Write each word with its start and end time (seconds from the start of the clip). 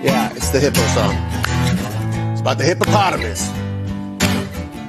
Yeah, 0.00 0.30
it's 0.32 0.50
the 0.50 0.60
hippo 0.60 0.78
song. 0.94 1.12
It's 2.30 2.40
about 2.40 2.58
the 2.58 2.64
hippopotamus. 2.64 3.48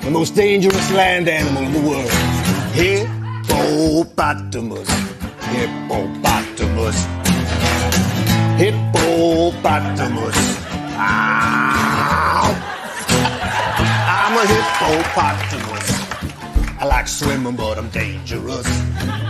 The 0.03 0.11
most 0.11 0.35
dangerous 0.35 0.91
land 0.91 1.27
animal 1.27 1.63
in 1.63 1.73
the 1.73 1.81
world. 1.81 2.11
Hippopotamus. 2.77 4.87
Hippopotamus. 5.49 7.07
Hippopotamus. 8.61 10.37
Ow. 11.01 12.53
I'm 14.13 14.37
a 14.37 14.45
hippopotamus. 14.45 15.89
I 16.79 16.85
like 16.85 17.07
swimming, 17.07 17.55
but 17.55 17.79
I'm 17.79 17.89
dangerous. 17.89 18.67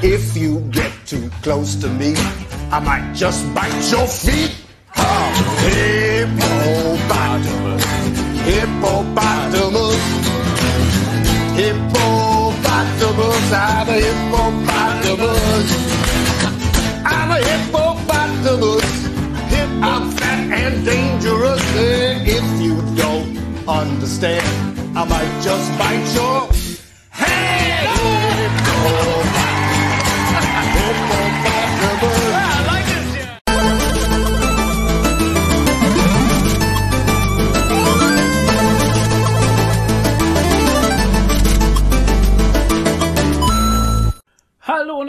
If 0.04 0.36
you 0.36 0.60
get 0.72 0.92
too 1.06 1.30
close 1.42 1.76
to 1.76 1.88
me, 1.88 2.16
I 2.70 2.82
might 2.84 3.14
just 3.14 3.46
bite 3.56 3.90
your 3.90 4.08
feet. 4.08 4.58
Hippopotamus. 6.60 7.84
Hippopotamus. 8.48 10.02
Hippopotamus. 11.56 13.52
I'm 13.52 13.90
a 13.90 13.98
hippopotamus. 14.06 15.68
I'm 17.06 17.32
a 17.32 17.38
hippopotamus. 17.50 18.88
I'm 19.82 20.12
fat 20.12 20.40
and 20.52 20.86
dangerous. 20.86 21.64
If 21.76 22.46
you 22.62 22.76
don't 22.96 23.38
understand, 23.68 24.46
I 24.98 25.06
might 25.06 25.42
just 25.42 25.72
bite 25.78 26.14
your 26.16 26.50
head. 27.12 27.88
Hippopotamus. 30.76 32.19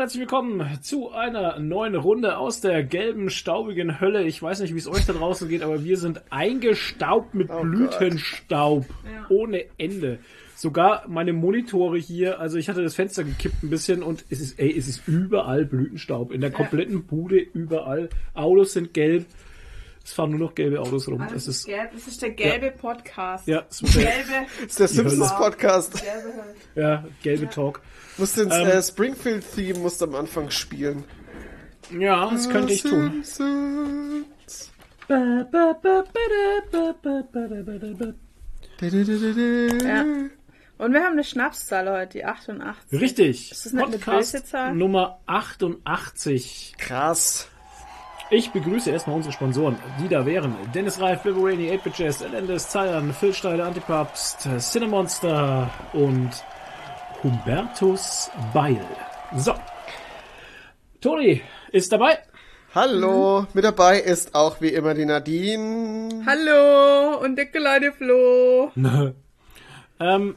Und 0.01 0.05
herzlich 0.05 0.21
willkommen 0.21 0.79
zu 0.81 1.11
einer 1.11 1.59
neuen 1.59 1.95
Runde 1.95 2.39
aus 2.39 2.63
der 2.63 2.83
gelben, 2.83 3.29
staubigen 3.29 4.01
Hölle. 4.01 4.23
Ich 4.23 4.43
weiß 4.43 4.61
nicht, 4.61 4.75
wie 4.75 4.79
es 4.79 4.89
euch 4.89 5.05
da 5.05 5.13
draußen 5.13 5.47
geht, 5.47 5.63
aber 5.63 5.85
wir 5.85 5.99
sind 5.99 6.23
eingestaubt 6.31 7.35
mit 7.35 7.49
Blütenstaub. 7.49 8.87
Ohne 9.29 9.67
Ende. 9.77 10.19
Sogar 10.57 11.05
meine 11.07 11.35
Monitore 11.35 11.99
hier, 11.99 12.41
also 12.41 12.57
ich 12.57 12.71
hatte 12.71 12.83
das 12.83 12.95
Fenster 12.95 13.25
gekippt 13.25 13.63
ein 13.63 13.69
bisschen 13.69 14.03
und 14.03 14.25
es 14.31 14.41
ist, 14.41 14.59
ey, 14.59 14.75
es 14.75 14.89
ist 14.89 15.07
überall 15.07 15.67
Blütenstaub. 15.67 16.33
In 16.33 16.41
der 16.41 16.51
kompletten 16.51 17.05
Bude, 17.05 17.37
überall. 17.37 18.09
Autos 18.33 18.73
sind 18.73 18.95
gelb. 18.95 19.27
Es 20.03 20.15
fahren 20.15 20.31
nur 20.31 20.41
noch 20.41 20.55
gelbe 20.55 20.81
Autos 20.81 21.09
rum. 21.09 21.21
Alles 21.21 21.35
Das 21.35 21.47
ist 21.47 21.57
ist, 21.59 21.67
gelb. 21.67 21.91
Das 21.93 22.07
ist 22.07 22.23
der 22.23 22.31
gelbe 22.31 22.71
Podcast. 22.71 23.47
ja, 23.47 23.67
es 23.69 23.81
der, 23.81 24.03
Gelbe, 24.03 24.47
Das 24.63 24.67
ist 24.71 24.79
der 24.81 24.89
Simpsons 24.89 25.37
Podcast. 25.37 26.03
gelbe 26.03 26.33
ja, 26.75 27.05
gelbe 27.23 27.51
Talk. 27.51 27.83
Musst 28.19 28.39
ins 28.39 28.55
Ähm. 28.55 28.67
äh, 28.69 28.83
Springfield-Theme 28.83 29.79
musst 29.79 30.03
am 30.03 30.15
Anfang 30.15 30.51
spielen. 30.51 31.05
Ja, 31.99 32.31
das 32.31 32.49
könnte 32.49 32.73
ich 32.73 32.83
tun. 32.83 33.25
Ja. 39.85 40.05
Und 40.79 40.95
wir 40.95 41.03
haben 41.05 41.13
eine 41.13 41.25
Schnapszahl 41.25 41.91
heute, 41.91 42.19
die 42.19 42.25
88. 42.25 43.01
Richtig. 43.01 43.51
Ist 43.53 43.67
das 43.67 43.73
nicht 43.73 43.85
eine 43.85 43.99
Podcast 43.99 44.33
böse 44.33 44.45
Zahl? 44.45 44.75
Nummer 44.75 45.21
88. 45.27 46.75
Krass. 46.79 47.49
Ich 48.31 48.51
begrüße 48.53 48.91
erstmal 48.91 49.17
unsere 49.17 49.33
Sponsoren, 49.33 49.77
die 50.01 50.09
da 50.09 50.25
wären 50.25 50.55
Dennis 50.73 51.01
Reif, 51.01 51.23
Biberani, 51.23 51.77
8 51.85 51.99
Jazz, 51.99 52.21
Elendes, 52.23 52.69
Zeilan, 52.69 53.13
Phil 53.13 53.35
Steiler, 53.35 53.67
Antipapst, 53.67 54.49
Cinemonster 54.61 55.69
und 55.93 56.31
Hubertus 57.23 58.31
Beil. 58.55 58.81
So. 59.37 59.55
Toni 61.01 61.43
ist 61.71 61.93
dabei. 61.93 62.19
Hallo, 62.75 63.47
mit 63.53 63.65
dabei 63.65 64.01
ist 64.01 64.35
auch 64.35 64.61
wie 64.61 64.69
immer 64.69 64.95
die 64.95 65.05
Nadine. 65.05 66.25
Hallo 66.25 67.19
und 67.23 67.37
der 67.37 67.47
kleine 67.47 67.93
Flo. 67.93 68.73
ähm, 70.01 70.37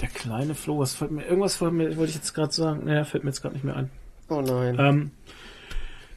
der 0.00 0.08
kleine 0.08 0.54
Flo, 0.54 0.78
was 0.78 0.94
fällt 0.94 1.10
mir, 1.10 1.24
irgendwas 1.24 1.56
fällt 1.56 1.72
mir, 1.72 1.96
wollte 1.96 2.10
ich 2.10 2.16
jetzt 2.16 2.32
gerade 2.34 2.52
sagen, 2.52 2.84
naja, 2.84 3.04
fällt 3.04 3.24
mir 3.24 3.30
jetzt 3.30 3.42
gerade 3.42 3.54
nicht 3.54 3.64
mehr 3.64 3.76
ein. 3.76 3.90
Oh 4.30 4.40
nein. 4.40 4.76
Ähm, 4.78 5.10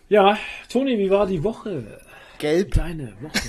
ja, 0.07 0.38
Toni, 0.69 0.97
wie 0.97 1.09
war 1.09 1.25
die 1.25 1.44
Woche? 1.44 2.00
Gelb. 2.38 2.72
Kleine 2.72 3.13
Woche. 3.22 3.40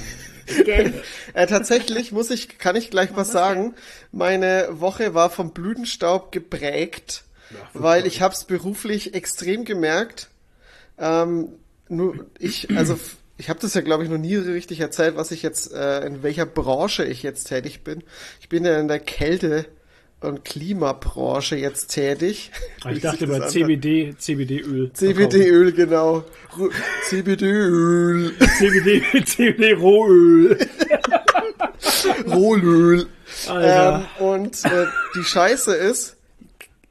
Äh, 1.34 1.46
tatsächlich 1.46 2.12
muss 2.12 2.30
ich, 2.30 2.58
kann 2.58 2.76
ich 2.76 2.90
gleich 2.90 3.10
was 3.14 3.32
sagen. 3.32 3.74
Meine 4.10 4.68
Woche 4.72 5.14
war 5.14 5.30
vom 5.30 5.52
Blütenstaub 5.52 6.30
geprägt, 6.30 7.24
weil 7.72 8.06
ich 8.06 8.20
habe 8.20 8.34
es 8.34 8.44
beruflich 8.44 9.14
extrem 9.14 9.64
gemerkt. 9.64 10.28
Ähm, 10.98 11.48
nur 11.88 12.26
ich, 12.38 12.76
also 12.76 12.98
ich 13.38 13.48
habe 13.48 13.60
das 13.60 13.74
ja 13.74 13.80
glaube 13.80 14.04
ich 14.04 14.10
noch 14.10 14.18
nie 14.18 14.36
richtig 14.36 14.80
erzählt, 14.80 15.16
was 15.16 15.30
ich 15.30 15.42
jetzt, 15.42 15.72
äh, 15.72 16.04
in 16.06 16.22
welcher 16.22 16.46
Branche 16.46 17.04
ich 17.04 17.22
jetzt 17.22 17.44
tätig 17.44 17.82
bin. 17.82 18.02
Ich 18.40 18.48
bin 18.48 18.64
ja 18.64 18.78
in 18.78 18.88
der 18.88 19.00
Kälte 19.00 19.66
und 20.22 20.44
Klimabranche 20.44 21.56
jetzt 21.56 21.88
tätig. 21.88 22.50
Ich 22.88 22.96
Wie 22.96 23.00
dachte 23.00 23.24
anhört. 23.24 23.50
CBD, 23.50 24.14
CBD-Öl. 24.16 24.92
CBD-Öl, 24.92 25.72
genau. 25.72 26.24
CBD-Öl. 27.08 28.32
CBD, 28.58 29.02
CBD-Rohöl. 29.24 30.58
Alter. 33.48 34.06
Ähm, 34.18 34.26
und 34.26 34.64
äh, 34.64 34.86
die 35.16 35.24
Scheiße 35.24 35.74
ist, 35.74 36.16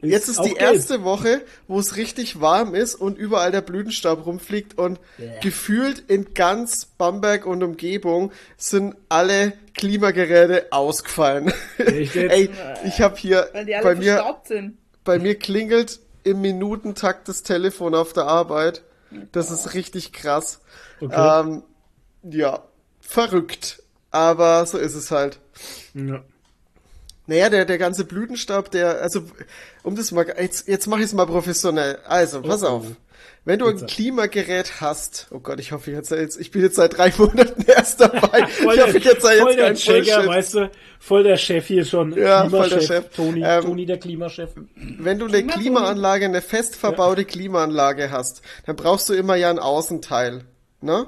jetzt 0.02 0.28
ist 0.28 0.40
die 0.42 0.54
gelb. 0.54 0.76
erste 0.76 1.04
Woche, 1.04 1.42
wo 1.68 1.80
es 1.80 1.96
richtig 1.96 2.42
warm 2.42 2.76
ist 2.76 2.96
und 2.96 3.18
überall 3.18 3.52
der 3.52 3.62
Blütenstaub 3.62 4.26
rumfliegt 4.26 4.78
und 4.78 5.00
gefühlt 5.42 6.00
in 6.00 6.34
ganz 6.34 6.86
Bamberg 6.86 7.46
und 7.46 7.64
Umgebung 7.64 8.32
sind 8.58 8.96
alle 9.10 9.54
Klimageräte 9.74 10.68
ausgefallen. 10.72 11.54
Ey, 11.78 12.50
ich 12.86 13.02
habe 13.02 13.18
hier 13.18 13.50
bei 13.84 13.96
mir 13.96 14.36
sind. 14.44 14.78
bei 15.04 15.20
mir 15.20 15.36
klingelt 15.36 16.00
im 16.24 16.42
Minutentakt 16.42 17.28
das 17.28 17.44
Telefon 17.44 17.96
auf 17.96 18.14
der 18.14 18.26
Arbeit. 18.26 18.84
Das 19.32 19.52
ist 19.52 19.74
richtig 19.74 20.14
krass. 20.14 20.62
Okay. 21.00 21.42
Ähm, 21.42 21.64
ja, 22.24 22.64
verrückt. 23.00 23.84
Aber 24.12 24.66
so 24.66 24.78
ist 24.78 24.96
es 24.96 25.12
halt. 25.12 25.40
Ja. 25.94 26.24
Naja, 27.31 27.50
der, 27.50 27.64
der 27.64 27.78
ganze 27.78 28.03
Blütenstaub, 28.03 28.72
der, 28.72 29.02
also, 29.02 29.22
um 29.84 29.96
das 29.96 30.12
mal, 30.12 30.25
jetzt, 30.38 30.68
jetzt 30.68 30.86
mache 30.88 31.00
ich 31.00 31.06
es 31.06 31.14
mal 31.14 31.25
professionell. 31.25 31.97
Also, 32.06 32.42
pass 32.42 32.62
Oh, 32.62 32.66
oh. 32.66 32.69
auf. 32.69 32.86
Wenn 33.46 33.58
du 33.58 33.68
ein. 33.68 33.86
Klimagerät 33.88 34.81
hast, 34.81 35.28
oh 35.31 35.40
Gott, 35.40 35.62
ich 35.62 35.72
hoffe, 35.72 35.91
ich 35.91 35.96
erzähl 35.96 36.20
jetzt, 36.20 36.38
ich 36.38 36.52
bin 36.52 36.62
jetzt 36.62 36.75
seit 36.75 36.97
drei 36.97 37.14
Monaten 37.18 37.64
erst 37.66 38.02
dabei. 38.02 38.46
Voll 38.47 38.75
ich 38.75 38.81
hoffe, 38.81 38.97
ich 38.97 39.06
erzähl 39.06 39.40
voll 39.40 39.52
jetzt 39.52 39.58
der 39.58 39.66
keinen 39.66 39.75
Checker, 39.78 40.28
weißt 40.28 40.53
du, 40.56 40.72
voll 41.00 41.24
der 41.24 41.38
Chef 41.38 41.66
hier 41.66 41.86
schon. 41.86 42.18
Ja, 42.18 42.50
voll 42.50 42.68
der 42.68 42.81
Chef. 42.81 43.06
Toni, 43.16 43.41
Ähm, 43.46 43.64
Toni 43.64 43.86
der 43.86 43.97
Klimachef. 43.97 44.50
Wenn 44.75 45.18
du 45.18 45.28
eine 45.28 45.47
Klimaanlage, 45.47 46.25
eine 46.25 46.41
fest 46.41 46.75
verbaute 46.75 47.24
Klimaanlage 47.24 48.12
hast, 48.12 48.41
dann 48.66 48.75
brauchst 48.75 49.08
du 49.08 49.14
immer 49.14 49.36
ja 49.38 49.50
ein 49.50 49.58
Außenteil, 49.58 50.44
ne? 50.81 51.08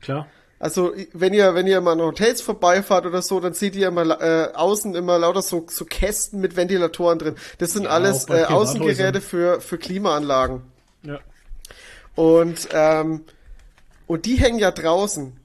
Klar. 0.00 0.28
Also 0.58 0.92
wenn 1.12 1.34
ihr 1.34 1.54
wenn 1.54 1.66
ihr 1.66 1.80
mal 1.80 1.92
an 1.92 2.00
Hotels 2.00 2.40
vorbeifahrt 2.40 3.06
oder 3.06 3.22
so, 3.22 3.40
dann 3.40 3.54
seht 3.54 3.74
ihr 3.76 3.88
immer 3.88 4.20
äh, 4.20 4.52
außen 4.54 4.94
immer 4.94 5.18
lauter 5.18 5.42
so 5.42 5.66
so 5.68 5.84
Kästen 5.84 6.40
mit 6.40 6.56
Ventilatoren 6.56 7.18
drin. 7.18 7.34
Das 7.58 7.72
sind 7.72 7.84
Ja, 7.84 7.90
alles 7.90 8.28
äh, 8.28 8.44
Außengeräte 8.44 9.20
für 9.20 9.60
für 9.60 9.78
Klimaanlagen. 9.78 10.62
Ja. 11.02 11.20
Und 12.14 12.68
ähm, 12.72 13.24
und 14.06 14.26
die 14.26 14.36
hängen 14.36 14.58
ja 14.58 14.70
draußen. 14.70 15.36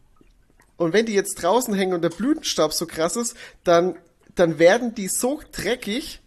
Und 0.78 0.94
wenn 0.94 1.06
die 1.06 1.13
jetzt 1.13 1.42
draußen 1.42 1.74
hängen 1.74 1.94
und 1.94 2.01
der 2.01 2.10
Blütenstaub 2.10 2.72
so 2.74 2.86
krass 2.86 3.16
ist, 3.16 3.36
dann 3.63 3.95
dann 4.36 4.60
werden 4.60 4.95
die 4.95 5.07
so 5.07 5.42
dreckig, 5.51 6.22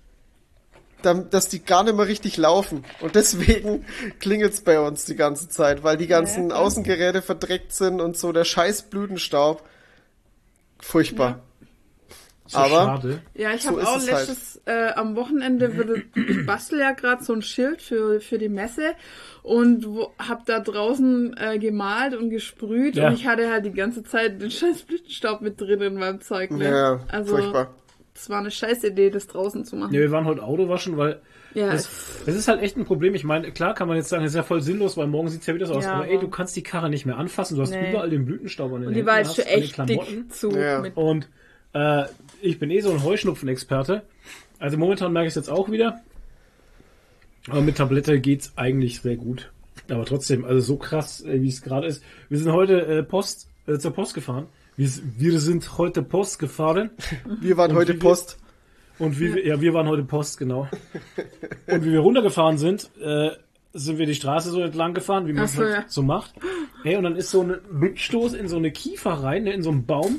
dass 1.02 1.48
die 1.48 1.64
gar 1.64 1.84
nicht 1.84 1.96
mehr 1.96 2.06
richtig 2.06 2.36
laufen. 2.36 2.84
Und 3.00 3.14
deswegen 3.14 3.84
klingelt's 4.20 4.60
bei 4.60 4.80
uns 4.80 5.04
die 5.04 5.16
ganze 5.16 5.48
Zeit, 5.48 5.82
weil 5.82 5.96
die 5.96 6.06
ganzen 6.06 6.48
klar. 6.48 6.60
Außengeräte 6.60 7.22
verdreckt 7.22 7.72
sind 7.72 8.00
und 8.00 8.16
so 8.16 8.32
der 8.32 8.44
scheiß 8.44 8.84
Blütenstaub. 8.90 9.62
Furchtbar. 10.80 11.40
So 12.46 12.58
Aber- 12.58 12.70
schade. 13.00 13.22
Ja, 13.34 13.52
ich 13.52 13.62
So 13.62 13.70
habe 13.70 13.86
auch 13.86 13.96
es 13.98 14.12
halt. 14.12 14.28
letztes, 14.28 14.60
äh, 14.66 14.90
am 14.94 15.14
Wochenende 15.16 15.76
würde, 15.76 16.02
ich 16.14 16.44
bastel 16.44 16.80
ja 16.80 16.90
gerade 16.92 17.22
so 17.24 17.32
ein 17.32 17.40
Schild 17.42 17.80
für, 17.80 18.20
für 18.20 18.36
die 18.36 18.48
Messe 18.48 18.94
und 19.42 19.86
wo, 19.86 20.12
hab 20.18 20.44
da 20.46 20.58
draußen 20.60 21.36
äh, 21.38 21.58
gemalt 21.58 22.14
und 22.14 22.30
gesprüht 22.30 22.96
Ja. 22.96 23.08
und 23.08 23.14
ich 23.14 23.26
hatte 23.26 23.48
halt 23.50 23.64
die 23.64 23.72
ganze 23.72 24.02
Zeit 24.02 24.42
den 24.42 24.50
scheiß 24.50 24.82
Blütenstaub 24.82 25.40
mit 25.40 25.60
drin 25.60 25.80
in 25.80 25.94
meinem 25.94 26.20
Zeug. 26.20 26.50
Ne? 26.50 26.68
Ja, 26.68 27.00
also, 27.08 27.36
furchtbar. 27.36 27.74
Es 28.14 28.28
war 28.30 28.38
eine 28.40 28.50
scheiß 28.50 28.84
Idee, 28.84 29.10
das 29.10 29.26
draußen 29.26 29.64
zu 29.64 29.76
machen. 29.76 29.94
Ja, 29.94 30.00
wir 30.00 30.10
waren 30.10 30.24
heute 30.24 30.42
Auto 30.42 30.68
waschen, 30.68 30.96
weil 30.96 31.20
Ja, 31.54 31.72
das, 31.72 31.88
das 32.26 32.34
ist 32.36 32.48
halt 32.48 32.62
echt 32.62 32.76
ein 32.76 32.84
Problem. 32.84 33.14
Ich 33.14 33.24
meine, 33.24 33.50
klar 33.52 33.74
kann 33.74 33.88
man 33.88 33.96
jetzt 33.96 34.08
sagen, 34.08 34.22
das 34.22 34.32
ist 34.32 34.36
ja 34.36 34.42
voll 34.42 34.60
sinnlos, 34.60 34.96
weil 34.96 35.06
morgen 35.06 35.28
sieht's 35.28 35.46
ja 35.46 35.54
wieder 35.54 35.66
so 35.66 35.74
aus. 35.74 35.84
Ja, 35.84 35.94
aber 35.94 36.08
ey, 36.08 36.18
du 36.18 36.28
kannst 36.28 36.54
die 36.56 36.62
Karre 36.62 36.90
nicht 36.90 37.06
mehr 37.06 37.16
anfassen. 37.18 37.56
Du 37.56 37.62
hast 37.62 37.70
Nee. 37.70 37.90
überall 37.90 38.10
den 38.10 38.24
Blütenstaub 38.24 38.72
an 38.72 38.80
den 38.80 38.88
und 38.88 38.94
die 38.94 39.00
Händen, 39.00 39.10
war 39.10 39.18
jetzt 39.18 39.36
schon 39.36 39.44
an 39.44 39.50
den 39.50 39.98
echt 39.98 40.10
dick 40.10 40.32
zu. 40.32 40.50
Ja. 40.50 40.82
Und 40.94 41.28
äh, 41.74 42.04
ich 42.40 42.58
bin 42.58 42.70
eh 42.70 42.80
so 42.80 42.90
ein 42.90 43.02
Heuschnupfen-Experte. 43.02 44.02
Also 44.58 44.76
momentan 44.76 45.12
merke 45.12 45.26
ich 45.26 45.32
es 45.32 45.36
jetzt 45.36 45.50
auch 45.50 45.70
wieder. 45.70 46.00
Aber 47.48 47.60
mit 47.60 47.76
Tablette 47.76 48.20
geht's 48.20 48.52
eigentlich 48.56 49.00
sehr 49.00 49.16
gut. 49.16 49.50
Aber 49.90 50.04
trotzdem, 50.04 50.44
also 50.44 50.60
so 50.60 50.76
krass, 50.76 51.24
äh, 51.24 51.42
wie 51.42 51.48
es 51.48 51.62
gerade 51.62 51.86
ist. 51.86 52.02
Wir 52.28 52.38
sind 52.38 52.52
heute 52.52 52.86
äh, 52.86 53.02
Post 53.02 53.48
äh, 53.66 53.78
zur 53.78 53.92
Post 53.92 54.14
gefahren. 54.14 54.46
Wir, 54.82 55.32
wir 55.32 55.38
sind 55.40 55.78
heute 55.78 56.02
Post 56.02 56.40
gefahren. 56.40 56.90
Wir 57.40 57.56
waren 57.56 57.70
Und 57.70 57.76
heute 57.76 57.92
wie 57.94 57.96
wir- 58.02 58.08
Post. 58.08 58.38
Und 58.98 59.20
wie 59.20 59.34
wir, 59.34 59.46
ja, 59.46 59.60
wir 59.60 59.74
waren 59.74 59.86
heute 59.86 60.02
Post, 60.02 60.38
genau. 60.38 60.68
Und 61.68 61.84
wie 61.84 61.92
wir 61.92 62.00
runtergefahren 62.00 62.58
sind, 62.58 62.90
äh, 63.00 63.30
sind 63.72 63.98
wir 63.98 64.06
die 64.06 64.14
Straße 64.16 64.50
so 64.50 64.60
entlang 64.60 64.92
gefahren, 64.92 65.28
wie 65.28 65.32
man 65.34 65.44
es 65.44 65.54
so, 65.54 65.62
halt 65.62 65.72
ja. 65.72 65.84
so 65.86 66.02
macht. 66.02 66.34
Hey, 66.82 66.96
und 66.96 67.04
dann 67.04 67.14
ist 67.16 67.30
so 67.30 67.42
ein 67.42 67.58
Windstoß 67.70 68.34
in 68.34 68.48
so 68.48 68.56
eine 68.56 68.70
Kiefer 68.72 69.12
rein, 69.12 69.44
ne, 69.44 69.52
in 69.52 69.62
so 69.62 69.70
einen 69.70 69.86
Baum. 69.86 70.18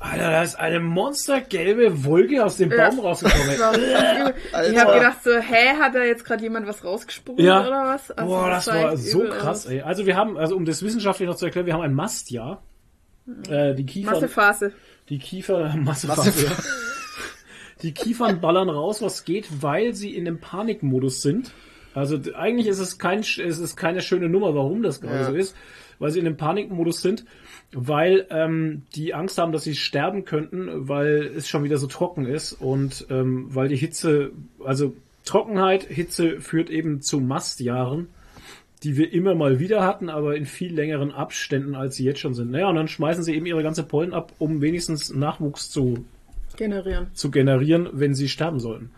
Alter, 0.00 0.30
da 0.30 0.42
ist 0.42 0.56
eine 0.58 0.80
monstergelbe 0.80 2.04
Wolke 2.04 2.44
aus 2.44 2.56
dem 2.56 2.70
Ja. 2.72 2.88
Baum 2.90 2.98
rausgekommen. 3.00 3.46
das 3.48 3.58
war 3.60 3.72
richtig 3.72 3.90
übel. 4.20 4.34
ich 4.72 4.78
habe 4.78 4.92
gedacht 4.94 5.22
so, 5.22 5.30
hä, 5.30 5.76
hat 5.80 5.94
da 5.94 6.02
jetzt 6.02 6.24
gerade 6.24 6.42
jemand 6.42 6.66
was 6.66 6.84
rausgesprungen 6.84 7.44
Ja. 7.44 7.60
oder 7.66 7.84
was? 7.94 8.10
Also, 8.10 8.28
Boah, 8.34 8.50
das 8.50 8.66
war 8.66 8.92
echt 8.92 9.02
so 9.04 9.20
krass, 9.20 9.66
aus. 9.66 9.72
ey. 9.72 9.80
Also 9.82 10.04
wir 10.06 10.16
haben, 10.16 10.36
also 10.36 10.56
um 10.56 10.64
das 10.64 10.82
wissenschaftlich 10.82 11.28
noch 11.28 11.36
zu 11.36 11.44
erklären, 11.46 11.66
wir 11.66 11.74
haben 11.74 11.82
ein 11.82 11.94
Mastjahr. 11.94 12.62
Äh, 13.48 13.74
die 13.74 13.84
Kiefer, 13.86 14.12
Massephase. 14.12 14.72
die 15.08 15.18
Kiefer, 15.18 15.74
Massephase, 15.78 16.44
ja. 16.46 16.52
Die 17.82 17.92
Kiefern 17.92 18.42
ballern 18.42 18.68
raus, 18.68 19.00
was 19.00 19.24
geht, 19.24 19.48
weil 19.62 19.94
sie 19.94 20.14
in 20.14 20.26
einem 20.26 20.38
Panikmodus 20.38 21.22
sind. 21.22 21.50
Also 21.94 22.18
eigentlich 22.34 22.66
ist 22.66 22.78
es 22.78 22.98
kein, 22.98 23.20
es 23.20 23.38
ist 23.38 23.74
keine 23.74 24.02
schöne 24.02 24.28
Nummer, 24.28 24.54
warum 24.54 24.82
das 24.82 25.00
gerade 25.00 25.20
Ja. 25.20 25.24
so 25.24 25.32
ist, 25.34 25.56
weil 25.98 26.10
sie 26.10 26.18
in 26.20 26.26
einem 26.26 26.36
Panikmodus 26.36 27.00
sind, 27.00 27.24
weil 27.72 28.26
ähm, 28.28 28.82
die 28.94 29.14
Angst 29.14 29.38
haben, 29.38 29.52
dass 29.52 29.64
sie 29.64 29.74
sterben 29.74 30.26
könnten, 30.26 30.88
weil 30.90 31.32
es 31.34 31.48
schon 31.48 31.64
wieder 31.64 31.78
so 31.78 31.86
trocken 31.86 32.26
ist 32.26 32.52
und 32.52 33.06
ähm, 33.08 33.46
weil 33.48 33.68
die 33.68 33.76
Hitze, 33.76 34.32
also 34.62 34.92
Trockenheit, 35.24 35.84
Hitze 35.84 36.38
führt 36.42 36.68
eben 36.68 37.00
zu 37.00 37.18
Mastjahren, 37.18 38.08
die 38.82 38.96
wir 38.96 39.12
immer 39.12 39.34
mal 39.34 39.58
wieder 39.58 39.84
hatten, 39.84 40.08
aber 40.08 40.36
in 40.36 40.46
viel 40.46 40.74
längeren 40.74 41.12
Abständen, 41.12 41.74
als 41.74 41.96
sie 41.96 42.04
jetzt 42.04 42.20
schon 42.20 42.34
sind. 42.34 42.50
Naja, 42.50 42.68
und 42.68 42.76
dann 42.76 42.88
schmeißen 42.88 43.22
sie 43.22 43.34
eben 43.34 43.46
ihre 43.46 43.62
ganze 43.62 43.82
Pollen 43.82 44.14
ab, 44.14 44.32
um 44.38 44.60
wenigstens 44.62 45.12
Nachwuchs 45.12 45.70
zu 45.70 46.04
Generieren. 46.56 47.08
zu 47.14 47.30
generieren, 47.30 47.88
wenn 47.92 48.14
sie 48.14 48.28
sterben 48.28 48.60
sollten. 48.60 48.90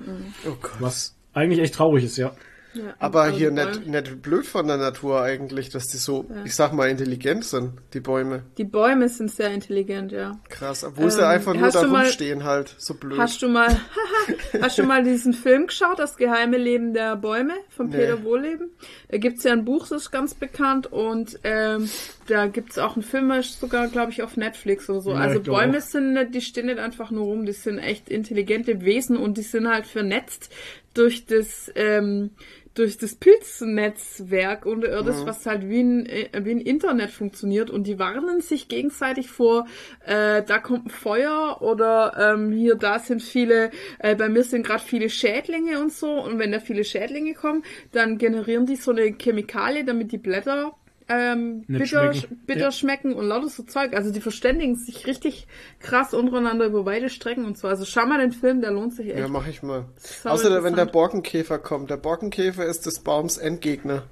Oh 0.47 0.57
Gott. 0.61 0.73
Was 0.81 1.17
eigentlich 1.33 1.61
echt 1.61 1.75
traurig 1.75 2.05
ist, 2.05 2.17
ja. 2.17 2.33
Ja, 2.75 2.95
Aber 2.99 3.23
also 3.23 3.37
hier 3.37 3.51
nicht, 3.51 3.87
nicht 3.87 4.23
blöd 4.23 4.47
von 4.47 4.67
der 4.67 4.79
Natur 4.79 5.21
eigentlich, 5.21 5.69
dass 5.69 5.89
die 5.89 5.99
so, 5.99 6.25
ich 6.45 6.55
sag 6.55 6.73
mal, 6.73 6.89
intelligent 6.89 7.45
sind, 7.45 7.73
die 7.93 8.01
Bäume. 8.01 8.45
Die 8.57 8.65
Bäume 8.65 9.09
sind 9.11 9.31
sehr 9.31 9.51
intelligent, 9.51 10.11
ja. 10.13 10.39
Krass. 10.49 10.83
Obwohl 10.83 11.11
sie 11.11 11.21
Ähm, 11.21 11.27
einfach 11.27 11.55
nur 11.55 11.69
da 11.71 11.83
du 11.83 11.89
mal- 11.89 12.05
rumstehen 12.05 12.45
halt. 12.45 12.75
So 12.79 12.95
blöd. 12.95 13.19
Hast 13.19 13.43
du 13.43 13.49
mal, 13.49 13.79
hast 14.63 14.79
du 14.79 14.85
mal 14.85 15.05
diesen 15.05 15.35
Film 15.35 15.67
geschaut, 15.67 15.99
Das 15.99 16.17
geheime 16.17 16.57
Leben 16.57 16.95
der 16.95 17.17
Bäume 17.17 17.53
von 17.69 17.89
Nee. 17.89 17.97
Peter 17.99 18.25
Wohleben? 18.25 18.71
Da 19.09 19.19
gibt's 19.19 19.45
ja 19.45 19.53
ein 19.53 19.65
Buch, 19.65 19.89
das 19.89 20.03
ist 20.05 20.11
ganz 20.11 20.35
bekannt 20.35 20.91
und 20.91 21.39
ähm, 21.45 21.91
da 22.29 22.47
gibt's 22.47 22.79
auch 22.79 22.95
einen 22.97 23.03
Film, 23.03 23.31
sogar, 23.43 23.89
glaube 23.89 24.13
ich, 24.13 24.23
auf 24.23 24.37
Netflix 24.37 24.89
oder 24.89 25.01
so. 25.03 25.11
Ja, 25.11 25.19
also 25.19 25.41
Bäume 25.41 25.79
auch. 25.79 25.83
sind, 25.83 26.15
nicht- 26.15 26.35
die 26.35 26.41
stehen 26.41 26.67
nicht 26.67 26.79
einfach 26.79 27.11
nur 27.11 27.25
rum, 27.27 27.45
die 27.45 27.53
sind 27.53 27.79
echt 27.79 28.09
intelligente 28.09 28.81
Wesen 28.83 29.17
und 29.19 29.37
die 29.37 29.43
sind 29.43 29.69
halt 29.69 29.87
vernetzt 29.87 30.49
durch 30.95 31.25
das 31.27 31.71
ähm, 31.75 32.31
durch 32.75 32.97
das 32.99 33.15
Pilznetzwerk 33.15 34.67
unterirdisch, 34.67 35.17
was 35.25 35.45
halt 35.47 35.69
wie 35.69 35.81
ein, 35.81 36.07
äh, 36.07 36.29
wie 36.45 36.53
ein 36.53 36.61
Internet 36.61 37.11
funktioniert. 37.11 37.71
Und 37.71 37.87
die 37.87 37.99
warnen 37.99 38.41
sich 38.41 38.69
gegenseitig 38.69 39.31
vor, 39.31 39.67
äh, 40.07 40.43
da 40.43 40.59
kommt 40.59 40.87
ein 40.87 40.91
Feuer 40.91 41.59
oder 41.61 42.35
ähm, 42.35 42.53
hier, 42.53 42.77
da 42.77 42.99
sind 42.99 43.23
viele, 43.23 43.71
äh, 43.99 44.15
bei 44.15 44.29
mir 44.29 44.45
sind 44.45 44.67
gerade 44.67 44.83
viele 44.83 45.11
Schädlinge 45.11 45.81
und 45.81 45.93
so. 45.93 46.11
Und 46.11 46.39
wenn 46.39 46.53
da 46.53 46.61
viele 46.61 46.85
Schädlinge 46.85 47.35
kommen, 47.35 47.63
dann 47.93 48.19
generieren 48.19 48.67
die 48.67 48.77
so 48.77 48.91
eine 48.91 49.13
Chemikalie, 49.13 49.85
damit 49.85 50.13
die 50.13 50.19
Blätter 50.19 50.75
ähm, 51.15 51.65
bitter, 51.67 52.13
schmecken. 52.15 52.41
bitter 52.47 52.61
Ja. 52.61 52.73
schmecken 52.73 53.13
und 53.15 53.27
lauter 53.27 53.49
so 53.49 53.63
Zeug. 53.63 53.95
Also 53.95 54.13
die 54.13 54.21
verständigen 54.21 54.77
sich 54.77 55.07
richtig 55.07 55.47
krass 55.81 56.15
untereinander 56.15 56.67
über 56.67 56.85
weite 56.87 57.09
Strecken 57.11 57.45
und 57.45 57.59
so. 57.59 57.69
Also 57.69 57.85
schau 57.85 58.07
mal 58.07 58.19
den 58.21 58.33
Film, 58.33 58.61
der 58.61 58.71
lohnt 58.71 58.95
sich 58.95 59.09
echt. 59.09 59.19
Ja, 59.19 59.29
mach 59.29 59.47
ich 59.47 59.63
mal. 59.63 59.87
Außer 60.25 60.63
wenn 60.65 60.75
der. 60.77 60.87
Borkenkäfer 60.87 61.59
kommt. 61.59 61.91
Der 61.91 61.97
Borkenkäfer 61.97 62.65
ist 62.67 62.87
des 62.87 63.01
Baums 63.01 63.37
Endgegner. 63.39 64.05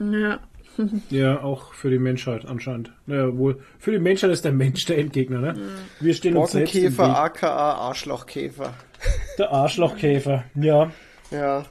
ja. 0.00 0.40
Ja, 1.10 1.42
auch 1.42 1.72
für 1.72 1.90
die 1.90 1.98
Menschheit 1.98 2.46
anscheinend. 2.46 2.92
Naja, 3.06 3.36
wohl. 3.36 3.60
Für 3.80 3.90
die 3.90 3.98
Menschheit 3.98 4.30
ist 4.30 4.44
der 4.44 4.52
Mensch 4.52 4.84
der 4.84 4.98
Endgegner, 4.98 5.40
ne? 5.40 5.54
Wir 5.98 6.14
stehen 6.14 6.36
uns 6.36 6.52
Borkenkäfer, 6.52 7.08
Weg. 7.08 7.16
aka 7.16 7.48
Arschlochkäfer. 7.74 8.74
Der 9.38 9.50
Arschlochkäfer. 9.50 10.44
Ja. 10.54 10.92
Ja. 11.32 11.66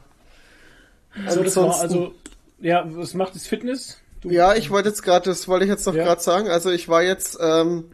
So, 1.29 1.41
das 1.41 1.55
war 1.55 1.79
also, 1.79 2.13
ja, 2.59 2.83
was 2.85 3.13
macht 3.13 3.33
das 3.35 3.47
Fitness? 3.47 4.01
Du, 4.27 4.33
Ja, 4.33 4.55
ich 4.55 4.69
wollte 4.69 4.89
jetzt 4.89 5.03
gerade, 5.03 5.29
das 5.29 5.47
wollte 5.47 5.65
ich 5.65 5.71
jetzt 5.71 5.85
noch 5.85 5.95
Ja. 5.95 6.03
gerade 6.03 6.21
sagen. 6.21 6.47
Also 6.49 6.69
ich 6.71 6.87
war 6.89 7.03
jetzt, 7.03 7.37
ähm, 7.41 7.85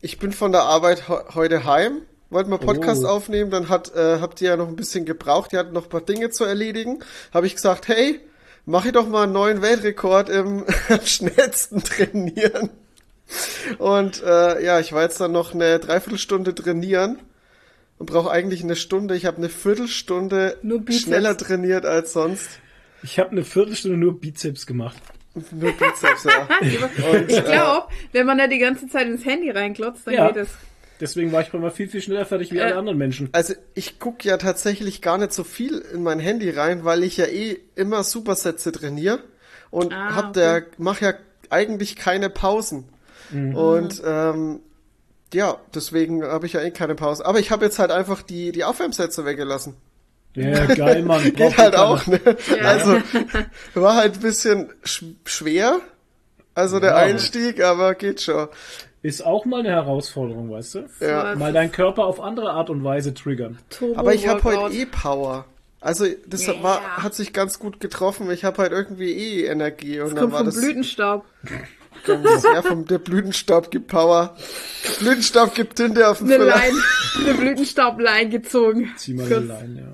ich 0.00 0.18
bin 0.18 0.32
von 0.32 0.52
der 0.52 0.62
Arbeit 0.62 1.06
he 1.08 1.14
heute 1.34 1.64
heim, 1.64 2.02
wollte 2.30 2.50
mal 2.50 2.58
Podcast 2.58 3.04
Oh. 3.04 3.08
aufnehmen, 3.08 3.50
dann 3.50 3.68
hat, 3.68 3.94
äh, 3.94 4.18
habt 4.20 4.40
ihr 4.40 4.50
ja 4.50 4.56
noch 4.56 4.68
ein 4.68 4.76
bisschen 4.76 5.04
gebraucht, 5.04 5.52
ihr 5.52 5.58
hattet 5.58 5.72
noch 5.72 5.84
ein 5.84 5.90
paar 5.90 6.00
Dinge 6.00 6.30
zu 6.30 6.44
erledigen. 6.44 7.00
Habe 7.32 7.46
ich 7.46 7.54
gesagt, 7.54 7.88
hey, 7.88 8.20
mach 8.64 8.84
ich 8.84 8.92
doch 8.92 9.06
mal 9.08 9.24
einen 9.24 9.32
neuen 9.32 9.62
Weltrekord 9.62 10.28
im 10.28 10.64
schnellsten 11.04 11.82
trainieren. 11.82 12.70
Und 13.78 14.22
äh, 14.22 14.62
ja, 14.64 14.80
ich 14.80 14.92
war 14.92 15.02
jetzt 15.02 15.20
dann 15.20 15.32
noch 15.32 15.54
eine 15.54 15.78
Dreiviertelstunde 15.78 16.54
trainieren 16.54 17.18
und 17.98 18.06
brauche 18.06 18.30
eigentlich 18.30 18.62
eine 18.62 18.76
Stunde. 18.76 19.14
Ich 19.16 19.26
habe 19.26 19.38
eine 19.38 19.48
Viertelstunde 19.48 20.58
schneller 20.90 21.36
trainiert 21.36 21.86
als 21.86 22.12
sonst. 22.12 22.48
Ich 23.02 23.18
habe 23.18 23.30
eine 23.30 23.44
Viertelstunde 23.44 23.96
nur 23.96 24.20
Bizeps 24.20 24.66
gemacht. 24.66 24.98
Nur 25.34 25.72
Bizeps, 25.72 26.24
ja. 26.24 26.48
Und, 27.10 27.30
Ich 27.30 27.44
glaube, 27.44 27.88
wenn 28.12 28.26
man 28.26 28.38
da 28.38 28.46
die 28.46 28.58
ganze 28.58 28.86
Zeit 28.88 29.06
ins 29.06 29.24
Handy 29.24 29.50
reinklotzt, 29.50 30.06
dann 30.06 30.14
Ja. 30.14 30.26
geht 30.28 30.36
es. 30.36 30.48
Deswegen 31.00 31.32
war 31.32 31.40
ich 31.42 31.52
mal 31.52 31.70
viel, 31.70 31.88
viel 31.88 32.00
schneller 32.02 32.26
fertig 32.26 32.52
wie 32.52 32.60
alle 32.60 32.72
Äh. 32.72 32.76
anderen 32.76 32.98
Menschen. 32.98 33.28
Also 33.32 33.54
ich 33.74 33.98
guck 33.98 34.24
ja 34.24 34.36
tatsächlich 34.36 35.02
gar 35.02 35.18
nicht 35.18 35.32
so 35.32 35.42
viel 35.42 35.78
in 35.92 36.02
mein 36.02 36.20
Handy 36.20 36.50
rein, 36.50 36.84
weil 36.84 37.02
ich 37.02 37.16
ja 37.16 37.24
eh 37.26 37.58
immer 37.74 38.04
Supersätze 38.04 38.70
trainiere 38.72 39.20
und 39.70 39.92
Ah, 39.92 40.14
hab 40.14 40.32
der 40.34 40.64
mach 40.78 41.00
ja 41.00 41.14
eigentlich 41.50 41.96
keine 41.96 42.30
Pausen. 42.30 42.84
Mhm. 43.30 43.56
Und 43.56 44.02
ähm, 44.06 44.60
ja, 45.34 45.56
deswegen 45.74 46.22
habe 46.22 46.46
ich 46.46 46.52
ja 46.52 46.60
eh 46.60 46.70
keine 46.70 46.94
Pause. 46.94 47.24
Aber 47.26 47.40
ich 47.40 47.50
habe 47.50 47.64
jetzt 47.64 47.78
halt 47.80 47.90
einfach 47.90 48.22
die 48.22 48.52
die 48.52 48.62
Aufwärmsätze 48.64 49.24
weggelassen. 49.24 49.74
Ja, 50.34 50.66
geil, 50.66 51.02
Mann. 51.02 51.22
Geht 51.34 51.58
halt 51.58 51.76
auch, 51.76 52.06
ne? 52.06 52.20
Also 52.64 52.98
war 53.74 53.96
halt 53.96 54.14
ein 54.14 54.20
bisschen 54.20 54.70
sch 54.84 55.04
schwer, 55.24 55.80
also 56.54 56.80
der 56.80 56.90
Ja. 56.92 56.96
Einstieg, 56.96 57.62
aber 57.62 57.94
geht 57.94 58.22
schon. 58.22 58.48
Ist 59.02 59.24
auch 59.26 59.44
mal 59.44 59.60
eine 59.60 59.70
Herausforderung, 59.70 60.50
weißt 60.50 60.74
du? 60.76 60.84
Ja. 61.00 61.34
Mal 61.34 61.52
deinen 61.52 61.72
Körper 61.72 62.04
auf 62.06 62.20
andere 62.20 62.50
Art 62.50 62.70
und 62.70 62.84
Weise 62.84 63.12
triggern. 63.14 63.58
Turbo 63.68 63.98
Aber 63.98 64.14
ich 64.14 64.28
habe 64.28 64.42
heute 64.44 64.72
eh 64.74 64.86
Power. 64.86 65.44
Also 65.80 66.06
das 66.26 66.46
Yeah. 66.46 66.62
war, 66.62 66.80
hat 67.02 67.12
sich 67.14 67.32
ganz 67.32 67.58
gut 67.58 67.80
getroffen. 67.80 68.30
Ich 68.30 68.44
habe 68.44 68.62
halt 68.62 68.70
irgendwie 68.70 69.10
eh 69.12 69.46
Energie 69.46 69.98
und 70.00 70.10
dann 70.10 70.18
Kommt 70.20 70.32
war 70.32 70.38
vom 70.40 70.46
das 70.46 70.60
Blütenstaub. 70.60 71.24
ja 72.54 72.62
vom 72.62 72.86
der 72.86 72.98
Blütenstaub 72.98 73.70
gibt 73.72 73.88
Power. 73.88 74.36
Blütenstaub 75.00 75.54
gibt 75.56 75.76
Tinte 75.76 76.06
auf 76.08 76.18
den 76.18 76.28
Eine 76.28 76.36
Füller. 76.38 76.54
Lein, 76.54 76.72
eine 77.24 77.34
Blütenstaublein 77.34 78.30
gezogen. 78.30 78.92
Zieh 78.96 79.14
mal 79.14 79.26
eine 79.26 79.38
Leine, 79.40 79.80
ja. 79.80 79.86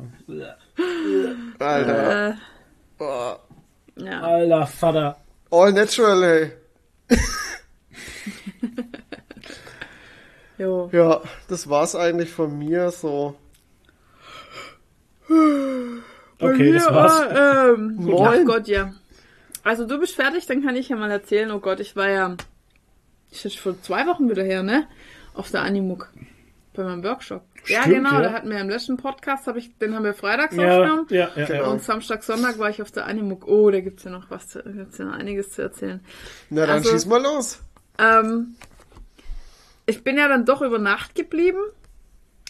Alter. 1.58 2.28
Äh, 2.28 2.34
Boah. 2.98 3.40
ja. 3.96 4.20
Alter 4.20 4.66
Vater. 4.66 5.16
All 5.50 5.72
natural, 5.72 6.22
ey. 6.22 6.52
Jo. 10.58 10.90
Ja, 10.92 11.22
das 11.46 11.68
war's 11.68 11.94
eigentlich 11.94 12.30
von 12.30 12.58
mir 12.58 12.90
so. 12.90 13.36
Okay, 16.40 16.72
das 16.72 16.86
war's. 16.86 17.76
Ähm, 17.76 17.94
Moin. 17.96 18.40
ach 18.40 18.44
Gott, 18.44 18.66
ja. 18.66 18.92
Also 19.62 19.86
du 19.86 20.00
bist 20.00 20.16
fertig, 20.16 20.46
dann 20.46 20.64
kann 20.64 20.74
ich 20.74 20.88
ja 20.88 20.96
mal 20.96 21.10
erzählen. 21.10 21.50
Oh 21.52 21.60
Gott, 21.60 21.78
ich 21.80 21.94
war 21.94 22.08
ja, 22.08 22.36
ich 23.30 23.44
ist 23.44 23.58
vor 23.58 23.80
zwei 23.82 24.06
Wochen 24.06 24.28
wieder 24.28 24.42
her, 24.42 24.62
ne? 24.62 24.88
Auf 25.34 25.50
der 25.50 25.62
Animuk. 25.62 26.10
Bei 26.74 26.82
meinem 26.82 27.04
Workshop. 27.04 27.42
Ja, 27.66 27.82
Stimmt, 27.82 27.96
genau, 27.96 28.12
ja. 28.14 28.22
da 28.22 28.32
hatten 28.32 28.48
wir 28.50 28.58
im 28.60 28.68
letzten 28.70 28.96
Podcast, 28.96 29.46
hab 29.46 29.56
ich, 29.56 29.76
den 29.78 29.94
haben 29.94 30.04
wir 30.04 30.14
freitags 30.14 30.54
Ja, 30.56 30.76
aufgenommen. 30.78 31.06
ja, 31.10 31.28
ja, 31.36 31.46
Genau. 31.46 31.60
ja. 31.62 31.66
Und 31.68 31.82
Samstag, 31.82 32.22
Sonntag 32.22 32.58
war 32.58 32.70
ich 32.70 32.80
auf 32.82 32.90
der 32.90 33.06
Animuk. 33.06 33.46
Oh, 33.46 33.70
da 33.70 33.80
gibt's 33.80 34.04
ja 34.04 34.10
noch 34.10 34.30
was, 34.30 34.48
zu, 34.48 34.62
gibt's 34.62 34.98
ja 34.98 35.04
noch 35.06 35.14
einiges 35.14 35.50
zu 35.50 35.62
erzählen. 35.62 36.00
Na 36.50 36.62
dann 36.62 36.70
Also- 36.76 36.90
schieß 36.90 37.06
mal 37.06 37.22
los. 37.22 37.60
Ähm, 37.98 38.54
ich 39.86 40.04
bin 40.04 40.16
ja 40.16 40.28
dann 40.28 40.44
doch 40.44 40.62
über 40.62 40.78
Nacht 40.78 41.14
geblieben. 41.14 41.58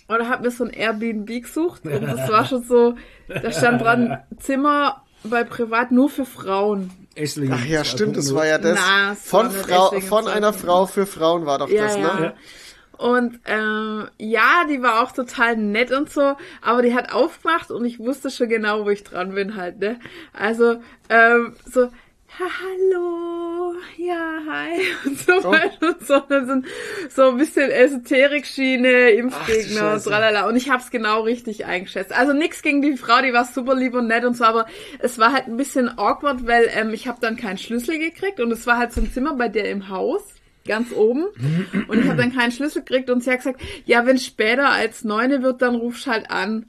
oder 0.08 0.28
habe 0.28 0.44
mir 0.44 0.50
so 0.50 0.64
ein 0.64 0.70
Airbnb 0.70 1.26
gesucht 1.42 1.84
und 1.84 2.02
das 2.02 2.30
war 2.30 2.46
schon 2.46 2.62
so, 2.64 2.96
da 3.28 3.52
stand 3.52 3.82
dran 3.82 4.18
Zimmer 4.38 5.04
bei 5.22 5.44
Privat 5.44 5.90
nur 5.90 6.08
für 6.08 6.24
Frauen. 6.24 6.90
Esslingen. 7.14 7.58
Ach 7.60 7.64
ja, 7.66 7.84
stimmt, 7.84 8.14
gucken 8.14 8.22
das 8.22 8.34
war 8.34 8.46
ja 8.46 8.56
das. 8.58 8.78
Na, 8.80 9.14
von 9.16 9.50
Frau, 9.50 10.00
von 10.00 10.26
einer 10.28 10.52
Frau 10.54 10.86
für 10.86 11.04
Frauen 11.04 11.44
war 11.44 11.58
doch 11.58 11.68
Ja, 11.68 11.82
das, 11.88 11.96
ne? 11.98 12.32
Und 12.98 13.40
ähm, 13.46 14.08
ja, 14.18 14.64
die 14.68 14.82
war 14.82 15.02
auch 15.02 15.12
total 15.12 15.56
nett 15.56 15.92
und 15.92 16.10
so, 16.10 16.36
aber 16.62 16.82
die 16.82 16.94
hat 16.94 17.12
aufgemacht 17.12 17.70
und 17.70 17.84
ich 17.84 17.98
wusste 18.00 18.30
schon 18.30 18.48
genau, 18.48 18.84
wo 18.84 18.90
ich 18.90 19.04
dran 19.04 19.34
bin 19.34 19.54
halt, 19.56 19.78
ne? 19.78 20.00
Also, 20.32 20.76
ähm, 21.08 21.54
so, 21.64 21.84
ha, 21.84 22.44
hallo, 22.62 23.74
ja, 23.96 24.40
hi 24.50 24.80
und 25.06 25.18
so 25.18 25.32
Oh. 25.44 25.52
weiter 25.52 25.88
und 25.88 26.06
so. 26.06 26.22
Sind 26.28 26.66
so 27.08 27.28
ein 27.30 27.36
bisschen 27.36 27.70
Esoterik-Schiene, 27.70 29.10
Impfgegner 29.10 30.02
tralala. 30.02 30.48
Und 30.48 30.56
ich 30.56 30.68
hab's 30.70 30.90
genau 30.90 31.22
richtig 31.22 31.64
eingeschätzt. 31.66 32.12
Also 32.12 32.32
nix 32.32 32.62
gegen 32.62 32.82
die 32.82 32.96
Frau, 32.96 33.22
die 33.22 33.32
war 33.32 33.44
super 33.44 33.74
lieb 33.74 33.94
und 33.94 34.08
nett 34.08 34.24
und 34.24 34.36
so, 34.36 34.44
aber 34.44 34.66
es 34.98 35.18
war 35.18 35.32
halt 35.32 35.46
ein 35.46 35.56
bisschen 35.56 35.88
awkward, 35.98 36.46
weil 36.46 36.68
ähm, 36.74 36.92
ich 36.92 37.06
habe 37.08 37.18
dann 37.20 37.36
keinen 37.36 37.58
Schlüssel 37.58 37.98
gekriegt 37.98 38.40
und 38.40 38.50
es 38.52 38.66
war 38.66 38.76
halt 38.78 38.92
so 38.92 39.00
ein 39.00 39.12
Zimmer 39.12 39.34
bei 39.34 39.48
der 39.48 39.70
im 39.70 39.88
Haus 39.88 40.22
ganz 40.68 40.92
oben 40.92 41.24
und 41.88 41.98
ich 41.98 42.06
habe 42.06 42.22
dann 42.22 42.34
keinen 42.34 42.52
Schlüssel 42.52 42.82
gekriegt 42.82 43.10
und 43.10 43.24
sie 43.24 43.30
hat 43.30 43.38
gesagt, 43.38 43.60
ja, 43.84 44.06
wenn 44.06 44.18
später 44.18 44.68
als 44.68 45.02
neune 45.02 45.42
wird, 45.42 45.62
dann 45.62 45.74
rufst 45.74 46.06
halt 46.06 46.30
an 46.30 46.66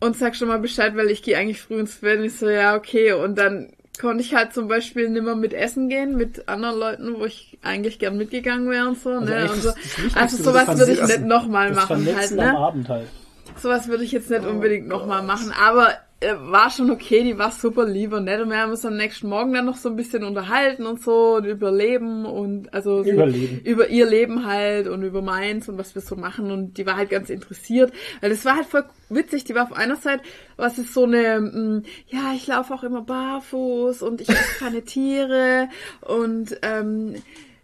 und 0.00 0.16
sag 0.16 0.36
schon 0.36 0.48
mal 0.48 0.58
Bescheid, 0.58 0.96
weil 0.96 1.10
ich 1.10 1.22
gehe 1.22 1.38
eigentlich 1.38 1.60
früh 1.60 1.78
ins 1.78 1.96
Bett. 1.96 2.18
Und 2.18 2.24
ich 2.24 2.36
so, 2.36 2.48
ja, 2.48 2.76
okay. 2.76 3.12
Und 3.12 3.38
dann 3.38 3.72
konnte 4.00 4.22
ich 4.22 4.34
halt 4.34 4.52
zum 4.52 4.68
Beispiel 4.68 5.08
nimmer 5.08 5.34
mit 5.34 5.54
essen 5.54 5.88
gehen 5.88 6.16
mit 6.16 6.48
anderen 6.48 6.78
Leuten, 6.78 7.14
wo 7.18 7.24
ich 7.24 7.58
eigentlich 7.62 7.98
gern 7.98 8.16
mitgegangen 8.16 8.68
wäre 8.70 8.88
und 8.88 8.98
so. 8.98 9.10
Also 9.10 9.24
ne? 9.24 9.50
und 9.50 9.62
so. 9.62 9.70
Also 10.14 10.42
sowas 10.42 10.78
würde 10.78 10.92
ich 10.92 11.02
nicht 11.02 11.22
nochmal 11.22 11.72
machen 11.72 12.06
halt, 12.14 12.30
ne? 12.32 12.56
Abend 12.56 12.88
halt. 12.88 13.08
Sowas 13.56 13.88
würde 13.88 14.04
ich 14.04 14.12
jetzt 14.12 14.30
Oh 14.30 14.34
nicht 14.34 14.46
unbedingt 14.46 14.86
nochmal 14.86 15.22
machen, 15.22 15.52
aber 15.58 15.94
war 16.20 16.70
schon 16.70 16.90
okay, 16.90 17.22
die 17.22 17.36
war 17.36 17.50
super 17.50 17.84
lieb 17.84 18.12
und 18.14 18.24
nett. 18.24 18.40
Und 18.40 18.48
wir 18.48 18.58
haben 18.58 18.70
uns 18.70 18.86
am 18.86 18.96
nächsten 18.96 19.28
Morgen 19.28 19.52
dann 19.52 19.66
noch 19.66 19.76
so 19.76 19.90
ein 19.90 19.96
bisschen 19.96 20.24
unterhalten 20.24 20.86
und 20.86 21.02
so 21.02 21.36
und 21.36 21.44
über 21.44 21.70
Leben 21.70 22.24
und 22.24 22.72
also 22.72 23.02
so 23.02 23.10
Überleben. 23.10 23.60
über 23.64 23.88
ihr 23.88 24.06
Leben 24.06 24.46
halt 24.46 24.88
und 24.88 25.02
über 25.02 25.20
meins 25.20 25.68
und 25.68 25.76
was 25.76 25.94
wir 25.94 26.00
so 26.00 26.16
machen. 26.16 26.50
Und 26.50 26.78
die 26.78 26.86
war 26.86 26.96
halt 26.96 27.10
ganz 27.10 27.28
interessiert, 27.28 27.92
weil 28.22 28.30
das 28.30 28.46
war 28.46 28.56
halt 28.56 28.66
voll 28.66 28.84
witzig, 29.10 29.44
die 29.44 29.54
war 29.54 29.64
auf 29.64 29.76
einer 29.76 29.96
Seite, 29.96 30.22
was 30.56 30.78
ist 30.78 30.94
so 30.94 31.04
eine, 31.04 31.40
mm, 31.40 31.84
ja, 32.08 32.32
ich 32.34 32.46
laufe 32.46 32.72
auch 32.72 32.82
immer 32.82 33.02
barfuß 33.02 34.00
und 34.00 34.22
ich 34.22 34.28
esse 34.30 34.58
keine 34.58 34.82
Tiere. 34.84 35.68
Und 36.00 36.58
ähm, 36.62 37.16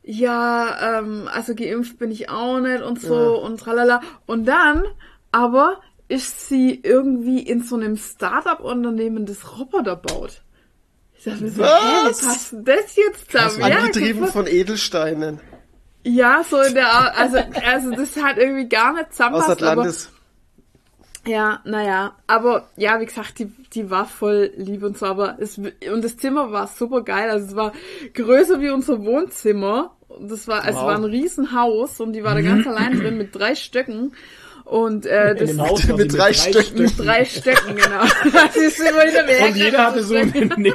ja, 0.02 0.98
ähm, 0.98 1.28
also 1.32 1.54
geimpft 1.54 1.98
bin 1.98 2.10
ich 2.10 2.28
auch 2.28 2.60
nicht 2.60 2.82
und 2.82 3.00
so 3.00 3.42
und 3.42 3.60
tralala. 3.60 4.02
Und 4.26 4.46
dann 4.46 4.84
aber 5.30 5.80
ist 6.12 6.48
sie 6.48 6.78
irgendwie 6.82 7.40
in 7.40 7.62
so 7.62 7.76
einem 7.76 7.96
Startup-Unternehmen 7.96 9.24
das 9.24 9.58
Roboter 9.58 9.96
baut. 9.96 10.42
Ich 11.16 11.24
dachte 11.24 11.42
mir 11.44 11.50
so, 11.50 11.64
hä, 11.64 11.68
wie 11.68 12.08
Was? 12.10 12.20
passt 12.20 12.54
das 12.64 12.96
jetzt 12.96 13.30
zusammen? 13.30 13.62
Angetrieben 13.62 14.20
guck 14.20 14.20
mal. 14.20 14.32
von 14.32 14.46
Edelsteinen. 14.46 15.40
ja, 16.04 16.44
so 16.48 16.60
in 16.60 16.74
der 16.74 16.88
Art, 16.92 17.16
also, 17.16 17.38
also 17.64 17.90
das 17.92 18.16
hat 18.22 18.36
irgendwie 18.36 18.68
gar 18.68 18.92
nicht 18.92 19.06
Aus 19.06 19.10
zusammenpasst, 19.16 19.62
aber 19.62 19.70
Atlantis. 19.70 20.10
ja, 21.26 21.60
naja, 21.64 22.16
aber 22.26 22.68
ja, 22.76 23.00
wie 23.00 23.06
gesagt, 23.06 23.38
die, 23.38 23.46
die 23.72 23.88
war 23.90 24.04
voll 24.06 24.50
lieb 24.56 24.82
und 24.82 24.98
so, 24.98 25.06
aber 25.06 25.36
es, 25.38 25.56
und 25.58 26.02
das 26.04 26.16
Zimmer 26.18 26.50
war 26.52 26.66
super 26.66 27.02
geil, 27.02 27.30
also 27.30 27.46
es 27.46 27.56
war 27.56 27.72
größer 28.14 28.60
wie 28.60 28.70
unser 28.70 29.02
Wohnzimmer. 29.04 29.96
Das 30.20 30.46
war, 30.46 30.68
es 30.68 30.74
Wow. 30.76 30.82
war 30.88 30.96
ein 30.96 31.04
Riesenhaus 31.04 31.98
und 32.00 32.12
die 32.12 32.22
war 32.22 32.34
da 32.34 32.42
ganz 32.42 32.66
allein 32.72 32.98
drin 32.98 33.16
mit 33.16 33.34
drei 33.34 33.54
Stöcken. 33.54 34.12
Und 34.72 35.04
äh, 35.04 35.32
In 35.32 35.36
das 35.36 35.50
dem 35.50 35.60
Haus 35.68 35.86
war 35.88 35.96
Mit 35.98 36.12
sie 36.12 36.16
drei 36.18 36.32
Stöcken. 36.32 36.82
mit 36.82 36.98
drei 36.98 37.24
Stöcken, 37.26 37.76
genau. 37.76 38.04
Das 38.32 38.56
ist 38.56 38.80
immer 38.80 39.04
wieder 39.04 39.24
mehr 39.26 39.48
Und 39.48 39.56
jeder 39.56 39.86
hatte 39.86 40.02
so 40.02 40.14
ein, 40.14 40.32
nee, 40.56 40.72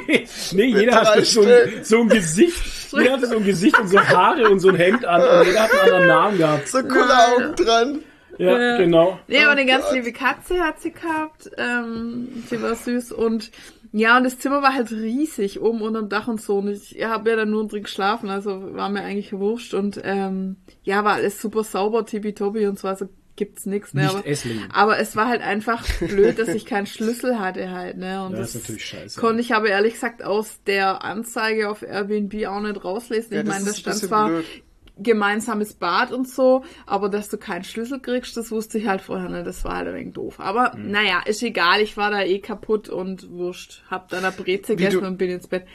nee, 0.52 0.64
jeder 0.66 0.92
drei 0.92 1.04
hatte 1.04 1.24
so 1.24 1.42
ein, 1.42 1.48
so 1.82 2.00
ein 2.02 2.08
Gesicht, 2.08 2.62
jeder 2.92 3.12
hatte 3.14 3.26
so 3.26 3.36
ein 3.38 3.44
Gesicht 3.44 3.76
und 3.76 3.88
so 3.88 3.98
Haare 4.00 4.48
und 4.48 4.60
so 4.60 4.68
ein 4.68 4.76
Hemd 4.76 5.04
an 5.04 5.20
und 5.20 5.46
jeder 5.46 5.62
hat 5.64 5.72
einen 5.72 5.80
anderen 5.82 6.06
Namen 6.06 6.38
gehabt. 6.38 6.68
So 6.68 6.78
coole 6.82 7.26
Augen 7.28 7.54
dran. 7.56 7.98
Ja, 8.38 8.76
genau. 8.76 9.18
Nee, 9.26 9.38
aber 9.38 9.48
Oh 9.48 9.50
eine 9.50 9.66
ganz 9.66 9.86
Gott. 9.86 9.94
liebe 9.94 10.12
Katze 10.12 10.60
hat 10.60 10.80
sie 10.80 10.92
gehabt. 10.92 11.50
Ähm, 11.58 12.44
sie 12.48 12.62
war 12.62 12.76
süß 12.76 13.10
und 13.10 13.50
ja, 13.90 14.16
und 14.18 14.24
das 14.24 14.38
Zimmer 14.38 14.62
war 14.62 14.74
halt 14.74 14.92
riesig, 14.92 15.60
oben 15.60 15.80
unterm 15.82 16.08
Dach 16.08 16.28
und 16.28 16.40
so. 16.40 16.58
Und 16.58 16.68
ich 16.68 17.02
habe 17.02 17.30
ja 17.30 17.36
dann 17.36 17.50
nur 17.50 17.66
drin 17.66 17.82
geschlafen, 17.82 18.28
also 18.30 18.74
war 18.74 18.90
mir 18.90 19.00
eigentlich 19.02 19.32
wurscht. 19.32 19.74
Und 19.74 20.00
ähm, 20.04 20.56
ja, 20.84 21.02
war 21.04 21.14
alles 21.14 21.40
super 21.40 21.64
sauber, 21.64 22.04
tippitoppi 22.06 22.66
und 22.66 22.78
so, 22.78 22.86
also 22.86 23.08
gibt's 23.38 23.64
nix. 23.64 23.94
Ne? 23.94 24.02
Nicht 24.02 24.14
aber, 24.14 24.74
aber 24.74 24.98
es 24.98 25.16
war 25.16 25.28
halt 25.28 25.40
einfach 25.40 25.82
blöd, 26.00 26.38
dass 26.38 26.48
ich 26.48 26.66
keinen 26.66 26.86
Schlüssel 26.86 27.38
hatte 27.40 27.70
halt. 27.70 27.96
Ne? 27.96 28.22
Und 28.26 28.32
Ja, 28.32 28.40
das 28.40 28.54
ist 28.54 28.62
natürlich 28.64 28.84
scheiße. 28.84 29.18
konnte 29.18 29.40
ich 29.40 29.54
aber 29.54 29.68
ehrlich 29.68 29.94
gesagt 29.94 30.22
aus 30.22 30.60
der 30.66 31.02
Anzeige 31.02 31.70
auf 31.70 31.80
Airbnb 31.82 32.46
auch 32.46 32.60
nicht 32.60 32.84
rauslesen. 32.84 33.32
Ja, 33.32 33.40
ich 33.40 33.46
das 33.46 33.54
meine, 33.54 33.64
da 33.64 33.70
ist 33.70 33.76
ein 33.78 33.80
stand 33.80 33.96
zwar 33.98 34.28
blöd. 34.28 34.44
gemeinsames 35.00 35.74
Bad 35.74 36.12
und 36.12 36.28
so, 36.28 36.64
aber 36.84 37.08
dass 37.08 37.28
du 37.28 37.38
keinen 37.38 37.64
Schlüssel 37.64 38.00
kriegst, 38.00 38.36
das 38.36 38.50
wusste 38.50 38.78
ich 38.78 38.86
halt 38.86 39.00
vorher 39.00 39.28
nicht, 39.28 39.46
das 39.46 39.64
war 39.64 39.76
halt 39.76 39.88
ein 39.88 39.94
wenig 39.94 40.14
doof. 40.14 40.40
Aber 40.40 40.74
Mhm. 40.76 40.90
naja, 40.90 41.22
ist 41.24 41.42
egal, 41.42 41.80
ich 41.80 41.96
war 41.96 42.10
da 42.10 42.22
eh 42.22 42.40
kaputt 42.40 42.88
und 42.88 43.30
wurscht, 43.30 43.82
hab 43.90 44.08
dann 44.08 44.24
eine 44.24 44.32
Breze 44.34 44.74
gegessen 44.76 45.04
und 45.06 45.16
bin 45.16 45.30
ins 45.30 45.46
Bett. 45.46 45.66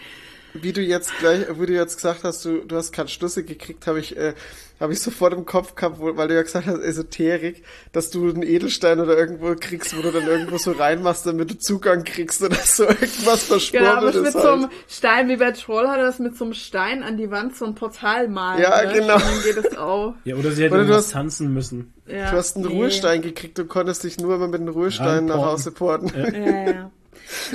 Wie 0.53 0.71
du 0.71 0.81
jetzt 0.81 1.17
gleich, 1.19 1.45
wie 1.59 1.65
du 1.65 1.73
jetzt 1.73 1.95
gesagt 1.95 2.23
hast, 2.23 2.45
du, 2.45 2.59
du 2.59 2.75
hast 2.75 2.91
keinen 2.91 3.07
Schlüssel 3.07 3.43
gekriegt, 3.43 3.87
habe 3.87 3.99
ich, 3.99 4.15
äh, 4.15 4.33
habe 4.79 4.93
ich 4.93 4.99
sofort 4.99 5.33
im 5.33 5.45
Kopf 5.45 5.73
gehabt, 5.73 5.99
wo, 5.99 6.15
weil 6.15 6.27
du 6.27 6.35
ja 6.35 6.43
gesagt 6.43 6.67
hast, 6.67 6.79
Esoterik, 6.79 7.63
dass 7.91 8.11
du 8.11 8.29
einen 8.29 8.43
Edelstein 8.43 8.99
oder 8.99 9.17
irgendwo 9.17 9.55
kriegst, 9.59 9.97
wo 9.97 10.01
du 10.03 10.11
dann 10.11 10.27
irgendwo 10.27 10.57
so 10.57 10.71
reinmachst, 10.73 11.25
damit 11.25 11.49
du 11.49 11.57
Zugang 11.57 12.03
kriegst 12.03 12.41
oder 12.43 12.55
so 12.63 12.83
irgendwas 12.83 13.71
Genau, 13.71 13.93
aber 13.93 14.11
Verschworenes 14.11 14.15
mit 14.21 14.33
so 14.33 14.39
halt. 14.43 14.47
einem 14.53 14.69
Stein, 14.87 15.29
wie 15.29 15.37
bei 15.37 15.51
Troll 15.51 15.87
hat 15.87 15.97
er 15.97 16.05
das 16.05 16.19
mit 16.19 16.37
so 16.37 16.45
einem 16.45 16.53
Stein 16.53 17.01
an 17.01 17.17
die 17.17 17.31
Wand 17.31 17.55
so 17.55 17.65
ein 17.65 17.73
Portal 17.75 18.27
malen. 18.27 18.61
Ja, 18.61 18.83
ne? 18.85 18.93
genau. 18.93 19.17
Dann 19.17 19.43
geht 19.43 19.57
es 19.57 19.75
auch. 19.77 20.13
Ja, 20.25 20.35
oder 20.35 20.51
sie 20.51 20.63
hätte 20.65 20.75
Oder 20.75 20.85
du 20.85 20.93
hast- 20.93 21.11
tanzen 21.13 21.51
müssen. 21.53 21.93
Ja, 22.05 22.29
Du 22.31 22.37
hast 22.37 22.57
einen 22.57 22.65
nee. 22.67 22.73
Ruhestein 22.73 23.21
gekriegt 23.21 23.57
und 23.59 23.69
konntest 23.69 24.03
dich 24.03 24.19
nur 24.19 24.35
immer 24.35 24.47
mit 24.49 24.59
einem 24.61 24.69
Ruhestein 24.73 25.25
nach 25.25 25.35
Reinporten. 25.35 25.51
Hause 25.51 25.71
porten. 25.71 26.11
Ja, 26.15 26.71
ja. 26.71 26.91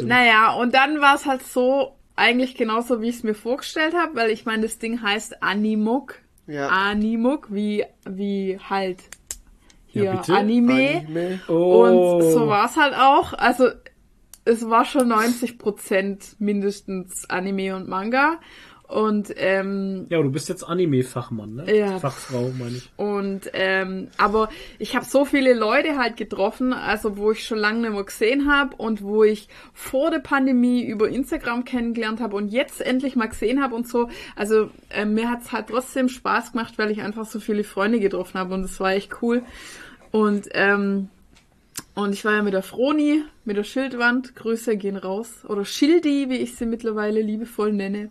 naja, 0.03 0.53
und 0.55 0.75
dann 0.75 1.01
war 1.01 1.15
es 1.17 1.27
halt 1.27 1.43
so, 1.47 1.95
eigentlich 2.19 2.57
genauso, 2.57 3.01
wie 3.01 3.09
ich 3.09 3.17
es 3.17 3.23
mir 3.23 3.35
vorgestellt 3.35 3.95
habe, 3.95 4.17
weil 4.17 4.31
ich 4.31 4.45
meine, 4.45 4.63
das 4.63 4.79
Ding 4.79 5.03
heißt 5.03 5.43
Animuk. 5.43 6.17
Ja. 6.47 6.69
Animuk, 6.69 7.49
wie, 7.51 7.85
wie 8.05 8.59
halt 8.59 8.99
hier 9.87 10.05
Ja? 10.05 10.35
Anime. 10.35 11.03
Anime. 11.07 11.41
Oh. 11.49 11.85
Und 11.85 12.23
so 12.33 12.49
war 12.49 12.67
es 12.67 12.77
halt 12.77 12.95
auch. 12.95 13.35
Also 13.35 13.69
es 14.45 14.69
war 14.69 14.85
schon 14.85 15.13
90% 15.13 16.37
mindestens 16.39 17.29
Anime 17.29 17.77
und 17.77 17.89
Manga. 17.89 18.41
Und 18.89 19.35
ähm, 19.37 20.07
Ja, 20.09 20.23
du 20.23 20.31
bist 20.31 20.49
jetzt 20.49 20.65
Anime-Fachmann, 20.65 21.57
ne? 21.57 21.77
Ja. 21.77 21.99
Fachfrau, 21.99 22.51
meine 22.59 22.79
ich. 22.79 22.91
Und 22.97 23.43
ähm, 23.53 24.09
aber 24.17 24.49
ich 24.79 24.97
habe 24.97 25.05
so 25.05 25.27
viele 25.27 25.53
Leute 25.53 25.99
halt 25.99 26.17
getroffen, 26.17 26.73
also 26.73 27.19
wo 27.19 27.33
ich 27.33 27.45
schon 27.45 27.59
lange 27.59 27.83
nicht 27.83 27.93
mehr 27.93 28.03
gesehen 28.03 28.51
habe 28.51 28.75
und 28.77 29.03
wo 29.03 29.25
ich 29.25 29.49
vor 29.75 30.11
der 30.11 30.21
Pandemie 30.21 30.83
über 30.83 31.07
Instagram 31.07 31.67
kennengelernt 31.67 32.21
habe 32.21 32.35
und 32.35 32.49
jetzt 32.49 32.81
endlich 32.81 33.15
mal 33.15 33.29
gesehen 33.29 33.63
habe 33.63 33.75
und 33.75 33.87
so. 33.87 34.09
Also 34.35 34.71
äh, 34.89 35.05
mir 35.05 35.31
hat's 35.31 35.53
halt 35.53 35.67
trotzdem 35.69 36.09
Spaß 36.09 36.53
gemacht, 36.53 36.79
weil 36.79 36.91
ich 36.91 37.03
einfach 37.03 37.27
so 37.27 37.41
viele 37.41 37.65
Freunde 37.65 38.01
getroffen 38.01 38.41
habe 38.41 38.55
und 38.55 38.63
das 38.63 38.81
war 38.81 38.93
echt 38.93 39.21
cool. 39.21 39.43
Und 40.13 40.49
ähm, 40.53 41.11
und 41.99 42.13
ich 42.13 42.25
war 42.25 42.35
ja 42.35 42.43
mit 42.43 42.55
der 42.55 42.63
Froni, 42.63 43.25
mit 43.45 43.57
der 43.57 43.65
Schildwand, 43.65 44.37
Grüße 44.37 44.77
gehen 44.77 44.97
raus. 44.97 45.45
Oder 45.49 45.65
Schildi, 45.65 46.31
wie 46.31 46.37
ich 46.37 46.55
sie 46.55 46.65
mittlerweile 46.65 47.21
liebevoll 47.21 47.73
nenne. 47.73 48.11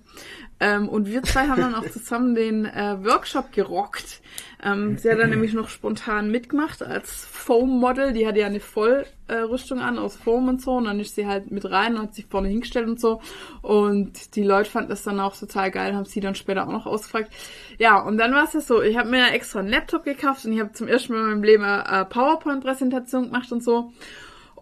Ähm, 0.59 0.89
und 0.89 1.07
wir 1.07 1.21
zwei 1.21 1.47
haben 1.47 1.61
dann 1.61 1.75
auch 1.75 1.87
zusammen 1.89 2.33
den 2.33 2.65
äh, 2.65 2.97
Workshop 3.03 3.51
gerockt. 3.51 4.21
Ähm, 4.63 4.97
sie 4.97 5.11
hat 5.11 5.19
dann 5.19 5.29
nämlich 5.29 5.53
noch 5.53 5.69
spontan 5.69 6.31
mitgemacht 6.31 6.81
als 6.81 7.25
Foam-Model. 7.25 8.13
Die 8.13 8.25
hatte 8.25 8.39
ja 8.39 8.47
eine 8.47 8.59
Vollrüstung 8.59 9.79
an 9.79 9.99
aus 9.99 10.15
Foam 10.15 10.47
und 10.47 10.61
so. 10.61 10.73
Und 10.73 10.85
dann 10.85 10.99
ist 10.99 11.13
sie 11.13 11.27
halt 11.27 11.51
mit 11.51 11.69
rein 11.69 11.95
und 11.95 12.01
hat 12.01 12.15
sich 12.15 12.25
vorne 12.25 12.47
hingestellt 12.47 12.87
und 12.87 12.99
so. 12.99 13.21
Und 13.61 14.35
die 14.35 14.43
Leute 14.43 14.69
fanden 14.69 14.89
das 14.89 15.03
dann 15.03 15.19
auch 15.19 15.37
total 15.37 15.69
geil, 15.69 15.95
haben 15.95 16.05
sie 16.05 16.21
dann 16.21 16.33
später 16.33 16.67
auch 16.67 16.71
noch 16.71 16.87
ausgefragt. 16.87 17.31
Ja, 17.77 17.99
und 17.99 18.17
dann 18.17 18.33
war 18.33 18.45
es 18.45 18.53
ja 18.53 18.61
so, 18.61 18.81
ich 18.81 18.97
habe 18.97 19.09
mir 19.09 19.31
extra 19.33 19.59
einen 19.59 19.69
Laptop 19.69 20.05
gekauft 20.05 20.45
und 20.45 20.53
ich 20.53 20.59
habe 20.59 20.71
zum 20.71 20.87
ersten 20.87 21.13
Mal 21.13 21.19
in 21.19 21.29
meinem 21.29 21.43
Leben 21.43 21.63
eine 21.63 22.05
PowerPoint-Präsentation 22.05 23.25
gemacht 23.25 23.51
und 23.51 23.63
so. 23.63 23.93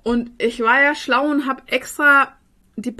Und 0.04 0.32
ich 0.40 0.60
war 0.60 0.84
ja 0.84 0.94
schlau 0.94 1.30
und 1.30 1.48
habe 1.48 1.64
extra 1.68 2.34
die 2.76 2.92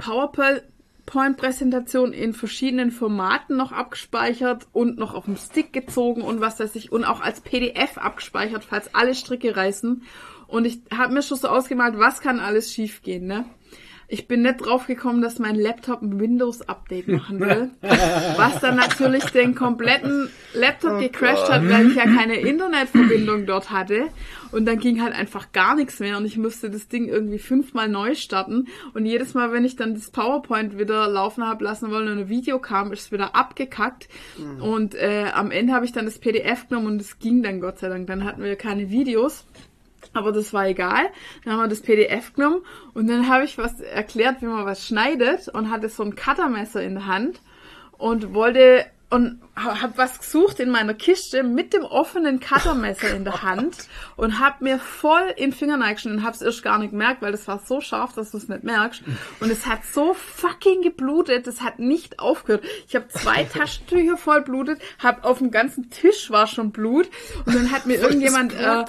PowerPoint-Präsentation 1.06 2.12
in 2.12 2.34
verschiedenen 2.34 2.90
Formaten 2.90 3.56
noch 3.56 3.72
abgespeichert 3.72 4.66
und 4.72 4.98
noch 4.98 5.14
auf 5.14 5.24
dem 5.24 5.36
Stick 5.36 5.72
gezogen 5.72 6.20
und 6.20 6.40
was 6.40 6.60
weiß 6.60 6.74
ich 6.74 6.92
und 6.92 7.04
auch 7.04 7.20
als 7.20 7.40
PDF 7.40 7.96
abgespeichert, 7.96 8.64
falls 8.64 8.94
alle 8.94 9.14
Stricke 9.14 9.56
reißen. 9.56 10.02
Und 10.48 10.64
ich 10.66 10.80
habe 10.92 11.14
mir 11.14 11.22
schon 11.22 11.38
so 11.38 11.48
ausgemalt, 11.48 11.98
was 11.98 12.20
kann 12.20 12.40
alles 12.40 12.72
schiefgehen, 12.72 13.26
ne? 13.26 13.46
Ich 14.08 14.28
bin 14.28 14.42
nicht 14.42 14.64
drauf 14.64 14.86
gekommen, 14.86 15.20
dass 15.20 15.38
mein 15.38 15.56
Laptop 15.56 16.00
ein 16.02 16.20
Windows-Update 16.20 17.08
machen 17.08 17.40
will. 17.40 17.70
was 17.80 18.60
dann 18.60 18.76
natürlich 18.76 19.24
den 19.26 19.54
kompletten 19.54 20.28
Laptop 20.54 20.92
oh 20.92 20.98
gecrashed 21.00 21.50
hat, 21.50 21.68
weil 21.68 21.88
ich 21.88 21.96
ja 21.96 22.04
keine 22.04 22.36
Internetverbindung 22.36 23.46
dort 23.46 23.70
hatte. 23.70 24.08
Und 24.52 24.66
dann 24.66 24.78
ging 24.78 25.02
halt 25.02 25.12
einfach 25.12 25.50
gar 25.52 25.74
nichts 25.74 25.98
mehr 25.98 26.16
und 26.16 26.24
ich 26.24 26.38
musste 26.38 26.70
das 26.70 26.86
Ding 26.86 27.08
irgendwie 27.08 27.38
fünfmal 27.38 27.88
neu 27.88 28.14
starten. 28.14 28.68
Und 28.94 29.04
jedes 29.04 29.34
Mal, 29.34 29.52
wenn 29.52 29.64
ich 29.64 29.74
dann 29.74 29.94
das 29.94 30.10
PowerPoint 30.10 30.78
wieder 30.78 31.08
laufen 31.08 31.44
habe 31.44 31.64
lassen 31.64 31.90
wollen 31.90 32.08
und 32.08 32.18
ein 32.18 32.28
Video 32.28 32.60
kam, 32.60 32.92
ist 32.92 33.06
es 33.06 33.12
wieder 33.12 33.34
abgekackt. 33.34 34.08
Mhm. 34.38 34.62
Und 34.62 34.94
äh, 34.94 35.30
am 35.34 35.50
Ende 35.50 35.72
habe 35.72 35.84
ich 35.84 35.92
dann 35.92 36.04
das 36.04 36.18
PDF 36.18 36.68
genommen 36.68 36.86
und 36.86 37.00
es 37.00 37.18
ging 37.18 37.42
dann 37.42 37.60
Gott 37.60 37.80
sei 37.80 37.88
Dank. 37.88 38.06
Dann 38.06 38.24
hatten 38.24 38.42
wir 38.42 38.54
keine 38.56 38.88
Videos. 38.88 39.46
Aber 40.16 40.32
das 40.32 40.52
war 40.52 40.66
egal. 40.66 41.06
Dann 41.44 41.54
haben 41.54 41.60
wir 41.60 41.68
das 41.68 41.82
PDF 41.82 42.32
genommen 42.34 42.62
und 42.94 43.08
dann 43.08 43.28
habe 43.28 43.44
ich 43.44 43.58
was 43.58 43.80
erklärt, 43.80 44.42
wie 44.42 44.46
man 44.46 44.64
was 44.66 44.86
schneidet 44.86 45.48
und 45.48 45.70
hatte 45.70 45.88
so 45.88 46.02
ein 46.02 46.16
Cuttermesser 46.16 46.82
in 46.82 46.94
der 46.94 47.06
Hand 47.06 47.40
und 47.98 48.34
wollte 48.34 48.86
und 49.08 49.40
habe 49.54 49.92
was 49.96 50.18
gesucht 50.18 50.58
in 50.58 50.70
meiner 50.70 50.92
Kiste 50.92 51.44
mit 51.44 51.72
dem 51.72 51.84
offenen 51.84 52.40
Cuttermesser 52.40 53.14
in 53.14 53.24
der 53.24 53.42
Hand 53.42 53.88
und 54.16 54.40
habe 54.40 54.64
mir 54.64 54.78
voll 54.80 55.32
in 55.36 55.52
Fingernägel 55.52 55.94
geschnitten 55.94 56.18
und 56.18 56.24
habe 56.24 56.34
es 56.34 56.42
erst 56.42 56.64
gar 56.64 56.78
nicht 56.78 56.90
gemerkt, 56.90 57.22
weil 57.22 57.30
das 57.30 57.46
war 57.46 57.60
so 57.64 57.80
scharf, 57.80 58.14
dass 58.14 58.32
du 58.32 58.38
es 58.38 58.48
nicht 58.48 58.64
merkst. 58.64 59.02
Und 59.38 59.50
es 59.50 59.64
hat 59.66 59.84
so 59.84 60.12
fucking 60.12 60.82
geblutet, 60.82 61.46
das 61.46 61.60
hat 61.60 61.78
nicht 61.78 62.18
aufgehört. 62.18 62.64
Ich 62.88 62.96
habe 62.96 63.06
zwei 63.08 63.44
Taschentücher 63.52 64.16
voll 64.16 64.42
blutet, 64.42 64.80
habe 64.98 65.22
auf 65.22 65.38
dem 65.38 65.52
ganzen 65.52 65.88
Tisch 65.90 66.30
war 66.30 66.48
schon 66.48 66.72
Blut 66.72 67.08
und 67.44 67.54
dann 67.54 67.70
hat 67.70 67.86
mir 67.86 68.00
irgendjemand 68.00 68.54
äh, 68.54 68.84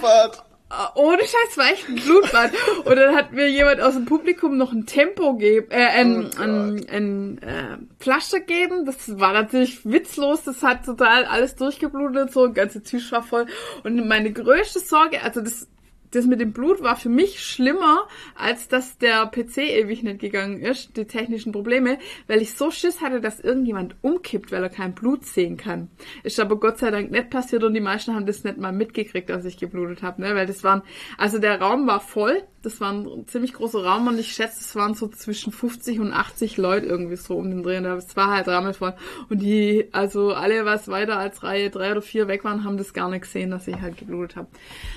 ohne 0.95 1.21
Scheiß 1.21 1.57
war 1.57 1.71
echt 1.71 1.87
ein 1.87 1.95
Blutbad. 1.95 2.51
Und 2.83 2.95
dann 2.95 3.15
hat 3.15 3.31
mir 3.31 3.49
jemand 3.49 3.79
aus 3.79 3.93
dem 3.93 4.05
Publikum 4.05 4.57
noch 4.57 4.73
ein 4.73 4.85
Tempo 4.85 5.35
geben, 5.35 5.71
äh, 5.71 5.85
ein, 5.85 6.25
oh 6.25 6.41
ein, 6.41 6.85
ein, 6.89 7.37
äh, 7.41 7.77
Flasche 7.99 8.41
geben. 8.41 8.85
Das 8.85 9.19
war 9.19 9.33
natürlich 9.33 9.85
witzlos. 9.85 10.43
Das 10.43 10.63
hat 10.63 10.85
total 10.85 11.25
alles 11.25 11.55
durchgeblutet. 11.55 12.33
So, 12.33 12.45
ein 12.45 12.53
ganzer 12.53 12.83
Tisch 12.83 13.11
war 13.11 13.23
voll. 13.23 13.45
Und 13.83 14.07
meine 14.07 14.31
größte 14.31 14.79
Sorge, 14.79 15.21
also 15.21 15.41
das 15.41 15.67
das 16.11 16.25
mit 16.25 16.39
dem 16.39 16.53
Blut 16.53 16.81
war 16.81 16.95
für 16.95 17.09
mich 17.09 17.43
schlimmer, 17.43 18.07
als 18.35 18.67
dass 18.67 18.97
der 18.97 19.25
PC 19.25 19.57
ewig 19.57 20.03
nicht 20.03 20.19
gegangen 20.19 20.61
ist, 20.61 20.95
die 20.97 21.05
technischen 21.05 21.51
Probleme, 21.51 21.99
weil 22.27 22.41
ich 22.41 22.53
so 22.53 22.71
Schiss 22.71 23.01
hatte, 23.01 23.21
dass 23.21 23.39
irgendjemand 23.39 23.95
umkippt, 24.01 24.51
weil 24.51 24.63
er 24.63 24.69
kein 24.69 24.93
Blut 24.93 25.25
sehen 25.25 25.57
kann. 25.57 25.89
Ist 26.23 26.39
aber 26.39 26.59
Gott 26.59 26.77
sei 26.77 26.91
Dank 26.91 27.11
nicht 27.11 27.29
passiert 27.29 27.63
und 27.63 27.73
die 27.73 27.81
meisten 27.81 28.15
haben 28.15 28.25
das 28.25 28.43
nicht 28.43 28.57
mal 28.57 28.71
mitgekriegt, 28.71 29.29
dass 29.29 29.45
ich 29.45 29.57
geblutet 29.57 30.01
habe, 30.01 30.21
ne? 30.21 30.35
Weil 30.35 30.47
das 30.47 30.63
waren, 30.63 30.81
also 31.17 31.39
der 31.39 31.59
Raum 31.59 31.87
war 31.87 31.99
voll, 31.99 32.43
das 32.67 32.81
war 32.81 32.91
ein 32.91 33.25
ziemlich 33.27 33.53
großer 33.53 33.83
Raum 33.83 34.07
und 34.07 34.19
ich 34.19 34.33
schätze, 34.33 34.59
es 34.59 34.75
waren 34.75 34.93
so 34.93 35.07
zwischen 35.07 35.53
50 35.53 35.99
und 35.99 36.11
80 36.11 36.57
Leute 36.57 36.85
irgendwie 36.85 37.15
so 37.15 37.37
um 37.37 37.49
den 37.49 37.63
Dreh. 37.63 37.77
Es 37.77 38.15
war 38.17 38.31
halt 38.31 38.47
rammelvoll. 38.47 38.93
Und 39.29 39.41
die, 39.41 39.87
also 39.93 40.33
alle, 40.33 40.65
was 40.65 40.87
weiter 40.87 41.17
als 41.17 41.43
Reihe 41.43 41.69
drei 41.69 41.91
oder 41.91 42.01
vier 42.01 42.27
weg 42.27 42.43
waren, 42.43 42.63
haben 42.63 42.77
das 42.77 42.93
gar 42.93 43.09
nicht 43.09 43.21
gesehen, 43.21 43.51
dass 43.51 43.67
ich 43.67 43.79
halt 43.79 43.97
geblutet 43.97 44.35
habe. 44.35 44.47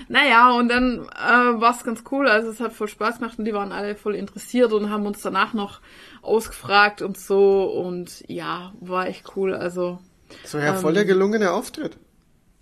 Naja, 0.09 0.51
und 0.53 0.69
dann 0.69 1.00
äh, 1.03 1.61
war 1.61 1.75
es 1.75 1.85
ganz 1.85 2.05
cool. 2.11 2.29
Also 2.29 2.51
es 2.51 2.61
hat 2.61 2.73
voll 2.73 2.89
Spaß 2.89 3.19
gemacht 3.19 3.39
und 3.39 3.45
die 3.45 3.55
waren 3.55 3.73
alle 3.73 3.97
voll 3.97 4.15
interessiert 4.15 4.73
und 4.73 4.91
haben 4.91 5.07
uns 5.07 5.23
danach 5.23 5.55
noch 5.55 5.81
ausgefragt 6.23 7.03
und 7.03 7.19
so. 7.19 7.65
Und 7.65 8.25
ja, 8.29 8.73
war 8.81 9.07
echt 9.07 9.37
cool. 9.37 9.55
Also. 9.55 9.99
So 10.45 10.59
ja, 10.59 10.75
voll 10.75 10.95
der 10.95 11.03
ähm, 11.03 11.09
gelungene 11.09 11.53
Auftritt. 11.53 11.97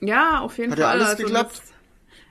Ja, 0.00 0.40
auf 0.40 0.58
jeden 0.58 0.72
hat 0.72 0.78
Fall. 0.78 0.88
Hat 0.88 0.94
ja 0.94 1.00
alles 1.00 1.10
also 1.10 1.22
geklappt. 1.24 1.54
Jetzt, 1.54 1.74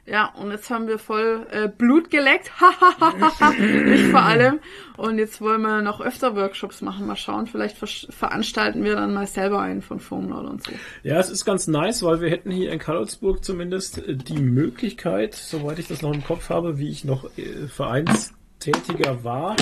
ja, 0.10 0.34
und 0.36 0.52
jetzt 0.52 0.70
haben 0.70 0.88
wir 0.88 1.00
voll 1.00 1.46
äh, 1.52 1.68
Blut 1.68 2.10
geleckt. 2.10 2.50
ich 3.94 4.08
vor 4.08 4.22
allem. 4.22 4.62
Und 4.96 5.20
jetzt 5.20 5.42
wollen 5.42 5.62
wir 5.62 5.82
noch 5.82 6.00
öfter 6.00 6.34
Workshops 6.34 6.82
machen. 6.82 7.08
Mal 7.08 7.18
schauen, 7.18 7.46
vielleicht 7.46 7.78
ver 7.78 7.88
veranstalten 7.88 8.86
wir 8.86 8.96
dann 8.96 9.14
mal 9.14 9.28
selber 9.28 9.60
einen 9.60 9.82
von 9.82 10.00
Foamlord 10.00 10.50
und 10.50 10.64
so. 10.64 10.72
Ja, 11.04 11.20
es 11.20 11.30
ist 11.30 11.44
ganz 11.44 11.68
nice, 11.68 12.04
weil 12.04 12.22
wir 12.22 12.30
hätten 12.30 12.52
hier 12.52 12.72
in 12.72 12.80
Karlsburg 12.80 13.44
zumindest 13.44 13.98
äh, 13.98 14.16
die 14.16 14.40
Möglichkeit, 14.40 15.36
soweit 15.36 15.78
ich 15.78 15.90
das 15.90 16.02
noch 16.02 16.14
im 16.14 16.24
Kopf 16.24 16.50
habe, 16.50 16.78
wie 16.78 16.90
ich 16.90 17.04
noch 17.04 17.26
äh, 17.38 17.68
Vereinstätiger 17.68 19.26
war, 19.26 19.58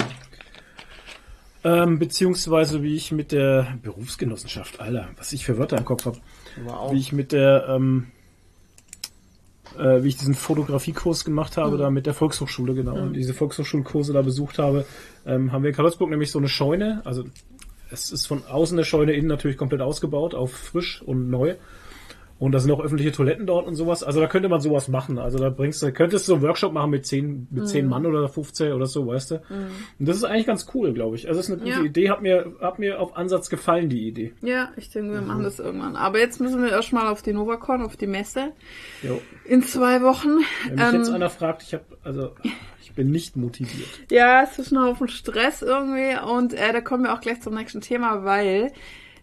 ähm, 1.64 1.98
beziehungsweise 1.98 2.84
wie 2.84 2.96
ich 2.96 3.12
mit 3.12 3.32
der 3.32 3.80
Berufsgenossenschaft, 3.82 4.80
Alter, 4.80 5.10
was 5.18 5.34
ich 5.34 5.44
für 5.44 5.58
Wörter 5.58 5.80
im 5.80 5.86
Kopf 5.86 6.06
habe, 6.06 6.20
wow. 6.64 6.94
wie 6.94 7.00
ich 7.00 7.12
mit 7.12 7.32
der 7.32 7.66
ähm, 7.68 8.12
äh, 9.78 10.04
wie 10.04 10.10
ich 10.10 10.18
diesen 10.18 10.36
Fotografiekurs 10.36 11.26
gemacht 11.26 11.58
habe, 11.58 11.76
mhm. 11.76 11.80
da 11.80 11.90
mit 11.90 12.06
der 12.06 12.14
Volkshochschule, 12.14 12.74
genau, 12.74 12.96
mhm. 12.96 13.02
und 13.02 13.14
diese 13.14 13.34
Volkshochschulkurse 13.34 14.14
da 14.14 14.22
besucht 14.22 14.60
habe, 14.60 14.86
ähm, 15.26 15.52
haben 15.52 15.64
wir 15.64 15.70
in 15.70 15.76
Karlsburg 15.76 16.10
nämlich 16.10 16.32
so 16.32 16.40
eine 16.40 16.50
Scheune, 16.50 17.02
also 17.06 17.24
es 17.92 18.12
ist 18.12 18.26
von 18.26 18.44
außen 18.46 18.78
eine 18.78 18.86
Scheune, 18.86 19.14
innen 19.14 19.28
natürlich 19.28 19.58
komplett 19.58 19.82
ausgebaut, 19.82 20.34
auf 20.36 20.52
frisch 20.52 21.02
und 21.02 21.30
neu. 21.30 21.56
Und 22.38 22.52
da 22.52 22.60
sind 22.60 22.70
auch 22.72 22.82
öffentliche 22.82 23.14
Toiletten 23.14 23.48
dort 23.48 23.66
und 23.66 23.76
sowas. 23.76 24.04
Also 24.04 24.20
da 24.20 24.28
könnte 24.28 24.50
man 24.50 24.60
sowas 24.60 24.90
machen. 24.90 25.20
Also 25.20 25.38
da 25.38 25.50
bringst 25.50 25.82
du, 25.82 25.92
könntest 25.94 26.28
du 26.28 26.32
so 26.32 26.36
einen 26.36 26.44
Workshop 26.44 26.74
machen 26.74 26.92
mit 26.92 27.06
zehn, 27.06 27.48
mit 27.50 27.70
zehn 27.70 27.86
mhm. 27.86 27.92
Mann 27.92 28.06
oder 28.06 28.28
15 28.28 28.74
oder 28.74 28.88
so, 28.88 29.08
weißt 29.08 29.32
du. 29.32 29.36
Mhm. 29.36 29.68
Und 30.00 30.08
das 30.08 30.18
ist 30.18 30.26
eigentlich 30.26 30.46
ganz 30.46 30.68
cool, 30.74 30.94
glaube 30.94 31.16
ich. 31.16 31.30
Also 31.30 31.40
das 31.40 31.48
ist 31.48 31.54
eine 31.54 31.62
gute 31.62 31.80
ja. 31.80 31.86
Idee. 31.86 32.10
Hat 32.10 32.22
mir, 32.22 32.54
hat 32.60 32.78
mir 32.78 33.00
auf 33.00 33.16
Ansatz 33.16 33.50
gefallen, 33.50 33.88
die 33.88 34.06
Idee. 34.06 34.34
Ja, 34.42 34.70
ich 34.76 34.90
denke, 34.90 35.14
wir 35.14 35.22
mhm. 35.22 35.28
machen 35.28 35.44
das 35.44 35.60
irgendwann. 35.60 35.96
Aber 35.96 36.20
jetzt 36.20 36.42
müssen 36.42 36.62
wir 36.62 36.72
erstmal 36.72 37.08
auf 37.08 37.22
die 37.22 37.32
Novacon, 37.32 37.82
auf 37.82 37.96
die 37.96 38.08
Messe. 38.08 38.52
Jo. 39.02 39.22
In 39.46 39.64
zwei 39.64 40.02
Wochen. 40.02 40.40
Wenn 40.68 40.76
mich 40.76 40.94
ähm, 40.94 40.96
jetzt 40.96 41.10
einer 41.12 41.30
fragt, 41.30 41.64
ich 41.64 41.74
habe, 41.74 41.86
also, 42.04 42.32
ich 42.82 42.92
bin 42.92 43.12
nicht 43.12 43.38
motiviert. 43.38 43.88
Ja, 44.12 44.44
es 44.44 44.60
ist 44.60 44.74
noch 44.74 44.88
auf 44.88 44.98
dem 44.98 45.08
Stress 45.08 45.62
irgendwie. 45.62 46.18
Und 46.30 46.54
äh, 46.54 46.74
da 46.74 46.82
kommen 46.82 47.04
wir 47.04 47.14
auch 47.14 47.22
gleich 47.22 47.42
zum 47.42 47.56
nächsten 47.56 47.80
Thema, 47.80 48.26
weil 48.26 48.74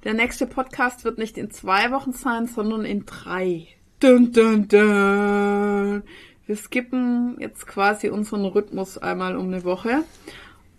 der 0.05 0.15
nächste 0.15 0.47
Podcast 0.47 1.05
wird 1.05 1.19
nicht 1.19 1.39
in 1.39 1.51
zwei 1.51 1.91
Wochen 1.93 2.13
sein, 2.13 2.47
sondern 2.47 2.85
in 2.85 3.07
drei. 3.07 3.69
Dun, 4.01 4.33
dun, 4.33 4.67
dun. 4.67 6.03
Wir 6.47 6.57
skippen 6.57 7.37
jetzt 7.39 7.67
quasi 7.67 8.09
unseren 8.09 8.45
Rhythmus 8.45 8.99
einmal 8.99 9.37
um 9.37 9.47
eine 9.47 9.65
Woche. 9.65 10.05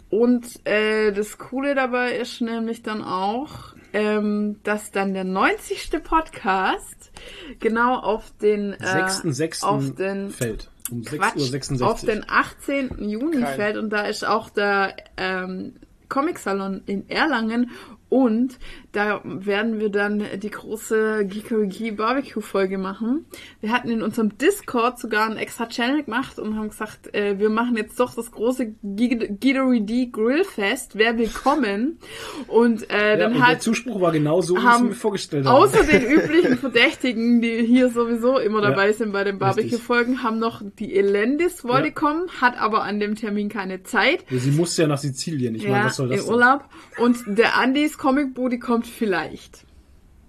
Und 0.10 0.66
äh, 0.68 1.12
das 1.12 1.38
Coole 1.38 1.74
dabei 1.74 2.18
ist 2.18 2.42
nämlich 2.42 2.84
dann 2.84 3.02
auch, 3.02 3.74
ähm, 3.94 4.60
dass 4.64 4.92
dann 4.92 5.14
der 5.14 5.24
90. 5.24 6.04
Podcast 6.04 7.12
genau 7.60 7.98
auf 7.98 8.32
den 8.42 8.74
äh, 8.74 8.78
6.6. 8.78 9.64
auf 9.64 9.96
den 9.96 10.30
fällt. 10.30 10.70
Um 10.92 11.02
6.66 11.02 11.82
Uhr. 11.82 11.88
Auf 11.90 12.02
den 12.02 12.26
18. 12.28 13.10
Juni 13.10 13.42
Kein. 13.42 13.56
fällt 13.56 13.78
und 13.78 13.90
da 13.90 14.02
ist 14.02 14.26
auch 14.26 14.50
der 14.50 14.96
ähm, 15.18 15.76
Comic-Salon 16.10 16.84
in 16.86 17.10
Erlangen 17.10 17.72
und 18.14 18.60
da 18.92 19.22
werden 19.24 19.80
wir 19.80 19.90
dann 19.90 20.24
die 20.36 20.52
große 20.52 21.26
Geekery 21.26 21.94
Barbecue 21.94 22.44
Folge 22.44 22.78
machen. 22.78 23.26
Wir 23.60 23.72
hatten 23.72 23.90
in 23.90 24.04
unserem 24.04 24.38
Discord 24.38 25.00
sogar 25.00 25.26
einen 25.26 25.38
extra 25.38 25.66
Channel 25.66 26.04
gemacht 26.04 26.38
und 26.38 26.56
haben 26.56 26.70
gesagt, 26.70 27.12
äh, 27.16 27.40
wir 27.40 27.50
machen 27.50 27.76
jetzt 27.76 28.00
doch 28.00 28.14
das 28.14 28.32
große 28.32 28.76
Geekery 28.84 29.82
D 29.82 30.10
Grillfest. 30.12 30.96
Wer 30.96 31.18
will 31.18 31.30
kommen? 31.30 31.98
Und 32.46 32.88
äh, 32.92 33.18
dann 33.18 33.20
ja, 33.20 33.38
und 33.38 33.48
halt 33.48 33.56
der 33.56 33.60
Zuspruch 33.62 34.00
war 34.00 34.12
genau 34.12 34.42
so, 34.42 34.58
wie 34.58 34.62
haben, 34.62 34.90
wir 34.90 34.96
vorgestellt 34.96 35.48
haben. 35.48 35.56
Außer 35.56 35.84
den 35.84 36.06
üblichen 36.06 36.60
Verdächtigen, 36.60 37.42
die 37.42 37.66
hier 37.66 37.90
sowieso 37.90 38.38
immer 38.38 38.62
dabei 38.62 38.90
ja, 38.90 38.94
sind 38.94 39.12
bei 39.12 39.24
den 39.24 39.40
Barbecue 39.40 39.80
Folgen, 39.80 40.22
haben 40.22 40.38
noch 40.38 40.62
die 40.78 40.96
Elendis 40.96 41.64
wollte 41.64 41.88
ja. 41.88 41.94
kommen, 41.96 42.30
hat 42.40 42.60
aber 42.60 42.84
an 42.84 43.00
dem 43.00 43.16
Termin 43.16 43.50
keine 43.50 43.82
Zeit. 43.82 44.24
sie 44.30 44.52
musste 44.52 44.84
ja 44.84 44.88
nach 44.88 45.00
Sizilien. 45.00 45.56
Ich 45.56 45.68
meine, 45.68 45.86
was 45.86 45.96
soll 45.96 46.10
das? 46.10 46.24
Im 46.24 46.30
Urlaub. 46.32 46.66
Und 47.00 47.18
der 47.26 47.58
Andys 47.58 47.98
Comic 48.04 48.34
Booty 48.34 48.60
kommt 48.60 48.86
vielleicht. 48.86 49.66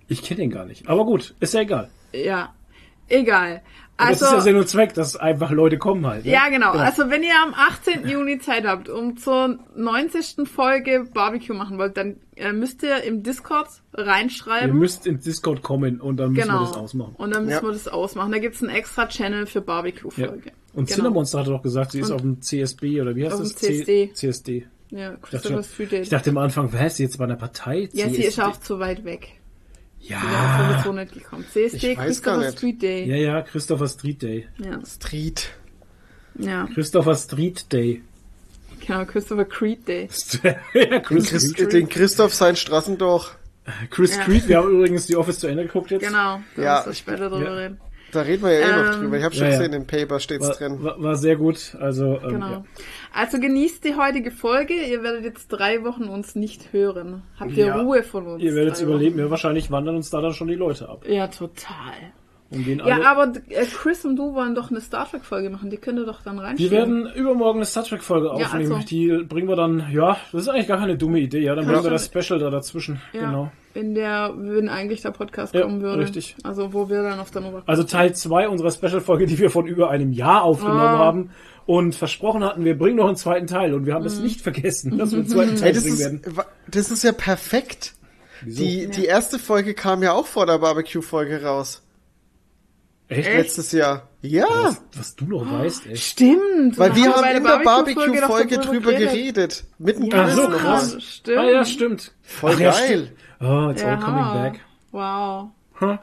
Ich 0.06 0.22
kenne 0.22 0.44
ihn 0.44 0.50
gar 0.50 0.64
nicht. 0.64 0.88
Aber 0.88 1.04
gut, 1.04 1.34
ist 1.40 1.54
ja 1.54 1.62
egal. 1.62 1.90
Ja, 2.12 2.54
egal. 3.08 3.62
Also, 3.96 4.20
das 4.20 4.28
ist 4.28 4.32
ja 4.36 4.40
Sinn 4.42 4.56
und 4.56 4.68
Zweck, 4.68 4.94
dass 4.94 5.16
einfach 5.16 5.50
Leute 5.50 5.76
kommen 5.76 6.06
halt. 6.06 6.24
Ne? 6.24 6.30
Ja, 6.30 6.48
genau. 6.50 6.70
genau. 6.70 6.84
Also 6.84 7.10
wenn 7.10 7.24
ihr 7.24 7.34
am 7.44 7.52
18. 7.52 8.06
Juni 8.06 8.38
Zeit 8.38 8.64
habt, 8.64 8.88
um 8.88 9.16
zur 9.16 9.58
90. 9.74 10.48
Folge 10.48 11.04
Barbecue 11.12 11.52
machen 11.52 11.76
wollt, 11.76 11.96
dann 11.96 12.18
äh, 12.36 12.52
müsst 12.52 12.84
ihr 12.84 13.02
im 13.02 13.24
Discord 13.24 13.66
reinschreiben. 13.92 14.68
Ihr 14.68 14.74
müsst 14.74 15.08
ins 15.08 15.24
Discord 15.24 15.62
kommen 15.62 16.00
und 16.00 16.18
dann 16.18 16.30
müssen 16.30 16.46
genau. 16.46 16.60
wir 16.60 16.66
das 16.68 16.76
ausmachen. 16.76 17.16
Und 17.18 17.34
dann 17.34 17.44
müssen 17.44 17.56
ja. 17.56 17.62
wir 17.62 17.72
das 17.72 17.88
ausmachen. 17.88 18.30
Da 18.30 18.38
gibt's 18.38 18.62
einen 18.62 18.70
extra 18.70 19.08
Channel 19.08 19.46
für 19.46 19.62
Barbecue-Folge. 19.62 20.46
Ja. 20.46 20.52
Und 20.74 20.86
genau. 20.86 20.94
Cinnamonster 20.94 21.40
hatte 21.40 21.50
doch 21.50 21.62
gesagt, 21.62 21.90
sie 21.90 22.00
ist 22.00 22.10
und 22.10 22.14
auf 22.14 22.20
dem 22.20 22.40
CSB 22.40 23.02
oder 23.02 23.16
wie 23.16 23.24
heißt 23.24 23.34
auf 23.34 23.40
das? 23.40 23.56
CSD. 23.56 24.12
C 24.12 24.14
CSD. 24.14 24.66
Ja, 24.94 25.16
Christopher 25.16 25.62
Street. 25.64 25.92
Ich 25.92 26.08
dachte 26.08 26.30
am 26.30 26.38
Anfang, 26.38 26.72
was, 26.72 26.96
sie 26.96 27.02
jetzt 27.02 27.18
bei 27.18 27.24
einer 27.24 27.36
Partei? 27.36 27.88
Ja, 27.92 28.06
CSD? 28.06 28.14
sie 28.14 28.22
ist 28.28 28.40
auch 28.40 28.60
zu 28.60 28.78
weit 28.78 29.04
weg. 29.04 29.28
Ja. 29.98 30.20
Sie 30.20 30.26
wäre 30.26 30.72
sowieso 30.72 30.92
nicht 30.92 31.12
gekommen. 31.14 31.44
CSD, 31.52 31.92
ich 31.92 31.98
Christopher 31.98 32.52
Street 32.52 32.82
Day. 32.82 33.04
Ja, 33.08 33.16
ja, 33.16 33.42
Christopher 33.42 33.88
Street 33.88 34.22
Day. 34.22 34.48
Ja. 34.58 34.78
Street. 34.86 35.50
Ja. 36.38 36.68
Christopher 36.72 37.16
Street 37.16 37.72
Day. 37.72 38.02
Genau, 38.86 39.04
Christopher 39.04 39.44
Creed 39.46 39.88
Day. 39.88 40.08
ja, 40.74 41.00
Chris 41.00 41.30
Chris, 41.30 41.52
den 41.70 41.88
Christoph 41.88 42.34
sein 42.34 42.54
Straßendorf. 42.54 43.36
Chris 43.90 44.14
ja. 44.14 44.24
Creed, 44.24 44.46
wir 44.46 44.58
haben 44.58 44.68
übrigens 44.68 45.06
die 45.06 45.16
Office 45.16 45.38
zu 45.38 45.46
Ende 45.46 45.64
geguckt 45.64 45.90
jetzt. 45.90 46.06
Genau, 46.06 46.40
ja, 46.56 46.86
ich 46.88 46.98
später 46.98 47.30
drüber 47.30 47.44
ja. 47.44 47.54
reden. 47.54 47.80
Da 48.14 48.22
reden 48.22 48.42
wir 48.44 48.52
ja 48.52 48.60
eh 48.60 48.70
noch 48.84 48.94
Ähm, 48.94 49.00
drüber. 49.02 49.16
Ich 49.18 49.24
habe 49.24 49.34
schon 49.34 49.46
ja, 49.46 49.58
gesehen, 49.58 49.72
im 49.72 49.86
Paper 49.86 50.20
steht's 50.20 50.46
War, 50.48 50.54
drin. 50.54 50.82
war, 50.82 51.02
war 51.02 51.16
sehr 51.16 51.36
gut. 51.36 51.76
Also, 51.80 52.18
ähm, 52.22 52.28
Genau. 52.30 52.50
ja. 52.50 52.64
Also 53.12 53.38
genießt 53.40 53.84
die 53.84 53.94
heutige 53.96 54.30
Folge. 54.30 54.74
Ihr 54.74 55.02
werdet 55.02 55.24
jetzt 55.24 55.48
drei 55.48 55.84
Wochen 55.84 56.04
uns 56.04 56.34
nicht 56.34 56.72
hören. 56.72 57.22
Habt 57.38 57.52
ihr 57.56 57.66
Ja. 57.66 57.80
Ruhe 57.80 58.02
von 58.02 58.26
uns? 58.26 58.42
Ihr 58.42 58.54
werdet 58.54 58.74
es 58.74 58.80
überleben. 58.82 59.18
Ja, 59.18 59.30
wahrscheinlich 59.30 59.70
wandern 59.70 59.96
uns 59.96 60.10
da 60.10 60.20
dann 60.20 60.32
schon 60.32 60.48
die 60.48 60.54
Leute 60.54 60.88
ab. 60.88 61.04
Ja, 61.06 61.26
total. 61.28 61.94
Und 62.50 62.64
gehen 62.64 62.78
Ja, 62.84 62.94
alle. 62.96 63.08
aber 63.08 63.32
äh, 63.48 63.64
Chris 63.64 64.04
und 64.04 64.16
du 64.16 64.34
wollen 64.34 64.54
doch 64.54 64.70
eine 64.70 64.80
Star 64.80 65.08
Trek 65.10 65.24
Folge 65.24 65.50
machen. 65.50 65.70
Die 65.70 65.76
könnt 65.76 65.98
ihr 65.98 66.04
doch 66.06 66.22
dann 66.22 66.36
Wir 66.36 66.44
reinschieben. 66.44 66.70
werden 66.76 67.12
übermorgen 67.14 67.58
eine 67.58 67.66
Star 67.66 67.84
Trek 67.84 68.02
Folge 68.02 68.26
Ja, 68.26 68.32
aufnehmen. 68.32 68.72
also. 68.74 68.86
Die 68.86 69.08
bringen 69.28 69.48
wir 69.48 69.56
dann, 69.56 69.86
ja, 69.92 70.16
das 70.30 70.42
ist 70.42 70.48
eigentlich 70.48 70.68
gar 70.68 70.78
keine 70.78 70.96
dumme 70.96 71.18
Idee. 71.20 71.40
Ja, 71.40 71.54
dann 71.54 71.66
bringen 71.66 71.82
wir 71.82 71.90
das 71.90 72.06
Special 72.06 72.38
da 72.38 72.50
dazwischen. 72.50 73.00
ja, 73.12 73.20
Genau. 73.26 73.50
In 73.72 73.94
der, 73.96 74.32
wenn 74.36 74.68
eigentlich 74.68 75.02
der 75.02 75.10
Podcast 75.10 75.52
Ja, 75.52 75.62
kommen 75.62 75.80
würde. 75.80 76.02
richtig. 76.02 76.36
Also 76.44 76.72
wo 76.72 76.88
wir 76.88 77.02
dann 77.02 77.18
auf 77.18 77.32
der 77.32 77.42
Nummer 77.42 77.62
Also 77.66 77.82
Teil 77.82 78.14
2 78.14 78.48
unserer 78.48 78.70
Special-Folge, 78.70 79.26
die 79.26 79.36
wir 79.38 79.50
von 79.50 79.66
über 79.66 79.90
einem 79.90 80.12
Jahr 80.12 80.42
aufgenommen 80.44 80.80
Ah. 80.80 80.98
haben. 80.98 81.30
Und 81.66 81.94
versprochen 81.96 82.44
hatten, 82.44 82.64
wir 82.64 82.76
bringen 82.78 82.96
noch 82.98 83.06
einen 83.08 83.16
zweiten 83.16 83.46
Teil. 83.48 83.72
Und 83.74 83.86
wir 83.86 83.94
haben 83.94 84.04
es 84.04 84.18
Mhm. 84.18 84.24
nicht 84.24 84.42
vergessen, 84.42 84.96
dass 84.98 85.10
wir 85.10 85.18
einen 85.20 85.26
zweiten 85.28 85.56
Teil 85.56 85.68
Ey, 85.68 85.72
das, 85.72 85.82
bringen 85.82 85.94
ist, 85.96 86.00
werden. 86.04 86.22
das 86.70 86.90
ist 86.92 87.02
ja 87.02 87.12
perfekt. 87.12 87.94
Die, 88.44 88.86
die 88.88 89.06
erste 89.06 89.38
Folge 89.40 89.74
kam 89.74 90.02
ja 90.02 90.12
auch 90.12 90.26
vor 90.26 90.44
der 90.46 90.58
Barbecue-Folge 90.58 91.42
raus. 91.42 91.80
Echt? 93.08 93.28
Letztes 93.28 93.72
Jahr. 93.72 94.08
Ja, 94.22 94.46
Was, 94.48 94.82
was 94.96 95.16
du 95.16 95.26
noch 95.26 95.50
weißt, 95.52 95.86
ey. 95.86 95.96
Stimmt. 95.96 96.78
weil 96.78 96.96
wir 96.96 97.14
haben 97.14 97.36
in 97.36 97.44
der 97.44 97.58
Barbecue-Folge 97.58 98.58
drüber 98.58 98.94
geredet. 98.94 99.64
Mitten 99.78 100.06
Ja, 100.06 100.28
so, 100.30 100.48
krass. 100.48 100.96
Stimmt. 101.02 101.38
Ah 101.38 101.44
ja, 101.50 101.64
stimmt. 101.64 102.12
Voll 102.22 102.52
Ach, 102.54 102.60
ja, 102.60 102.70
geil. 102.70 102.84
stimmt. 102.86 103.12
Oh, 103.40 103.68
it's 103.70 103.82
all 103.82 103.90
Ja. 103.90 103.96
coming 103.96 104.42
back. 104.42 104.60
Wow. 104.92 105.50
Huh? 105.80 105.98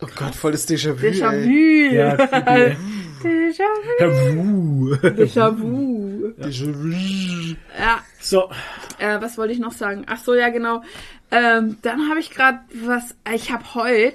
Oh 0.00 0.06
Gott, 0.16 0.34
voll 0.34 0.52
das 0.52 0.66
Déjà-vu, 0.68 1.00
Déjà 1.06 1.32
ey. 1.32 1.44
vu. 1.44 1.94
Ja, 1.94 2.16
creepy, 2.16 2.50
ey. 2.50 2.76
Déjà 3.22 3.64
vu. 3.82 4.00
Ja, 4.00 4.36
wuh. 4.36 4.94
Déjà 5.16 5.50
vu. 5.56 6.32
Déjà-vu. 6.38 7.56
Ja, 7.78 7.98
So, 8.20 8.50
äh, 8.98 9.20
was 9.20 9.36
wollte 9.38 9.52
ich 9.52 9.58
noch 9.60 9.72
sagen? 9.72 10.04
Ach 10.08 10.18
so, 10.18 10.34
ja 10.34 10.48
genau. 10.50 10.82
Ähm, 11.30 11.76
dann 11.82 12.08
habe 12.08 12.20
ich 12.20 12.30
gerade 12.30 12.58
was. 12.84 13.14
Ich 13.34 13.50
habe 13.52 13.74
heute 13.74 14.14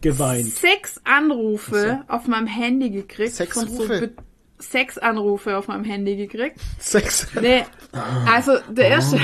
geweint. 0.00 0.46
sechs 0.46 1.00
Anrufe 1.04 2.04
auf 2.08 2.26
meinem 2.26 2.46
Handy 2.46 2.90
gekriegt. 2.90 3.34
Sechs 3.34 3.54
von 3.58 3.68
so 3.68 3.82
Rufe? 3.82 4.00
Be- 4.00 4.12
sechs 4.58 4.98
Anrufe 4.98 5.56
auf 5.56 5.68
meinem 5.68 5.84
Handy 5.84 6.16
gekriegt. 6.16 6.58
Sex. 6.78 7.26
Nee, 7.40 7.64
also 8.30 8.58
der 8.70 8.88
erste. 8.88 9.18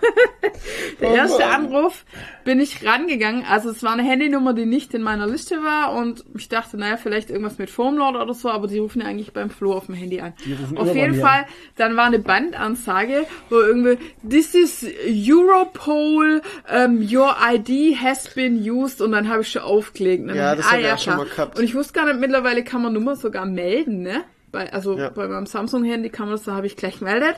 Der 1.00 1.10
erste 1.10 1.46
Anruf 1.46 2.04
bin 2.44 2.60
ich 2.60 2.84
rangegangen. 2.84 3.44
Also 3.48 3.70
es 3.70 3.82
war 3.82 3.92
eine 3.92 4.02
Handynummer, 4.02 4.52
die 4.54 4.66
nicht 4.66 4.94
in 4.94 5.02
meiner 5.02 5.26
Liste 5.26 5.62
war 5.62 5.92
und 5.92 6.24
ich 6.36 6.48
dachte, 6.48 6.76
naja, 6.76 6.96
vielleicht 6.96 7.30
irgendwas 7.30 7.58
mit 7.58 7.70
Formlord 7.70 8.16
oder 8.16 8.34
so, 8.34 8.50
aber 8.50 8.66
die 8.66 8.78
rufen 8.78 9.00
ja 9.02 9.06
eigentlich 9.08 9.32
beim 9.32 9.50
Flo 9.50 9.74
auf 9.74 9.86
dem 9.86 9.94
Handy 9.94 10.20
an. 10.20 10.32
Auf 10.76 10.94
jeden 10.94 11.14
Fall, 11.14 11.46
dann 11.76 11.96
war 11.96 12.06
eine 12.06 12.18
Bandansage, 12.18 13.26
wo 13.50 13.56
irgendwie, 13.60 13.98
this 14.28 14.54
is 14.54 14.84
Europol, 15.06 16.42
um, 16.72 17.00
your 17.00 17.36
ID 17.52 17.96
has 18.00 18.28
been 18.34 18.58
used 18.68 19.00
und 19.00 19.12
dann 19.12 19.28
habe 19.28 19.42
ich 19.42 19.48
schon 19.48 19.62
aufgelegt. 19.62 20.28
Ja, 20.34 20.52
ich, 20.52 20.58
das 20.58 20.70
hab 20.72 20.78
ich 20.80 20.86
auch 20.92 20.98
schon 20.98 21.16
mal 21.16 21.26
gehabt. 21.26 21.58
Und 21.58 21.64
ich 21.64 21.74
wusste 21.74 21.92
gar 21.92 22.06
nicht, 22.06 22.20
mittlerweile 22.20 22.64
kann 22.64 22.82
man 22.82 22.92
Nummer 22.92 23.16
sogar 23.16 23.46
melden, 23.46 24.02
ne? 24.02 24.22
Bei, 24.50 24.72
also 24.72 24.96
Ja. 24.98 25.10
bei 25.10 25.28
meinem 25.28 25.46
Samsung-Handy 25.46 26.08
kann 26.10 26.26
man 26.26 26.36
das, 26.36 26.44
da 26.44 26.54
habe 26.54 26.66
ich 26.66 26.76
gleich 26.76 27.00
gemeldet 27.00 27.36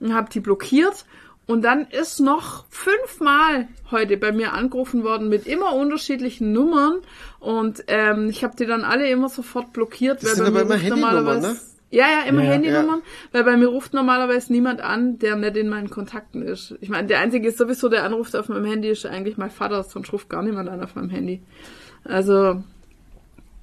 und 0.00 0.14
habe 0.14 0.30
die 0.30 0.40
blockiert. 0.40 1.04
Und 1.52 1.62
dann 1.62 1.86
ist 1.90 2.18
noch 2.18 2.64
fünfmal 2.70 3.68
heute 3.90 4.16
bei 4.16 4.32
mir 4.32 4.54
angerufen 4.54 5.04
worden 5.04 5.28
mit 5.28 5.46
immer 5.46 5.74
unterschiedlichen 5.74 6.50
Nummern. 6.52 7.02
Und 7.40 7.84
ähm, 7.88 8.30
ich 8.30 8.42
habe 8.42 8.56
die 8.56 8.64
dann 8.64 8.84
alle 8.84 9.06
immer 9.10 9.28
sofort 9.28 9.74
blockiert. 9.74 10.22
Das 10.22 10.36
sind 10.36 10.46
aber 10.46 10.62
immer 10.62 10.74
ruft 10.74 10.84
Handynummern, 10.84 11.14
normalerweise- 11.16 11.52
ne? 11.52 11.56
Ja, 11.90 12.06
ja, 12.06 12.22
immer 12.26 12.40
Ja, 12.40 12.46
ja. 12.46 12.52
Handynummern, 12.54 13.02
weil 13.32 13.44
bei 13.44 13.54
mir 13.58 13.66
ruft 13.66 13.92
normalerweise 13.92 14.50
niemand 14.50 14.80
an, 14.80 15.18
der 15.18 15.36
nicht 15.36 15.58
in 15.58 15.68
meinen 15.68 15.90
Kontakten 15.90 16.40
ist. 16.40 16.74
Ich 16.80 16.88
meine, 16.88 17.06
der 17.06 17.18
einzige 17.18 17.48
ist 17.48 17.58
sowieso, 17.58 17.90
der 17.90 18.04
anruft 18.04 18.34
auf 18.34 18.48
meinem 18.48 18.64
Handy, 18.64 18.88
ist 18.88 19.04
eigentlich 19.04 19.36
mein 19.36 19.50
Vater, 19.50 19.82
sonst 19.82 20.10
ruft 20.10 20.30
gar 20.30 20.42
niemand 20.42 20.70
an 20.70 20.82
auf 20.82 20.94
meinem 20.94 21.10
Handy. 21.10 21.42
Also, 22.04 22.62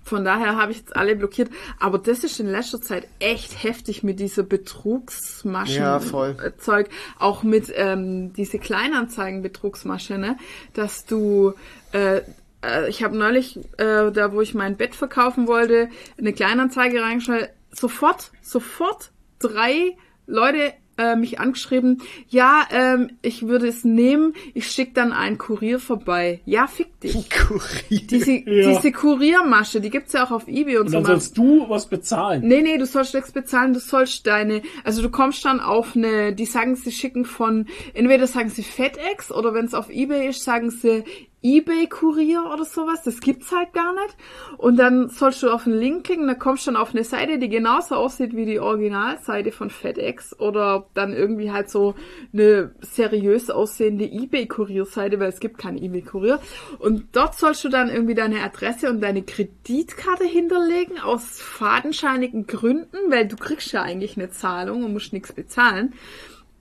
von 0.09 0.25
daher 0.25 0.57
habe 0.57 0.71
ich 0.71 0.79
jetzt 0.79 0.95
alle 0.95 1.15
blockiert. 1.15 1.49
Aber 1.79 1.97
das 1.99 2.23
ist 2.23 2.39
in 2.39 2.47
letzter 2.47 2.81
Zeit 2.81 3.07
echt 3.19 3.63
heftig 3.63 4.03
mit 4.03 4.19
dieser 4.19 4.43
Betrugsmaschen 4.43 5.75
Ja, 5.75 5.99
voll. 5.99 6.35
äh, 6.43 6.57
Zeug. 6.57 6.89
Auch 7.19 7.43
mit 7.43 7.71
ähm, 7.75 8.33
diese 8.33 8.59
Kleinanzeigen-Betrugsmasche, 8.59 10.17
ne? 10.17 10.37
Dass 10.73 11.05
du 11.05 11.53
äh, 11.93 12.21
äh, 12.63 12.89
ich 12.89 13.03
habe 13.03 13.17
neulich, 13.17 13.57
äh, 13.77 14.11
da 14.11 14.33
wo 14.33 14.41
ich 14.41 14.53
mein 14.53 14.77
Bett 14.77 14.95
verkaufen 14.95 15.47
wollte, 15.47 15.89
eine 16.17 16.33
Kleinanzeige 16.33 17.01
reingeschaltet. 17.01 17.51
Sofort, 17.71 18.31
sofort 18.41 19.11
drei 19.39 19.95
Leute 20.25 20.73
äh, 20.99 21.15
mich 21.15 21.39
angeschrieben, 21.39 22.01
ja, 22.27 22.67
ähm, 22.71 23.11
ich 23.21 23.47
würde 23.47 23.67
es 23.67 23.83
nehmen, 23.83 24.33
ich 24.53 24.67
schicke 24.67 24.91
dann 24.93 25.13
einen 25.13 25.37
Kurier 25.37 25.79
vorbei. 25.79 26.41
Ja, 26.45 26.67
fick 26.67 26.99
dich. 26.99 27.29
Kurier. 27.29 28.01
Diese, 28.07 28.31
Ja. 28.45 28.69
diese 28.73 28.91
Kuriermasche, 28.91 29.79
die 29.81 29.89
gibt's 29.89 30.13
ja 30.13 30.25
auch 30.25 30.31
auf 30.31 30.47
Ebay 30.47 30.77
und, 30.77 30.87
Und 30.87 30.91
so. 30.91 30.97
dann 30.97 31.05
sollst 31.05 31.37
du 31.37 31.69
was 31.69 31.87
bezahlen. 31.87 32.45
Nee, 32.45 32.61
nee, 32.61 32.77
du 32.77 32.85
sollst 32.85 33.13
nichts 33.13 33.31
bezahlen, 33.31 33.73
du 33.73 33.79
sollst 33.79 34.27
deine, 34.27 34.61
also 34.83 35.01
du 35.01 35.09
kommst 35.09 35.45
dann 35.45 35.59
auf 35.59 35.95
eine, 35.95 36.33
die 36.33 36.45
sagen, 36.45 36.75
sie 36.75 36.91
schicken 36.91 37.25
von, 37.25 37.65
entweder 37.93 38.27
sagen 38.27 38.49
sie 38.49 38.63
FedEx 38.63 39.31
oder 39.31 39.53
wenn 39.53 39.65
es 39.65 39.73
auf 39.73 39.89
Ebay 39.89 40.27
ist, 40.29 40.43
sagen 40.43 40.69
sie 40.69 41.03
Ebay-Kurier 41.41 42.49
oder 42.53 42.65
sowas, 42.65 43.03
das 43.03 43.21
gibt's 43.21 43.51
halt 43.51 43.73
gar 43.73 43.93
nicht. 43.93 44.17
Und 44.57 44.77
dann 44.77 45.09
sollst 45.09 45.41
du 45.41 45.49
auf 45.49 45.65
einen 45.65 45.79
Link 45.79 46.05
klicken, 46.05 46.27
dann 46.27 46.39
kommst 46.39 46.67
du 46.67 46.71
dann 46.71 46.81
auf 46.81 46.93
eine 46.93 47.03
Seite, 47.03 47.39
die 47.39 47.49
genauso 47.49 47.95
aussieht 47.95 48.35
wie 48.35 48.45
die 48.45 48.59
Originalseite 48.59 49.51
von 49.51 49.69
FedEx 49.69 50.37
oder 50.39 50.87
dann 50.93 51.13
irgendwie 51.13 51.51
halt 51.51 51.69
so 51.69 51.95
eine 52.33 52.73
seriös 52.81 53.49
aussehende 53.49 54.05
Ebay-Kurierseite, 54.05 55.19
weil 55.19 55.29
es 55.29 55.39
gibt 55.39 55.57
keinen 55.57 55.77
Ebay-Kurier. 55.77 56.39
Und 56.79 57.07
dort 57.13 57.35
sollst 57.35 57.63
du 57.63 57.69
dann 57.69 57.89
irgendwie 57.89 58.15
deine 58.15 58.43
Adresse 58.43 58.89
und 58.89 59.01
deine 59.01 59.23
Kreditkarte 59.23 60.25
hinterlegen 60.25 60.99
aus 60.99 61.39
fadenscheinigen 61.39 62.47
Gründen, 62.47 62.97
weil 63.09 63.27
du 63.27 63.37
kriegst 63.37 63.71
ja 63.71 63.81
eigentlich 63.81 64.17
eine 64.17 64.29
Zahlung 64.29 64.83
und 64.83 64.93
musst 64.93 65.13
nichts 65.13 65.31
bezahlen. 65.31 65.93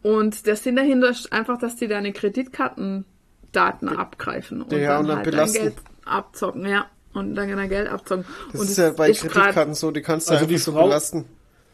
Und 0.03 0.47
der 0.47 0.57
Sinn 0.57 0.77
dahinter 0.77 1.11
ist 1.11 1.33
einfach, 1.33 1.59
dass 1.59 1.77
die 1.77 1.89
deine 1.89 2.13
Kreditkartendaten 3.53 3.89
abgreifen 3.89 4.63
und 4.63 4.73
Ja, 4.73 4.89
dann, 4.89 5.01
und 5.01 5.09
dann 5.09 5.17
halt 5.19 5.25
belasten. 5.31 5.55
dein 5.59 5.65
Geld 5.65 5.77
abzocken, 6.05 6.67
ja. 6.67 6.87
Und 7.15 7.35
dann 7.35 7.49
dein 7.57 7.69
Geld 7.69 7.89
abzocken. 7.89 8.25
Das 8.53 8.61
und 8.61 8.71
ist 8.71 8.79
ja 8.79 8.91
bei 8.91 9.11
ist 9.11 9.23
Kreditkarten 9.23 9.75
so, 9.75 9.91
die 9.91 10.03
kannst 10.03 10.29
du 10.29 10.35
Also 10.35 10.45
einfach 10.47 10.59
so 10.59 10.73
Frau- 10.73 10.85
belasten. 10.85 11.25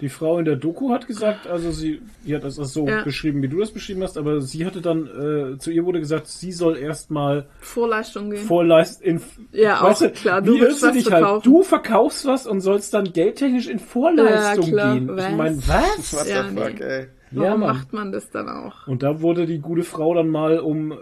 Die 0.00 0.08
Frau 0.08 0.40
in 0.40 0.44
der 0.44 0.56
Doku 0.56 0.90
hat 0.92 1.06
gesagt, 1.06 1.46
also 1.46 1.70
sie, 1.70 2.02
die 2.26 2.34
hat 2.34 2.42
das 2.42 2.56
so 2.56 2.86
Ja. 2.88 3.04
beschrieben, 3.04 3.42
wie 3.42 3.48
du 3.48 3.60
das 3.60 3.70
beschrieben 3.70 4.02
hast, 4.02 4.18
aber 4.18 4.40
sie 4.40 4.66
hatte 4.66 4.80
dann, 4.80 5.06
äh, 5.54 5.58
zu 5.58 5.70
ihr 5.70 5.84
wurde 5.84 6.00
gesagt, 6.00 6.26
sie 6.26 6.50
soll 6.50 6.76
erstmal 6.76 7.46
Vorleistung 7.60 8.30
gehen. 8.30 8.44
Vorleist 8.44 9.00
in, 9.02 9.20
Ja, 9.52 9.82
auch 9.82 9.96
klar, 10.14 10.42
du 10.42 10.58
willst 10.60 10.82
du 10.82 10.86
was 10.88 10.92
dich 10.94 11.04
halt? 11.10 11.22
verkaufen. 11.22 11.44
Du 11.44 11.62
verkaufst 11.62 12.26
was 12.26 12.46
und 12.46 12.60
sollst 12.60 12.92
dann 12.92 13.12
geldtechnisch 13.12 13.68
in 13.68 13.78
Vorleistung 13.78 14.64
Ja, 14.66 14.70
klar. 14.72 14.94
gehen. 14.94 15.04
Ich 15.10 15.16
Was? 15.16 15.32
meine, 15.32 15.56
was? 15.68 16.12
What 16.14 16.26
Ja, 16.28 16.42
the 16.48 16.56
fuck, 16.56 16.74
nee. 16.74 16.84
ey. 16.84 17.06
Warum 17.34 17.62
Ja, 17.62 17.66
macht 17.66 17.92
man 17.92 18.12
das 18.12 18.30
dann 18.30 18.48
auch? 18.48 18.86
Und 18.86 19.02
da 19.02 19.20
wurde 19.20 19.46
die 19.46 19.58
gute 19.58 19.82
Frau 19.82 20.14
dann 20.14 20.28
mal 20.28 20.58
um 20.58 20.92
äh, 20.92 20.96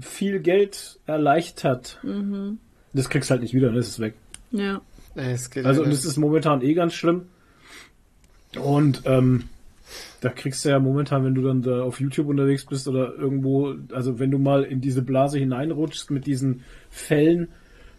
viel 0.00 0.40
Geld 0.40 0.98
erleichtert. 1.06 1.98
Mhm. 2.02 2.58
Das 2.92 3.08
kriegst 3.10 3.30
halt 3.30 3.42
nicht 3.42 3.54
wieder, 3.54 3.72
das 3.72 3.88
ist 3.88 4.00
weg. 4.00 4.14
Ja. 4.50 4.80
Es 5.14 5.50
geht 5.50 5.64
Also 5.64 5.82
und 5.82 5.92
das 5.92 6.04
ist 6.04 6.16
momentan 6.16 6.62
eh 6.62 6.74
ganz 6.74 6.94
schlimm. 6.94 7.22
Und 8.58 9.02
ähm, 9.04 9.44
da 10.20 10.30
kriegst 10.30 10.64
du 10.64 10.70
ja 10.70 10.78
momentan, 10.78 11.24
wenn 11.24 11.34
du 11.34 11.42
dann 11.42 11.62
da 11.62 11.82
auf 11.82 12.00
YouTube 12.00 12.28
unterwegs 12.28 12.64
bist 12.64 12.88
oder 12.88 13.14
irgendwo, 13.14 13.74
also 13.92 14.18
wenn 14.18 14.30
du 14.30 14.38
mal 14.38 14.64
in 14.64 14.80
diese 14.80 15.02
Blase 15.02 15.38
hineinrutschst 15.38 16.10
mit 16.10 16.26
diesen 16.26 16.62
Fällen 16.90 17.48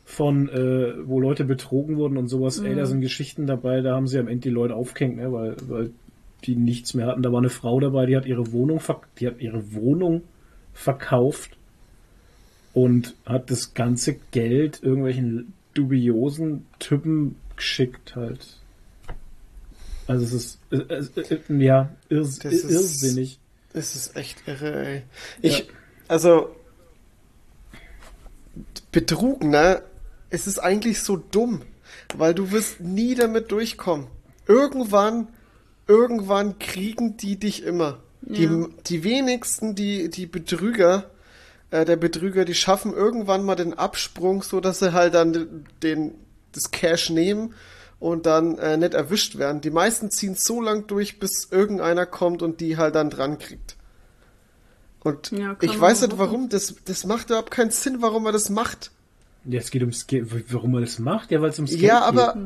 von, 0.03 0.49
äh, 0.49 0.93
wo 1.05 1.19
Leute 1.19 1.43
betrogen 1.43 1.97
wurden 1.97 2.17
und 2.17 2.27
sowas, 2.27 2.59
ey, 2.59 2.75
da 2.75 2.85
sind 2.85 3.01
Geschichten 3.01 3.45
dabei, 3.45 3.81
da 3.81 3.95
haben 3.95 4.07
sie 4.07 4.19
am 4.19 4.27
Ende 4.27 4.49
die 4.49 4.53
Leute 4.53 4.75
aufgehängt, 4.75 5.17
ne, 5.17 5.31
weil, 5.31 5.55
weil 5.67 5.91
die 6.47 6.55
nichts 6.55 6.93
mehr 6.93 7.07
hatten. 7.07 7.21
Da 7.21 7.31
war 7.31 7.39
eine 7.39 7.49
Frau 7.49 7.79
dabei, 7.79 8.05
die 8.05 8.15
hat 8.17 8.25
ihre 8.25 8.51
Wohnung, 8.51 8.81
die 9.19 9.27
hat 9.27 9.39
ihre 9.39 9.73
Wohnung 9.73 10.23
verkauft 10.73 11.57
und 12.73 13.15
hat 13.25 13.51
das 13.51 13.73
ganze 13.73 14.15
Geld 14.31 14.81
irgendwelchen 14.81 15.53
dubiosen 15.73 16.65
Typen 16.79 17.35
geschickt 17.55 18.15
halt. 18.15 18.57
Also 20.07 20.23
es 20.25 20.33
ist 20.33 20.59
äh, 20.71 20.77
äh, 20.77 21.39
äh, 21.49 21.63
ja 21.63 21.89
irrs 22.09 22.39
Das 22.39 22.53
ist- 22.53 22.71
irrsinnig. 22.71 23.39
Es 23.73 23.95
ist 23.95 24.15
echt 24.15 24.47
irre, 24.47 24.85
ey. 24.85 25.01
Ich, 25.41 25.59
Ja. 25.59 25.65
also, 26.07 26.55
Betrug, 28.91 29.43
ne? 29.43 29.81
Es 30.29 30.47
ist 30.47 30.59
eigentlich 30.59 31.01
so 31.01 31.17
dumm, 31.17 31.61
weil 32.15 32.33
du 32.33 32.51
wirst 32.51 32.79
nie 32.81 33.15
damit 33.15 33.51
durchkommen. 33.51 34.07
Irgendwann, 34.47 35.27
irgendwann 35.87 36.59
kriegen 36.59 37.17
die 37.17 37.37
dich 37.37 37.63
immer. 37.63 37.99
Die, 38.21 38.43
Ja. 38.43 38.67
die 38.87 39.03
wenigsten, 39.03 39.75
die, 39.75 40.09
die 40.09 40.25
Betrüger, 40.25 41.09
äh, 41.71 41.85
der 41.85 41.95
Betrüger, 41.95 42.45
die 42.45 42.55
schaffen 42.55 42.93
irgendwann 42.93 43.43
mal 43.45 43.55
den 43.55 43.73
Absprung, 43.73 44.41
so 44.43 44.59
dass 44.59 44.79
sie 44.79 44.93
halt 44.93 45.13
dann 45.13 45.65
den 45.83 46.13
das 46.53 46.71
Cash 46.71 47.09
nehmen 47.09 47.53
und 47.99 48.25
dann 48.25 48.57
äh, 48.57 48.77
nicht 48.77 48.93
erwischt 48.93 49.37
werden. 49.37 49.61
Die 49.61 49.69
meisten 49.69 50.09
ziehen 50.11 50.35
so 50.35 50.61
lang 50.61 50.87
durch, 50.87 51.19
bis 51.19 51.47
irgendeiner 51.51 52.05
kommt 52.05 52.41
und 52.41 52.59
die 52.61 52.77
halt 52.77 52.95
dann 52.95 53.09
dran 53.09 53.37
kriegt. 53.37 53.75
Und 55.03 55.31
Ja, 55.31 55.55
ich 55.61 55.79
weiß 55.79 56.01
nicht 56.01 56.17
warum, 56.17 56.49
das, 56.49 56.75
das 56.85 57.05
macht 57.05 57.27
überhaupt 57.29 57.51
keinen 57.51 57.71
Sinn, 57.71 58.01
warum 58.01 58.25
er 58.25 58.31
das 58.31 58.49
macht. 58.49 58.91
Ja, 59.45 59.59
es 59.59 59.71
geht 59.71 59.81
ums 59.83 60.07
Geld. 60.07 60.27
Warum 60.51 60.73
er 60.75 60.81
das 60.81 60.99
macht? 60.99 61.31
Ja, 61.31 61.41
weil 61.41 61.51
es 61.51 61.57
ums 61.59 61.71
Geld 61.71 61.81
Ja, 61.83 61.99
geht. 61.99 62.19
aber 62.19 62.37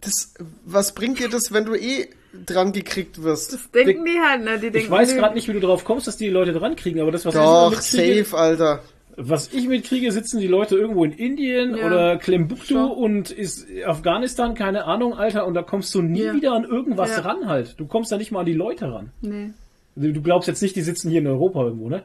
das, 0.00 0.34
was 0.64 0.94
bringt 0.94 1.18
dir 1.18 1.28
das, 1.28 1.52
wenn 1.52 1.64
du 1.64 1.74
eh 1.74 2.08
dran 2.46 2.72
gekriegt 2.72 3.22
wirst? 3.22 3.52
Das 3.52 3.70
denken 3.70 4.04
die 4.04 4.18
halt, 4.20 4.42
ne? 4.44 4.54
Die 4.56 4.70
denken, 4.70 4.78
Ich 4.78 4.90
weiß 4.90 5.10
die- 5.10 5.16
gerade 5.16 5.34
nicht, 5.34 5.48
wie 5.48 5.52
du 5.52 5.60
drauf 5.60 5.84
kommst, 5.84 6.06
dass 6.06 6.16
die 6.16 6.28
Leute 6.28 6.52
dran 6.52 6.76
kriegen, 6.76 7.00
aber 7.00 7.10
das, 7.10 7.24
was 7.26 7.34
Doch, 7.34 7.72
ich 7.72 7.78
mitkriege, 7.92 8.24
safe, 8.24 8.36
Alter. 8.38 8.82
was 9.16 9.52
ich 9.52 9.66
mitkriege, 9.68 10.12
sitzen 10.12 10.38
die 10.40 10.46
Leute 10.46 10.76
irgendwo 10.76 11.04
in 11.04 11.12
Indien 11.12 11.76
Ja. 11.76 11.86
oder 11.86 12.16
Klembuktu 12.18 12.64
Schon. 12.74 12.90
und 12.92 13.30
ist 13.30 13.66
Afghanistan, 13.84 14.54
keine 14.54 14.84
Ahnung, 14.84 15.14
Alter, 15.14 15.46
und 15.46 15.54
da 15.54 15.62
kommst 15.62 15.94
du 15.94 16.02
nie 16.02 16.22
Ja. 16.22 16.34
wieder 16.34 16.52
an 16.52 16.64
irgendwas 16.64 17.10
Ja. 17.10 17.20
ran 17.20 17.46
halt. 17.48 17.74
Du 17.78 17.86
kommst 17.86 18.12
da 18.12 18.16
nicht 18.16 18.30
mal 18.32 18.40
an 18.40 18.46
die 18.46 18.54
Leute 18.54 18.92
ran. 18.92 19.10
Nee. 19.20 19.50
Du 19.96 20.12
du 20.12 20.22
glaubst 20.22 20.46
jetzt 20.48 20.62
nicht, 20.62 20.76
die 20.76 20.82
sitzen 20.82 21.10
hier 21.10 21.20
in 21.20 21.26
Europa 21.26 21.64
irgendwo, 21.64 21.88
ne? 21.88 22.04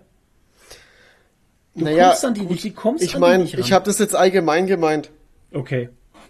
Du 1.75 1.83
Naja, 1.83 2.07
kommst 2.09 2.25
an 2.25 2.33
die 2.33 2.41
nicht, 2.41 2.63
die 2.63 2.71
kommst 2.71 3.03
Ich 3.03 3.15
an 3.15 3.21
die 3.21 3.27
meine, 3.27 3.43
ich 3.43 3.73
habe 3.73 3.85
das 3.85 3.99
jetzt 3.99 4.15
allgemein 4.15 4.65
gemeint. 4.65 5.11
Okay. 5.53 5.89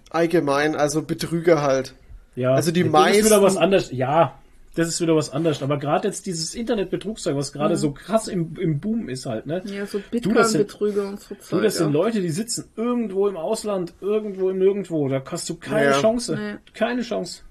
Allgemein, 0.10 0.75
also 0.75 1.01
Betrüger 1.03 1.62
halt. 1.62 1.93
Ja. 2.36 2.54
Also 2.54 2.71
die 2.71 2.84
das 2.84 2.91
meisten- 2.91 3.19
ist 3.19 3.26
wieder 3.26 3.41
was 3.41 3.58
anderes. 3.58 3.91
Ja, 3.91 4.38
das 4.76 4.89
ist 4.89 5.00
wieder 5.02 5.15
was 5.15 5.30
anderes. 5.32 5.63
Aber 5.63 5.78
gerade 5.78 6.08
jetzt 6.10 6.26
dieses 6.26 6.54
Internetbetrugszeug, 6.54 7.36
was 7.36 7.54
gerade 7.54 7.78
so 7.78 7.91
krass 7.91 8.28
im, 8.28 8.58
im 8.60 8.80
Boom 8.80 9.08
ist 9.08 9.26
halt, 9.26 9.45
ne? 9.45 9.62
Ja, 9.65 9.86
so 9.86 10.00
Du, 10.12 10.34
das 10.34 10.52
sind- 10.52 10.67
Bitcoin-Betrüger 10.67 11.08
und 11.08 11.19
so 11.21 11.36
Du, 11.36 11.41
Zeug. 11.41 11.63
das 11.63 11.78
sind 11.78 11.88
ja. 11.88 11.93
Leute, 11.93 12.21
die 12.21 12.30
sitzen 12.30 12.65
irgendwo 12.76 13.28
im 13.30 13.38
Ausland, 13.38 13.93
irgendwo 14.02 14.50
im 14.50 14.58
Nirgendwo. 14.60 15.08
Da 15.08 15.24
hast 15.32 15.50
du 15.50 15.56
keine 15.56 15.91
Ja. 15.91 16.02
Chance. 16.02 16.36
Nee. 16.36 16.56
Keine 16.74 17.02
Chance. 17.04 17.41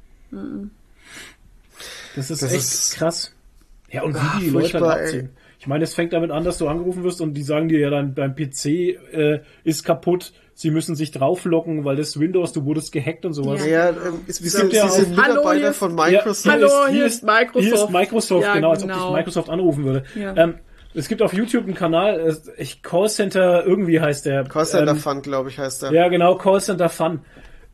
Das 2.17 2.31
ist 2.31 2.43
Das 2.43 2.53
echt 2.53 2.63
ist- 2.63 2.95
krass. 2.95 3.33
Ja, 3.91 4.03
und 4.03 4.15
wie 4.15 4.19
Ah, 4.19 4.39
die, 4.41 4.51
Leute 4.51 4.79
ey. 4.79 4.85
abziehen. 4.85 5.29
Ich 5.61 5.67
meine, 5.67 5.85
es 5.85 5.95
fängt 5.95 6.13
damit 6.13 6.31
an, 6.31 6.45
dass 6.45 6.59
du 6.59 6.69
angerufen 6.69 7.05
wirst 7.05 7.21
und 7.21 7.35
die 7.35 7.43
sagen 7.43 7.69
dir 7.69 7.79
ja 7.79 7.91
dann, 7.91 8.15
dein 8.15 8.35
PC 8.35 8.99
äh, 9.13 9.41
ist 9.65 9.83
kaputt, 9.85 10.33
sie 10.55 10.71
müssen 10.71 10.95
sich 10.95 11.11
drauflocken, 11.11 11.85
weil 11.85 11.97
das 11.97 12.19
Windows, 12.19 12.53
du 12.53 12.65
wurdest 12.65 12.93
gehackt 12.93 13.25
und 13.27 13.33
sowas. 13.35 13.61
Ja. 13.67 13.71
Ja, 13.71 13.89
ähm, 13.91 13.97
ist, 14.27 14.41
wir 14.41 14.47
Es 14.47 14.53
sind 14.53 14.63
gibt 14.71 14.75
ja 14.75 14.89
Hallo, 14.89 15.09
Mitarbeiter 15.11 15.59
hier 15.61 15.71
ist- 15.71 15.77
von 15.79 15.99
Ja, 15.99 16.05
Microsoft. 16.05 16.55
Hallo, 16.55 16.69
hier 16.91 17.07
ist 17.07 17.25
Microsoft. 17.25 17.65
Hier 17.65 17.75
ist 17.75 17.91
Microsoft, 17.91 18.43
Ja, 18.45 18.55
genau, 18.55 18.71
als 18.71 18.83
ob 18.83 18.89
genau. 18.89 19.07
dich 19.09 19.17
Microsoft 19.17 19.51
anrufen 19.51 19.85
würde. 19.85 20.05
Ja. 20.15 20.37
Ähm, 20.37 20.55
es 20.95 21.09
gibt 21.09 21.23
auf 21.23 21.33
YouTube 21.33 21.65
einen 21.65 21.75
Kanal, 21.75 22.21
äh, 22.21 22.35
ich 22.63 22.83
Callcenter, 22.83 23.67
irgendwie 23.67 24.01
heißt 24.01 24.27
der. 24.27 24.45
Callcenter 24.45 24.93
ähm, 24.93 24.97
Fund, 24.99 25.23
glaube 25.25 25.49
ich, 25.51 25.59
heißt 25.59 25.83
der. 25.83 25.93
Ja, 25.93 26.09
genau, 26.09 26.37
Callcenter 26.37 26.89
Fun. 26.89 27.21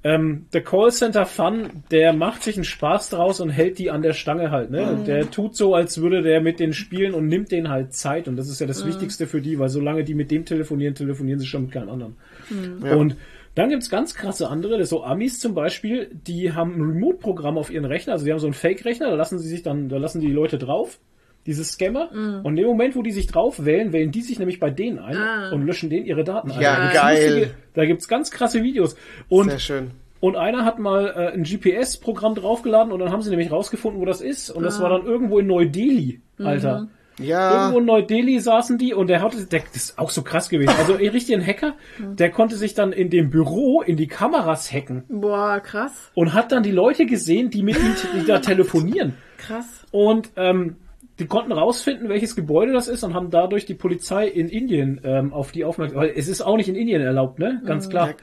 Ähm, 0.02 0.46
der 0.54 0.62
Callcenter 0.62 1.26
Fun, 1.26 1.84
der 1.90 2.14
macht 2.14 2.42
sich 2.42 2.56
einen 2.56 2.64
Spaß 2.64 3.10
draus 3.10 3.38
und 3.40 3.50
hält 3.50 3.78
die 3.78 3.90
an 3.90 4.00
der 4.00 4.14
Stange 4.14 4.50
halt. 4.50 4.70
Ne? 4.70 4.96
Mhm. 5.00 5.04
Der 5.04 5.30
tut 5.30 5.54
so, 5.54 5.74
als 5.74 6.00
würde 6.00 6.22
der 6.22 6.40
mit 6.40 6.58
denen 6.58 6.72
spielen 6.72 7.12
und 7.12 7.26
nimmt 7.26 7.52
denen 7.52 7.68
halt 7.68 7.92
Zeit. 7.92 8.26
Und 8.26 8.36
das 8.36 8.48
ist 8.48 8.60
ja 8.60 8.64
Mhm. 8.64 8.68
das 8.68 8.86
Wichtigste 8.86 9.26
für 9.26 9.42
die, 9.42 9.58
weil 9.58 9.68
solange 9.68 10.02
die 10.02 10.14
mit 10.14 10.30
dem 10.30 10.46
telefonieren, 10.46 10.94
telefonieren 10.94 11.38
sie 11.38 11.46
schon 11.46 11.64
mit 11.64 11.72
keinem 11.72 11.90
anderen. 11.90 12.16
Mhm. 12.50 12.84
Ja. 12.86 12.94
Und 12.96 13.16
dann 13.54 13.68
gibt's 13.70 13.90
ganz 13.90 14.14
krasse 14.14 14.48
andere, 14.48 14.78
das 14.78 14.88
so 14.90 15.02
Amis 15.04 15.38
zum 15.40 15.54
Beispiel, 15.54 16.10
die 16.26 16.52
haben 16.52 16.74
ein 16.76 16.82
Remote-Programm 16.82 17.58
auf 17.58 17.70
ihren 17.70 17.84
Rechner, 17.84 18.12
also 18.14 18.24
die 18.24 18.30
haben 18.32 18.38
so 18.38 18.46
einen 18.46 18.54
Fake-Rechner, 18.54 19.10
da 19.10 19.16
lassen 19.16 19.38
sie 19.38 19.48
sich 19.48 19.62
dann, 19.62 19.88
da 19.88 19.96
lassen 19.98 20.20
die 20.20 20.30
Leute 20.32 20.56
drauf, 20.58 20.98
diese 21.46 21.64
Scammer, 21.64 22.10
Mhm. 22.12 22.44
und 22.44 22.52
in 22.52 22.56
dem 22.56 22.66
Moment, 22.66 22.94
wo 22.96 23.02
die 23.02 23.10
sich 23.12 23.26
drauf 23.26 23.64
wählen, 23.64 23.92
wählen 23.92 24.12
die 24.12 24.20
sich 24.22 24.38
nämlich 24.38 24.60
bei 24.60 24.70
denen 24.70 24.98
ein 24.98 25.16
Ah. 25.16 25.50
und 25.52 25.66
löschen 25.66 25.90
denen 25.90 26.06
ihre 26.06 26.22
Daten 26.22 26.50
ein. 26.52 26.60
Ja, 26.60 26.76
Da 26.76 26.82
gibt's 26.84 27.00
geil. 27.00 27.24
lustige- 27.28 27.54
Da 27.74 27.84
gibt's 27.86 28.08
ganz 28.08 28.30
krasse 28.30 28.62
Videos. 28.62 28.94
Und 29.28 29.50
Sehr 29.50 29.58
schön. 29.58 29.90
und 30.20 30.36
einer 30.36 30.64
hat 30.64 30.78
mal 30.78 31.06
äh, 31.08 31.32
ein 31.32 31.42
GPS-Programm 31.44 32.34
draufgeladen 32.36 32.92
und 32.92 32.98
dann 33.00 33.10
haben 33.10 33.22
sie 33.22 33.30
nämlich 33.30 33.50
rausgefunden, 33.50 34.00
wo 34.00 34.04
das 34.04 34.20
ist. 34.20 34.50
Und 34.50 34.62
das 34.62 34.78
Ah. 34.78 34.82
war 34.84 34.90
dann 34.90 35.06
irgendwo 35.06 35.38
in 35.40 35.46
Neu-Delhi, 35.48 36.20
Alter. 36.38 36.88
Ja, 37.22 37.60
Irgendwo 37.62 37.78
in 37.80 37.84
Neu-Delhi 37.86 38.40
saßen 38.40 38.78
die 38.78 38.94
und 38.94 39.08
der 39.08 39.20
hatte, 39.22 39.44
der, 39.46 39.60
das 39.72 39.84
ist 39.84 39.98
auch 39.98 40.10
so 40.10 40.22
krass 40.22 40.48
gewesen. 40.48 40.74
Also 40.78 40.94
richtig 40.94 41.34
ein 41.36 41.44
Hacker, 41.46 41.74
der 41.98 42.30
konnte 42.30 42.56
sich 42.56 42.74
dann 42.74 42.92
in 42.92 43.10
dem 43.10 43.30
Büro 43.30 43.82
in 43.82 43.96
die 43.96 44.06
Kameras 44.06 44.72
hacken 44.72 45.04
Boah, 45.08 45.60
krass. 45.60 46.10
und 46.14 46.32
hat 46.32 46.52
dann 46.52 46.62
die 46.62 46.70
Leute 46.72 47.06
gesehen, 47.06 47.50
die 47.50 47.62
mit 47.62 47.76
ihm 47.76 47.94
die 48.14 48.26
da 48.26 48.38
telefonieren. 48.40 49.14
Krass. 49.38 49.66
Und 49.90 50.30
ähm, 50.36 50.76
die 51.18 51.26
konnten 51.26 51.52
rausfinden, 51.52 52.08
welches 52.08 52.34
Gebäude 52.34 52.72
das 52.72 52.88
ist 52.88 53.02
und 53.04 53.12
haben 53.14 53.30
dadurch 53.30 53.66
die 53.66 53.74
Polizei 53.74 54.26
in 54.26 54.48
Indien 54.48 55.00
ähm, 55.04 55.32
auf 55.34 55.52
die 55.52 55.64
aufmerksam. 55.64 56.00
Weil 56.00 56.12
es 56.16 56.28
ist 56.28 56.40
auch 56.40 56.56
nicht 56.56 56.68
in 56.68 56.74
Indien 56.76 57.02
erlaubt, 57.02 57.38
ne? 57.38 57.60
Ganz 57.66 57.90
klar. 57.90 58.14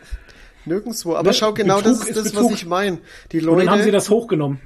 nirgendwo. 0.65 1.15
Aber 1.15 1.29
Ne? 1.29 1.33
schau, 1.35 1.53
genau 1.53 1.77
Betrug 1.77 1.91
das 1.93 2.01
ist 2.01 2.09
ist 2.09 2.17
das, 2.17 2.31
Betrug. 2.33 2.51
was 2.51 2.57
ich 2.57 2.65
meine. 2.65 2.97
Die 3.31 3.41
Und 3.45 3.57
dann 3.59 3.69
haben 3.69 3.77
sie 3.79 3.85
Leute, 3.85 3.91
das 3.91 4.09
hochgenommen. 4.09 4.59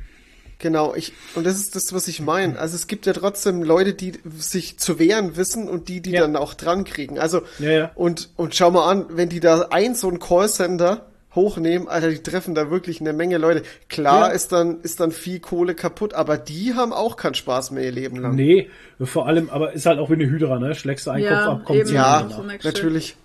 Genau, 0.61 0.95
ich, 0.95 1.11
und 1.35 1.45
das 1.45 1.55
ist 1.55 1.75
das, 1.75 1.91
was 1.93 2.07
ich 2.07 2.21
meine. 2.21 2.57
Also 2.57 2.75
es 2.75 2.87
gibt 2.87 3.05
ja 3.05 3.11
trotzdem 3.13 3.61
Leute, 3.63 3.93
die 3.93 4.13
sich 4.37 4.77
zu 4.79 4.97
wehren 4.99 5.35
wissen 5.35 5.67
und 5.67 5.89
die, 5.89 5.99
die 6.01 6.11
Ja. 6.11 6.21
dann 6.21 6.37
auch 6.37 6.53
dran 6.53 6.85
kriegen. 6.85 7.19
Also, 7.19 7.41
Ja, 7.59 7.69
ja. 7.71 7.91
und, 7.95 8.29
und 8.37 8.55
schau 8.55 8.71
mal 8.71 8.89
an, 8.89 9.05
wenn 9.09 9.27
die 9.27 9.39
da 9.41 9.67
ein 9.71 9.95
so 9.95 10.07
ein 10.09 10.19
Callcenter 10.19 11.07
hochnehmen, 11.35 11.87
Alter, 11.87 12.09
die 12.09 12.21
treffen 12.21 12.55
da 12.55 12.69
wirklich 12.69 12.99
eine 12.99 13.13
Menge 13.13 13.37
Leute. 13.37 13.63
Klar 13.89 14.27
Ja. 14.29 14.33
ist 14.33 14.51
dann, 14.51 14.81
ist 14.81 14.99
dann 14.99 15.11
viel 15.11 15.39
Kohle 15.39 15.75
kaputt, 15.75 16.13
aber 16.13 16.37
die 16.37 16.73
haben 16.73 16.91
auch 16.93 17.15
keinen 17.15 17.35
Spaß 17.35 17.71
mehr 17.71 17.83
ihr 17.85 17.91
Leben 17.91 18.17
lang. 18.17 18.35
Nee, 18.35 18.69
vor 19.01 19.27
allem, 19.27 19.49
aber 19.49 19.71
ist 19.73 19.85
halt 19.85 19.97
auch 19.99 20.09
wie 20.09 20.15
eine 20.15 20.25
Hydra, 20.29 20.59
ne? 20.59 20.75
Schlägst 20.75 21.07
du 21.07 21.11
einen 21.11 21.23
Ja, 21.23 21.45
Kopf 21.45 21.47
ab, 21.59 21.65
kommt 21.65 21.79
eben. 21.79 21.87
sie 21.87 21.95
Ja, 21.95 22.29
natürlich. 22.63 23.15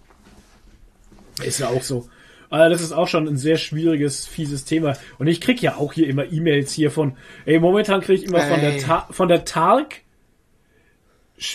Ist 1.44 1.58
ja 1.58 1.68
auch 1.68 1.82
so. 1.82 2.08
Also 2.50 2.70
das 2.70 2.82
ist 2.82 2.92
auch 2.92 3.08
schon 3.08 3.26
ein 3.28 3.36
sehr 3.36 3.56
schwieriges, 3.56 4.26
fieses 4.26 4.64
Thema. 4.64 4.96
Und 5.18 5.26
ich 5.26 5.40
krieg 5.40 5.60
ja 5.62 5.76
auch 5.76 5.92
hier 5.92 6.08
immer 6.08 6.30
E-Mails 6.30 6.72
hier 6.72 6.90
von, 6.90 7.16
ey, 7.44 7.58
momentan 7.58 8.00
krieg 8.00 8.20
ich 8.22 8.28
immer 8.28 8.40
von 8.40 8.60
der. 8.60 8.78
Ta 8.78 9.06
von 9.10 9.28
der 9.28 9.44
Tark 9.44 10.02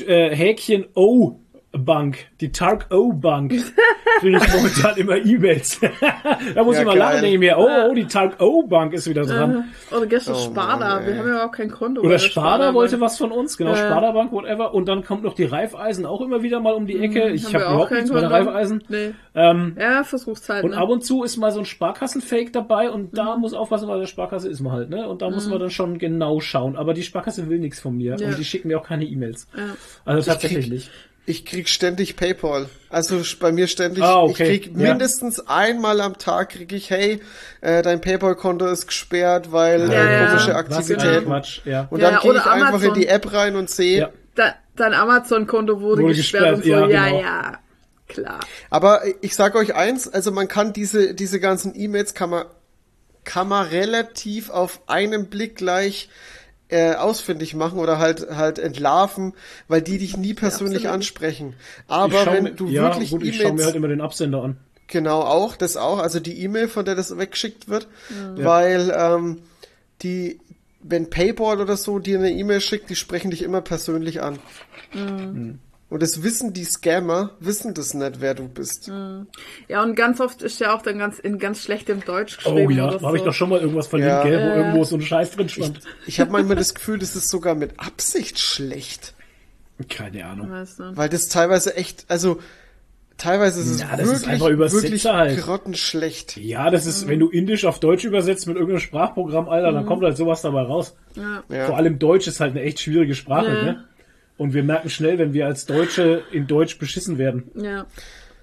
äh, 0.06 0.36
Häkchen 0.36 0.86
O 0.96 1.40
Bank, 1.74 2.26
die 2.42 2.52
Tark 2.52 2.88
O 2.92 3.14
Bank, 3.14 3.54
kriege 4.20 4.38
ich 4.38 4.54
momentan 4.54 4.98
immer 4.98 5.16
E-Mails. 5.16 5.80
da 6.56 6.64
muss 6.66 6.76
Ja, 6.76 6.82
ich 6.82 6.88
mal 6.88 6.98
lachen, 6.98 7.22
denke 7.22 7.34
ich 7.36 7.40
mir, 7.40 7.58
oh, 7.58 7.68
oh, 7.90 7.94
die 7.94 8.06
Tark 8.08 8.42
O 8.42 8.64
Bank 8.68 8.92
ist 8.94 9.08
wieder 9.10 9.22
dran. 9.24 9.70
Oder 9.90 10.06
gestern 10.06 10.36
Oh 10.36 10.40
Sparda. 10.40 10.96
Mann, 10.96 11.08
Wir 11.08 11.18
haben 11.18 11.28
ja 11.30 11.46
auch 11.48 11.52
kein 11.52 11.72
Konto. 11.72 12.02
Oder 12.02 12.10
der 12.12 12.20
Sparda 12.20 12.74
wollte 12.74 13.00
was 13.00 13.18
von 13.18 13.32
uns, 13.32 13.56
genau, 13.56 13.72
Ja. 13.72 13.78
Sparda 13.78 14.12
Bank, 14.12 14.34
whatever. 14.34 14.74
Und 14.74 14.88
dann 14.90 15.06
kommt 15.06 15.24
noch 15.24 15.34
die 15.34 15.46
Raiffeisen 15.46 16.06
auch 16.06 16.20
immer 16.20 16.44
wieder 16.44 16.60
mal 16.60 16.74
um 16.74 16.88
die 16.88 17.00
Ecke. 17.00 17.30
Ich 17.30 17.46
Haben 17.46 17.54
habe 17.54 17.66
auch 17.68 17.72
überhaupt 17.74 17.92
nichts 17.92 18.12
bei 18.12 18.20
der. 18.20 18.32
Raiffeisen. 18.32 18.84
Nee. 18.90 19.14
Ähm, 19.34 19.78
Ja, 19.80 20.04
versuch's 20.04 20.50
halt. 20.50 20.66
Und 20.66 20.72
ne? 20.72 20.78
ab 20.78 20.90
und 20.90 21.06
zu 21.06 21.24
ist 21.24 21.38
mal 21.38 21.52
so 21.54 21.60
ein 21.60 21.66
Sparkassenfake 21.66 22.52
dabei 22.52 22.90
und 22.92 23.18
da 23.18 23.38
muss 23.38 23.54
aufpassen, 23.54 23.88
weil 23.88 24.02
der 24.02 24.08
Sparkasse 24.08 24.50
ist 24.50 24.60
man 24.60 24.74
halt, 24.74 24.90
ne? 24.90 25.08
Und 25.08 25.22
da 25.22 25.30
muss 25.30 25.48
man 25.48 25.58
dann 25.60 25.70
schon 25.70 26.00
genau 26.00 26.42
schauen. 26.42 26.76
Aber 26.76 26.94
die 26.94 27.04
Sparkasse 27.04 27.48
will 27.50 27.60
nichts 27.60 27.80
von 27.80 27.96
mir 27.96 28.18
Ja. 28.18 28.28
und 28.28 28.38
die 28.38 28.44
schicken 28.44 28.68
mir 28.68 28.78
auch 28.78 28.86
keine 28.86 29.06
E-Mails. 29.06 29.48
Ja. 29.56 29.64
Also 30.04 30.30
tatsächlich 30.30 30.66
krieg- 30.66 30.74
nicht. 30.74 30.92
Ich 31.26 31.46
krieg 31.46 31.70
ständig 31.70 32.16
PayPal. 32.16 32.68
Also 32.90 33.22
bei 33.40 33.52
mir 33.52 33.68
ständig. 33.68 34.04
Ah, 34.04 34.22
okay. 34.24 34.44
Ich 34.56 34.62
krieg 34.64 34.72
Ja. 34.76 34.90
mindestens 34.90 35.40
einmal 35.48 36.02
am 36.02 36.18
Tag 36.18 36.50
krieg 36.50 36.74
ich, 36.74 36.90
hey, 36.90 37.22
äh, 37.62 37.82
dein 37.84 38.02
PayPal-Konto 38.02 38.66
ist 38.68 38.88
gesperrt, 38.88 39.52
weil 39.52 39.92
Ja, 39.92 40.04
äh, 40.04 40.28
komische 40.28 40.48
Was 40.50 40.56
Aktivitäten. 40.56 41.26
Quatsch, 41.26 41.62
ja. 41.66 41.88
Und 41.92 42.00
Ja, 42.00 42.06
dann 42.08 42.14
ja, 42.16 42.20
gehe 42.22 42.32
oder 42.32 42.40
ich 42.40 42.46
einfach 42.48 42.68
Amazon. 42.70 42.88
in 42.90 42.94
die 42.96 43.08
App 43.08 43.32
rein 43.34 43.56
und 43.56 43.70
sehe. 43.70 44.00
Ja. 44.00 44.10
Da, 44.36 44.56
dein 44.76 44.94
Amazon-Konto 44.94 45.80
wurde, 45.80 46.02
Wurde 46.02 46.16
gesperrt, 46.16 46.56
und 46.56 46.64
so. 46.64 46.70
gesperrt, 46.72 46.92
Ja, 46.92 47.06
ja, 47.06 47.10
genau. 47.10 47.22
ja. 47.22 47.60
Klar. 48.08 48.40
Aber 48.70 49.02
ich 49.22 49.36
sage 49.36 49.58
euch 49.58 49.74
eins, 49.76 50.08
also 50.12 50.32
man 50.32 50.48
kann 50.50 50.74
diese, 50.74 51.14
diese 51.14 51.40
ganzen 51.40 51.80
E-Mails 51.80 52.14
kann 52.14 52.30
man, 52.32 52.46
kann 53.24 53.48
man 53.48 53.68
relativ 53.68 54.50
auf 54.50 54.82
einen 54.88 55.30
Blick 55.30 55.56
gleich 55.56 56.10
äh, 56.72 56.96
ausfindig 56.96 57.54
machen 57.54 57.80
oder 57.80 58.00
halt 58.00 58.30
halt 58.30 58.60
entlarven, 58.60 59.34
weil 59.68 59.82
die 59.82 59.98
dich 59.98 60.18
nie 60.18 60.34
persönlich 60.34 60.88
absolut. 60.88 60.94
ansprechen. 60.96 61.54
Aber 61.88 62.24
schau 62.24 62.34
wenn 62.34 62.56
du 62.56 62.68
ja, 62.68 62.84
wirklich 62.84 63.12
gut, 63.12 63.24
ich 63.24 63.42
schaue 63.42 63.54
mir 63.54 63.66
halt 63.66 63.76
immer 63.76 63.88
den 63.88 64.02
Absender 64.02 64.44
an. 64.44 64.58
Genau, 64.88 65.22
auch, 65.22 65.56
das 65.56 65.78
auch, 65.78 66.00
also 66.00 66.20
die 66.20 66.44
E-Mail, 66.44 66.68
von 66.68 66.84
der 66.84 66.96
das 66.96 67.18
weggeschickt 67.18 67.70
wird, 67.70 67.88
weil 68.36 68.94
ähm, 68.94 69.38
die, 70.02 70.42
wenn 70.84 71.10
PayPal 71.10 71.62
oder 71.62 71.78
so 71.78 72.00
dir 72.00 72.20
eine 72.20 72.32
E-Mail 72.32 72.60
schickt, 72.60 72.90
die 72.90 72.98
sprechen 72.98 73.32
dich 73.32 73.42
immer 73.42 73.62
persönlich 73.62 74.22
an. 74.22 74.40
Und 75.92 76.02
das 76.02 76.24
wissen 76.24 76.54
die 76.54 76.64
Scammer, 76.64 77.32
wissen 77.42 77.74
das 77.74 77.94
nicht, 77.94 78.22
wer 78.22 78.34
du 78.34 78.48
bist. 78.48 78.90
Ja, 79.68 79.84
und 79.84 79.96
ganz 79.96 80.20
oft 80.22 80.42
ist 80.42 80.60
ja 80.62 80.74
auch 80.74 80.82
dann 80.82 80.98
ganz 80.98 81.20
in 81.20 81.38
ganz 81.38 81.62
schlechtem 81.62 82.04
Deutsch 82.06 82.40
Oh 82.46 82.54
geschrieben. 82.54 82.72
ja, 82.78 82.88
oder 82.88 82.98
da 83.00 83.08
habe 83.08 83.18
ich 83.18 83.22
so. 83.24 83.28
doch 83.28 83.34
schon 83.36 83.50
mal 83.50 83.60
irgendwas 83.60 83.88
verlinkt, 83.88 84.10
Ja. 84.14 84.24
gell, 84.24 84.40
wo 84.40 84.48
Ja. 84.48 84.56
irgendwo 84.56 84.84
so 84.86 84.96
ein 84.96 85.02
Scheiß 85.02 85.32
drin 85.32 85.50
stand. 85.50 85.82
Ich 86.08 86.20
habe 86.22 86.32
manchmal 86.32 86.56
das 86.56 86.74
Gefühl, 86.74 86.98
das 86.98 87.16
ist 87.18 87.28
sogar 87.30 87.56
mit 87.56 87.78
Absicht 87.78 88.40
schlecht, 88.40 89.14
Keine 89.90 90.26
Ahnung. 90.26 90.50
Weißt 90.50 90.80
du. 90.80 90.96
weil 90.96 91.10
das 91.10 91.28
teilweise 91.28 91.76
echt, 91.76 92.06
also 92.08 92.40
teilweise 93.18 93.60
ist 93.60 93.70
es 93.72 93.82
Ja, 93.82 93.90
das 93.98 94.02
ist 94.08 94.12
wirklich, 94.22 94.30
einfach 94.30 94.48
Übersetzer 94.48 94.84
wirklich 94.84 95.06
halt. 95.08 95.42
grottenschlecht. 95.42 96.38
Ja, 96.38 96.70
das 96.70 96.86
ist, 96.86 97.08
wenn 97.10 97.20
du 97.20 97.28
Indisch 97.30 97.66
auf 97.66 97.80
Deutsch 97.82 98.06
übersetzt 98.06 98.48
mit 98.48 98.56
irgendeinem 98.56 98.80
Sprachprogramm, 98.80 99.50
Alter, 99.50 99.72
dann 99.74 99.86
kommt 99.86 100.04
halt 100.04 100.16
sowas 100.18 100.42
dabei 100.42 100.62
raus. 100.62 100.96
Ja. 101.16 101.44
Ja. 101.50 101.66
Vor 101.66 101.76
allem 101.78 102.00
Deutsch 102.00 102.28
ist 102.28 102.40
halt 102.40 102.52
eine 102.52 102.62
echt 102.62 102.80
schwierige 102.80 103.14
Sprache, 103.14 103.48
Ja. 103.48 103.64
ne? 103.64 103.84
Und 104.42 104.56
wir 104.56 104.64
merken 104.64 104.90
schnell, 104.90 105.20
wenn 105.20 105.34
wir 105.34 105.46
als 105.46 105.68
Deutsche 105.68 106.24
in 106.32 106.48
Deutsch 106.48 106.80
beschissen 106.80 107.20
werden. 107.20 107.52
Ja. 107.54 107.86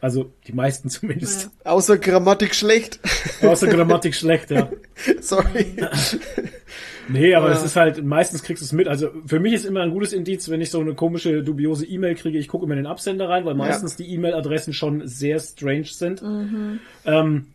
Also 0.01 0.31
die 0.47 0.53
meisten 0.53 0.91
zumindest. 0.91 1.51
Außer 1.65 1.99
Grammatik 1.99 2.55
schlecht. 2.55 3.01
Außer 3.43 3.67
Grammatik 3.67 4.15
schlecht, 4.15 4.53
ja. 4.53 4.71
Sorry. 5.21 5.75
Nee, 7.11 7.35
aber 7.35 7.51
es 7.51 7.63
ist 7.63 7.75
halt, 7.75 8.05
meistens 8.05 8.43
kriegst 8.43 8.61
du 8.61 8.67
es 8.67 8.73
mit. 8.73 8.87
Also 8.87 9.09
für 9.25 9.41
mich 9.41 9.55
ist 9.55 9.65
immer 9.65 9.81
ein 9.81 9.93
gutes 9.93 10.13
Indiz, 10.13 10.51
wenn 10.51 10.61
ich 10.61 10.71
so 10.71 10.79
eine 10.79 10.93
komische, 10.93 11.43
dubiose 11.43 11.87
E-Mail 11.87 12.15
kriege, 12.17 12.39
ich 12.39 12.49
gucke 12.49 12.67
immer 12.67 12.75
in 12.75 12.81
den 12.81 12.87
Absender 12.87 13.31
rein, 13.31 13.47
weil 13.47 13.55
meistens 13.55 13.97
die 13.97 14.13
E-Mail-Adressen 14.13 14.75
schon 14.75 15.09
sehr 15.09 15.41
strange 15.41 15.87
sind. 15.87 16.23
Ähm, 17.07 17.47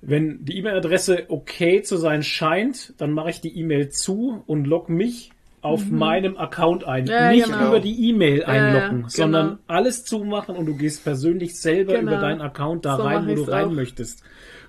wenn 0.00 0.46
die 0.46 0.56
E-Mail-Adresse 0.56 1.26
okay 1.28 1.82
zu 1.82 1.98
sein 1.98 2.22
scheint, 2.22 2.94
dann 2.96 3.12
mache 3.12 3.28
ich 3.28 3.42
die 3.42 3.54
E-Mail 3.54 3.90
zu 3.90 4.42
und 4.46 4.66
log 4.66 4.88
mich 4.88 5.30
auf 5.62 5.88
meinem 5.90 6.36
Account 6.36 6.84
ein. 6.84 7.06
Ja, 7.06 7.30
Nicht 7.30 7.46
genau. 7.46 7.68
über 7.68 7.80
die 7.80 8.08
E-Mail 8.10 8.44
einloggen, 8.44 8.96
genau. 8.98 9.08
sondern 9.08 9.58
alles 9.68 10.04
zumachen 10.04 10.56
und 10.56 10.66
du 10.66 10.76
gehst 10.76 11.04
persönlich 11.04 11.58
selber 11.60 11.94
Genau. 11.94 12.12
über 12.12 12.20
deinen 12.20 12.40
Account 12.40 12.84
da 12.84 12.96
So 12.96 13.02
rein, 13.04 13.26
wo 13.28 13.34
du 13.34 13.42
rein 13.50 13.68
auch. 13.68 13.72
möchtest. 13.72 14.22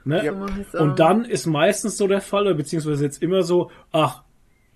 Ne? 0.05 0.33
So. 0.71 0.77
Und 0.79 0.99
dann 0.99 1.25
ist 1.25 1.45
meistens 1.47 1.97
so 1.97 2.07
der 2.07 2.21
Fall, 2.21 2.43
oder 2.43 2.53
beziehungsweise 2.55 3.03
jetzt 3.05 3.21
immer 3.23 3.41
so, 3.43 3.71
ach, 3.91 4.21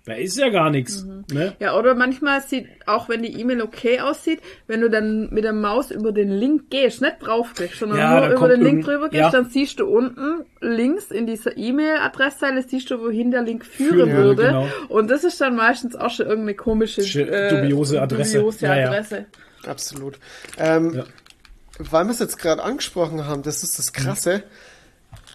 da 0.08 0.14
ist 0.14 0.38
ja 0.38 0.48
gar 0.48 0.70
nichts. 0.70 1.04
Mhm. 1.04 1.24
Ne? 1.32 1.54
Ja, 1.60 1.76
oder 1.78 1.94
manchmal 1.94 2.40
sieht, 2.40 2.66
auch 2.86 3.08
wenn 3.08 3.22
die 3.22 3.38
E-Mail 3.40 3.62
okay 3.62 4.00
aussieht, 4.00 4.40
wenn 4.66 4.80
du 4.80 4.88
dann 4.90 5.28
mit 5.30 5.44
der 5.44 5.52
Maus 5.52 5.90
über 5.90 6.12
den 6.12 6.30
Link 6.30 6.70
gehst, 6.70 7.00
nicht 7.02 7.16
draufklickst, 7.20 7.78
sondern 7.80 7.98
Ja, 7.98 8.26
nur 8.26 8.36
über 8.36 8.48
den 8.48 8.62
Link 8.62 8.84
drüber 8.84 9.08
gehst, 9.08 9.20
ja. 9.20 9.30
dann 9.30 9.50
siehst 9.50 9.78
du 9.80 9.86
unten 9.86 10.44
links 10.60 11.10
in 11.10 11.26
dieser 11.26 11.56
E-Mail-Adresszeile, 11.56 12.62
siehst 12.66 12.90
du, 12.90 13.00
wohin 13.00 13.30
der 13.30 13.42
Link 13.42 13.64
führen 13.64 13.94
Führen 13.94 14.12
würde, 14.16 14.42
genau. 14.46 14.66
Und 14.88 15.10
das 15.10 15.24
ist 15.24 15.40
dann 15.40 15.54
meistens 15.56 15.94
auch 15.96 16.10
schon 16.10 16.26
irgendeine 16.26 16.54
komische, 16.56 17.02
Sch- 17.02 17.60
dubiose 17.62 18.00
Adresse. 18.02 18.38
dubiose 18.38 18.66
Ja, 18.66 18.76
ja. 18.76 18.86
Adresse. 18.88 19.26
Absolut. 19.66 20.18
Ähm, 20.58 20.94
Ja. 20.94 21.04
Weil 21.78 22.06
wir 22.06 22.10
es 22.10 22.18
jetzt 22.18 22.38
gerade 22.38 22.62
angesprochen 22.62 23.26
haben, 23.26 23.42
das 23.42 23.62
ist 23.62 23.78
das 23.78 23.92
Krasse. 23.92 24.42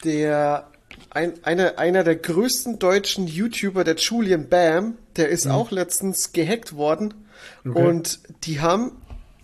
Der 0.04 0.68
ein, 1.13 1.34
einer, 1.43 1.78
einer 1.78 2.04
der 2.04 2.15
größten 2.15 2.80
deutschen 2.80 3.28
YouTuber, 3.28 3.84
der 3.84 3.95
Julian 3.95 4.49
Bam, 4.49 4.97
der 5.15 5.30
ist 5.30 5.47
auch 5.47 5.71
letztens 5.71 6.34
gehackt 6.34 6.76
worden. 6.76 7.13
Okay. 7.65 7.86
Und 7.86 8.19
die 8.45 8.62
haben, 8.62 8.91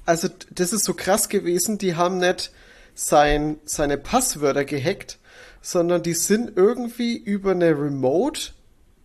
also 0.05 0.29
das 0.51 0.73
ist 0.73 0.85
so 0.85 0.93
krass 0.93 1.29
gewesen, 1.29 1.77
die 1.77 1.95
haben 1.95 2.17
nicht 2.17 2.51
sein, 2.95 3.57
seine 3.65 3.97
Passwörter 3.97 4.65
gehackt, 4.65 5.19
sondern 5.61 6.03
die 6.03 6.13
sind 6.13 6.57
irgendwie 6.57 7.17
über 7.17 7.51
eine 7.51 7.71
Remote 7.71 8.51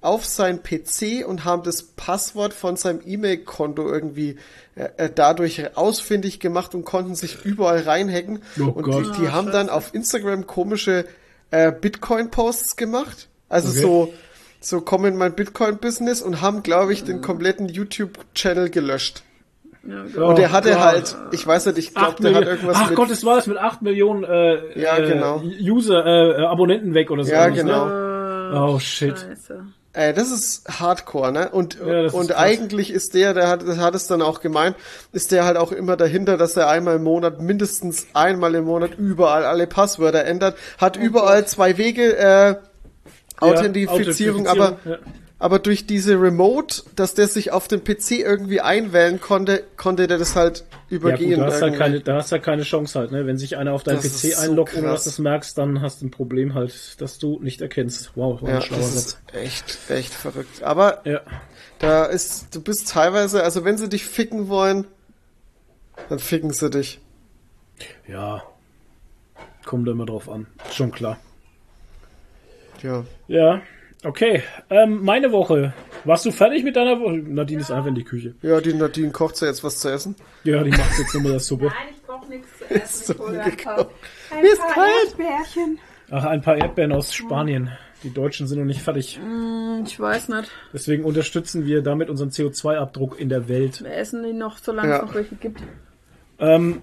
auf 0.00 0.26
sein 0.26 0.62
PC 0.62 1.26
und 1.26 1.44
haben 1.44 1.62
das 1.62 1.82
Passwort 1.82 2.52
von 2.52 2.76
seinem 2.76 3.00
E-Mail-Konto 3.04 3.88
irgendwie 3.88 4.36
äh, 4.74 4.88
äh, 4.98 5.10
dadurch 5.12 5.76
ausfindig 5.76 6.40
gemacht 6.40 6.74
und 6.74 6.84
konnten 6.84 7.14
sich 7.14 7.44
überall 7.44 7.80
reinhacken. 7.80 8.42
Oh 8.60 8.64
und 8.64 8.82
Gott. 8.82 9.16
die, 9.16 9.22
die 9.22 9.28
haben 9.30 9.50
dann 9.50 9.70
auf 9.70 9.94
Instagram 9.94 10.46
komische 10.46 11.06
äh, 11.54 11.72
Bitcoin-Posts 11.72 12.76
gemacht. 12.76 13.28
Also 13.48 13.68
Okay. 13.70 13.80
so, 13.80 14.14
so 14.60 14.80
komm 14.80 15.04
in 15.04 15.16
mein 15.16 15.34
Bitcoin-Business 15.34 16.22
und 16.22 16.40
haben, 16.40 16.62
glaube 16.62 16.92
ich, 16.92 17.04
den 17.04 17.20
kompletten 17.20 17.68
YouTube-Channel 17.68 18.70
gelöscht. 18.70 19.22
Oh 20.18 20.24
und 20.28 20.38
der 20.38 20.50
hatte 20.50 20.70
Gott. 20.70 20.80
halt, 20.80 21.16
ich 21.32 21.46
weiß 21.46 21.66
nicht, 21.66 21.76
ich 21.78 21.94
glaube, 21.94 22.16
der 22.22 22.30
hat 22.34 22.40
Millionen- 22.40 22.46
irgendwas 22.46 22.76
Ach 22.80 22.88
mit. 22.88 22.96
Gott, 22.96 23.10
das 23.10 23.22
war 23.24 23.36
das 23.36 23.46
mit 23.46 23.58
8 23.58 23.82
Millionen 23.82 24.24
äh, 24.24 24.80
Ja, 24.80 24.96
äh, 24.96 25.06
genau. 25.06 25.42
User, 25.60 26.04
äh, 26.06 26.42
Abonnenten 26.46 26.94
weg 26.94 27.10
oder 27.10 27.22
so. 27.24 27.30
Ja, 27.32 27.44
ähnlich, 27.46 27.60
genau. 27.60 27.86
Ne? 27.86 28.60
Oh 28.66 28.78
shit. 28.78 29.18
Scheiße. 29.18 29.66
Äh, 29.94 30.12
das 30.12 30.30
ist 30.30 30.64
Hardcore, 30.68 31.32
ne? 31.32 31.48
Und, 31.50 31.78
Ja, 31.78 32.08
und 32.10 32.36
eigentlich 32.36 32.90
ist 32.90 33.14
der, 33.14 33.32
der 33.32 33.48
hat, 33.48 33.66
das 33.66 33.78
hat 33.78 33.94
es 33.94 34.06
dann 34.08 34.22
auch 34.22 34.40
gemeint, 34.40 34.76
ist 35.12 35.30
der 35.30 35.44
halt 35.44 35.56
auch 35.56 35.70
immer 35.70 35.96
dahinter, 35.96 36.36
dass 36.36 36.56
er 36.56 36.68
einmal 36.68 36.96
im 36.96 37.04
Monat, 37.04 37.40
mindestens 37.40 38.08
einmal 38.12 38.54
im 38.56 38.64
Monat 38.64 38.98
überall 38.98 39.44
alle 39.44 39.68
Passwörter 39.68 40.24
ändert, 40.24 40.56
hat 40.78 40.96
überall 40.96 41.46
zwei 41.46 41.78
Wege, 41.78 42.16
äh, 42.16 42.56
Authentifizierung, 43.40 44.46
aber, 44.46 44.78
ja. 44.84 44.98
Aber 45.44 45.58
durch 45.58 45.86
diese 45.86 46.18
Remote, 46.18 46.84
dass 46.96 47.12
der 47.12 47.28
sich 47.28 47.52
auf 47.52 47.68
dem 47.68 47.84
PC 47.84 48.12
irgendwie 48.12 48.62
einwählen 48.62 49.20
konnte, 49.20 49.62
konnte 49.76 50.06
der 50.06 50.16
das 50.16 50.36
halt 50.36 50.64
Ja 50.88 50.96
übergehen. 50.96 51.38
gut, 51.38 51.40
da 51.48 51.52
hast, 51.52 51.60
halt 51.60 51.76
keine, 51.76 52.00
da 52.00 52.16
hast 52.16 52.32
halt 52.32 52.42
keine 52.42 52.62
Chance 52.62 52.98
halt, 52.98 53.12
ne? 53.12 53.26
Wenn 53.26 53.36
sich 53.36 53.58
einer 53.58 53.74
auf 53.74 53.82
deinen 53.82 54.00
Das 54.00 54.22
PC 54.22 54.32
so 54.32 54.40
einloggt, 54.40 54.72
ohne 54.72 54.84
krass. 54.86 54.94
dass 54.94 55.04
du 55.04 55.10
es 55.10 55.18
merkst, 55.18 55.58
dann 55.58 55.82
hast 55.82 56.00
du 56.00 56.06
ein 56.06 56.10
Problem 56.10 56.54
halt, 56.54 56.98
dass 56.98 57.18
du 57.18 57.38
nicht 57.42 57.60
erkennst. 57.60 58.12
Wow, 58.14 58.40
war 58.40 58.48
ja, 58.48 58.56
ein 58.56 58.62
schlauer 58.62 58.80
das 58.80 58.94
Satz. 58.94 59.06
ist 59.06 59.34
echt, 59.34 59.90
echt 59.90 60.14
verrückt. 60.14 60.62
Aber 60.62 61.02
Ja. 61.06 61.20
Da 61.78 62.06
ist, 62.06 62.54
du 62.54 62.62
bist 62.62 62.88
teilweise, 62.88 63.42
also 63.42 63.66
wenn 63.66 63.76
sie 63.76 63.90
dich 63.90 64.06
ficken 64.06 64.48
wollen, 64.48 64.86
dann 66.08 66.20
ficken 66.20 66.54
sie 66.54 66.70
dich. 66.70 67.00
Ja. 68.08 68.44
Kommt 69.66 69.86
immer 69.88 70.06
drauf 70.06 70.30
an. 70.30 70.46
Schon 70.72 70.90
klar. 70.90 71.18
Ja. 72.82 73.04
Ja. 73.28 73.60
Okay. 74.04 74.42
Ähm, 74.70 75.02
meine 75.02 75.32
Woche. 75.32 75.72
Warst 76.04 76.26
du 76.26 76.30
fertig 76.30 76.62
mit 76.64 76.76
deiner 76.76 77.00
Woche? 77.00 77.16
Nadine 77.18 77.60
ist 77.62 77.70
einfach 77.70 77.88
in 77.88 77.94
die 77.94 78.04
Küche. 78.04 78.34
Ja, 78.42 78.60
die 78.60 78.74
Nadine 78.74 79.10
kocht 79.10 79.40
ja 79.40 79.46
jetzt 79.48 79.64
was 79.64 79.80
zu 79.80 79.88
essen. 79.90 80.14
Ja, 80.44 80.62
die 80.62 80.70
macht 80.70 80.98
jetzt 80.98 81.14
nochmal 81.14 81.32
das 81.32 81.46
Suppe. 81.46 81.66
Nein, 81.66 81.74
ich 81.96 82.06
koche 82.06 82.28
nichts 82.28 82.48
zu 82.58 82.64
essen. 82.70 83.12
Ich 83.14 83.18
hole 83.18 83.40
ein 83.42 83.56
paar, 83.56 83.88
ein 84.30 84.44
ist 84.44 84.60
paar. 84.60 84.86
Erdbeerchen. 85.06 85.78
Ach, 86.10 86.24
ein 86.26 86.42
paar 86.42 86.56
Erdbeeren 86.58 86.92
aus 86.92 87.14
Spanien. 87.14 87.70
Die 88.02 88.12
Deutschen 88.12 88.46
sind 88.46 88.58
noch 88.58 88.66
nicht 88.66 88.82
fertig. 88.82 89.18
Hm, 89.18 89.84
Ich 89.86 89.98
weiß 89.98 90.28
nicht. 90.28 90.50
Deswegen 90.74 91.04
unterstützen 91.04 91.64
wir 91.64 91.80
damit 91.80 92.10
unseren 92.10 92.28
CO2-Abdruck 92.28 93.18
in 93.18 93.30
der 93.30 93.48
Welt. 93.48 93.82
Wir 93.82 93.94
essen 93.96 94.22
die 94.22 94.34
noch, 94.34 94.58
solange 94.58 94.90
Ja. 94.90 94.96
es 94.98 95.02
noch 95.06 95.14
welche 95.14 95.34
gibt. 95.36 95.62
Ähm, 96.38 96.82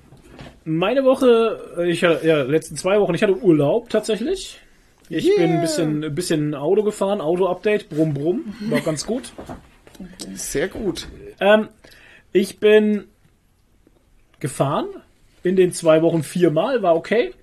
meine 0.65 1.03
Woche, 1.03 1.83
ich 1.85 2.03
hatte, 2.03 2.25
ja, 2.25 2.41
letzten 2.41 2.75
zwei 2.77 2.99
Wochen, 2.99 3.13
ich 3.13 3.21
hatte 3.21 3.37
Urlaub 3.37 3.89
tatsächlich. 3.89 4.59
Ich 5.13 5.25
Yeah. 5.25 5.35
bin 5.37 5.51
ein 5.55 5.61
bisschen, 5.61 6.03
ein 6.05 6.15
bisschen 6.15 6.55
Auto 6.55 6.83
gefahren, 6.83 7.19
Auto-Update, 7.19 7.89
brumm, 7.89 8.13
brumm, 8.13 8.55
war 8.69 8.79
ganz 8.79 9.05
gut. 9.05 9.33
Sehr 10.35 10.67
gut. 10.69 11.07
Ähm, 11.39 11.67
ich 12.31 12.59
bin 12.59 13.05
gefahren, 14.39 14.87
in 15.43 15.55
den 15.57 15.73
zwei 15.73 16.01
Wochen 16.01 16.23
viermal, 16.23 16.81
war 16.81 16.95
okay. 16.95 17.33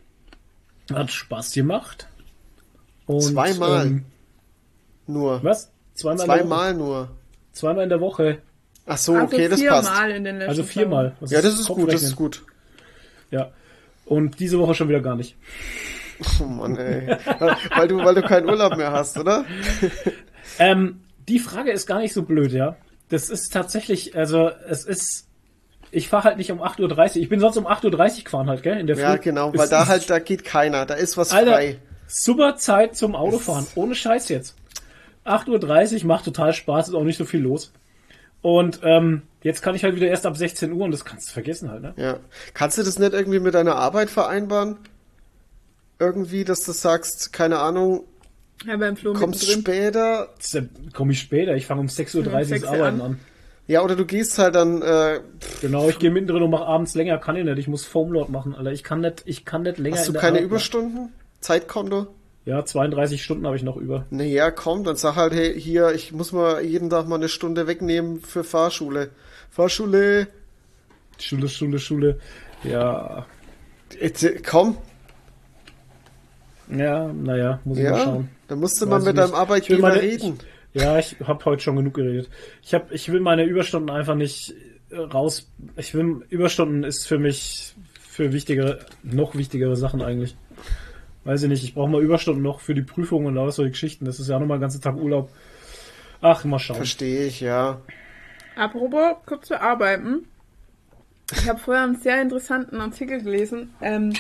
Hat 0.92 1.11
Spaß 1.12 1.52
gemacht. 1.52 2.09
Und, 3.07 3.20
Zweimal. 3.22 3.87
Ähm, 3.87 4.04
Nur. 5.07 5.42
was? 5.44 5.70
Zweimal, 5.94 6.22
in 6.22 6.28
der 6.28 6.38
Woche. 6.38 6.38
Zweimal 6.48 6.74
nur. 6.74 7.09
Zweimal 7.52 7.83
in 7.85 7.88
der 7.90 8.00
Woche. 8.00 8.38
Ach 8.87 8.96
so, 8.96 9.12
Also 9.14 9.24
okay, 9.26 9.48
das 9.48 9.62
passt. 9.62 9.88
viermal 9.88 10.11
in 10.12 10.24
den 10.24 10.37
letzten 10.37 10.48
Also 10.50 10.62
viermal. 10.62 11.16
Ja, 11.26 11.42
das 11.42 11.59
ist 11.59 11.68
gut, 11.68 11.92
das 11.92 12.02
ist 12.02 12.16
gut. 12.16 12.44
Ja. 13.31 13.50
Und 14.07 14.40
diese 14.40 14.59
Woche 14.59 14.74
schon 14.74 14.88
wieder 14.88 15.00
gar 15.00 15.16
nicht. 15.16 15.37
Oh 16.40 16.44
Mann, 16.44 16.76
ey. 16.76 17.16
weil, 17.76 17.88
du, 17.88 17.98
weil 18.04 18.14
du 18.14 18.22
keinen 18.22 18.48
Urlaub 18.48 18.76
mehr 18.76 18.92
hast, 18.92 19.18
oder? 19.18 19.44
Ähm, 20.59 21.00
die 21.28 21.38
Frage 21.38 21.70
ist 21.70 21.87
gar 21.87 21.98
nicht 22.00 22.12
so 22.14 22.22
blöd, 22.22 22.52
ja. 22.52 22.76
Das 23.09 23.31
ist 23.31 23.52
tatsächlich, 23.52 24.16
also 24.16 24.50
es 24.68 24.85
ist, 24.85 25.28
ich 25.90 26.09
fahre 26.09 26.24
halt 26.24 26.37
nicht 26.38 26.50
um 26.52 26.61
8.30 26.62 27.16
Uhr. 27.16 27.16
Ich 27.22 27.28
bin 27.28 27.40
sonst 27.40 27.57
um 27.57 27.66
8.30 27.66 28.18
Uhr 28.18 28.24
gefahren 28.24 28.48
halt, 28.48 28.62
gell, 28.62 28.78
in 28.78 28.87
der 28.87 28.96
Früh. 28.96 29.02
Ja, 29.02 29.16
genau, 29.16 29.52
weil 29.54 29.64
Es 29.64 29.70
da 29.70 29.83
ist 29.83 29.88
halt, 29.88 30.11
da 30.11 30.18
geht 30.18 30.44
keiner, 30.44 30.87
da 30.87 30.94
ist 30.94 31.16
was 31.16 31.33
Alter, 31.33 31.52
frei. 31.52 31.78
super 32.07 32.57
Zeit 32.57 32.96
zum 32.96 33.14
Autofahren, 33.14 33.66
ohne 33.74 33.94
Scheiß 33.94 34.28
jetzt. 34.28 34.57
8.30 35.24 36.00
Uhr 36.02 36.07
macht 36.07 36.24
total 36.24 36.52
Spaß, 36.52 36.88
ist 36.88 36.94
auch 36.94 37.04
nicht 37.04 37.18
so 37.18 37.24
viel 37.24 37.40
los. 37.40 37.72
Und 38.40 38.81
ähm, 38.83 39.22
jetzt 39.42 39.62
kann 39.62 39.74
ich 39.74 39.85
halt 39.85 39.96
wieder 39.96 40.07
erst 40.09 40.24
ab 40.26 40.37
16 40.37 40.72
Uhr 40.72 40.85
und 40.85 40.92
das 40.92 41.04
kannst 41.04 41.28
du 41.28 41.33
vergessen 41.33 41.70
halt, 41.70 41.83
ne? 41.83 41.92
Ja. 41.96 42.18
Kannst 42.54 42.78
du 42.78 42.83
das 42.83 42.98
nicht 42.98 43.12
irgendwie 43.12 43.40
mit 43.40 43.54
deiner 43.54 43.76
Arbeit 43.76 44.11
vereinbaren? 44.11 44.78
Irgendwie, 45.99 46.45
dass 46.45 46.63
du 46.65 46.73
sagst, 46.73 47.33
keine 47.33 47.59
Ahnung, 47.59 48.05
Ja, 48.65 48.77
beim 48.77 48.97
Flo 48.97 49.13
kommst 49.15 49.41
mittendrin. 49.49 49.63
später, 49.63 50.29
Komm 50.95 51.11
ich 51.11 51.21
später, 51.21 51.55
ich 51.57 51.67
fange 51.67 51.81
um 51.81 51.87
6.30 51.89 52.17
Uhr 52.17 52.23
das 52.25 52.49
6 52.49 52.63
Uhr 52.65 52.69
Arbeiten 52.71 53.01
an. 53.01 53.11
an. 53.13 53.21
ja, 53.67 53.83
oder 53.83 53.97
du 53.97 54.05
gehst 54.05 54.39
halt 54.39 54.55
dann, 54.55 54.81
äh, 54.83 55.21
Genau, 55.61 55.89
ich 55.89 55.99
gehe 55.99 56.11
mittendrin 56.11 56.43
und 56.43 56.51
mache 56.51 56.67
abends 56.67 56.95
länger, 56.95 57.19
kann 57.19 57.37
ich 57.37 57.45
nicht. 57.45 57.59
Ich 57.59 57.69
muss 57.69 57.85
Foamlord 57.85 58.29
machen, 58.31 58.55
Alter. 58.55 58.73
Ich 58.73 58.85
kann 58.85 59.01
nicht, 59.01 59.23
ich 59.27 59.45
kann 59.45 59.63
nicht 59.63 59.79
länger 59.79 59.97
hast 59.97 60.07
du 60.07 60.11
in 60.11 60.15
der 60.15 60.21
keine 60.23 60.37
Arbeit 60.39 60.45
Überstunden? 60.47 61.13
Zeitkonto? 61.41 61.97
machen. 62.03 62.09
Ja, 62.45 62.65
32 62.65 63.23
Stunden 63.23 63.45
habe 63.47 63.57
ich 63.57 63.63
noch 63.63 63.77
über. 63.77 64.07
Naja, 64.09 64.51
komm, 64.51 64.83
dann 64.83 64.97
sag 64.97 65.17
halt, 65.17 65.35
hey, 65.35 65.61
hier, 65.61 65.93
ich 65.93 66.13
muss 66.13 66.33
mal 66.33 66.63
jeden 66.65 66.89
Tag 66.89 67.07
mal 67.07 67.17
eine 67.17 67.29
Stunde 67.29 67.67
wegnehmen 67.67 68.21
für 68.23 68.43
Fahrschule. 68.43 69.11
Fahrschule, 69.51 70.29
Schule, 71.19 71.49
Schule, 71.51 71.79
Schule. 71.79 72.19
Ja, 72.65 73.27
jetzt, 74.01 74.27
komm, 74.49 74.79
ja, 76.70 77.12
naja, 77.12 77.61
muss 77.64 77.78
ich 77.78 77.85
mal 77.85 77.90
ja, 77.92 78.04
schauen. 78.04 78.28
dann 78.48 78.61
musst 78.61 78.81
du 78.81 78.87
Weiß 78.87 78.90
mal 78.90 79.00
ich 79.00 79.07
mit 79.07 79.18
deinem 79.18 79.28
Ich 79.31 79.35
Arbeitgeber 79.37 79.88
meine- 79.88 80.00
reden. 80.02 80.38
Ja, 80.74 80.98
ich 80.98 81.16
habe 81.24 81.44
heute 81.46 81.62
schon 81.62 81.76
genug 81.76 81.94
geredet. 81.94 82.28
Ich 82.62 82.74
hab, 82.74 82.92
ich 82.92 83.11
will 83.11 83.20
meine 83.20 83.44
Überstunden 83.44 83.90
einfach 83.90 84.14
nicht 84.14 84.54
äh, 84.90 84.96
raus. 84.98 85.50
Ich 85.76 85.94
will 85.94 86.25
Überstunden 86.29 86.85
ist 86.85 87.06
für 87.06 87.19
mich 87.19 87.75
für 87.98 88.33
wichtigere, 88.33 88.81
noch 89.02 89.35
wichtigere 89.35 89.77
Sachen 89.77 90.02
eigentlich. 90.02 90.37
Weiß 91.25 91.42
ich 91.42 91.48
nicht. 91.48 91.64
Ich 91.64 91.75
brauche 91.75 91.90
mal 91.90 92.02
Überstunden 92.02 92.42
noch 92.42 92.60
für 92.60 92.75
die 92.75 92.83
Prüfungen 92.83 93.27
und 93.27 93.35
lauter 93.35 93.52
solche 93.52 93.71
Geschichten. 93.73 94.04
Das 94.04 94.21
ist 94.21 94.29
ja 94.29 94.38
nochmal 94.38 94.58
den 94.58 94.62
ganzen 94.62 94.81
Tag 94.83 94.96
Urlaub. 94.96 95.31
Ach, 96.21 96.44
mal 96.44 96.58
schauen. 96.58 96.77
Verstehe 96.77 97.27
ich, 97.27 97.40
ja. 97.40 97.81
Apropos 98.56 99.16
kurze 99.25 99.60
Arbeiten. 99.60 100.27
Ich 101.33 101.48
habe 101.48 101.58
vorher 101.58 101.85
einen 101.85 101.96
sehr 102.00 102.21
interessanten 102.21 102.81
Artikel 102.81 103.23
gelesen. 103.23 103.71
Ähm, 103.81 104.12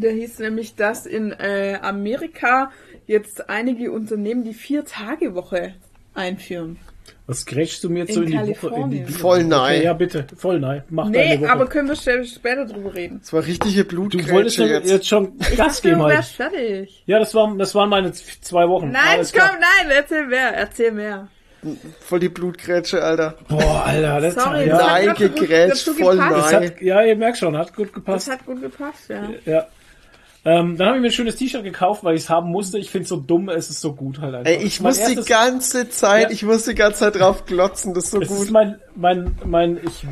Der 0.00 0.12
hieß 0.12 0.38
nämlich, 0.38 0.74
dass 0.76 1.06
in 1.06 1.32
äh, 1.32 1.78
Amerika 1.82 2.70
jetzt 3.06 3.48
einige 3.50 3.90
Unternehmen 3.92 4.44
die 4.44 4.54
Vier-Tage-Woche 4.54 5.74
einführen. 6.14 6.78
Was 7.26 7.44
grätschst 7.44 7.84
du 7.84 7.90
mir 7.90 8.00
jetzt 8.00 8.10
In 8.10 8.14
so 8.14 8.20
in 8.22 8.26
die 8.28 8.34
Woche? 8.34 8.46
In 8.46 8.48
die 8.48 8.60
Kalifornien. 8.62 9.06
Bier? 9.06 9.14
Voll 9.16 9.44
nein. 9.44 9.76
Okay, 9.76 9.84
ja, 9.84 9.92
bitte, 9.92 10.26
voll 10.36 10.60
nein. 10.60 10.82
Mach 10.88 11.08
Nee, 11.08 11.38
Woche. 11.40 11.50
aber 11.50 11.66
können 11.66 11.88
wir 11.88 12.24
später 12.24 12.64
drüber 12.64 12.94
reden. 12.94 13.18
Das 13.20 13.32
war 13.32 13.44
richtige 13.44 13.84
du 13.84 14.00
wolltest 14.02 14.26
Blutgrätsche 14.26 14.64
jetzt. 14.64 14.90
jetzt 14.90 15.08
schon 15.08 15.36
Gas 15.56 15.82
geben 15.82 15.98
du 15.98 16.04
halt. 16.04 16.16
wärst 16.16 16.36
fertig. 16.36 17.02
Ja, 17.06 17.18
das, 17.18 17.34
war, 17.34 17.54
das 17.56 17.74
waren 17.74 17.88
meine 17.90 18.12
zwei 18.12 18.66
Wochen. 18.68 18.90
Nein, 18.90 19.02
Alles 19.16 19.32
komm, 19.32 19.40
klar. 19.42 19.58
nein, 19.60 19.90
erzähl 19.90 20.26
mehr, 20.26 20.54
erzähl 20.54 20.92
mehr. 20.92 21.28
Voll 22.00 22.20
die 22.20 22.28
Blutgrätsche, 22.28 23.02
Alter. 23.02 23.34
Boah, 23.48 23.84
Alter, 23.84 24.20
das, 24.20 24.34
Sorry, 24.34 24.68
ja, 24.68 24.78
das 24.78 24.82
hat 24.82 25.04
Nein, 25.04 25.14
gegrätscht, 25.34 25.88
voll 25.88 26.16
gepasst. 26.16 26.36
das 26.36 26.52
nein. 26.52 26.64
hat, 26.70 26.80
ja, 26.82 27.02
ihr 27.02 27.16
merkt 27.16 27.38
schon, 27.38 27.56
hat 27.56 27.74
gut 27.74 27.88
Das 27.88 27.94
gepasst. 27.94 28.30
hat 28.30 28.46
gut 28.46 28.60
gepasst, 28.62 29.08
ja. 29.08 29.28
Ja. 29.44 29.66
Ähm, 30.44 30.76
dann 30.76 30.86
habe 30.88 30.96
ich 30.98 31.02
mir 31.02 31.08
ein 31.08 31.12
schönes 31.12 31.36
T-Shirt 31.36 31.64
gekauft, 31.64 32.04
weil 32.04 32.14
ich 32.14 32.22
es 32.22 32.30
haben 32.30 32.50
musste. 32.50 32.78
Ich 32.78 32.90
finde 32.90 33.02
es 33.04 33.08
so 33.08 33.16
dumm, 33.16 33.48
es 33.48 33.70
ist 33.70 33.80
so 33.80 33.92
gut 33.94 34.20
halt 34.20 34.34
einfach. 34.34 34.50
Ey, 34.50 34.62
ich 34.62 34.80
muss 34.80 34.96
die 34.96 35.02
erstes- 35.02 35.26
ganze 35.26 35.88
Zeit, 35.90 36.22
Ja. 36.24 36.30
ich 36.30 36.42
muss 36.44 36.64
die 36.64 36.74
ganze 36.74 37.00
Zeit 37.00 37.16
drauf 37.16 37.44
glotzen, 37.44 37.92
das 37.92 38.04
ist 38.04 38.10
so 38.12 38.20
Es 38.22 38.30
ist 38.30 38.38
gut. 38.38 38.50
mein, 38.52 38.78
mein, 38.94 39.36
mein, 39.44 39.80
ich 39.84 40.06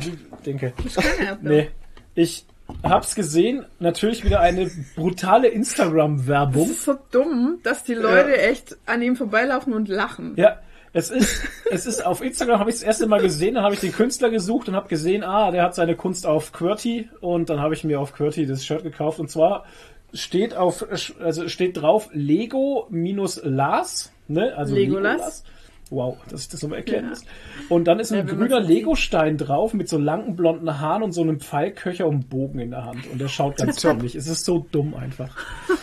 denke, 0.45 0.73
Das 0.83 0.97
ist 0.97 1.19
Erdbeere. 1.19 1.37
nee. 1.63 1.69
Ich 2.15 2.45
hab's 2.83 3.15
gesehen, 3.15 3.65
natürlich 3.79 4.23
wieder 4.25 4.41
eine 4.41 4.69
brutale 4.95 5.47
Das 5.47 5.55
Instagram-Werbung. 5.55 6.69
ist 6.69 6.83
so 6.85 6.95
dumm, 7.11 7.59
dass 7.63 7.83
die 7.83 7.93
Leute 7.93 8.37
echt 8.37 8.75
an 8.85 9.01
ihm 9.01 9.15
vorbeilaufen 9.15 9.73
und 9.73 9.87
lachen. 9.87 10.33
Ja, 10.35 10.59
es 10.93 11.09
ist, 11.09 11.43
es 11.71 11.85
ist 11.85 12.05
auf 12.05 12.21
Instagram 12.21 12.59
habe 12.59 12.69
ich 12.69 12.75
das 12.77 12.83
erste 12.83 13.07
Mal 13.07 13.21
gesehen, 13.21 13.55
dann 13.55 13.63
habe 13.63 13.75
ich 13.75 13.79
den 13.79 13.91
Künstler 13.93 14.29
gesucht 14.29 14.67
und 14.67 14.75
habe 14.75 14.89
gesehen, 14.89 15.23
ah, 15.23 15.51
der 15.51 15.63
hat 15.63 15.75
seine 15.75 15.95
Kunst 15.95 16.25
auf 16.27 16.51
QWERTY 16.51 17.09
und 17.21 17.49
dann 17.49 17.59
habe 17.61 17.73
ich 17.73 17.83
mir 17.83 17.99
auf 18.01 18.13
QWERTY 18.13 18.45
das 18.47 18.65
Shirt 18.65 18.83
gekauft 18.83 19.19
und 19.19 19.29
zwar 19.29 19.65
steht 20.13 20.55
auf, 20.55 20.85
also 21.21 21.47
steht 21.49 21.77
drauf 21.81 22.09
Lego 22.13 22.87
minus 22.89 23.41
Lars, 23.43 24.11
ne, 24.27 24.53
also 24.55 24.75
Legolas. 24.75 25.13
Legolas. 25.13 25.43
Wow, 25.89 26.17
dass 26.29 26.41
ich 26.41 26.49
das 26.49 26.61
nochmal 26.63 26.79
erklären 26.79 27.05
Ja. 27.05 27.09
muss. 27.11 27.23
Und 27.69 27.85
dann 27.85 27.99
ist 28.01 28.11
ein 28.11 28.27
Ja, 28.27 28.33
grüner. 28.33 28.59
Legostein 28.59 29.37
drauf 29.37 29.73
mit 29.73 29.87
so 29.87 29.97
langen 29.97 30.35
blonden 30.35 30.79
Haaren 30.81 31.01
und 31.01 31.13
so 31.13 31.21
einem 31.21 31.39
Pfeilköcher 31.39 32.05
und 32.07 32.29
Bogen 32.29 32.59
in 32.59 32.71
der 32.71 32.83
Hand. 32.83 33.09
Und 33.09 33.21
der 33.21 33.29
schaut 33.29 33.55
ganz 33.55 33.77
dämlich. 33.81 34.15
Es 34.15 34.27
ist 34.27 34.43
so 34.43 34.65
dumm 34.71 34.93
einfach. 34.95 35.29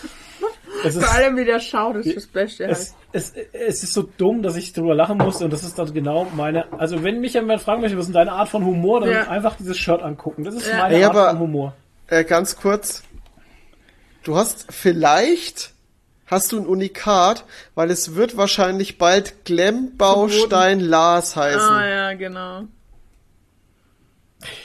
Es 0.86 0.98
Vor 0.98 1.10
allem 1.14 1.38
wie 1.38 1.46
der 1.46 1.60
schaut, 1.60 1.96
ist 1.96 2.14
das 2.14 2.26
Beste 2.26 2.64
es, 2.64 2.94
es, 3.12 3.32
es 3.54 3.82
ist 3.82 3.94
so 3.94 4.02
dumm, 4.02 4.42
dass 4.42 4.54
ich 4.56 4.74
drüber 4.74 4.94
lachen 4.94 5.16
musste 5.16 5.44
und 5.46 5.50
das 5.52 5.64
ist 5.64 5.78
dann 5.78 5.90
genau 5.94 6.26
meine. 6.36 6.70
Also 6.78 7.02
wenn 7.02 7.20
mich 7.20 7.32
jemand 7.32 7.62
fragen 7.62 7.80
möchte, 7.80 7.96
was 7.96 8.02
ist 8.04 8.08
denn 8.08 8.26
deine 8.26 8.32
Art 8.32 8.50
von 8.50 8.66
Humor, 8.66 9.00
dann 9.00 9.08
Ja. 9.10 9.28
einfach 9.30 9.56
dieses 9.56 9.78
Shirt 9.78 10.02
angucken. 10.02 10.44
Das 10.44 10.54
ist 10.54 10.66
Ja. 10.68 10.76
meine 10.82 10.96
Ey, 10.96 11.04
Art 11.04 11.16
aber- 11.16 11.30
von 11.30 11.38
Humor. 11.38 11.74
Äh, 12.08 12.24
ganz 12.24 12.54
kurz. 12.56 13.02
Du 14.24 14.36
hast 14.36 14.72
vielleicht, 14.72 15.72
hast 16.26 16.52
du 16.52 16.58
ein 16.58 16.66
Unikat, 16.66 17.44
weil 17.74 17.90
es 17.90 18.14
wird 18.14 18.38
wahrscheinlich 18.38 18.96
bald 18.96 19.44
Glam-Baustein 19.44 20.80
Lars 20.80 21.36
heißen. 21.36 21.60
Ah 21.60 21.86
ja, 21.86 22.14
genau. 22.14 22.64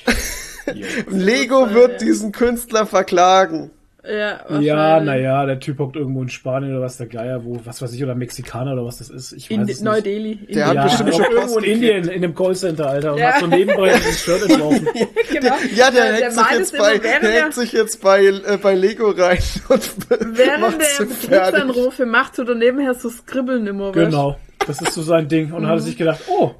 Lego 1.07 1.73
wird 1.73 2.01
diesen 2.01 2.31
Künstler 2.31 2.85
verklagen. 2.85 3.71
Ja, 4.11 4.59
Ja, 4.59 4.99
naja, 4.99 5.45
der 5.45 5.59
Typ 5.59 5.79
hockt 5.79 5.95
irgendwo 5.95 6.21
in 6.23 6.29
Spanien 6.29 6.71
oder 6.73 6.81
was 6.81 6.97
der 6.97 7.07
Geier, 7.07 7.43
wo, 7.45 7.59
was 7.63 7.81
weiß 7.81 7.93
ich, 7.93 8.03
oder 8.03 8.15
Mexikaner 8.15 8.73
oder 8.73 8.85
was 8.85 8.97
das 8.97 9.09
ist. 9.09 9.31
Ich 9.33 9.49
weiß 9.49 9.55
In 9.57 9.61
es 9.61 9.67
nicht. 9.67 9.83
Neu-Delhi. 9.83 10.35
Der 10.35 10.47
Indien. 10.47 10.67
hat 10.67 10.75
ja, 10.75 10.83
bestimmt 10.85 11.13
schon 11.15 11.25
irgendwo 11.31 11.57
in 11.59 11.63
Indien, 11.65 12.03
in 12.05 12.09
einem 12.23 12.33
Callcenter, 12.35 12.89
Alter, 12.89 13.13
und 13.13 13.19
Ja. 13.19 13.33
hat 13.33 13.39
so 13.41 13.47
nebenbei 13.47 13.93
dieses 13.97 14.21
Shirt 14.21 14.49
entworfen. 14.49 14.87
genau. 15.31 15.55
Ja, 15.75 15.91
der, 15.91 16.13
Äh, 16.19 16.23
hängt, 16.23 16.33
sich 16.33 16.51
jetzt 16.57 16.77
bei, 16.77 16.97
der 16.97 17.19
der- 17.19 17.31
hängt 17.31 17.53
sich 17.53 17.71
jetzt 17.71 18.01
bei, 18.01 18.25
äh, 18.25 18.57
bei 18.61 18.73
Lego 18.75 19.09
rein 19.11 19.37
und 19.69 19.89
Während 20.37 20.81
der. 20.81 21.05
Betriebsanrufe 21.05 22.05
macht 22.05 22.39
oder 22.39 22.55
nebenher 22.55 22.93
so 22.95 23.09
Skribbeln 23.09 23.67
immer. 23.67 23.91
du? 23.91 23.99
Genau, 24.05 24.37
das 24.65 24.81
ist 24.81 24.93
so 24.93 25.01
sein 25.01 25.27
Ding. 25.27 25.51
Und 25.51 25.61
dann 25.63 25.71
hat 25.71 25.77
er 25.77 25.81
sich 25.81 25.97
gedacht, 25.97 26.21
oh, 26.29 26.51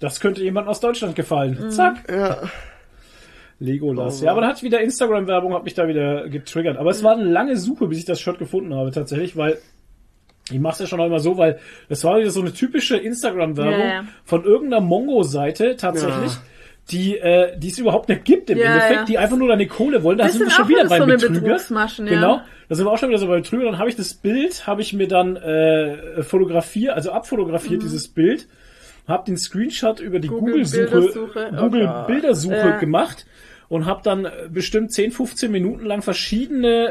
das 0.00 0.20
könnte 0.20 0.42
jemand 0.42 0.68
aus 0.68 0.80
Deutschland 0.80 1.14
gefallen. 1.16 1.70
Zack. 1.70 1.96
Ja. 2.10 2.38
Legolas. 3.64 4.20
Oh 4.22 4.24
ja, 4.26 4.32
aber 4.32 4.40
dann 4.42 4.50
hat 4.50 4.62
wieder 4.62 4.80
Instagram-Werbung, 4.80 5.54
hat 5.54 5.64
mich 5.64 5.74
da 5.74 5.88
wieder 5.88 6.28
getriggert. 6.28 6.76
Aber 6.76 6.90
es 6.90 7.02
war 7.02 7.16
eine 7.16 7.24
lange 7.24 7.56
Suche, 7.56 7.86
bis 7.86 7.98
ich 7.98 8.04
das 8.04 8.20
Shirt 8.20 8.38
gefunden 8.38 8.74
habe, 8.74 8.90
tatsächlich, 8.90 9.36
weil 9.36 9.58
ich 10.50 10.58
mache 10.60 10.74
es 10.74 10.78
ja 10.80 10.86
schon 10.86 11.00
immer 11.00 11.20
so, 11.20 11.38
weil 11.38 11.58
es 11.88 12.04
war 12.04 12.18
wieder 12.18 12.30
so 12.30 12.40
eine 12.42 12.52
typische 12.52 12.96
Instagram-Werbung 12.96 13.72
Ja, 13.80 13.86
ja. 13.86 14.04
von 14.24 14.44
irgendeiner 14.44 14.82
Mongo-Seite 14.82 15.76
tatsächlich. 15.76 16.32
Ja. 16.32 16.42
Die, 16.90 17.16
äh, 17.16 17.58
die 17.58 17.68
es 17.68 17.78
überhaupt 17.78 18.10
nicht 18.10 18.26
gibt 18.26 18.50
im 18.50 18.58
Ja, 18.58 18.64
Endeffekt, 18.74 18.94
ja. 18.98 19.04
die 19.06 19.16
einfach 19.16 19.38
nur 19.38 19.48
deine 19.48 19.66
Kohle 19.66 20.02
wollen. 20.02 20.18
Da 20.18 20.24
Das 20.24 20.34
sind 20.34 20.42
wir 20.44 20.50
schon 20.50 20.68
wieder 20.68 20.86
beim 20.86 21.00
so 21.00 21.06
Betrüger. 21.28 21.58
Genau, 22.04 22.40
da 22.68 22.74
sind 22.74 22.84
wir 22.84 22.90
auch 22.92 22.98
schon 22.98 23.08
wieder 23.08 23.18
so 23.18 23.26
bei 23.26 23.36
Betrüger. 23.36 23.64
Dann 23.64 23.78
habe 23.78 23.88
ich 23.88 23.96
das 23.96 24.12
Bild, 24.12 24.66
habe 24.66 24.82
ich 24.82 24.92
mir 24.92 25.08
dann 25.08 25.36
äh, 25.36 26.22
fotografiert, 26.22 26.92
also 26.94 27.10
abfotografiert, 27.12 27.80
Mhm. 27.80 27.84
dieses 27.84 28.08
Bild, 28.08 28.46
habe 29.08 29.24
den 29.24 29.38
Screenshot 29.38 30.00
über 30.00 30.18
die 30.18 30.28
Google 30.28 30.52
Google-Suche 30.64 30.82
Bildersuche. 30.90 31.50
Oh 31.52 31.56
Google 31.62 31.86
Gott. 31.86 32.06
Bildersuche 32.06 32.54
Ja. 32.54 32.76
gemacht 32.76 33.24
und 33.74 33.86
habe 33.86 34.00
dann 34.04 34.24
äh, 34.24 34.30
bestimmt 34.50 34.92
10, 34.92 35.10
15 35.12 35.50
Minuten 35.50 35.84
lang 35.84 36.00
verschiedene 36.02 36.88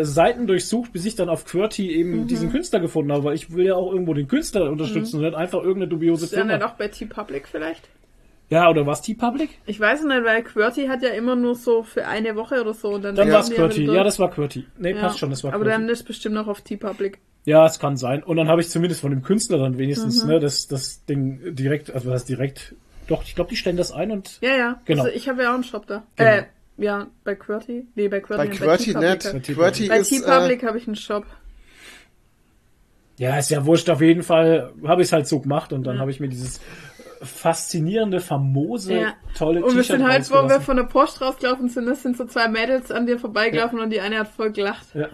äh, 0.00 0.04
Seiten 0.04 0.46
durchsucht, 0.46 0.92
bis 0.92 1.04
ich 1.04 1.14
dann 1.14 1.28
auf 1.28 1.44
QWERTY 1.44 1.90
eben 1.90 2.22
Mhm. 2.22 2.26
diesen 2.26 2.50
Künstler 2.50 2.80
gefunden 2.80 3.12
habe, 3.12 3.24
weil 3.24 3.34
ich 3.34 3.52
will 3.54 3.66
ja 3.66 3.74
auch 3.74 3.90
irgendwo 3.92 4.14
den 4.14 4.28
Künstler 4.28 4.70
unterstützen 4.70 5.16
und 5.16 5.22
nicht 5.22 5.34
einfach 5.34 5.58
irgendeine 5.58 5.88
dubiose 5.88 6.24
Ist 6.26 6.32
der 6.32 6.40
Firma. 6.40 6.54
nicht 6.54 6.64
auch 6.66 6.74
bei 6.74 6.88
T-Public 6.88 7.48
vielleicht? 7.48 7.88
Ja, 8.48 8.70
oder 8.70 8.86
was 8.86 9.02
T-Public? 9.02 9.50
Ich 9.66 9.80
weiß 9.80 10.04
nicht, 10.04 10.24
weil 10.24 10.42
QWERTY 10.44 10.86
hat 10.86 11.02
ja 11.02 11.08
immer 11.10 11.34
nur 11.34 11.54
so 11.56 11.82
für 11.82 12.06
eine 12.06 12.36
Woche 12.36 12.60
oder 12.60 12.74
so. 12.74 12.90
Und 12.90 13.02
dann 13.02 13.16
Dann 13.16 13.30
war's 13.32 13.48
die 13.48 13.54
QWERTY. 13.56 13.86
Ja, 13.86 14.04
das 14.04 14.18
war 14.20 14.30
QWERTY. 14.30 14.64
Nee, 14.78 14.92
Ja. 14.92 15.00
passt 15.00 15.18
schon, 15.18 15.30
das 15.30 15.42
war 15.42 15.52
Aber 15.52 15.64
QWERTY. 15.64 15.80
dann 15.82 15.88
ist 15.88 16.04
bestimmt 16.04 16.34
noch 16.36 16.46
auf 16.46 16.60
T-Public. 16.60 17.18
Ja, 17.44 17.66
es 17.66 17.78
kann 17.80 17.96
sein. 17.96 18.22
Und 18.22 18.36
dann 18.36 18.48
habe 18.48 18.60
ich 18.60 18.68
zumindest 18.68 19.00
von 19.00 19.10
dem 19.10 19.22
Künstler 19.22 19.58
dann 19.58 19.78
wenigstens 19.78 20.22
Mhm. 20.24 20.30
ne, 20.30 20.40
das, 20.40 20.68
das 20.68 21.04
Ding 21.06 21.40
direkt, 21.56 21.92
also 21.92 22.10
was 22.10 22.24
direkt, 22.24 22.74
doch, 23.08 23.22
ich 23.24 23.34
glaube, 23.34 23.50
die 23.50 23.56
stellen 23.56 23.76
das 23.76 23.92
ein 23.92 24.10
und 24.10 24.38
Ja, 24.40 24.56
ja. 24.56 24.80
Genau. 24.84 25.04
Also 25.04 25.16
ich 25.16 25.28
habe 25.28 25.42
ja 25.42 25.50
auch 25.50 25.54
einen 25.54 25.64
Shop 25.64 25.86
da. 25.86 26.04
Genau. 26.16 26.30
Äh, 26.30 26.44
ja, 26.78 27.06
bei 27.24 27.34
QWERTY. 27.34 27.86
Nee, 27.94 28.08
bei 28.08 28.20
QWERTY. 28.20 28.48
Bei 28.48 28.54
QWERTY 28.56 28.84
T-Public 28.92 29.24
nicht. 29.24 29.32
halt. 29.32 29.44
QWERTY 29.46 29.88
Bei 29.88 29.98
ist, 29.98 30.12
äh, 30.12 30.16
T-Public 30.20 30.62
habe 30.64 30.78
ich 30.78 30.86
einen 30.86 30.96
Shop. 30.96 31.24
ja, 33.18 33.38
ist 33.38 33.50
ja 33.50 33.64
wurscht, 33.64 33.88
auf 33.88 34.00
jeden 34.02 34.22
Fall 34.22 34.72
habe 34.86 35.02
ich 35.02 35.08
es 35.08 35.12
halt 35.12 35.26
so 35.26 35.40
gemacht 35.40 35.72
und 35.72 35.84
dann 35.84 35.98
habe 35.98 36.10
ich 36.10 36.20
mir 36.20 36.28
dieses 36.28 36.60
faszinierende, 37.22 38.20
famose, 38.20 38.94
Ja. 38.94 39.14
tolle 39.36 39.64
Und 39.64 39.74
wir 39.74 39.82
sind 39.82 40.06
halt, 40.06 40.30
wo 40.30 40.48
wir 40.48 40.60
von 40.60 40.76
der 40.76 40.84
Post 40.84 41.22
rausgelaufen 41.22 41.70
sind, 41.70 41.86
das 41.86 42.02
sind 42.02 42.16
so 42.16 42.26
zwei 42.26 42.48
Mädels 42.48 42.90
an 42.90 43.06
dir 43.06 43.18
vorbeigelaufen 43.18 43.80
und 43.80 43.88
die 43.90 44.00
eine 44.00 44.18
hat 44.18 44.28
voll 44.28 44.52
gelacht. 44.52 44.86
Ja. 44.94 45.08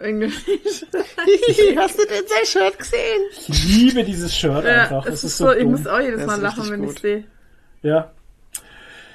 Irgendwie. 0.00 0.26
Hast 1.76 1.98
du 1.98 2.06
denn 2.06 2.24
sein 2.26 2.44
Shirt 2.44 2.78
gesehen? 2.78 3.20
Ich 3.48 3.64
liebe 3.64 4.04
dieses 4.04 4.34
Shirt 4.34 4.64
ja, 4.64 4.82
einfach. 4.82 5.06
es 5.06 5.14
Es 5.14 5.24
ist 5.24 5.36
so, 5.38 5.52
ich 5.52 5.62
dumm. 5.62 5.72
muss 5.72 5.86
auch 5.86 6.00
jedes 6.00 6.26
Mal 6.26 6.34
ist 6.36 6.42
lachen, 6.42 6.70
wenn 6.70 6.84
ich 6.84 6.98
sehe. 6.98 7.24
Ja, 7.82 8.10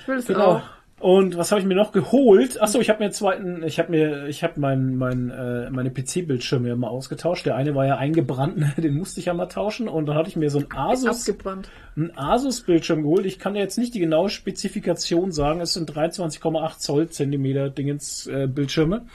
Ich 0.01 0.07
will 0.07 0.17
es 0.17 0.25
genau. 0.25 0.55
auch. 0.55 0.61
Und 1.01 1.35
was 1.35 1.51
habe 1.51 1.59
ich 1.59 1.65
mir 1.65 1.73
noch 1.73 1.93
geholt? 1.93 2.61
Achso, 2.61 2.79
ich 2.79 2.87
habe 2.91 3.03
mir 3.03 3.09
zweiten, 3.09 3.63
ich 3.63 3.79
habe 3.79 3.89
mir, 3.89 4.27
ich 4.27 4.43
habe 4.43 4.59
mein, 4.59 4.97
mein, 4.97 5.31
äh, 5.31 5.67
meine 5.71 5.89
PC-Bildschirme 5.89 6.69
ja 6.69 6.75
mal 6.75 6.89
ausgetauscht. 6.89 7.47
Der 7.47 7.55
eine 7.55 7.73
war 7.73 7.87
ja 7.87 7.97
eingebrannt, 7.97 8.63
den 8.77 8.93
musste 8.95 9.19
ich 9.19 9.25
ja 9.25 9.33
mal 9.33 9.47
tauschen. 9.47 9.87
Und 9.87 10.05
dann 10.05 10.15
hatte 10.15 10.29
ich 10.29 10.35
mir 10.35 10.51
so 10.51 10.59
ein 10.59 10.67
Asus, 10.69 11.27
Abgebrannt. 11.27 11.69
ein 11.97 12.15
Asus-Bildschirm 12.15 13.01
geholt. 13.01 13.25
Ich 13.25 13.39
kann 13.39 13.55
dir 13.55 13.61
jetzt 13.61 13.79
nicht 13.79 13.95
die 13.95 13.99
genaue 13.99 14.29
Spezifikation 14.29 15.31
sagen. 15.31 15.59
Es 15.59 15.73
sind 15.73 15.91
23,8 15.91 16.77
Zoll 16.77 17.09
Zentimeter 17.09 17.71
Dingens 17.71 18.27
äh, 18.27 18.47
Bildschirme. 18.47 19.07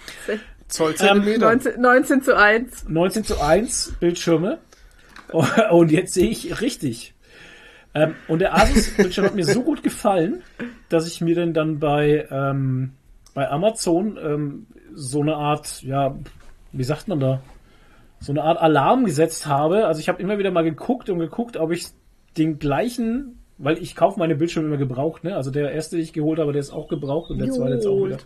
Zollzentimeter. 0.69 1.47
19, 1.47 1.81
19 1.81 2.23
zu 2.23 2.37
1. 2.37 2.89
19 2.89 3.25
zu 3.25 3.41
1 3.41 3.95
Bildschirme. 4.01 4.59
Und 5.71 5.91
jetzt 5.91 6.15
sehe 6.15 6.29
ich 6.29 6.61
richtig. 6.61 7.15
Ähm, 7.97 8.15
und 8.29 8.41
der 8.41 8.55
Asus-Bildschirm 8.55 9.25
hat 9.25 9.35
mir 9.35 9.47
so 9.47 9.63
gut 9.63 9.83
gefallen, 9.83 10.43
dass 10.91 11.07
ich 11.07 11.23
mir 11.23 11.35
den 11.35 11.55
dann 11.55 11.79
bei, 11.79 12.29
ähm, 12.31 12.93
bei 13.33 13.49
Amazon 13.51 14.19
ähm, 14.23 14.67
so 14.95 15.23
eine 15.23 15.37
Art, 15.37 15.83
ja, 15.83 16.15
wie 16.73 16.85
sagt 16.85 17.09
man 17.09 17.21
da? 17.21 17.41
So 18.21 18.33
eine 18.33 18.43
Art 18.43 18.61
Alarm 18.61 19.07
gesetzt 19.07 19.47
habe. 19.47 19.87
Also 19.87 20.01
ich 20.01 20.11
habe 20.11 20.21
immer 20.21 20.37
wieder 20.37 20.51
mal 20.51 20.63
geguckt 20.63 21.09
und 21.09 21.19
geguckt, 21.19 21.57
ob 21.57 21.73
ich 21.73 21.87
den 22.37 22.59
gleichen, 22.59 23.39
weil 23.57 23.79
ich 23.79 23.97
kaufe 23.97 24.19
meine 24.19 24.37
Bildschirme 24.37 24.69
immer 24.69 24.77
gebraucht, 24.77 25.25
ne? 25.25 25.35
Also 25.35 25.51
der 25.51 25.73
erste, 25.73 25.97
den 25.97 26.03
ich 26.03 26.13
geholt 26.13 26.39
habe, 26.39 26.53
der 26.53 26.61
ist 26.61 26.73
auch 26.73 26.89
gebraucht 26.89 27.31
und 27.31 27.39
der 27.39 27.51
zweite 27.51 27.77
jetzt 27.77 27.87
auch 27.87 28.05
wieder. 28.05 28.19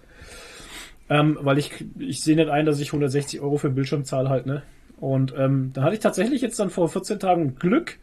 Ähm, 1.11 1.37
weil 1.41 1.59
ich, 1.59 1.85
ich 1.99 2.23
sehe 2.23 2.37
nicht 2.37 2.49
ein, 2.49 2.65
dass 2.65 2.79
ich 2.81 2.89
160 2.89 3.41
Euro 3.41 3.59
für 3.59 3.67
einen 3.67 3.75
Bildschirm 3.75 4.05
zahle 4.05 4.29
halt, 4.31 4.47
ne? 4.47 4.63
Und 5.01 5.35
ähm, 5.37 5.73
da 5.75 5.83
hatte 5.83 5.95
ich 5.95 6.01
tatsächlich 6.01 6.41
jetzt 6.41 6.59
dann 6.61 6.71
vor 6.71 6.89
14 6.89 7.19
Tagen 7.19 7.57
Glück 7.57 7.99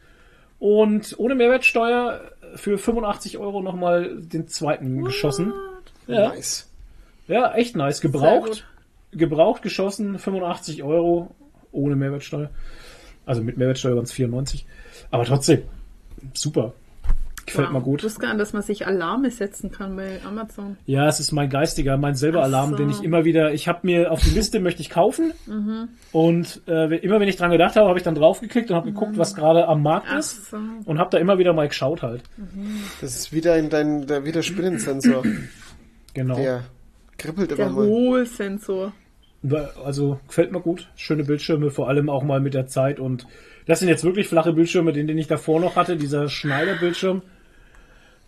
und 0.59 1.15
ohne 1.17 1.35
Mehrwertsteuer 1.35 2.21
für 2.55 2.77
85 2.77 3.37
Euro 3.37 3.61
nochmal 3.61 4.17
den 4.19 4.47
zweiten 4.47 5.03
geschossen. 5.03 5.53
Ja, 6.07 6.29
Nice. 6.29 6.69
ja, 7.27 7.53
echt 7.53 7.75
nice. 7.75 8.01
Gebraucht, 8.01 8.65
gebraucht 9.11 9.61
geschossen, 9.61 10.17
85 10.19 10.83
Euro 10.83 11.35
ohne 11.71 11.95
Mehrwertsteuer. 11.95 12.49
Also 13.25 13.43
mit 13.43 13.57
Mehrwertsteuer 13.57 13.95
waren 13.95 14.05
es 14.05 14.11
94. 14.13 14.65
Aber 15.11 15.25
trotzdem, 15.25 15.63
super. 16.33 16.73
Gefällt 17.47 17.71
mir 17.71 17.81
gut. 17.81 18.01
Ich 18.01 18.05
wusste 18.05 18.19
gar 18.19 18.33
nicht, 18.33 18.41
dass 18.41 18.51
man 18.51 18.61
sich 18.61 18.85
Alarme 18.85 19.31
setzen 19.31 19.71
kann 19.71 19.95
bei 19.95 20.19
Amazon. 20.27 20.75
Ja, 20.85 21.07
es 21.07 21.21
ist 21.21 21.31
mein 21.31 21.49
geistiger, 21.49 21.97
mein 21.97 22.13
selber 22.13 22.43
Alarm, 22.43 22.73
Ach 22.73 22.77
so. 22.77 22.83
den 22.83 22.89
ich 22.89 23.01
immer 23.03 23.23
wieder, 23.23 23.53
ich 23.53 23.69
habe 23.69 23.79
mir 23.83 24.11
auf 24.11 24.21
die 24.21 24.31
Liste 24.31 24.59
möchte 24.59 24.81
ich 24.81 24.89
kaufen 24.89 25.31
und 26.11 26.61
äh, 26.67 26.97
immer 26.97 27.21
wenn 27.21 27.29
ich 27.29 27.37
dran 27.37 27.49
gedacht 27.51 27.77
habe, 27.77 27.87
habe 27.87 27.97
ich 27.97 28.03
dann 28.03 28.15
draufgeklickt 28.15 28.69
und 28.69 28.75
habe 28.75 28.91
geguckt, 28.91 29.17
was 29.17 29.33
gerade 29.33 29.65
am 29.67 29.81
Markt 29.81 30.07
Ach 30.11 30.19
ist 30.19 30.49
so. 30.51 30.57
und 30.83 30.99
habe 30.99 31.09
da 31.09 31.17
immer 31.19 31.37
wieder 31.37 31.53
mal 31.53 31.69
geschaut 31.69 32.03
halt. 32.03 32.21
Das 32.99 33.15
ist 33.15 33.31
wieder 33.31 33.57
in 33.57 33.69
dein, 33.69 34.05
der, 34.07 34.25
wieder 34.25 34.43
Spinnensensor. 34.43 35.23
Genau. 36.13 36.35
Der 36.35 36.63
kribbelt 37.17 37.51
immer 37.53 37.57
Der 37.57 37.69
mal. 37.69 37.85
Hohlsensor. 37.87 38.91
Also 39.85 40.19
gefällt 40.27 40.51
mir 40.51 40.59
gut. 40.59 40.89
Schöne 40.97 41.23
Bildschirme, 41.23 41.69
vor 41.71 41.87
allem 41.87 42.09
auch 42.09 42.23
mal 42.23 42.41
mit 42.41 42.53
der 42.53 42.67
Zeit 42.67 42.99
und 42.99 43.25
das 43.67 43.79
sind 43.79 43.89
jetzt 43.89 44.03
wirklich 44.03 44.27
flache 44.27 44.53
Bildschirme, 44.53 44.93
den, 44.93 45.07
den 45.07 45.17
ich 45.17 45.27
davor 45.27 45.59
noch 45.59 45.75
hatte, 45.75 45.97
dieser 45.97 46.27
Schneider-Bildschirm. 46.29 47.21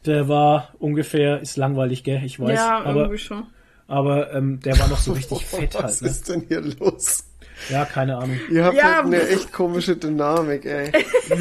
Der 0.05 0.27
war 0.27 0.69
ungefähr, 0.79 1.41
ist 1.41 1.57
langweilig, 1.57 2.03
gell? 2.03 2.21
Ich 2.25 2.39
weiß. 2.39 2.55
ja, 2.55 2.81
aber 2.83 3.01
irgendwie 3.01 3.17
schon. 3.19 3.43
aber 3.87 4.33
ähm, 4.33 4.59
der 4.61 4.79
war 4.79 4.87
noch 4.87 4.99
so 4.99 5.11
richtig 5.13 5.45
fett 5.45 5.75
Was 5.75 5.83
halt. 5.83 6.01
Ne? 6.01 6.07
ist 6.09 6.29
denn 6.29 6.45
hier 6.47 6.61
los? 6.61 7.25
Ja, 7.69 7.83
keine 7.83 8.17
Ahnung. 8.17 8.39
Ihr 8.49 8.63
habt 8.63 8.77
Ja, 8.77 8.95
halt 8.95 9.05
eine 9.07 9.27
echt 9.27 9.51
komische 9.51 9.97
Dynamik, 9.97 10.65
ey. 10.65 10.93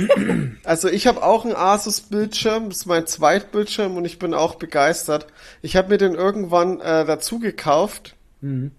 also 0.65 0.89
ich 0.89 1.07
habe 1.07 1.23
auch 1.23 1.45
einen 1.45 1.55
Asus-Bildschirm, 1.55 2.71
das 2.71 2.79
ist 2.79 2.87
mein 2.87 3.07
Zweitbildschirm 3.07 3.97
und 3.97 4.05
ich 4.05 4.19
bin 4.19 4.35
auch 4.35 4.57
begeistert. 4.57 5.29
Ich 5.63 5.77
habe 5.77 5.91
mir 5.91 5.99
den 5.99 6.15
irgendwann 6.17 6.81
äh, 6.81 7.05
dazu 7.05 7.39
gekauft, 7.39 8.17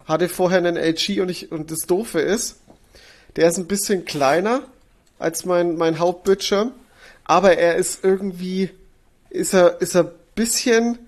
hatte 0.06 0.28
vorher 0.30 0.58
einen 0.58 0.76
LG 0.78 1.22
und 1.22 1.30
ich 1.30 1.52
und 1.52 1.70
das 1.72 1.80
Doofe 1.80 2.20
ist, 2.20 2.60
der 3.36 3.48
ist 3.50 3.58
ein 3.58 3.68
bisschen 3.68 4.04
kleiner 4.06 4.62
als 5.18 5.44
mein 5.46 5.76
mein 5.76 6.00
Hauptbildschirm, 6.00 6.72
aber 7.26 7.58
er 7.58 7.76
ist 7.76 8.04
irgendwie 8.04 8.70
ist 9.30 9.54
er 9.54 9.82
ist 9.82 9.96
er 9.96 10.12
bisschen 10.36 11.00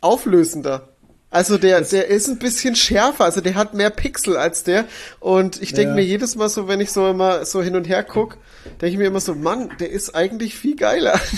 auflösender. 0.00 0.88
Also 1.30 1.58
der, 1.58 1.80
der 1.80 2.06
ist 2.06 2.28
ein 2.28 2.38
bisschen 2.38 2.76
schärfer, 2.76 3.24
also 3.24 3.40
der 3.40 3.56
hat 3.56 3.74
mehr 3.74 3.90
Pixel 3.90 4.36
als 4.36 4.62
der. 4.62 4.84
Und 5.18 5.60
ich 5.60 5.72
denke 5.72 5.90
Ja. 5.90 5.94
mir 5.96 6.04
jedes 6.04 6.36
Mal 6.36 6.48
so, 6.48 6.68
wenn 6.68 6.80
ich 6.80 6.92
so 6.92 7.08
immer 7.10 7.44
so 7.44 7.60
hin 7.60 7.74
und 7.74 7.88
her 7.88 8.04
guck, 8.04 8.36
denke 8.80 8.86
ich 8.88 8.98
mir 8.98 9.06
immer 9.08 9.18
so, 9.20 9.34
Mann, 9.34 9.70
der 9.80 9.90
ist 9.90 10.14
eigentlich 10.14 10.54
viel 10.54 10.76
geiler. 10.76 11.18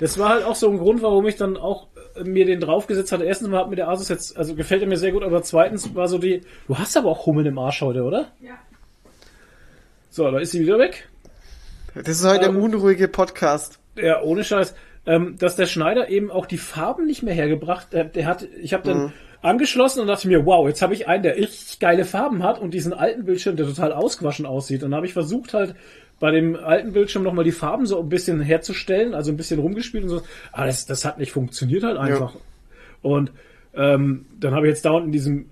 Das 0.00 0.16
war 0.16 0.28
halt 0.28 0.44
auch 0.44 0.54
so 0.54 0.70
ein 0.70 0.78
Grund, 0.78 1.02
warum 1.02 1.26
ich 1.26 1.34
dann 1.34 1.56
auch 1.56 1.88
äh, 2.14 2.22
mir 2.22 2.44
den 2.46 2.60
draufgesetzt 2.60 3.10
hatte. 3.10 3.24
Erstens 3.24 3.48
mal 3.48 3.58
hat 3.62 3.68
mir 3.68 3.74
der 3.74 3.88
Asus 3.88 4.08
jetzt, 4.08 4.36
also 4.36 4.54
gefällt 4.54 4.80
er 4.80 4.86
mir 4.86 4.96
sehr 4.96 5.10
gut, 5.10 5.24
aber 5.24 5.42
zweitens 5.42 5.92
war 5.96 6.06
so 6.06 6.18
die, 6.18 6.42
du 6.68 6.78
hast 6.78 6.96
aber 6.96 7.08
auch 7.08 7.26
Hummeln 7.26 7.46
im 7.48 7.58
Arsch 7.58 7.80
heute, 7.80 8.04
oder? 8.04 8.28
Ja. 8.40 8.52
So, 10.10 10.30
da 10.30 10.38
ist 10.38 10.52
sie 10.52 10.60
wieder 10.60 10.78
weg. 10.78 11.08
Das 11.96 12.08
ist 12.20 12.24
heute 12.24 12.40
der 12.40 12.48
Ähm. 12.50 12.62
unruhige 12.62 13.08
Podcast. 13.08 13.80
Ja, 13.96 14.22
ohne 14.22 14.44
Scheiß. 14.44 14.72
Ähm, 15.08 15.36
dass 15.38 15.56
der 15.56 15.64
Schneider 15.66 16.10
eben 16.10 16.30
auch 16.30 16.44
die 16.44 16.58
Farben 16.58 17.06
nicht 17.06 17.22
mehr 17.22 17.32
hergebracht, 17.32 17.94
der, 17.94 18.04
der 18.04 18.26
hat, 18.26 18.46
ich 18.60 18.74
habe 18.74 18.84
dann 18.84 19.12
angeschlossen 19.40 20.00
und 20.00 20.06
dachte 20.06 20.28
mir, 20.28 20.44
wow, 20.44 20.68
jetzt 20.68 20.82
habe 20.82 20.92
ich 20.92 21.08
einen, 21.08 21.22
der 21.22 21.36
richtig 21.36 21.78
geile 21.78 22.04
Farben 22.04 22.42
hat 22.42 22.60
und 22.60 22.74
diesen 22.74 22.92
alten 22.92 23.24
Bildschirm, 23.24 23.56
der 23.56 23.66
total 23.66 23.92
ausgewaschen 23.92 24.44
aussieht. 24.44 24.82
Und 24.82 24.90
dann 24.90 24.96
habe 24.96 25.06
ich 25.06 25.14
versucht 25.14 25.54
halt 25.54 25.74
bei 26.20 26.30
dem 26.30 26.56
alten 26.56 26.92
Bildschirm 26.92 27.22
nochmal 27.22 27.44
die 27.44 27.52
Farben 27.52 27.86
so 27.86 27.98
ein 27.98 28.08
bisschen 28.10 28.40
herzustellen, 28.40 29.14
also 29.14 29.30
ein 29.30 29.36
bisschen 29.38 29.60
rumgespielt 29.60 30.04
und 30.04 30.10
so. 30.10 30.22
Aber 30.52 30.66
das, 30.66 30.84
das 30.86 31.04
hat 31.04 31.18
nicht 31.18 31.32
funktioniert 31.32 31.84
halt 31.84 31.96
einfach. 31.96 32.34
Und 33.00 33.32
ähm, 33.74 34.26
dann 34.38 34.54
habe 34.54 34.66
ich 34.66 34.72
jetzt 34.74 34.84
dauernd 34.84 35.06
in 35.06 35.12
diesem, 35.12 35.46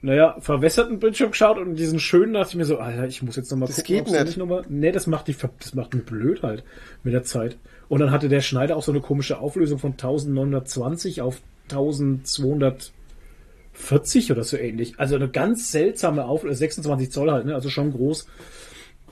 naja, 0.00 0.36
verwässerten 0.38 0.98
Bildschirm 0.98 1.32
geschaut 1.32 1.58
und 1.58 1.70
in 1.70 1.76
diesen 1.76 1.98
schönen 1.98 2.34
dachte 2.34 2.50
ich 2.50 2.56
mir 2.56 2.64
so, 2.64 2.78
Alter, 2.78 3.06
ich 3.06 3.22
muss 3.22 3.36
jetzt 3.36 3.50
nochmal 3.50 3.66
Das 3.66 3.76
gucken, 3.78 3.94
geht 3.96 4.02
ob's 4.02 4.12
da 4.12 4.24
nicht. 4.24 4.36
noch 4.38 4.46
mal, 4.46 4.64
nee, 4.68 4.92
das 4.92 5.06
macht 5.06 5.28
die, 5.28 5.36
das 5.58 5.74
macht 5.74 5.92
mich 5.94 6.04
blöd 6.04 6.42
halt 6.42 6.62
mit 7.02 7.12
der 7.12 7.24
Zeit. 7.24 7.58
Und 7.88 8.00
dann 8.00 8.10
hatte 8.10 8.28
der 8.28 8.40
Schneider 8.40 8.76
auch 8.76 8.82
so 8.82 8.92
eine 8.92 9.00
komische 9.00 9.38
Auflösung 9.38 9.78
von 9.78 9.92
1920 9.92 11.20
auf 11.20 11.40
1240 11.70 14.32
oder 14.32 14.44
so 14.44 14.56
ähnlich. 14.56 14.98
Also 14.98 15.16
eine 15.16 15.28
ganz 15.28 15.70
seltsame 15.70 16.24
Auflösung, 16.24 16.58
26 16.58 17.10
Zoll 17.10 17.30
halt, 17.30 17.46
ne? 17.46 17.54
also 17.54 17.68
schon 17.68 17.92
groß. 17.92 18.26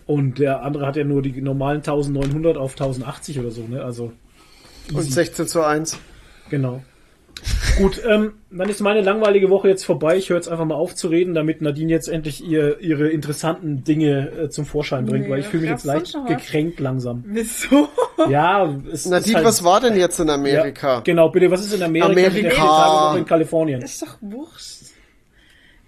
Und 0.07 0.39
der 0.39 0.63
andere 0.63 0.87
hat 0.87 0.97
ja 0.97 1.05
nur 1.05 1.23
die 1.23 1.41
normalen 1.41 1.79
1900 1.79 2.57
auf 2.57 2.73
1080 2.73 3.39
oder 3.39 3.51
so, 3.51 3.67
ne? 3.69 3.85
Also 3.85 4.13
Und 4.93 5.03
16 5.03 5.47
zu 5.47 5.63
1. 5.63 5.99
Genau. 6.51 6.83
Gut, 7.79 8.01
ähm, 8.07 8.35
dann 8.51 8.69
ist 8.69 8.81
meine 8.81 9.01
langweilige 9.01 9.51
Woche 9.51 9.69
jetzt 9.69 9.85
vorbei. 9.85 10.17
Ich 10.17 10.31
höre 10.31 10.37
jetzt 10.37 10.49
einfach 10.49 10.65
mal 10.65 10.75
auf 10.75 10.95
zu 10.95 11.09
reden, 11.09 11.35
damit 11.35 11.61
Nadine 11.61 11.91
jetzt 11.91 12.09
endlich 12.09 12.45
ihr, 12.45 12.81
ihre 12.81 13.09
interessanten 13.09 13.83
Dinge 13.83 14.31
äh, 14.31 14.49
zum 14.51 14.67
Vorschein 14.67 15.07
bringt, 15.07 15.25
Nee, 15.25 15.31
weil 15.31 15.41
ich 15.41 15.47
fühle 15.47 15.63
mich 15.63 15.71
jetzt 15.71 15.85
leicht 15.85 16.17
gekränkt 16.29 16.81
langsam. 16.81 17.25
Wieso? 17.27 17.89
Ja, 18.29 18.73
es 18.93 19.07
Nadine, 19.07 19.31
ist 19.31 19.35
halt, 19.37 19.47
was 19.47 19.65
war 19.65 19.81
denn 19.81 19.97
jetzt 19.97 20.21
in 20.21 20.31
Amerika? 20.31 20.95
Ja, 20.97 21.01
genau, 21.01 21.31
bitte, 21.31 21.51
was 21.51 21.65
ist 21.65 21.75
in 21.75 21.83
Amerika? 21.83 22.11
Amerika. 22.11 23.17
In 23.17 23.25
Kalifornien? 23.25 23.83
Ist 23.83 24.03
doch 24.03 24.19
wurscht. 24.21 24.83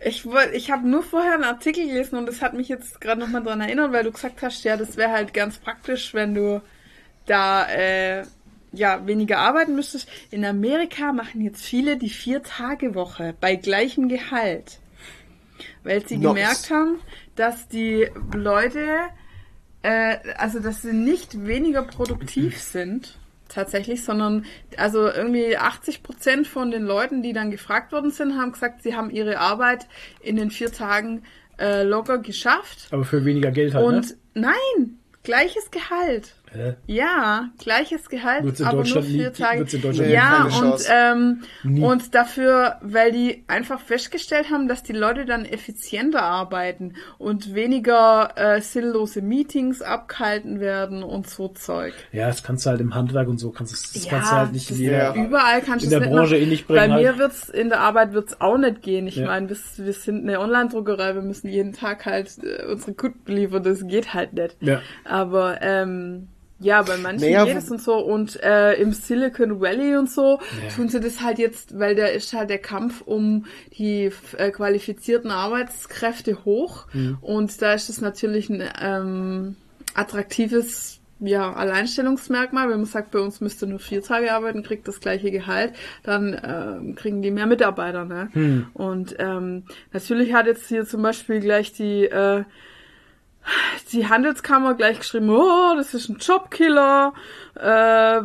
Ich, 0.05 0.27
ich 0.53 0.71
habe 0.71 0.89
nur 0.89 1.03
vorher 1.03 1.35
einen 1.35 1.45
Artikel 1.45 1.87
gelesen 1.87 2.17
und 2.17 2.27
das 2.27 2.43
hat 2.43 2.55
mich 2.55 2.69
jetzt 2.69 3.01
gerade 3.01 3.21
nochmal 3.21 3.43
dran 3.43 3.61
erinnert, 3.61 3.93
weil 3.93 4.05
du 4.05 4.13
gesagt 4.13 4.43
hast, 4.43 4.65
ja, 4.65 4.77
das 4.77 4.97
wäre 4.97 5.13
halt 5.13 5.33
ganz 5.33 5.59
praktisch, 5.59 6.13
wenn 6.13 6.35
du 6.35 6.61
da 7.27 7.67
äh, 7.69 8.25
ja 8.75 9.07
weniger 9.07 9.39
arbeiten 9.39 9.75
müsstest. 9.75 10.09
In 10.31 10.45
Amerika 10.45 11.13
machen 11.13 11.41
jetzt 11.41 11.63
viele 11.63 11.97
die 11.97 12.11
Vier-Tage-Woche 12.11 13.35
bei 13.41 13.57
gleichem 13.57 14.09
Gehalt. 14.09 14.81
Weil 15.83 16.07
sie 16.07 16.17
Nice. 16.17 16.29
gemerkt 16.35 16.71
haben, 16.71 16.99
dass 17.37 17.69
die 17.69 18.09
Leute, 18.35 18.87
äh, 19.83 20.17
also 20.37 20.59
dass 20.61 20.83
sie 20.83 20.93
nicht 20.93 21.47
weniger 21.47 21.83
produktiv 21.83 22.61
sind, 22.61 23.19
tatsächlich, 23.49 24.05
sondern 24.05 24.47
also 24.77 25.07
irgendwie 25.09 25.57
80 25.57 26.03
Prozent 26.03 26.47
von 26.47 26.71
den 26.71 26.83
Leuten, 26.85 27.23
die 27.23 27.33
dann 27.33 27.51
gefragt 27.51 27.93
worden 27.93 28.11
sind, 28.11 28.37
haben 28.37 28.53
gesagt, 28.53 28.83
sie 28.83 28.97
haben 28.97 29.11
ihre 29.11 29.39
Arbeit 29.39 29.87
in 30.21 30.37
den 30.37 30.51
vier 30.51 30.73
Tagen 30.73 31.23
äh, 31.59 31.83
locker 31.83 32.19
geschafft. 32.19 32.89
Aber 32.91 33.05
für 33.05 33.25
weniger 33.25 33.51
Geld 33.51 33.75
halt, 33.75 33.85
Und 33.87 34.11
ne? 34.35 34.49
nein, 34.77 34.99
gleiches 35.23 35.71
Gehalt. 35.71 36.35
Hä? 36.55 36.75
Ja, 36.87 37.49
gleiches 37.59 38.09
Gehalt, 38.09 38.45
Wird's 38.45 38.61
in 38.61 38.67
aber 38.67 38.79
Deutschland 38.79 39.09
nur 39.09 39.17
vier 39.17 39.29
nie- 39.31 39.37
Tage. 39.37 39.59
wird's 39.61 39.75
in 39.75 39.83
Deutschland 39.83 40.09
nie 40.09 40.15
ja, 40.15 40.49
keine 40.51 40.73
und, 40.73 40.81
ähm, 40.91 41.43
Nie. 41.65 41.81
und 41.83 42.15
dafür, 42.15 42.77
weil 42.83 43.13
die 43.13 43.45
einfach 43.49 43.81
festgestellt 43.81 44.51
haben, 44.51 44.69
dass 44.69 44.83
die 44.83 44.93
Leute 44.93 45.25
dann 45.25 45.45
effizienter 45.45 46.23
arbeiten 46.23 46.95
und 47.19 47.55
weniger 47.55 48.31
äh, 48.37 48.61
sinnlose 48.61 49.21
Meetings 49.23 49.83
abgehalten 49.83 50.61
werden 50.61 51.03
und 51.03 51.29
so 51.29 51.49
Zeug. 51.49 51.95
Ja, 52.13 52.29
das 52.29 52.43
kannst 52.43 52.65
du 52.67 52.71
halt 52.71 52.81
im 52.81 52.95
Handwerk 52.95 53.29
und 53.29 53.39
so, 53.39 53.51
kannst 53.51 53.73
du, 53.73 53.77
das 53.99 54.05
Ja, 54.05 54.11
kannst 54.11 54.31
du 54.33 54.37
halt 54.37 54.53
nicht 54.53 54.71
in 54.71 54.77
jeder. 54.79 55.15
Überall 55.15 55.61
kannst 55.61 55.85
in 55.85 55.91
der 55.91 56.01
Branche 56.01 56.37
eh 56.37 56.47
nicht 56.47 56.67
Bei 56.69 56.87
bringen. 56.87 57.01
mir 57.01 57.09
halt. 57.09 57.19
wird's 57.19 57.49
in 57.49 57.69
der 57.69 57.81
Arbeit 57.81 58.13
wird's 58.13 58.41
auch 58.41 58.59
nicht 58.59 58.83
gehen. 58.83 59.07
Ich 59.07 59.17
Ja. 59.17 59.27
meine, 59.27 59.49
wir, 59.49 59.57
wir 59.79 59.93
sind 59.93 60.23
eine 60.29 60.39
Online-Druckerei, 60.41 61.15
wir 61.15 61.23
müssen 61.23 61.49
jeden 61.49 61.73
Tag 61.73 62.07
halt 62.07 62.31
äh, 62.43 62.65
unsere 62.71 62.95
Kunden 62.95 63.33
liefern, 63.33 63.63
das 63.63 63.87
geht 63.87 64.15
halt 64.15 64.33
nicht. 64.35 64.57
Ja. 64.61 64.81
Aber 65.05 65.61
ähm, 65.63 66.29
ja, 66.65 66.83
bei 66.83 66.97
manchen 66.97 67.31
Naja, 67.31 67.45
geht 67.45 67.57
es 67.57 67.71
und 67.71 67.83
so. 67.83 67.97
Und 67.97 68.43
äh, 68.43 68.73
im 68.75 68.93
Silicon 68.93 69.61
Valley 69.61 69.97
und 69.97 70.11
so 70.11 70.41
Ja. 70.63 70.75
tun 70.75 70.89
sie 70.89 70.99
das 70.99 71.21
halt 71.21 71.39
jetzt, 71.39 71.79
weil 71.79 71.95
da 71.95 72.07
ist 72.07 72.33
halt 72.33 72.49
der 72.49 72.59
Kampf 72.59 73.03
um 73.03 73.45
die 73.77 74.11
äh, 74.39 74.51
qualifizierten 74.51 75.31
Arbeitskräfte 75.31 76.45
hoch. 76.45 76.87
Mhm. 76.93 77.19
Und 77.21 77.61
da 77.61 77.75
ist 77.75 77.91
es 77.91 78.01
natürlich 78.01 78.49
ein 78.49 78.63
ähm, 78.81 79.57
attraktives 79.95 81.01
ja, 81.21 81.53
Alleinstellungsmerkmal, 81.53 82.69
wenn 82.69 82.79
man 82.79 82.87
sagt, 82.87 83.11
bei 83.13 83.21
uns 83.21 83.41
müsst 83.41 83.63
ihr 83.63 83.69
nur 83.69 83.79
vier 83.79 84.03
Tage 84.03 84.33
arbeiten, 84.33 84.63
kriegt 84.63 84.89
das 84.89 85.01
gleiche 85.01 85.31
Gehalt, 85.31 85.73
dann 86.03 86.39
ähm, 86.45 86.95
kriegen 86.97 87.23
die 87.23 87.31
mehr 87.31 87.47
Mitarbeiter. 87.47 88.05
Ne? 88.05 88.31
Hm. 88.33 88.67
Und 88.75 89.15
ähm, 89.19 89.65
natürlich 89.93 90.33
hat 90.33 90.47
jetzt 90.47 90.69
hier 90.69 90.85
zum 90.87 91.03
Beispiel 91.03 91.41
gleich 91.41 91.73
die 91.73 92.07
äh, 92.07 92.45
die 93.93 94.09
Handelskammer 94.09 94.75
gleich 94.75 94.99
geschrieben, 94.99 95.31
oh, 95.31 95.75
das 95.77 95.95
ist 95.95 96.09
ein 96.09 96.17
Jobkiller. 96.17 97.15
Äh, 97.55 98.21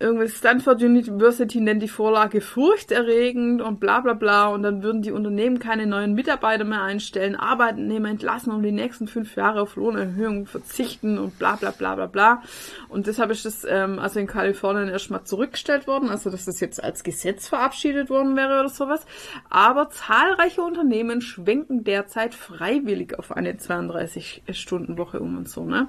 irgendwie 0.00 0.28
Stanford 0.28 0.82
University 0.82 1.60
nennt 1.60 1.80
die 1.80 1.88
Vorlage 1.88 2.40
furchterregend 2.40 3.62
und 3.62 3.78
bla 3.78 4.00
bla 4.00 4.14
bla 4.14 4.48
und 4.48 4.64
dann 4.64 4.82
würden 4.82 5.02
die 5.02 5.12
Unternehmen 5.12 5.60
keine 5.60 5.86
neuen 5.86 6.14
Mitarbeiter 6.14 6.64
mehr 6.64 6.82
einstellen, 6.82 7.36
Arbeitnehmer 7.36 8.08
entlassen 8.08 8.52
und 8.52 8.64
die 8.64 8.72
nächsten 8.72 9.06
fünf 9.06 9.36
Jahre 9.36 9.60
auf 9.62 9.76
Lohnerhöhungen 9.76 10.46
verzichten 10.46 11.16
und 11.16 11.38
bla 11.38 11.54
bla 11.54 11.70
bla 11.70 11.94
bla 11.94 12.06
bla. 12.06 12.42
Und 12.88 13.06
deshalb 13.06 13.30
ist 13.30 13.44
das 13.44 13.64
ähm, 13.68 14.00
also 14.00 14.18
in 14.18 14.26
Kalifornien 14.26 14.88
erstmal 14.88 15.22
zurückgestellt 15.22 15.86
worden, 15.86 16.10
also 16.10 16.28
dass 16.28 16.44
das 16.44 16.58
jetzt 16.58 16.82
als 16.82 17.04
Gesetz 17.04 17.46
verabschiedet 17.46 18.10
worden 18.10 18.34
wäre 18.34 18.58
oder 18.60 18.70
sowas. 18.70 19.06
Aber 19.48 19.90
zahlreiche 19.90 20.62
Unternehmen 20.62 21.20
schwenken 21.20 21.84
derzeit 21.84 22.34
freiwillig 22.34 23.16
auf 23.16 23.30
eine 23.30 23.52
32-Stunden-Woche 23.52 25.20
um 25.20 25.36
und 25.36 25.48
so, 25.48 25.64
ne? 25.64 25.88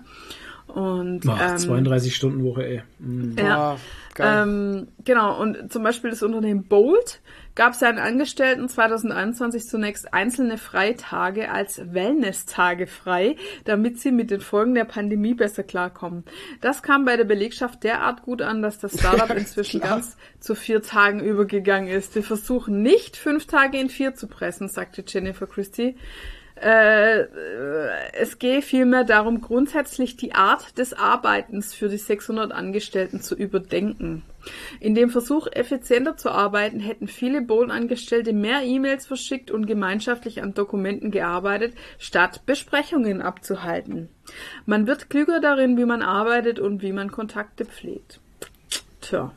Und 0.76 1.22
Ach, 1.30 1.52
ähm, 1.52 1.58
32 1.58 2.14
Stunden 2.14 2.44
Woche, 2.44 2.68
ey. 2.68 2.84
Mhm. 3.00 3.38
ja. 3.40 3.78
Geil. 4.14 4.44
Ähm, 4.44 4.88
genau, 5.06 5.42
und 5.42 5.72
zum 5.72 5.84
Beispiel 5.84 6.10
das 6.10 6.22
Unternehmen 6.22 6.64
Bolt 6.64 7.22
gab 7.56 7.76
seinen 7.76 7.98
Angestellten 7.98 8.68
2021 8.68 9.70
zunächst 9.70 10.14
einzelne 10.14 10.58
Freitage 10.58 11.50
als 11.50 11.94
Wellness-Tage 11.94 12.88
frei, 12.88 13.38
damit 13.64 14.02
sie 14.02 14.12
mit 14.12 14.32
den 14.32 14.42
Folgen 14.42 14.76
der 14.76 14.84
Pandemie 14.84 15.34
besser 15.34 15.64
klarkommen. 15.64 16.26
Das 16.60 16.84
kam 16.84 17.06
bei 17.06 17.16
der 17.16 17.24
Belegschaft 17.24 17.86
derart 17.86 18.24
gut 18.24 18.42
an, 18.42 18.62
dass 18.62 18.80
das 18.80 19.00
Startup 19.00 19.30
inzwischen 19.38 19.80
ganz 19.80 20.18
zu 20.42 20.56
vier 20.56 20.82
Tagen 20.82 21.22
übergegangen 21.22 21.90
ist. 21.90 22.16
Wir 22.16 22.24
versuchen 22.24 22.82
nicht 22.82 23.16
fünf 23.16 23.46
Tage 23.46 23.80
in 23.80 23.90
vier 23.90 24.14
zu 24.16 24.28
pressen, 24.28 24.68
sagte 24.68 25.06
Jennifer 25.08 25.48
Christie. 25.48 25.96
Äh, 26.56 27.26
es 28.14 28.40
gehe 28.40 28.62
vielmehr 28.62 29.04
darum, 29.04 29.42
grundsätzlich 29.42 30.16
die 30.16 30.34
Art 30.34 30.78
des 30.78 30.94
Arbeitens 30.94 31.74
für 31.74 31.90
die 31.90 31.98
600 31.98 32.52
Angestellten 32.54 33.22
zu 33.22 33.36
überdenken. 33.36 34.24
In 34.80 34.96
dem 34.96 35.10
Versuch, 35.10 35.48
effizienter 35.52 36.16
zu 36.16 36.30
arbeiten, 36.30 36.80
hätten 36.80 37.08
viele 37.08 37.42
Bohlenangestellte 37.42 38.32
mehr 38.32 38.62
E-Mails 38.64 39.06
verschickt 39.06 39.52
und 39.52 39.66
gemeinschaftlich 39.66 40.42
an 40.42 40.54
Dokumenten 40.54 41.12
gearbeitet, 41.12 41.74
statt 41.98 42.46
Besprechungen 42.46 43.22
abzuhalten. 43.22 44.10
Man 44.66 44.88
wird 44.88 45.10
klüger 45.10 45.42
darin, 45.42 45.78
wie 45.78 45.86
man 45.86 46.02
arbeitet 46.02 46.60
und 46.60 46.82
wie 46.82 46.94
man 46.94 47.12
Kontakte 47.12 47.66
pflegt. 47.66 48.20
Tja. 49.02 49.34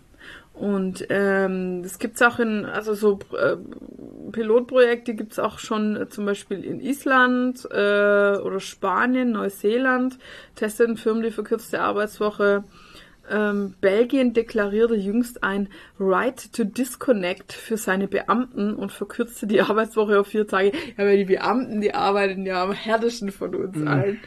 Und 0.59 1.07
ähm, 1.09 1.85
das 1.85 2.01
gibt's 2.01 2.21
auch 2.21 2.41
in, 2.41 2.65
also 2.65 2.93
so 2.95 3.21
äh, 3.37 3.57
Pilotprojekte 4.33 5.15
gibt's 5.15 5.39
auch 5.39 5.61
schon 5.61 5.95
äh, 5.95 6.09
zum 6.09 6.27
Beispiel 6.27 6.65
in 6.65 6.81
Island 6.81 7.65
äh, 7.71 8.39
oder 8.39 8.59
Spanien, 8.59 9.31
Neuseeland, 9.31 10.19
testen 10.57 10.97
Firmen 10.97 11.23
die 11.23 11.31
verkürzte 11.31 11.81
Arbeitswoche. 11.81 12.65
Ähm, 13.31 13.75
Belgien 13.81 14.33
deklarierte 14.33 14.95
jüngst 14.95 15.45
ein 15.45 15.69
Right 16.01 16.53
to 16.53 16.65
Disconnect 16.65 17.53
für 17.53 17.77
seine 17.77 18.09
Beamten 18.09 18.75
und 18.75 18.91
verkürzte 18.91 19.47
die 19.47 19.61
Arbeitswoche 19.63 20.19
auf 20.19 20.27
vier 20.27 20.49
Tage. 20.49 20.73
Ja, 20.97 21.05
weil 21.05 21.19
die 21.19 21.25
Beamten, 21.25 21.81
die 21.81 21.95
arbeiten 21.95 22.47
ja 22.47 22.65
am 22.65 22.73
härtesten 22.73 23.31
von 23.31 23.55
uns 23.55 23.87
allen. 23.87 24.19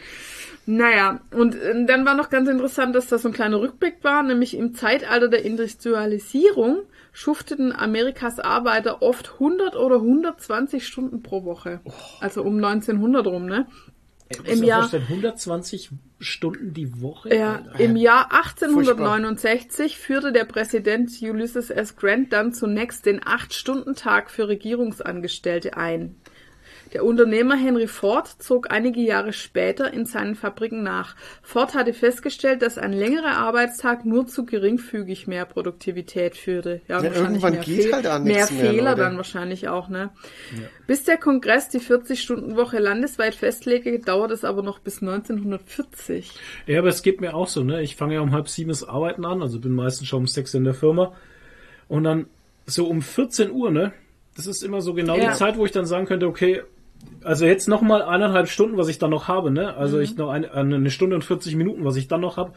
Naja, 0.66 1.22
und 1.32 1.56
äh, 1.56 1.86
dann 1.86 2.06
war 2.06 2.16
noch 2.16 2.30
ganz 2.30 2.48
interessant, 2.48 2.96
dass 2.96 3.08
das 3.08 3.24
so 3.24 3.30
ein 3.30 3.34
kleiner 3.34 3.60
Rückblick 3.60 4.04
war, 4.04 4.24
nämlich 4.24 4.56
im 4.56 4.74
Zeitalter 4.76 5.28
der 5.28 5.44
Industrialisierung 5.44 6.84
schufteten 7.14 7.74
Amerikas 7.74 8.40
Arbeiter 8.40 9.02
oft 9.02 9.34
100 9.34 9.76
oder 9.76 9.96
120 9.98 10.86
Stunden 10.86 11.24
pro 11.24 11.44
Woche. 11.44 11.82
Also 12.20 12.44
um 12.44 12.58
1900 12.64 13.28
rum, 13.28 13.46
ne? 13.48 13.68
Ey, 14.46 14.54
Im 14.54 14.64
Jahr- 14.64 14.90
120 14.94 15.90
Stunden 16.20 16.74
die 16.74 17.02
Woche? 17.02 17.36
Ja, 17.36 17.64
im 17.78 17.98
Jahr 17.98 18.32
1869 18.32 19.98
führte 19.98 20.32
der 20.32 20.46
Präsident 20.46 21.12
Ulysses 21.22 21.70
S. 21.70 21.98
Grant 21.98 22.32
dann 22.32 22.54
zunächst 22.54 23.06
den 23.06 23.20
8-Stunden-Tag 23.20 24.32
für 24.32 24.48
Regierungsangestellte 24.48 25.76
ein. 25.76 26.16
Der 26.94 27.06
Unternehmer 27.06 27.56
Henry 27.56 27.88
Ford 27.88 28.28
zog 28.40 28.70
einige 28.70 29.00
Jahre 29.00 29.32
später 29.32 29.94
in 29.94 30.06
seinen 30.06 30.36
Fabriken 30.36 30.84
nach. 30.84 31.16
Ford 31.42 31.74
hatte 31.74 31.94
festgestellt, 31.94 32.62
dass 32.62 32.78
ein 32.78 32.92
längerer 32.92 33.38
Arbeitstag 33.38 34.04
nur 34.06 34.28
zu 34.28 34.46
geringfügig 34.46 35.26
mehr 35.26 35.46
Produktivität 35.46 36.36
führte. 36.36 36.82
Ja, 36.90 36.96
wahrscheinlich 37.02 37.18
irgendwann 37.22 37.54
mehr 37.54 37.62
geht 37.64 37.84
Fehl- 37.86 37.94
halt 37.94 38.08
auch 38.08 38.20
mehr 38.20 38.36
nichts 38.36 38.52
mehr, 38.52 38.72
Fehler 38.72 38.90
Leute. 38.92 39.02
dann 39.02 39.18
wahrscheinlich 39.18 39.68
auch, 39.70 39.88
ne? 39.88 40.10
Bis 40.86 41.06
der 41.06 41.18
Kongress 41.18 41.70
die 41.70 41.80
40-Stunden-Woche 41.80 42.80
landesweit 42.80 43.36
festlegte, 43.36 43.98
dauert 44.00 44.32
es 44.32 44.44
aber 44.44 44.62
noch 44.62 44.80
bis 44.80 45.02
1940. 45.02 46.32
Ja, 46.68 46.80
aber 46.80 46.90
es 46.90 47.04
geht 47.04 47.22
mir 47.22 47.34
auch 47.36 47.48
so, 47.48 47.64
ne? 47.64 47.82
Ich 47.82 47.96
fange 47.96 48.16
ja 48.16 48.22
um 48.22 48.32
halb 48.34 48.50
sieben 48.50 48.70
das 48.70 48.84
Arbeiten 48.84 49.24
an, 49.26 49.42
also 49.42 49.60
bin 49.60 49.72
meistens 49.74 50.08
schon 50.08 50.20
um 50.24 50.28
sechs 50.28 50.54
in 50.54 50.64
der 50.66 50.74
Firma. 50.74 51.14
Und 51.88 52.04
dann 52.04 52.26
so 52.66 52.88
um 52.88 53.02
14 53.02 53.52
Uhr, 53.52 53.72
ne? 53.72 53.94
Das 54.36 54.48
ist 54.48 54.64
immer 54.64 54.82
so 54.82 54.94
genau 54.94 55.16
Ja. 55.18 55.32
die 55.32 55.38
Zeit, 55.38 55.58
wo 55.58 55.66
ich 55.66 55.72
dann 55.72 55.86
sagen 55.86 56.06
könnte, 56.06 56.28
okay, 56.28 56.62
also 57.24 57.46
jetzt 57.46 57.68
noch 57.68 57.82
mal 57.82 58.02
eineinhalb 58.02 58.48
Stunden, 58.50 58.78
was 58.78 58.88
ich 58.88 59.00
dann 59.00 59.10
noch 59.12 59.28
habe, 59.28 59.52
ne? 59.52 59.76
Also 59.76 59.98
Mhm. 59.98 60.04
ich 60.04 60.18
noch 60.18 60.30
eine, 60.30 60.52
eine 60.54 60.90
Stunde 60.92 61.16
und 61.16 61.24
40 61.24 61.56
Minuten, 61.56 61.84
was 61.86 61.96
ich 61.96 62.08
dann 62.08 62.22
noch 62.22 62.38
habe. 62.38 62.54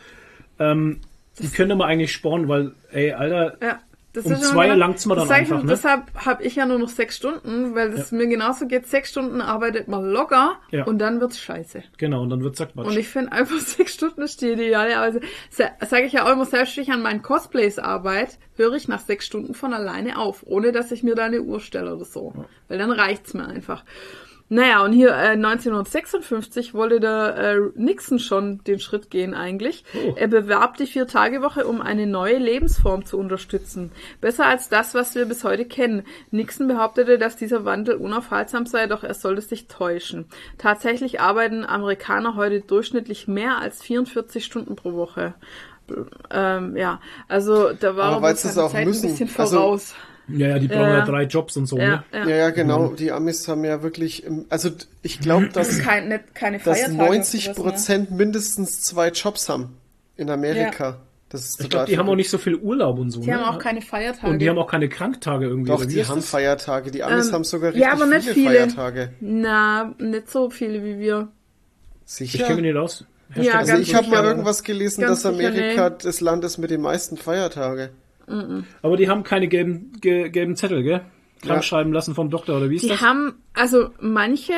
Ähm, 0.58 1.00
die 1.40 1.48
könnte 1.48 1.74
man 1.74 1.88
eigentlich 1.88 2.12
sparen, 2.12 2.48
weil, 2.48 2.72
ey, 2.92 3.12
Alter, 3.12 3.56
Ja. 3.62 3.80
Das 4.16 4.26
Um 4.26 4.36
zwei 4.36 4.66
genau- 4.68 4.78
langt's 4.78 5.02
das 5.02 5.16
dann 5.16 5.24
ich 5.26 5.32
einfach, 5.32 5.56
nur, 5.56 5.64
ne? 5.64 5.70
Deshalb 5.72 6.02
habe 6.14 6.44
ich 6.44 6.54
ja 6.54 6.66
nur 6.66 6.78
noch 6.78 6.88
sechs 6.88 7.16
Stunden, 7.16 7.74
weil 7.74 7.88
es 7.94 8.12
mir 8.12 8.28
genauso 8.28 8.68
geht. 8.68 8.86
Sechs 8.86 9.10
Stunden 9.10 9.40
arbeitet 9.40 9.88
man 9.88 10.04
locker 10.04 10.52
Ja. 10.70 10.84
und 10.84 11.00
dann 11.00 11.20
wird's 11.20 11.40
scheiße. 11.40 11.82
genau, 11.98 12.22
und 12.22 12.30
dann 12.30 12.44
wird 12.44 12.54
zack, 12.54 12.68
Und 12.76 12.96
ich 12.96 13.08
finde 13.08 13.32
einfach 13.32 13.58
sechs 13.58 13.92
Stunden 13.94 14.22
ist 14.22 14.40
die 14.40 14.50
ideale. 14.52 14.98
Also 15.00 15.18
sage 15.50 16.04
ich 16.06 16.12
ja 16.12 16.24
auch 16.28 16.30
immer 16.32 16.44
selbst, 16.44 16.76
wenn 16.76 16.84
ich 16.84 16.92
an 16.92 17.02
meinen 17.02 17.22
Cosplays 17.22 17.80
arbeite, 17.80 18.36
höre 18.54 18.74
ich 18.74 18.86
nach 18.86 19.00
sechs 19.00 19.26
Stunden 19.26 19.52
von 19.52 19.74
alleine 19.74 20.16
auf, 20.16 20.44
ohne 20.46 20.70
dass 20.70 20.92
ich 20.92 21.02
mir 21.02 21.16
da 21.16 21.24
eine 21.24 21.42
Uhr 21.42 21.58
stelle 21.58 21.96
oder 21.96 22.04
so. 22.04 22.32
Weil 22.68 22.78
dann 22.78 22.92
reicht's 22.92 23.34
mir 23.34 23.48
einfach. 23.48 23.82
Naja, 24.50 24.84
und 24.84 24.92
hier 24.92 25.08
äh, 25.10 25.36
1956 25.36 26.74
wollte 26.74 27.00
der 27.00 27.36
äh, 27.36 27.56
Nixon 27.76 28.18
schon 28.18 28.62
den 28.64 28.78
Schritt 28.78 29.10
gehen 29.10 29.32
eigentlich. 29.34 29.84
Oh. 29.94 30.12
Er 30.16 30.28
bewarb 30.28 30.76
die 30.76 30.86
Vier-Tage-Woche, 30.86 31.66
um 31.66 31.80
eine 31.80 32.06
neue 32.06 32.36
Lebensform 32.36 33.06
zu 33.06 33.18
unterstützen. 33.18 33.90
Besser 34.20 34.46
als 34.46 34.68
das, 34.68 34.94
was 34.94 35.14
wir 35.14 35.24
bis 35.24 35.44
heute 35.44 35.64
kennen. 35.64 36.04
Nixon 36.30 36.68
behauptete, 36.68 37.18
dass 37.18 37.36
dieser 37.36 37.64
Wandel 37.64 37.94
unaufhaltsam 37.96 38.66
sei, 38.66 38.86
doch 38.86 39.02
er 39.02 39.14
sollte 39.14 39.40
sich 39.40 39.66
täuschen. 39.66 40.26
Tatsächlich 40.58 41.20
arbeiten 41.20 41.64
Amerikaner 41.64 42.36
heute 42.36 42.60
durchschnittlich 42.60 43.26
mehr 43.26 43.58
als 43.58 43.82
44 43.82 44.44
Stunden 44.44 44.76
pro 44.76 44.92
Woche. 44.92 45.34
Ähm, 46.30 46.76
ja, 46.76 47.00
also 47.28 47.72
da 47.72 47.96
war 47.96 48.12
Aber 48.16 48.28
er 48.28 48.34
auch 48.34 48.70
Zeit 48.70 48.86
müssen. 48.86 49.06
ein 49.06 49.10
bisschen 49.10 49.30
Also- 49.38 49.56
voraus. 49.56 49.94
Ja, 50.28 50.48
ja, 50.48 50.58
die 50.58 50.68
brauchen 50.68 50.80
ja, 50.80 50.98
Ja. 50.98 51.04
drei 51.04 51.24
Jobs 51.24 51.56
und 51.56 51.66
so, 51.66 51.76
ja, 51.78 51.88
ne? 51.88 52.04
ja. 52.12 52.28
Ja, 52.28 52.36
ja, 52.36 52.50
genau. 52.50 52.88
Die 52.88 53.12
Amis 53.12 53.46
haben 53.46 53.64
ja 53.64 53.82
wirklich, 53.82 54.24
also 54.48 54.70
ich 55.02 55.20
glaube, 55.20 55.48
dass, 55.48 55.78
Kein, 55.80 56.08
nicht, 56.08 56.34
keine 56.34 56.58
dass 56.58 56.80
Feiertage. 56.80 56.96
90 57.10 57.48
und 57.48 57.56
sowas, 57.56 57.64
ne? 57.64 57.70
Prozent 57.70 58.10
mindestens 58.10 58.80
zwei 58.82 59.08
Jobs 59.10 59.48
haben 59.48 59.76
in 60.16 60.30
Amerika. 60.30 60.98
Das 61.28 61.42
ist 61.42 61.50
Ich 61.60 61.66
total 61.66 61.68
glaube, 61.68 61.90
die 61.90 61.98
haben 61.98 62.08
auch 62.08 62.14
nicht 62.14 62.30
so 62.30 62.38
viel 62.38 62.54
Urlaub 62.54 62.98
und 62.98 63.10
so. 63.10 63.20
Die 63.20 63.26
ne? 63.28 63.34
haben 63.34 63.54
auch 63.56 63.58
keine 63.58 63.82
Feiertage. 63.82 64.32
Und 64.32 64.38
die 64.38 64.48
haben 64.48 64.56
auch 64.58 64.70
keine 64.70 64.88
Kranktage 64.88 65.46
irgendwie. 65.46 65.68
Doch, 65.70 65.84
die 65.84 66.06
haben 66.06 66.16
das? 66.20 66.28
Feiertage. 66.30 66.90
Die 66.92 67.02
Amis 67.02 67.26
Ähm, 67.28 67.32
haben 67.34 67.44
sogar 67.44 67.70
richtig 67.70 67.84
ja, 67.84 67.92
aber 67.92 68.06
nicht 68.06 68.22
viele, 68.22 68.34
viele. 68.34 68.48
Feiertage. 68.50 69.12
Na, 69.20 69.94
nicht 69.98 70.30
so 70.30 70.48
viele 70.48 70.84
wie 70.84 70.98
wir. 71.00 71.28
Ich 72.06 72.12
Sicher. 72.12 72.44
kenne 72.44 72.62
mich 72.62 72.72
nicht 72.72 72.76
aus. 72.76 73.04
Ja, 73.34 73.54
also 73.54 73.76
ich 73.78 73.94
habe 73.94 74.04
sicher. 74.04 74.16
mal 74.22 74.24
irgendwas 74.28 74.62
gelesen, 74.62 75.00
dass 75.02 75.22
sicher, 75.22 75.34
Amerika 75.34 75.90
nee. 75.90 75.96
das 76.02 76.20
Land 76.20 76.44
ist 76.44 76.58
mit 76.58 76.70
den 76.70 76.82
meisten 76.82 77.16
Feiertage. 78.26 78.64
Aber 78.82 78.96
die 78.96 79.08
haben 79.08 79.22
keine 79.22 79.48
gelben, 79.48 79.92
ge, 80.00 80.28
gelben 80.30 80.56
Zettel, 80.56 80.82
gell? 80.82 81.00
Krankschreiben 81.42 81.92
lassen 81.92 82.14
vom 82.14 82.30
Doktor, 82.30 82.56
oder 82.56 82.70
wie 82.70 82.76
ist 82.76 82.84
Die 82.84 82.88
das? 82.88 83.02
haben, 83.02 83.34
also 83.52 83.90
manche, 84.00 84.54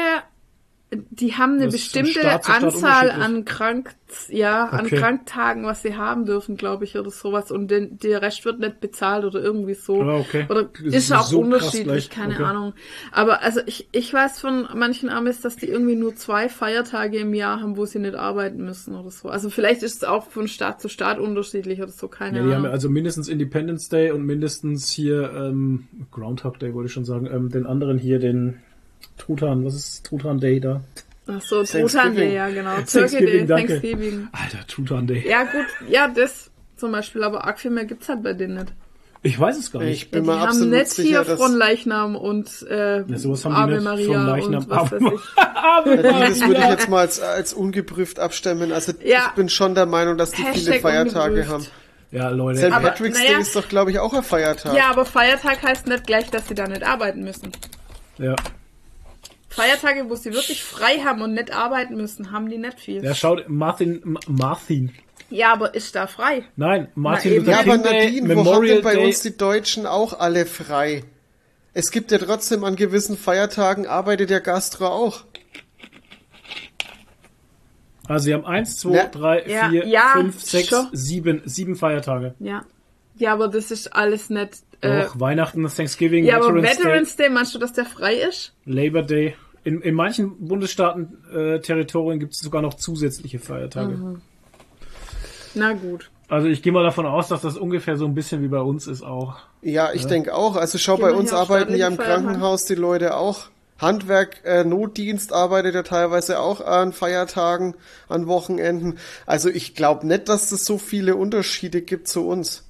die 0.92 1.34
haben 1.34 1.54
eine 1.54 1.64
Das 1.64 1.74
bestimmte 1.74 2.20
Staat 2.20 2.44
zu 2.44 2.52
Staat 2.52 2.62
Anzahl 2.62 3.10
an 3.10 3.44
Krank, 3.44 3.94
ja, 4.28 4.66
an 4.66 4.86
Okay. 4.86 4.96
Kranktagen, 4.96 5.64
was 5.64 5.82
sie 5.82 5.96
haben 5.96 6.26
dürfen, 6.26 6.56
glaube 6.56 6.84
ich, 6.84 6.96
oder 6.96 7.10
sowas. 7.10 7.50
Und 7.50 7.68
den, 7.72 7.98
der 7.98 8.22
Rest 8.22 8.44
wird 8.44 8.60
nicht 8.60 8.80
bezahlt 8.80 9.24
oder 9.24 9.40
irgendwie 9.42 9.74
so. 9.74 10.00
Ah, 10.02 10.18
okay. 10.18 10.46
Oder 10.48 10.70
ist 10.84 10.94
ist 10.94 11.12
auch 11.12 11.26
so 11.26 11.40
unterschiedlich, 11.40 12.08
keine 12.08 12.34
Okay. 12.34 12.44
Ahnung. 12.44 12.74
Aber 13.10 13.42
also 13.42 13.60
ich, 13.66 13.88
ich 13.90 14.12
weiß 14.12 14.40
von 14.40 14.68
manchen 14.74 15.08
Amis, 15.08 15.40
dass 15.40 15.56
die 15.56 15.66
irgendwie 15.68 15.96
nur 15.96 16.14
zwei 16.14 16.48
Feiertage 16.48 17.18
im 17.18 17.34
Jahr 17.34 17.60
haben, 17.60 17.76
wo 17.76 17.84
sie 17.84 17.98
nicht 17.98 18.14
arbeiten 18.14 18.64
müssen 18.64 18.94
oder 18.94 19.10
so. 19.10 19.28
Also 19.28 19.50
vielleicht 19.50 19.82
ist 19.82 19.96
es 19.96 20.04
auch 20.04 20.28
von 20.30 20.46
Staat 20.46 20.80
zu 20.80 20.88
Staat 20.88 21.18
unterschiedlich 21.18 21.82
oder 21.82 21.90
so, 21.92 22.06
keine 22.08 22.38
Ja, 22.38 22.42
die 22.42 22.54
haben 22.54 22.64
Ahnung. 22.64 22.64
ja 22.64 22.70
also 22.70 22.88
mindestens 22.90 23.28
Independence 23.28 23.88
Day 23.88 24.10
und 24.10 24.24
mindestens 24.24 24.90
hier 24.90 25.32
ähm, 25.32 25.88
Groundhog 26.10 26.58
Day, 26.58 26.74
wollte 26.74 26.86
ich 26.88 26.92
schon 26.92 27.04
sagen. 27.04 27.26
Ähm, 27.26 27.50
den 27.50 27.66
anderen 27.66 27.98
hier, 27.98 28.18
den 28.18 28.60
Truthahn. 29.18 29.64
Was 29.64 29.74
ist 29.74 30.06
Truthahn 30.06 30.38
Day 30.40 30.60
da? 30.60 30.80
Ach 31.28 31.40
so, 31.40 31.56
Thanksgiving. 31.64 31.86
Truthahn 31.88 32.14
Day, 32.16 32.34
ja 32.34 32.48
genau. 32.48 32.74
Turkey 32.76 32.86
Thanksgiving, 32.92 33.26
Day, 33.26 33.46
danke. 33.46 33.66
Thanksgiving. 33.80 34.28
Alter, 34.32 34.66
Truthahn 34.68 35.06
Day. 35.06 35.24
Ja, 35.28 35.42
gut, 35.44 35.66
ja, 35.88 36.08
das 36.08 36.50
zum 36.76 36.92
Beispiel, 36.92 37.24
aber 37.24 37.44
arg 37.44 37.58
viel 37.58 37.70
mehr 37.70 37.84
gibt's 37.84 38.08
halt 38.08 38.22
bei 38.22 38.32
denen 38.32 38.54
nicht. 38.58 38.72
Ich 39.22 39.40
weiß 39.40 39.56
es 39.58 39.72
gar 39.72 39.82
Ich 39.82 39.88
nicht. 39.88 40.10
bin 40.12 40.22
die 40.22 40.30
mir 40.30 40.38
haben 40.38 40.70
nicht 40.70 40.88
sicher, 40.88 41.24
hier 41.24 41.36
Fronleichnam 41.36 42.14
und 42.14 42.48
äh, 42.70 43.00
Ja, 43.02 43.18
sowas 43.18 43.44
haben 43.44 43.54
die 43.54 43.60
Ave 43.60 43.72
nicht. 43.72 43.84
Maria 43.84 44.12
Fronleichnam, 44.12 44.62
und 44.62 44.70
was 44.70 44.92
weiß 44.92 45.02
ich. 45.02 45.20
das 46.28 46.40
würde 46.46 46.60
ich 46.60 46.68
jetzt 46.68 46.88
mal 46.88 46.98
als, 47.00 47.20
als 47.20 47.52
ungeprüft 47.54 48.20
abstimmen. 48.20 48.70
Also 48.70 48.92
Ja. 49.02 49.26
ich 49.28 49.34
bin 49.34 49.48
schon 49.48 49.74
der 49.74 49.86
Meinung, 49.86 50.16
dass 50.16 50.30
die 50.30 50.42
viele 50.42 50.52
Hashtag 50.52 50.80
Feiertage 50.82 51.30
ungeprüft. 51.40 51.50
haben. 51.52 51.66
Ja, 52.12 52.28
Leute. 52.30 52.60
St. 52.60 52.70
Patrick's 52.70 53.18
naja. 53.18 53.32
Day 53.32 53.40
ist 53.40 53.56
doch, 53.56 53.68
glaube 53.68 53.90
ich, 53.90 53.98
auch 53.98 54.12
ein 54.14 54.22
Feiertag. 54.22 54.76
Ja, 54.76 54.90
aber 54.90 55.04
Feiertag 55.04 55.60
heißt 55.60 55.88
nicht 55.88 56.06
gleich, 56.06 56.30
dass 56.30 56.46
sie 56.46 56.54
da 56.54 56.68
nicht 56.68 56.84
arbeiten 56.84 57.24
müssen. 57.24 57.50
Ja. 58.18 58.36
Feiertage, 59.56 60.08
wo 60.10 60.14
sie 60.14 60.32
wirklich 60.32 60.62
frei 60.62 60.98
haben 61.04 61.22
und 61.22 61.32
nicht 61.34 61.50
arbeiten 61.52 61.96
müssen, 61.96 62.30
haben 62.30 62.48
die 62.48 62.58
nicht 62.58 62.78
viel. 62.78 63.02
ja, 63.04 63.14
schaut, 63.14 63.48
Martin, 63.48 64.02
M- 64.02 64.18
Martin. 64.28 64.92
Ja, 65.30 65.52
aber 65.52 65.74
ist 65.74 65.94
da 65.96 66.06
frei? 66.06 66.44
Nein, 66.56 66.88
Martin 66.94 67.32
eben. 67.32 67.44
Luther 67.46 67.64
Ja, 67.66 67.72
aber 67.72 67.78
Day, 67.78 68.04
Nadine, 68.06 68.28
wo 68.28 68.38
haben 68.40 68.44
Memorial 68.44 68.74
denn 68.76 68.84
bei 68.84 68.94
Day. 68.94 69.06
uns 69.06 69.22
die 69.22 69.36
Deutschen 69.36 69.86
auch 69.86 70.18
alle 70.20 70.46
frei? 70.46 71.02
Es 71.74 71.90
gibt 71.90 72.12
ja 72.12 72.18
trotzdem 72.18 72.62
an 72.64 72.76
gewissen 72.76 73.16
Feiertagen 73.18 73.86
arbeitet 73.86 74.30
der 74.30 74.40
Gastro 74.40 74.86
auch. 74.86 75.24
Also 78.08 78.28
wir 78.28 78.34
haben 78.34 78.44
eins, 78.46 78.76
zwei, 78.78 78.94
Ja. 78.96 79.06
drei, 79.08 79.42
Ja, 79.48 79.68
vier, 79.68 79.86
ja, 79.86 80.10
fünf, 80.14 80.40
sechs, 80.42 80.68
schon. 80.68 80.88
sieben, 80.92 81.42
sieben 81.44 81.74
Feiertage. 81.76 82.34
Ja. 82.38 82.64
Ja, 83.16 83.32
aber 83.32 83.48
das 83.48 83.70
ist 83.70 83.88
alles 83.94 84.30
nicht. 84.30 84.58
Äh, 84.82 85.04
Auch 85.06 85.18
Weihnachten, 85.18 85.66
Thanksgiving, 85.66 86.24
ja, 86.24 86.36
aber 86.36 86.54
Veterans, 86.54 86.78
Veterans 86.78 87.16
Day, 87.16 87.30
meinst 87.30 87.54
du, 87.54 87.58
dass 87.58 87.72
der 87.72 87.86
frei 87.86 88.14
ist? 88.16 88.52
Day, 88.66 88.74
Labor 88.86 89.02
Day. 89.02 89.34
In, 89.66 89.80
in 89.80 89.96
manchen 89.96 90.46
Bundesstaaten, 90.46 91.18
äh, 91.34 91.58
Territorien 91.58 92.20
gibt 92.20 92.34
es 92.34 92.38
sogar 92.38 92.62
noch 92.62 92.74
zusätzliche 92.74 93.40
Feiertage. 93.40 93.96
Mhm. 93.96 94.22
Na 95.54 95.72
gut. 95.72 96.08
Also 96.28 96.46
ich 96.46 96.62
gehe 96.62 96.72
mal 96.72 96.84
davon 96.84 97.04
aus, 97.04 97.26
dass 97.26 97.40
das 97.40 97.56
ungefähr 97.56 97.96
so 97.96 98.04
ein 98.04 98.14
bisschen 98.14 98.42
wie 98.42 98.48
bei 98.48 98.60
uns 98.60 98.86
ist 98.86 99.02
auch. 99.02 99.38
Ja, 99.62 99.92
ich 99.92 100.06
denke 100.06 100.36
auch. 100.36 100.54
Also 100.54 100.78
schau, 100.78 100.98
bei 100.98 101.12
uns 101.12 101.32
arbeiten 101.32 101.74
ja 101.74 101.88
im? 101.88 101.96
Krankenhaus 101.96 102.64
die 102.64 102.76
Leute 102.76 103.16
auch. 103.16 103.48
Handwerk, 103.80 104.42
äh, 104.44 104.62
Notdienst 104.62 105.32
arbeitet 105.32 105.74
ja 105.74 105.82
teilweise 105.82 106.38
auch 106.38 106.60
an 106.60 106.92
Feiertagen, 106.92 107.74
an 108.08 108.28
Wochenenden. 108.28 108.98
Also 109.26 109.48
ich 109.48 109.74
glaube 109.74 110.06
nicht, 110.06 110.28
dass 110.28 110.52
es 110.52 110.64
so 110.64 110.78
viele 110.78 111.16
Unterschiede 111.16 111.82
gibt 111.82 112.06
zu 112.06 112.28
uns. 112.28 112.65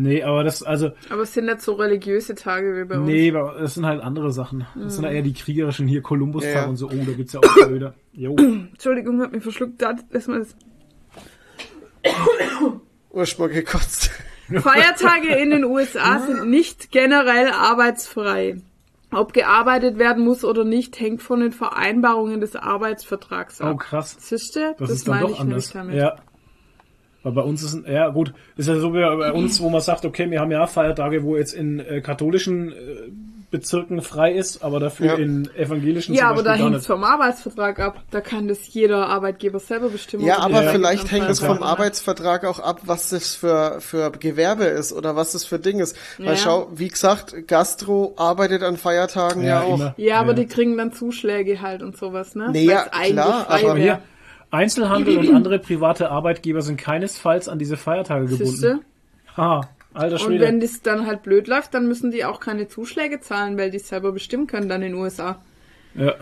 Nee, 0.00 0.22
aber 0.22 0.44
das, 0.44 0.62
also, 0.62 0.90
Aber 1.10 1.22
es 1.22 1.32
sind 1.34 1.46
nicht 1.46 1.60
so 1.60 1.72
religiöse 1.72 2.34
Tage 2.36 2.76
wie 2.76 2.84
bei 2.84 2.98
uns. 2.98 3.06
nee, 3.06 3.30
aber 3.34 3.58
das 3.58 3.74
sind 3.74 3.84
halt 3.84 4.00
andere 4.00 4.30
Sachen. 4.30 4.64
Das 4.76 4.94
sind 4.94 5.04
eher 5.04 5.22
die 5.22 5.32
kriegerischen 5.32 5.88
hier, 5.88 6.02
Kolumbus-Tag 6.02 6.54
Ja, 6.54 6.60
ja. 6.62 6.66
und 6.68 6.76
so. 6.76 6.86
Oh, 6.86 7.04
da 7.04 7.12
gibt's 7.12 7.32
ja 7.32 7.40
auch 7.40 7.70
wieder. 7.70 7.94
Jo. 8.12 8.36
Entschuldigung, 8.38 9.20
hat 9.20 9.32
mich 9.32 9.42
verschluckt. 9.42 9.82
Da, 9.82 9.96
man 10.28 10.40
das 10.40 10.54
Ursprung 13.10 13.48
gekotzt. 13.48 14.10
Feiertage 14.60 15.34
in 15.34 15.50
den 15.50 15.64
USA 15.64 16.20
sind 16.20 16.48
nicht 16.48 16.90
generell 16.90 17.48
arbeitsfrei. 17.50 18.56
Ob 19.10 19.32
gearbeitet 19.32 19.98
werden 19.98 20.22
muss 20.24 20.44
oder 20.44 20.64
nicht, 20.64 21.00
hängt 21.00 21.22
von 21.22 21.40
den 21.40 21.52
Vereinbarungen 21.52 22.40
des 22.40 22.56
Arbeitsvertrags 22.56 23.60
Oh, 23.62 23.64
ab. 23.64 23.78
krass. 23.80 24.16
Siehst 24.20 24.54
du? 24.54 24.74
Das, 24.78 24.90
ist 24.90 25.08
dann 25.08 25.16
meine 25.20 25.28
doch 25.32 25.40
anders. 25.40 25.72
damit. 25.72 25.96
Ja. 25.96 26.16
Weil 27.22 27.32
bei 27.32 27.42
uns 27.42 27.62
ist, 27.62 27.86
ja 27.86 28.08
gut, 28.10 28.32
ist 28.56 28.68
ja 28.68 28.78
so 28.78 28.94
wie 28.94 29.00
bei 29.00 29.32
uns, 29.32 29.60
wo 29.60 29.68
man 29.70 29.80
sagt, 29.80 30.04
okay, 30.04 30.30
wir 30.30 30.40
haben 30.40 30.52
ja 30.52 30.66
Feiertage, 30.66 31.24
wo 31.24 31.36
jetzt 31.36 31.52
in 31.52 31.80
äh, 31.80 32.00
katholischen 32.00 32.70
äh, 32.72 32.74
Bezirken 33.50 34.02
frei 34.02 34.32
ist, 34.32 34.62
aber 34.62 34.78
dafür 34.78 35.06
Ja. 35.06 35.14
in 35.14 35.48
evangelischen 35.56 36.14
Ja, 36.14 36.28
zum 36.28 36.28
aber 36.32 36.42
da 36.42 36.54
hängt 36.54 36.74
es 36.74 36.86
vom 36.86 37.02
Arbeitsvertrag 37.02 37.80
ab. 37.80 38.02
Da 38.10 38.20
kann 38.20 38.46
das 38.46 38.58
jeder 38.74 39.06
Arbeitgeber 39.08 39.58
selber 39.58 39.88
bestimmen. 39.88 40.26
Ja, 40.26 40.40
aber 40.40 40.64
er 40.64 40.72
vielleicht 40.72 41.10
hängt 41.10 41.30
es 41.30 41.40
vom. 41.40 41.62
Arbeitsvertrag 41.62 42.44
auch 42.44 42.60
ab, 42.60 42.82
was 42.84 43.08
das 43.08 43.34
für, 43.34 43.80
für 43.80 44.10
Gewerbe 44.12 44.64
ist 44.64 44.92
oder 44.92 45.16
was 45.16 45.32
das 45.32 45.44
für 45.44 45.58
Ding 45.58 45.80
ist. 45.80 45.96
Ja. 46.18 46.26
Weil 46.26 46.36
schau, 46.36 46.68
wie 46.74 46.88
gesagt, 46.88 47.48
Gastro 47.48 48.12
arbeitet 48.18 48.62
an 48.62 48.76
Feiertagen 48.76 49.42
ja, 49.42 49.62
auch. 49.62 49.76
immer. 49.76 49.94
Ja, 49.96 50.20
aber 50.20 50.34
die 50.34 50.46
kriegen 50.46 50.76
dann 50.76 50.92
Zuschläge 50.92 51.62
halt 51.62 51.82
und 51.82 51.96
sowas, 51.96 52.34
ne? 52.34 52.50
Nee, 52.52 52.64
ja, 52.64 52.86
eigentlich 52.92 53.12
klar, 53.14 53.46
frei 53.46 53.62
aber 53.64 53.76
wär. 53.76 54.02
Einzelhandel 54.50 55.18
und 55.18 55.30
andere 55.34 55.58
private 55.58 56.10
Arbeitgeber 56.10 56.62
sind 56.62 56.78
keinesfalls 56.78 57.48
an 57.48 57.58
diese 57.58 57.76
Feiertage 57.76 58.28
Siehste? 58.28 58.66
gebunden. 58.68 58.84
Ha, 59.36 59.68
alter 59.94 60.14
Und 60.16 60.20
Schwede. 60.22 60.44
wenn 60.44 60.60
das 60.60 60.82
dann 60.82 61.06
halt 61.06 61.22
blöd 61.22 61.46
läuft, 61.48 61.74
dann 61.74 61.86
müssen 61.86 62.10
die 62.10 62.24
auch 62.24 62.40
keine 62.40 62.68
Zuschläge 62.68 63.20
zahlen, 63.20 63.58
weil 63.58 63.70
die 63.70 63.76
es 63.76 63.88
selber 63.88 64.12
bestimmen 64.12 64.46
können 64.46 64.68
dann 64.68 64.82
in 64.82 64.92
den 64.92 65.00
USA. 65.00 65.40
Ja. 65.94 66.14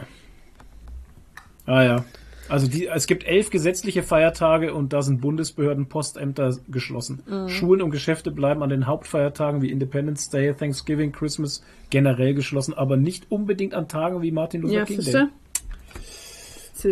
Ah 1.66 1.82
ja. 1.82 2.04
Also 2.48 2.68
die, 2.68 2.86
es 2.86 3.08
gibt 3.08 3.24
elf 3.24 3.50
gesetzliche 3.50 4.04
Feiertage 4.04 4.72
und 4.72 4.92
da 4.92 5.02
sind 5.02 5.20
Bundesbehörden, 5.20 5.88
Postämter 5.88 6.56
geschlossen. 6.68 7.22
Mhm. 7.26 7.48
Schulen 7.48 7.82
und 7.82 7.90
Geschäfte 7.90 8.30
bleiben 8.30 8.62
an 8.62 8.68
den 8.70 8.86
Hauptfeiertagen 8.86 9.62
wie 9.62 9.70
Independence 9.70 10.30
Day, 10.30 10.54
Thanksgiving, 10.54 11.10
Christmas 11.10 11.64
generell 11.90 12.34
geschlossen, 12.34 12.72
aber 12.74 12.96
nicht 12.96 13.30
unbedingt 13.32 13.74
an 13.74 13.88
Tagen 13.88 14.22
wie 14.22 14.30
Martin 14.30 14.62
Luther 14.62 14.74
Ja, 14.74 14.84
King 14.84 15.00
Day. 15.00 15.24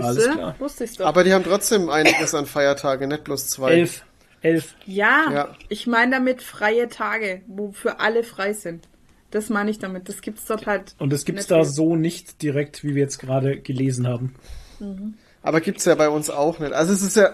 Siehste? 0.02 0.22
Alles 0.30 0.36
klar. 0.36 0.54
Wusste 0.58 0.84
ich's 0.84 0.96
doch. 0.96 1.06
Aber 1.06 1.24
die 1.24 1.32
haben 1.32 1.44
trotzdem 1.44 1.88
einiges 1.90 2.34
an 2.34 2.46
Feiertage, 2.46 3.06
nicht 3.06 3.24
bloß 3.24 3.48
zwei. 3.48 3.72
Elf. 3.72 4.04
Elf. 4.42 4.74
ja, 4.84 5.30
Ja. 5.32 5.48
ich 5.70 5.86
meine 5.86 6.16
damit 6.16 6.42
freie 6.42 6.88
Tage, 6.88 7.40
wo 7.46 7.72
für 7.72 8.00
alle 8.00 8.22
frei 8.24 8.52
sind. 8.52 8.88
Das 9.30 9.48
meine 9.48 9.70
ich 9.70 9.78
damit. 9.78 10.08
Das 10.08 10.20
gibt's 10.20 10.44
dort 10.44 10.66
halt. 10.66 10.94
Und 10.98 11.12
das 11.12 11.24
gibt's 11.24 11.42
nicht 11.42 11.50
da 11.50 11.64
viel. 11.64 11.72
so 11.72 11.96
nicht 11.96 12.42
direkt, 12.42 12.84
wie 12.84 12.94
wir 12.94 13.02
jetzt 13.02 13.18
gerade 13.18 13.58
gelesen 13.58 14.06
haben. 14.06 14.34
Aber 15.42 15.60
gibt's 15.60 15.84
ja 15.86 15.94
bei 15.94 16.08
uns 16.08 16.30
auch 16.30 16.58
nicht. 16.58 16.72
Also 16.72 16.92
es 16.92 17.02
ist 17.02 17.16
ja, 17.16 17.30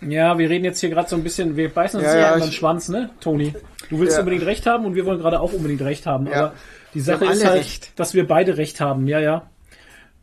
Ja, 0.00 0.38
wir 0.38 0.48
reden 0.48 0.64
jetzt 0.64 0.78
hier 0.78 0.90
gerade 0.90 1.08
so 1.08 1.16
ein 1.16 1.24
bisschen, 1.24 1.56
wir 1.56 1.70
beißen 1.74 1.98
uns 1.98 2.06
Ja, 2.08 2.14
ja, 2.14 2.20
ja, 2.20 2.32
an 2.34 2.40
den 2.40 2.48
ich- 2.50 2.56
Schwanz, 2.56 2.88
ne, 2.88 3.10
Toni? 3.20 3.52
Du 3.90 3.98
willst 3.98 4.14
Ja. 4.14 4.20
unbedingt 4.20 4.46
recht 4.46 4.64
haben 4.66 4.84
und 4.84 4.94
wir 4.94 5.04
wollen 5.04 5.18
gerade 5.18 5.40
auch 5.40 5.52
unbedingt 5.52 5.80
recht 5.82 6.06
haben. 6.06 6.26
Ja. 6.28 6.32
Aber 6.34 6.54
die 6.94 7.00
Sache 7.00 7.24
ist 7.26 7.44
halt, 7.44 7.58
recht. 7.58 7.98
dass 7.98 8.14
wir 8.14 8.26
beide 8.26 8.56
recht 8.58 8.80
haben, 8.80 9.08
ja, 9.08 9.18
ja. 9.18 9.50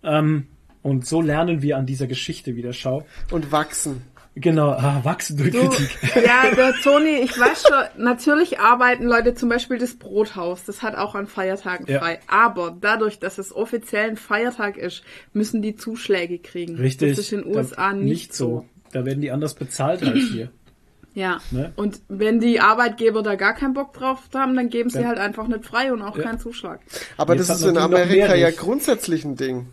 Ähm, 0.05 0.47
und 0.81 1.05
so 1.07 1.21
lernen 1.21 1.61
wir 1.61 1.77
an 1.77 1.85
dieser 1.85 2.07
Geschichte 2.07 2.55
wieder, 2.55 2.71
schau. 2.73 3.05
und 3.31 3.51
wachsen. 3.51 4.03
Genau, 4.37 4.71
ah, 4.71 4.99
wachsen 5.03 5.37
durch 5.37 5.51
Du, 5.51 5.69
Kritik. 5.69 5.97
ja, 6.15 6.53
der 6.53 6.73
Toni, 6.83 7.19
ich 7.23 7.39
weiß 7.39 7.63
schon, 7.69 8.03
natürlich 8.03 8.59
arbeiten 8.59 9.05
Leute, 9.05 9.33
zum 9.33 9.47
Beispiel 9.47 9.77
das 9.77 9.95
Brothaus, 9.95 10.65
das 10.65 10.83
hat 10.83 10.95
auch 10.95 11.15
an 11.15 11.25
Feiertagen 11.25 11.85
Ja. 11.87 11.99
frei. 11.99 12.19
Aber 12.27 12.75
dadurch, 12.79 13.17
dass 13.19 13.37
es 13.37 13.55
offiziell 13.55 14.09
ein 14.09 14.17
Feiertag 14.17 14.75
ist, 14.77 15.03
müssen 15.31 15.61
die 15.61 15.77
Zuschläge 15.77 16.37
kriegen. 16.39 16.75
Richtig. 16.75 17.11
Das 17.11 17.19
ist 17.19 17.31
in 17.31 17.43
den 17.43 17.53
Da- 17.53 17.59
USA 17.59 17.93
nicht 17.93 18.33
so. 18.35 18.65
Da 18.91 19.05
werden 19.05 19.21
die 19.21 19.31
anders 19.31 19.53
bezahlt 19.53 20.03
als 20.03 20.19
hier. 20.31 20.51
Ja. 21.13 21.39
Ne? 21.51 21.71
Und 21.77 22.01
wenn 22.09 22.41
die 22.41 22.59
Arbeitgeber 22.59 23.23
da 23.23 23.35
gar 23.35 23.53
keinen 23.55 23.73
Bock 23.73 23.93
drauf 23.93 24.19
haben, 24.33 24.53
dann 24.57 24.67
geben 24.67 24.89
sie 24.89 24.97
Dann- 24.99 25.07
halt 25.07 25.17
einfach 25.19 25.47
nicht 25.47 25.63
frei 25.63 25.93
und 25.93 26.01
auch 26.01 26.17
Ja. 26.17 26.23
keinen 26.23 26.39
Zuschlag. 26.39 26.81
Aber 27.15 27.35
Jetzt 27.37 27.49
das 27.49 27.61
ist 27.61 27.67
in 27.69 27.77
Amerika 27.77 28.35
ja 28.35 28.47
nicht. 28.47 28.59
grundsätzlich 28.59 29.23
ein 29.23 29.37
Ding. 29.37 29.67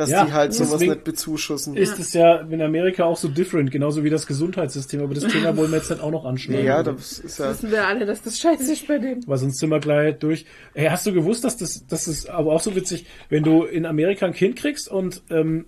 Dass 0.00 0.08
Ja, 0.08 0.24
die 0.24 0.32
halt 0.32 0.54
sowas 0.54 0.80
nicht 0.80 1.04
bezuschussen. 1.04 1.76
Ist 1.76 1.98
es 1.98 2.14
ja 2.14 2.36
in 2.40 2.62
Amerika 2.62 3.04
auch 3.04 3.18
so 3.18 3.28
different, 3.28 3.70
genauso 3.70 4.02
wie 4.02 4.08
das 4.08 4.26
Gesundheitssystem. 4.26 5.02
Aber 5.02 5.12
das 5.12 5.24
Thema 5.24 5.54
wollen 5.58 5.70
wir 5.70 5.76
jetzt 5.76 5.90
nicht 5.90 6.02
auch 6.02 6.10
noch 6.10 6.24
anschneiden. 6.24 6.64
ja, 6.64 6.82
das 6.82 7.18
ist 7.18 7.38
ja. 7.38 7.50
Wissen 7.50 7.70
wir 7.70 7.86
alle, 7.86 8.06
dass 8.06 8.22
das 8.22 8.38
scheiße 8.38 8.72
ist 8.72 8.88
bei 8.88 8.96
denen. 8.96 9.22
Weil 9.26 9.36
sonst 9.36 9.58
sind 9.58 9.68
wir 9.68 9.78
gleich 9.78 10.18
durch. 10.18 10.46
Hey, 10.74 10.88
hast 10.88 11.04
du 11.04 11.12
gewusst, 11.12 11.44
dass 11.44 11.58
das, 11.58 11.86
das 11.86 12.08
ist 12.08 12.30
aber 12.30 12.52
auch 12.52 12.62
so 12.62 12.74
witzig, 12.74 13.04
wenn 13.28 13.42
du 13.42 13.64
in 13.64 13.84
Amerika 13.84 14.24
ein 14.24 14.32
Kind 14.32 14.56
kriegst 14.56 14.88
und 14.88 15.20
ähm, 15.28 15.66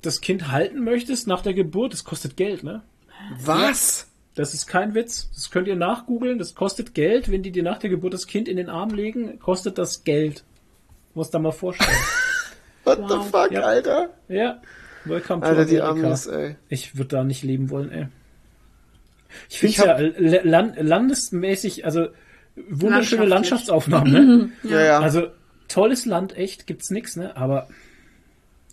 das 0.00 0.20
Kind 0.20 0.52
halten 0.52 0.84
möchtest 0.84 1.26
nach 1.26 1.42
der 1.42 1.54
Geburt, 1.54 1.92
das 1.92 2.04
kostet 2.04 2.36
Geld, 2.36 2.62
ne? 2.62 2.82
Was? 3.44 4.06
Das 4.36 4.54
ist 4.54 4.68
kein 4.68 4.94
Witz. 4.94 5.28
Das 5.34 5.50
könnt 5.50 5.66
ihr 5.66 5.76
nachgoogeln. 5.76 6.38
Das 6.38 6.54
kostet 6.54 6.94
Geld. 6.94 7.30
Wenn 7.32 7.42
die 7.42 7.50
dir 7.50 7.64
nach 7.64 7.78
der 7.78 7.90
Geburt 7.90 8.14
das 8.14 8.28
Kind 8.28 8.46
in 8.48 8.56
den 8.56 8.68
Arm 8.70 8.90
legen, 8.94 9.40
kostet 9.40 9.76
das 9.76 10.04
Geld. 10.04 10.44
Muss 11.14 11.30
da 11.30 11.38
mal 11.40 11.50
vorstellen. 11.52 11.90
What 12.98 13.10
the 13.10 13.30
fuck, 13.30 13.50
Ja. 13.52 13.62
Alter? 13.62 14.10
ja. 14.28 14.60
Welcome 15.04 15.40
to 15.40 15.46
Alter, 15.48 15.64
die 15.64 15.80
America. 15.80 16.06
Amis, 16.08 16.26
ey. 16.28 16.56
Ich 16.68 16.96
würde 16.96 17.08
da 17.08 17.24
nicht 17.24 17.42
leben 17.42 17.70
wollen, 17.70 17.90
ey. 17.90 18.06
Ich 19.48 19.58
finde 19.58 19.76
ja 20.28 20.40
land, 20.44 20.76
landesmäßig, 20.78 21.84
also 21.84 22.08
wunderschöne. 22.68 23.24
Landschaftsaufnahmen, 23.24 24.12
ne? 24.12 24.50
Ja, 24.70 24.80
ja. 24.84 25.00
Also 25.00 25.28
tolles 25.68 26.04
Land, 26.06 26.36
echt, 26.36 26.66
gibt's 26.66 26.90
nix, 26.90 27.16
ne? 27.16 27.36
Aber 27.36 27.68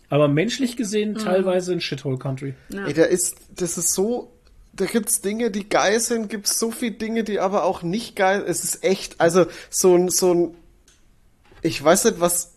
aber 0.09 0.28
menschlich 0.28 0.76
gesehen 0.76 1.15
teilweise 1.15 1.72
ein 1.72 1.82
Shithole 1.82 2.17
Country. 2.17 2.55
Ey, 2.74 2.93
da 2.93 3.03
ist, 3.05 3.38
das 3.55 3.78
ist 3.78 3.93
so, 3.93 4.32
da 4.74 4.86
gibt's 4.86 5.22
Dinge, 5.22 5.51
die 5.51 5.70
geil 5.70 5.99
sind, 5.99 6.30
gibt's 6.30 6.57
so 6.59 6.72
viele 6.72 6.93
Dinge, 6.95 7.24
die 7.24 7.39
aber 7.39 7.63
auch 7.63 7.84
nicht 7.84 8.15
geil. 8.15 8.43
Es 8.47 8.63
ist 8.63 8.84
echt, 8.84 9.22
also 9.22 9.45
so 9.70 9.95
ein, 9.95 10.09
so 10.09 10.34
ein, 10.34 10.55
ich 11.61 11.84
weiß 11.84 12.05
nicht 12.05 12.20
was, 12.20 12.55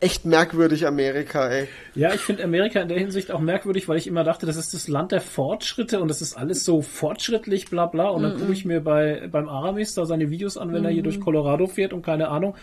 echt 0.00 0.24
merkwürdig 0.24 0.86
Amerika, 0.86 1.48
ey. 1.48 1.68
Ja, 1.94 2.12
ich 2.14 2.20
finde 2.20 2.44
Amerika 2.44 2.80
in 2.80 2.88
der 2.88 2.98
Hinsicht 2.98 3.30
auch 3.30 3.40
merkwürdig, 3.40 3.88
weil 3.88 3.96
ich 3.98 4.06
immer 4.06 4.24
dachte, 4.24 4.46
das 4.46 4.56
ist 4.56 4.74
das 4.74 4.88
Land 4.88 5.12
der 5.12 5.20
Fortschritte 5.20 6.00
und 6.00 6.08
das 6.08 6.20
ist 6.20 6.36
alles 6.36 6.64
so 6.64 6.82
fortschrittlich, 6.82 7.68
bla 7.70 7.86
bla. 7.86 8.08
Und 8.08 8.22
dann 8.22 8.38
gucke 8.38 8.52
ich 8.52 8.64
mir 8.64 8.80
bei 8.80 9.28
beim 9.30 9.48
Aramis 9.48 9.94
da 9.94 10.04
seine 10.06 10.30
Videos 10.30 10.56
an, 10.56 10.72
wenn 10.72 10.84
er 10.84 10.90
hier 10.90 11.02
durch 11.02 11.20
Colorado 11.20 11.66
fährt 11.66 11.92
und 11.92 12.02
keine 12.02 12.28
Ahnung. 12.28 12.54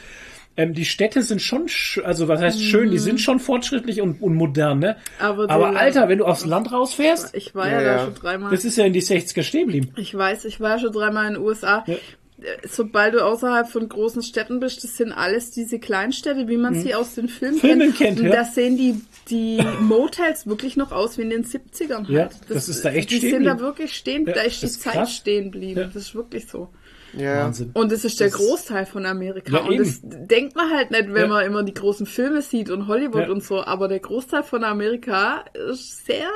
Ähm, 0.58 0.74
die 0.74 0.84
Städte 0.84 1.22
sind 1.22 1.42
schon, 1.42 1.68
sch- 1.68 2.02
also 2.02 2.28
was 2.28 2.42
heißt 2.42 2.62
schön, 2.62 2.90
die 2.92 2.98
sind 2.98 3.22
schon 3.22 3.40
fortschrittlich 3.40 4.02
und, 4.02 4.22
und 4.22 4.34
modern, 4.34 4.80
ne? 4.80 4.98
Aber 5.20 5.50
Aber 5.50 5.78
Alter, 5.80 6.10
wenn 6.10 6.18
du 6.18 6.26
aufs 6.26 6.44
Land 6.46 6.72
rausfährst, 6.74 7.34
Ich 7.36 7.54
war 7.56 7.68
ja, 7.68 7.74
Ja, 7.74 7.82
da 7.84 7.92
ja. 7.98 8.04
schon 8.06 8.16
dreimal. 8.16 8.52
das 8.52 8.66
ist 8.66 8.76
ja 8.76 8.84
in 8.84 8.92
die 8.92 9.02
60er 9.04 9.44
stehen 9.44 9.68
geblieben. 9.68 9.94
Ich 9.96 10.18
weiß, 10.18 10.46
ich 10.46 10.60
war 10.60 10.80
schon 10.80 10.92
dreimal 10.92 11.28
in 11.28 11.36
den 11.36 11.44
USA. 11.44 11.84
Ja. 11.88 11.96
Sobald 12.70 13.14
du 13.16 13.26
außerhalb 13.26 13.68
von 13.68 13.90
großen 13.90 14.22
Städten 14.24 14.60
bist, 14.60 14.84
das 14.84 14.96
sind 14.98 15.12
alles 15.12 15.52
diese 15.52 15.78
Kleinstädte, 15.80 16.48
wie 16.48 16.58
man 16.58 16.74
sie 16.76 16.96
aus 16.96 17.16
den 17.16 17.28
Filmen, 17.28 17.56
Mhm. 17.56 17.60
Filmen 17.60 17.94
kennt, 17.94 18.20
Und 18.20 18.28
ja. 18.28 18.32
da 18.32 18.44
sehen 18.46 18.78
die, 18.78 19.02
die 19.30 19.62
Motels 19.82 20.48
wirklich 20.48 20.78
noch 20.78 20.92
aus 20.92 21.18
wie 21.18 21.24
in 21.24 21.30
den 21.32 21.44
70ern 21.44 22.08
halt. 22.08 22.10
Ja, 22.10 22.30
das 22.48 22.70
ist 22.70 22.86
da 22.86 22.92
echt 22.92 23.12
Die 23.12 23.18
stehen 23.18 23.32
sind 23.32 23.44
da 23.46 23.60
wirklich 23.60 23.94
stehen, 23.96 24.26
Ja, 24.26 24.34
da 24.34 24.42
ist 24.42 24.62
die 24.62 24.66
das 24.68 24.72
ist 24.72 24.82
Zeit 24.84 24.94
krass. 24.94 25.16
stehen 25.16 25.52
geblieben. 25.52 25.80
Ja. 25.82 25.86
Das 25.88 25.96
ist 25.98 26.16
wirklich 26.16 26.48
so. 26.48 26.70
Ja. 27.18 27.44
Wahnsinn. 27.46 27.72
Und 27.74 27.92
das 27.92 28.06
ist 28.06 28.20
der 28.20 28.30
Das- 28.30 28.38
Großteil 28.38 28.86
von 28.86 29.06
Amerika. 29.06 29.52
Ja, 29.52 29.60
und 29.64 29.72
eben. 29.74 29.84
das 29.84 30.00
denkt 30.04 30.56
man 30.56 30.70
halt 30.72 30.92
nicht, 30.92 31.08
wenn 31.14 31.24
Ja. 31.24 31.28
man 31.28 31.46
immer 31.46 31.64
die 31.64 31.74
großen 31.74 32.06
Filme 32.06 32.42
sieht 32.42 32.70
und 32.70 32.88
Hollywood 32.88 33.28
Ja. 33.28 33.30
und 33.32 33.44
so. 33.44 33.64
Aber 33.64 33.88
der 33.88 34.00
Großteil 34.00 34.44
von 34.44 34.64
Amerika 34.64 35.44
ist 35.72 36.06
sehr 36.06 36.28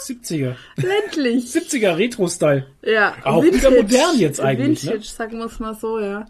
70er. 0.00 0.56
ländlich. 0.76 1.44
70er 1.52 1.96
Retro-Style. 1.96 2.66
Ja, 2.84 3.14
Auch 3.24 3.42
wieder 3.42 3.70
modern 3.70 4.18
jetzt 4.18 4.40
eigentlich, 4.40 4.82
Vintage, 4.84 4.98
ne? 4.98 5.04
sagen 5.04 5.38
wir 5.38 5.46
es 5.46 5.58
mal 5.60 5.74
so, 5.74 5.98
ja. 6.00 6.26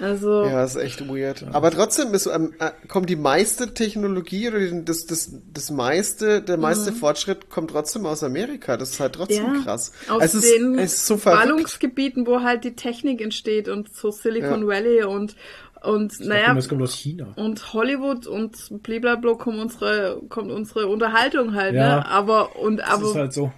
Also, 0.00 0.44
Ja, 0.44 0.64
ist 0.64 0.76
echt 0.76 1.06
weird. 1.06 1.44
Aber 1.52 1.70
trotzdem 1.70 2.14
ist, 2.14 2.26
ähm, 2.26 2.54
äh, 2.60 2.70
kommt 2.88 3.10
die 3.10 3.16
meiste 3.16 3.74
Technologie 3.74 4.48
oder 4.48 4.58
die- 4.58 4.84
das, 4.86 5.04
das, 5.04 5.30
das 5.52 5.70
meiste, 5.70 6.40
der 6.40 6.56
meiste 6.56 6.92
Fortschritt 6.92 7.50
kommt 7.50 7.70
trotzdem 7.72 8.06
aus 8.06 8.22
Amerika. 8.24 8.76
Das 8.78 8.90
ist 8.92 9.00
halt 9.00 9.14
trotzdem 9.14 9.46
Mhm. 9.50 9.54
ja, 9.56 9.62
krass. 9.64 9.92
aus 10.08 10.22
es 10.22 10.34
ist, 10.34 10.50
den 10.54 10.78
es 10.78 10.94
ist 10.94 11.06
so. 11.06 11.18
Ballungsgebieten, 11.18 12.26
wo 12.26 12.40
halt 12.40 12.64
die 12.64 12.74
Technik 12.74 13.20
entsteht 13.20 13.68
und 13.68 13.94
so 13.94 14.10
Silicon 14.10 14.62
Ja. 14.62 14.66
Valley 14.68 15.04
und, 15.04 15.36
und 15.82 16.18
naja, 16.20 16.54
Das 16.54 16.70
kommt 16.70 16.80
aus 16.82 16.94
China. 16.94 17.34
und 17.36 17.74
Hollywood 17.74 18.26
und 18.26 18.82
blablabla 18.82 19.34
kommt 19.34 19.58
unsere, 19.58 20.22
kommt 20.30 20.50
unsere 20.50 20.86
Unterhaltung 20.86 21.54
halt, 21.54 21.74
Ja. 21.74 21.96
ne? 21.96 22.06
Aber, 22.06 22.56
und, 22.58 22.78
Das 22.78 22.88
aber 22.88 23.08
ist 23.10 23.14
halt 23.14 23.32
so. 23.34 23.52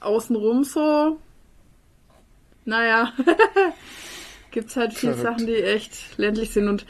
außenrum 0.00 0.62
so, 0.64 1.16
naja, 2.66 3.12
gibt's 4.50 4.76
halt 4.76 4.92
viele 4.94 5.14
Verrückt. 5.14 5.38
Sachen, 5.40 5.46
die 5.46 5.54
echt 5.62 5.92
ländlich 6.18 6.50
sind. 6.50 6.68
Und 6.68 6.86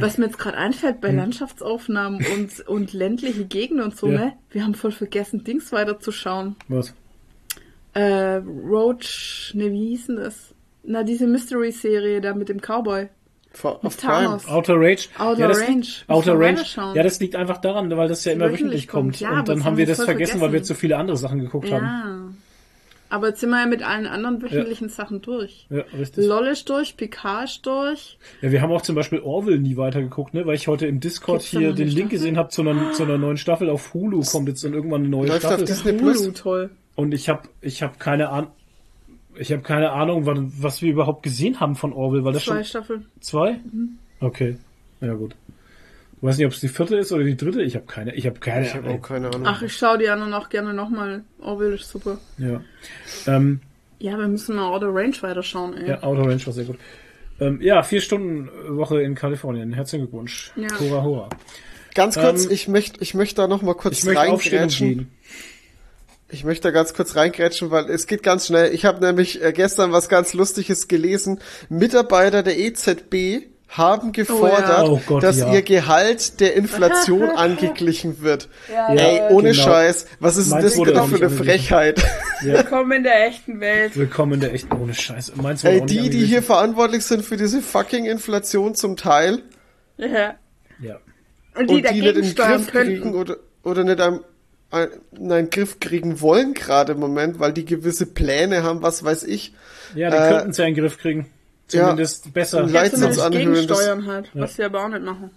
was 0.00 0.18
mir 0.18 0.26
jetzt 0.26 0.38
gerade 0.38 0.56
einfällt 0.56 0.94
Hm. 0.96 1.00
bei 1.00 1.10
Landschaftsaufnahmen 1.12 2.24
und, 2.34 2.66
und 2.68 2.92
ländliche 2.92 3.44
Gegenden 3.44 3.84
und 3.84 3.96
so, 3.96 4.08
Ja. 4.08 4.18
ne? 4.18 4.32
Wir 4.50 4.64
haben 4.64 4.74
voll 4.74 4.92
vergessen, 4.92 5.44
Dings 5.44 5.72
weiterzuschauen. 5.72 6.56
Was? 6.68 6.94
Äh, 7.94 8.36
Roach, 8.36 9.52
ne, 9.54 9.70
wie 9.72 9.88
hieß 9.88 10.06
denn 10.06 10.16
das? 10.16 10.54
Na, 10.84 11.02
diese 11.02 11.26
Mystery-Serie 11.26 12.20
da 12.20 12.34
mit 12.34 12.48
dem 12.48 12.60
Cowboy. 12.60 13.08
For, 13.52 13.84
auf 13.84 13.96
Thanos. 13.96 14.46
Outer 14.46 14.74
Range. 14.76 15.00
Outer 15.18 15.40
ja, 15.40 15.48
das 15.48 15.60
Range. 15.60 15.74
Liegt, 15.80 16.04
Outer 16.08 16.38
Range. 16.38 16.64
Ja, 16.94 17.02
das 17.02 17.18
liegt 17.18 17.34
einfach 17.34 17.58
daran, 17.58 17.90
weil 17.96 18.06
das 18.08 18.24
ja 18.24 18.30
immer 18.32 18.44
Wöchentlich 18.44 18.62
wöchentlich 18.62 18.88
kommt. 18.88 19.18
kommt. 19.18 19.20
Ja, 19.20 19.40
und 19.40 19.48
dann 19.48 19.64
haben 19.64 19.76
wir 19.76 19.86
das 19.86 19.96
voll 19.96 20.06
vergessen, 20.06 20.34
weil 20.40 20.52
wir 20.52 20.60
vergessen. 20.60 20.74
zu 20.74 20.80
viele 20.80 20.96
andere 20.96 21.16
Sachen 21.16 21.40
geguckt 21.40 21.70
haben. 21.72 22.38
Ja. 23.10 23.16
Aber 23.16 23.28
jetzt 23.28 23.40
sind 23.40 23.50
wir 23.50 23.60
ja 23.60 23.66
mit 23.66 23.82
allen 23.82 24.06
anderen 24.06 24.40
wöchentlichen 24.42 24.88
Sachen 24.88 25.20
durch. 25.20 25.66
Ja, 25.70 25.82
richtig. 25.98 26.26
LOL 26.26 26.46
ist 26.48 26.68
durch, 26.68 26.96
Picard 26.96 27.44
ist 27.44 27.66
durch. 27.66 28.18
Ja, 28.40 28.50
wir 28.52 28.62
haben 28.62 28.70
auch 28.72 28.82
zum 28.82 28.94
Beispiel 28.94 29.20
Orville 29.20 29.58
nie 29.58 29.76
weitergeguckt, 29.76 30.34
ne? 30.34 30.46
Weil 30.46 30.54
ich 30.54 30.68
heute 30.68 30.86
im 30.86 31.00
Discord 31.00 31.40
Gibt's 31.40 31.50
hier 31.50 31.72
den 31.72 31.88
Link 31.88 31.92
Staffel? 31.92 32.08
gesehen 32.08 32.36
habe 32.38 32.48
zu 32.50 32.62
einer, 32.62 32.92
zu 32.92 33.02
einer 33.02 33.18
neuen 33.18 33.36
Staffel 33.36 33.68
auf 33.68 33.92
Hulu. 33.94 34.22
Kommt 34.22 34.48
jetzt 34.48 34.64
dann 34.64 34.74
irgendwann 34.74 35.02
eine 35.02 35.10
neue 35.10 35.28
Läuft 35.28 35.44
auf 35.44 35.52
Staffel. 35.52 35.66
Disney 35.66 35.92
Plus. 35.94 36.20
Hulu, 36.22 36.32
toll. 36.32 36.70
Und 36.96 37.12
ich 37.14 37.28
habe 37.28 37.48
ich 37.60 37.82
hab 37.82 37.98
keine 37.98 38.28
Ahnung. 38.30 38.50
Ich 39.36 39.52
habe 39.52 39.62
keine 39.62 39.92
Ahnung, 39.92 40.26
was, 40.26 40.38
was 40.60 40.82
wir 40.82 40.90
überhaupt 40.92 41.22
gesehen 41.22 41.60
haben 41.60 41.74
von 41.76 41.92
Orville, 41.92 42.24
weil 42.24 42.32
das 42.32 42.44
Zwei 42.44 42.56
schon 42.56 42.64
Staffeln. 42.64 43.06
zwei? 43.20 43.60
Okay, 44.20 44.56
ja 45.00 45.14
gut. 45.14 45.34
Ich 46.22 46.26
weiß 46.26 46.36
nicht, 46.36 46.46
ob 46.46 46.52
es 46.52 46.60
die 46.60 46.68
vierte 46.68 46.96
ist 46.96 47.12
oder 47.12 47.24
die 47.24 47.36
dritte. 47.36 47.62
Ich 47.62 47.76
habe 47.76 47.86
keine, 47.86 48.14
ich 48.14 48.26
habe 48.26 48.38
keine. 48.40 48.66
Ich 48.66 48.74
habe 48.74 48.90
auch 48.90 49.00
keine 49.00 49.28
Ahnung. 49.28 49.42
Ach, 49.46 49.62
ich 49.62 49.74
schau 49.74 49.96
die 49.96 50.08
anderen 50.10 50.34
auch 50.34 50.50
gerne 50.50 50.74
nochmal. 50.74 51.24
Orville 51.40 51.76
ist 51.76 51.88
super. 51.88 52.18
ja. 52.36 52.60
Ähm, 53.26 53.60
Ja, 53.98 54.18
wir 54.18 54.28
müssen 54.28 54.56
mal 54.56 54.66
Outer 54.70 54.88
Range 54.94 55.14
weiterschauen, 55.20 55.76
ey. 55.78 55.88
ja, 55.88 56.02
Outer 56.02 56.22
Range 56.28 56.44
war 56.46 56.52
sehr 56.52 56.64
gut. 56.64 56.78
Ähm, 57.40 57.60
ja, 57.62 57.82
vier 57.82 58.02
Stunden 58.02 58.50
Woche 58.76 59.00
in 59.00 59.14
Kalifornien. 59.14 59.72
Herzlichen 59.72 60.04
Glückwunsch. 60.04 60.52
Ja. 60.56 60.68
Hurra, 60.78 61.02
hurra. 61.02 61.28
Ganz 61.94 62.16
kurz, 62.18 62.44
Ähm, 62.44 62.50
ich 62.52 62.68
möchte 62.68 63.00
ich 63.02 63.14
möchte 63.14 63.36
da 63.36 63.48
noch 63.48 63.62
mal 63.62 63.74
kurz 63.74 64.06
reingrätschen. 64.06 65.10
Ich 66.28 66.44
möchte 66.44 66.68
da 66.68 66.70
ganz 66.70 66.94
kurz 66.94 67.16
reingrätschen, 67.16 67.70
weil 67.70 67.86
es 67.90 68.06
geht 68.06 68.22
ganz 68.22 68.46
schnell. 68.46 68.72
Ich 68.74 68.84
habe 68.84 69.00
nämlich 69.04 69.42
äh, 69.42 69.52
gestern 69.52 69.90
was 69.90 70.08
ganz 70.08 70.32
Lustiges 70.34 70.86
gelesen. 70.86 71.40
Mitarbeiter 71.70 72.42
der 72.42 72.58
EZB 72.58 73.46
haben 73.70 74.12
gefordert, 74.12 74.88
Oh 74.88 75.00
Gott, 75.06 75.22
dass 75.22 75.38
ja. 75.38 75.52
ihr 75.52 75.62
Gehalt 75.62 76.40
der 76.40 76.54
Inflation 76.54 77.30
angeglichen 77.36 78.20
wird. 78.20 78.48
Ja, 78.72 78.92
Ey, 78.92 79.20
ohne 79.32 79.52
Genau. 79.52 79.62
Scheiß, 79.62 80.06
was 80.18 80.36
ist 80.36 80.48
Meins 80.50 80.64
das 80.64 80.78
auch 80.96 81.06
für 81.08 81.16
eine. 81.16 81.30
Frechheit? 81.30 82.02
Willkommen 82.42 82.92
in 82.92 83.02
der 83.04 83.26
echten 83.28 83.60
Welt. 83.60 83.96
Willkommen 83.96 84.34
in 84.34 84.40
der 84.40 84.54
echten 84.54 84.72
ohne 84.76 84.94
Scheiß. 84.94 85.32
Meinst 85.36 85.62
du 85.64 85.68
Ey, 85.68 85.86
die, 85.86 86.10
die 86.10 86.24
hier 86.26 86.42
verantwortlich 86.42 87.04
sind 87.04 87.24
für 87.24 87.36
diese 87.36 87.62
fucking 87.62 88.06
Inflation 88.06 88.74
zum 88.74 88.96
Teil 88.96 89.42
Ja. 89.98 90.34
Ja. 90.80 90.98
Und 91.56 91.70
die 91.70 91.74
und 91.76 91.90
die 91.90 92.00
nicht 92.00 92.16
in 92.16 92.22
den 92.22 92.34
Griff 92.34 92.66
kriegen 92.68 93.14
oder, 93.14 93.36
oder 93.62 93.84
nicht 93.84 94.00
am, 94.00 94.24
ein, 94.70 94.88
in 95.16 95.30
einen 95.30 95.50
Griff 95.50 95.78
kriegen 95.80 96.20
wollen 96.20 96.54
gerade 96.54 96.92
im 96.92 97.00
Moment, 97.00 97.38
weil 97.38 97.52
die 97.52 97.64
gewisse 97.64 98.06
Pläne 98.06 98.62
haben, 98.62 98.82
was 98.82 99.04
weiß 99.04 99.24
ich. 99.24 99.52
Ja, 99.94 100.10
die 100.10 100.16
Äh, 100.16 100.28
könnten 100.30 100.52
ja 100.52 100.64
in 100.66 100.74
den 100.74 100.82
Griff 100.82 100.98
kriegen. 100.98 101.26
Ja. 101.72 101.84
Zumindest 101.88 102.32
besser. 102.32 102.62
Und 102.62 102.72
Ja, 102.72 102.80
Leitsatz 102.82 102.98
zumindest 103.00 103.20
anhören, 103.22 103.44
das- 103.54 103.60
gegensteuern 103.66 104.06
halt, 104.06 104.30
was 104.34 104.56
sie 104.56 104.64
aber 104.64 104.84
auch 104.84 104.88
nicht 104.88 105.02
machen. 105.02 105.30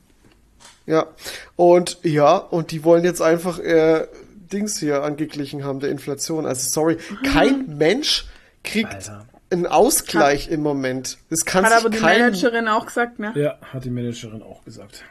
Ja. 0.85 1.07
Und 1.55 1.97
ja, 2.03 2.35
und 2.37 2.71
die 2.71 2.83
wollen 2.83 3.03
jetzt 3.03 3.21
einfach 3.21 3.59
äh, 3.59 4.05
Dings 4.51 4.77
hier 4.79 5.03
angeglichen 5.03 5.63
haben, 5.63 5.79
der 5.79 5.89
Inflation. 5.89 6.45
Also 6.45 6.69
sorry, 6.69 6.97
kein 7.31 7.77
Mensch 7.77 8.25
kriegt 8.63 8.93
Alter. 8.93 9.25
einen 9.49 9.65
Ausgleich 9.65 10.49
im 10.49 10.61
Moment. 10.61 11.17
Das 11.29 11.45
kann 11.45 11.65
Hat 11.65 11.73
aber 11.73 11.89
die 11.89 11.97
kein, 11.99 12.19
Managerin 12.21 12.67
auch 12.67 12.85
gesagt, 12.85 13.19
ne? 13.19 13.31
Ja, 13.35 13.57
hat 13.71 13.85
die 13.85 13.89
Managerin 13.89 14.41
auch 14.43 14.63
gesagt. 14.65 15.03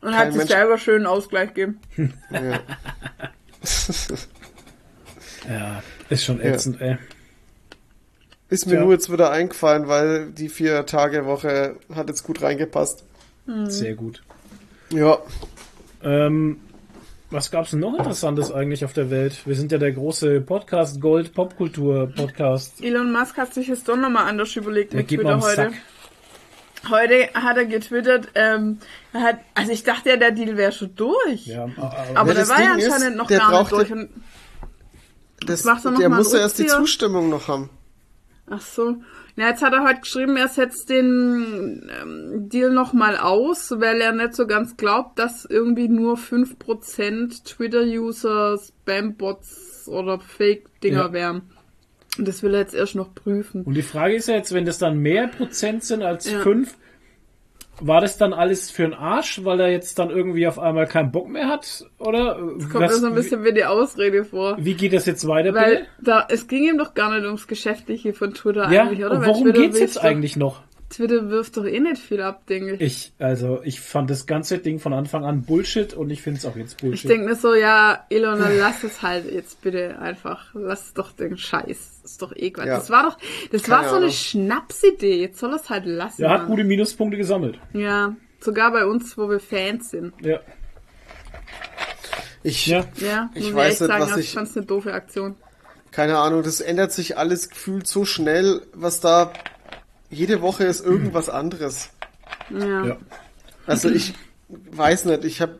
Und 0.00 0.10
hat 0.10 0.18
Kein 0.24 0.32
sich 0.32 0.38
Mensch- 0.38 0.50
selber 0.50 0.78
schön 0.78 0.96
einen 0.96 1.06
Ausgleich 1.06 1.54
gegeben. 1.54 1.80
Ja. 2.30 2.58
Ja, 5.48 5.82
ist 6.08 6.24
schon 6.24 6.40
ätzend, 6.40 6.80
ey. 6.80 6.98
Ist 8.52 8.66
mir 8.66 8.72
Tja. 8.72 8.82
nur 8.82 8.92
jetzt 8.92 9.10
wieder 9.10 9.30
eingefallen, 9.30 9.88
weil 9.88 10.26
die 10.30 10.50
vier 10.50 10.84
Tage 10.84 11.24
Woche 11.24 11.76
hat 11.94 12.08
jetzt 12.08 12.22
gut 12.22 12.42
reingepasst. 12.42 13.02
Sehr 13.64 13.94
gut. 13.94 14.22
Ja. 14.92 15.18
Ähm, 16.02 16.60
was 17.30 17.50
gab's 17.50 17.70
denn 17.70 17.80
noch 17.80 17.96
Interessantes 17.96 18.52
eigentlich 18.52 18.84
auf 18.84 18.92
der 18.92 19.08
Welt? 19.10 19.46
Wir 19.46 19.54
sind 19.56 19.72
ja 19.72 19.78
der 19.78 19.92
große 19.92 20.42
Podcast 20.42 21.00
Gold 21.00 21.32
Popkultur 21.32 22.12
Podcast. 22.14 22.84
Elon 22.84 23.10
Musk 23.10 23.38
hat 23.38 23.54
sich 23.54 23.68
das 23.68 23.84
doch 23.84 23.96
nochmal 23.96 24.28
anders 24.28 24.54
überlegt 24.54 24.92
Der 24.92 24.98
mit 25.00 25.08
Twitter 25.08 25.40
heute. 25.40 25.56
Sack. 25.56 25.72
Heute 26.90 27.30
hat 27.32 27.56
er 27.56 27.64
getwittert, 27.64 28.28
ähm, 28.34 28.80
er 29.14 29.20
hat, 29.22 29.38
also 29.54 29.72
ich 29.72 29.82
dachte 29.84 30.10
ja, 30.10 30.16
der 30.16 30.32
Deal 30.32 30.58
wäre 30.58 30.72
schon 30.72 30.94
durch. 30.94 31.46
Ja, 31.46 31.68
Aber 31.78 32.12
Ja, 32.12 32.24
der 32.24 32.34
das 32.34 32.48
war 32.50 32.60
ja 32.60 32.74
Ding 32.74 32.84
ist, 32.84 32.92
anscheinend 32.92 33.16
noch 33.16 33.28
der 33.28 33.38
gar 33.38 33.60
nicht 33.60 33.72
durch. 33.72 33.92
Und, 33.92 34.10
Das, 35.46 35.64
Macht 35.64 35.84
er 35.86 35.92
noch 35.92 36.00
der 36.00 36.08
mal 36.10 36.16
einen 36.16 36.24
muss 36.24 36.32
ja 36.34 36.40
erst 36.40 36.58
die? 36.58 36.66
Zustimmung 36.66 37.30
noch 37.30 37.48
haben. 37.48 37.70
Ach 38.52 38.60
so. 38.60 38.96
Ja, 39.36 39.48
jetzt 39.48 39.62
hat 39.62 39.72
er 39.72 39.82
heute 39.84 40.00
geschrieben, 40.00 40.36
er 40.36 40.48
setzt 40.48 40.90
den 40.90 41.90
ähm, 42.02 42.48
Deal 42.50 42.70
nochmal 42.70 43.16
aus, 43.16 43.70
weil 43.78 44.00
er 44.00 44.12
nicht 44.12 44.34
so 44.34 44.46
ganz 44.46 44.76
glaubt, 44.76 45.18
dass 45.18 45.44
irgendwie 45.46 45.88
nur 45.88 46.16
5% 46.18 47.44
Twitter-User 47.44 48.58
Spam-Bots 48.58 49.88
oder 49.88 50.18
Fake-Dinger 50.20 51.06
Ja. 51.06 51.12
wären. 51.12 51.42
Und 52.18 52.28
das 52.28 52.42
will 52.42 52.52
er 52.52 52.60
jetzt 52.60 52.74
erst 52.74 52.94
noch 52.94 53.14
prüfen. 53.14 53.62
Und 53.62 53.72
die 53.74 53.82
Frage 53.82 54.14
ist 54.16 54.28
ja 54.28 54.34
jetzt, 54.34 54.52
wenn 54.52 54.66
das 54.66 54.76
dann 54.78 54.98
mehr 54.98 55.28
Prozent 55.28 55.82
sind 55.82 56.02
als 56.02 56.30
Ja. 56.30 56.40
fünf, 56.40 56.74
war 57.80 58.00
das 58.00 58.18
dann 58.18 58.32
alles 58.32 58.70
für 58.70 58.82
den 58.82 58.94
Arsch, 58.94 59.44
weil 59.44 59.60
er 59.60 59.70
jetzt 59.70 59.98
dann 59.98 60.10
irgendwie 60.10 60.46
auf 60.46 60.58
einmal 60.58 60.86
keinen 60.86 61.10
Bock 61.10 61.28
mehr 61.28 61.48
hat? 61.48 61.84
Oder 61.98 62.36
Kommt 62.70 62.74
mir 62.74 62.92
so 62.92 63.06
ein 63.06 63.14
bisschen 63.14 63.44
wie 63.44 63.52
die 63.52 63.64
Ausrede 63.64 64.24
vor. 64.24 64.56
wie, 64.58 64.74
geht 64.74 64.92
das 64.92 65.06
jetzt 65.06 65.26
weiter? 65.26 65.54
Weil 65.54 65.70
bitte? 65.76 65.86
da, 66.00 66.26
es 66.28 66.46
ging 66.46 66.64
ihm 66.68 66.78
doch 66.78 66.94
gar 66.94 67.12
nicht 67.14 67.24
ums 67.24 67.46
Geschäftliche 67.46 68.12
von 68.12 68.34
Twitter 68.34 68.70
Ja, 68.70 68.82
eigentlich, 68.82 69.04
oder? 69.04 69.18
und 69.18 69.26
worum 69.26 69.52
geht's 69.52 69.78
jetzt 69.78 70.02
eigentlich 70.02 70.36
noch? 70.36 70.60
Twitter 70.92 71.30
wirft 71.30 71.56
doch 71.56 71.64
eh 71.64 71.80
nicht 71.80 72.00
viel 72.02 72.20
ab, 72.20 72.46
denke 72.46 72.74
ich. 72.74 72.80
Ich, 72.80 73.12
also, 73.18 73.60
ich 73.64 73.80
fand 73.80 74.10
das 74.10 74.26
ganze 74.26 74.58
Ding 74.58 74.78
von 74.78 74.92
Anfang 74.92 75.24
an 75.24 75.42
Bullshit 75.42 75.94
und 75.94 76.10
ich 76.10 76.20
finde 76.22 76.38
es 76.38 76.44
auch 76.46 76.54
jetzt 76.56 76.74
Ich 76.74 76.76
Bullshit. 76.78 77.10
denke 77.10 77.26
mir 77.28 77.34
so, 77.34 77.54
ja, 77.54 78.04
Elon, 78.10 78.38
lass 78.58 78.84
es 78.84 79.00
halt 79.02 79.30
jetzt 79.32 79.62
bitte 79.62 79.98
einfach. 79.98 80.54
Lass 80.54 80.92
doch 80.92 81.12
den 81.12 81.36
Scheiß. 81.38 82.00
Das 82.02 82.10
ist 82.12 82.20
doch 82.22 82.32
eh 82.36 82.50
Quatsch. 82.50 82.66
Ja. 82.66 82.76
Das 82.76 82.90
war 82.90 83.04
doch, 83.04 83.18
das 83.50 83.62
Keine 83.62 83.76
war 83.76 83.82
so 83.84 83.88
eine 83.96 84.04
Ahnung. 84.04 84.10
Schnapsidee. 84.14 85.20
Jetzt 85.20 85.38
soll 85.38 85.50
er 85.52 85.56
es 85.56 85.70
halt 85.70 85.86
lassen. 85.86 86.22
er 86.22 86.30
hat 86.30 86.38
Mann. 86.42 86.48
gute 86.50 86.64
Minuspunkte 86.64 87.16
gesammelt. 87.16 87.58
Ja, 87.72 88.14
sogar 88.40 88.70
bei 88.72 88.84
uns, 88.84 89.16
wo 89.16 89.28
wir 89.30 89.40
Fans 89.40 89.90
sind. 89.90 90.12
Ja. 90.20 90.40
Ich, 92.42 92.66
Ja. 92.66 92.84
Ja, 92.96 93.30
Ich 93.34 93.54
weiß 93.54 93.80
nicht, 93.80 93.88
sagen, 93.88 94.02
was 94.02 94.10
das 94.10 94.18
ich- 94.20 94.32
fand's 94.32 94.56
eine 94.56 94.66
doofe 94.66 94.92
Aktion. 94.92 95.36
keine 95.92 96.18
Ahnung, 96.18 96.42
das 96.42 96.60
ändert 96.60 96.90
sich 96.92 97.16
alles 97.18 97.50
gefühlt 97.50 97.86
so 97.86 98.04
schnell, 98.04 98.62
was 98.74 99.00
da 99.00 99.32
jede 100.12 100.42
Woche 100.42 100.64
ist 100.64 100.84
irgendwas 100.84 101.28
anderes. 101.28 101.88
Ja. 102.50 102.84
Ja. 102.84 102.96
Also 103.66 103.88
ich 103.88 104.14
weiß 104.70 105.06
nicht, 105.06 105.24
ich 105.24 105.40
hab, 105.40 105.50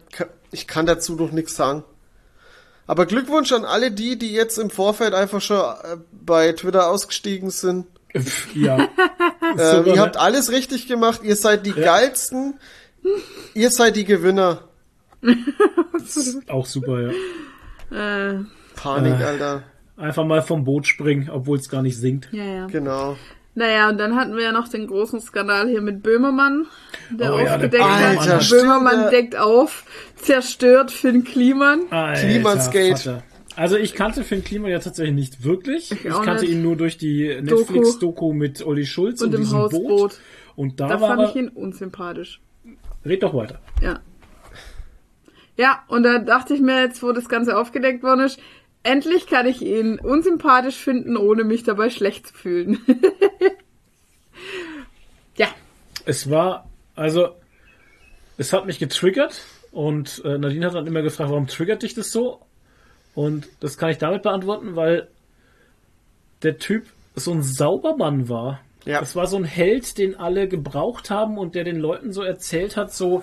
ich 0.50 0.66
kann 0.66 0.86
dazu 0.86 1.14
noch 1.14 1.32
nichts 1.32 1.56
sagen. 1.56 1.84
Aber 2.86 3.06
Glückwunsch 3.06 3.52
an 3.52 3.64
alle 3.64 3.90
die, 3.90 4.18
die 4.18 4.32
jetzt 4.32 4.58
im 4.58 4.68
Vorfeld 4.68 5.14
einfach 5.14 5.40
schon 5.40 5.58
äh, 5.60 5.96
bei 6.10 6.52
Twitter 6.52 6.88
ausgestiegen 6.90 7.50
sind. 7.50 7.86
ja. 8.54 8.88
Ähm, 9.58 9.86
ihr 9.86 9.94
ne? 9.94 10.00
habt 10.00 10.16
alles 10.18 10.50
richtig 10.50 10.86
gemacht, 10.86 11.20
ihr 11.24 11.36
seid 11.36 11.64
die 11.64 11.72
geilsten, 11.72 12.58
ihr 13.54 13.70
seid 13.70 13.96
die 13.96 14.04
Gewinner. 14.04 14.68
Auch 16.48 16.66
super, 16.66 17.00
ja. 17.00 18.32
Äh, 18.34 18.44
Panik, 18.74 19.20
Äh. 19.20 19.24
Alter. 19.24 19.62
Einfach 19.96 20.24
mal 20.24 20.42
vom 20.42 20.64
Boot 20.64 20.86
springen, 20.86 21.30
obwohl 21.30 21.58
es 21.58 21.68
gar 21.68 21.82
nicht 21.82 21.96
sinkt. 21.96 22.28
ja, 22.32 22.44
ja. 22.44 22.66
Genau. 22.66 23.16
Naja, 23.54 23.90
und 23.90 23.98
dann 23.98 24.16
hatten 24.16 24.34
wir 24.34 24.42
ja 24.44 24.52
noch 24.52 24.68
den 24.68 24.86
großen 24.86 25.20
Skandal 25.20 25.68
hier 25.68 25.82
mit 25.82 26.02
Böhmermann, 26.02 26.66
der 27.10 27.34
Oh 27.34 27.38
ja, 27.38 27.54
aufgedeckt 27.54 27.84
hat. 27.84 28.18
Alter, 28.18 28.40
stimmt, 28.40 28.62
Böhmermann 28.62 29.00
der- 29.02 29.10
deckt 29.10 29.36
auf, 29.36 29.84
zerstört 30.16 30.90
Finn 30.90 31.22
Kliman. 31.24 31.82
Alter, 31.90 32.20
Klimansgate. 32.26 32.96
Vater. 32.96 33.22
Also 33.54 33.76
ich 33.76 33.94
kannte 33.94 34.24
Finn 34.24 34.42
Kliman 34.42 34.70
ja 34.70 34.78
tatsächlich 34.78 35.14
nicht 35.14 35.44
wirklich. 35.44 35.92
Ich, 35.92 36.10
auch 36.10 36.22
kannte 36.24 36.44
nicht. 36.44 36.52
ihn 36.54 36.62
nur 36.62 36.76
durch 36.76 36.96
die 36.96 37.38
Netflix-Doku 37.42 38.32
mit 38.32 38.64
Olli 38.64 38.86
Schulz 38.86 39.20
Und 39.20 39.34
und, 39.34 39.42
dem 39.44 39.52
Hausboot. 39.52 39.86
Boot. 39.88 40.20
Und 40.56 40.80
da, 40.80 40.88
Da 40.88 41.00
war 41.02 41.08
fand 41.10 41.20
er, 41.20 41.28
ich 41.28 41.36
ihn 41.36 41.48
unsympathisch. 41.48 42.40
red 43.04 43.22
doch 43.22 43.34
weiter. 43.34 43.60
Ja. 43.82 44.00
Ja, 45.58 45.82
und 45.88 46.02
da 46.04 46.18
dachte 46.18 46.54
ich 46.54 46.60
mir 46.62 46.80
jetzt, 46.80 47.02
wo 47.02 47.12
das 47.12 47.28
Ganze 47.28 47.58
aufgedeckt 47.58 48.02
worden 48.02 48.20
ist, 48.20 48.38
endlich 48.82 49.26
kann 49.26 49.46
ich 49.46 49.62
ihn 49.62 49.98
unsympathisch 49.98 50.76
finden, 50.76 51.16
ohne 51.16 51.44
mich 51.44 51.62
dabei 51.62 51.90
schlecht 51.90 52.28
zu 52.28 52.34
fühlen. 52.34 52.78
ja. 55.36 55.48
Es 56.04 56.30
war, 56.30 56.68
also, 56.94 57.36
es 58.38 58.52
hat 58.52 58.66
mich 58.66 58.78
getriggert 58.78 59.42
und 59.70 60.22
äh, 60.24 60.38
Nadine 60.38 60.66
hat 60.66 60.74
dann 60.74 60.86
immer 60.86 61.02
gefragt, 61.02 61.30
warum 61.30 61.46
triggert 61.46 61.82
dich 61.82 61.94
das 61.94 62.12
so? 62.12 62.40
Und 63.14 63.48
das 63.60 63.78
kann 63.78 63.90
ich 63.90 63.98
damit 63.98 64.22
beantworten, 64.22 64.74
weil 64.74 65.08
der 66.42 66.58
Typ 66.58 66.86
so 67.14 67.32
ein 67.32 67.42
Saubermann 67.42 68.28
war. 68.28 68.60
Ja. 68.84 69.00
Das 69.00 69.14
war 69.14 69.26
so 69.26 69.36
ein 69.36 69.44
Held, 69.44 69.98
den 69.98 70.16
alle 70.16 70.48
gebraucht 70.48 71.10
haben 71.10 71.38
und 71.38 71.54
der 71.54 71.64
den 71.64 71.78
Leuten 71.78 72.12
so 72.12 72.22
erzählt 72.22 72.76
hat, 72.76 72.92
so, 72.92 73.22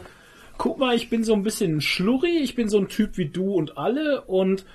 guck 0.58 0.78
mal, 0.78 0.96
ich 0.96 1.10
bin 1.10 1.24
so 1.24 1.34
ein 1.34 1.44
bisschen 1.44 1.78
ein 1.78 1.82
Schlurri, 1.82 2.38
ich 2.38 2.56
bin 2.56 2.70
so 2.70 2.78
ein 2.78 2.88
Typ 2.88 3.18
wie 3.18 3.28
du 3.28 3.54
und 3.54 3.78
alle 3.78 4.22
und 4.22 4.66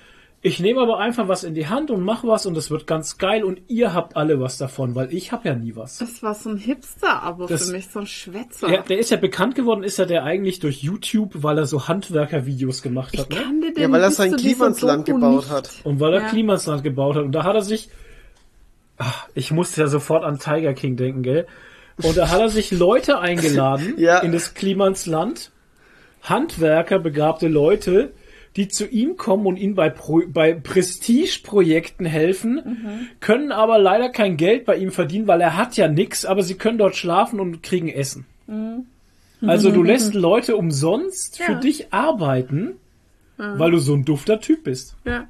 ich 0.46 0.60
nehme 0.60 0.82
aber 0.82 0.98
einfach 0.98 1.26
was 1.26 1.42
in 1.42 1.54
die 1.54 1.68
Hand 1.68 1.90
und 1.90 2.02
mach 2.04 2.22
was 2.22 2.44
und 2.44 2.54
es 2.56 2.70
wird 2.70 2.86
ganz 2.86 3.16
geil 3.16 3.42
und 3.44 3.62
ihr 3.66 3.94
habt 3.94 4.14
alle 4.14 4.38
was 4.40 4.58
davon, 4.58 4.94
weil 4.94 5.10
ich 5.12 5.32
habe 5.32 5.48
ja 5.48 5.54
nie 5.54 5.74
was. 5.74 5.96
Das 5.98 6.22
war 6.22 6.34
so 6.34 6.50
ein 6.50 6.58
Hipster, 6.58 7.22
aber 7.22 7.46
Das- 7.46 7.66
für 7.66 7.72
mich 7.72 7.88
so 7.88 8.00
ein 8.00 8.06
Schwätzer. 8.06 8.68
Ja, 8.70 8.82
der 8.82 8.98
ist 8.98 9.10
ja 9.10 9.16
bekannt 9.16 9.54
geworden, 9.54 9.82
ist 9.82 9.96
ja 9.98 10.04
der 10.04 10.22
eigentlich 10.24 10.58
durch 10.60 10.82
YouTube, 10.82 11.30
weil 11.42 11.56
er 11.56 11.64
so 11.66 11.88
Handwerkervideos 11.88 12.82
gemacht 12.82 13.18
hat, 13.18 13.30
ne? 13.30 13.36
Kannte 13.36 13.72
den 13.72 13.82
Ja, 13.82 13.90
weil 13.90 14.02
er 14.02 14.10
sein 14.10 14.32
zu 14.32 14.36
dieser 14.36 14.50
Klima 14.54 14.66
ins 14.66 14.80
Land 14.82 15.08
Doku 15.08 15.18
gebaut 15.18 15.36
nicht. 15.44 15.50
hat. 15.50 15.70
Und 15.82 15.98
weil 16.00 16.12
er 16.12 16.20
Ja. 16.20 16.28
Klimasland 16.28 16.82
gebaut 16.84 17.16
hat. 17.16 17.24
Und 17.24 17.32
da 17.32 17.42
hat 17.44 17.54
er 17.56 17.62
sich, 17.62 17.88
ach, 18.98 19.26
ich 19.34 19.50
musste 19.50 19.80
ja 19.80 19.86
sofort 19.88 20.24
an 20.24 20.38
Tiger 20.38 20.74
King 20.74 20.96
denken, 20.96 21.22
gell? 21.22 21.46
Und 22.02 22.16
da 22.18 22.28
hat 22.28 22.40
er 22.40 22.50
sich 22.50 22.70
Leute 22.70 23.18
eingeladen 23.20 23.94
Ja. 23.96 24.18
in 24.18 24.32
das 24.32 24.52
Klimansland, 24.52 25.52
Handwerker, 26.22 26.98
begabte 26.98 27.48
Leute, 27.48 28.12
die 28.56 28.68
zu 28.68 28.86
ihm 28.86 29.16
kommen 29.16 29.46
und 29.46 29.56
ihm 29.56 29.74
bei, 29.74 29.90
Pro 29.90 30.22
bei 30.28 30.52
Prestigeprojekten 30.54 32.06
helfen, 32.06 33.08
können 33.20 33.52
aber 33.52 33.78
leider 33.78 34.08
kein 34.10 34.36
Geld 34.36 34.64
bei 34.64 34.76
ihm 34.76 34.90
verdienen, 34.92 35.26
weil 35.26 35.40
er 35.40 35.56
hat 35.56 35.76
ja 35.76 35.88
nix, 35.88 36.24
aber 36.24 36.42
sie 36.42 36.54
können 36.54 36.78
dort 36.78 36.96
schlafen 36.96 37.40
und 37.40 37.62
kriegen 37.62 37.88
Essen. 37.88 38.26
Also 39.44 39.70
du 39.70 39.82
lässt 39.82 40.14
Leute 40.14 40.56
umsonst 40.56 41.38
für 41.42 41.52
Ja. 41.52 41.58
dich 41.60 41.92
arbeiten, 41.92 42.76
weil 43.36 43.72
du 43.72 43.78
so 43.78 43.94
ein 43.94 44.04
dufter 44.04 44.40
Typ 44.40 44.64
bist. 44.64 44.96
Ja. 45.04 45.26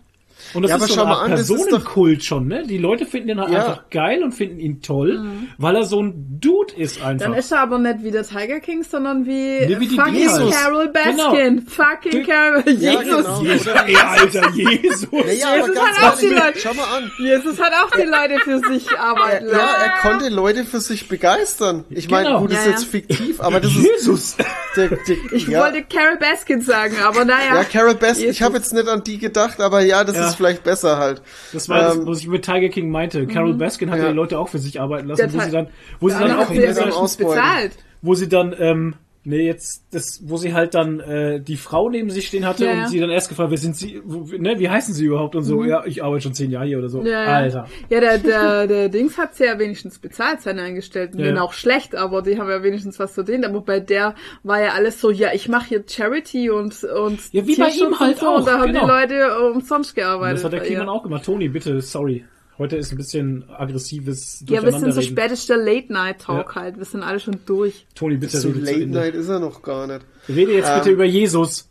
Und 0.53 0.63
das 0.63 0.71
Ja, 0.71 0.77
ist 0.77 0.89
so 0.89 1.01
eine 1.01 1.05
mal 1.11 1.17
Art 1.17 1.23
an, 1.25 1.31
Personenkult 1.31 2.23
schon, 2.25 2.47
ne? 2.49 2.65
Die 2.67 2.79
Leute 2.79 3.07
finden 3.07 3.31
ihn 3.31 3.41
halt 3.41 3.51
Ja. 3.51 3.61
einfach 3.65 3.91
geil 3.91 4.23
und 4.23 4.33
finden 4.33 4.61
ihn 4.61 4.83
toll, 4.83 5.25
weil 5.59 5.75
er 5.77 5.85
so 5.85 6.03
ein 6.03 6.39
Dude 6.41 6.75
ist 6.77 7.03
einfach. 7.03 7.27
Dann 7.29 7.35
ist 7.37 7.51
er 7.51 7.61
aber 7.61 7.79
nicht 7.79 8.03
wie 8.05 8.11
der 8.11 8.25
Tiger 8.25 8.61
King, 8.61 8.85
sondern 8.85 9.25
wie, 9.27 9.67
Nee, 9.67 9.81
wie 9.81 9.89
die 9.89 9.97
fucking 9.97 10.15
Jesus. 10.15 10.55
Carol 10.55 10.93
Genau. 10.93 11.31
Baskin. 11.31 11.67
Fucking 11.67 12.11
Du- 12.13 12.23
Carol. 12.31 12.63
Ja, 12.67 13.01
Jesus. 13.03 13.05
genau. 13.25 13.43
Jesus, 13.43 13.67
ey, 13.87 13.97
Alter, 13.97 14.51
Jesus. 14.55 15.13
Naja, 15.13 15.57
Jesus 15.57 15.79
hat 15.81 16.13
auch 16.13 16.19
die 16.19 16.27
Leute- 16.27 16.59
schau 16.59 16.75
mal 16.75 16.97
an. 16.99 17.11
Jesus 17.19 17.61
hat 17.61 17.73
auch 17.73 17.91
die 17.97 18.03
Leute 18.07 18.39
für 18.45 18.59
sich 18.73 18.91
arbeiten 18.99 19.47
lassen. 19.47 19.59
Ja, 19.59 19.85
er 19.85 20.11
konnte 20.11 20.29
Leute 20.29 20.65
für 20.65 20.81
sich 20.81 21.09
begeistern. 21.09 21.85
Ich 21.91 22.11
meine, 22.11 22.29
Genau. 22.29 22.41
gut, 22.41 22.53
das 22.53 22.61
ist 22.61 22.67
jetzt 22.67 22.83
ja. 22.85 22.91
fiktiv, 22.91 23.41
aber 23.41 23.61
das 23.61 23.71
ist 23.75 23.83
Jesus. 23.83 24.37
Ich 25.33 25.47
ja. 25.49 25.61
wollte 25.61 25.83
Carol 25.85 26.17
Baskin 26.19 26.61
sagen, 26.61 26.95
aber 27.05 27.25
naja. 27.25 27.55
Ja, 27.57 27.65
Carol 27.65 27.95
Baskin, 27.95 28.31
ich 28.31 28.43
habe 28.43 28.57
jetzt 28.57 28.73
nicht 28.73 28.89
an 28.89 29.03
die 29.05 29.19
gedacht, 29.19 29.61
aber 29.61 29.81
ja, 29.81 30.05
das 30.05 30.17
Ja. 30.17 30.29
ist 30.29 30.37
vielleicht 30.37 30.65
besser 30.65 30.99
halt. 30.99 31.23
Das 31.53 31.69
war 31.69 31.81
das, 31.81 31.97
Ähm, 31.97 32.07
was 32.07 32.19
ich 32.21 32.29
mit 32.29 32.45
Tiger 32.45 32.69
King 32.69 32.91
meinte. 32.91 33.27
Carol 33.27 33.55
Baskin 33.55 33.91
hat 33.91 33.99
ja. 33.99 34.09
Die 34.09 34.15
Leute 34.15 34.39
auch 34.39 34.49
für 34.49 34.59
sich 34.59 34.81
arbeiten 34.81 35.09
lassen, 35.09 35.33
wo 35.33 35.41
sie 35.41 35.51
dann, 35.51 35.69
wo 36.01 36.09
sie 36.09 36.19
dann 36.19 36.33
auch 36.39 36.51
in 36.51 36.61
bezahlt. 36.61 37.73
wo 38.03 38.15
sie 38.15 38.29
dann, 38.29 38.55
ähm, 38.59 38.95
nee, 39.25 39.47
jetzt, 39.47 39.85
das, 39.91 40.21
wo 40.25 40.37
sie 40.37 40.55
halt 40.55 40.75
dann 40.75 41.01
äh, 41.01 41.41
die 41.41 41.57
Frau 41.57 41.89
neben 41.89 42.11
sich 42.11 42.27
stehen 42.29 42.47
hatte 42.47 42.65
Ja, 42.67 42.73
und 42.73 42.79
ja. 42.79 42.89
sie 42.89 43.01
dann 43.01 43.11
erst 43.11 43.29
gefragt, 43.29 43.51
wer 43.51 43.59
sind 43.59 43.77
sie, 43.77 44.01
wo, 44.05 44.25
ne, 44.37 44.59
wie 44.59 44.69
heißen 44.69 44.95
sie 44.95 45.05
überhaupt 45.07 45.35
und 45.37 45.43
so, 45.43 45.65
ja, 45.65 45.85
ich 45.87 46.03
arbeite 46.05 46.23
schon 46.23 46.35
zehn 46.35 46.51
Jahre 46.51 46.67
hier 46.67 46.79
oder 46.79 46.89
so. 46.89 47.01
Mhm. 47.01 47.07
Ja. 47.07 47.25
Alter. 47.25 47.67
Ja, 47.91 48.01
der, 48.01 48.19
der, 48.19 48.67
der 48.67 48.89
Dings 48.89 49.19
hat 49.19 49.39
ja 49.39 49.59
wenigstens 49.59 49.99
bezahlt, 49.99 50.41
seine 50.43 50.63
Angestellten. 50.63 51.19
Wenn 51.19 51.39
auch 51.39 51.53
schlecht, 51.53 51.95
aber 51.95 52.23
die 52.23 52.39
haben 52.39 52.49
ja 52.49 52.63
wenigstens 52.63 52.99
was 52.99 53.13
verdient. 53.15 53.45
Aber 53.45 53.61
bei 53.61 53.81
der 53.81 54.15
war 54.43 54.61
ja 54.61 54.73
alles 54.73 55.01
so, 55.01 55.11
ja, 55.11 55.31
ich 55.33 55.49
mache 55.49 55.69
hier 55.69 55.85
Charity 55.89 56.51
und, 56.51 56.85
und 56.85 57.19
Ja, 57.33 57.47
wie 57.47 57.57
bei 57.57 57.69
ihm 57.71 57.99
halt 57.99 58.15
und 58.15 58.21
so. 58.21 58.27
auch, 58.29 58.39
Und 58.39 58.47
da 58.47 58.59
haben 58.59 58.73
genau. 58.73 58.85
die 58.87 58.91
Leute 59.15 59.39
umsonst 59.53 59.91
Und 59.91 59.95
gearbeitet. 59.97 60.37
das 60.39 60.45
hat 60.45 60.53
der 60.53 60.61
Kliman 60.61 60.89
auch 60.89 61.03
gemacht. 61.03 61.25
Toni, 61.25 61.49
bitte, 61.49 61.81
sorry. 61.81 62.25
Heute 62.57 62.77
ist 62.77 62.93
ein 62.93 62.97
bisschen 62.97 63.45
aggressives 63.51 64.45
Ja, 64.49 64.63
wir 64.63 64.71
sind 64.71 64.81
so 64.95 65.01
Durcheinanderreden. 65.01 65.03
spätester 65.17 65.57
Late-Night-Talk 65.57 66.49
Ja. 66.55 66.63
halt. 66.63 66.79
Wir 66.79 66.85
sind 66.85 67.03
alle 67.03 67.19
schon 67.19 67.39
durch. 67.47 67.87
Toni, 67.97 68.17
bitte 68.17 68.39
So 68.39 68.49
rede 68.49 68.61
zu 68.61 68.65
Late 68.67 68.83
Ende. 68.83 68.99
Night 68.99 69.15
ist 69.17 69.29
er 69.29 69.41
noch 69.41 69.61
gar 69.63 69.87
nicht. 69.89 70.01
Rede 70.29 70.53
jetzt 70.53 70.73
bitte 70.75 70.89
Ähm, 70.91 70.95
über 70.95 71.05
Jesus. 71.05 71.69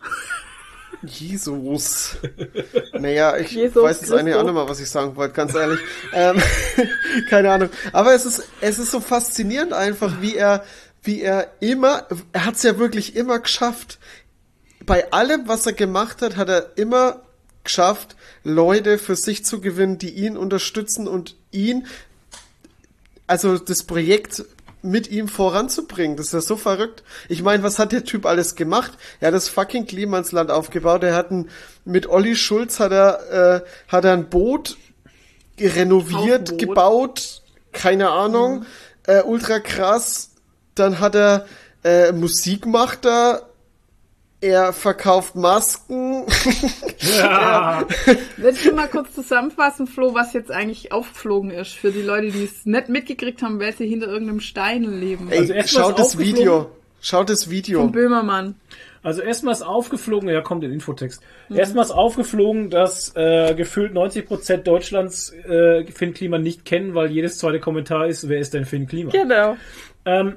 Jesus. 1.05 2.17
Naja, 2.99 3.35
ich 3.37 3.51
Jesus 3.51 3.83
weiß 3.83 4.01
jetzt 4.01 4.13
eigentlich 4.13 4.35
auch 4.35 4.43
nicht 4.43 4.53
mal, 4.53 4.69
was 4.69 4.79
ich 4.79 4.89
sagen 4.89 5.15
wollte, 5.15 5.33
ganz 5.33 5.53
ehrlich. 5.55 5.79
ähm, 6.13 6.37
keine 7.29 7.51
Ahnung. 7.51 7.69
Aber 7.91 8.13
es 8.13 8.25
ist, 8.25 8.43
es 8.61 8.77
ist 8.79 8.91
so 8.91 8.99
faszinierend 9.01 9.73
einfach, 9.73 10.21
wie 10.21 10.35
er, 10.35 10.63
wie 11.01 11.21
er 11.21 11.51
immer, 11.59 12.07
er 12.31 12.45
hat 12.45 12.55
es 12.55 12.63
ja 12.63 12.77
wirklich 12.77 13.15
immer 13.15 13.39
geschafft. 13.39 13.99
Bei 14.85 15.11
allem, 15.11 15.47
was 15.47 15.65
er 15.65 15.73
gemacht 15.73 16.21
hat, 16.21 16.37
hat 16.37 16.47
er 16.49 16.77
immer 16.77 17.22
geschafft, 17.63 18.15
Leute 18.43 18.97
für 18.97 19.15
sich 19.15 19.45
zu 19.45 19.61
gewinnen, 19.61 19.97
die 19.97 20.09
ihn 20.09 20.37
unterstützen 20.37 21.07
und 21.07 21.35
ihn, 21.51 21.87
also 23.27 23.57
das 23.57 23.83
Projekt 23.83 24.43
mit 24.83 25.09
ihm 25.09 25.29
voranzubringen. 25.29 26.17
Das 26.17 26.27
ist 26.27 26.33
ja 26.33 26.41
so 26.41 26.57
verrückt. 26.57 27.03
Ich 27.29 27.41
meine, 27.41 27.63
was 27.63 27.79
hat 27.79 27.93
der 27.93 28.03
Typ 28.03 28.25
alles 28.25 28.55
gemacht? 28.55 28.91
Er 29.21 29.27
hat 29.29 29.33
das 29.33 29.47
fucking 29.47 29.87
Klimansland 29.87 30.51
aufgebaut. 30.51 31.03
Er 31.03 31.15
hat 31.15 31.31
ein, 31.31 31.49
mit 31.85 32.07
Olli 32.07 32.35
Schulz 32.35 32.79
hat 32.81 32.91
er, 32.91 33.61
äh, 33.61 33.61
hat 33.87 34.03
er 34.03 34.11
ein 34.13 34.29
Boot 34.29 34.77
renoviert, 35.59 36.49
Haufenboot. 36.49 36.59
gebaut. 36.59 37.41
Keine 37.71 38.09
Ahnung. 38.09 38.65
Äh, 39.07 39.21
ultra 39.23 39.59
krass. 39.59 40.31
Dann 40.75 40.99
hat 40.99 41.15
er 41.15 41.45
äh, 41.83 42.11
Musik 42.11 42.65
macht 42.65 43.05
er. 43.05 43.49
Er 44.43 44.73
verkauft 44.73 45.35
Masken. 45.35 46.25
Ja. 47.17 47.87
Willst 48.37 48.65
du 48.65 48.73
mal 48.73 48.89
kurz 48.89 49.13
zusammenfassen, 49.15 49.87
Flo, 49.87 50.13
was 50.13 50.33
jetzt 50.33 50.51
eigentlich 50.51 50.91
aufgeflogen 50.91 51.49
ist 51.49 51.71
für 51.71 51.91
die 51.91 52.01
Leute, 52.01 52.29
die 52.29 52.43
es 52.43 52.65
nicht 52.65 52.89
mitgekriegt 52.89 53.41
haben, 53.41 53.61
weil 53.61 53.73
sie 53.73 53.87
hinter 53.87 54.07
irgendeinem 54.07 54.41
Stein 54.41 54.83
leben? 54.83 55.29
Ey, 55.31 55.39
Also 55.39 55.53
schaut 55.65 55.97
das 55.97 56.17
Video. 56.17 56.69
Schaut 57.01 57.29
das 57.29 57.49
Video. 57.49 57.79
Von 57.79 57.93
Böhmermann. 57.93 58.55
Also 59.01 59.21
erstmal 59.21 59.53
ist 59.53 59.61
aufgeflogen, 59.61 60.27
ja 60.27 60.41
kommt 60.41 60.65
in 60.65 60.73
Infotext. 60.73 61.21
Erstmal 61.49 61.85
ist 61.85 61.91
aufgeflogen, 61.91 62.69
dass 62.69 63.15
äh, 63.15 63.55
gefühlt 63.55 63.93
90% 63.93 64.57
Deutschlands 64.57 65.31
äh, 65.31 65.85
Finn 65.85 66.13
Klima 66.13 66.37
nicht 66.37 66.65
kennen, 66.65 66.95
weil 66.95 67.11
jedes 67.11 67.37
zweite 67.37 67.61
Kommentar 67.61 68.07
ist, 68.07 68.27
wer 68.27 68.39
ist 68.39 68.53
denn 68.53 68.65
Finn 68.65 68.87
Klima? 68.87 69.11
Genau. 69.11 69.55
Ähm, 70.05 70.35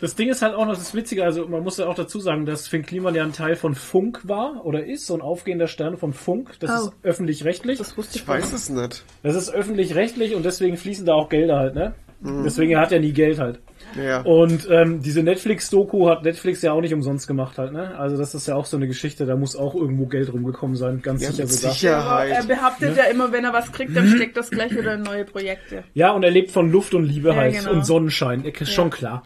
das 0.00 0.14
Ding 0.14 0.28
ist 0.30 0.42
halt 0.42 0.54
auch 0.54 0.64
noch 0.66 0.74
das 0.74 0.94
Witzige, 0.94 1.24
also 1.24 1.46
man 1.46 1.62
muss 1.62 1.76
ja 1.78 1.86
auch 1.86 1.94
dazu 1.94 2.20
sagen, 2.20 2.46
dass 2.46 2.68
Finn 2.68 2.82
Kliman 2.84 3.14
ja 3.14 3.22
ein 3.24 3.32
Teil 3.32 3.56
von 3.56 3.74
Funk 3.74 4.20
war 4.24 4.64
oder 4.64 4.84
ist, 4.84 5.06
so 5.06 5.14
ein 5.14 5.20
aufgehender 5.20 5.66
Stern 5.66 5.96
von 5.96 6.12
Funk. 6.12 6.54
Das 6.60 6.70
Oh. 6.70 6.86
ist 6.88 6.92
öffentlich-rechtlich. 7.02 7.78
Das 7.78 7.96
wusste 7.96 8.16
ich 8.16 8.22
Ich 8.22 8.28
weiß 8.28 8.52
es 8.52 8.70
nicht. 8.70 9.04
Das 9.22 9.34
ist 9.36 9.50
öffentlich-rechtlich 9.52 10.34
und 10.34 10.44
deswegen 10.44 10.76
fließen 10.76 11.04
da 11.06 11.14
auch 11.14 11.28
Gelder 11.28 11.58
halt, 11.58 11.74
ne? 11.74 11.94
Deswegen 12.22 12.76
hat 12.76 12.92
er 12.92 13.00
nie 13.00 13.12
Geld 13.12 13.38
halt. 13.38 13.60
Ja. 13.96 14.20
Und 14.20 14.68
ähm, 14.70 15.00
diese 15.00 15.22
Netflix-Doku 15.22 16.10
hat 16.10 16.22
Netflix 16.22 16.60
ja 16.60 16.72
auch 16.72 16.82
nicht 16.82 16.92
umsonst 16.92 17.26
gemacht 17.26 17.56
halt, 17.56 17.72
ne? 17.72 17.98
Also 17.98 18.18
das 18.18 18.34
ist 18.34 18.46
ja 18.46 18.56
auch 18.56 18.66
so 18.66 18.76
eine 18.76 18.86
Geschichte, 18.86 19.24
da 19.24 19.36
muss 19.36 19.56
auch 19.56 19.74
irgendwo 19.74 20.04
Geld 20.04 20.30
rumgekommen 20.30 20.76
sein, 20.76 21.00
ganz 21.00 21.22
Ja, 21.22 21.30
sicher 21.30 21.44
mit 21.44 21.52
sogar. 21.52 21.72
Sicherheit. 21.72 22.30
er 22.30 22.44
behauptet 22.44 22.94
ja 22.98 23.04
immer, 23.04 23.32
wenn 23.32 23.44
er 23.44 23.54
was 23.54 23.72
kriegt, 23.72 23.96
dann 23.96 24.06
steckt 24.08 24.36
das 24.36 24.50
gleich 24.50 24.76
wieder 24.76 24.92
in 24.94 25.02
neue 25.02 25.24
Projekte. 25.24 25.82
Ja, 25.94 26.10
und 26.12 26.22
er 26.22 26.30
lebt 26.30 26.50
von 26.50 26.70
Luft 26.70 26.92
und 26.92 27.04
Liebe 27.04 27.34
halt 27.34 27.54
genau. 27.54 27.70
und 27.72 27.86
Sonnenschein, 27.86 28.44
ist 28.44 28.70
schon 28.70 28.90
klar. 28.90 29.22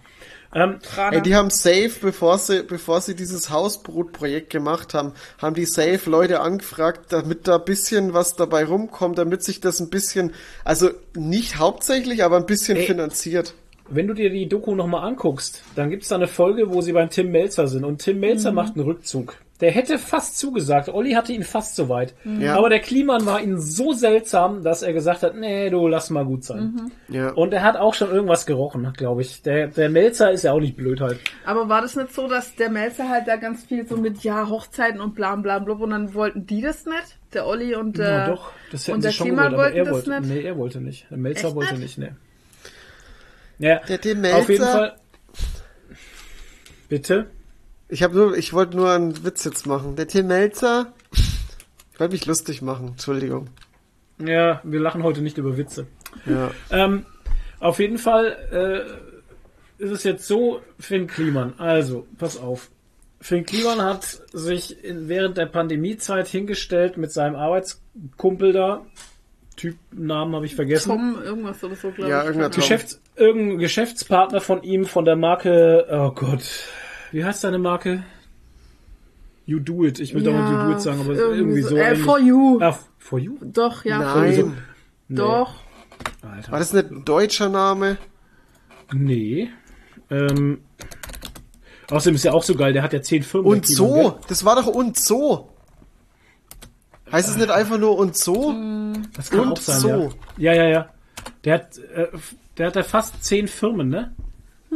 Ähm, 0.55 0.79
Ey, 1.11 1.21
die 1.23 1.35
haben 1.35 1.51
safe, 1.51 1.91
bevor 2.01 2.39
sie, 2.39 2.63
bevor 2.63 3.01
sie 3.01 3.15
dieses 3.17 3.51
Hausbrotprojekt 3.51 4.51
gemacht 4.51 4.95
haben, 4.95 5.13
haben 5.39 5.55
die 5.55 5.65
safe 5.67 6.09
Leute 6.09 6.41
angefragt, 6.41 7.07
damit 7.13 7.49
da 7.49 7.57
ein 7.57 7.65
bisschen 7.65 8.15
was 8.15 8.37
dabei 8.37 8.65
rumkommt, 8.65 9.19
damit 9.19 9.43
sich 9.43 9.61
das 9.61 9.81
ein 9.81 9.91
bisschen, 9.91 10.33
also 10.65 10.91
nicht 11.17 11.59
hauptsächlich, 11.59 12.23
aber 12.23 12.37
ein 12.37 12.47
bisschen 12.47 12.77
Ey. 12.77 12.87
finanziert. 12.87 13.55
wenn 13.91 14.07
du 14.07 14.15
dir 14.15 14.31
die 14.31 14.49
Doku 14.49 14.75
nochmal 14.75 15.07
anguckst, 15.07 15.63
dann 15.77 15.91
gibt's 15.91 16.09
da 16.09 16.15
eine 16.15 16.27
Folge, 16.29 16.71
wo 16.71 16.81
sie 16.81 16.93
beim 16.93 17.11
Tim 17.11 17.31
Melzer 17.31 17.67
sind 17.69 17.85
und 17.85 17.99
Tim 18.03 18.19
Melzer 18.21 18.51
Mhm. 18.51 18.57
macht 18.57 18.77
einen 18.77 18.85
Rückzug. 18.85 19.37
Der 19.65 19.73
hätte 19.73 19.99
fast 19.99 20.37
zugesagt. 20.39 20.91
Olli 20.91 21.13
hatte 21.13 21.33
ihn 21.33 21.43
fast 21.43 21.75
so 21.75 21.89
weit. 21.89 22.13
Ja. 22.39 22.55
Aber 22.59 22.69
der 22.69 22.81
Kliman 22.81 23.25
war 23.25 23.41
ihm 23.41 23.59
so 23.59 23.95
seltsam, 23.95 24.63
dass 24.63 24.83
er 24.83 24.93
gesagt 24.93 25.23
hat, 25.23 25.37
nee, 25.37 25.71
du 25.71 25.89
lass 25.89 26.11
mal 26.11 26.27
gut 26.27 26.45
sein. 26.45 26.91
Mhm. 27.09 27.15
Ja. 27.15 27.31
Und 27.31 27.55
er 27.55 27.63
hat 27.63 27.77
auch 27.79 27.95
schon 27.95 28.11
irgendwas 28.11 28.45
gerochen, 28.45 28.93
glaube 28.95 29.23
ich. 29.23 29.41
Der, 29.41 29.69
der 29.69 29.89
Melzer 29.89 30.31
ist 30.33 30.45
ja 30.45 30.53
auch 30.53 30.61
nicht 30.61 30.77
blöd 30.77 31.01
halt. 31.01 31.19
Aber 31.47 31.71
war 31.71 31.81
das 31.81 31.97
nicht 31.97 32.13
so, 32.13 32.29
dass 32.29 32.55
der 32.57 32.69
Melzer 32.69 33.09
halt 33.09 33.27
da 33.27 33.37
ganz 33.37 33.65
viel 33.65 33.87
so 33.89 33.97
mit, 33.97 34.23
ja, 34.23 34.51
Hochzeiten 34.51 35.01
und 35.01 35.15
bla 35.15 35.35
bla 35.37 35.59
bla 35.61 35.73
und 35.77 35.89
dann 35.89 36.13
wollten 36.13 36.45
die 36.47 36.61
das 36.61 36.85
nicht? 36.85 37.17
Der 37.33 37.47
Olli 37.47 37.75
und 37.75 37.97
der, 37.97 38.11
ja, 38.11 38.27
doch, 38.29 38.53
das 38.71 38.87
und 38.91 39.03
der 39.03 39.13
schon 39.13 39.29
Klima 39.29 39.49
gewollt, 39.49 39.55
aber 39.55 39.63
wollten 39.63 39.79
er 39.79 39.85
das 39.87 39.93
wollte, 39.95 40.21
nicht? 40.21 40.35
nee, 40.35 40.43
er 40.43 40.57
wollte 40.59 40.81
nicht. 40.83 41.07
Der 41.11 41.17
Melzer 41.17 41.47
Echt 41.49 41.57
wollte 41.57 41.79
nicht? 41.79 41.97
nicht, 41.97 42.13
nee. 43.59 43.67
Ja, 43.67 43.79
Der 43.89 43.99
Tim 43.99 44.23
auf 44.27 44.47
jeden 44.51 44.63
Melzer- 44.63 44.73
Fall. 44.73 44.97
Bitte? 46.91 47.27
Ich 47.89 48.03
habe 48.03 48.15
nur, 48.15 48.37
ich 48.37 48.53
wollte 48.53 48.77
nur 48.77 48.91
einen 48.91 49.25
Witz 49.25 49.45
jetzt 49.45 49.67
machen. 49.67 49.97
Der 49.97 50.09
Tim 50.09 50.27
Melzer. 50.27 50.93
Ich 51.13 52.01
wollte 52.01 52.13
mich 52.13 52.27
lustig 52.27 52.63
machen, 52.63 52.89
Entschuldigung. 52.89 53.49
Ja, 54.19 54.61
wir 54.65 54.81
lachen 54.81 55.03
heute 55.03 55.21
nicht 55.21 55.39
über 55.39 55.57
Witze. 55.57 55.87
Ja. 56.27 56.51
Ähm, 56.71 57.05
auf 57.61 57.79
jeden 57.79 57.99
Fall 57.99 58.87
äh, 59.79 59.83
ist 59.83 59.91
es 59.91 60.05
jetzt 60.05 60.27
so, 60.27 60.61
Finn 60.79 61.07
Kliman. 61.07 61.55
Also, 61.59 62.07
pass 62.19 62.37
auf. 62.37 62.71
Finn 63.21 63.45
Kliman 63.45 63.83
hat 63.83 64.05
sich 64.33 64.85
in, 64.85 65.09
während 65.09 65.37
der 65.37 65.47
Pandemiezeit 65.47 66.29
hingestellt 66.29 66.97
mit 66.97 67.13
seinem 67.13 67.37
Arbeitskumpel 67.37 68.53
da. 68.53 68.85
Typnamen 69.57 70.35
habe 70.35 70.47
ich 70.47 70.57
vergessen. 70.57 70.91
Tom, 70.91 71.23
irgendwas 71.23 71.63
oder 71.63 71.77
so, 71.77 71.91
glaube 71.91 72.11
Ja, 72.11 72.29
ich. 72.29 72.51
Geschäfts 72.57 73.01
irgendein 73.17 73.59
Geschäftspartner 73.59 74.41
von 74.41 74.63
ihm 74.63 74.85
von 74.85 75.05
der 75.05 75.17
Marke, 75.17 75.87
oh 75.91 76.11
Gott, 76.11 76.43
wie 77.15 77.25
heißt 77.25 77.43
seine 77.43 77.59
Marke? 77.59 78.03
You 79.47 79.61
Do 79.61 79.85
It. 79.85 80.01
Ich 80.01 80.15
will 80.15 80.25
dauernd 80.25 80.51
You 80.51 80.65
Do 80.65 80.73
It 80.73 80.81
sagen, 80.81 81.01
aber 81.01 81.13
es 81.13 81.19
ist 81.21 81.25
irgendwie 81.25 81.63
so. 81.63 81.77
Äh, 81.77 81.95
for 81.95 82.19
you. 82.19 82.59
Ah, 82.61 82.77
for 82.99 83.21
You? 83.21 83.39
Doch, 83.41 83.85
ja. 83.85 83.99
Nein. 83.99 84.57
Nee. 85.07 85.17
Doch. 85.17 85.55
Alter. 86.23 86.51
War 86.51 86.59
das 86.59 86.73
nicht 86.73 86.91
ein 86.91 87.05
deutscher 87.05 87.49
Name? 87.49 87.99
Nee. 88.93 89.49
Ähm, 90.11 90.63
außerdem 91.89 92.17
ist 92.17 92.25
ja 92.25 92.33
auch 92.33 92.43
so 92.43 92.57
geil, 92.57 92.73
der 92.73 92.83
hat 92.83 92.93
ja 92.93 93.01
zehn 93.01 93.23
Firmen. 93.23 93.47
Und 93.47 93.67
so. 93.67 93.95
gell? 93.95 94.15
Das 94.29 94.45
war 94.45 94.57
doch 94.57 94.67
und 94.67 94.99
so. 94.99 95.51
Heißt 97.13 97.29
es 97.29 97.37
nicht 97.37 97.51
einfach 97.51 97.79
nur 97.79 97.97
und 97.97 98.17
so? 98.17 98.53
Das 99.15 99.31
kann 99.31 99.41
und 99.41 99.53
auch 99.53 99.61
sein, 99.61 99.81
so. 99.81 100.13
ja. 100.37 100.53
Ja, 100.53 100.65
ja, 100.65 100.69
ja. 100.69 100.91
Der 101.45 101.55
hat, 101.55 101.79
äh, 101.79 102.09
der 102.59 102.67
hat 102.67 102.77
ja 102.77 102.83
fast 102.83 103.23
zehn 103.23 103.47
Firmen, 103.47 103.89
ne? 103.89 104.13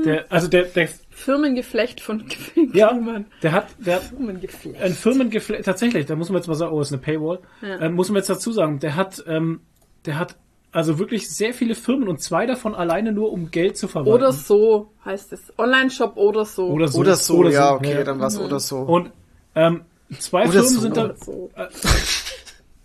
Der, 0.04 0.30
also 0.30 0.46
der, 0.46 0.64
der, 0.64 0.88
Firmengeflecht 1.18 2.00
von 2.00 2.24
ja, 2.72 2.88
Kliman. 2.88 3.26
der 3.42 3.52
hat, 3.52 3.66
der 3.78 3.96
hat 3.96 4.02
Firmengeflecht. 4.04 4.80
ein 4.80 4.92
Firmengeflecht, 4.92 5.64
tatsächlich, 5.64 6.06
da 6.06 6.16
muss 6.16 6.28
man 6.30 6.38
jetzt 6.38 6.48
mal 6.48 6.54
sagen, 6.54 6.72
oh, 6.72 6.80
ist 6.80 6.92
eine 6.92 7.00
Paywall, 7.02 7.40
Ja. 7.62 7.80
ähm, 7.80 7.94
muss 7.94 8.08
man 8.08 8.16
jetzt 8.16 8.30
dazu 8.30 8.52
sagen, 8.52 8.78
der 8.78 8.96
hat, 8.96 9.22
ähm, 9.26 9.60
der 10.06 10.18
hat 10.18 10.36
also 10.70 10.98
wirklich 10.98 11.28
sehr 11.30 11.54
viele 11.54 11.74
Firmen 11.74 12.08
und 12.08 12.20
zwei 12.20 12.46
davon 12.46 12.74
alleine 12.74 13.12
nur 13.12 13.32
um 13.32 13.50
Geld 13.50 13.76
zu 13.78 13.88
verwalten. 13.88 14.12
Oder 14.12 14.32
so 14.32 14.90
heißt 15.04 15.32
es. 15.32 15.52
Online-Shop 15.58 16.16
oder 16.16 16.44
so. 16.44 16.66
Oder 16.68 16.88
so. 16.88 16.98
Oder 17.00 17.16
so, 17.16 17.34
Oder 17.36 17.50
ja, 17.50 17.68
so, 17.70 17.74
okay, 17.76 17.94
ja. 17.94 18.04
dann 18.04 18.20
war 18.20 18.26
es 18.28 18.38
oder 18.38 18.60
so. 18.60 18.78
Und 18.80 19.10
ähm, 19.54 19.82
zwei 20.18 20.42
Oder 20.42 20.52
Firmen 20.52 20.68
so. 20.68 20.80
sind 20.80 20.96
da, 20.96 21.14
so. 21.16 21.50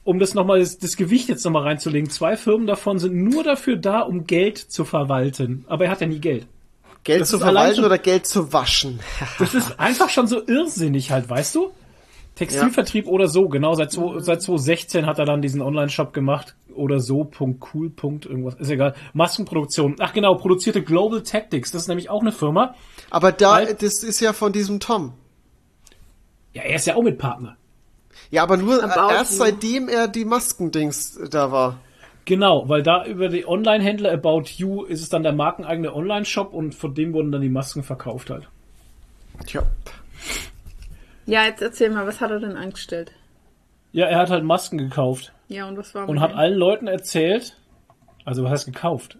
um 0.06 0.18
das 0.20 0.34
nochmal, 0.34 0.60
das, 0.60 0.78
das 0.80 0.96
Gewicht 0.96 1.28
jetzt 1.30 1.44
nochmal 1.44 1.64
reinzulegen, 1.64 2.10
zwei 2.10 2.38
Firmen 2.38 2.68
davon 2.68 3.00
sind 3.00 3.16
nur 3.16 3.44
dafür 3.44 3.76
da, 3.76 4.00
um 4.00 4.26
Geld 4.28 4.58
zu 4.58 4.86
verwalten. 4.86 5.66
Aber 5.68 5.86
er 5.86 5.92
hat 5.92 6.02
ja 6.02 6.08
nie 6.08 6.20
Geld. 6.20 6.48
Geld 7.04 7.22
das 7.22 7.30
zu 7.30 7.40
verwalten 7.40 7.76
schon- 7.78 7.86
oder 7.86 7.98
Geld 7.98 8.26
zu 8.28 8.54
waschen? 8.54 9.00
Das 9.40 9.54
ist 9.54 9.80
einfach 9.80 10.10
schon 10.10 10.28
so 10.28 10.42
irrsinnig 10.46 11.12
halt, 11.12 11.30
weißt 11.30 11.56
du? 11.56 11.72
Textilvertrieb 12.36 13.08
oder 13.08 13.28
so, 13.28 13.48
genau, 13.48 13.76
seit, 13.76 13.92
seit 13.92 14.42
2016 14.42 15.06
hat 15.06 15.20
er 15.20 15.26
dann 15.26 15.44
diesen 15.44 15.62
Online-Shop 15.62 16.14
gemacht 16.14 16.56
oder 16.74 17.00
so, 17.00 17.26
Punkt, 17.26 17.64
cool, 17.74 17.92
Punkt, 17.92 18.26
irgendwas, 18.26 18.56
ist 18.56 18.70
egal. 18.70 18.96
Maskenproduktion, 19.14 19.98
ach 20.00 20.14
genau, 20.14 20.34
produzierte 20.36 20.82
Global 20.82 21.22
Tactics, 21.22 21.72
das 21.72 21.84
ist 21.84 21.88
nämlich 21.90 22.10
auch 22.10 22.22
eine 22.22 22.32
Firma. 22.32 22.74
Aber 23.12 23.32
da, 23.32 23.58
Weil- 23.58 23.76
das 23.76 24.02
ist 24.02 24.20
ja 24.20 24.34
von 24.34 24.52
diesem 24.52 24.80
Tom. 24.80 25.14
Ja, 26.54 26.64
er 26.64 26.76
ist 26.76 26.88
ja 26.88 26.96
auch 26.96 27.04
mit 27.04 27.20
Partner. 27.20 27.56
Ja, 28.32 28.44
aber 28.44 28.58
nur 28.58 28.82
erst 28.84 29.38
seitdem 29.38 29.88
er 29.90 30.08
die 30.08 30.26
Maskendings 30.26 31.20
da 31.30 31.52
war. 31.52 31.80
Genau, 32.26 32.70
weil 32.70 32.84
da 32.84 33.06
über 33.06 33.28
die 33.28 33.46
Online-Händler 33.48 34.12
About 34.12 34.44
You 34.58 34.84
ist 34.84 35.02
es 35.02 35.10
dann 35.10 35.24
der 35.24 35.34
markeneigene 35.34 35.94
Online-Shop 35.94 36.54
und 36.54 36.74
von 36.74 36.94
dem 36.94 37.14
wurden 37.14 37.32
dann 37.32 37.42
die 37.42 37.50
Masken 37.50 37.84
verkauft 37.84 38.30
halt. 38.30 38.48
Tja. 39.46 39.64
Ja, 41.26 41.46
jetzt 41.46 41.62
erzähl 41.62 41.90
mal, 41.90 42.06
was 42.08 42.22
hat 42.22 42.32
er 42.32 42.40
denn 42.40 42.56
angestellt? 42.56 43.12
Ja, 43.92 44.06
er 44.08 44.20
hat 44.20 44.30
halt 44.30 44.44
Masken 44.44 44.78
gekauft 44.78 45.34
Ja, 45.48 45.68
und 45.68 45.78
was 45.78 45.94
war 45.94 46.08
und 46.10 46.20
hat 46.20 46.32
dem? 46.32 46.38
allen 46.38 46.58
Leuten 46.58 46.88
erzählt, 46.88 47.58
also 48.26 48.44
was 48.44 48.52
heißt 48.52 48.66
gekauft? 48.66 49.18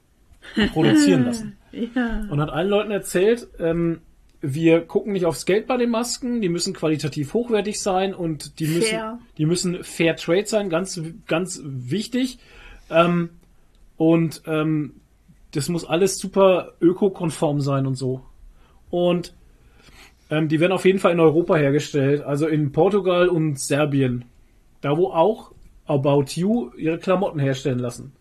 Produzieren 0.74 1.26
lassen. 1.28 1.58
Ja. 1.72 2.26
Und 2.30 2.40
hat 2.42 2.50
allen 2.50 2.70
Leuten 2.70 2.92
erzählt, 2.92 3.48
ähm, 3.60 4.02
wir 4.42 4.82
gucken 4.82 5.14
nicht 5.14 5.26
aufs 5.26 5.46
Geld 5.46 5.68
bei 5.68 5.78
den 5.78 5.90
Masken, 5.90 6.42
die 6.42 6.50
müssen 6.50 6.74
qualitativ 6.74 7.34
hochwertig 7.34 7.80
sein 7.82 8.14
und 8.14 8.60
die 8.60 8.68
müssen, 8.68 8.90
Fair. 8.90 9.20
die 9.38 9.46
müssen 9.46 9.84
Fair 9.84 10.16
Trade 10.18 10.46
sein, 10.46 10.70
ganz, 10.70 11.00
ganz 11.28 11.62
wichtig. 11.64 12.40
Ähm, 12.94 13.30
und 13.98 14.44
ähm, 14.46 15.02
das 15.52 15.70
muss 15.70 15.86
alles 15.86 16.18
super 16.18 16.74
ökokonform 16.82 17.62
sein 17.62 17.86
und 17.86 17.96
so. 17.96 18.22
Und 18.90 19.36
ähm, 20.30 20.48
die 20.48 20.60
werden 20.60 20.72
auf 20.72 20.86
jeden 20.86 21.00
Fall 21.00 21.12
in 21.12 21.20
Europa 21.20 21.56
hergestellt, 21.56 22.22
also 22.22 22.48
in 22.48 22.72
Portugal 22.72 23.28
und 23.28 23.60
Serbien. 23.60 24.26
Da 24.82 24.98
wo 24.98 25.08
auch 25.08 25.52
About 25.86 26.26
You 26.36 26.72
ihre 26.78 26.98
Klamotten 26.98 27.40
herstellen 27.40 27.80
lassen. 27.80 28.14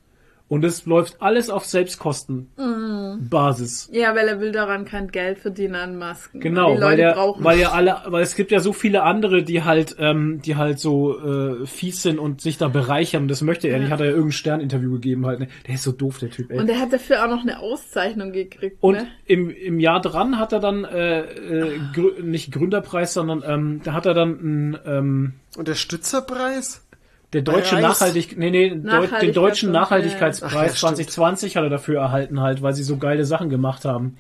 Und 0.53 0.64
es 0.64 0.84
läuft 0.84 1.22
alles 1.22 1.48
auf 1.48 1.64
Selbstkostenbasis. 1.64 3.88
ja, 3.90 4.14
weil 4.14 4.28
er 4.28 4.38
will 4.38 4.53
daran 4.53 4.84
kein 4.84 5.09
Geld 5.09 5.38
verdienen 5.38 5.76
an 5.76 5.96
Masken. 5.96 6.40
Genau, 6.40 6.74
die 6.74 6.82
weil 6.82 7.14
brauchen 7.14 7.42
weil 7.42 7.59
ja 7.59 7.70
alle, 7.70 8.03
weil 8.09 8.22
es 8.22 8.36
gibt 8.36 8.50
ja 8.50 8.61
so 8.61 8.74
viele 8.74 9.03
andere, 9.03 9.44
die 9.44 9.62
halt, 9.62 9.96
ähm, 9.98 10.42
die 10.44 10.57
halt 10.57 10.78
so 10.78 11.18
äh, 11.18 11.64
fies 11.64 12.03
sind 12.03 12.18
und 12.18 12.42
sich 12.42 12.59
da 12.59 12.68
bereichern. 12.68 13.28
Das 13.28 13.40
möchte 13.40 13.68
er 13.68 13.78
nicht. 13.78 13.90
Hat 13.90 14.00
er 14.00 14.07
ja 14.09 14.12
irgendein 14.12 14.32
Sterninterview 14.32 14.92
gegeben 14.92 15.24
halt. 15.24 15.40
Ne? 15.40 15.48
Der 15.66 15.76
ist 15.76 15.84
so 15.84 15.92
doof, 15.92 16.18
der 16.18 16.28
Typ. 16.28 16.50
Ey. 16.50 16.59
Und 16.59 16.68
er 16.68 16.80
hat 16.80 16.92
dafür 16.92 17.24
auch 17.24 17.30
noch 17.30 17.40
eine 17.40 17.59
Auszeichnung 17.59 18.32
gekriegt. 18.32 18.76
Und 18.82 18.96
ne? 18.96 19.07
im, 19.24 19.48
im 19.48 19.80
Jahr 19.80 20.03
dran 20.03 20.38
hat 20.38 20.53
er 20.53 20.61
dann 20.61 20.84
äh, 20.84 21.20
äh, 21.20 21.80
grü 21.94 22.22
nicht 22.22 22.53
Gründerpreis, 22.53 23.14
sondern 23.14 23.42
ähm, 23.46 23.80
da 23.84 23.94
hat 23.94 24.05
er 24.05 24.12
dann 24.12 24.32
ein, 24.32 24.78
ähm, 24.84 25.32
Unterstützerpreis? 25.57 26.82
Der 27.32 27.42
deutsche? 27.42 27.80
Nachhaltig, 27.80 28.36
nee, 28.36 28.50
nee, 28.50 28.68
Deu 28.68 28.76
den 28.76 28.86
Nachhaltigkeits- 28.86 29.32
deutschen 29.32 29.72
ja. 29.74 29.80
Nachhaltigkeitspreis 29.80 30.52
Ach 30.52 30.62
ja, 30.62 30.68
stimmt. 30.68 30.96
2020 30.96 31.56
hat 31.56 31.64
er 31.64 31.70
dafür 31.70 32.00
erhalten 32.00 32.40
halt, 32.40 32.62
weil 32.62 32.74
sie 32.74 32.82
so 32.82 32.98
geile 32.98 33.24
Sachen 33.24 33.48
gemacht 33.48 33.84
haben. 33.84 34.16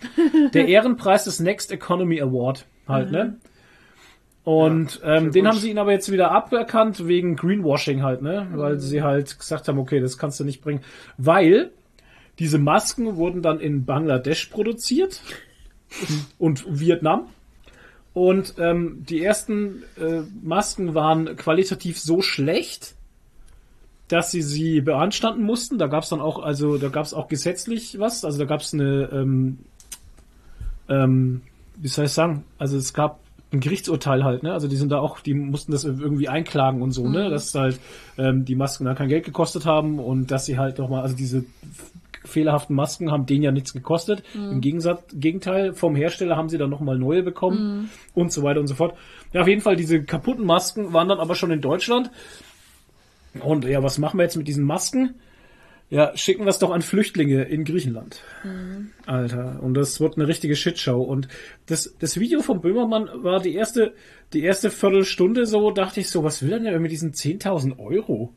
Der 0.54 0.66
Ehrenpreis 0.68 1.24
des 1.24 1.40
Next 1.40 1.70
Economy 1.72 2.20
Award 2.20 2.64
halt, 2.88 3.10
ne? 3.10 3.36
Und 4.44 5.00
ähm, 5.04 5.30
den 5.30 5.46
haben 5.46 5.58
sie 5.58 5.70
ihn 5.70 5.78
aber 5.78 5.92
jetzt 5.92 6.10
wieder 6.10 6.32
aberkannt 6.32 7.06
wegen 7.06 7.36
Greenwashing 7.36 8.02
halt, 8.02 8.22
ne? 8.22 8.48
Weil 8.54 8.80
sie 8.80 9.02
halt 9.02 9.38
gesagt 9.38 9.68
haben, 9.68 9.78
okay, 9.78 10.00
das 10.00 10.18
kannst 10.18 10.40
du 10.40 10.44
nicht 10.44 10.62
bringen. 10.62 10.80
Weil 11.16 11.70
diese 12.40 12.58
Masken 12.58 13.16
wurden 13.16 13.42
dann 13.42 13.60
in 13.60 13.84
Bangladesch 13.84 14.46
produziert 14.46 15.20
und 16.38 16.64
Vietnam. 16.68 17.26
Und 18.14 18.54
ähm, 18.58 19.04
die 19.08 19.22
ersten 19.22 19.84
äh, 19.96 20.22
Masken 20.42 20.94
waren 20.94 21.36
qualitativ 21.36 22.00
so 22.00 22.20
schlecht, 22.20 22.94
dass 24.12 24.30
sie 24.30 24.42
sie 24.42 24.82
beanstanden 24.82 25.42
mussten. 25.42 25.78
Da 25.78 25.86
gab 25.86 26.02
es 26.02 26.10
dann 26.10 26.20
auch, 26.20 26.42
also 26.42 26.76
da 26.76 26.88
gab 26.88 27.06
es 27.06 27.14
auch 27.14 27.28
gesetzlich 27.28 27.98
was. 27.98 28.24
Also 28.24 28.38
da 28.38 28.44
gab 28.44 28.60
es 28.60 28.74
eine, 28.74 29.08
ähm, 29.10 29.58
ähm, 30.90 31.40
wie 31.76 31.88
soll 31.88 32.04
ich 32.04 32.12
sagen? 32.12 32.44
Also 32.58 32.76
es 32.76 32.92
gab 32.92 33.20
ein 33.52 33.60
Gerichtsurteil 33.60 34.22
halt, 34.22 34.42
ne? 34.42 34.52
Also 34.52 34.68
die 34.68 34.76
sind 34.76 34.92
da 34.92 34.98
auch, 34.98 35.20
die 35.20 35.32
mussten 35.32 35.72
das 35.72 35.84
irgendwie 35.84 36.28
einklagen 36.28 36.82
und 36.82 36.92
so, 36.92 37.08
ne? 37.08 37.30
Dass 37.30 37.54
halt 37.54 37.80
ähm, 38.18 38.44
die 38.44 38.54
Masken 38.54 38.84
da 38.84 38.94
kein 38.94 39.08
Geld 39.08 39.24
gekostet 39.24 39.64
haben 39.64 39.98
und 39.98 40.30
dass 40.30 40.44
sie 40.44 40.58
halt 40.58 40.78
nochmal, 40.78 41.02
also 41.02 41.16
diese 41.16 41.44
fehlerhaften 42.24 42.76
Masken 42.76 43.10
haben 43.10 43.24
denen 43.26 43.42
ja 43.42 43.50
nichts 43.50 43.72
gekostet. 43.72 44.22
Im 44.34 44.60
Gegensatz, 44.60 45.02
Gegenteil, 45.12 45.72
vom 45.72 45.96
Hersteller 45.96 46.36
haben 46.36 46.50
sie 46.50 46.58
dann 46.58 46.70
nochmal 46.70 46.98
neue 46.98 47.22
bekommen 47.22 47.90
und 48.14 48.32
so 48.32 48.42
weiter 48.42 48.60
und 48.60 48.68
so 48.68 48.74
fort. 48.74 48.94
Ja, 49.32 49.40
auf 49.40 49.48
jeden 49.48 49.62
Fall, 49.62 49.74
diese 49.76 50.02
kaputten 50.02 50.44
Masken 50.46 50.92
waren 50.92 51.08
dann 51.08 51.18
aber 51.18 51.34
schon 51.34 51.50
in 51.50 51.60
Deutschland. 51.60 52.10
Und 53.40 53.64
ja, 53.64 53.82
was 53.82 53.98
machen 53.98 54.18
wir 54.18 54.24
jetzt 54.24 54.36
mit 54.36 54.48
diesen 54.48 54.64
Masken? 54.64 55.14
Ja, 55.90 56.16
schicken 56.16 56.44
wir 56.44 56.50
es 56.50 56.58
doch 56.58 56.70
an 56.70 56.80
Flüchtlinge 56.80 57.42
in 57.42 57.64
Griechenland. 57.64 58.22
Alter, 59.04 59.62
und 59.62 59.74
das 59.74 60.00
wird 60.00 60.16
eine 60.16 60.26
richtige 60.26 60.56
Shitshow. 60.56 61.02
Und 61.02 61.28
das, 61.66 61.94
das 61.98 62.18
Video 62.18 62.40
von 62.40 62.62
Böhmermann 62.62 63.10
war 63.22 63.40
die 63.40 63.54
erste, 63.54 63.92
die 64.32 64.42
erste 64.42 64.70
Viertelstunde 64.70 65.44
so, 65.44 65.70
dachte 65.70 66.00
ich 66.00 66.08
so, 66.08 66.24
was 66.24 66.42
will 66.42 66.52
er 66.52 66.60
denn 66.60 66.80
mit 66.80 66.92
diesen 66.92 67.12
10.000 67.12 67.78
Euro? 67.78 68.32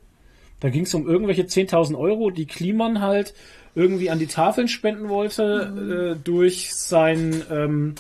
Da 0.65 0.71
ging 0.71 0.85
es 0.85 0.93
um 0.95 1.07
irgendwelche 1.07 1.43
10.000 1.43 1.95
Euro, 1.95 2.31
die 2.31 2.47
Kliman 2.47 2.99
halt 2.99 3.35
irgendwie 3.75 4.09
an 4.09 4.17
die 4.17 4.25
Tafeln 4.25 4.67
spenden 4.67 5.09
wollte, 5.09 6.15
äh, 6.17 6.23
durch 6.23 6.73
sein, 6.73 7.43
ähm, 7.51 7.93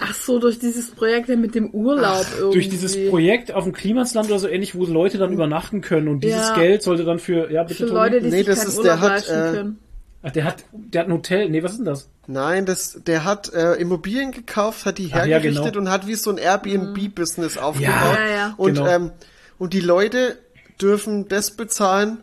Ach 0.00 0.12
so, 0.12 0.40
durch 0.40 0.58
dieses 0.58 0.90
Projekt 0.90 1.28
mit 1.28 1.54
dem 1.54 1.70
Urlaub 1.70 2.26
irgendwie. 2.36 2.54
durch 2.54 2.68
dieses 2.68 2.96
Projekt 3.10 3.52
auf 3.52 3.62
dem 3.62 3.72
Klimansland 3.72 4.28
oder 4.28 4.40
so 4.40 4.48
ähnlich, 4.48 4.74
wo 4.74 4.86
Leute 4.86 5.18
dann 5.18 5.32
übernachten 5.32 5.82
können. 5.82 6.08
Und 6.08 6.24
dieses 6.24 6.48
Ja. 6.48 6.56
Geld 6.56 6.82
sollte 6.82 7.04
dann 7.04 7.20
für, 7.20 7.48
ja, 7.52 7.62
bitte, 7.62 7.86
Für? 7.86 7.92
Leute, 7.94 8.20
die 8.20 8.28
Nee, 8.30 8.38
sich 8.38 8.46
das 8.46 8.58
keinen 8.58 8.68
ist- 8.70 8.78
Urlaub 8.78 8.98
der 8.98 9.00
hat, 9.00 9.28
äh, 9.28 9.56
können. 9.56 9.78
Ach, 10.24 10.30
der 10.32 10.44
hat, 10.44 10.64
der 10.72 11.00
hat 11.02 11.08
ein 11.08 11.12
Hotel. 11.12 11.48
Nee, 11.48 11.62
was 11.62 11.70
ist 11.72 11.78
denn 11.78 11.84
das? 11.86 12.10
Nein, 12.26 12.66
das, 12.66 13.00
der 13.06 13.24
hat 13.24 13.52
äh, 13.54 13.74
Immobilien 13.74 14.32
gekauft, 14.32 14.84
hat 14.84 14.98
die 14.98 15.10
Ach 15.12 15.18
ja, 15.18 15.24
hergerichtet 15.26 15.74
genau. 15.74 15.78
und 15.86 15.90
hat 15.90 16.08
wie 16.08 16.14
so 16.16 16.30
ein 16.30 16.38
Airbnb-Business 16.38 17.56
aufgebaut. 17.56 17.92
Ja, 18.18 18.34
ja. 18.34 18.54
Und, 18.56 18.74
Genau. 18.74 18.86
ähm, 18.88 19.10
und 19.58 19.74
die 19.74 19.80
Leute 19.80 20.38
dürfen 20.80 21.28
das 21.28 21.50
bezahlen. 21.52 22.18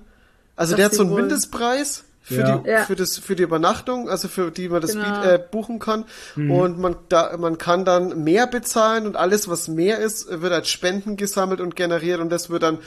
Also 0.56 0.76
der 0.76 0.86
hat 0.86 0.94
so 0.96 1.04
einen 1.04 1.12
wollen. 1.12 1.26
Mindestpreis 1.28 2.04
für 2.24 2.36
Ja. 2.36 2.58
die 2.58 2.70
Ja. 2.70 2.84
für 2.84 2.96
das 2.96 3.18
für 3.18 3.36
die 3.36 3.44
Übernachtung, 3.44 4.10
also 4.10 4.28
für 4.28 4.52
die 4.52 4.68
man 4.70 4.82
das 4.82 4.92
Genau. 4.94 5.06
biet- 5.06 5.24
äh, 5.26 5.40
buchen 5.52 5.80
kann 5.80 6.04
Mhm. 6.36 6.52
und 6.52 6.80
man 6.80 6.96
da 7.10 7.36
man 7.38 7.58
kann 7.58 7.86
dann 7.86 8.24
mehr 8.24 8.48
bezahlen 8.48 9.06
und 9.08 9.16
alles 9.16 9.48
was 9.48 9.68
mehr 9.68 10.00
ist 10.00 10.28
wird 10.42 10.52
als 10.52 10.68
Spenden 10.70 11.16
gesammelt 11.16 11.62
und 11.62 11.76
generiert 11.76 12.20
und 12.20 12.30
das 12.30 12.50
wird 12.50 12.64
dann 12.64 12.80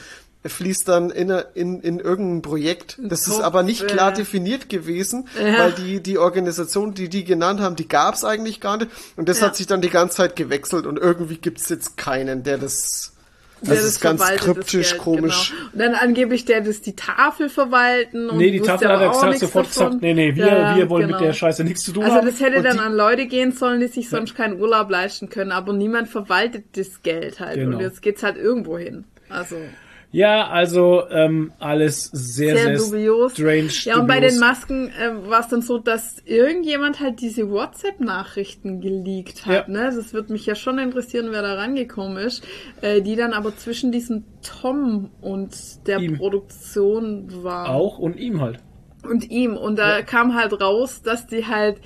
fließt 0.43 0.87
dann 0.87 1.11
in, 1.11 1.29
in, 1.53 1.81
in 1.81 1.99
irgendein 1.99 2.41
Projekt. 2.41 2.97
Das 2.99 3.21
ist 3.27 3.35
Topf, 3.35 3.43
aber 3.43 3.61
nicht 3.61 3.87
klar 3.87 4.11
äh, 4.11 4.15
definiert 4.15 4.69
gewesen, 4.69 5.27
Ja. 5.39 5.59
weil 5.59 5.71
die, 5.73 6.01
die 6.01 6.17
Organisation, 6.17 6.95
die 6.95 7.09
die 7.09 7.23
genannt 7.23 7.59
haben, 7.61 7.75
die 7.75 7.87
gab 7.87 8.15
es 8.15 8.23
eigentlich 8.23 8.59
gar 8.59 8.77
nicht. 8.77 8.89
Und 9.17 9.29
das 9.29 9.39
Ja. 9.39 9.45
hat 9.47 9.55
sich 9.55 9.67
dann 9.67 9.81
die 9.81 9.91
ganze 9.91 10.17
Zeit 10.17 10.35
gewechselt 10.35 10.87
und 10.87 10.97
irgendwie 10.97 11.37
gibt's 11.37 11.69
jetzt 11.69 11.95
keinen, 11.95 12.41
der 12.43 12.57
das. 12.57 13.11
Der 13.61 13.75
Das 13.75 13.83
ist 13.83 13.99
ganz 14.01 14.19
das 14.21 14.35
kryptisch, 14.37 14.89
Geld, 14.91 15.01
komisch. 15.01 15.53
Genau. 15.53 15.69
Und 15.73 15.79
dann 15.79 15.93
angeblich 15.95 16.45
der 16.45 16.61
das 16.61 16.81
die 16.81 16.95
Tafel 16.95 17.47
verwalten. 17.49 18.29
Und 18.29 18.37
Nee, 18.37 18.51
die 18.51 18.59
Tafel 18.61 18.87
hat 18.89 19.01
er 19.01 19.09
gesagt, 19.09 19.39
sofort 19.39 19.67
davon. 19.67 19.85
gesagt, 19.87 20.01
nee, 20.01 20.13
nee, 20.13 20.35
wir, 20.35 20.47
Ja, 20.47 20.75
wir 20.75 20.89
wollen 20.89 21.07
genau. 21.07 21.19
mit 21.19 21.27
der 21.27 21.33
Scheiße 21.33 21.63
nichts 21.63 21.83
zu 21.83 21.91
tun 21.93 22.03
Also 22.03 22.15
haben. 22.17 22.25
das 22.25 22.39
hätte 22.39 22.57
Und 22.57 22.63
dann 22.63 22.79
an 22.79 22.93
Leute 22.93 23.27
gehen 23.27 23.51
sollen, 23.51 23.79
die 23.79 23.87
sich 23.87 24.09
sonst 24.09 24.35
keinen 24.35 24.59
Urlaub 24.59 24.89
leisten 24.89 25.29
können, 25.29 25.51
aber 25.51 25.73
niemand 25.73 26.09
verwaltet 26.09 26.65
das 26.75 27.03
Geld 27.03 27.39
halt. 27.39 27.55
Genau. 27.55 27.77
Und 27.77 27.83
jetzt 27.83 28.01
geht's 28.01 28.23
halt 28.23 28.37
irgendwo 28.37 28.77
hin. 28.77 29.03
Also 29.29 29.55
Ja, 30.11 30.49
also 30.49 31.03
ähm, 31.09 31.53
alles 31.59 32.05
sehr, 32.11 32.57
sehr, 32.57 32.77
sehr, 32.77 32.89
dubios. 32.89 33.31
strange. 33.31 33.69
ja, 33.83 33.97
und 33.97 34.07
bei 34.07 34.15
dubios. 34.15 34.33
den 34.33 34.39
Masken 34.41 34.89
äh, 34.89 35.29
war 35.29 35.39
es 35.39 35.47
dann 35.47 35.61
so, 35.61 35.77
dass 35.77 36.17
irgendjemand 36.25 36.99
halt 36.99 37.21
diese 37.21 37.49
WhatsApp-Nachrichten 37.49 38.81
geleakt 38.81 39.45
hat. 39.45 39.67
Ja. 39.67 39.73
Ne? 39.73 39.91
Das 39.95 40.13
würde 40.13 40.33
mich 40.33 40.45
ja 40.45 40.55
schon 40.55 40.79
interessieren, 40.79 41.27
wer 41.31 41.41
da 41.41 41.53
rangekommen 41.53 42.17
ist. 42.17 42.43
Äh, 42.81 43.01
die 43.01 43.15
dann 43.15 43.31
aber 43.31 43.55
zwischen 43.55 43.91
diesem 43.91 44.25
Tom 44.41 45.11
und 45.21 45.87
der 45.87 45.99
Ihm. 45.99 46.17
Produktion 46.17 47.43
war. 47.43 47.69
auch 47.69 47.97
und 47.97 48.17
ihm 48.17 48.41
halt. 48.41 48.59
und 49.03 49.29
ihm. 49.31 49.55
Und 49.55 49.79
da 49.79 50.01
kam 50.01 50.35
halt 50.35 50.59
raus, 50.59 51.01
dass 51.01 51.27
die 51.27 51.47
halt 51.47 51.77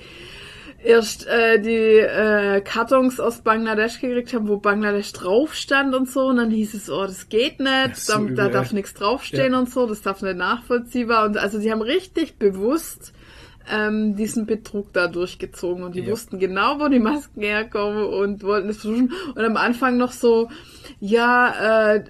erst 0.86 1.26
äh, 1.26 1.60
die 1.60 1.98
äh, 1.98 2.60
Kartons 2.60 3.18
aus 3.20 3.40
Bangladesch 3.42 4.00
gekriegt 4.00 4.32
haben, 4.32 4.48
wo 4.48 4.58
Bangladesch 4.58 5.12
drauf 5.12 5.54
stand 5.54 5.94
und 5.94 6.08
so. 6.08 6.26
Und 6.26 6.36
dann 6.36 6.50
hieß 6.50 6.74
es, 6.74 6.88
oh, 6.88 7.04
das 7.04 7.28
geht 7.28 7.58
nicht, 7.60 7.96
so 7.96 8.26
da, 8.28 8.44
da 8.44 8.48
darf 8.48 8.72
nichts 8.72 8.94
draufstehen 8.94 9.52
Ja. 9.52 9.58
und 9.58 9.70
so, 9.70 9.86
das 9.86 10.02
darf 10.02 10.22
nicht 10.22 10.36
nachvollziehbar. 10.36 11.26
Und 11.26 11.36
also 11.38 11.58
die 11.58 11.70
haben 11.72 11.82
richtig 11.82 12.38
bewusst 12.38 13.12
ähm, 13.68 14.14
diesen 14.14 14.46
Betrug 14.46 14.92
da 14.92 15.08
durchgezogen 15.08 15.82
und 15.82 15.96
die 15.96 16.02
Ja. 16.02 16.12
wussten 16.12 16.38
genau, 16.38 16.78
wo 16.78 16.86
die 16.88 17.00
Masken 17.00 17.42
herkommen 17.42 18.04
und 18.04 18.44
wollten 18.44 18.68
es 18.68 18.78
versuchen. 18.78 19.12
Und 19.34 19.44
am 19.44 19.56
Anfang 19.56 19.96
noch 19.96 20.12
so, 20.12 20.48
ja, 21.00 21.94
äh, 21.94 22.04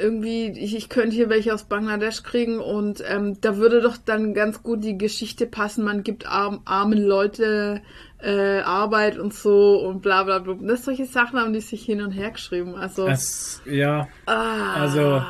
irgendwie, 0.00 0.50
ich, 0.50 0.74
ich 0.76 0.88
könnte 0.88 1.14
hier 1.14 1.28
welche 1.28 1.54
aus 1.54 1.64
Bangladesch 1.64 2.22
kriegen 2.22 2.58
und 2.60 3.02
ähm, 3.06 3.40
da 3.40 3.56
würde 3.56 3.80
doch 3.80 3.96
dann 3.96 4.34
ganz 4.34 4.62
gut 4.62 4.82
die 4.84 4.98
Geschichte 4.98 5.46
passen, 5.46 5.84
man 5.84 6.02
gibt 6.02 6.26
arm, 6.26 6.60
armen 6.64 7.02
Leute 7.02 7.80
äh, 8.20 8.60
Arbeit 8.60 9.18
und 9.18 9.34
so 9.34 9.80
und 9.86 10.02
bla 10.02 10.22
bla 10.24 10.38
bla. 10.38 10.54
Das 10.62 10.84
solche 10.84 11.06
Sachen 11.06 11.38
haben 11.38 11.52
die 11.52 11.60
sich 11.60 11.84
hin 11.84 12.02
und 12.02 12.12
her 12.12 12.30
geschrieben. 12.30 12.74
Also 12.74 13.06
Das, 13.06 13.60
ja, 13.66 14.08
ah, 14.26 14.74
also- 14.74 15.22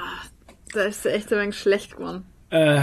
da 0.73 0.83
ist 0.83 1.05
echt 1.07 1.33
ein 1.33 1.41
wenig 1.41 1.59
schlecht 1.59 1.97
geworden. 1.97 2.25
äh, 2.51 2.81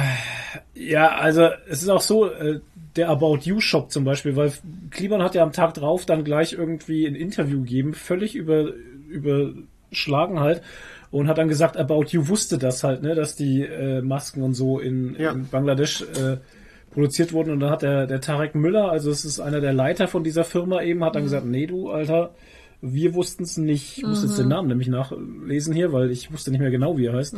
ja, 0.74 1.16
also 1.16 1.50
es 1.68 1.82
ist 1.82 1.90
auch 1.90 2.02
so, 2.02 2.30
äh, 2.30 2.60
der 2.96 3.10
About 3.10 3.40
You 3.44 3.62
Shop 3.62 3.90
zum 3.92 4.04
Beispiel, 4.04 4.36
weil 4.36 4.52
Kliman 4.90 5.24
hat 5.24 5.34
ja 5.36 5.44
am 5.44 5.54
Tag 5.54 5.74
drauf 5.76 6.06
dann 6.06 6.24
gleich 6.26 6.54
irgendwie 6.54 7.06
ein 7.06 7.16
Interview 7.16 7.62
gegeben, 7.62 7.94
völlig 7.94 8.36
über, 8.36 8.74
überschlagen 9.08 10.40
halt. 10.42 10.62
Und 11.12 11.28
hat 11.28 11.38
dann 11.38 11.50
gesagt, 11.50 11.76
About 11.78 12.06
You 12.10 12.30
wusste 12.30 12.58
das 12.58 12.84
halt, 12.86 13.02
ne, 13.04 13.16
dass 13.16 13.36
die 13.36 13.64
äh, 13.64 14.02
Masken 14.02 14.44
und 14.44 14.54
so 14.54 14.80
in, 14.80 15.16
Ja. 15.20 15.32
in 15.32 15.48
Bangladesch 15.48 16.02
äh, 16.04 16.38
produziert 16.92 17.34
wurden. 17.34 17.52
Und 17.52 17.60
dann 17.60 17.70
hat 17.70 17.82
der, 17.82 18.08
der 18.08 18.22
Tarek 18.22 18.56
Müller, 18.56 18.90
also 18.92 19.12
es 19.12 19.26
ist 19.26 19.40
einer 19.42 19.60
der 19.60 19.74
Leiter 19.74 20.08
von 20.08 20.24
dieser 20.24 20.46
Firma 20.46 20.82
eben, 20.82 21.04
hat 21.04 21.16
dann 21.16 21.24
gesagt, 21.24 21.46
nee 21.46 21.68
du, 21.68 21.90
Alter, 21.90 22.34
wir 22.82 23.14
wussten 23.14 23.44
es 23.44 23.58
nicht. 23.58 23.98
Ich 24.00 24.04
muss 24.06 24.24
jetzt 24.24 24.40
den 24.40 24.48
Namen 24.48 24.68
nämlich 24.70 24.88
nachlesen 24.88 25.74
hier, 25.74 25.92
weil 25.94 26.10
ich 26.12 26.32
wusste 26.34 26.50
nicht 26.50 26.62
mehr 26.62 26.72
genau, 26.72 26.98
wie 26.98 27.06
er 27.06 27.14
heißt. 27.14 27.36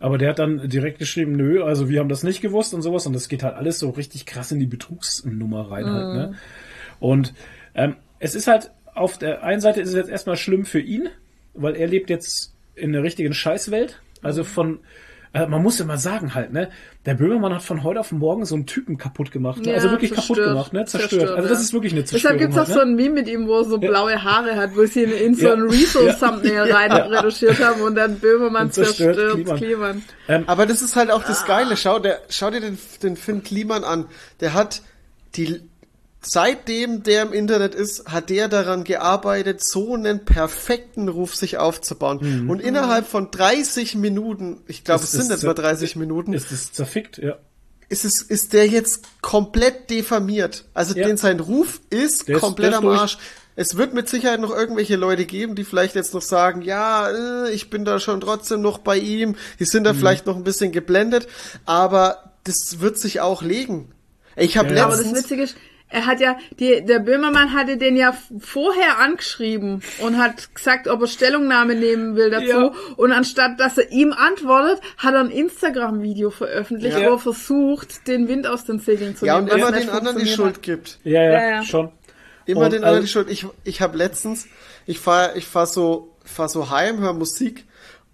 Aber 0.00 0.18
der 0.18 0.30
hat 0.30 0.38
dann 0.38 0.68
direkt 0.68 0.98
geschrieben, 0.98 1.32
nö, 1.32 1.62
also 1.64 1.88
wir 1.88 2.00
haben 2.00 2.08
das 2.08 2.22
nicht 2.22 2.40
gewusst 2.40 2.74
und 2.74 2.82
sowas. 2.82 3.06
Und 3.06 3.14
das 3.14 3.28
geht 3.28 3.42
halt 3.44 3.54
alles 3.54 3.78
so 3.78 3.90
richtig 3.90 4.26
krass 4.26 4.52
in 4.52 4.58
die 4.60 4.66
Betrugsnummer 4.66 5.70
rein 5.70 5.86
halt, 5.86 6.14
ne? 6.16 6.34
Und 7.00 7.32
ähm, 7.74 7.94
es 8.18 8.34
ist 8.34 8.46
halt, 8.48 8.70
auf 8.94 9.18
der 9.18 9.42
einen 9.44 9.60
Seite 9.60 9.80
ist 9.80 9.88
es 9.90 9.94
jetzt 9.94 10.10
erstmal 10.10 10.36
schlimm 10.36 10.64
für 10.64 10.80
ihn, 10.80 11.08
weil 11.54 11.74
er 11.76 11.86
lebt 11.86 12.10
jetzt 12.10 12.54
in 12.78 12.94
einer 12.94 13.02
richtigen 13.04 13.34
Scheißwelt. 13.34 14.00
Also 14.22 14.42
von, 14.44 14.80
äh, 15.32 15.46
man 15.46 15.62
muss 15.62 15.82
mal 15.84 15.98
sagen 15.98 16.34
halt, 16.34 16.52
ne, 16.52 16.70
der 17.06 17.14
Böhmermann 17.14 17.54
hat 17.54 17.62
von 17.62 17.82
heute 17.84 18.00
auf 18.00 18.10
morgen 18.12 18.44
so 18.44 18.54
einen 18.54 18.66
Typen 18.66 18.98
kaputt 18.98 19.30
gemacht. 19.30 19.60
Ne? 19.60 19.68
Ja, 19.68 19.74
also 19.74 19.90
wirklich 19.90 20.10
kaputt 20.10 20.36
zerstört. 20.36 20.48
gemacht, 20.48 20.72
ne? 20.72 20.84
Zerstört. 20.86 21.10
Zerstört, 21.10 21.36
also 21.36 21.48
das 21.48 21.58
ja. 21.58 21.62
ist 21.64 21.72
wirklich 21.72 21.92
eine 21.92 22.04
Zerstörung. 22.04 22.38
Deshalb 22.38 22.52
gibt's 22.54 22.70
auch 22.70 22.74
halt, 22.74 22.80
so 22.80 22.84
ne? 22.84 22.90
ein 22.92 22.96
Meme 22.96 23.14
mit 23.14 23.28
ihm, 23.28 23.46
wo 23.46 23.58
er 23.58 23.64
so 23.64 23.78
blaue 23.78 24.22
Haare 24.24 24.56
hat, 24.56 24.76
wo 24.76 24.84
sie 24.86 25.04
ihn 25.04 25.12
in 25.12 25.34
so 25.34 25.46
Ja. 25.46 25.52
ein 25.54 25.62
Rezo-Thumbnail 25.62 26.72
rein 26.72 26.92
retuschiert 26.92 27.62
haben 27.64 27.80
und 27.82 27.94
dann 27.94 28.18
Böhmermann 28.18 28.66
Und 28.66 28.74
zerstört 28.74 29.16
zerstört 29.16 29.58
Kliman. 29.58 30.02
Kliman. 30.26 30.44
Aber 30.46 30.66
das 30.66 30.82
ist 30.82 30.96
halt 30.96 31.10
auch 31.10 31.22
das 31.22 31.44
Ah. 31.44 31.46
Geile. 31.46 31.76
Schau, 31.76 31.98
der, 31.98 32.20
schau 32.28 32.50
dir 32.50 32.60
den, 32.60 32.78
den 33.02 33.16
Finn 33.16 33.42
Kliman 33.42 33.84
an. 33.84 34.06
Der 34.40 34.54
hat 34.54 34.82
die, 35.36 35.60
seitdem 36.30 37.02
der 37.02 37.22
im 37.22 37.32
Internet 37.32 37.74
ist, 37.74 38.06
hat 38.06 38.30
der 38.30 38.48
daran 38.48 38.84
gearbeitet, 38.84 39.64
so 39.64 39.94
einen 39.94 40.24
perfekten 40.24 41.08
Ruf 41.08 41.34
sich 41.34 41.58
aufzubauen. 41.58 42.48
Und 42.48 42.60
innerhalb 42.60 43.06
von 43.06 43.30
30 43.30 43.94
Minuten, 43.94 44.60
ich 44.66 44.84
glaube, 44.84 45.04
es 45.04 45.12
Mhm. 45.14 45.22
Sind 45.22 45.42
mal 45.42 45.52
zer- 45.52 45.54
30 45.54 45.96
Minuten, 45.96 46.32
Ist 46.32 46.52
es 46.52 46.72
zerfickt, 46.72 47.18
ja. 47.18 47.36
ist 47.88 48.04
es, 48.04 48.20
ist 48.22 48.52
der 48.52 48.66
jetzt 48.66 49.04
komplett 49.22 49.90
diffamiert. 49.90 50.64
Also 50.74 50.94
Ja. 50.94 51.06
den 51.06 51.16
sein 51.16 51.40
Ruf 51.40 51.80
ist 51.90 52.28
Der 52.28 52.38
komplett 52.38 52.72
ist 52.72 52.78
am. 52.78 52.88
Arsch. 52.88 53.18
Es 53.56 53.76
wird 53.76 53.92
mit 53.92 54.08
Sicherheit 54.08 54.38
noch 54.40 54.54
irgendwelche 54.54 54.94
Leute 54.94 55.24
geben, 55.24 55.56
die 55.56 55.64
vielleicht 55.64 55.96
jetzt 55.96 56.14
noch 56.14 56.22
sagen, 56.22 56.62
ja, 56.62 57.08
äh, 57.46 57.50
ich 57.50 57.70
bin 57.70 57.84
da 57.84 57.98
schon 57.98 58.20
trotzdem 58.20 58.60
noch 58.60 58.78
bei 58.78 58.96
ihm. 58.98 59.34
Die 59.58 59.64
sind 59.64 59.82
Mhm. 59.82 59.84
da 59.86 59.94
vielleicht 59.94 60.26
noch 60.26 60.36
ein 60.36 60.44
bisschen 60.44 60.70
geblendet, 60.70 61.26
aber 61.64 62.32
das 62.44 62.78
wird 62.80 62.98
sich 62.98 63.20
auch 63.20 63.42
legen. 63.42 63.90
Ich 64.36 64.56
habe 64.56 64.72
Ja, 64.74 64.84
Aber 64.84 64.92
das 64.92 65.00
letztens, 65.06 65.24
Witzige 65.24 65.42
ist, 65.42 65.56
er 65.90 66.06
hat 66.06 66.20
ja, 66.20 66.36
die, 66.58 66.84
der 66.84 66.98
Böhmermann 66.98 67.54
hatte 67.54 67.76
den 67.78 67.96
ja 67.96 68.14
vorher 68.40 68.98
angeschrieben 68.98 69.82
und 70.00 70.18
hat 70.18 70.54
gesagt, 70.54 70.86
ob 70.86 71.00
er 71.00 71.06
Stellungnahme 71.06 71.74
nehmen 71.74 72.14
will 72.14 72.30
dazu. 72.30 72.46
Ja. 72.46 72.72
Und 72.96 73.12
anstatt, 73.12 73.58
dass 73.58 73.78
er 73.78 73.90
ihm 73.90 74.12
antwortet, 74.12 74.80
hat 74.98 75.14
er 75.14 75.20
ein 75.20 75.30
Instagram-Video 75.30 76.30
veröffentlicht, 76.30 76.98
Ja. 76.98 77.08
wo 77.08 77.14
er 77.14 77.18
versucht, 77.18 78.06
den 78.06 78.28
Wind 78.28 78.46
aus 78.46 78.64
den 78.64 78.80
Segeln 78.80 79.16
zu 79.16 79.24
ja, 79.26 79.40
nehmen. 79.40 79.50
und 79.50 79.60
was 79.62 79.68
immer 79.68 79.78
den 79.80 79.88
anderen 79.90 80.18
die 80.18 80.26
Schuld 80.26 80.62
gibt. 80.62 80.98
Ja, 81.04 81.22
ja, 81.22 81.32
Ja, 81.32 81.50
ja. 81.50 81.62
schon. 81.62 81.90
Immer 82.44 82.62
Und, 82.66 82.72
den 82.72 82.84
anderen 82.84 82.96
also- 82.96 83.00
die 83.02 83.08
Schuld. 83.08 83.30
Ich, 83.30 83.46
ich 83.64 83.80
habe 83.80 83.96
letztens, 83.96 84.46
ich 84.86 84.98
fahr, 84.98 85.36
ich 85.36 85.46
fahr 85.46 85.66
so, 85.66 86.14
fahr 86.24 86.48
so 86.48 86.70
heim, 86.70 86.98
höre 86.98 87.14
Musik 87.14 87.64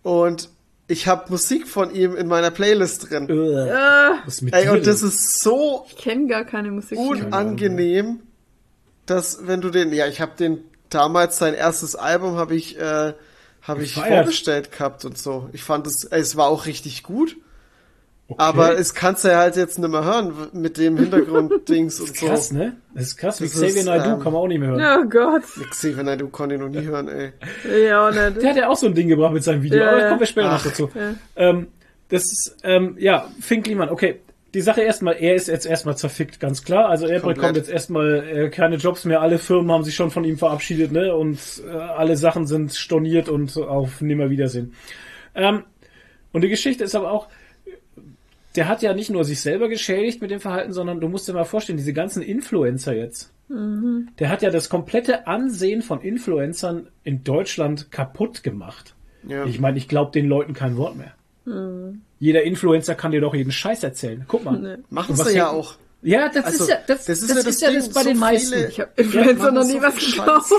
und 0.03 0.49
ich 0.87 1.07
habe 1.07 1.31
Musik 1.31 1.67
von 1.67 1.95
ihm 1.95 2.15
in 2.15 2.27
meiner 2.27 2.51
Playlist 2.51 3.11
drin. 3.11 3.29
Äh. 3.29 3.71
Äh, 3.71 4.19
was 4.25 4.43
mit 4.43 4.55
Ey, 4.55 4.69
und 4.69 4.87
das 4.87 5.03
ist 5.03 5.41
so 5.41 5.87
ich 5.89 5.97
kenne 5.97 6.27
gar 6.27 6.45
keine 6.45 6.71
Musik. 6.71 6.99
unangenehm, 6.99 8.21
dass 9.07 9.47
wenn 9.47 9.61
du 9.61 9.71
den, 9.71 9.93
ja, 9.93 10.07
ich 10.07 10.21
habe 10.21 10.33
den 10.39 10.65
damals 10.91 11.39
sein 11.39 11.55
erstes 11.55 11.97
Album 11.97 12.37
habe 12.37 12.55
ich 12.55 12.79
äh, 12.79 13.15
habe 13.63 13.83
ich 13.83 13.95
vorgestellt 13.95 14.73
gehabt 14.73 15.05
und 15.05 15.17
so. 15.17 15.49
Ich 15.53 15.63
fand 15.63 15.87
es, 15.87 16.05
es 16.05 16.37
war 16.37 16.49
auch 16.49 16.67
richtig 16.67 17.03
gut, 17.03 17.37
aber 18.37 18.79
es 18.79 18.95
kannst 18.95 19.25
du 19.25 19.29
ja 19.29 19.39
halt 19.39 19.57
jetzt 19.57 19.79
nicht 19.79 19.91
mehr 19.91 20.05
hören 20.05 20.33
mit 20.53 20.79
dem 20.79 20.97
Hintergrund-Dings 20.97 22.01
und 22.01 22.17
so. 22.17 22.27
Krass, 22.27 22.53
ne? 22.53 22.77
Das 22.95 23.05
ist 23.05 23.17
krass. 23.17 23.41
Wie 23.41 23.45
Das 23.45 23.55
Xavier 23.55 23.85
Naidoo 23.85 24.15
ähm, 24.15 24.21
kann 24.21 24.33
man 24.33 24.43
auch 24.43 24.49
nicht 24.49 24.61
mehr 24.61 24.71
hören. 24.71 25.05
Oh 25.05 25.09
Gott. 25.09 25.43
Xavier 25.71 26.03
Naidoo 26.03 26.29
konnte 26.29 26.55
ich 26.55 26.61
noch 26.61 26.69
nie 26.69 26.81
hören, 26.83 27.09
ey. 27.09 27.33
Ja, 27.87 28.11
nicht. 28.11 28.43
Der 28.43 28.51
hat 28.51 28.57
ja 28.57 28.69
auch 28.69 28.77
so 28.77 28.87
ein 28.87 28.95
Ding 28.95 29.09
gebracht 29.09 29.33
mit 29.35 29.45
seinem 29.45 29.63
Video, 29.63 29.79
Ja, 29.79 29.89
aber 29.89 29.97
da 29.97 30.03
ja. 30.03 30.09
kommen 30.09 30.21
wir 30.21 30.27
später 30.27 30.51
Ach. 30.51 30.65
noch 30.65 30.71
dazu. 30.71 30.91
Ähm, 31.37 31.67
das 32.09 32.23
ist, 32.25 32.57
ähm, 32.63 32.97
ja, 32.99 33.29
Finn 33.41 33.63
Kliman, 33.63 33.89
okay. 33.91 34.21
Die 34.55 34.61
Sache 34.61 34.83
erstmal, 34.83 35.17
er 35.17 35.35
ist 35.35 35.49
jetzt 35.49 35.67
erstmal 35.67 35.97
zerfickt, 35.97 36.39
ganz 36.39 36.63
klar. 36.63 36.89
Also 36.89 37.07
er 37.07 37.21
Komplett. 37.21 37.37
bekommt 37.37 37.57
jetzt 37.57 37.69
erstmal 37.69 38.25
äh, 38.25 38.51
keine 38.51 38.77
Jobs 38.77 39.05
mehr. 39.05 39.21
Alle 39.21 39.39
Firmen 39.39 39.73
haben 39.73 39.83
sich 39.83 39.97
schon 39.97 40.13
von 40.13 40.23
ihm 40.25 40.39
verabschiedet, 40.39 40.93
ne? 40.93 41.13
Und 41.15 41.41
äh, 41.67 41.71
alle 41.77 42.17
Sachen 42.17 42.47
sind 42.47 42.73
storniert 42.73 43.29
und 43.29 43.57
auf 43.57 44.01
Nimmerwiedersehen. 44.01 44.73
Ähm, 45.35 45.65
und 46.33 46.43
die 46.43 46.49
Geschichte 46.49 46.85
ist 46.85 46.95
aber 46.95 47.11
auch, 47.11 47.27
der 48.57 48.69
hat 48.69 48.83
ja 48.83 48.95
nicht 48.95 49.11
nur 49.11 49.25
sich 49.25 49.41
selber 49.41 49.69
geschädigt 49.69 50.23
mit 50.23 50.31
dem 50.31 50.41
Verhalten, 50.41 50.73
sondern 50.73 51.01
du 51.01 51.09
musst 51.09 51.29
dir 51.29 51.33
mal 51.33 51.45
vorstellen, 51.45 51.79
diese 51.79 51.93
ganzen 51.93 52.23
Influencer 52.23 52.95
jetzt. 52.95 53.33
Der 53.49 54.29
hat 54.31 54.43
ja 54.43 54.51
das 54.51 54.69
komplette 54.69 55.27
Ansehen 55.27 55.83
von 55.83 56.01
Influencern 56.01 56.89
in 57.03 57.25
Deutschland 57.25 57.91
kaputt 57.91 58.43
gemacht. 58.43 58.95
Ja. 59.29 59.45
Ich 59.45 59.61
meine, 59.61 59.77
ich 59.77 59.87
glaube 59.89 60.13
den 60.13 60.27
Leuten 60.27 60.55
kein 60.55 60.77
Wort 60.77 60.97
mehr. 60.97 61.15
Jeder 62.19 62.43
Influencer 62.43 62.95
kann 62.95 63.13
dir 63.13 63.21
doch 63.21 63.35
jeden 63.35 63.53
Scheiß 63.53 63.83
erzählen. 63.83 64.25
Guck 64.29 64.45
mal. 64.45 64.79
Machen 64.89 65.13
Und 65.13 65.19
was 65.19 65.29
sie 65.29 65.37
ja 65.37 65.51
auch. 65.51 65.75
Ja, 66.01 66.29
das 66.29 66.45
Also, 66.45 66.65
ist 66.65 66.71
ja 66.71 66.77
das, 66.87 67.05
das 67.07 67.21
ist 67.23 67.31
das 67.31 67.37
ja 67.37 67.43
das 67.43 67.55
ist 67.55 67.63
ja 67.63 67.73
das 67.73 67.89
bei 67.91 68.03
so 68.03 68.09
den 68.09 68.19
meisten. 68.19 68.69
Ich 68.69 68.81
habe 68.81 68.91
Influencer 68.97 69.35
machen 69.35 69.55
noch 69.55 69.65
nie 69.65 69.73
so 69.73 69.83
was 69.83 69.97
gekauft. 69.97 70.53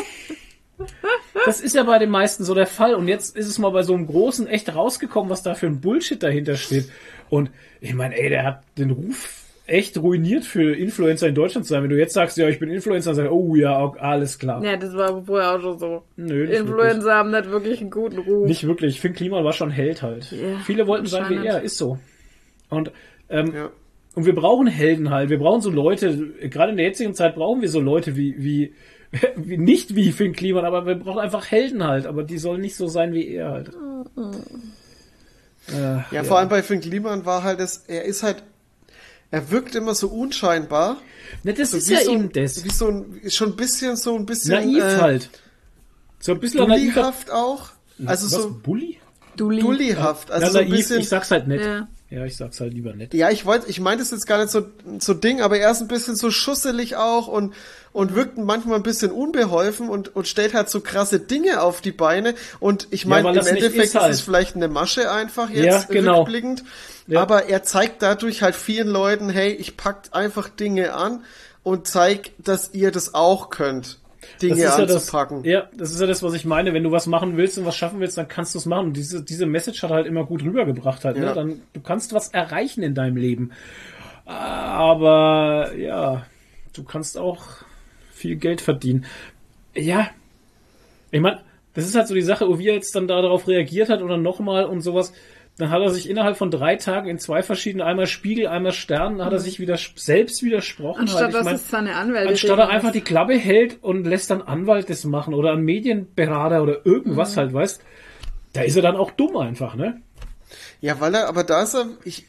Das 1.45 1.61
ist 1.61 1.75
ja 1.75 1.83
bei 1.83 1.99
den 1.99 2.09
meisten 2.09 2.43
so 2.43 2.53
der 2.53 2.67
Fall. 2.67 2.95
Und 2.95 3.07
jetzt 3.07 3.35
ist 3.35 3.47
es 3.47 3.57
mal 3.59 3.69
bei 3.69 3.83
so 3.83 3.93
einem 3.93 4.07
Großen 4.07 4.47
echt 4.47 4.73
rausgekommen, 4.73 5.29
was 5.29 5.43
da 5.43 5.55
für 5.55 5.67
ein 5.67 5.81
Bullshit 5.81 6.21
dahinter 6.21 6.55
steht. 6.55 6.89
Und 7.29 7.49
ich 7.81 7.93
meine, 7.93 8.17
ey, 8.17 8.29
der 8.29 8.43
hat 8.43 8.61
den 8.77 8.91
Ruf 8.91 9.41
echt 9.67 9.97
ruiniert 9.97 10.43
für 10.43 10.75
Influencer 10.75 11.27
in 11.27 11.33
Deutschland 11.33 11.65
zu 11.65 11.73
sein. 11.73 11.81
Wenn 11.81 11.89
du 11.89 11.97
jetzt 11.97 12.13
sagst, 12.13 12.37
ja, 12.37 12.47
ich 12.47 12.59
bin 12.59 12.69
Influencer, 12.69 13.09
dann 13.09 13.15
sagst 13.15 13.31
du, 13.31 13.33
oh 13.35 13.55
ja, 13.55 13.81
ok- 13.83 13.99
alles 13.99 14.37
klar. 14.37 14.63
Ja, 14.63 14.77
das 14.77 14.93
war 14.95 15.23
vorher 15.25 15.55
auch 15.55 15.61
schon 15.61 15.79
so. 15.79 16.03
Nö, 16.17 16.45
nicht 16.47 16.59
Influencer 16.59 17.15
haben 17.15 17.31
nicht 17.31 17.49
wirklich 17.49 17.81
einen 17.81 17.89
guten 17.89 18.19
Ruf. 18.19 18.47
Nicht 18.47 18.67
wirklich. 18.67 19.01
Finn 19.01 19.13
Kliman 19.13 19.43
war 19.43 19.53
schon 19.53 19.71
Held 19.71 20.03
halt. 20.03 20.31
Ja, 20.31 20.59
Viele 20.65 20.85
wollten 20.85 21.07
sein 21.07 21.29
wie 21.29 21.47
er, 21.47 21.61
ist 21.63 21.77
so. 21.77 21.97
Und, 22.69 22.91
ähm, 23.29 23.53
Ja. 23.55 23.69
und 24.13 24.25
wir 24.27 24.35
brauchen 24.35 24.67
Helden 24.67 25.09
halt. 25.09 25.31
Wir 25.31 25.39
brauchen 25.39 25.61
so 25.61 25.71
Leute, 25.71 26.15
gerade 26.49 26.69
in 26.71 26.77
der 26.77 26.85
jetzigen 26.85 27.15
Zeit 27.15 27.33
brauchen 27.33 27.61
wir 27.61 27.69
so 27.69 27.79
Leute 27.79 28.15
wie, 28.15 28.35
wie, 28.37 28.73
wie 29.35 29.57
nicht 29.57 29.95
wie 29.95 30.11
Finn 30.11 30.33
Kliman, 30.33 30.65
aber 30.65 30.85
wir 30.85 30.93
brauchen 30.93 31.19
einfach 31.19 31.49
Helden 31.49 31.83
halt. 31.87 32.05
Aber 32.05 32.21
die 32.21 32.37
sollen 32.37 32.61
nicht 32.61 32.75
so 32.75 32.85
sein 32.85 33.13
wie 33.13 33.29
er 33.33 33.49
halt. 33.49 33.71
Äh, 35.69 36.03
Ja, 36.11 36.23
vor 36.23 36.37
allem 36.39 36.49
bei 36.49 36.61
Finn 36.63 36.81
Kliman 36.81 37.25
war 37.25 37.43
halt 37.43 37.59
das, 37.59 37.83
er 37.87 38.03
ist 38.05 38.23
halt, 38.23 38.43
er 39.31 39.49
wirkt 39.51 39.75
immer 39.75 39.95
so 39.95 40.07
unscheinbar. 40.09 40.97
Ne, 41.43 41.53
das 41.53 41.71
So 41.71 41.77
ist 41.77 41.89
wie 41.89 41.93
ja 41.93 42.01
so, 42.01 42.11
eben 42.13 42.23
ein- 42.25 42.31
das. 42.31 42.63
Wie 42.63 42.69
so 42.71 42.87
ein, 42.89 43.21
schon 43.29 43.49
ein 43.49 43.55
bisschen, 43.55 43.95
so 43.95 44.15
ein 44.15 44.25
bisschen, 44.25 44.51
Naiv 44.53 44.83
äh, 44.83 44.97
halt. 45.01 45.29
So 46.19 46.31
ein 46.33 46.39
bisschen 46.39 46.67
naiv. 46.67 46.95
Auch. 47.31 47.69
Also 48.05 48.25
Was, 48.25 48.31
so 48.31 48.51
Bulli? 48.51 48.99
Dulli. 49.37 49.61
Dullihaft. 49.61 50.31
Also 50.31 50.45
ja, 50.47 50.51
so 50.53 50.59
ein 50.59 50.69
bisschen. 50.69 50.99
ich 50.99 51.09
sag's 51.09 51.31
halt 51.31 51.47
nett. 51.47 51.61
Ja. 51.61 51.87
Ja, 52.09 52.23
ich 52.23 52.37
sag's 52.37 52.59
halt 52.59 52.73
lieber 52.73 52.93
nett. 52.93 53.13
Ja, 53.15 53.31
ich 53.31 53.45
wollte, 53.45 53.67
ich 53.67 53.79
meinte 53.79 54.03
es 54.03 54.11
jetzt 54.11 54.27
gar 54.27 54.37
nicht 54.37 54.51
so, 54.51 54.67
so 54.99 55.15
Ding, 55.15 55.41
aber 55.41 55.57
er 55.57 55.71
ist 55.71 55.81
ein 55.81 55.87
bisschen 55.87 56.15
so 56.15 56.29
schusselig 56.29 56.95
auch 56.95 57.27
und, 57.27 57.53
und 57.93 58.13
wirkt 58.15 58.37
manchmal 58.37 58.77
ein 58.77 58.83
bisschen 58.83 59.11
unbeholfen 59.11 59.89
und, 59.89 60.15
und 60.15 60.27
stellt 60.27 60.53
halt 60.53 60.69
so 60.69 60.81
krasse 60.81 61.19
Dinge 61.19 61.61
auf 61.61 61.81
die 61.81 61.91
Beine. 61.91 62.35
Und 62.59 62.87
ich 62.91 63.07
meine, 63.07 63.23
weil 63.29 63.37
im 63.37 63.47
Endeffekt 63.47 63.85
ist 63.85 63.95
halt. 63.95 64.11
ist 64.11 64.19
es 64.19 64.23
vielleicht 64.23 64.55
eine 64.55 64.67
Masche 64.67 65.11
einfach 65.11 65.49
Ja, 65.49 65.63
jetzt 65.63 65.89
genau. 65.89 66.19
rückblickend. 66.19 66.63
Ja. 67.07 67.21
Aber 67.21 67.45
er 67.49 67.63
zeigt 67.63 68.03
dadurch 68.03 68.43
halt 68.43 68.55
vielen 68.55 68.87
Leuten, 68.87 69.29
hey, 69.29 69.51
ich 69.51 69.75
pack 69.75 70.09
einfach 70.11 70.47
Dinge 70.49 70.93
an 70.93 71.23
und 71.63 71.87
zeig, 71.87 72.31
dass 72.37 72.69
ihr 72.73 72.91
das 72.91 73.15
auch 73.15 73.49
könnt. 73.49 73.97
Dinge 74.41 74.61
das 74.61 74.79
anzupacken. 74.79 75.43
Ja, 75.43 75.61
das, 75.61 75.71
ja, 75.71 75.77
das 75.77 75.91
ist 75.91 76.01
ja 76.01 76.07
das, 76.07 76.23
was 76.23 76.33
ich 76.33 76.45
meine. 76.45 76.73
Wenn 76.73 76.83
du 76.83 76.91
was 76.91 77.07
machen 77.07 77.37
willst 77.37 77.57
und 77.57 77.65
was 77.65 77.75
schaffen 77.75 77.99
willst, 77.99 78.17
dann 78.17 78.27
kannst 78.27 78.53
du 78.53 78.59
es 78.59 78.65
machen. 78.65 78.87
Und 78.87 78.97
diese, 78.97 79.23
diese 79.23 79.45
Message 79.45 79.83
hat 79.83 79.91
halt 79.91 80.07
immer 80.07 80.25
gut 80.25 80.43
rübergebracht 80.43 81.05
halt. 81.05 81.17
Ne? 81.17 81.25
Ja. 81.25 81.33
Dann, 81.33 81.61
du 81.73 81.81
kannst 81.81 82.13
was 82.13 82.29
erreichen 82.29 82.83
in 82.83 82.95
deinem 82.95 83.17
Leben. 83.17 83.51
Aber 84.25 85.73
ja, 85.77 86.25
du 86.73 86.83
kannst 86.83 87.17
auch 87.17 87.43
viel 88.11 88.35
Geld 88.37 88.61
verdienen. 88.61 89.05
Ja, 89.75 90.09
ich 91.11 91.21
meine, 91.21 91.41
das 91.73 91.85
ist 91.85 91.95
halt 91.95 92.07
so 92.07 92.15
die 92.15 92.21
Sache, 92.21 92.47
wo 92.47 92.57
wir 92.57 92.73
jetzt 92.73 92.95
dann 92.95 93.07
darauf 93.07 93.47
reagiert 93.47 93.89
hat 93.89 94.01
oder 94.01 94.17
nochmal 94.17 94.65
und 94.65 94.81
sowas. 94.81 95.13
Dann 95.57 95.69
hat 95.69 95.81
er 95.81 95.89
sich 95.89 96.09
innerhalb 96.09 96.35
von 96.35 96.51
drei 96.51 96.75
Tagen 96.75 97.07
in 97.07 97.17
zwei 97.17 97.41
verschiedenen, 97.41 97.87
einmal 97.87 98.07
Spiegel, 98.07 98.47
einmal 98.47 98.73
Stern, 98.73 99.23
hat 99.23 99.31
er 99.31 99.39
sich 99.39 99.59
wieder 99.59 99.77
selbst 99.95 100.43
widersprochen. 100.43 101.01
Anstatt 101.01 101.21
halt. 101.21 101.29
Ich 101.29 101.35
dass 101.35 101.45
mein, 101.45 101.55
es 101.55 101.69
seine 101.69 101.95
Anwälte 101.95 102.29
Anstatt 102.29 102.59
er 102.59 102.69
einfach 102.69 102.91
die 102.91 103.01
Klappe 103.01 103.35
hält 103.35 103.81
und 103.81 104.05
lässt 104.05 104.29
dann 104.31 104.41
Anwalt 104.41 104.89
das 104.89 105.05
machen 105.05 105.33
oder 105.33 105.53
einen 105.53 105.63
Medienberater 105.63 106.61
oder 106.61 106.85
irgendwas 106.85 107.37
halt, 107.37 107.53
weißt 107.53 107.81
da 108.51 108.61
ist 108.61 108.75
er 108.75 108.81
dann 108.81 108.95
auch 108.95 109.11
dumm 109.11 109.35
einfach, 109.37 109.75
ne? 109.75 110.01
Ja, 110.79 110.99
weil 110.99 111.13
er, 111.15 111.27
aber 111.27 111.43
da 111.43 111.63
ist 111.63 111.73
er, 111.73 111.87
ich, 112.05 112.25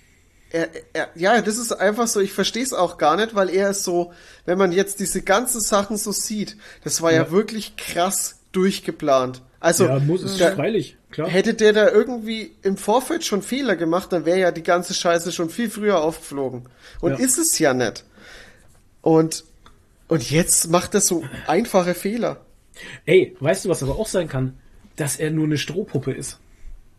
er, 0.50 0.68
er, 0.92 1.08
ja, 1.14 1.40
das 1.40 1.56
ist 1.56 1.72
einfach 1.72 2.06
so, 2.06 2.20
ich 2.20 2.32
verstehe 2.32 2.62
es 2.62 2.72
auch 2.72 2.98
gar 2.98 3.16
nicht, 3.16 3.34
weil 3.34 3.48
er 3.50 3.70
ist 3.70 3.84
so, 3.84 4.12
wenn 4.44 4.58
man 4.58 4.72
jetzt 4.72 5.00
diese 5.00 5.22
ganzen 5.22 5.60
Sachen 5.60 5.96
so 5.96 6.12
sieht, 6.12 6.56
das 6.82 7.02
war 7.02 7.12
ja, 7.12 7.24
Ja. 7.24 7.30
wirklich 7.30 7.76
krass 7.76 8.40
durchgeplant. 8.52 9.42
Also, 9.60 9.86
ja, 9.86 9.98
muss 9.98 10.22
es 10.22 10.36
da, 10.36 10.52
freilich, 10.52 10.96
klar. 11.10 11.28
hätte 11.28 11.54
der 11.54 11.72
da 11.72 11.88
irgendwie 11.90 12.52
im 12.62 12.76
Vorfeld 12.76 13.24
schon 13.24 13.42
Fehler 13.42 13.74
gemacht, 13.76 14.12
dann 14.12 14.24
wäre 14.26 14.38
ja 14.38 14.50
die 14.52 14.62
ganze 14.62 14.92
Scheiße 14.94 15.32
schon 15.32 15.48
viel 15.50 15.70
früher 15.70 16.00
aufgeflogen. 16.02 16.68
Und 17.00 17.12
Ja. 17.12 17.24
ist 17.24 17.38
es 17.38 17.58
ja 17.58 17.72
nicht. 17.74 18.04
Und, 19.00 19.44
und 20.08 20.30
jetzt 20.30 20.70
macht 20.70 20.94
er 20.94 21.00
so 21.00 21.24
einfache 21.46 21.94
Fehler. 21.94 22.42
Ey, 23.06 23.34
weißt 23.40 23.64
du, 23.64 23.68
was 23.70 23.82
aber 23.82 23.98
auch 23.98 24.08
sein 24.08 24.28
kann? 24.28 24.58
Dass 24.96 25.16
er 25.16 25.30
nur 25.30 25.44
eine 25.46 25.58
Strohpuppe 25.58 26.12
ist. 26.12 26.38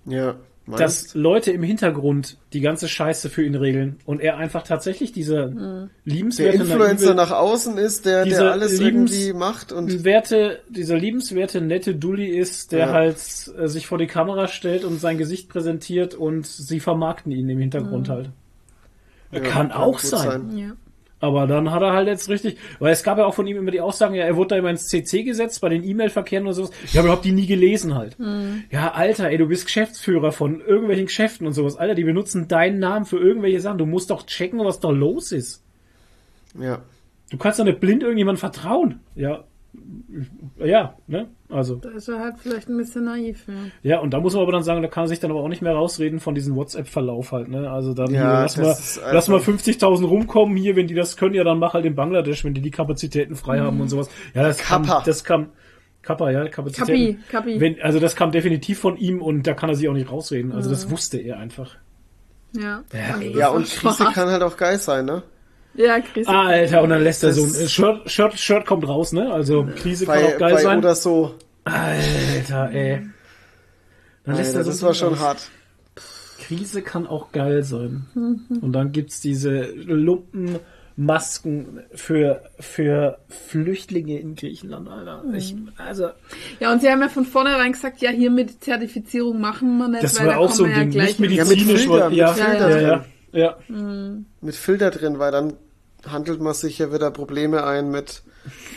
Ja. 0.06 0.36
Dass 0.70 0.80
meinst? 1.04 1.16
Leute 1.16 1.52
im 1.52 1.64
Hintergrund 1.64 2.38
die 2.52 2.60
ganze 2.60 2.90
Scheiße 2.90 3.30
für 3.30 3.44
ihn 3.44 3.56
regeln 3.56 3.98
und 4.06 4.20
er 4.20 4.38
einfach 4.38 4.64
tatsächlich 4.64 5.14
dieser 5.14 5.48
der 5.48 5.90
liebenswerte, 6.04 6.58
Influencer 6.58 7.14
naive- 7.14 7.16
nach 7.16 7.32
außen 7.32 7.78
ist, 7.78 8.06
der, 8.06 8.26
der 8.26 8.52
alles 8.52 8.78
Liebens- 8.80 9.14
irgendwie 9.14 9.34
macht 9.38 9.72
und 9.72 10.04
Werte, 10.04 10.60
dieser 10.70 10.98
liebenswerte, 10.98 11.62
nette 11.62 11.96
Dulli 11.96 12.28
ist, 12.28 12.74
der 12.74 12.80
Ja. 12.88 12.92
halt 12.92 13.18
äh, 13.58 13.68
sich 13.68 13.88
vor 13.88 13.98
die 13.98 14.08
Kamera 14.08 14.48
stellt 14.48 14.84
und 14.84 15.00
sein 15.00 15.18
Gesicht 15.18 15.48
präsentiert 15.48 16.16
und 16.16 16.46
sie 16.46 16.82
vermarkten 16.82 17.32
ihn 17.32 17.48
im 17.50 17.60
Hintergrund 17.60 18.10
halt. 18.10 18.30
Ja, 19.32 19.40
kann 19.40 19.70
kann 19.70 19.72
auch 19.72 20.00
sein. 20.00 20.50
sein. 20.50 20.58
Ja. 20.58 20.72
Aber 21.20 21.48
dann 21.48 21.72
hat 21.72 21.82
er 21.82 21.94
halt 21.94 22.08
jetzt 22.08 22.30
richtig, 22.30 22.58
weil 22.80 22.94
es 22.94 23.02
gab 23.02 23.18
ja 23.18 23.26
auch 23.26 23.34
von 23.34 23.48
ihm 23.48 23.58
immer 23.58 23.72
die 23.72 23.82
Aussagen, 23.82 24.14
ja, 24.14 24.24
er 24.24 24.36
wurde 24.36 24.50
da 24.50 24.58
immer 24.58 24.70
ins 24.70 24.88
CC 24.88 25.24
gesetzt 25.24 25.62
bei 25.62 25.70
den 25.70 25.84
E-Mail-Verkehren 25.84 26.44
oder 26.44 26.54
sowas. 26.54 26.72
Ja, 26.94 27.02
aber 27.02 27.10
ich 27.10 27.16
hab 27.16 27.22
die 27.24 27.32
nie 27.32 27.48
gelesen 27.48 27.96
halt. 27.96 28.16
Ja, 28.70 28.92
Alter, 28.92 29.30
ey, 29.30 29.38
du 29.40 29.48
bist 29.48 29.66
Geschäftsführer 29.66 30.32
von 30.32 30.62
irgendwelchen 30.62 31.08
Geschäften 31.08 31.48
und 31.48 31.54
sowas. 31.54 31.76
Alter, 31.76 31.96
die 31.96 32.04
benutzen 32.04 32.48
deinen 32.48 32.78
Namen 32.78 33.06
für 33.06 33.18
irgendwelche 33.18 33.62
Sachen. 33.62 33.80
Du 33.80 33.88
musst 33.88 34.12
doch 34.12 34.28
checken, 34.28 34.60
was 34.60 34.80
da 34.80 34.90
los 34.90 35.32
ist. 35.32 35.64
Ja. 36.60 36.84
Du 37.32 37.38
kannst 37.38 37.60
doch 37.60 37.66
nicht 37.66 37.80
blind 37.80 38.04
irgendjemand 38.04 38.38
vertrauen. 38.38 39.00
Ja. 39.16 39.44
Ja, 40.60 40.96
ne? 41.08 41.28
Also. 41.50 41.76
Da 41.76 41.90
ist 41.92 42.08
er 42.08 42.20
halt 42.20 42.36
vielleicht 42.40 42.68
ein 42.68 42.78
bisschen 42.78 43.06
naiv, 43.06 43.46
ja. 43.48 43.54
Ja, 43.96 44.00
und 44.00 44.12
da 44.14 44.20
muss 44.20 44.34
man 44.34 44.42
aber 44.44 44.52
dann 44.52 44.64
sagen, 44.64 44.82
da 44.82 44.88
kann 44.88 45.04
er 45.06 45.08
sich 45.08 45.20
dann 45.20 45.30
aber 45.32 45.42
auch 45.42 45.48
nicht 45.50 45.62
mehr 45.62 45.74
rausreden 45.74 46.20
von 46.20 46.34
diesem 46.36 46.56
WhatsApp-Verlauf 46.56 47.32
halt, 47.32 47.48
ne? 47.50 47.70
Also 47.70 47.94
dann 47.94 48.12
Ja, 48.14 48.20
hier, 48.22 48.28
lass 48.42 48.58
mal, 48.58 48.66
lass 49.14 49.28
mal 49.28 49.36
einfach- 49.38 49.46
50.000 49.54 50.06
rumkommen 50.08 50.58
hier, 50.58 50.76
wenn 50.76 50.88
die 50.88 50.96
das 50.96 51.16
können, 51.16 51.36
ja, 51.36 51.44
dann 51.44 51.60
mach 51.60 51.74
halt 51.74 51.86
in 51.86 51.96
Bangladesch, 51.96 52.44
wenn 52.44 52.54
die 52.54 52.62
die 52.62 52.72
Kapazitäten 52.72 53.36
frei 53.36 53.60
haben 53.60 53.80
und 53.82 53.90
sowas. 53.90 54.10
Ja, 54.34 54.44
das 54.44 54.58
Kappa. 54.58 54.96
kam, 54.96 55.04
das 55.06 55.24
kam, 55.24 55.50
Kappa, 56.02 56.32
ja, 56.32 56.48
Kapazitäten. 56.48 57.20
Kappi, 57.30 57.54
Kappi. 57.54 57.62
Wenn, 57.62 57.82
also 57.82 58.00
das 58.00 58.16
kam 58.16 58.32
definitiv 58.32 58.80
von 58.80 58.98
ihm 58.98 59.22
und 59.22 59.46
da 59.46 59.54
kann 59.54 59.70
er 59.70 59.76
sich 59.76 59.88
auch 59.90 59.94
nicht 59.94 60.12
rausreden. 60.12 60.52
Also 60.54 60.70
das 60.70 60.90
wusste 60.90 61.18
er 61.18 61.38
einfach. 61.38 61.76
Ja. 62.54 62.82
Ja, 62.94 63.20
Ja, 63.22 63.50
und 63.50 63.68
Krise 63.68 64.06
kann 64.14 64.30
halt 64.30 64.42
auch 64.42 64.58
geil 64.58 64.80
sein, 64.80 65.06
ne? 65.06 65.22
Ja, 65.78 66.00
Krise. 66.02 66.28
Alter, 66.30 66.82
und 66.84 66.90
dann 66.90 67.04
lässt 67.04 67.24
er 67.24 67.32
so 67.34 67.44
ein 67.44 67.68
Shirt, 67.70 68.10
Shirt, 68.12 68.38
Shirt 68.40 68.66
kommt 68.66 68.88
raus, 68.88 69.14
ne? 69.14 69.32
Also 69.32 69.68
Krise 69.78 70.06
kann 70.06 70.16
Bei, 70.16 70.26
auch 70.36 70.38
geil 70.40 70.54
bei 70.56 70.62
sein. 70.64 70.80
oder 70.80 70.96
so. 70.96 71.36
Alter, 71.64 72.72
ey. 72.72 73.02
Dann 74.26 74.36
lässt 74.36 74.50
Alter, 74.56 74.60
er 74.60 74.64
so 74.66 74.72
das 74.72 74.82
war 74.84 74.94
schon 74.94 75.14
raus. 75.14 75.20
hart. 75.22 75.50
Krise 76.48 76.82
kann 76.82 77.06
auch 77.08 77.32
geil 77.32 77.64
sein. 77.64 78.06
Und 78.16 78.72
dann 78.74 78.92
gibt's 78.92 79.22
diese 79.22 79.64
Lumpenmasken 80.98 81.82
für, 81.94 82.42
für 82.60 83.20
Flüchtlinge 83.28 84.20
in 84.20 84.36
Griechenland, 84.36 84.88
Alter. 84.90 85.24
Ich, 85.34 85.56
also, 85.78 86.10
Ja, 86.60 86.72
und 86.72 86.82
sie 86.82 86.90
haben 86.90 87.02
ja 87.02 87.10
von 87.10 87.26
vornherein 87.26 87.74
gesagt, 87.74 88.02
ja, 88.02 88.10
hier 88.12 88.32
mit 88.32 88.64
Zertifizierung 88.64 89.40
machen 89.42 89.78
wir 89.78 89.88
nicht, 89.90 90.04
das 90.04 90.20
war 90.20 90.28
da 90.28 90.38
auch 90.38 90.52
so 90.52 90.64
ein 90.64 90.72
ja 90.72 90.80
Ding. 90.80 90.90
Nicht 90.90 91.20
in- 91.20 91.32
Ja, 91.32 91.44
mit 91.44 91.50
medizinisch, 91.50 91.82
Filtern, 91.82 92.00
weil- 92.00 92.10
mit 92.10 92.18
ja, 92.18 92.34
Filtern 92.34 92.72
ja, 92.72 92.80
ja, 92.80 93.06
ja. 93.34 93.58
Mit 94.42 94.56
Filter 94.56 94.92
drin, 94.92 95.20
weil 95.20 95.32
dann 95.32 95.54
handelt 96.12 96.42
man 96.42 96.54
sich 96.54 96.78
ja 96.80 96.92
wieder 96.94 97.12
Probleme 97.12 97.64
ein 97.66 97.90
mit. 97.92 98.24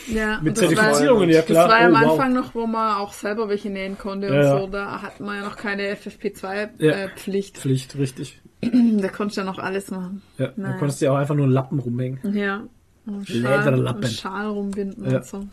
Ja, 0.07 0.39
Mit 0.41 0.57
das 0.57 0.63
war- 0.63 0.69
Zertifizierungen, 0.75 1.29
ja 1.29 1.41
klar. 1.43 1.67
Das 1.67 1.73
war 1.73 1.81
ja 1.81 1.87
am 1.87 1.93
Oh, 1.93 2.05
wow. 2.07 2.11
Anfang 2.19 2.33
noch, 2.33 2.55
wo 2.55 2.67
man 2.67 2.97
auch 2.97 3.13
selber 3.13 3.47
welche 3.47 3.69
nähen 3.69 3.97
konnte 3.97 4.27
Ja, 4.27 4.33
und 4.33 4.39
ja. 4.41 4.59
so. 4.59 4.67
Da 4.67 5.01
hat 5.01 5.19
man 5.21 5.37
ja 5.37 5.43
noch 5.45 5.55
keine 5.55 5.87
Ja. 5.87 5.93
FFP2-Pflicht. 5.95 7.57
Pflicht, 7.57 7.97
richtig. 7.97 8.41
da 8.61 9.07
konntest 9.07 9.37
du 9.37 9.41
ja 9.41 9.45
noch 9.45 9.59
alles 9.59 9.89
machen. 9.91 10.21
Ja, 10.37 10.47
dann 10.47 10.63
Naja. 10.65 10.77
konntest 10.77 11.01
du 11.01 11.05
ja 11.05 11.11
auch 11.13 11.17
einfach 11.17 11.35
nur 11.35 11.45
einen 11.45 11.53
Lappen 11.53 11.79
rumhängen. 11.79 12.19
Ja. 12.35 12.63
Und 13.05 13.27
Lederlappen. 13.29 14.03
und 14.03 14.11
Schal 14.11 14.47
rumbinden 14.47 15.09
Ja. 15.09 15.17
und 15.17 15.25
so. 15.25 15.47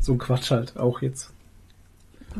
So 0.00 0.12
ein 0.12 0.18
Quatsch 0.18 0.50
halt, 0.50 0.76
auch 0.76 1.00
jetzt. 1.02 1.32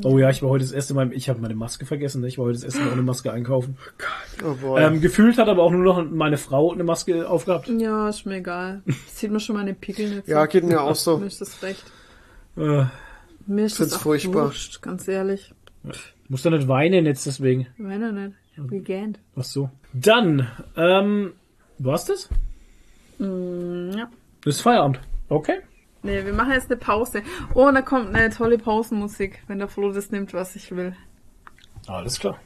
Oh 0.04 0.18
ja, 0.18 0.30
ich 0.30 0.42
war 0.42 0.50
heute 0.50 0.64
das 0.64 0.72
erste 0.72 0.94
Mal, 0.94 1.12
ich 1.12 1.28
habe 1.28 1.40
meine 1.40 1.54
Maske 1.54 1.84
vergessen, 1.84 2.20
ne? 2.20 2.28
ich 2.28 2.38
war 2.38 2.44
heute 2.46 2.54
das 2.54 2.64
erste 2.64 2.80
Mal 2.80 2.92
ohne 2.92 3.02
Maske 3.02 3.32
einkaufen. 3.32 3.76
Oh 4.44 4.54
boy. 4.54 4.82
Ähm, 4.82 5.00
gefühlt 5.00 5.36
hat 5.38 5.48
aber 5.48 5.62
auch 5.62 5.72
nur 5.72 5.82
noch 5.82 6.08
meine 6.10 6.36
Frau 6.38 6.72
eine 6.72 6.84
Maske 6.84 7.28
aufgehabt. 7.28 7.68
Ja, 7.68 8.08
ist 8.08 8.24
mir 8.24 8.36
egal. 8.36 8.82
Sieht 9.08 9.30
man 9.30 9.40
schon 9.40 9.56
meine 9.56 9.74
Pickel 9.74 10.22
so. 10.24 10.30
ja, 10.30 10.46
geht 10.46 10.64
mir 10.64 10.80
auch 10.80 10.94
so. 10.94 11.18
Mir 11.18 11.26
ist 11.26 11.40
das 11.40 11.62
recht. 11.62 11.84
Äh, 12.56 12.84
Mir 13.46 13.64
ist 13.66 13.80
das 13.80 13.94
auch 13.94 14.00
furchtbar. 14.00 14.46
wurscht, 14.46 14.80
ganz 14.82 15.08
ehrlich. 15.08 15.52
muss 16.28 16.42
da 16.42 16.50
nicht 16.50 16.68
weinen 16.68 17.06
jetzt 17.06 17.26
deswegen. 17.26 17.66
Ich 17.76 17.82
meine 17.84 18.12
nicht. 18.12 18.36
Wie 18.56 18.80
gähnt. 18.80 19.18
Ach 19.36 19.44
so. 19.44 19.70
Dann, 19.92 20.46
ähm, 20.76 21.32
war's 21.78 22.04
das? 22.04 22.28
Mm, 23.18 23.90
ja. 23.96 24.08
Das 24.44 24.56
ist 24.56 24.60
Feierabend. 24.62 25.00
Okay. 25.28 25.60
Nee, 26.02 26.24
wir 26.24 26.32
machen 26.32 26.52
jetzt 26.52 26.70
eine 26.70 26.78
Pause. 26.78 27.22
Oh, 27.54 27.66
und 27.66 27.74
da 27.74 27.82
kommt 27.82 28.14
eine 28.14 28.30
tolle 28.30 28.56
Pausenmusik, 28.56 29.42
wenn 29.48 29.58
der 29.58 29.68
Flo 29.68 29.92
das 29.92 30.10
nimmt, 30.10 30.32
was 30.32 30.56
ich 30.56 30.70
will. 30.74 30.96
Alles 31.86 32.18
klar. 32.18 32.38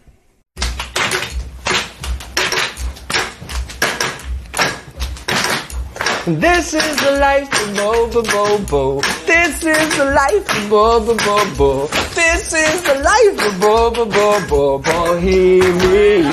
This 6.26 6.72
is 6.72 6.96
the 6.96 7.18
life 7.20 7.52
of 7.52 7.76
Bo 7.76 8.08
Bo 8.08 8.22
Bo 8.22 8.58
Bo. 8.64 9.00
This 9.26 9.62
is 9.62 9.96
the 9.98 10.06
life 10.06 10.56
of 10.56 10.70
Bo 10.70 11.00
Bo 11.00 11.14
Bo 11.14 11.44
Bo. 11.58 11.86
This 12.14 12.52
is 12.54 12.82
the 12.82 12.94
life 13.04 13.46
of 13.46 13.60
Bo 13.60 13.90
Bo 13.90 14.06
Bo 14.06 14.40
Bo 14.48 14.78
Bohemia. 14.78 16.32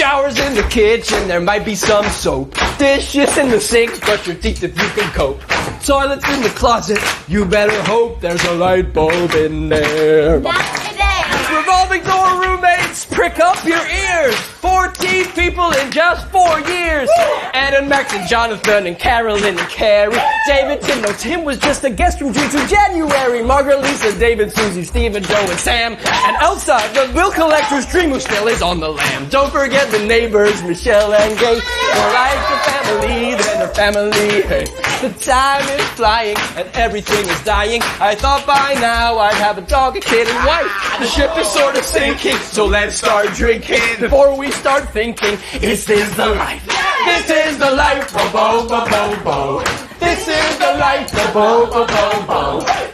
Showers 0.00 0.38
in 0.38 0.54
the 0.54 0.62
kitchen, 0.62 1.28
there 1.28 1.42
might 1.42 1.62
be 1.62 1.74
some 1.74 2.06
soap. 2.06 2.54
Dishes 2.78 3.36
in 3.36 3.50
the 3.50 3.60
sink, 3.60 4.00
brush 4.00 4.26
your 4.26 4.36
teeth 4.36 4.62
if 4.62 4.74
you 4.74 4.88
can 4.98 5.12
cope. 5.12 5.42
Toilets 5.84 6.26
in 6.26 6.40
the 6.42 6.48
closet, 6.56 6.98
you 7.28 7.44
better 7.44 7.82
hope 7.82 8.18
there's 8.22 8.42
a 8.44 8.54
light 8.54 8.94
bulb 8.94 9.32
in 9.34 9.68
there. 9.68 10.36
Revolving 10.36 12.02
door 12.04 12.40
roommates, 12.40 13.04
prick 13.04 13.38
up 13.40 13.62
your 13.66 13.86
ears. 13.86 14.49
14 14.60 15.24
people 15.32 15.70
in 15.72 15.90
just 15.90 16.28
four 16.28 16.60
years. 16.60 17.08
Adam, 17.54 17.88
Max, 17.88 18.12
and 18.12 18.28
Jonathan, 18.28 18.86
and 18.86 18.98
Carolyn, 18.98 19.58
and 19.58 19.68
Carrie. 19.70 20.16
David, 20.46 20.82
Tim, 20.82 21.00
no, 21.00 21.12
Tim 21.12 21.44
was 21.44 21.58
just 21.58 21.82
a 21.84 21.90
guest 21.90 22.18
from 22.18 22.32
June 22.32 22.50
to 22.50 22.66
January. 22.68 23.42
Margaret, 23.42 23.80
Lisa, 23.80 24.18
David, 24.18 24.52
Susie, 24.52 24.84
Stephen, 24.84 25.22
Joe, 25.22 25.46
and 25.48 25.58
Sam. 25.58 25.92
And 25.94 26.36
Elsa, 26.42 26.78
the 26.92 27.10
bill 27.14 27.32
collector's 27.32 27.86
dream 27.86 28.10
who 28.10 28.20
still 28.20 28.48
is 28.48 28.60
on 28.60 28.80
the 28.80 28.90
lam. 28.90 29.28
Don't 29.30 29.50
forget 29.50 29.90
the 29.90 30.04
neighbors, 30.06 30.62
Michelle 30.62 31.14
and 31.14 31.38
Gay. 31.38 31.54
More 31.94 32.12
like 32.12 32.36
a 32.36 32.58
family 32.70 33.34
than 33.34 33.62
a 33.62 33.68
family. 33.68 34.42
Hey, 34.42 34.64
the 35.00 35.14
time 35.20 35.66
is 35.80 35.86
flying 35.90 36.36
and 36.56 36.68
everything 36.74 37.26
is 37.26 37.44
dying. 37.44 37.80
I 38.00 38.14
thought 38.14 38.46
by 38.46 38.74
now 38.80 39.16
I'd 39.18 39.34
have 39.34 39.56
a 39.56 39.62
dog, 39.62 39.96
a 39.96 40.00
kid, 40.00 40.28
and 40.28 40.46
wife. 40.46 40.98
The 40.98 41.06
ship 41.06 41.30
is 41.38 41.48
sort 41.48 41.78
of 41.78 41.84
sinking, 41.84 42.36
so 42.36 42.66
let's 42.66 42.96
start 42.96 43.28
drinking 43.34 43.80
before 43.98 44.36
we 44.36 44.49
start 44.50 44.88
thinking. 44.90 45.38
this 45.60 45.88
Is 45.88 46.14
the 46.16 46.26
life? 46.26 46.66
This 47.04 47.30
is 47.30 47.58
the 47.58 47.70
life. 47.70 48.12
Bo 48.12 48.30
bo 48.32 48.68
bo 48.68 48.84
bo 48.90 49.16
bo. 49.24 49.62
This 49.98 50.26
is 50.28 50.58
the 50.58 50.74
life. 50.78 51.12
Bo 51.12 51.24
bo 51.34 51.66
bo 51.72 51.86
bo 51.86 52.04
bo. 52.26 52.42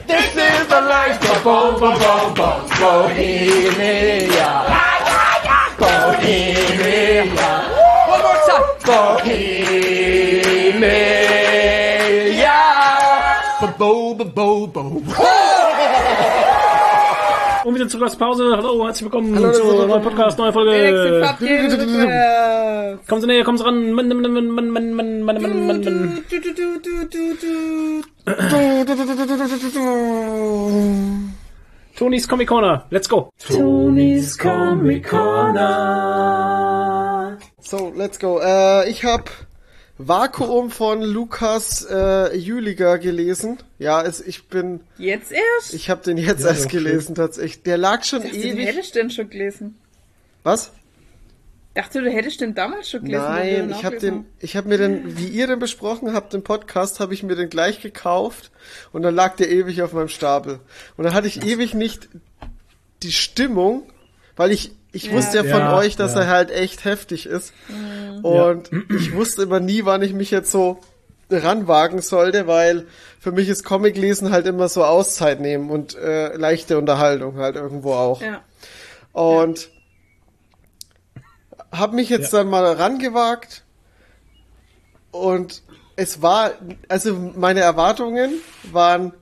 This 0.07 0.37
is 0.37 0.67
the 0.69 0.81
life. 0.81 1.21
Bo 1.21 1.35
bo 1.45 1.79
bo 1.81 1.91
bo 1.99 2.35
bo. 2.35 2.49
Bohemia. 2.79 4.51
Bohemia. 5.79 7.53
One 8.09 8.23
more 8.23 8.41
time. 8.47 8.65
Bohemia. 8.87 9.97
Bo 13.61 13.69
bo 13.79 14.25
bo 14.25 14.67
bo 14.67 15.03
Und 17.67 17.75
wieder 17.75 17.89
zurück 17.89 18.07
aus 18.07 18.15
Pause. 18.15 18.55
Hallo, 18.57 18.87
herzlich 18.87 19.07
willkommen 19.07 19.35
Hallo, 19.35 19.51
zu 19.51 19.65
einer 19.65 19.89
neuen 19.89 20.01
Podcast, 20.01 20.39
neue 20.39 20.53
Folge. 20.53 21.35
Kommen 23.09 23.21
Sie 23.21 23.27
näher, 23.27 23.43
kommen 23.43 23.59
Sie 23.59 23.65
ran. 23.65 23.91
Mann, 23.91 24.07
Mann, 24.07 24.23
Mann, 24.23 24.71
Mann. 24.71 25.83
Du, 25.83 26.39
du, 26.39 26.55
du, 26.55 26.79
du, 26.79 27.07
du, 27.11 27.35
du. 27.43 28.05
Tonys 31.97 32.29
Comic 32.29 32.47
Corner. 32.47 32.87
Let's 32.91 33.09
go. 33.09 33.33
Tony's 33.49 34.39
Comic 34.39 35.09
Corner. 35.09 35.67
So, 37.59 37.93
let's 37.97 38.21
go. 38.21 38.39
Äh, 38.39 38.89
ich 38.89 39.05
habe 39.05 39.25
Vakuum 39.99 40.71
von 40.71 41.01
Lukas 41.03 41.87
äh, 41.91 42.37
Jüliger 42.37 42.99
gelesen. 42.99 43.59
Ja, 43.79 44.03
es, 44.03 44.21
ich 44.21 44.49
bin, 44.49 44.81
Jetzt 44.99 45.33
erst? 45.33 45.73
ich 45.75 45.89
habe 45.89 46.03
den 46.03 46.19
jetzt 46.19 46.45
erst 46.45 46.69
gelesen 46.69 47.15
tatsächlich. 47.15 47.63
Der 47.63 47.79
lag 47.79 48.05
schon 48.05 48.23
Den 48.23 48.35
ewig. 48.35 48.67
hättest 48.67 48.95
du 48.95 48.99
denn 48.99 49.11
schon 49.11 49.31
gelesen? 49.31 49.77
Was? 50.43 50.73
Dachte 51.75 52.01
du, 52.03 52.11
hättest 52.11 52.41
den 52.41 52.55
damals 52.55 52.89
schon 52.91 53.05
gelesen? 53.05 53.25
Nein, 53.25 53.55
den 53.69 53.71
ich 53.71 53.85
habe 53.85 53.99
den, 53.99 54.25
ich 54.41 54.57
habe 54.57 54.69
mir 54.69 54.79
den, 54.79 55.17
wie 55.19 55.29
ihr 55.29 55.47
den 55.47 55.59
besprochen 55.59 56.13
habt 56.15 56.33
im 56.35 56.43
Podcast, 56.43 57.01
habe 57.01 57.13
ich 57.15 57.23
mir 57.23 57.35
den 57.35 57.51
gleich 57.51 57.81
gekauft 57.83 58.51
und 58.93 59.03
dann 59.03 59.15
lag 59.15 59.37
der 59.37 59.51
ewig 59.51 59.83
auf 59.83 59.93
meinem 59.93 60.09
Stapel. 60.09 60.61
Und 60.97 61.05
dann 61.05 61.15
hatte 61.15 61.27
ich 61.27 61.45
ewig 61.45 61.75
nicht 61.75 62.09
die 63.03 63.13
Stimmung, 63.13 63.83
weil 64.37 64.53
ich, 64.53 64.73
ich 64.97 65.13
wusste 65.13 65.37
ja 65.39 65.43
von 65.45 65.61
Ja, 65.61 65.77
euch, 65.77 65.97
dass 65.97 66.15
ja. 66.15 66.23
er 66.23 66.27
halt 66.29 66.51
echt 66.51 66.85
heftig 66.85 67.27
ist. 67.27 67.53
Und 68.23 68.71
ich 68.91 69.15
wusste 69.15 69.43
immer 69.43 69.61
nie, 69.61 69.85
wann 69.85 70.03
ich 70.03 70.13
mich 70.13 70.31
jetzt 70.31 70.51
so 70.51 70.81
ranwagen 71.31 72.01
sollte, 72.03 72.47
weil 72.47 72.87
für 73.21 73.33
mich 73.33 73.49
ist 73.49 73.65
Comiclesen 73.65 74.31
halt 74.31 74.47
immer 74.47 74.69
so 74.69 74.85
Auszeit 74.85 75.41
nehmen 75.41 75.71
und 75.71 75.95
äh, 75.97 76.37
leichte 76.37 76.79
Unterhaltung 76.79 77.37
halt 77.37 77.57
irgendwo 77.57 77.95
auch. 77.95 78.21
Ja. 78.23 78.43
Und 79.13 79.69
habe 81.73 81.97
mich 81.97 82.09
jetzt 82.09 82.33
Ja. 82.33 82.39
dann 82.41 82.49
mal 82.49 82.65
rangewagt 82.73 83.65
und 85.11 85.63
es 85.97 86.23
war, 86.23 86.53
also 86.89 87.15
meine 87.37 87.61
Erwartungen 87.61 88.35
waren 88.73 89.13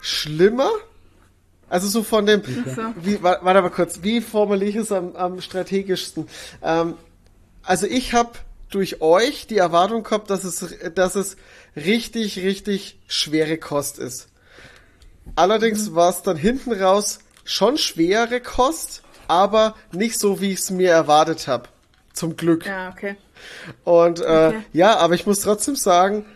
schlimmer. 0.00 0.70
Also 1.72 1.88
so 1.88 2.02
von 2.02 2.26
dem, 2.26 2.42
So. 2.44 2.82
wie, 2.96 3.22
wa- 3.22 3.38
warte 3.40 3.62
mal 3.62 3.70
kurz, 3.70 4.00
wie 4.02 4.20
formuliere 4.20 4.68
ich 4.68 4.76
es 4.76 4.92
am, 4.92 5.16
am 5.16 5.40
strategischsten? 5.40 6.28
Ähm, 6.62 6.94
also 7.62 7.86
ich 7.86 8.12
habe 8.12 8.32
durch 8.68 9.00
euch 9.00 9.46
die 9.46 9.56
Erwartung 9.56 10.02
gehabt, 10.02 10.28
dass 10.28 10.44
es, 10.44 10.62
dass 10.94 11.14
es 11.14 11.36
richtig, 11.74 12.38
richtig 12.40 12.98
schwere 13.06 13.56
Kost 13.56 13.98
ist. 13.98 14.28
Allerdings 15.34 15.94
war 15.94 16.10
es 16.10 16.20
dann 16.20 16.36
hinten 16.36 16.72
raus 16.74 17.20
schon 17.44 17.78
schwere 17.78 18.42
Kost, 18.42 19.02
aber 19.26 19.74
nicht 19.92 20.18
so, 20.18 20.42
wie 20.42 20.52
ich 20.52 20.58
es 20.58 20.70
mir 20.70 20.90
erwartet 20.90 21.48
habe. 21.48 21.70
Zum 22.12 22.36
Glück. 22.36 22.66
Ja, 22.66 22.90
okay. 22.90 23.16
Und 23.84 24.20
äh, 24.20 24.24
Okay. 24.48 24.62
ja, 24.74 24.98
aber 24.98 25.14
ich 25.14 25.24
muss 25.24 25.40
trotzdem 25.40 25.74
sagen, 25.76 26.26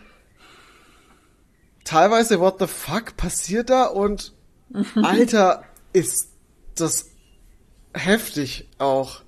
teilweise, 1.83 2.39
what 2.39 2.55
the 2.59 2.65
fuck 2.65 3.15
passiert 3.17 3.69
da? 3.69 3.85
Und 3.85 4.33
Alter, 4.95 5.63
ist 5.93 6.29
das 6.75 7.09
heftig 7.93 8.69
auch. 8.77 9.21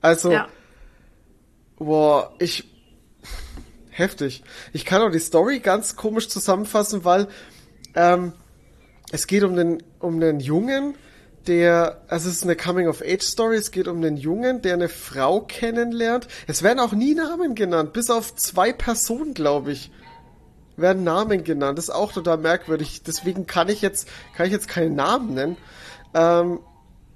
Also, 0.00 0.32
Ja. 0.32 0.48
boah, 1.78 2.34
ich 2.38 2.64
heftig. 3.90 4.42
Ich 4.72 4.84
kann 4.84 5.00
auch 5.02 5.10
die 5.10 5.18
Story 5.18 5.60
ganz 5.60 5.96
komisch 5.96 6.28
zusammenfassen, 6.28 7.04
weil 7.04 7.28
ähm, 7.94 8.32
es 9.10 9.26
geht 9.26 9.42
um 9.42 9.56
den 9.56 9.82
um 9.98 10.20
den 10.20 10.40
Jungen, 10.40 10.94
der 11.46 12.02
also 12.08 12.28
es 12.28 12.36
ist 12.36 12.42
eine 12.44 12.56
Coming 12.56 12.88
of 12.88 13.00
Age 13.02 13.22
Story. 13.22 13.56
Es 13.56 13.70
geht 13.70 13.88
um 13.88 14.02
den 14.02 14.16
Jungen, 14.16 14.60
der 14.62 14.74
eine 14.74 14.88
Frau 14.88 15.40
kennenlernt. 15.40 16.28
Es 16.46 16.62
werden 16.62 16.78
auch 16.80 16.92
nie 16.92 17.14
Namen 17.14 17.54
genannt, 17.54 17.94
bis 17.94 18.10
auf 18.10 18.34
zwei 18.36 18.72
Personen, 18.72 19.32
glaube 19.32 19.72
ich, 19.72 19.90
werden 20.76 21.04
Namen 21.04 21.44
genannt. 21.44 21.78
Das 21.78 21.86
ist 21.86 21.94
auch 21.94 22.12
total 22.12 22.38
merkwürdig. 22.38 23.02
Deswegen 23.02 23.46
kann 23.46 23.68
ich 23.68 23.82
jetzt 23.82 24.08
kann 24.36 24.46
ich 24.46 24.52
jetzt 24.52 24.68
keinen 24.68 24.94
Namen 24.94 25.34
nennen. 25.34 25.56
Ähm, 26.14 26.60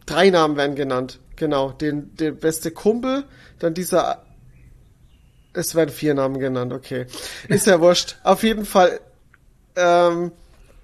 drei 0.06 0.30
Namen 0.30 0.56
werden 0.56 0.76
genannt. 0.76 1.20
Genau, 1.36 1.72
den 1.72 2.14
der 2.16 2.32
beste 2.32 2.70
Kumpel, 2.70 3.24
dann 3.58 3.74
dieser 3.74 4.24
es 5.52 5.74
werden 5.74 5.90
vier 5.90 6.14
Namen 6.14 6.38
genannt, 6.38 6.72
okay. 6.72 7.06
Ist 7.48 7.66
ja 7.66 7.80
wurscht. 7.80 8.18
Auf 8.22 8.42
jeden 8.42 8.64
Fall, 8.64 9.00
ähm, 9.76 10.32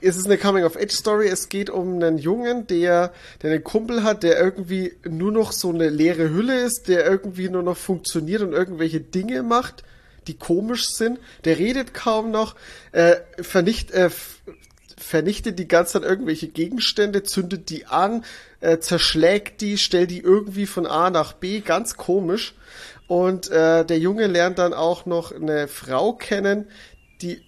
es 0.01 0.17
ist 0.17 0.27
eine 0.27 0.39
Coming-of-Age-Story. 0.39 1.29
Es 1.29 1.49
geht 1.49 1.71
um 1.71 1.95
einen 1.95 2.19
Jungen, 2.19 2.67
der, 2.67 3.13
der 3.43 3.53
einen 3.53 3.65
Kumpel 3.65 4.03
hat, 4.03 4.23
der 4.23 4.39
irgendwie 4.39 4.93
nur 5.09 5.33
noch 5.33 5.53
so 5.53 5.71
eine 5.71 5.89
leere 5.89 6.31
Hülle 6.31 6.61
ist, 6.61 6.89
der 6.89 7.07
irgendwie 7.07 7.49
nur 7.49 7.63
noch 7.63 7.77
funktioniert 7.77 8.43
und 8.43 8.53
irgendwelche 8.53 9.01
Dinge 9.01 9.43
macht, 9.43 9.85
die 10.29 10.39
komisch 10.39 10.89
sind. 10.89 11.19
Der 11.45 11.59
redet 11.59 11.95
kaum 11.95 12.31
noch, 12.31 12.57
äh, 12.93 13.17
vernicht, 13.41 13.91
äh, 13.91 14.11
vernichtet 14.99 15.59
die 15.59 15.69
ganze 15.69 15.95
Zeit 15.95 16.03
irgendwelche 16.03 16.49
Gegenstände, 16.49 17.23
zündet 17.23 17.71
die 17.71 17.87
an, 17.87 18.25
äh, 18.61 18.79
zerschlägt 18.79 19.61
die, 19.61 19.79
stellt 19.79 20.11
die 20.11 20.21
irgendwie 20.21 20.67
von 20.67 20.87
A 20.87 21.11
nach 21.11 21.35
B, 21.35 21.61
ganz 21.61 21.97
komisch. 21.97 22.55
Und 23.07 23.49
äh, 23.51 23.85
der 23.85 23.99
Junge 23.99 24.27
lernt 24.27 24.59
dann 24.59 24.75
auch 24.75 25.07
noch 25.07 25.33
eine 25.33 25.69
Frau 25.69 26.13
kennen, 26.13 26.69
die 27.23 27.41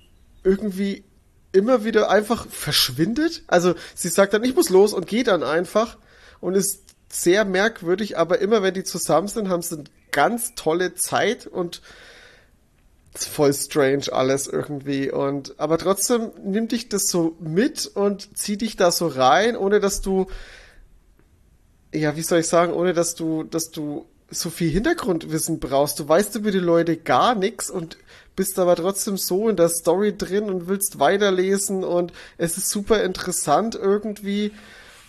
irgendwie 0.44 1.04
immer 1.52 1.84
wieder 1.84 2.10
einfach 2.10 2.46
verschwindet. 2.48 3.42
Also 3.46 3.74
sie 3.94 4.08
sagt 4.08 4.34
dann, 4.34 4.44
ich 4.44 4.54
muss 4.54 4.68
los 4.68 4.92
und 4.92 5.06
geht 5.06 5.26
dann 5.26 5.42
einfach 5.42 5.96
und 6.40 6.54
ist 6.54 6.82
sehr 7.10 7.44
merkwürdig, 7.44 8.18
aber 8.18 8.38
immer 8.38 8.62
wenn 8.62 8.74
die 8.74 8.84
zusammen 8.84 9.28
sind, 9.28 9.48
haben 9.48 9.62
sie 9.62 9.76
eine 9.76 9.84
ganz 10.10 10.54
tolle 10.54 10.94
Zeit 10.94 11.46
und 11.46 11.80
voll 13.24 13.52
strange 13.52 14.12
alles 14.12 14.46
irgendwie 14.46 15.10
und 15.10 15.58
aber 15.58 15.78
trotzdem 15.78 16.30
nimmt 16.44 16.72
dich 16.72 16.88
das 16.88 17.08
so 17.08 17.36
mit 17.40 17.86
und 17.86 18.36
zieht 18.36 18.60
dich 18.60 18.76
da 18.76 18.90
so 18.90 19.06
rein, 19.06 19.56
ohne 19.56 19.80
dass 19.80 20.00
du 20.00 20.26
ja, 21.92 22.16
wie 22.16 22.22
soll 22.22 22.40
ich 22.40 22.48
sagen, 22.48 22.72
ohne 22.72 22.92
dass 22.92 23.14
du 23.14 23.44
dass 23.44 23.70
du 23.70 24.06
so 24.30 24.50
viel 24.50 24.70
Hintergrundwissen 24.70 25.58
brauchst. 25.58 25.98
Du 25.98 26.08
weißt 26.08 26.36
über 26.36 26.50
die 26.50 26.58
Leute 26.58 26.98
gar 26.98 27.34
nichts 27.34 27.70
und 27.70 27.96
bist 28.36 28.58
aber 28.58 28.76
trotzdem 28.76 29.16
so 29.16 29.48
in 29.48 29.56
der 29.56 29.68
Story 29.68 30.16
drin 30.16 30.44
und 30.44 30.68
willst 30.68 30.98
weiterlesen 30.98 31.82
und 31.82 32.12
es 32.36 32.56
ist 32.56 32.68
super 32.68 33.02
interessant 33.02 33.74
irgendwie 33.74 34.52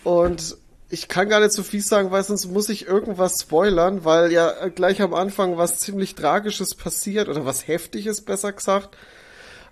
und 0.04 0.56
ich 0.90 1.06
kann 1.06 1.28
gar 1.28 1.40
nicht 1.40 1.52
so 1.52 1.62
viel 1.62 1.80
sagen, 1.80 2.10
weil 2.10 2.24
sonst 2.24 2.46
muss 2.46 2.68
ich 2.68 2.86
irgendwas 2.86 3.40
spoilern, 3.40 4.04
weil 4.04 4.32
ja 4.32 4.68
gleich 4.68 5.00
am 5.00 5.14
Anfang 5.14 5.56
was 5.56 5.78
ziemlich 5.78 6.16
Tragisches 6.16 6.74
passiert 6.74 7.28
oder 7.28 7.46
was 7.46 7.68
Heftiges 7.68 8.20
besser 8.22 8.52
gesagt. 8.52 8.96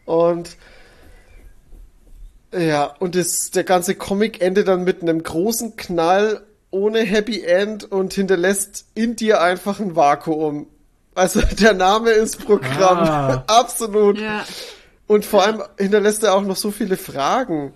Und 0.05 0.57
ja, 2.57 2.85
und 3.01 3.17
das, 3.17 3.51
der 3.51 3.65
ganze 3.65 3.97
Comic 3.97 4.41
endet 4.41 4.69
dann 4.69 4.85
mit 4.85 5.03
einem 5.03 5.23
großen 5.23 5.77
Knall 5.77 6.47
ohne 6.71 7.01
Happy 7.01 7.43
End 7.43 7.91
und 7.91 8.15
hinterlässt 8.15 8.87
in 8.95 9.17
dir 9.17 9.43
einfach 9.43 9.81
ein 9.81 9.97
Vakuum. 9.97 10.69
Also 11.15 11.41
der 11.61 11.75
Name 11.75 12.11
ist 12.11 12.45
Programm. 12.45 12.99
Ah. 12.99 13.45
Absolut. 13.49 14.19
Ja. 14.19 14.47
Und 15.09 15.25
vor 15.25 15.43
allem 15.43 15.63
hinterlässt 15.79 16.23
er 16.23 16.35
auch 16.35 16.43
noch 16.43 16.57
so 16.57 16.71
viele 16.71 16.97
Fragen. 16.97 17.73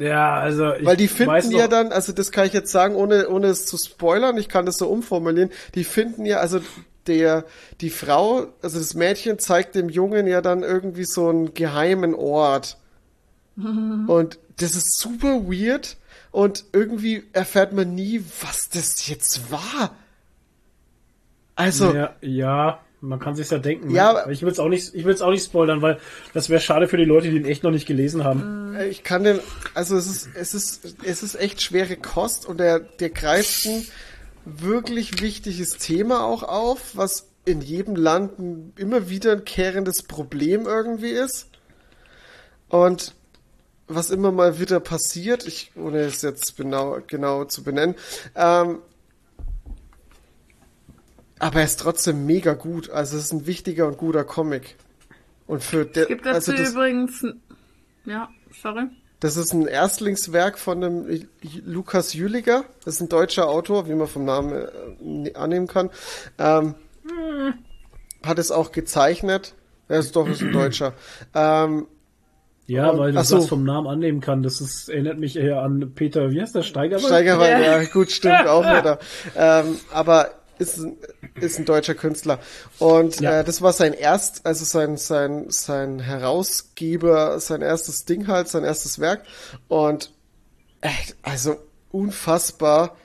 Ja, 0.00 0.40
also 0.40 0.72
ich 0.74 0.86
Weil 0.86 0.96
die 0.96 1.10
weiß 1.10 1.16
finden 1.16 1.52
noch, 1.52 1.58
ja 1.60 1.68
dann, 1.68 1.92
also 1.92 2.12
das 2.12 2.32
kann 2.32 2.46
ich 2.46 2.54
jetzt 2.54 2.72
sagen, 2.72 2.94
ohne, 2.94 3.28
ohne 3.28 3.48
es 3.48 3.66
zu 3.66 3.76
spoilern, 3.76 4.38
ich 4.38 4.48
kann 4.48 4.64
das 4.64 4.78
so 4.78 4.88
umformulieren, 4.88 5.50
die 5.74 5.84
finden 5.84 6.24
ja, 6.24 6.38
also 6.38 6.60
der, 7.06 7.44
die 7.82 7.90
Frau, 7.90 8.46
also 8.62 8.78
das 8.78 8.94
Mädchen 8.94 9.38
zeigt 9.38 9.74
dem 9.74 9.90
Jungen 9.90 10.26
ja 10.26 10.40
dann 10.40 10.62
irgendwie 10.62 11.04
so 11.04 11.28
einen 11.28 11.52
geheimen 11.52 12.14
Ort. 12.14 12.78
Und 13.56 14.38
das 14.56 14.74
ist 14.74 14.98
super 14.98 15.42
weird 15.44 15.96
und 16.30 16.64
irgendwie 16.72 17.24
erfährt 17.32 17.72
man 17.72 17.94
nie, 17.94 18.22
was 18.40 18.68
das 18.68 19.08
jetzt 19.08 19.50
war. 19.50 19.94
Also, 21.56 21.92
Ja, 21.94 22.14
ja, 22.20 22.80
man 23.00 23.18
kann 23.18 23.34
sich's 23.34 23.50
ja 23.50 23.58
denken. 23.58 23.90
Ja, 23.90 24.04
ne? 24.04 24.08
aber- 24.10 24.22
aber 24.24 24.32
ich 24.32 24.42
will's 24.42 24.58
auch 24.58 24.68
nicht, 24.68 24.94
ich 24.94 25.04
will's 25.04 25.22
auch 25.22 25.30
nicht 25.30 25.44
spoilern, 25.44 25.80
weil 25.82 25.98
das 26.34 26.48
wäre 26.50 26.60
schade 26.60 26.86
für 26.88 26.96
die 26.96 27.04
Leute, 27.04 27.30
die 27.30 27.36
ihn 27.36 27.44
echt 27.46 27.62
noch 27.62 27.70
nicht 27.70 27.86
gelesen 27.86 28.24
haben. 28.24 28.74
Äh, 28.76 28.88
Ich 28.88 29.02
kann 29.04 29.24
den, 29.24 29.40
also 29.74 29.96
es 29.96 30.06
ist, 30.06 30.28
es 30.34 30.54
ist, 30.54 30.96
es 31.04 31.22
ist 31.22 31.34
echt 31.34 31.62
schwere 31.62 31.96
Kost 31.96 32.46
und 32.46 32.58
der, 32.60 32.78
der 32.80 33.10
greift 33.10 33.66
ein 33.66 33.86
wirklich 34.44 35.20
wichtiges 35.20 35.76
Thema 35.78 36.24
auch 36.24 36.42
auf, 36.42 36.96
was 36.96 37.26
in 37.46 37.60
jedem 37.62 37.96
Land 37.96 38.38
ein, 38.38 38.72
immer 38.76 39.08
wieder 39.08 39.32
ein 39.32 39.44
kehrendes 39.44 40.02
Problem 40.02 40.66
irgendwie 40.66 41.10
ist. 41.10 41.46
Und 42.68 43.14
was 43.88 44.10
immer 44.10 44.30
mal 44.30 44.60
wieder 44.60 44.78
passiert, 44.78 45.46
ich, 45.46 45.72
ohne 45.74 46.00
es 46.00 46.22
jetzt 46.22 46.56
genau, 46.56 46.98
genau 47.06 47.44
zu 47.44 47.64
benennen, 47.64 47.96
ähm, 48.36 48.78
aber 51.40 51.58
er 51.60 51.64
ist 51.64 51.80
trotzdem 51.80 52.24
mega 52.26 52.52
gut. 52.54 52.88
Also 52.90 53.16
es 53.16 53.24
ist 53.24 53.32
ein 53.32 53.46
wichtiger 53.46 53.88
und 53.88 53.98
guter 53.98 54.22
Comic. 54.24 54.76
Und 55.48 55.64
für 55.64 55.84
der, 55.84 56.02
Es 56.04 56.08
gibt 56.08 56.24
dazu 56.26 56.52
also 56.52 56.62
das, 56.62 56.70
übrigens, 56.72 57.26
ja, 58.04 58.28
sorry. 58.62 58.84
Das 59.18 59.36
ist 59.36 59.52
ein 59.52 59.66
Erstlingswerk 59.66 60.58
von 60.58 60.80
dem 60.80 61.26
Lukas 61.66 62.14
Jüliger. 62.14 62.64
Das 62.84 62.94
ist 62.94 63.00
ein 63.02 63.08
deutscher 63.10 63.48
Autor, 63.48 63.86
wie 63.88 63.94
man 63.94 64.06
vom 64.06 64.24
Namen 64.24 64.66
äh, 65.26 65.34
annehmen 65.34 65.66
kann. 65.66 65.90
Ähm, 66.38 66.74
hat 68.24 68.38
es 68.38 68.50
auch 68.50 68.72
gezeichnet. 68.72 69.54
Er 69.88 69.98
ist 69.98 70.14
doch 70.16 70.28
ist 70.28 70.40
ein 70.42 70.52
Deutscher. 70.52 70.94
Ähm, 71.34 71.86
Ja, 72.66 72.90
Und- 72.90 72.98
weil 73.00 73.12
du 73.12 73.22
so. 73.24 73.36
das 73.38 73.48
vom 73.48 73.64
Namen 73.64 73.88
annehmen 73.88 74.20
kann. 74.20 74.42
Das 74.44 74.60
ist, 74.60 74.88
erinnert 74.88 75.18
mich 75.18 75.36
eher 75.36 75.60
an 75.62 75.92
Peter, 75.94 76.30
wie 76.30 76.40
heißt 76.40 76.54
der, 76.54 76.62
Steigerwald? 76.62 77.06
Steigerwald, 77.06 77.50
Ja. 77.50 77.82
ja, 77.82 77.88
gut, 77.88 78.10
stimmt 78.12 78.46
auch 78.46 78.62
wieder. 78.62 79.00
Ähm, 79.36 79.76
aber 79.92 80.30
ist 80.60 80.78
ein, 80.78 80.96
ist 81.40 81.58
ein 81.58 81.64
deutscher 81.64 81.94
Künstler. 81.94 82.38
Und 82.78 83.20
Ja. 83.20 83.40
äh, 83.40 83.44
das 83.44 83.62
war 83.62 83.72
sein 83.72 83.92
erst, 83.92 84.46
also 84.46 84.64
sein, 84.64 84.96
sein, 84.96 85.46
sein 85.48 85.98
Herausgeber, 86.00 87.40
sein 87.40 87.62
erstes 87.62 88.04
Ding 88.04 88.26
halt, 88.28 88.48
sein 88.48 88.64
erstes 88.64 88.98
Werk. 88.98 89.24
Und 89.68 90.12
echt, 90.80 91.16
also 91.22 91.56
unfassbar, 91.90 92.96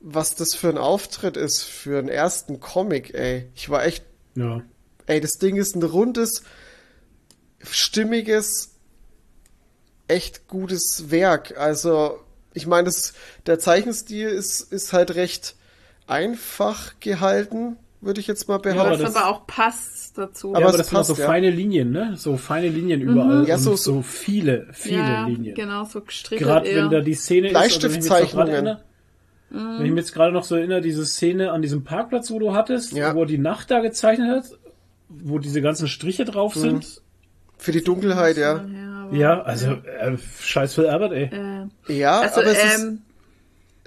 was 0.00 0.34
das 0.34 0.54
für 0.54 0.68
ein 0.70 0.78
Auftritt 0.78 1.36
ist 1.36 1.62
für 1.62 1.98
einen 1.98 2.08
ersten 2.08 2.58
Comic, 2.60 3.12
ey. 3.14 3.50
Ich 3.54 3.68
war 3.68 3.84
echt 3.84 4.04
Ja. 4.34 4.62
Ey, 5.06 5.20
das 5.20 5.32
Ding 5.38 5.56
ist 5.56 5.74
ein 5.74 5.82
rundes, 5.82 6.42
stimmiges, 7.62 8.70
echt 10.08 10.48
gutes 10.48 11.10
Werk. 11.10 11.56
Also, 11.58 12.20
ich 12.54 12.66
meine, 12.66 12.84
das, 12.84 13.12
der 13.46 13.58
Zeichenstil 13.58 14.28
ist, 14.28 14.60
ist 14.72 14.92
halt 14.92 15.14
recht 15.14 15.56
einfach 16.10 16.94
gehalten, 17.00 17.76
würde 18.00 18.20
ich 18.20 18.26
jetzt 18.26 18.48
mal 18.48 18.54
aber 18.54 18.70
behaupten. 18.72 18.92
Was 18.92 19.12
das- 19.12 19.16
aber 19.16 19.28
auch 19.28 19.46
passt 19.46 20.18
dazu. 20.18 20.50
Aber 20.50 20.60
Ja, 20.60 20.66
aber 20.66 20.74
es 20.74 20.78
das 20.78 20.88
sind 20.88 20.98
auch 20.98 21.04
so 21.04 21.12
passt, 21.14 21.20
ja. 21.20 21.26
feine 21.26 21.50
Linien, 21.50 21.90
ne? 21.92 22.12
So 22.16 22.36
feine 22.36 22.68
Linien 22.68 23.00
überall. 23.00 23.46
Ja, 23.46 23.56
und 23.56 23.60
so- 23.60 23.76
so, 23.76 24.02
viele, 24.02 24.66
viele 24.72 24.98
ja, 24.98 25.26
Linien. 25.26 25.54
genau, 25.54 25.84
so 25.84 26.00
gestrichelt 26.00 26.48
Gerade 26.48 26.66
eher. 26.68 26.84
wenn 26.84 26.90
da 26.90 27.00
die 27.00 27.14
Szene 27.14 27.50
ist, 27.50 27.56
also 27.56 27.82
wenn 27.82 27.90
ich 27.90 27.96
mich 27.96 28.04
jetzt 28.04 28.08
noch 28.10 28.16
dran 28.16 28.18
Bleistiftzeichnungen. 28.46 28.54
erinnere, 28.66 28.84
Wenn 29.52 29.84
ich 29.86 29.90
mich 29.90 29.98
jetzt 30.04 30.12
gerade 30.14 30.32
noch 30.32 30.44
so 30.44 30.54
erinnere, 30.54 30.80
diese 30.80 31.04
Szene 31.04 31.50
an 31.50 31.60
diesem 31.60 31.82
Parkplatz, 31.82 32.30
wo 32.30 32.38
du 32.38 32.54
hattest, 32.54 32.92
Ja. 32.92 33.16
wo 33.16 33.22
er 33.22 33.26
die 33.26 33.36
Nacht 33.38 33.68
da 33.72 33.80
gezeichnet 33.80 34.28
hat, 34.30 34.44
wo 35.08 35.40
diese 35.40 35.60
ganzen 35.60 35.88
Striche 35.88 36.24
drauf 36.24 36.54
Mhm. 36.54 36.60
sind. 36.60 37.02
Für 37.58 37.72
die 37.72 37.82
Dunkelheit, 37.82 38.36
ja. 38.36 38.64
Ja, 38.64 39.04
aber, 39.08 39.16
Ja, 39.16 39.42
also 39.42 39.72
äh, 39.72 40.16
scheiß 40.40 40.74
Phil 40.74 40.86
Albert, 40.86 41.12
ey. 41.12 41.30
äh, 41.88 41.92
Ja, 41.98 42.20
also, 42.20 42.42
aber 42.42 42.50
es, 42.50 42.62
ist, 42.64 42.78
ähm, 42.78 43.02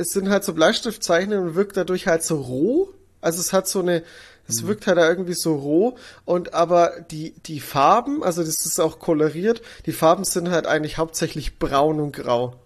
es 0.04 0.12
sind 0.12 0.30
halt 0.30 0.44
so 0.44 0.54
Bleistiftzeichnungen 0.54 1.50
und 1.50 1.56
wirkt 1.56 1.78
dadurch 1.78 2.08
halt 2.08 2.24
so 2.24 2.36
roh. 2.36 2.90
Also 3.22 3.40
es 3.40 3.54
hat 3.54 3.70
so 3.70 3.80
eine, 3.80 4.04
es 4.50 4.68
wirkt 4.68 4.86
halt 4.86 4.98
da 4.98 5.08
irgendwie 5.08 5.34
so 5.34 5.56
roh 5.56 5.98
und 6.26 6.54
aber 6.54 7.00
die, 7.10 7.34
die 7.46 7.62
Farben, 7.62 8.22
also 8.22 8.44
das 8.44 8.66
ist 8.66 8.82
auch 8.82 9.00
koloriert, 9.00 9.62
die 9.86 9.94
Farben 9.94 10.26
sind 10.26 10.50
halt 10.50 10.68
eigentlich 10.68 10.98
hauptsächlich 10.98 11.58
braun 11.58 12.02
und 12.02 12.12
grau. 12.12 12.58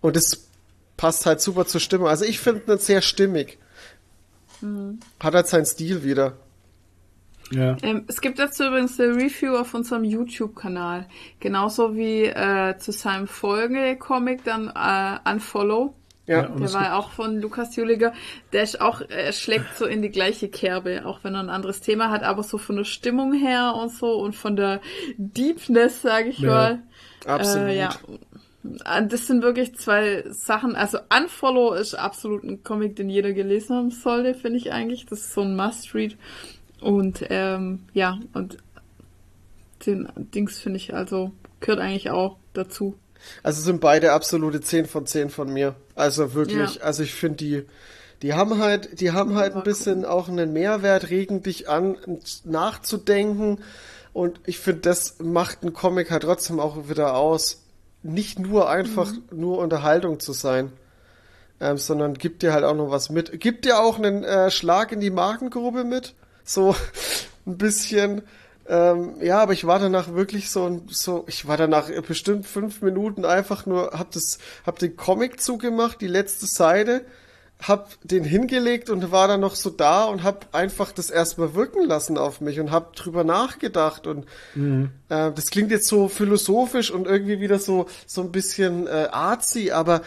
Und 0.00 0.14
das 0.14 0.44
passt 0.96 1.26
halt 1.26 1.40
super 1.40 1.66
zur 1.66 1.80
Stimmung. 1.80 2.06
Also 2.06 2.24
ich 2.24 2.38
finde 2.38 2.72
ihn 2.72 2.78
sehr 2.78 3.02
stimmig. 3.02 3.58
Hat 5.18 5.34
halt 5.34 5.48
seinen 5.48 5.66
Stil 5.66 6.04
wieder. 6.04 6.34
Ja. 7.54 7.76
ähm, 7.82 8.04
es 8.08 8.20
gibt 8.20 8.38
dazu 8.38 8.64
übrigens 8.64 8.98
eine 8.98 9.14
Review 9.14 9.56
auf 9.56 9.74
unserem 9.74 10.04
YouTube-Kanal. 10.04 11.06
Genauso 11.40 11.94
wie 11.96 12.24
äh, 12.24 12.76
zu 12.78 12.92
seinem 12.92 13.26
Folgecomic 13.26 14.44
dann 14.44 14.68
äh, 14.74 15.30
Unfollow. 15.30 15.94
Ja, 16.26 16.42
Der 16.42 16.72
war 16.72 16.96
auch 16.98 17.10
von 17.10 17.40
Lukas 17.40 17.74
Juliger. 17.74 18.12
Der 18.52 18.62
ist 18.62 18.80
auch, 18.80 19.00
er 19.00 19.32
schlägt 19.32 19.76
so 19.76 19.86
in 19.86 20.02
die 20.02 20.08
gleiche 20.10 20.48
Kerbe, 20.48 21.02
auch 21.04 21.24
wenn 21.24 21.34
er 21.34 21.40
ein 21.40 21.50
anderes 21.50 21.80
Thema 21.80 22.10
hat, 22.10 22.22
aber 22.22 22.44
so 22.44 22.58
von 22.58 22.76
der 22.76 22.84
Stimmung 22.84 23.32
her 23.32 23.74
und 23.74 23.90
so 23.90 24.12
und 24.20 24.36
von 24.36 24.54
der 24.54 24.80
Deepness, 25.18 26.00
sage 26.02 26.28
ich 26.28 26.38
Ja, 26.38 26.48
mal. 26.48 26.82
absolut. 27.26 27.68
Äh, 27.70 27.78
ja. 27.78 27.90
Äh, 28.84 29.06
Das 29.08 29.26
sind 29.26 29.42
wirklich 29.42 29.74
zwei 29.74 30.22
Sachen. 30.30 30.76
Also 30.76 30.98
Unfollow 31.14 31.74
ist 31.74 31.94
absolut 31.94 32.44
ein 32.44 32.62
Comic, 32.62 32.94
den 32.94 33.10
jeder 33.10 33.32
gelesen 33.32 33.74
haben 33.76 33.90
sollte, 33.90 34.34
finde 34.34 34.58
ich 34.58 34.72
eigentlich. 34.72 35.06
Das 35.06 35.18
ist 35.18 35.34
so 35.34 35.40
ein 35.42 35.56
Must-Read. 35.56 36.16
Und 36.82 37.24
ähm, 37.30 37.84
ja, 37.92 38.18
und 38.32 38.58
den 39.86 40.08
Dings 40.16 40.58
finde 40.58 40.76
ich 40.78 40.94
also, 40.94 41.32
gehört 41.60 41.80
eigentlich 41.80 42.10
auch 42.10 42.36
dazu. 42.52 42.96
Also 43.42 43.62
sind 43.62 43.80
beide 43.80 44.12
absolute 44.12 44.60
10 44.60 44.86
von 44.86 45.06
10 45.06 45.30
von 45.30 45.52
mir. 45.52 45.76
Also 45.94 46.34
wirklich, 46.34 46.76
Ja. 46.76 46.82
also 46.82 47.02
ich 47.02 47.14
finde 47.14 47.36
die, 47.36 47.62
die 48.22 48.34
haben 48.34 48.58
halt, 48.58 49.00
die 49.00 49.12
haben 49.12 49.34
halt 49.36 49.54
ein 49.54 49.62
bisschen 49.62 50.04
auch 50.04 50.28
einen 50.28 50.52
Mehrwert, 50.52 51.10
regen 51.10 51.42
dich 51.42 51.68
an, 51.68 51.96
nachzudenken. 52.44 53.58
Und 54.12 54.40
ich 54.44 54.58
finde, 54.58 54.80
das 54.82 55.18
macht 55.20 55.62
ein 55.62 55.72
Comic 55.72 56.10
halt 56.10 56.24
trotzdem 56.24 56.60
auch 56.60 56.88
wieder 56.88 57.14
aus. 57.16 57.62
Nicht 58.02 58.38
nur 58.38 58.68
einfach 58.68 59.12
nur 59.30 59.58
Unterhaltung 59.58 60.20
zu 60.20 60.32
sein. 60.32 60.72
Ähm, 61.60 61.78
sondern 61.78 62.14
gibt 62.14 62.42
dir 62.42 62.52
halt 62.52 62.64
auch 62.64 62.74
noch 62.74 62.90
was 62.90 63.08
mit. 63.08 63.40
Gibt 63.40 63.64
dir 63.64 63.78
auch 63.78 63.96
einen 63.98 64.24
äh, 64.24 64.50
Schlag 64.50 64.90
in 64.90 64.98
die 64.98 65.10
Magengrube 65.10 65.84
mit. 65.84 66.14
So 66.44 66.74
ein 67.46 67.58
bisschen. 67.58 68.22
Ähm, 68.68 69.16
ja, 69.20 69.40
aber 69.40 69.52
ich 69.54 69.66
war 69.66 69.78
danach 69.80 70.14
wirklich 70.14 70.50
so, 70.50 70.66
ein- 70.66 70.82
so, 70.88 71.24
ich 71.26 71.48
war 71.48 71.56
danach 71.56 71.90
bestimmt 72.06 72.46
fünf 72.46 72.80
Minuten 72.80 73.24
einfach 73.24 73.66
nur, 73.66 73.90
hab 73.98 74.12
das, 74.12 74.38
hab 74.64 74.78
den 74.78 74.96
Comic 74.96 75.40
zugemacht, 75.40 76.00
die 76.00 76.06
letzte 76.06 76.46
Seite, 76.46 77.04
hab 77.60 77.90
den 78.04 78.22
hingelegt 78.24 78.88
und 78.88 79.10
war 79.10 79.26
dann 79.26 79.40
noch 79.40 79.56
so 79.56 79.68
da 79.70 80.04
und 80.04 80.22
hab 80.22 80.54
einfach 80.54 80.92
das 80.92 81.10
erstmal 81.10 81.54
wirken 81.54 81.86
lassen 81.86 82.16
auf 82.18 82.40
mich 82.40 82.60
und 82.60 82.70
hab 82.70 82.94
drüber 82.94 83.24
nachgedacht 83.24 84.06
und 84.06 84.26
äh, 85.08 85.32
das 85.32 85.46
klingt 85.50 85.70
jetzt 85.72 85.88
so 85.88 86.08
philosophisch 86.08 86.90
und 86.92 87.06
irgendwie 87.06 87.40
wieder 87.40 87.58
so, 87.58 87.86
so 88.06 88.20
ein 88.20 88.30
bisschen 88.32 88.86
äh, 88.86 89.08
artsy, 89.10 89.72
aber 89.72 90.02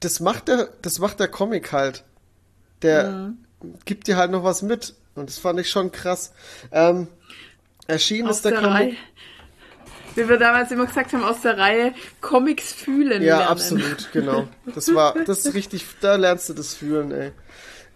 das 0.00 0.18
macht 0.20 0.48
der, 0.48 0.68
das 0.82 0.98
macht 0.98 1.20
der 1.20 1.28
Comic 1.28 1.72
halt. 1.72 2.02
Der 2.82 3.32
gibt 3.84 4.06
dir 4.08 4.16
halt 4.16 4.30
noch 4.32 4.44
was 4.44 4.62
mit. 4.62 4.94
Und 5.16 5.28
das 5.28 5.38
fand 5.38 5.58
ich 5.60 5.68
schon 5.70 5.90
krass. 5.92 6.32
Ähm, 6.72 7.08
erschienen 7.86 8.28
Aus 8.28 8.36
ist 8.36 8.44
der, 8.44 8.52
der, 8.52 8.60
Comic. 8.62 8.76
Reihe. 8.76 8.94
Wie 10.14 10.28
wir 10.28 10.38
damals 10.38 10.70
immer 10.70 10.86
gesagt 10.86 11.12
haben, 11.12 11.24
aus 11.24 11.42
der 11.42 11.58
Reihe 11.58 11.92
Comics 12.22 12.72
fühlen 12.72 13.22
Ja, 13.22 13.38
lernen. 13.38 13.48
absolut, 13.48 14.10
genau. 14.12 14.48
Das 14.74 14.94
war, 14.94 15.14
das 15.24 15.44
ist 15.44 15.54
richtig, 15.54 15.84
da 16.00 16.16
lernst 16.16 16.48
du 16.48 16.54
das 16.54 16.74
fühlen, 16.74 17.10
ey. 17.12 17.32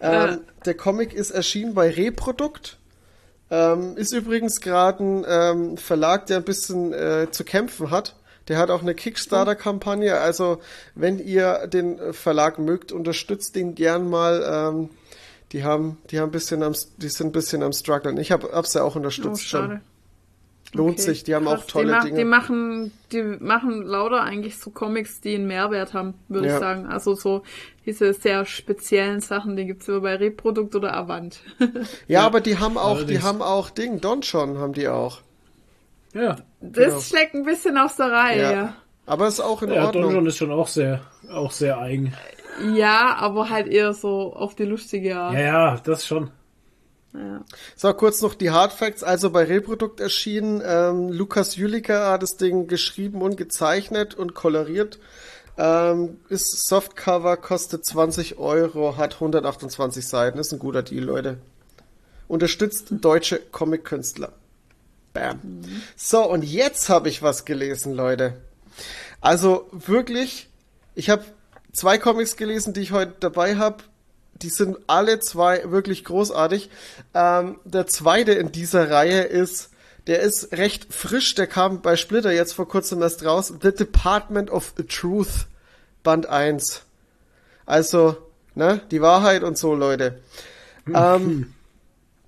Ähm, 0.01 0.11
Ja. 0.13 0.37
Der 0.65 0.73
Comic 0.75 1.13
ist 1.13 1.31
erschienen 1.31 1.73
bei 1.73 1.89
Reprodukt. 1.89 2.77
Ähm, 3.49 3.97
ist 3.97 4.13
übrigens 4.13 4.61
gerade 4.61 5.03
ein 5.03 5.25
ähm, 5.27 5.77
Verlag, 5.77 6.27
der 6.27 6.37
ein 6.37 6.43
bisschen 6.43 6.93
äh, 6.93 7.27
zu 7.31 7.43
kämpfen 7.43 7.89
hat. 7.91 8.15
Der 8.47 8.57
hat 8.57 8.69
auch 8.69 8.81
eine 8.81 8.95
Kickstarter-Kampagne. 8.95 10.19
Also, 10.19 10.61
wenn 10.95 11.19
ihr 11.19 11.67
den 11.67 12.13
Verlag 12.13 12.59
mögt, 12.59 12.91
unterstützt 12.91 13.55
den 13.55 13.75
gern 13.75 14.09
mal. 14.09 14.43
Ähm, 14.71 14.89
die 15.51 15.63
haben, 15.63 15.97
die 16.09 16.19
haben 16.19 16.29
ein 16.29 16.31
bisschen 16.31 16.63
am, 16.63 16.73
die 16.97 17.09
sind 17.09 17.27
ein 17.27 17.31
bisschen 17.31 17.63
am 17.63 17.73
struggeln. 17.73 18.17
Ich 18.17 18.31
habe 18.31 18.49
hab's 18.53 18.73
ja 18.73 18.83
auch 18.83 18.95
Oh, 18.95 18.99
unterstützt 18.99 19.47
schon. 19.47 19.61
schade. 19.69 19.81
Lohnt 20.73 20.93
Okay, 20.99 21.01
sich, 21.01 21.23
die 21.25 21.35
haben 21.35 21.45
krass. 21.47 21.63
auch 21.63 21.65
tolle 21.67 21.87
die 21.87 21.91
mach, 21.91 22.03
Dinge. 22.05 22.17
Die 22.17 22.23
machen, 22.25 22.91
die 23.11 23.21
machen 23.23 23.83
lauter 23.83 24.21
eigentlich 24.21 24.57
so 24.57 24.69
Comics, 24.69 25.19
die 25.19 25.35
einen 25.35 25.45
Mehrwert 25.47 25.93
haben, 25.93 26.13
würde 26.29 26.47
Ja. 26.47 26.53
ich 26.53 26.59
sagen. 26.61 26.85
Also 26.85 27.13
so 27.13 27.43
diese 27.85 28.13
sehr 28.13 28.45
speziellen 28.45 29.19
Sachen, 29.19 29.57
die 29.57 29.65
gibt's 29.65 29.89
immer 29.89 29.99
bei 29.99 30.15
Reprodukt 30.15 30.73
oder 30.75 30.93
Avant. 30.93 31.41
ja, 32.07 32.21
aber 32.25 32.39
die 32.39 32.57
haben 32.57 32.77
auch, 32.77 32.93
die 32.95 32.99
Allerdings. 33.01 33.23
haben 33.23 33.41
auch 33.41 33.69
Ding, 33.69 33.99
Don 33.99 34.23
schon 34.23 34.59
haben 34.59 34.71
die 34.71 34.87
auch. 34.87 35.19
Ja. 36.13 36.37
Das 36.61 36.85
Genau. 36.85 36.99
schlägt 37.01 37.33
ein 37.33 37.43
bisschen 37.43 37.77
aus 37.77 37.97
der 37.97 38.11
Reihe, 38.11 38.41
Ja. 38.41 38.51
ja. 38.51 38.75
Aber 39.07 39.27
ist 39.27 39.41
auch 39.41 39.61
in 39.63 39.73
Ja, 39.73 39.87
Ordnung. 39.87 40.03
Donjon 40.03 40.27
ist 40.27 40.37
schon 40.37 40.51
auch 40.51 40.67
sehr, 40.69 41.01
auch 41.29 41.51
sehr 41.51 41.79
eigen. 41.79 42.13
Ja, 42.75 43.15
aber 43.15 43.49
halt 43.49 43.67
eher 43.67 43.93
so 43.93 44.33
auf 44.33 44.55
die 44.55 44.65
lustige 44.65 45.17
Art. 45.17 45.33
Ja, 45.33 45.39
ja, 45.39 45.81
das 45.83 46.05
schon. 46.05 46.31
Ja. 47.13 47.43
So, 47.75 47.93
kurz 47.93 48.21
noch 48.21 48.35
die 48.35 48.51
Hard 48.51 48.73
Facts. 48.73 49.03
Also 49.03 49.29
bei 49.31 49.43
Reprodukt 49.43 49.99
erschienen. 49.99 50.61
Ähm, 50.65 51.09
Lukas 51.09 51.55
Jüliker 51.55 52.11
hat 52.11 52.23
das 52.23 52.37
Ding 52.37 52.67
geschrieben 52.67 53.21
und 53.21 53.37
gezeichnet 53.37 54.15
und 54.15 54.33
koloriert. 54.33 54.99
Ähm, 55.57 56.19
ist 56.29 56.67
Softcover, 56.67 57.35
kostet 57.37 57.85
20 57.85 58.37
Euro, 58.37 58.97
hat 58.97 59.15
128 59.15 60.07
Seiten. 60.07 60.39
Ist 60.39 60.53
ein 60.53 60.59
guter 60.59 60.83
Deal, 60.83 61.03
Leute. 61.03 61.37
Unterstützt 62.27 62.87
deutsche 62.91 63.39
Comic-Künstler. 63.39 64.31
Bam. 65.13 65.39
So, 65.97 66.29
und 66.29 66.43
jetzt 66.43 66.87
habe 66.87 67.09
ich 67.09 67.21
was 67.21 67.43
gelesen, 67.43 67.93
Leute. 67.93 68.37
Also 69.19 69.67
wirklich, 69.71 70.47
ich 70.95 71.09
habe 71.09 71.25
zwei 71.73 71.97
Comics 71.97 72.35
gelesen, 72.35 72.73
die 72.73 72.81
ich 72.81 72.91
heute 72.91 73.13
dabei 73.19 73.57
habe. 73.57 73.83
Die 74.41 74.49
sind 74.49 74.77
alle 74.87 75.19
zwei 75.19 75.69
wirklich 75.71 76.03
großartig. 76.03 76.69
Ähm, 77.13 77.59
der 77.63 77.87
zweite 77.87 78.31
in 78.33 78.51
dieser 78.51 78.89
Reihe 78.89 79.21
ist, 79.21 79.69
der 80.07 80.19
ist 80.21 80.53
recht 80.53 80.91
frisch, 80.93 81.35
der 81.35 81.47
kam 81.47 81.81
bei 81.81 81.95
Splitter 81.95 82.31
jetzt 82.31 82.53
vor 82.53 82.67
kurzem 82.67 83.01
erst 83.01 83.23
raus. 83.23 83.53
The 83.61 83.71
Department 83.71 84.49
of 84.49 84.73
Truth, 84.87 85.45
Band 86.03 86.25
1. 86.25 86.81
Also, 87.67 88.17
ne, 88.55 88.81
die 88.89 89.01
Wahrheit 89.01 89.43
und 89.43 89.57
so, 89.57 89.75
Leute. 89.75 90.19
Ähm, 90.91 91.53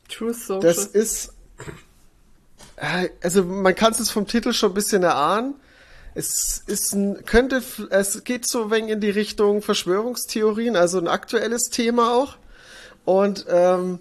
Truth 0.08 0.36
Social. 0.36 0.62
das 0.62 0.86
ist, 0.86 1.34
äh, 2.76 3.10
also 3.22 3.44
man 3.44 3.74
kann 3.74 3.94
es 3.94 4.12
vom 4.12 4.28
Titel 4.28 4.54
schon 4.54 4.72
ein 4.72 4.76
bisschen 4.76 5.02
erahnen. 5.02 5.56
Es 6.16 6.64
ist 6.68 6.94
ein, 6.94 7.26
könnte, 7.26 7.62
es 7.90 8.24
geht 8.24 8.48
so 8.48 8.66
ein 8.66 8.72
wenig 8.72 8.92
in 8.92 9.02
die 9.02 9.10
Richtung 9.10 9.62
Verschwörungstheorien, 9.62 10.76
also 10.76 11.00
ein 11.00 11.08
aktuelles 11.08 11.70
Thema 11.70 12.14
auch. 12.16 12.38
Und 13.06 13.46
ähm, 13.50 14.00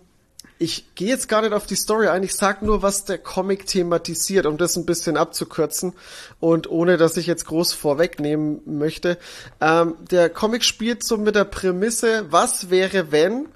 ich 0.59 0.95
gehe 0.95 1.09
jetzt 1.09 1.29
gar 1.29 1.43
nicht 1.43 1.55
auf 1.55 1.67
die 1.67 1.75
Story 1.75 2.07
ein, 2.07 2.23
ich 2.23 2.35
sag 2.35 2.63
nur, 2.63 2.83
was 2.83 3.05
der 3.05 3.19
Comic 3.19 3.67
thematisiert, 3.67 4.47
um 4.47 4.59
das 4.59 4.77
ein 4.77 4.87
bisschen 4.87 5.17
abzukürzen 5.17 5.93
und 6.39 6.71
ohne, 6.71 6.99
dass 6.99 7.17
ich 7.17 7.27
jetzt 7.27 7.47
groß 7.47 7.73
vorwegnehmen 7.73 8.61
möchte. 8.67 9.19
Ähm, 9.61 9.97
der 10.11 10.31
Comic 10.31 10.65
spielt 10.65 11.05
so 11.05 11.17
mit 11.17 11.35
der 11.35 11.45
Prämisse, 11.45 12.27
was 12.31 12.71
wäre, 12.71 13.11
wenn 13.11 13.49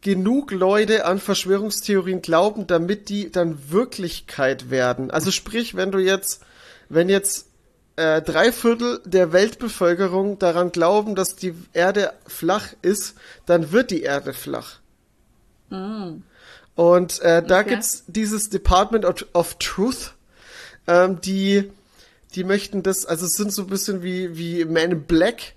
genug 0.00 0.52
Leute 0.52 1.06
an 1.06 1.18
Verschwörungstheorien 1.18 2.22
glauben, 2.22 2.66
damit 2.66 3.08
die 3.08 3.32
dann 3.32 3.70
Wirklichkeit 3.70 4.70
werden. 4.70 5.10
Also 5.10 5.30
sprich, 5.30 5.76
wenn 5.76 5.90
du 5.90 5.98
jetzt, 5.98 6.42
wenn 6.88 7.08
jetzt 7.08 7.47
äh, 7.98 8.22
drei 8.22 8.52
Viertel 8.52 9.00
der 9.04 9.32
Weltbevölkerung 9.32 10.38
daran 10.38 10.70
glauben, 10.72 11.14
dass 11.16 11.34
die 11.36 11.54
Erde 11.72 12.12
flach 12.26 12.68
ist, 12.80 13.16
dann 13.46 13.72
wird 13.72 13.90
die 13.90 14.02
Erde 14.02 14.32
flach. 14.32 14.78
Und 16.74 17.20
äh, 17.20 17.42
da 17.42 17.60
Okay. 17.60 17.70
gibt's 17.70 18.04
dieses 18.06 18.48
Department 18.50 19.04
of, 19.04 19.26
of 19.34 19.56
Truth, 19.58 20.14
ähm, 20.86 21.20
die, 21.20 21.70
die 22.34 22.44
möchten 22.44 22.82
das, 22.82 23.04
also 23.04 23.26
es 23.26 23.32
sind 23.32 23.52
so 23.52 23.62
ein 23.62 23.68
bisschen 23.68 24.02
wie, 24.02 24.38
wie 24.38 24.64
Man 24.64 24.92
in 24.92 25.02
Black, 25.02 25.54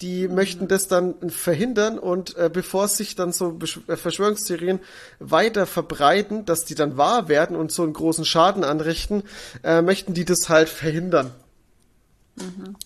die 0.00 0.28
möchten 0.28 0.68
das 0.68 0.86
dann 0.86 1.14
verhindern 1.30 1.98
und 1.98 2.36
äh, 2.36 2.48
bevor 2.52 2.86
sich 2.86 3.16
dann 3.16 3.32
so 3.32 3.46
Besch- 3.48 3.80
äh, 3.88 3.96
Verschwörungstheorien 3.96 4.78
weiter 5.18 5.66
verbreiten, 5.66 6.44
dass 6.44 6.64
die 6.64 6.76
dann 6.76 6.96
wahr 6.96 7.28
werden 7.28 7.56
und 7.56 7.72
so 7.72 7.82
einen 7.82 7.94
großen 7.94 8.24
Schaden 8.24 8.62
anrichten, 8.62 9.24
äh, 9.64 9.82
möchten 9.82 10.14
die 10.14 10.24
das 10.24 10.48
halt 10.48 10.68
verhindern. 10.68 11.32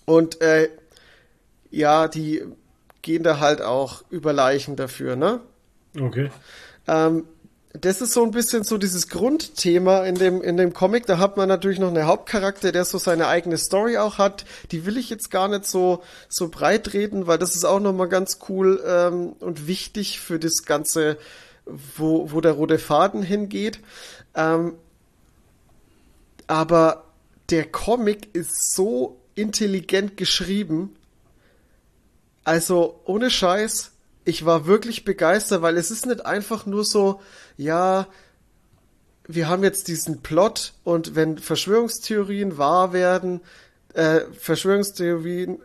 Und 0.05 0.41
äh, 0.41 0.69
ja, 1.71 2.09
die 2.09 2.43
gehen 3.03 3.23
da 3.23 3.41
halt 3.41 3.63
auch 3.63 4.05
über 4.11 4.33
Leichen 4.33 4.77
dafür, 4.77 5.17
ne? 5.17 5.41
Okay. 6.01 6.31
Ähm, 6.87 7.25
das 7.75 8.03
ist 8.03 8.13
so 8.13 8.23
ein 8.23 8.33
bisschen 8.33 8.65
so 8.65 8.77
dieses 8.77 9.09
Grundthema 9.09 10.05
in 10.05 10.15
dem, 10.15 10.43
in 10.43 10.59
dem 10.59 10.75
Comic. 10.75 11.07
Da 11.07 11.19
hat 11.19 11.37
man 11.37 11.49
natürlich 11.49 11.79
noch 11.79 11.89
einen 11.89 12.07
Hauptcharakter, 12.07 12.71
der 12.71 12.85
so 12.85 12.99
seine 12.99 13.29
eigene 13.29 13.57
Story 13.57 13.97
auch 13.97 14.19
hat. 14.19 14.45
Die 14.73 14.85
will 14.85 14.99
ich 14.99 15.09
jetzt 15.09 15.31
gar 15.31 15.49
nicht 15.49 15.67
so, 15.67 16.03
so 16.29 16.49
breit 16.49 16.93
reden, 16.93 17.27
weil 17.27 17.39
das 17.39 17.55
ist 17.55 17.65
auch 17.65 17.81
nochmal 17.81 18.09
ganz 18.09 18.41
cool 18.49 18.83
ähm, 18.87 19.33
und 19.41 19.67
wichtig 19.67 20.21
für 20.21 20.39
das 20.39 20.65
Ganze, 20.65 21.17
wo, 21.65 22.31
wo 22.31 22.43
der 22.43 22.53
rote 22.53 22.79
Faden 22.79 23.23
hingeht. 23.23 23.81
Ähm, 24.35 24.75
aber 26.47 27.05
der 27.51 27.65
Comic 27.65 28.35
ist 28.35 28.75
so 28.75 29.19
intelligent 29.35 30.17
geschrieben. 30.17 30.95
Also 32.45 33.01
ohne 33.05 33.31
Scheiß, 33.31 33.93
ich 34.25 34.45
war 34.45 34.67
wirklich 34.67 35.05
begeistert, 35.05 35.63
weil 35.63 35.77
es 35.77 35.91
ist 35.91 36.07
nicht 36.07 36.25
einfach 36.25 36.67
nur 36.67 36.85
so, 36.85 37.21
ja, 37.57 38.07
wir 39.27 39.49
haben 39.49 39.63
jetzt 39.63 39.89
diesen 39.89 40.23
Plot 40.23 40.73
und 40.85 41.15
wenn 41.15 41.39
Verschwörungstheorien 41.39 42.59
wahr 42.59 42.93
werden, 42.93 43.41
äh, 43.95 44.21
Verschwörungstheorien 44.39 45.59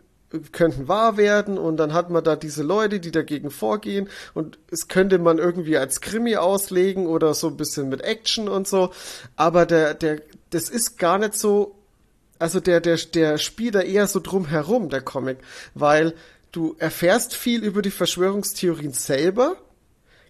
könnten 0.52 0.88
wahr 0.88 1.16
werden 1.16 1.56
und 1.56 1.78
dann 1.78 1.94
hat 1.94 2.10
man 2.10 2.22
da 2.22 2.36
diese 2.36 2.62
Leute, 2.62 3.00
die 3.00 3.10
dagegen 3.10 3.50
vorgehen 3.50 4.08
und 4.34 4.58
es 4.70 4.86
könnte 4.88 5.18
man 5.18 5.38
irgendwie 5.38 5.78
als 5.78 6.00
Krimi 6.00 6.36
auslegen 6.36 7.06
oder 7.06 7.32
so 7.32 7.48
ein 7.48 7.56
bisschen 7.56 7.88
mit 7.88 8.02
Action 8.02 8.48
und 8.48 8.68
so, 8.68 8.92
aber 9.36 9.64
der, 9.64 9.94
der, 9.94 10.20
das 10.50 10.68
ist 10.68 10.98
gar 10.98 11.18
nicht 11.18 11.34
so, 11.34 11.77
also 12.38 12.60
der, 12.60 12.80
der, 12.80 12.96
der 12.96 13.38
spielt 13.38 13.74
da 13.74 13.80
eher 13.80 14.06
so 14.06 14.20
drum 14.20 14.46
herum, 14.46 14.88
der 14.88 15.00
Comic, 15.00 15.38
weil 15.74 16.14
du 16.52 16.76
erfährst 16.78 17.34
viel 17.34 17.64
über 17.64 17.82
die 17.82 17.90
Verschwörungstheorien 17.90 18.92
selber, 18.92 19.56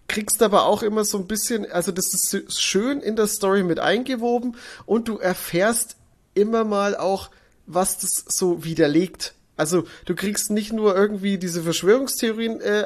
kriegst 0.07 0.41
aber 0.41 0.65
auch 0.65 0.81
immer 0.81 1.05
so 1.05 1.17
ein 1.17 1.27
bisschen, 1.27 1.71
also 1.71 1.91
das 1.91 2.13
ist 2.13 2.61
schön 2.61 2.99
in 2.99 3.15
der 3.15 3.27
Story 3.27 3.63
mit 3.63 3.79
eingewoben 3.79 4.55
und 4.85 5.07
du 5.07 5.17
erfährst 5.17 5.97
immer 6.33 6.63
mal 6.63 6.95
auch, 6.95 7.29
was 7.67 7.99
das 7.99 8.25
so 8.27 8.63
widerlegt. 8.63 9.35
Also 9.55 9.83
du 10.05 10.15
kriegst 10.15 10.49
nicht 10.49 10.73
nur 10.73 10.95
irgendwie 10.95 11.37
diese 11.37 11.61
Verschwörungstheorien 11.61 12.61
äh, 12.61 12.85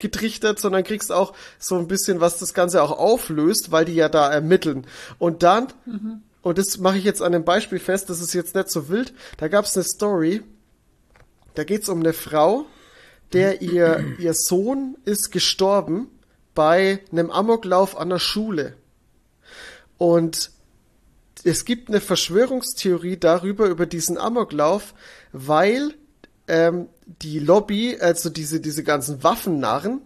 eingetrichtert, 0.00 0.58
sondern 0.58 0.82
kriegst 0.82 1.12
auch 1.12 1.34
so 1.58 1.76
ein 1.76 1.86
bisschen, 1.86 2.20
was 2.20 2.38
das 2.38 2.52
Ganze 2.54 2.82
auch 2.82 2.98
auflöst, 2.98 3.70
weil 3.70 3.84
die 3.84 3.94
ja 3.94 4.08
da 4.08 4.28
ermitteln. 4.28 4.86
Und 5.18 5.42
dann, 5.44 5.68
und 6.42 6.58
das 6.58 6.78
mache 6.78 6.98
ich 6.98 7.04
jetzt 7.04 7.22
an 7.22 7.34
einem 7.34 7.44
Beispiel 7.44 7.78
fest, 7.78 8.10
das 8.10 8.20
ist 8.20 8.32
jetzt 8.34 8.54
nicht 8.54 8.70
so 8.70 8.88
wild, 8.88 9.12
da 9.36 9.48
gab 9.48 9.64
es 9.64 9.76
eine 9.76 9.84
Story, 9.84 10.42
da 11.54 11.64
geht's 11.64 11.88
um 11.88 12.00
eine 12.00 12.12
Frau, 12.12 12.66
der 13.32 13.62
ihr, 13.62 14.14
ihr 14.18 14.34
Sohn 14.34 14.96
ist 15.04 15.30
gestorben 15.30 16.08
bei 16.54 17.00
einem 17.12 17.30
Amoklauf 17.30 17.96
an 17.96 18.08
der 18.08 18.18
Schule. 18.18 18.74
Und 19.98 20.50
es 21.44 21.64
gibt 21.64 21.88
eine 21.88 22.00
Verschwörungstheorie 22.00 23.16
darüber, 23.16 23.66
über 23.66 23.86
diesen 23.86 24.18
Amoklauf, 24.18 24.94
weil 25.32 25.94
ähm, 26.46 26.88
die 27.06 27.38
Lobby, 27.38 27.98
also 28.00 28.30
diese, 28.30 28.60
diese 28.60 28.82
ganzen 28.82 29.22
Waffennarren, 29.22 30.00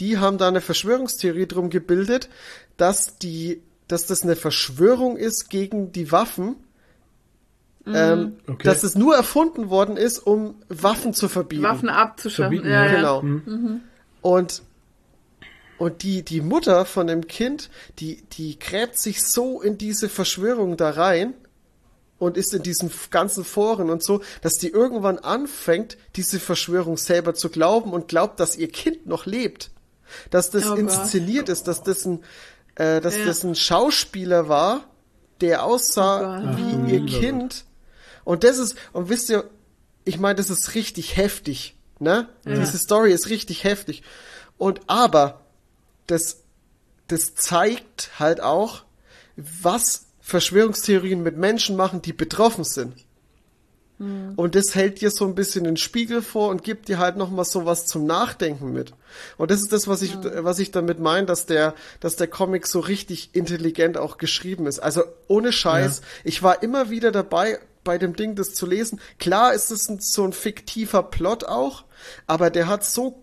die 0.00 0.18
haben 0.18 0.38
da 0.38 0.48
eine 0.48 0.60
Verschwörungstheorie 0.60 1.46
drum 1.46 1.70
gebildet, 1.70 2.28
dass 2.76 3.18
die, 3.18 3.62
dass 3.88 4.06
das 4.06 4.22
eine 4.22 4.36
Verschwörung 4.36 5.16
ist 5.16 5.50
gegen 5.50 5.92
die 5.92 6.12
Waffen, 6.12 6.56
ähm, 7.86 8.36
Okay. 8.46 8.64
dass 8.64 8.82
es 8.82 8.94
nur 8.94 9.16
erfunden 9.16 9.70
worden 9.70 9.96
ist, 9.96 10.18
um 10.18 10.56
Waffen 10.68 11.14
zu 11.14 11.28
verbieten. 11.28 11.62
Waffen 11.62 11.88
abzuschaffen. 11.88 12.58
Verbieten, 12.58 12.70
ja, 12.72 12.86
ja. 12.86 12.94
Genau. 13.20 13.24
Und 14.20 14.62
und 15.78 16.02
die 16.02 16.22
die 16.24 16.40
Mutter 16.40 16.84
von 16.84 17.06
dem 17.06 17.26
Kind, 17.28 17.70
die 17.98 18.22
die 18.32 18.58
gräbt 18.58 18.98
sich 18.98 19.22
so 19.22 19.62
in 19.62 19.78
diese 19.78 20.08
Verschwörung 20.08 20.76
da 20.76 20.90
rein 20.90 21.34
und 22.18 22.36
ist 22.36 22.52
in 22.52 22.62
diesen 22.64 22.90
ganzen 23.10 23.44
Foren 23.44 23.88
und 23.88 24.02
so, 24.02 24.20
dass 24.42 24.54
die 24.54 24.68
irgendwann 24.70 25.18
anfängt, 25.18 25.96
diese 26.16 26.40
Verschwörung 26.40 26.96
selber 26.96 27.34
zu 27.34 27.48
glauben 27.48 27.92
und 27.92 28.08
glaubt, 28.08 28.40
dass 28.40 28.56
ihr 28.56 28.68
Kind 28.68 29.06
noch 29.06 29.24
lebt, 29.24 29.70
dass 30.30 30.50
das 30.50 30.66
Oh 30.66 30.70
Gott. 30.70 30.78
inszeniert 30.80 31.48
ist, 31.48 31.68
dass 31.68 31.82
das 31.84 32.04
ein 32.04 32.24
äh, 32.78 33.00
dass 33.00 33.16
Ja. 33.16 33.26
das 33.26 33.44
ein 33.44 33.54
Schauspieler 33.54 34.48
war, 34.48 34.84
der 35.40 35.64
aussah 35.64 36.40
Oh 36.40 36.56
wie 36.56 36.76
Ach, 36.84 36.88
ihr 36.88 37.06
Kind. 37.06 37.64
Und 38.24 38.44
das 38.44 38.58
ist, 38.58 38.76
und 38.92 39.08
wisst 39.08 39.28
ihr, 39.30 39.44
ich 40.04 40.18
meine, 40.18 40.36
das 40.36 40.48
ist 40.50 40.74
richtig 40.74 41.16
heftig, 41.16 41.76
ne? 41.98 42.28
Diese 42.44 42.78
Story 42.78 43.12
ist 43.12 43.28
richtig 43.28 43.64
heftig. 43.64 44.02
Und 44.56 44.80
aber, 44.86 45.42
das, 46.06 46.42
das 47.08 47.34
zeigt 47.34 48.10
halt 48.18 48.40
auch, 48.40 48.84
was 49.36 50.06
Verschwörungstheorien 50.20 51.22
mit 51.22 51.36
Menschen 51.36 51.76
machen, 51.76 52.02
die 52.02 52.12
betroffen 52.12 52.64
sind. 52.64 52.94
Und 54.36 54.54
das 54.54 54.74
hält 54.74 55.00
dir 55.00 55.10
so 55.10 55.24
ein 55.24 55.34
bisschen 55.34 55.64
den 55.64 55.76
Spiegel 55.76 56.22
vor 56.22 56.50
und 56.50 56.62
gibt 56.62 56.88
dir 56.88 56.98
halt 56.98 57.16
nochmal 57.16 57.44
so 57.44 57.66
was 57.66 57.86
zum 57.86 58.06
Nachdenken 58.06 58.72
mit. 58.72 58.92
Und 59.36 59.50
das 59.50 59.60
ist 59.60 59.72
das, 59.72 59.88
was 59.88 60.02
ich, 60.02 60.16
was 60.22 60.60
ich 60.60 60.70
damit 60.70 61.00
meine, 61.00 61.26
dass 61.26 61.46
der, 61.46 61.74
dass 61.98 62.14
der 62.14 62.28
Comic 62.28 62.68
so 62.68 62.78
richtig 62.78 63.30
intelligent 63.32 63.98
auch 63.98 64.18
geschrieben 64.18 64.66
ist. 64.66 64.78
Also 64.78 65.02
ohne 65.26 65.52
Scheiß. 65.52 65.98
Ja. 65.98 66.06
Ich 66.24 66.42
war 66.42 66.62
immer 66.62 66.90
wieder 66.90 67.10
dabei, 67.10 67.58
bei 67.82 67.98
dem 67.98 68.14
Ding 68.14 68.36
das 68.36 68.54
zu 68.54 68.66
lesen. 68.66 69.00
Klar 69.18 69.54
ist 69.54 69.70
es 69.70 69.88
ein, 69.88 69.98
so 70.00 70.22
ein 70.22 70.32
fiktiver 70.32 71.02
Plot 71.02 71.44
auch, 71.44 71.84
aber 72.26 72.50
der 72.50 72.68
hat 72.68 72.84
so 72.84 73.22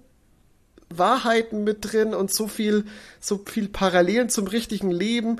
Wahrheiten 0.90 1.64
mit 1.64 1.92
drin 1.92 2.14
und 2.14 2.34
so 2.34 2.48
viel, 2.48 2.86
so 3.20 3.42
viel 3.46 3.70
Parallelen 3.70 4.30
zum 4.30 4.48
richtigen 4.48 4.92
Leben, 4.92 5.38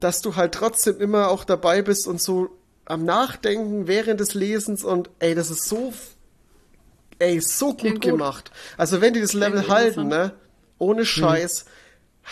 dass 0.00 0.22
du 0.22 0.36
halt 0.36 0.52
trotzdem 0.52 1.00
immer 1.00 1.28
auch 1.28 1.44
dabei 1.44 1.82
bist 1.82 2.06
und 2.06 2.20
so 2.20 2.50
am 2.88 3.04
Nachdenken 3.04 3.86
während 3.86 4.20
des 4.20 4.34
Lesens 4.34 4.84
und 4.84 5.10
ey, 5.18 5.34
das 5.34 5.50
ist 5.50 5.68
so, 5.68 5.92
ey, 7.18 7.40
so 7.40 7.74
gut, 7.74 7.82
gut. 7.82 8.00
gemacht. 8.00 8.50
Also 8.76 9.00
wenn 9.00 9.14
die 9.14 9.20
das 9.20 9.32
Level 9.32 9.60
Klingt 9.60 9.68
halten, 9.68 10.08
ne, 10.08 10.32
ohne 10.78 11.04
Scheiß, 11.04 11.66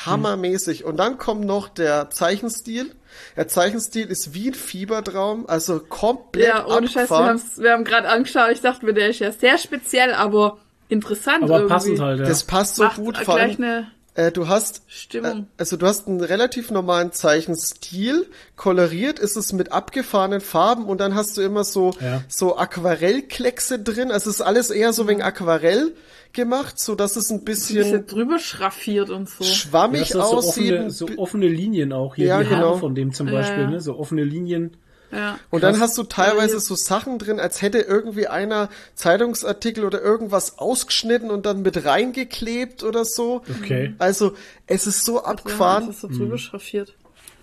hammermäßig. 0.04 0.84
Und 0.84 0.98
dann 0.98 1.18
kommt 1.18 1.44
noch 1.44 1.68
der 1.68 2.10
Zeichenstil. 2.10 2.94
Der 3.36 3.48
Zeichenstil 3.48 4.08
ist 4.08 4.34
wie 4.34 4.48
ein 4.48 4.54
Fiebertraum, 4.54 5.46
also 5.48 5.80
komplett 5.80 6.48
Ja, 6.48 6.66
ohne 6.66 6.86
Scheiß, 6.86 7.08
wir, 7.08 7.16
haben's, 7.16 7.58
wir 7.58 7.72
haben 7.72 7.84
gerade 7.84 8.08
angeschaut, 8.08 8.50
ich 8.52 8.60
dachte 8.60 8.84
mir, 8.84 8.92
der 8.92 9.08
ist 9.08 9.20
ja 9.20 9.32
sehr 9.32 9.56
speziell, 9.56 10.12
aber 10.12 10.58
interessant 10.88 11.44
Aber 11.44 11.56
irgendwie. 11.56 11.72
passend 11.72 12.00
halt, 12.00 12.20
ja. 12.20 12.26
Das 12.26 12.44
passt 12.44 12.76
so 12.76 12.84
Macht 12.84 12.96
gut, 12.96 13.16
vor 13.16 13.36
allem, 13.36 13.56
eine 13.56 13.90
äh, 14.16 14.32
du 14.32 14.48
hast 14.48 14.82
Stimmung. 14.88 15.40
Äh, 15.40 15.44
also 15.58 15.76
du 15.76 15.86
hast 15.86 16.08
einen 16.08 16.20
relativ 16.20 16.70
normalen 16.70 17.12
Zeichenstil, 17.12 18.26
koloriert 18.56 19.18
ist 19.18 19.36
es 19.36 19.52
mit 19.52 19.72
abgefahrenen 19.72 20.40
Farben 20.40 20.86
und 20.86 21.00
dann 21.00 21.14
hast 21.14 21.36
du 21.36 21.42
immer 21.42 21.64
so 21.64 21.92
Ja. 22.00 22.22
so 22.28 22.56
Aquarellkleckse 22.56 23.78
drin. 23.78 24.10
Also 24.10 24.30
es 24.30 24.36
ist 24.36 24.42
alles 24.42 24.70
eher 24.70 24.92
so 24.92 25.06
wegen 25.08 25.22
Aquarell 25.22 25.94
gemacht, 26.32 26.78
so 26.78 26.94
dass 26.94 27.16
es 27.16 27.30
ein 27.30 27.38
ein 27.38 27.44
bisschen, 27.44 27.76
bisschen 27.76 28.06
drüber 28.06 28.38
schraffiert 28.38 29.10
und 29.10 29.28
so. 29.28 29.44
schwammig 29.44 30.00
das 30.00 30.10
ist 30.10 30.14
so 30.14 30.20
aussieht. 30.36 30.72
offene, 30.72 30.90
so 30.90 31.08
offene 31.16 31.48
Linien 31.48 31.92
auch 31.92 32.14
hier, 32.16 32.26
Ja, 32.26 32.42
die 32.42 32.48
Haare 32.50 32.62
genau. 32.62 32.76
von 32.78 32.94
dem 32.94 33.12
zum 33.12 33.26
Beispiel, 33.30 33.62
ja. 33.64 33.70
ne? 33.70 33.80
So 33.80 33.98
offene 33.98 34.24
Linien. 34.24 34.76
Ja. 35.12 35.38
und 35.50 35.62
dann 35.62 35.78
hast 35.80 35.96
du 35.98 36.02
teilweise 36.02 36.54
Ja, 36.54 36.60
so 36.60 36.74
Sachen 36.74 37.18
drin, 37.18 37.38
als 37.40 37.62
hätte 37.62 37.78
irgendwie 37.78 38.26
einer 38.26 38.68
Zeitungsartikel 38.94 39.84
oder 39.84 40.00
irgendwas 40.02 40.58
ausgeschnitten 40.58 41.30
und 41.30 41.46
dann 41.46 41.62
mit 41.62 41.84
reingeklebt 41.84 42.82
oder 42.82 43.04
so. 43.04 43.42
Okay. 43.62 43.94
Also 43.98 44.34
es 44.66 44.86
ist 44.86 45.04
so 45.04 45.16
Ja, 45.16 45.24
abgefahren. 45.24 45.86
das 45.86 45.96
ist 45.96 46.00
so 46.02 46.08
drüber 46.08 46.38
schraffiert. 46.38 46.94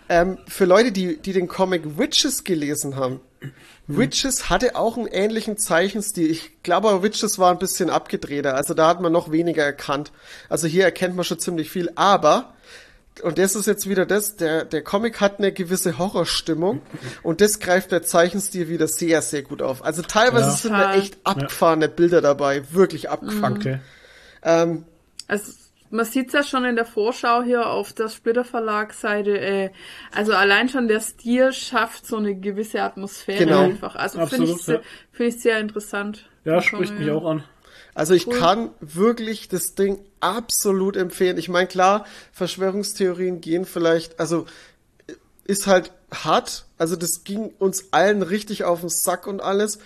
Ähm, 0.09 0.37
für 0.47 0.65
Leute, 0.65 0.91
die, 0.91 1.17
die 1.17 1.31
den 1.33 1.47
Comic 1.47 1.97
Witches 1.97 2.43
gelesen 2.43 2.95
haben, 2.97 3.21
Witches 3.87 4.49
hatte 4.49 4.75
auch 4.75 4.97
einen 4.97 5.07
ähnlichen 5.07 5.57
Zeichenstil. 5.57 6.29
Ich 6.29 6.61
glaube, 6.63 6.89
aber 6.89 7.03
Witches 7.03 7.37
war 7.39 7.51
ein 7.51 7.59
bisschen 7.59 7.89
abgedrehter. 7.89 8.55
Also 8.55 8.73
da 8.73 8.87
hat 8.87 9.01
man 9.01 9.11
noch 9.11 9.31
weniger 9.31 9.63
erkannt. 9.63 10.11
Also 10.49 10.67
hier 10.67 10.85
erkennt 10.85 11.15
man 11.15 11.25
schon 11.25 11.39
ziemlich 11.39 11.69
viel. 11.69 11.89
Aber, 11.95 12.53
und 13.21 13.37
das 13.37 13.55
ist 13.55 13.67
jetzt 13.67 13.87
wieder 13.87 14.05
das, 14.05 14.35
der, 14.37 14.65
der 14.65 14.81
Comic 14.83 15.21
hat 15.21 15.39
eine 15.39 15.51
gewisse 15.51 15.97
Horrorstimmung 15.97 16.81
und 17.21 17.41
das 17.41 17.59
greift 17.59 17.91
der 17.91 18.01
Zeichenstil 18.03 18.69
wieder 18.69 18.87
sehr, 18.87 19.21
sehr 19.21 19.43
gut 19.43 19.61
auf. 19.61 19.83
Also 19.85 20.01
teilweise 20.01 20.45
Ja. 20.47 20.51
sind 20.51 20.73
da 20.73 20.95
echt 20.95 21.17
abgefahrene 21.23 21.89
Bilder 21.89 22.21
dabei. 22.21 22.63
Wirklich 22.71 23.09
abgefahren. 23.09 23.57
Okay. 23.57 23.79
Ähm, 24.43 24.85
Also 25.27 25.53
man 25.89 26.05
sieht's 26.05 26.33
ja 26.33 26.43
schon 26.43 26.65
in 26.65 26.75
der 26.75 26.85
Vorschau 26.85 27.43
hier 27.43 27.67
auf 27.69 27.93
der 27.93 28.09
Splitter 28.09 28.43
Verlagsseite. 28.43 29.37
Äh, 29.39 29.69
also 30.11 30.33
allein 30.33 30.67
schon 30.69 30.87
der 30.87 30.99
Stil 31.01 31.53
schafft 31.53 32.07
so 32.07 32.17
eine 32.17 32.33
gewisse 32.35 32.81
Atmosphäre 32.81 33.45
Genau. 33.45 33.61
einfach. 33.65 33.95
Also 33.95 34.25
finde 34.25 34.51
ich, 34.51 34.57
sehr- 34.63 34.75
ja. 34.77 34.81
finde 35.11 35.35
ich 35.35 35.41
sehr 35.41 35.59
interessant. 35.59 36.25
Ja, 36.45 36.61
spricht 36.61 36.97
mich 36.97 37.11
auch 37.11 37.25
an. 37.25 37.43
Also 37.95 38.13
ich 38.13 38.29
kann 38.29 38.71
wirklich 38.79 39.47
das 39.49 39.75
Ding 39.75 39.99
absolut 40.19 40.97
empfehlen. 40.97 41.37
Ich 41.37 41.49
meine, 41.49 41.67
klar, 41.67 42.05
Verschwörungstheorien 42.31 43.39
gehen 43.41 43.65
vielleicht, 43.65 44.19
also 44.19 44.45
ist 45.45 45.67
halt 45.67 45.91
hart. 46.11 46.65
Also 46.77 46.95
das 46.95 47.23
ging 47.23 47.53
uns 47.59 47.85
allen 47.91 48.21
richtig 48.23 48.63
auf 48.63 48.79
den 48.81 48.89
Sack 48.89 49.27
und 49.27 49.41
alles. 49.41 49.79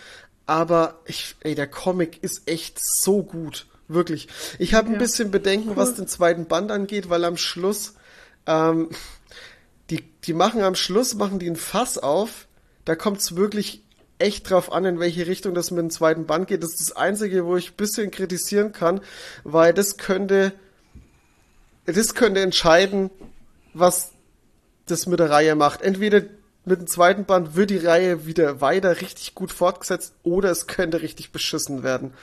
Aber 0.45 0.99
ich, 1.05 1.35
ey, 1.41 1.55
der 1.55 1.67
Comic 1.67 2.23
ist 2.23 2.43
echt 2.45 2.79
so 2.79 3.23
gut. 3.23 3.65
Wirklich. 3.89 4.27
Ich 4.59 4.73
habe 4.73 4.87
ein 4.87 4.93
Ja. 4.93 4.99
bisschen 4.99 5.31
Bedenken, 5.31 5.75
was 5.75 5.95
den 5.95 6.07
zweiten 6.07 6.45
Band 6.45 6.71
angeht, 6.71 7.09
weil 7.09 7.23
am 7.25 7.37
Schluss, 7.37 7.93
ähm, 8.45 8.89
die, 9.89 10.03
die 10.23 10.33
machen 10.33 10.61
am 10.61 10.75
Schluss, 10.75 11.15
machen 11.15 11.39
die 11.39 11.49
ein 11.49 11.55
Fass 11.55 11.97
auf. 11.97 12.47
Da 12.85 12.95
kommt 12.95 13.19
es 13.19 13.35
wirklich 13.35 13.83
echt 14.19 14.49
drauf 14.49 14.71
an, 14.71 14.85
in 14.85 14.99
welche 14.99 15.27
Richtung 15.27 15.53
das 15.53 15.71
mit 15.71 15.79
dem 15.79 15.89
zweiten 15.89 16.25
Band 16.25 16.47
geht. 16.47 16.63
Das 16.63 16.71
ist 16.71 16.89
das 16.89 16.95
Einzige, 16.95 17.45
wo 17.45 17.55
ich 17.55 17.71
ein 17.71 17.75
bisschen 17.75 18.11
kritisieren 18.11 18.71
kann, 18.71 19.01
weil 19.43 19.73
das 19.73 19.97
könnte, 19.97 20.53
das 21.85 22.15
könnte 22.15 22.41
entscheiden, 22.41 23.09
was 23.73 24.11
das 24.87 25.05
mit 25.05 25.19
der 25.19 25.29
Reihe 25.29 25.55
macht. 25.55 25.81
Entweder 25.81 26.23
mit 26.67 26.81
dem 26.81 26.87
zweiten 26.87 27.25
Band 27.25 27.55
wird 27.55 27.69
die 27.69 27.77
Reihe 27.77 28.25
wieder 28.25 28.59
weiter 28.59 28.99
richtig 28.99 29.35
gut 29.35 29.53
fortgesetzt 29.53 30.13
oder 30.23 30.51
es 30.51 30.67
könnte 30.67 31.01
richtig 31.01 31.31
beschissen 31.31 31.81
werden. 31.81 32.13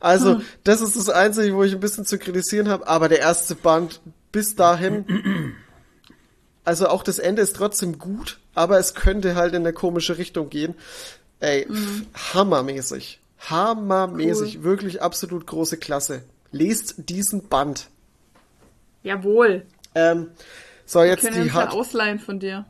Also, 0.00 0.40
das 0.64 0.80
ist 0.80 0.96
das 0.96 1.08
Einzige, 1.08 1.54
wo 1.54 1.62
ich 1.62 1.72
ein 1.72 1.80
bisschen 1.80 2.04
zu 2.04 2.18
kritisieren 2.18 2.68
habe, 2.68 2.88
aber 2.88 3.08
der 3.08 3.20
erste 3.20 3.54
Band 3.54 4.00
bis 4.32 4.56
dahin, 4.56 5.54
also 6.64 6.88
auch 6.88 7.04
das 7.04 7.20
Ende 7.20 7.42
ist 7.42 7.54
trotzdem 7.54 7.98
gut, 7.98 8.40
aber 8.54 8.78
es 8.78 8.94
könnte 8.94 9.36
halt 9.36 9.54
in 9.54 9.62
eine 9.62 9.72
komische 9.72 10.18
Richtung 10.18 10.50
gehen. 10.50 10.74
Ey, 11.42 11.66
pf, 11.66 12.34
hammermäßig. 12.34 13.20
Hammermäßig. 13.50 14.62
Wirklich 14.62 15.02
absolut 15.02 15.46
große 15.46 15.76
Klasse. 15.76 16.22
Lest 16.52 16.94
diesen 17.08 17.48
Band. 17.48 17.88
Jawohl. 19.02 19.66
Ähm, 19.96 20.28
so, 20.86 21.02
jetzt 21.02 21.24
Können 21.24 21.42
die 21.42 21.50
hart, 21.52 21.72
ausleihen 21.72 22.20
von 22.20 22.38
dir. 22.38 22.64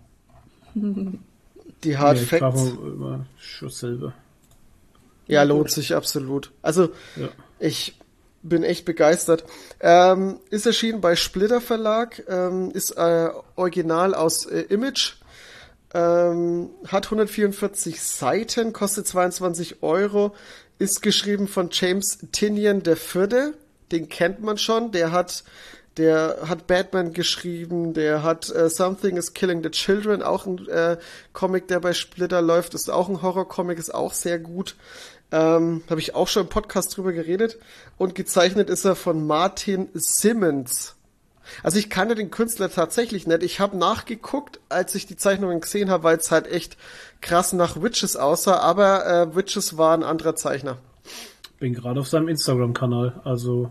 die 0.74 1.99
Hard 1.99 2.16
Nee, 2.19 2.24
Facts. 2.24 2.62
immer 2.62 3.27
Schuss 3.39 3.81
selber. 3.81 4.15
Ja, 5.27 5.43
lohnt 5.43 5.70
sich 5.70 5.94
absolut. 5.94 6.51
Also, 6.62 6.90
Ja. 7.16 7.28
ich 7.59 7.99
bin 8.43 8.62
echt 8.65 8.85
begeistert. 8.85 9.44
Ähm, 9.81 10.40
ist 10.51 10.65
erschienen 10.66 11.01
bei 11.01 11.15
Splitter 11.15 11.61
Verlag, 11.61 12.23
ähm, 12.28 12.70
ist 12.73 12.93
äh, 12.93 13.28
original 13.57 14.15
aus 14.15 14.47
äh, 14.47 14.62
Image, 14.62 15.15
ähm, 15.94 16.70
hat 16.89 17.06
144 17.06 18.01
Seiten, 18.02 18.73
kostet 18.73 19.06
22 19.06 19.82
Euro, 19.82 20.35
ist 20.78 21.02
geschrieben 21.02 21.48
von 21.48 21.69
James 21.70 22.19
Tinian 22.32 22.82
der 22.82 22.97
Vierte, 22.97 23.55
den 23.90 24.09
kennt 24.09 24.40
man 24.40 24.59
schon, 24.59 24.90
der 24.93 25.12
hat 25.12 25.44
der 25.98 26.39
hat 26.48 26.66
Batman 26.66 27.12
geschrieben, 27.12 27.93
der 27.93 28.23
hat 28.23 28.48
äh, 28.48 28.70
Something 28.70 29.19
is 29.19 29.35
Killing 29.35 29.62
the 29.62 29.70
Children, 29.70 30.23
auch 30.23 30.47
ein 30.47 30.66
äh, 30.69 30.97
Comic, 31.35 31.69
der 31.69 31.81
bei 31.81 31.93
Splitter 31.93 32.40
läuft, 32.40 32.73
ist 32.74 32.90
auch 32.90 33.10
ein 33.10 33.20
Horror-Comic, 33.20 33.78
ist 33.78 33.94
auch 33.94 34.14
sehr 34.14 34.39
gut. 34.39 34.74
Ähm, 35.31 35.82
Habe 35.89 36.01
ich 36.01 36.14
auch 36.14 36.28
schon 36.28 36.44
im 36.44 36.48
Podcast 36.48 36.97
drüber 36.97 37.12
geredet. 37.12 37.59
Und 37.98 38.14
gezeichnet 38.14 38.70
ist 38.70 38.85
er 38.85 38.97
von 38.97 39.27
Martin 39.27 39.89
Simmons. 39.93 40.94
Also 41.62 41.78
ich 41.78 41.90
kannte 41.90 42.14
den 42.14 42.31
Künstler 42.31 42.70
tatsächlich 42.70 43.27
nicht. 43.27 43.43
Ich 43.43 43.60
habe 43.60 43.77
nachgeguckt, 43.77 44.60
als 44.69 44.94
ich 44.94 45.06
die 45.06 45.16
Zeichnungen 45.16 45.60
gesehen 45.60 45.90
habe, 45.90 46.05
weil 46.05 46.16
es 46.16 46.31
halt 46.31 46.47
echt 46.51 46.77
krass 47.20 47.52
nach 47.52 47.81
Witches 47.82 48.16
aussah. 48.16 48.59
Aber 48.59 49.06
äh, 49.06 49.36
Witches 49.36 49.77
war 49.77 49.97
ein 49.97 50.02
anderer 50.02 50.35
Zeichner. 50.36 50.78
Bin 51.59 51.74
gerade 51.74 52.01
auf 52.01 52.09
seinem 52.09 52.28
Instagram-Kanal. 52.28 53.20
Also 53.24 53.70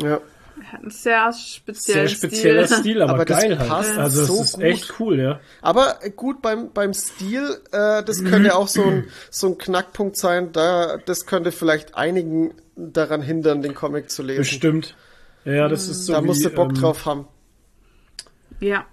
Ja. 0.00 0.20
Er 0.62 0.72
hat 0.72 0.82
einen 0.82 0.90
sehr 0.90 1.32
sehr 1.32 1.42
speziellen 1.42 2.08
spezieller 2.08 2.66
Stil. 2.66 2.78
Stil, 2.80 3.02
aber, 3.02 3.14
Aber 3.14 3.24
das 3.24 3.40
geil 3.40 3.58
halt. 3.58 3.68
passt 3.68 3.96
Also 3.96 4.24
so 4.26 4.42
ist 4.42 4.54
gut. 4.56 4.62
echt 4.64 5.00
cool, 5.00 5.18
ja. 5.18 5.40
Aber 5.62 5.96
gut 6.16 6.42
beim, 6.42 6.70
beim 6.72 6.92
Stil, 6.92 7.58
äh, 7.72 8.02
das 8.04 8.22
könnte 8.22 8.54
auch 8.56 8.68
so 8.68 8.82
ein, 8.84 9.08
so 9.30 9.46
ein 9.46 9.56
Knackpunkt 9.58 10.18
sein. 10.18 10.52
Da, 10.52 10.98
das 10.98 11.24
könnte 11.24 11.50
vielleicht 11.50 11.94
einigen 11.94 12.52
daran 12.76 13.22
hindern, 13.22 13.62
den 13.62 13.74
Comic 13.74 14.10
zu 14.10 14.22
lesen. 14.22 14.40
Bestimmt. 14.42 14.96
Ja, 15.44 15.68
das 15.68 15.88
ist 15.88 16.06
so 16.06 16.12
da 16.12 16.22
wie, 16.22 16.26
musst 16.26 16.44
du 16.44 16.50
Bock 16.50 16.70
ähm, 16.70 16.74
drauf 16.74 17.06
haben. 17.06 17.26
Ja. 18.60 18.86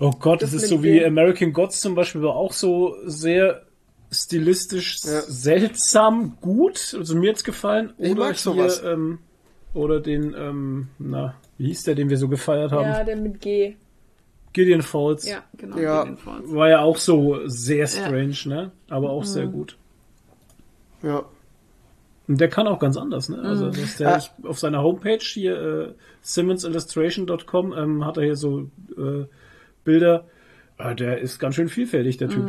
Oh 0.00 0.12
Gott, 0.12 0.42
das, 0.42 0.52
Das 0.52 0.62
ist 0.62 0.68
so 0.70 0.82
wie 0.82 1.04
American 1.04 1.52
Gods 1.52 1.80
zum 1.80 1.94
Beispiel, 1.94 2.22
war 2.22 2.36
auch 2.36 2.52
so 2.52 2.96
sehr 3.04 3.62
stilistisch 4.10 5.00
Ja. 5.04 5.20
seltsam 5.22 6.36
gut. 6.40 6.94
Also 6.98 7.14
mir 7.16 7.30
hat's 7.30 7.44
gefallen. 7.44 7.92
Ich 7.98 8.12
oder 8.12 8.20
mag 8.26 8.36
sowas. 8.38 8.80
Hier, 8.80 8.92
ähm, 8.92 9.18
oder 9.74 10.00
den, 10.00 10.34
ähm, 10.36 10.88
na, 10.98 11.34
wie 11.58 11.66
hieß 11.66 11.84
der, 11.84 11.94
den 11.94 12.08
wir 12.08 12.16
so 12.16 12.28
gefeiert 12.28 12.72
haben? 12.72 12.84
Ja, 12.84 13.04
der 13.04 13.16
mit 13.16 13.40
G. 13.40 13.74
Gideon 14.54 14.80
Falls. 14.82 15.28
Ja, 15.28 15.44
genau. 15.56 15.76
Ja. 15.76 16.02
Gideon 16.04 16.18
Falls. 16.18 16.50
War 16.52 16.68
ja 16.70 16.80
auch 16.80 16.96
so 16.96 17.46
sehr 17.46 17.86
strange, 17.86 18.36
ne? 18.46 18.70
Aber 18.88 19.10
auch 19.10 19.24
sehr 19.24 19.46
gut. 19.46 19.76
Ja. 21.02 21.24
Der 22.30 22.48
kann 22.48 22.66
auch 22.68 22.78
ganz 22.78 22.96
anders, 22.98 23.28
ne? 23.30 23.40
Also 23.42 23.68
das 23.68 23.78
ist 23.78 24.00
der, 24.00 24.14
Ah. 24.14 24.18
ich, 24.18 24.30
auf 24.44 24.58
seiner 24.58 24.82
Homepage 24.82 25.18
hier, 25.20 25.56
äh, 25.60 25.92
simmonsillustration.com, 26.20 27.72
ähm, 27.76 28.04
hat 28.04 28.16
er 28.18 28.24
hier 28.24 28.36
so 28.36 28.70
äh, 28.96 29.24
Bilder, 29.84 30.24
Ah, 30.80 30.94
Der 30.94 31.18
ist 31.18 31.40
ganz 31.40 31.56
schön 31.56 31.68
vielfältig, 31.68 32.18
der 32.18 32.28
Typ. 32.28 32.48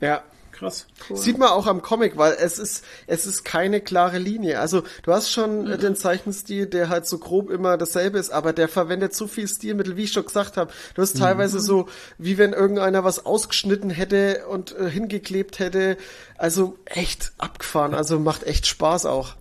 Ja. 0.00 0.22
Krass. 0.64 0.86
Sieht 1.14 1.38
man 1.38 1.48
auch 1.50 1.66
am 1.66 1.82
Comic, 1.82 2.16
weil 2.16 2.32
es 2.40 2.58
ist, 2.58 2.84
es 3.06 3.26
ist 3.26 3.44
keine 3.44 3.80
klare 3.80 4.18
Linie. 4.18 4.60
Also 4.60 4.82
du 5.02 5.12
hast 5.12 5.30
schon 5.30 5.64
Mhm. 5.64 5.70
äh, 5.72 5.78
den 5.78 5.96
Zeichenstil, 5.96 6.66
der 6.66 6.88
halt 6.88 7.06
so 7.06 7.18
grob 7.18 7.50
immer 7.50 7.76
dasselbe 7.76 8.18
ist, 8.18 8.30
aber 8.30 8.52
der 8.52 8.68
verwendet 8.68 9.14
so 9.14 9.26
viel 9.26 9.46
Stilmittel, 9.48 9.96
wie 9.96 10.04
ich 10.04 10.12
schon 10.12 10.24
gesagt 10.24 10.56
habe. 10.56 10.72
Du 10.94 11.02
hast 11.02 11.16
teilweise 11.18 11.60
so, 11.60 11.88
wie 12.18 12.38
wenn 12.38 12.52
irgendeiner 12.52 13.04
was 13.04 13.24
ausgeschnitten 13.26 13.90
hätte 13.90 14.46
und 14.48 14.74
äh, 14.76 14.88
hingeklebt 14.90 15.58
hätte. 15.58 15.96
Also 16.38 16.76
echt 16.86 17.32
abgefahren. 17.38 17.94
Also 17.94 18.18
macht 18.18 18.44
echt 18.44 18.66
Spaß 18.66 19.06
auch. 19.06 19.34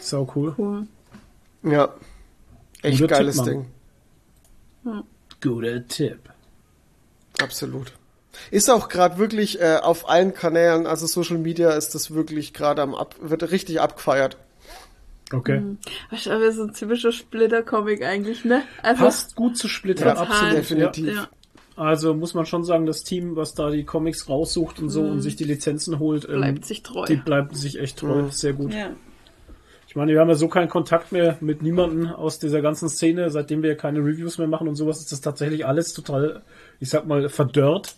Sau 0.00 0.30
cool. 0.34 0.54
Cool. 0.58 0.86
Ja. 1.62 1.94
Echt 2.82 3.00
Guter 3.00 3.16
geiles 3.16 3.36
Tipp, 3.36 3.44
Ding. 3.46 3.66
Guter 5.40 5.88
Tipp. 5.88 6.18
Absolut. 7.42 7.92
Ist 8.50 8.70
auch 8.70 8.88
gerade 8.88 9.18
wirklich 9.18 9.60
äh, 9.60 9.76
auf 9.82 10.08
allen 10.08 10.34
Kanälen, 10.34 10.86
also 10.86 11.06
Social 11.06 11.38
Media 11.38 11.70
ist 11.72 11.94
das 11.94 12.12
wirklich 12.14 12.52
gerade 12.52 12.82
am 12.82 12.94
ab, 12.94 13.14
wird 13.20 13.50
richtig 13.50 13.80
abgefeiert. 13.80 14.36
Okay. 15.32 15.62
Das 16.10 16.20
ist 16.20 16.28
aber 16.28 16.52
so 16.52 16.64
ein 16.64 16.74
typischer 16.74 17.10
Splitter-Comic 17.12 18.02
eigentlich, 18.04 18.44
ne? 18.44 18.62
Also, 18.82 19.04
Passt 19.04 19.34
gut 19.36 19.56
zu 19.56 19.68
Splitter, 19.68 20.06
Ja, 20.06 20.14
absolut. 20.16 20.56
definitiv. 20.56 21.14
ja. 21.16 21.28
Also 21.76 22.14
muss 22.14 22.34
man 22.34 22.46
schon 22.46 22.62
sagen, 22.62 22.86
das 22.86 23.02
Team, 23.02 23.34
was 23.34 23.54
da 23.54 23.70
die 23.70 23.82
Comics 23.84 24.28
raussucht 24.28 24.78
und 24.78 24.90
so 24.90 25.02
und 25.02 25.22
sich 25.22 25.34
die 25.34 25.42
Lizenzen 25.44 25.98
holt, 25.98 26.24
ähm, 26.28 26.36
Bleibt 26.36 26.64
sich 26.66 26.82
treu. 26.84 27.04
die 27.06 27.16
bleibt 27.16 27.56
sich 27.56 27.80
echt 27.80 27.98
treu. 27.98 28.22
Mhm. 28.22 28.30
Sehr 28.30 28.52
gut. 28.52 28.72
Ja. 28.72 28.90
Ich 29.88 29.96
meine, 29.96 30.12
wir 30.12 30.20
haben 30.20 30.28
ja 30.28 30.34
so 30.36 30.46
keinen 30.48 30.68
Kontakt 30.68 31.10
mehr 31.10 31.36
mit 31.40 31.62
niemanden 31.62 32.06
aus 32.08 32.38
dieser 32.38 32.62
ganzen 32.62 32.88
Szene, 32.88 33.30
seitdem 33.30 33.62
wir 33.64 33.76
keine 33.76 34.00
Reviews 34.00 34.38
mehr 34.38 34.46
machen 34.46 34.68
und 34.68 34.76
sowas, 34.76 35.00
ist 35.00 35.10
das 35.10 35.20
tatsächlich 35.20 35.66
alles 35.66 35.92
total, 35.94 36.42
ich 36.84 36.90
sag 36.90 37.06
mal, 37.06 37.28
verdörrt. 37.28 37.96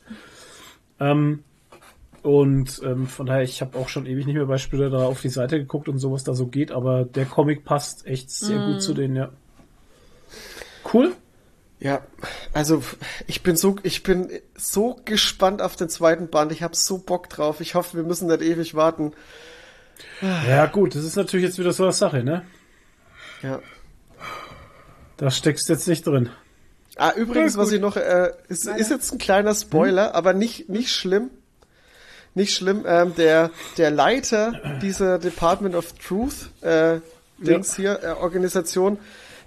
Ähm, 0.99 1.43
und 2.23 2.81
ähm, 2.83 3.07
von 3.07 3.27
daher, 3.27 3.43
ich 3.43 3.61
habe 3.61 3.79
auch 3.79 3.89
schon 3.89 4.07
ewig 4.07 4.27
nicht 4.27 4.37
mehr 4.37 4.47
bei 4.47 4.59
Splitter 4.59 4.91
da 4.91 5.05
auf 5.05 5.21
die 5.21 5.29
Seite 5.29 5.59
geguckt 5.59 5.89
und 5.89 5.99
sowas 5.99 6.25
da 6.25 6.35
so 6.35 6.47
geht, 6.47 6.73
aber 6.73 7.05
der 7.05 7.27
Comic 7.27 7.65
passt 7.65 8.07
echt 8.07 8.31
sehr 8.31 8.59
gut 8.59 8.83
zu 8.83 8.95
denen, 8.95 9.17
ja. 9.17 9.31
Cool. 10.93 11.15
Ja, 11.79 12.03
also 12.55 12.83
ich 13.27 13.43
bin 13.43 13.57
so, 13.57 13.77
ich 13.83 14.03
bin 14.03 14.31
so 14.57 14.99
gespannt 15.05 15.61
auf 15.61 15.77
den 15.77 15.89
zweiten 15.89 16.29
Band. 16.29 16.53
Ich 16.53 16.63
habe 16.63 16.75
so 16.75 16.99
Bock 16.99 17.29
drauf. 17.29 17.61
Ich 17.61 17.75
hoffe, 17.75 17.99
wir 17.99 18.05
müssen 18.05 18.29
nicht 18.29 18.41
ewig 18.41 18.75
warten. 18.75 19.13
Ja, 20.23 20.67
gut, 20.67 20.95
das 20.95 21.05
ist 21.05 21.17
natürlich 21.17 21.45
jetzt 21.45 21.59
wieder 21.59 21.73
so 21.73 21.83
eine 21.83 21.93
Sache, 21.93 22.25
ne? 22.25 22.47
Ja. 23.43 23.61
Da 25.17 25.31
steckst 25.31 25.69
du 25.69 25.75
jetzt 25.75 25.87
nicht 25.87 26.07
drin. 26.07 26.31
Ah, 26.97 27.13
übrigens, 27.15 27.55
Ja, 27.55 27.61
was 27.61 27.73
ich 27.73 27.81
noch, 27.81 27.97
äh, 27.97 28.31
ist, 28.49 28.67
ist 28.67 28.91
jetzt 28.91 29.13
ein 29.13 29.19
kleiner 29.19 29.55
Spoiler, 29.55 30.15
aber 30.15 30.33
nicht, 30.33 30.69
nicht 30.69 30.91
schlimm. 30.91 31.31
Nicht 32.35 32.55
schlimm. 32.55 32.85
Ähm, 32.87 33.15
der, 33.17 33.51
der 33.79 33.91
Leiter 33.91 34.53
dieser 34.83 35.19
Department 35.19 35.75
of 35.75 35.93
Truth, 35.95 36.51
äh, 36.63 37.01
Dings 37.39 37.77
hier, 37.77 38.01
äh, 38.03 38.07
Organisation, 38.23 38.99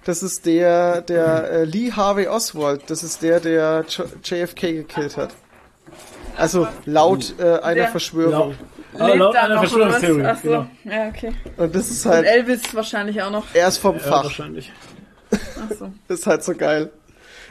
das 0.04 0.22
ist 0.22 0.46
der, 0.46 1.02
der 1.02 1.50
äh, 1.50 1.64
Lee 1.64 1.92
Harvey 1.92 2.26
Oswald. 2.28 2.82
Das 2.88 3.02
ist 3.02 3.22
der, 3.22 3.40
der 3.40 3.84
J 3.88 4.08
JFK 4.24 4.60
gekillt 4.72 5.16
hat. 5.16 5.30
Also 6.36 6.66
laut 6.86 7.34
äh, 7.38 7.58
einer 7.58 7.74
Der- 7.74 7.88
Verschwörung. 7.88 8.54
Ah, 8.98 9.06
Lebt 9.06 9.18
laut 9.18 9.34
da 9.34 9.42
einer 9.42 9.54
noch 9.54 9.60
Verschwörungstheorie, 9.62 10.22
was? 10.22 10.28
Ach 10.38 10.42
so. 10.42 10.48
genau. 10.48 10.66
Ja, 10.84 11.08
okay. 11.08 11.32
Und 11.56 11.74
das 11.76 11.90
ist 11.90 12.06
Und 12.06 12.12
halt, 12.12 12.26
Elvis 12.26 12.74
wahrscheinlich 12.74 13.22
auch 13.22 13.30
noch. 13.30 13.44
er 13.54 13.68
ist 13.68 13.78
vom 13.78 13.96
Ja, 13.96 14.02
Fach. 14.02 14.24
wahrscheinlich. 14.24 14.72
Ach 15.32 15.76
so. 15.78 15.92
ist 16.14 16.26
halt 16.26 16.42
so 16.42 16.54
geil. 16.54 16.90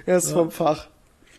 Er 0.10 0.18
ist 0.18 0.32
vom 0.32 0.50
Fach. 0.50 0.88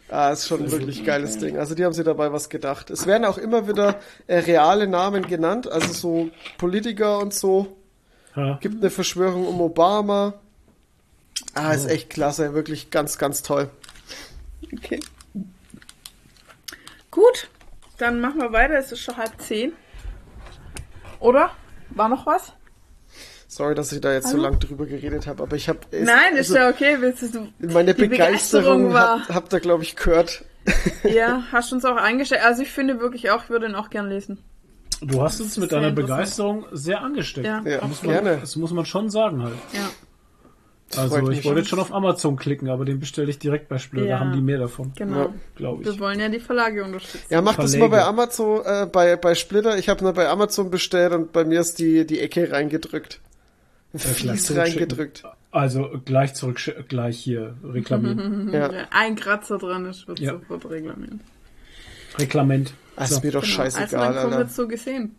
Ah, 0.09 0.31
ist 0.31 0.47
schon 0.47 0.63
ein 0.63 0.71
wirklich 0.71 1.05
geiles 1.05 1.39
Ding. 1.39 1.59
Also 1.59 1.75
die 1.75 1.85
haben 1.85 1.93
sich 1.93 2.05
dabei 2.05 2.33
was 2.33 2.49
gedacht. 2.49 2.89
Es 2.91 3.05
werden 3.05 3.25
auch 3.25 3.37
immer 3.37 3.67
wieder 3.67 3.99
äh, 4.29 4.39
reale 4.39 4.87
Namen 4.87 5.27
genannt, 5.27 5.67
also 5.67 5.93
so 5.93 6.31
Politiker 6.57 7.19
und 7.19 7.35
so. 7.35 7.77
Ja. 8.37 8.59
Gibt 8.61 8.81
eine 8.81 8.91
Verschwörung 8.91 9.45
um 9.49 9.61
Obama. 9.61 10.35
Ah, 11.55 11.73
ist 11.73 11.91
echt 11.91 12.11
klasse, 12.11 12.55
wirklich 12.55 12.93
ganz, 12.93 13.19
ganz 13.19 13.43
toll. 13.43 13.71
Okay. 14.73 15.01
Gut, 17.11 17.49
dann 17.99 18.21
machen 18.21 18.41
wir 18.41 18.53
weiter. 18.53 18.79
Es 18.79 18.93
ist 18.93 19.01
schon 19.01 19.17
halb 19.17 19.33
zehn. 19.41 19.73
Oder? 21.19 21.51
War 21.89 22.09
noch 22.09 22.25
was? 22.25 22.53
Sorry, 23.53 23.75
dass 23.75 23.91
ich 23.91 24.01
da 24.01 24.13
jetzt 24.13 24.29
so 24.29 24.35
Hallo? 24.35 24.45
lang 24.45 24.61
drüber 24.61 24.87
geredet 24.87 25.27
habe, 25.27 25.43
aber 25.43 25.57
ich 25.57 25.69
habe 25.69 25.81
Nein, 25.91 26.37
ist 26.37 26.51
also, 26.51 26.55
ja 26.55 26.69
okay. 26.69 26.99
Willst 27.01 27.35
du, 27.35 27.49
meine 27.59 27.95
die 27.95 28.07
Begeisterung, 28.07 28.93
war. 28.93 29.23
habt, 29.23 29.35
habt 29.35 29.53
ihr 29.53 29.59
glaube 29.59 29.83
ich 29.83 29.97
gehört. 29.97 30.45
Ja, 31.03 31.43
hast 31.51 31.73
uns 31.73 31.85
auch 31.85 31.97
eingestellt. 31.97 32.43
Also 32.45 32.63
ich 32.63 32.71
finde 32.71 33.01
wirklich 33.01 33.31
auch, 33.33 33.43
ich 33.45 33.51
würde 33.51 33.67
ihn 33.67 33.75
auch 33.75 33.91
gern 33.91 34.09
lesen. 34.09 34.39
Du 35.03 35.21
hast 35.21 35.41
uns 35.41 35.57
mit 35.57 35.73
deiner. 35.73 35.91
Begeisterung 35.91 36.65
sehr 36.71 37.01
angesteckt. 37.03 37.45
Ja, 37.47 37.61
Ja, 37.65 37.85
Muss 37.87 38.05
man, 38.05 38.13
gerne. 38.13 38.39
Das 38.41 38.55
muss 38.55 38.71
man 38.71 38.85
schon 38.87 39.11
sagen 39.11 39.43
halt. 39.43 39.55
Ja. 39.73 41.01
Also 41.01 41.17
freut 41.17 41.33
ich 41.33 41.45
wollte 41.45 41.61
jetzt 41.61 41.71
schon 41.71 41.81
auf 41.81 41.93
Amazon 41.93 42.37
klicken, 42.37 42.69
aber 42.69 42.85
den 42.85 43.01
bestelle 43.01 43.31
ich 43.31 43.39
direkt 43.41 43.69
bei 43.69 43.79
Splitter. 43.79 44.07
Ja. 44.07 44.19
Da 44.19 44.25
haben 44.25 44.33
die 44.33 44.41
mehr 44.43 44.59
davon, 44.59 44.93
Genau. 44.97 45.17
Ja. 45.19 45.29
glaube 45.57 45.85
Wir 45.85 45.93
ich. 45.93 45.99
wollen 46.01 46.21
ja 46.21 46.29
die 46.29 46.41
Verlage 46.41 46.85
unterstützen. 46.85 47.27
Ja, 47.31 47.41
mach 47.43 47.57
das 47.57 47.71
Verläge. 47.73 47.91
mal 47.91 47.97
bei 47.97 48.05
Amazon, 48.05 48.61
äh, 48.65 48.87
bei, 48.87 49.17
bei 49.17 49.35
Splitter. 49.35 49.77
Ich 49.79 49.89
habe 49.89 50.05
nur 50.05 50.13
bei 50.13 50.29
Amazon 50.29 50.71
bestellt 50.71 51.13
und 51.15 51.33
bei 51.33 51.45
mir 51.45 51.61
ist 51.61 51.79
die, 51.81 52.07
die 52.07 52.21
Ecke 52.21 52.53
reingedrückt. 52.53 53.21
Äh, 53.93 53.99
gleich 53.99 54.15
Fies 54.17 54.47
zurückschicken. 54.47 54.59
reingedrückt. 54.59 55.23
Also 55.51 55.91
gleich 56.05 56.35
zurück, 56.35 56.61
gleich 56.89 57.19
hier 57.19 57.57
reklamieren. 57.65 58.51
Ja. 58.53 58.71
Ein 58.91 59.17
Kratzer 59.17 59.59
dran 59.59 59.87
ist, 59.87 60.07
wird 60.07 60.21
Ja. 60.21 60.33
sofort 60.35 60.71
reklamiert. 60.71 61.15
Reklament. 62.19 62.73
Das 62.97 63.11
So. 63.11 63.17
ist 63.17 63.25
mir 63.25 63.33
doch 63.33 63.43
Genau. 63.43 63.63
Also 63.63 63.79
scheißegal, 63.79 64.13
dann 64.13 64.15
kommen 64.23 64.31
wir 64.33 64.39
Alter. 64.39 64.51
so 64.51 64.69
gesehen. 64.69 65.17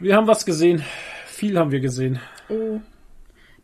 Wir 0.00 0.16
haben 0.16 0.26
was 0.26 0.44
gesehen. 0.46 0.82
Viel 1.26 1.58
haben 1.58 1.70
wir 1.72 1.80
gesehen. 1.80 2.20
Oh. 2.48 2.80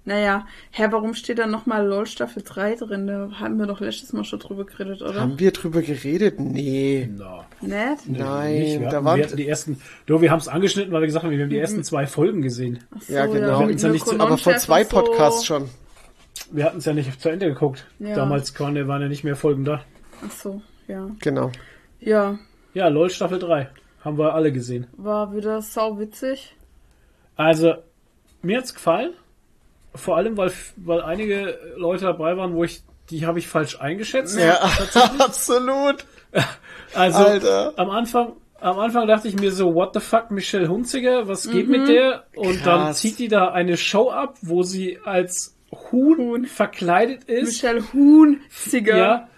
Naja, 0.05 0.47
hä, 0.73 0.89
warum 0.91 1.15
steht 1.15 1.39
da 1.39 1.47
nochmal 1.47 1.87
LOL 1.87 2.07
Staffel 2.07 2.43
3 2.45 2.75
drin? 2.75 3.07
Da 3.07 3.31
haben 3.39 3.57
wir 3.59 3.67
doch 3.67 3.79
letztes 3.81 4.13
Mal 4.13 4.25
schon 4.25 4.41
drüber 4.41 4.65
geredet, 4.65 5.01
oder? 5.01 5.21
Haben 5.21 5.39
wir 5.39 5.53
drüber 5.53 5.81
geredet? 5.81 6.41
Nee. 6.41 7.09
No. 7.17 7.45
Nett? 7.61 8.01
Nein, 8.07 8.53
Nicht. 8.59 8.81
Wir, 8.81 8.89
da 8.89 8.97
hatten, 8.97 9.05
waren- 9.05 9.19
wir 9.21 9.27
die 9.37 9.47
ersten, 9.49 9.81
doch, 10.07 10.21
wir 10.21 10.33
haben 10.33 10.41
es 10.41 10.49
angeschnitten, 10.49 10.93
weil 10.93 11.03
wir 11.03 11.07
gesagt 11.07 11.25
haben, 11.25 11.31
wir 11.31 11.41
haben 11.43 11.51
die 11.51 11.59
ersten 11.59 11.85
zwei 11.85 12.07
Folgen 12.09 12.43
gesehen. 12.43 12.81
So, 13.07 13.13
Ja, 13.13 13.27
genau. 13.27 13.67
Ist 13.69 13.83
ja 13.85 13.91
nicht 13.91 14.05
Mirko 14.07 14.25
Aber 14.25 14.39
vor 14.39 14.57
zwei 14.57 14.81
und 14.83 14.91
so. 14.91 14.97
Podcasts 15.01 15.47
schon. 15.47 15.69
Wir 16.51 16.65
hatten 16.65 16.79
es 16.79 16.85
ja 16.85 16.95
nicht 16.95 17.21
zu 17.21 17.29
Ende 17.29 17.47
geguckt. 17.47 17.87
Ja. 18.01 18.17
Damals 18.17 18.59
waren, 18.59 18.89
waren 18.89 19.03
ja 19.03 19.09
nicht 19.09 19.23
mehr 19.23 19.37
Folgen 19.37 19.65
da. 19.65 19.85
Ach 20.27 20.31
so, 20.33 20.63
ja. 20.89 21.11
Genau. 21.21 21.53
Ja, 22.01 22.39
Ja, 22.75 22.89
LOL 22.89 23.11
Staffel 23.11 23.39
3. 23.39 23.69
Haben 24.01 24.19
wir 24.19 24.35
alle 24.35 24.51
gesehen. 24.51 24.89
war 24.97 25.33
wieder 25.33 25.63
sau 25.63 25.99
witzig. 26.01 26.57
Also, 27.37 27.75
mir 28.43 28.59
hat's 28.59 28.75
gefallen. 28.75 29.13
Vor 29.95 30.17
allem, 30.17 30.37
weil, 30.37 30.53
weil 30.77 31.03
einige 31.03 31.59
Leute 31.77 32.05
dabei 32.05 32.37
waren, 32.37 32.55
wo 32.55 32.65
ich, 32.65 32.83
die 33.11 33.27
habe 33.27 33.39
ich 33.39 33.47
falsch 33.49 33.81
eingeschätzt. 33.81 34.39
Ja, 34.39 34.55
absolut. 35.19 36.05
Also, 36.95 37.19
Alter. 37.19 37.73
am 37.77 37.91
Anfang, 37.91 38.33
am 38.61 38.79
Anfang 38.79 39.07
dachte 39.07 39.29
ich 39.29 39.39
mir 39.39 39.53
so, 39.53 39.75
what 39.75 39.91
the 39.95 40.01
fuck, 40.01 40.31
Michelle 40.31 40.69
Hunziger, 40.69 41.29
was 41.29 41.51
geht 41.51 41.69
mit 41.69 41.89
der? 41.89 42.25
Und 42.37 42.65
dann 42.67 42.81
Krass. 42.87 42.99
zieht 43.01 43.19
die 43.19 43.29
da 43.29 43.49
eine 43.49 43.77
Show 43.77 44.11
ab, 44.11 44.37
wo 44.41 44.63
sie 44.63 44.99
als 45.05 45.57
Huhn, 45.91 46.19
Huhn. 46.19 46.45
verkleidet 46.47 47.25
ist. 47.25 47.47
Michelle 47.63 47.83
Hunziger. 47.93 48.97
Ja, 48.97 49.29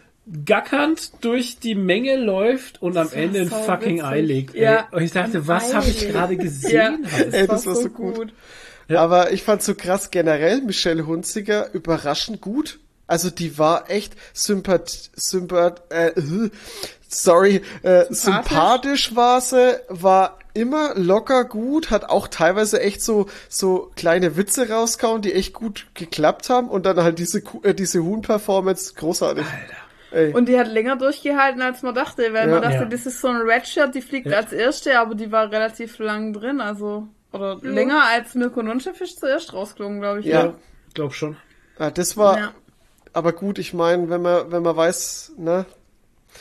gackernd 0.47 1.23
durch 1.25 1.59
die 1.59 1.75
Menge 1.75 2.17
läuft 2.17 2.81
und 2.81 2.97
am 2.97 3.09
war 3.09 3.17
Ende 3.17 3.41
ein 3.43 3.49
fucking 3.49 3.97
witzig. 3.97 4.05
Ei 4.09 4.21
legt. 4.23 4.55
Ja. 4.55 4.89
Und 4.91 5.03
ich 5.03 5.13
dachte, 5.13 5.47
was 5.47 5.75
habe 5.75 5.87
ich 5.87 6.09
gerade 6.09 6.35
Ja, 6.39 6.43
gesehen? 6.43 7.07
halt? 7.13 7.35
Ey, 7.35 7.47
das 7.47 7.67
war 7.67 7.75
so 7.75 7.91
gut. 7.91 8.33
Aber 8.89 9.33
ich 9.33 9.43
fand 9.43 9.63
so 9.63 9.75
krass 9.75 10.11
generell 10.11 10.61
Michelle 10.63 11.07
Hunziger 11.07 11.73
überraschend 11.73 12.41
gut. 12.41 12.79
Also 13.07 13.29
die 13.31 13.59
war 13.59 13.91
echt 13.91 14.15
sympath, 14.33 15.11
sympath, 15.15 15.83
äh, 15.91 16.13
sorry, 17.09 17.63
äh, 17.83 18.05
sympathisch 18.11 19.15
war 19.15 19.41
sie, 19.41 19.79
war 19.89 20.39
immer 20.55 20.95
locker 20.95 21.45
gut, 21.45 21.91
hat 21.91 22.09
auch 22.09 22.29
teilweise 22.29 22.81
echt 22.81 23.03
so 23.03 23.27
so 23.49 23.91
kleine 23.97 24.37
Witze 24.37 24.71
rausgehauen, 24.71 25.21
die 25.21 25.33
echt 25.35 25.53
gut 25.53 25.87
geklappt 25.95 26.49
haben 26.49 26.69
und 26.69 26.87
dann 26.87 26.97
halt 27.03 27.19
diese 27.19 27.43
Ku- 27.43 27.61
äh, 27.63 27.75
diese 27.75 28.03
Huhn-Performance 28.03 28.95
großartig. 28.95 29.45
Ey. 30.13 30.33
Und 30.33 30.49
die 30.49 30.59
hat 30.59 30.69
länger 30.69 30.97
durchgehalten, 30.97 31.61
als 31.61 31.83
man 31.83 31.95
dachte, 31.95 32.23
weil 32.33 32.47
Ja. 32.49 32.55
man 32.55 32.63
dachte, 32.63 32.85
Ja. 32.85 32.85
das 32.85 33.05
ist 33.05 33.21
so 33.21 33.29
ein 33.29 33.37
Redshirt, 33.43 33.95
die 33.97 34.01
fliegt 34.01 34.29
Ja. 34.29 34.37
als 34.39 34.53
erste, 34.53 34.99
aber 34.99 35.15
die 35.17 35.33
war 35.33 35.51
relativ 35.51 35.99
lang 35.99 36.33
drin, 36.33 36.61
also, 36.61 37.09
oder 37.35 37.59
länger 37.63 38.03
als 38.05 38.35
Mirko 38.35 38.63
Nonchef 38.63 39.01
ist 39.01 39.21
zuerst 39.21 39.53
rausgeflogen, 39.53 40.01
glaube 40.01 40.21
ich. 40.21 40.27
Ja. 40.27 40.55
Ich 40.89 40.95
glaube 40.95 41.13
schon. 41.15 41.37
Ah, 41.79 41.91
das 41.91 42.17
war 42.17 42.39
Ja. 42.39 42.51
aber 43.13 43.33
gut, 43.33 43.59
ich 43.59 43.75
meine, 43.75 44.09
wenn 44.11 44.23
man 44.23 44.51
wenn 44.53 44.63
man 44.63 44.77
weiß, 44.77 45.33
ne, 45.39 45.67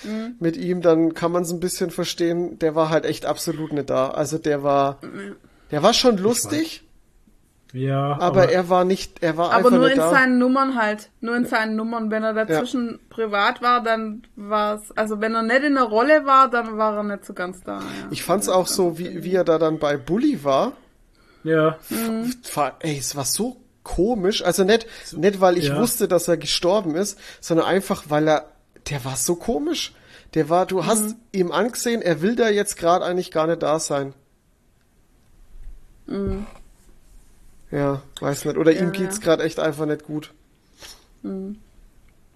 Mhm. 0.03 0.36
mit 0.40 0.57
ihm, 0.57 0.82
dann 0.82 1.14
kann 1.14 1.32
man 1.32 1.44
es 1.44 1.52
ein 1.52 1.60
bisschen 1.60 1.91
verstehen, 1.91 2.57
der 2.60 2.74
war 2.76 2.90
halt 2.90 3.06
echt 3.06 3.26
absolut 3.26 3.74
nicht 3.74 3.90
da. 3.91 4.10
Also 4.10 4.38
der 4.40 4.64
war 4.64 4.99
der 5.72 5.84
war 5.84 5.94
schon 5.94 6.18
lustig, 6.18 6.84
Ja, 7.74 8.18
aber, 8.20 8.52
er 8.52 8.70
war 8.70 8.86
nicht, 8.86 9.24
er 9.24 9.36
war 9.38 9.48
Aber 9.48 9.56
einfach 9.57 9.72
nur 9.72 9.80
nicht 9.86 9.94
in 9.94 9.98
da. 9.99 10.10
seinen 10.11 10.38
Nummern 10.38 10.76
halt. 10.76 11.10
Nur 11.22 11.36
in 11.36 11.45
seinen 11.45 11.76
Nummern. 11.76 12.11
Wenn 12.11 12.22
er 12.24 12.34
dazwischen 12.34 12.99
privat 13.10 13.64
war, 13.64 13.82
dann 13.82 14.22
war 14.36 14.76
es. 14.76 14.95
Also 14.95 15.22
wenn 15.22 15.34
er 15.34 15.41
nicht 15.41 15.64
in 15.64 15.74
der 15.74 15.84
Rolle 15.86 16.26
war, 16.28 16.49
dann 16.52 16.78
war 16.78 16.95
er 16.98 17.03
nicht 17.03 17.26
so 17.26 17.34
ganz 17.34 17.64
da. 17.64 17.80
Ja. 17.80 17.84
ich 18.11 18.24
fand's 18.24 18.48
auch 18.49 18.68
so, 18.68 18.99
wie, 18.99 19.24
wie 19.24 19.34
er 19.34 19.44
da 19.44 19.57
dann 19.57 19.80
bei 19.80 19.98
Bully 19.98 20.44
war. 20.44 20.74
Ja. 21.44 21.78
War, 22.56 22.76
ey, 22.80 22.98
es 22.98 23.15
war 23.15 23.26
so 23.26 23.57
komisch. 23.84 24.44
Also 24.44 24.64
nicht, 24.64 24.86
nicht 25.15 25.41
weil 25.41 25.57
ich 25.57 25.65
Ja. 25.68 25.80
wusste, 25.80 26.07
dass 26.07 26.28
er 26.28 26.38
gestorben 26.38 26.95
ist, 26.95 27.18
sondern 27.41 27.65
einfach, 27.65 28.06
weil 28.10 28.28
er, 28.28 28.45
der 28.90 29.03
war 29.06 29.15
so 29.15 29.36
komisch. 29.36 29.94
Der 30.36 30.49
war, 30.49 30.65
du 30.65 30.86
hast 30.86 31.15
ihm 31.32 31.52
angesehen, 31.52 32.02
er 32.02 32.22
will 32.22 32.36
da 32.36 32.49
jetzt 32.49 32.76
gerade 32.78 33.06
eigentlich 33.06 33.30
gar 33.32 33.45
nicht 33.48 33.61
da 33.61 33.80
sein. 33.80 34.14
Ja, 37.72 38.02
weiß 38.20 38.45
nicht. 38.45 38.57
Oder 38.57 38.72
ihm 38.74 38.91
geht's 38.91 39.20
gerade 39.22 39.44
echt 39.44 39.60
einfach 39.60 39.86
nicht 39.86 40.03
gut. 40.03 40.34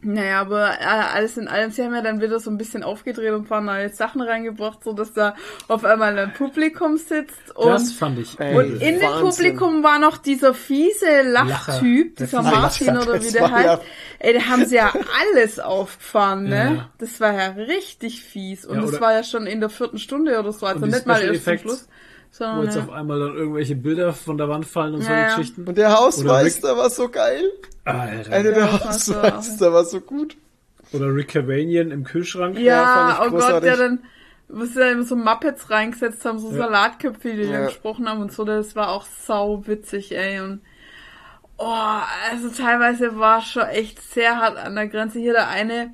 Naja, 0.01 0.41
aber 0.41 0.73
äh, 0.79 0.83
alles 0.85 1.37
in 1.37 1.47
allem, 1.47 1.71
sie 1.71 1.83
haben 1.83 1.93
ja 1.95 2.01
dann 2.01 2.21
wieder 2.21 2.39
so 2.39 2.51
ein 2.51 2.57
bisschen 2.59 2.83
aufgedreht 2.83 3.31
und 3.31 3.41
ein 3.41 3.45
paar 3.47 3.61
neue 3.61 3.89
Sachen 3.89 4.21
reingebracht, 4.21 4.83
so 4.83 4.93
dass 4.93 5.11
da 5.13 5.35
auf 5.67 5.83
einmal 5.83 6.17
ein 6.19 6.33
Publikum 6.33 6.97
sitzt 6.97 7.55
und 7.55 7.67
Das 7.71 7.91
fand 7.93 8.19
ich. 8.19 8.39
Ey, 8.39 8.55
Und 8.55 8.73
in 8.79 8.99
dem 8.99 9.01
Wahnsinn. 9.01 9.21
Publikum 9.53 9.83
war 9.83 9.97
noch 9.97 10.17
dieser 10.17 10.53
fiese 10.53 11.23
Lachtyp, 11.23 12.15
dieser 12.15 12.43
Martin 12.43 12.87
Lacher, 12.93 13.09
oder 13.09 13.23
wie 13.23 13.31
der 13.31 13.51
heißt. 13.51 13.65
ja- 13.65 13.81
Ey, 14.19 14.33
da 14.35 14.41
haben 14.41 14.65
sie 14.65 14.75
ja 14.75 14.93
alles 15.33 15.59
aufgefahren, 15.59 16.43
ne? 16.43 16.75
Ja. 16.77 16.89
Das 16.99 17.19
war 17.19 17.33
ja 17.33 17.47
richtig 17.49 18.21
fies. 18.23 18.65
Und 18.65 18.75
Ja, 18.77 18.81
das 18.85 19.01
war 19.01 19.13
ja 19.13 19.23
schon 19.23 19.47
in 19.47 19.59
der 19.59 19.69
vierten 19.69 19.97
Stunde 19.97 20.37
oder 20.39 20.53
so, 20.53 20.67
also 20.67 20.85
nicht 20.85 21.07
mal 21.07 21.21
erst 21.21 21.43
zum 21.43 21.53
Effects, 21.53 21.87
Schluss. 22.31 22.39
Wo 22.39 22.43
Sondern, 22.45 22.65
jetzt 22.65 22.75
ja. 22.75 22.81
auf 22.83 22.89
einmal 22.91 23.19
dann 23.19 23.35
irgendwelche 23.35 23.75
Bilder 23.75 24.13
von 24.13 24.37
der 24.37 24.49
Wand 24.49 24.65
fallen 24.65 24.95
und 24.95 25.01
so 25.01 25.09
Ja, 25.09 25.15
die 25.15 25.21
ja. 25.31 25.35
Geschichten. 25.35 25.67
Und 25.67 25.77
der 25.77 25.97
Hausmeister 25.97 26.77
war 26.77 26.89
so 26.89 27.09
geil. 27.09 27.43
Alter. 27.85 28.31
Alter, 28.33 28.51
der 28.51 28.59
Ja, 28.65 28.77
so- 28.93 29.15
Hausmeister 29.15 29.73
war 29.73 29.85
so 29.85 30.01
gut. 30.01 30.37
Oder 30.93 31.13
Rick 31.13 31.29
Cavanian 31.29 31.91
im 31.91 32.03
Kühlschrank. 32.03 32.57
Ja, 32.57 32.63
ja, 32.63 32.85
fand 32.87 33.11
ich 33.13 33.19
oh 33.19 33.23
Gott, 33.23 33.31
großartig. 33.41 33.69
der 33.69 33.77
dann, 33.77 33.99
was 34.49 34.69
sie 34.69 34.79
da 34.79 34.89
immer 34.91 35.03
so 35.03 35.15
Muppets 35.17 35.69
reingesetzt 35.69 36.23
haben, 36.23 36.39
so 36.39 36.49
Salatköpfe, 36.51 37.33
die 37.33 37.41
Ja. 37.43 37.51
dann 37.51 37.65
gesprochen 37.67 38.07
haben 38.07 38.21
und 38.21 38.31
so, 38.31 38.45
das 38.45 38.75
war 38.75 38.89
auch 38.89 39.05
sau 39.25 39.63
witzig, 39.67 40.15
ey, 40.15 40.39
und 40.39 40.61
oh, 41.57 41.73
also 42.31 42.49
teilweise 42.49 43.19
war 43.19 43.41
schon 43.41 43.63
echt 43.63 44.01
sehr 44.13 44.37
hart 44.37 44.57
an 44.57 44.75
der 44.75 44.87
Grenze. 44.87 45.19
Hier 45.19 45.33
der 45.33 45.49
eine, 45.49 45.93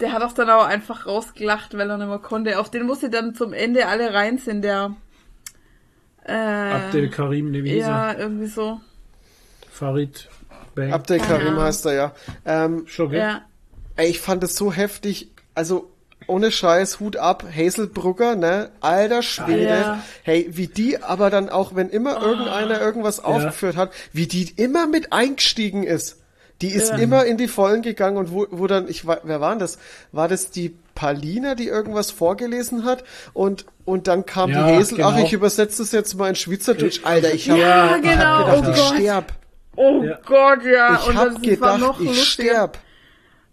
der 0.00 0.12
hat 0.12 0.22
auch 0.22 0.32
dann 0.32 0.50
aber 0.50 0.66
einfach 0.66 1.06
rausgelacht, 1.06 1.76
weil 1.78 1.88
er 1.88 1.96
nicht 1.96 2.08
mehr 2.08 2.18
konnte. 2.18 2.58
Auf 2.58 2.70
den 2.70 2.84
musste 2.84 3.08
dann 3.10 3.34
zum 3.34 3.52
Ende 3.54 3.86
alle 3.86 4.12
rein 4.12 4.36
sind, 4.38 4.62
der 4.62 4.94
äh, 6.24 6.32
Abdel 6.32 7.08
Karim, 7.10 7.50
ne, 7.50 7.58
er? 7.68 7.76
ja, 7.76 8.14
irgendwie 8.18 8.46
so. 8.46 8.80
Farid 9.70 10.28
Bang. 10.74 10.92
Abdel 10.92 11.18
Karim 11.18 11.56
Ja. 11.56 11.62
heißt 11.64 11.86
er 11.86 11.92
ja. 11.94 12.12
Ähm, 12.44 12.84
Schon, 12.86 13.10
gell? 13.10 13.20
Ja. 13.20 13.42
ey, 13.96 14.08
ich 14.08 14.20
fand 14.20 14.42
es 14.44 14.56
so 14.56 14.72
heftig. 14.72 15.30
Also, 15.54 15.90
ohne 16.26 16.50
Scheiß, 16.50 17.00
Hut 17.00 17.16
ab, 17.16 17.44
Hazelbrugger, 17.54 18.34
ne? 18.34 18.70
Alter 18.80 19.22
Schwede. 19.22 19.68
Ja. 19.68 20.02
Hey, 20.22 20.48
wie 20.50 20.68
die 20.68 21.02
aber 21.02 21.28
dann 21.30 21.48
auch, 21.50 21.74
wenn 21.74 21.90
immer 21.90 22.20
irgendeiner 22.22 22.80
irgendwas 22.80 23.22
aufgeführt 23.22 23.76
hat, 23.76 23.92
wie 24.12 24.26
die 24.26 24.50
immer 24.56 24.86
mit 24.86 25.12
eingestiegen 25.12 25.82
ist. 25.84 26.20
Die 26.62 26.70
ist 26.70 26.90
Ja. 26.90 26.96
immer 26.96 27.24
in 27.26 27.36
die 27.36 27.48
Vollen 27.48 27.82
gegangen 27.82 28.16
und 28.16 28.32
wo, 28.32 28.46
wo 28.50 28.66
dann, 28.66 28.88
ich 28.88 29.06
wer 29.06 29.40
war 29.40 29.50
denn 29.50 29.58
das? 29.58 29.78
War 30.12 30.28
das 30.28 30.50
die 30.50 30.74
Palina, 30.94 31.54
die 31.54 31.68
irgendwas 31.68 32.10
vorgelesen 32.10 32.84
hat? 32.84 33.04
Und, 33.32 33.66
und 33.84 34.06
dann 34.06 34.26
kam 34.26 34.50
Ja, 34.50 34.66
die 34.78 34.82
ach, 34.84 34.88
genau. 34.88 35.24
ich 35.24 35.32
übersetze 35.32 35.82
das 35.82 35.92
jetzt 35.92 36.14
mal 36.16 36.28
in 36.28 36.34
Schweizerdeutsch. 36.36 37.00
Alter, 37.04 37.32
ich 37.34 37.50
hab, 37.50 37.58
Ja, 37.58 37.90
hab 37.90 38.02
genau, 38.02 38.44
gedacht, 38.44 38.56
oh 38.66 38.70
ich 38.70 38.76
Gott. 38.76 38.94
sterb. 38.96 39.32
Oh 39.76 40.02
Ja. 40.04 40.18
Gott, 40.24 40.64
ja. 40.64 40.94
Ich 40.94 41.14
hab 41.14 41.16
war 41.16 41.40
gedacht, 41.40 41.80
noch 41.80 42.00
ich 42.00 42.22
sterb. 42.24 42.78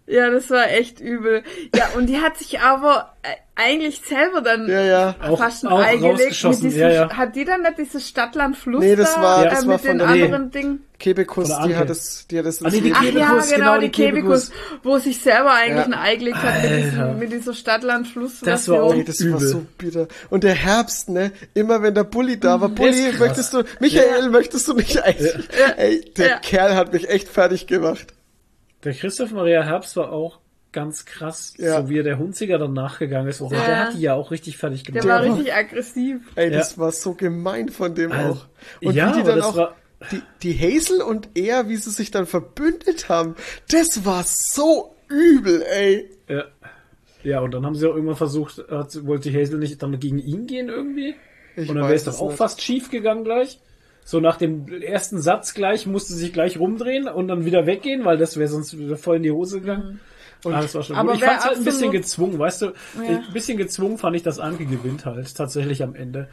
Ja, 0.06 0.30
das 0.30 0.50
war 0.50 0.68
echt 0.70 1.00
übel. 1.00 1.42
Ja, 1.74 1.90
und 1.96 2.06
die 2.06 2.18
hat 2.20 2.36
sich 2.36 2.58
aber 2.60 3.12
äh, 3.22 3.28
eigentlich 3.54 4.00
selber 4.04 4.40
dann 4.40 4.68
Ja, 4.68 4.82
ja. 4.82 5.14
Auch- 5.22 5.38
fast 5.38 5.64
ein 5.64 5.68
auch 5.68 5.78
Ei 5.80 5.96
gelegt. 5.96 6.02
Mit 6.02 6.12
rausgeschossen, 6.20 6.62
diesem, 6.64 6.80
ja, 6.80 6.90
ja. 6.90 7.16
Hat 7.16 7.36
die 7.36 7.44
dann 7.44 7.62
nicht 7.62 7.78
dieses 7.78 8.08
Stadtland-Fluss 8.08 8.80
Nee, 8.82 8.96
das 8.96 9.14
da, 9.14 9.22
war- 9.22 9.46
äh, 9.46 9.50
das 9.50 9.60
mit 9.60 9.68
war 9.68 9.78
den 9.78 9.86
von 9.88 9.98
der- 9.98 10.08
anderen 10.08 10.50
Dingen? 10.50 10.84
Kebekus, 10.98 11.48
Von 11.50 11.58
der 11.58 11.68
die 11.68 11.76
hat 11.76 11.90
es, 11.90 12.26
die 12.28 12.38
hat 12.38 12.46
es 12.46 12.64
Ah, 12.64 12.68
nee, 12.70 12.80
die 12.80 12.88
ins- 12.88 12.96
Ach 12.98 13.02
Kebekus, 13.02 13.20
ja, 13.50 13.56
genau, 13.56 13.70
genau, 13.72 13.74
die 13.80 13.86
die 13.86 13.90
Kebekus, 13.90 14.50
Kebekus. 14.50 14.80
wo 14.84 14.98
sich 14.98 15.18
selber 15.20 15.52
eigentlich 15.52 15.76
Ja. 15.78 15.84
ein 15.84 15.94
Ei 15.94 16.16
gelegt 16.16 16.36
hat 16.36 16.62
mit, 16.62 16.84
diesem, 16.84 17.18
mit 17.18 17.32
dieser 17.32 17.54
Stadtland-Fluss. 17.54 18.40
Das 18.40 18.68
war 18.68 18.82
auch- 18.82 18.94
Ey, 18.94 19.04
das 19.04 19.20
war 19.20 19.26
Übel. 19.28 19.48
so 19.48 19.66
bitter. 19.78 20.08
Und 20.30 20.44
der 20.44 20.54
Herbst, 20.54 21.08
ne? 21.08 21.32
Immer 21.54 21.82
wenn 21.82 21.94
der 21.94 22.04
Bulli 22.04 22.38
da 22.38 22.60
war, 22.60 22.68
Bulli, 22.68 23.10
krass. 23.10 23.18
möchtest 23.20 23.52
du, 23.54 23.62
Michael, 23.80 24.30
möchtest 24.30 24.66
du 24.68 24.74
mich 24.74 25.02
eigentlich? 25.02 25.32
Ey, 25.76 26.00
der 26.16 26.28
Ja. 26.28 26.38
Kerl 26.38 26.74
hat 26.76 26.92
mich 26.92 27.08
echt 27.08 27.28
fertig 27.28 27.66
gemacht. 27.66 28.14
Der 28.84 28.92
Christoph 28.94 29.30
Maria 29.32 29.62
Herbst 29.62 29.96
war 29.96 30.12
auch 30.12 30.40
ganz 30.72 31.04
krass, 31.04 31.54
Ja. 31.58 31.82
so 31.82 31.88
wie 31.90 31.98
er 31.98 32.02
der 32.02 32.18
Hunziger 32.18 32.58
dann 32.58 32.72
nachgegangen 32.72 33.28
ist. 33.28 33.40
Und 33.40 33.50
so. 33.50 33.54
Ja. 33.54 33.66
Der 33.66 33.78
hat 33.86 33.94
die 33.94 34.00
ja 34.00 34.14
auch 34.14 34.30
richtig 34.30 34.56
fertig 34.56 34.84
Der 34.84 34.94
gemacht. 35.02 35.08
war 35.08 35.20
Der- 35.22 35.32
richtig 35.32 35.54
aggressiv. 35.54 36.20
Ey, 36.34 36.50
Ja. 36.50 36.58
das 36.58 36.78
war 36.78 36.90
so 36.92 37.14
gemein 37.14 37.68
von 37.68 37.94
dem 37.94 38.10
Also, 38.12 38.32
auch. 38.40 38.46
Und 38.82 38.94
ja, 38.94 39.12
wie 39.14 39.18
die 39.20 39.26
dann 39.26 39.36
das 39.38 39.46
auch, 39.46 39.56
war- 39.56 39.76
die, 40.10 40.22
die 40.42 40.58
Hazel 40.58 41.00
und 41.02 41.28
er, 41.34 41.68
wie 41.68 41.76
sie 41.76 41.90
sich 41.90 42.10
dann 42.10 42.26
verbündet 42.26 43.08
haben, 43.08 43.36
das 43.70 44.04
war 44.04 44.24
so 44.24 44.94
übel, 45.08 45.62
ey. 45.70 46.08
Ja. 46.28 46.44
ja, 47.22 47.40
und 47.40 47.52
dann 47.52 47.64
haben 47.66 47.74
sie 47.76 47.86
auch 47.86 47.94
irgendwann 47.94 48.16
versucht, 48.16 48.64
hat, 48.70 49.06
wollte 49.06 49.30
die 49.30 49.38
Hazel 49.38 49.58
nicht 49.58 49.80
dann 49.82 50.00
gegen 50.00 50.18
ihn 50.18 50.46
gehen 50.46 50.68
irgendwie. 50.70 51.14
Ich 51.54 51.68
und 51.68 51.76
dann 51.76 51.84
wäre 51.84 51.94
es 51.94 52.04
doch 52.04 52.18
auch 52.18 52.28
nicht. 52.28 52.38
fast 52.38 52.62
schief 52.62 52.90
gegangen 52.90 53.24
gleich. 53.24 53.60
So 54.04 54.20
nach 54.20 54.36
dem 54.36 54.66
ersten 54.82 55.20
Satz 55.20 55.54
gleich 55.54 55.86
musste 55.86 56.12
sie 56.14 56.18
sich 56.20 56.32
gleich 56.32 56.58
rumdrehen 56.58 57.08
und 57.08 57.28
dann 57.28 57.44
wieder 57.44 57.66
weggehen, 57.66 58.04
weil 58.04 58.18
das 58.18 58.36
wäre 58.36 58.48
sonst 58.48 58.76
wieder 58.78 58.96
voll 58.96 59.16
in 59.16 59.22
die 59.22 59.30
Hose 59.30 59.60
gegangen. 59.60 60.00
Und 60.44 60.54
ah, 60.54 60.60
das 60.62 60.74
war 60.74 60.82
schon 60.82 60.96
Aber 60.96 61.12
gut. 61.12 61.16
Ich 61.16 61.22
wer 61.22 61.30
fand 61.30 61.44
halt 61.44 61.56
ein 61.58 61.64
bisschen 61.64 61.92
gezwungen, 61.92 62.38
weißt 62.38 62.62
du, 62.62 62.66
Ja. 62.66 62.72
ein 63.18 63.32
bisschen 63.32 63.58
gezwungen 63.58 63.98
fand 63.98 64.16
ich, 64.16 64.22
dass 64.24 64.40
Anke 64.40 64.66
gewinnt 64.66 65.06
halt, 65.06 65.34
tatsächlich 65.36 65.82
am 65.84 65.94
Ende. 65.94 66.28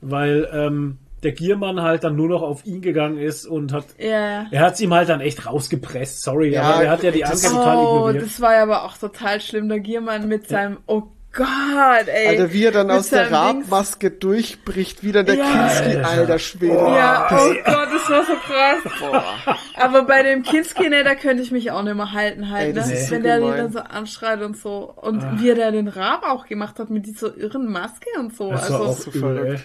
Weil 0.00 0.48
ähm, 0.50 0.96
der 1.22 1.32
Giermann 1.32 1.82
halt 1.82 2.02
dann 2.04 2.16
nur 2.16 2.30
noch 2.30 2.40
auf 2.40 2.64
ihn 2.64 2.80
gegangen 2.80 3.18
ist 3.18 3.44
und 3.46 3.74
hat 3.74 3.84
Ja, 3.98 4.08
ja. 4.08 4.46
er 4.50 4.60
hat's 4.62 4.80
ihm 4.80 4.94
halt 4.94 5.10
dann 5.10 5.20
echt 5.20 5.44
rausgepresst, 5.44 6.22
sorry, 6.22 6.54
Ja, 6.54 6.62
aber 6.62 6.84
er 6.84 6.90
hat 6.90 7.02
ja 7.02 7.10
die 7.10 7.26
Anke 7.26 7.48
total 7.48 7.76
Oh, 7.76 7.80
ignoriert. 8.08 8.22
das 8.24 8.40
war 8.40 8.54
ja 8.54 8.62
aber 8.62 8.84
auch 8.84 8.96
total 8.96 9.42
schlimm. 9.42 9.68
Der 9.68 9.80
Giermann 9.80 10.26
mit 10.26 10.48
seinem, 10.48 10.78
oh 10.86 11.02
Gott, 11.32 12.08
ey. 12.08 12.26
Alter, 12.28 12.52
wie 12.52 12.64
er 12.64 12.72
dann 12.72 12.88
mit 12.88 12.96
aus 12.96 13.10
der. 13.10 13.30
Rabmaske 13.30 14.10
durchbricht, 14.10 15.04
wie 15.04 15.12
dann 15.12 15.26
der 15.26 15.36
Ja. 15.36 15.68
Kinski, 15.68 15.96
alter 15.98 16.38
Schwede. 16.40 16.74
Ja, 16.74 17.28
oh 17.30 17.54
Gott, 17.64 17.88
das 17.92 18.10
war 18.10 18.24
so 18.26 18.32
krass. 18.34 19.56
Aber 19.76 20.02
bei 20.02 20.24
dem 20.24 20.42
Kinski, 20.42 20.88
ne, 20.88 21.04
da 21.04 21.14
könnte 21.14 21.42
ich 21.42 21.52
mich 21.52 21.70
auch 21.70 21.82
nicht 21.82 21.94
mehr 21.94 22.10
halten 22.12 22.50
halt, 22.50 22.68
Ey, 22.68 22.72
das 22.72 22.88
ne? 22.88 22.94
ist 22.94 23.06
so 23.06 23.12
Wenn 23.14 23.22
der 23.22 23.36
die 23.38 23.42
gemein. 23.44 23.58
dann 23.58 23.72
so 23.72 23.78
anschreit 23.78 24.42
und 24.42 24.56
so. 24.56 24.92
Und 24.96 25.40
wie 25.40 25.50
er 25.50 25.54
da 25.54 25.70
den 25.70 25.86
Rab 25.86 26.24
auch 26.24 26.46
gemacht 26.46 26.80
hat 26.80 26.90
mit 26.90 27.06
dieser 27.06 27.36
irren 27.36 27.70
Maske 27.70 28.08
und 28.18 28.36
so. 28.36 28.50
Das 28.50 28.68
war 28.70 28.80
also, 28.80 28.90
auch 28.90 28.98
so 28.98 29.10
übel, 29.10 29.36
verrückt. 29.36 29.62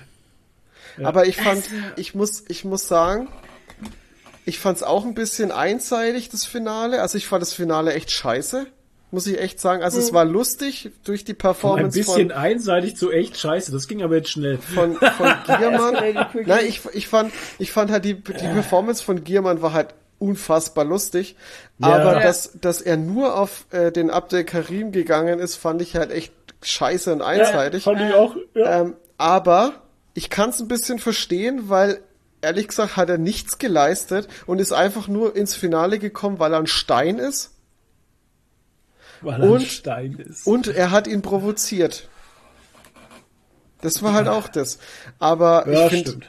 ey. 0.98 1.06
Aber 1.06 1.26
ich 1.26 1.38
fand, 1.38 1.64
ich 1.96 2.14
muss, 2.14 2.44
ich 2.48 2.64
muss 2.64 2.88
sagen, 2.88 3.28
ich 4.46 4.60
fand's 4.60 4.84
auch 4.84 5.04
ein 5.04 5.16
bisschen 5.16 5.52
einseitig, 5.52 6.30
das 6.30 6.46
Finale. 6.46 7.02
Also 7.02 7.18
ich 7.18 7.26
fand 7.26 7.42
das 7.42 7.54
Finale 7.54 7.94
echt 7.94 8.12
scheiße. 8.12 8.68
Muss 9.12 9.28
ich 9.28 9.40
echt 9.40 9.62
sagen. 9.62 9.82
Also 9.84 10.00
es 10.00 10.12
war 10.14 10.26
lustig 10.26 10.92
durch 11.06 11.24
die 11.24 11.34
Ein 11.34 11.38
Performance 11.38 11.98
bisschen 11.98 12.30
von, 12.30 12.38
einseitig 12.38 12.98
zu 12.98 13.12
echt 13.12 13.38
scheiße, 13.38 13.72
das 13.72 13.88
ging 13.88 14.02
aber 14.04 14.16
jetzt 14.18 14.30
schnell. 14.30 14.58
von, 14.58 14.96
von 14.96 15.34
Giermann. 15.58 15.94
Nein, 16.46 16.66
ich, 16.68 16.82
ich 16.94 17.08
fand, 17.08 17.32
ich 17.60 17.72
fand 17.72 17.92
halt 17.92 18.04
die, 18.04 18.16
die 18.16 18.22
Performance 18.34 19.04
von 19.04 19.24
Giermann 19.24 19.62
war 19.62 19.74
halt 19.74 19.94
unfassbar 20.20 20.84
lustig. 20.86 21.36
Aber 21.80 22.14
Ja. 22.14 22.20
dass, 22.20 22.52
dass 22.60 22.82
er 22.82 22.98
nur 22.98 23.38
auf 23.40 23.66
äh, 23.72 23.92
den 23.92 24.10
Abdel 24.10 24.44
Karim 24.44 24.92
gegangen 24.92 25.40
ist, 25.40 25.56
fand 25.56 25.82
ich 25.82 25.96
halt 25.96 26.12
echt 26.12 26.34
scheiße 26.62 27.14
und 27.14 27.22
einseitig. 27.22 27.84
Fand 27.84 28.02
ich 28.02 28.14
auch. 28.14 28.36
Ja. 28.54 28.82
Ähm, 28.82 28.96
aber 29.18 29.74
ich 30.14 30.30
kann 30.30 30.50
es 30.50 30.60
ein 30.60 30.68
bisschen 30.68 31.00
verstehen, 31.00 31.70
weil 31.70 32.00
ehrlich 32.42 32.68
gesagt 32.68 32.98
hat 32.98 33.10
er 33.10 33.18
nichts 33.18 33.60
geleistet 33.60 34.28
und 34.46 34.60
ist 34.60 34.72
einfach 34.74 35.08
nur 35.08 35.36
ins 35.36 35.56
Finale 35.56 36.00
gekommen, 36.00 36.40
weil 36.40 36.54
er 36.54 36.60
ein 36.60 36.68
Stein 36.68 37.18
ist 37.20 37.52
weil 39.26 39.42
er 39.42 39.44
ein 39.48 39.50
und- 39.50 39.62
Stein 39.64 40.14
ist. 40.18 40.46
und 40.48 40.68
er 40.68 40.92
hat 40.92 41.08
ihn 41.08 41.22
provoziert. 41.22 42.08
Das 43.82 44.02
war 44.02 44.14
halt 44.14 44.28
auch 44.28 44.48
das. 44.48 44.80
Aber 45.20 45.68
ja, 45.70 45.86
ich 45.86 45.92
finde, 45.92 46.10
stimmt. 46.10 46.26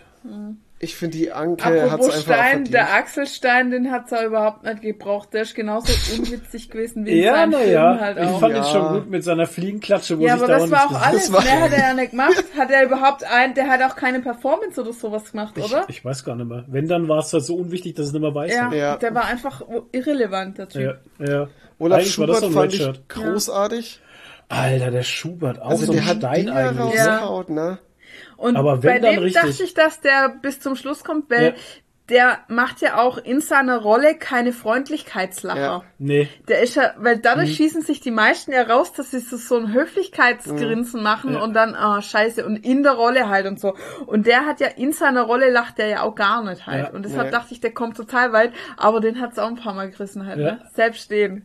ich 0.78 0.94
finde 0.96 1.16
die 1.16 1.32
Anke 1.32 1.64
hat's 1.64 1.80
Apropos 1.92 2.06
einfach 2.08 2.20
Stein, 2.22 2.38
verdient. 2.50 2.74
der 2.74 2.94
Axelstein, 2.94 3.70
den 3.70 3.90
hat's 3.90 4.12
er 4.12 4.26
überhaupt 4.26 4.64
nicht 4.64 4.82
gebraucht. 4.82 5.32
Der 5.32 5.42
ist 5.42 5.54
genauso 5.54 5.90
unwitzig 6.18 6.68
gewesen 6.68 7.06
wie 7.06 7.12
in 7.18 7.24
Ja, 7.24 7.34
seinen 7.34 7.50
naja, 7.52 7.64
Filmen 7.94 8.00
halt 8.00 8.18
ich 8.18 8.24
auch. 8.26 8.40
fand 8.40 8.52
ihn 8.56 8.62
Ja. 8.62 8.64
schon 8.70 8.88
gut 8.92 9.10
mit 9.10 9.24
seiner 9.24 9.46
Fliegenklatsche, 9.46 10.18
wo 10.18 10.24
Ja, 10.26 10.34
sich 10.34 10.42
aber 10.44 10.52
das 10.52 10.70
war 10.70 10.86
auch 10.86 11.00
alles. 11.00 11.32
War- 11.32 11.42
Mehr 11.44 11.60
hat 11.62 11.72
er 11.72 11.78
ja 11.78 11.94
nicht 11.94 12.10
gemacht. 12.10 12.44
Hat 12.58 12.70
er 12.70 12.84
überhaupt 12.84 13.24
ein, 13.24 13.54
der 13.54 13.68
hat 13.68 13.80
auch 13.90 13.96
keine 13.96 14.20
Performance 14.20 14.78
oder 14.78 14.92
sowas 14.92 15.30
gemacht, 15.30 15.56
oder? 15.56 15.84
Ich, 15.88 15.98
ich 15.98 16.04
weiß 16.04 16.24
gar 16.24 16.34
nicht 16.36 16.48
mehr. 16.48 16.64
Wenn, 16.66 16.88
dann 16.88 17.08
war 17.08 17.20
es 17.20 17.32
halt 17.32 17.44
so 17.44 17.56
unwichtig, 17.56 17.94
dass 17.94 18.08
es 18.08 18.12
nicht 18.12 18.20
mehr 18.22 18.34
weiß. 18.34 18.52
ja, 18.52 18.70
Ja. 18.74 18.96
der 18.96 19.14
war 19.14 19.24
einfach 19.24 19.62
irrelevant, 19.92 20.58
der 20.58 20.68
Typ. 20.68 20.98
ja, 21.20 21.26
ja. 21.26 21.48
Olaf 21.78 21.98
Eigentlich 21.98 22.18
war 22.18 22.26
das 22.26 22.36
Schubert 22.38 22.52
so 22.52 22.58
fand 22.58 22.74
ich 22.74 22.80
Redshirt. 22.80 23.08
großartig. 23.08 24.00
Alter, 24.48 24.90
der 24.90 25.02
Schubert, 25.02 25.60
auch 25.60 25.70
Also 25.70 25.86
so 25.86 25.92
ein 25.92 25.98
der 25.98 26.06
hat 26.06 26.16
Stein 26.18 26.48
eigentlich. 26.48 26.94
Ja. 26.94 27.44
Ne? 27.48 27.54
ne? 27.54 27.78
Und 28.36 28.56
Aber 28.56 28.82
wenn, 28.82 28.94
bei 28.94 28.98
dann 29.00 29.14
dem 29.16 29.22
richtig. 29.24 29.42
dachte 29.42 29.62
ich, 29.64 29.74
dass 29.74 30.00
der 30.00 30.28
bis 30.40 30.60
zum 30.60 30.76
Schluss 30.76 31.02
kommt, 31.04 31.28
weil 31.30 31.44
Ja. 31.48 31.52
der 32.08 32.38
macht 32.48 32.80
ja 32.80 32.98
auch 32.98 33.18
in 33.18 33.40
seiner 33.40 33.78
Rolle 33.78 34.14
keine 34.14 34.52
Freundlichkeitslacher. 34.52 35.60
Ja. 35.60 35.82
Nee. 35.98 36.28
Der 36.48 36.60
ist 36.62 36.76
ja, 36.76 36.92
weil 36.98 37.16
Mhm. 37.16 37.22
dadurch 37.22 37.56
schießen 37.56 37.82
sich 37.82 38.00
die 38.00 38.12
meisten 38.12 38.52
ja 38.52 38.62
raus, 38.62 38.92
dass 38.92 39.10
sie 39.10 39.18
so, 39.18 39.36
so 39.36 39.56
ein 39.56 39.72
Höflichkeitsgrinsen 39.72 41.02
machen 41.02 41.34
Ja. 41.34 41.40
und 41.42 41.52
dann, 41.54 41.74
ah, 41.74 42.00
scheiße, 42.00 42.46
und 42.46 42.56
in 42.64 42.82
der 42.84 42.92
Rolle 42.92 43.28
halt 43.28 43.46
und 43.46 43.58
so. 43.60 43.74
Und 44.06 44.26
der 44.26 44.46
hat 44.46 44.60
ja, 44.60 44.68
in 44.68 44.92
seiner 44.92 45.22
Rolle 45.22 45.50
lacht 45.50 45.78
der 45.78 45.88
ja 45.88 46.02
auch 46.02 46.14
gar 46.14 46.44
nicht 46.44 46.66
halt. 46.66 46.84
Ja. 46.88 46.90
und 46.94 47.04
deshalb 47.04 47.26
Nee. 47.26 47.30
dachte 47.32 47.52
ich, 47.52 47.60
der 47.60 47.72
kommt 47.74 47.96
total 47.96 48.32
weit, 48.32 48.52
aber 48.76 49.00
den 49.00 49.20
hat's 49.20 49.38
auch 49.38 49.48
ein 49.48 49.56
paar 49.56 49.74
Mal 49.74 49.90
gerissen 49.90 50.26
halt, 50.26 50.38
Ja. 50.38 50.52
ne? 50.52 50.60
Selbst 50.74 51.10
den. 51.10 51.44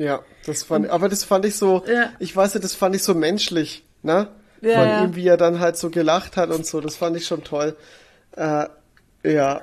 Ja, 0.00 0.20
das 0.46 0.62
fand, 0.62 0.88
aber 0.88 1.08
das 1.10 1.24
fand 1.24 1.44
ich 1.44 1.56
so, 1.56 1.82
Ja. 1.86 2.10
ich 2.18 2.34
weiß 2.34 2.54
nicht, 2.54 2.64
das 2.64 2.74
fand 2.74 2.96
ich 2.96 3.02
so 3.02 3.14
menschlich, 3.14 3.84
ne? 4.02 4.28
Ja, 4.62 4.74
Von 4.78 4.88
ja. 4.88 5.04
ihm, 5.04 5.14
wie 5.14 5.26
er 5.26 5.36
dann 5.36 5.60
halt 5.60 5.76
so 5.76 5.90
gelacht 5.90 6.36
hat 6.36 6.50
und 6.50 6.66
so, 6.66 6.80
das 6.80 6.96
fand 6.96 7.16
ich 7.16 7.26
schon 7.26 7.44
toll. 7.44 7.76
Äh, 8.36 8.66
ja. 9.24 9.62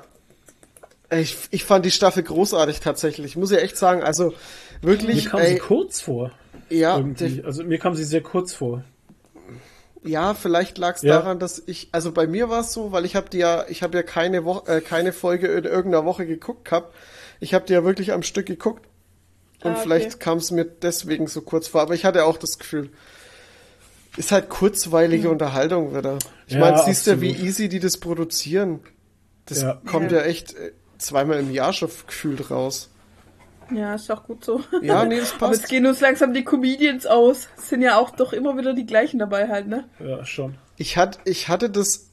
Ich, 1.10 1.36
ich 1.50 1.64
fand 1.64 1.84
die 1.86 1.90
Staffel 1.90 2.22
großartig 2.22 2.80
tatsächlich, 2.80 3.36
muss 3.36 3.50
ich 3.50 3.58
echt 3.62 3.76
sagen. 3.76 4.02
Also 4.02 4.34
Mir 4.82 4.90
wirklich, 4.90 5.26
kam 5.26 5.40
sie 5.40 5.46
ey, 5.46 5.58
kurz 5.58 6.00
vor. 6.00 6.32
ja, 6.68 6.96
Irgendwie. 6.96 7.42
Also 7.44 7.64
mir 7.64 7.78
kam 7.78 7.94
sie 7.94 8.04
sehr 8.04 8.22
kurz 8.22 8.52
vor. 8.54 8.84
Ja, 10.04 10.34
vielleicht 10.34 10.78
lag 10.78 10.96
es 10.96 11.02
Ja. 11.02 11.14
daran, 11.18 11.38
dass 11.38 11.62
ich, 11.66 11.88
also 11.92 12.12
bei 12.12 12.26
mir 12.26 12.48
war 12.48 12.60
es 12.60 12.72
so, 12.72 12.92
weil 12.92 13.04
ich 13.04 13.16
habe 13.16 13.28
die 13.30 13.38
ja, 13.38 13.64
ich 13.68 13.82
habe 13.82 13.96
ja 13.96 14.02
keine 14.02 14.44
Woche, 14.44 14.70
äh, 14.76 14.80
keine 14.80 15.12
Folge 15.12 15.48
in 15.48 15.64
irgendeiner 15.64 16.04
Woche 16.04 16.26
geguckt 16.26 16.66
gehabt. 16.66 16.94
Ich 17.40 17.54
habe 17.54 17.64
die 17.66 17.72
ja 17.72 17.84
wirklich 17.84 18.12
am 18.12 18.22
Stück 18.22 18.46
geguckt 18.46 18.86
und 19.62 19.70
Ah, 19.70 19.74
okay. 19.74 19.80
vielleicht 19.82 20.20
kam 20.20 20.38
es 20.38 20.50
mir 20.50 20.64
deswegen 20.64 21.26
so 21.26 21.40
kurz 21.42 21.68
vor. 21.68 21.80
Aber 21.82 21.94
ich 21.94 22.04
hatte 22.04 22.24
auch 22.24 22.36
das 22.36 22.58
Gefühl, 22.58 22.90
ist 24.16 24.32
halt 24.32 24.48
kurzweilige 24.48 25.30
Unterhaltung 25.30 25.96
wieder. 25.96 26.18
Ich 26.46 26.54
Ja, 26.54 26.60
meine, 26.60 26.82
siehst 26.84 27.06
du, 27.06 27.20
wie 27.20 27.30
absolut. 27.30 27.48
easy 27.48 27.68
die 27.68 27.80
das 27.80 27.96
produzieren. 27.98 28.80
Das 29.46 29.62
Ja. 29.62 29.80
kommt 29.86 30.10
Ja. 30.12 30.18
ja 30.18 30.24
echt 30.24 30.54
äh, 30.54 30.72
zweimal 30.98 31.38
im 31.38 31.50
Jahr 31.52 31.72
schon 31.72 31.90
gefühlt 32.06 32.50
raus. 32.50 32.90
Ja, 33.72 33.94
ist 33.94 34.10
auch 34.10 34.24
gut 34.24 34.44
so. 34.44 34.62
Ja, 34.82 35.04
nee, 35.04 35.20
das 35.20 35.32
Aber 35.38 35.48
passt. 35.48 35.60
jetzt 35.60 35.68
gehen 35.70 35.86
uns 35.86 36.00
langsam 36.00 36.32
die 36.32 36.42
Comedians 36.44 37.06
aus. 37.06 37.48
Es 37.58 37.68
sind 37.68 37.82
ja 37.82 37.98
auch 37.98 38.10
doch 38.10 38.32
immer 38.32 38.56
wieder 38.56 38.72
die 38.74 38.86
gleichen 38.86 39.18
dabei 39.18 39.48
halt, 39.48 39.68
ne? 39.68 39.88
Ja, 40.00 40.24
schon. 40.24 40.56
Ich, 40.78 40.96
hat, 40.96 41.18
ich 41.26 41.48
hatte 41.48 41.68
das, 41.68 42.07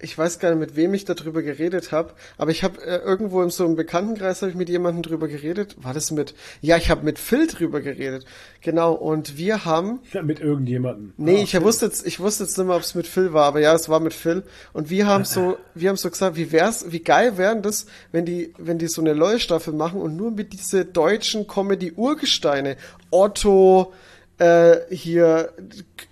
ich 0.00 0.18
weiß 0.18 0.38
gar 0.38 0.50
nicht, 0.50 0.58
mit 0.58 0.76
wem 0.76 0.92
ich 0.92 1.04
darüber 1.04 1.40
geredet 1.42 1.92
habe, 1.92 2.12
aber 2.36 2.50
ich 2.50 2.62
habe 2.64 2.82
äh, 2.84 2.96
irgendwo 2.98 3.42
in 3.42 3.50
so 3.50 3.64
einem 3.64 3.76
Bekanntenkreis 3.76 4.42
habe 4.42 4.50
ich 4.50 4.56
mit 4.56 4.68
jemandem 4.68 5.02
drüber 5.02 5.28
geredet. 5.28 5.76
War 5.82 5.94
das 5.94 6.10
mit? 6.10 6.34
Ja, 6.60 6.76
ich 6.76 6.90
habe 6.90 7.04
mit 7.04 7.18
Phil 7.18 7.46
drüber 7.46 7.80
geredet. 7.80 8.24
Genau. 8.60 8.92
Und 8.92 9.38
wir 9.38 9.64
haben, 9.64 10.00
Ja, 10.12 10.22
mit 10.22 10.40
irgendjemandem. 10.40 11.12
nee, 11.16 11.38
Ah, 11.38 11.42
ich 11.44 11.60
wusste 11.62 11.86
jetzt, 11.86 12.06
ich 12.06 12.20
wusste 12.20 12.44
jetzt 12.44 12.58
nicht 12.58 12.66
mehr, 12.66 12.76
ob 12.76 12.82
es 12.82 12.94
mit 12.94 13.06
Phil 13.06 13.32
war, 13.32 13.44
aber 13.46 13.60
ja, 13.60 13.72
es 13.74 13.88
war 13.88 14.00
mit 14.00 14.12
Phil. 14.14 14.42
Und 14.72 14.90
wir 14.90 15.06
haben 15.06 15.24
so, 15.24 15.56
wir 15.74 15.88
haben 15.88 15.96
so 15.96 16.10
gesagt, 16.10 16.36
wie 16.36 16.52
wär's, 16.52 16.90
wie 16.92 17.00
geil 17.00 17.38
wären 17.38 17.62
das, 17.62 17.86
wenn 18.12 18.26
die, 18.26 18.52
wenn 18.58 18.78
die 18.78 18.88
so 18.88 19.00
eine 19.00 19.14
LOL-Staffel 19.14 19.72
machen 19.72 20.00
und 20.00 20.16
nur 20.16 20.32
mit 20.32 20.52
diese 20.52 20.84
deutschen 20.84 21.46
Comedy-Urgesteine, 21.46 22.76
Otto, 23.10 23.92
äh, 24.38 24.76
hier 24.90 25.52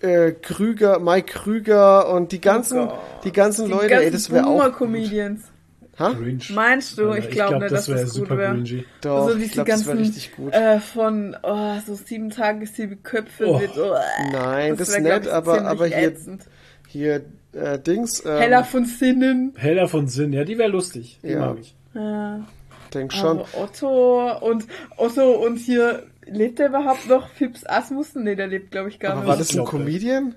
äh, 0.00 0.32
Krüger, 0.32 0.98
Mike 1.00 1.32
Krüger 1.32 2.08
und 2.12 2.32
die 2.32 2.40
ganzen, 2.40 2.88
die 3.24 3.32
ganzen 3.32 3.66
Die 3.66 3.72
Leute, 3.72 3.84
ey, 3.94 4.10
ganzen 4.10 4.12
das 4.12 4.30
wäre 4.30 4.46
auch. 4.46 4.72
Comedians. 4.76 5.42
Ha? 5.98 6.16
Meinst 6.54 6.96
du? 6.96 7.12
Ich 7.12 7.28
glaube 7.30 7.50
glaub, 7.58 7.62
nicht, 7.62 7.72
das 7.72 7.86
dass 7.86 7.88
wär 7.88 7.96
das 7.96 8.04
gut 8.14 8.14
super 8.28 8.38
wäre. 8.38 8.56
Doch, 9.02 9.26
also 9.26 9.38
ich 9.38 9.52
glaube, 9.52 9.70
das 9.70 9.86
wäre 9.86 9.96
ganzen 9.96 9.98
richtig 9.98 10.34
gut. 10.36 10.52
Äh, 10.54 10.80
von 10.80 11.36
oh, 11.42 11.74
so 11.86 11.94
sieben 11.94 12.30
Tage, 12.30 12.66
sieben 12.66 13.02
Köpfe 13.02 13.46
Oh. 13.46 13.58
mit. 13.58 13.70
Oh, 13.76 13.94
Nein, 14.32 14.76
das, 14.76 14.88
ist 14.88 14.96
glaub 14.96 15.04
nett, 15.12 15.26
ich, 15.26 15.32
aber, 15.32 15.62
aber 15.66 15.86
hier, 15.86 15.98
ätzend. 15.98 16.44
hier, 16.88 17.22
äh, 17.52 17.78
Dings, 17.78 18.24
ähm, 18.24 18.38
Heller 18.38 18.64
von 18.64 18.86
Sinnen. 18.86 19.52
Heller 19.56 19.86
von 19.86 20.08
Sinn, 20.08 20.32
ja, 20.32 20.44
die 20.44 20.56
wäre 20.56 20.70
lustig. 20.70 21.18
Die 21.22 21.28
Ja. 21.28 21.40
mag 21.40 21.58
ich. 21.60 21.74
Ja. 21.94 22.40
denk 22.94 23.12
schon. 23.12 23.40
Aber 23.40 23.46
Otto 23.54 24.38
und 24.38 24.66
Otto 24.96 25.30
und 25.44 25.56
hier 25.58 26.04
lebt 26.26 26.60
er 26.60 26.68
überhaupt 26.68 27.08
noch? 27.08 27.28
Fips 27.28 27.64
Asmussen? 27.66 28.24
Nee, 28.24 28.34
der 28.36 28.46
lebt 28.46 28.70
glaube 28.70 28.88
ich 28.88 28.98
gar 28.98 29.12
Aber 29.12 29.20
nicht. 29.20 29.28
war 29.28 29.36
das 29.36 29.56
ein 29.56 29.64
Comedian? 29.64 30.34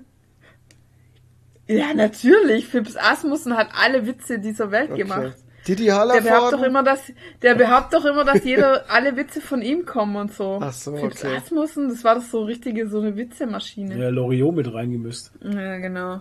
Ja, 1.68 1.94
natürlich. 1.94 2.66
Fips 2.68 2.96
Asmussen 2.96 3.56
hat 3.56 3.68
alle 3.76 4.06
Witze 4.06 4.38
dieser 4.38 4.70
Welt 4.70 4.90
Okay. 4.90 5.02
gemacht. 5.02 5.36
Didi 5.66 5.86
Der 5.86 5.94
behauptet 5.94 6.24
doch 6.26 6.30
Hallervorden? 6.30 6.64
immer, 6.64 6.82
dass 6.84 7.00
der 7.42 7.54
behauptet 7.56 7.94
doch 7.94 8.04
immer, 8.04 8.24
dass 8.24 8.44
jeder 8.44 8.84
alle 8.88 9.16
Witze 9.16 9.40
von 9.40 9.62
ihm 9.62 9.84
kommen 9.84 10.14
und 10.14 10.32
so. 10.32 10.60
Ach 10.62 10.72
so, 10.72 10.96
Fips 10.96 11.24
okay. 11.24 11.36
Asmussen, 11.38 11.88
das 11.88 12.04
war 12.04 12.14
doch 12.14 12.22
so 12.22 12.44
richtige 12.44 12.88
so 12.88 13.00
eine 13.00 13.16
Witzemaschine. 13.16 13.98
Ja, 13.98 14.10
Loriot 14.10 14.54
mit 14.54 14.72
reingemüsst. 14.72 15.32
Ja, 15.42 15.78
genau. 15.78 16.20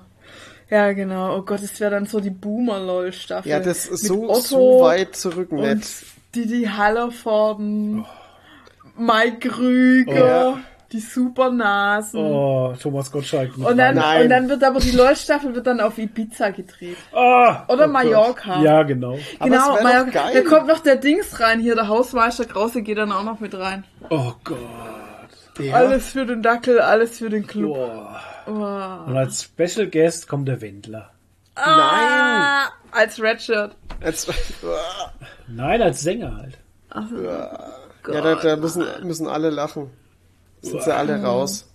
Ja, 0.71 0.93
genau. 0.93 1.37
Oh 1.37 1.43
Gott, 1.43 1.61
es 1.61 1.79
wäre 1.79 1.91
dann 1.91 2.07
so 2.07 2.19
die 2.19 2.31
Boomer-LOL-Staffel. 2.31 3.47
Ja, 3.51 3.59
das 3.59 3.85
ist 3.85 4.05
so, 4.05 4.33
so 4.33 4.79
weit 4.81 5.15
zurück 5.15 5.51
Und 5.51 5.61
nett. 5.61 5.85
Didi 6.33 6.63
Hallervorden, 6.65 8.03
Mike 8.97 9.49
Krüger, 9.49 10.53
Oh. 10.55 10.57
die 10.91 10.99
Supernasen. 10.99 12.19
Oh, 12.19 12.73
Thomas 12.81 13.11
Gottschalk. 13.11 13.57
mit 13.57 13.67
Und 13.67 13.77
dann. 13.77 13.95
Nein. 13.95 14.23
und 14.23 14.30
dann 14.30 14.49
wird 14.49 14.63
aber 14.63 14.80
die 14.80 14.91
LOL-Staffel 14.91 15.53
wird 15.55 15.67
dann 15.67 15.80
auf 15.81 15.97
Ibiza 15.97 16.49
gedreht. 16.51 16.97
Ah, 17.13 17.63
Oder 17.67 17.85
oh 17.85 17.89
Mallorca. 17.91 18.55
Gott. 18.55 18.63
Ja, 18.63 18.84
genau. 18.84 19.17
Aber 19.39 19.49
genau, 19.49 19.81
Mallorca. 19.84 20.09
geil. 20.11 20.43
Da 20.43 20.49
kommt 20.49 20.67
noch 20.67 20.80
der 20.80 20.95
Dings 20.95 21.39
rein 21.39 21.59
hier, 21.59 21.76
der 21.76 21.88
Hausmeister 21.88 22.45
Krause 22.45 22.81
geht 22.84 22.97
dann 22.97 23.11
auch 23.11 23.23
noch 23.23 23.39
mit 23.39 23.53
rein. 23.57 23.84
Oh 24.09 24.34
Gott. 24.43 24.57
Ja. 25.59 25.73
Alles 25.76 26.09
für 26.11 26.26
den 26.26 26.41
Dackel, 26.41 26.80
alles 26.81 27.17
für 27.19 27.30
den 27.30 27.47
Club. 27.47 27.77
Oh. 28.47 28.51
Und 28.51 29.17
als 29.17 29.43
Special 29.43 29.88
Guest 29.88 30.27
kommt 30.27 30.47
der 30.47 30.61
Wendler. 30.61 31.11
Ah, 31.55 32.65
als 32.91 33.22
Redshirt. 33.22 33.76
Jetzt, 34.03 34.30
Nein, 35.47 35.81
als 35.81 36.01
Sänger 36.01 36.35
halt. 36.38 36.57
Ja, 38.14 38.22
da, 38.22 38.36
da 38.36 38.56
müssen, 38.57 38.84
müssen 39.03 39.27
alle 39.27 39.49
lachen. 39.49 39.90
Sind 40.61 40.82
sie 40.82 40.94
alle 40.95 41.22
raus. 41.22 41.72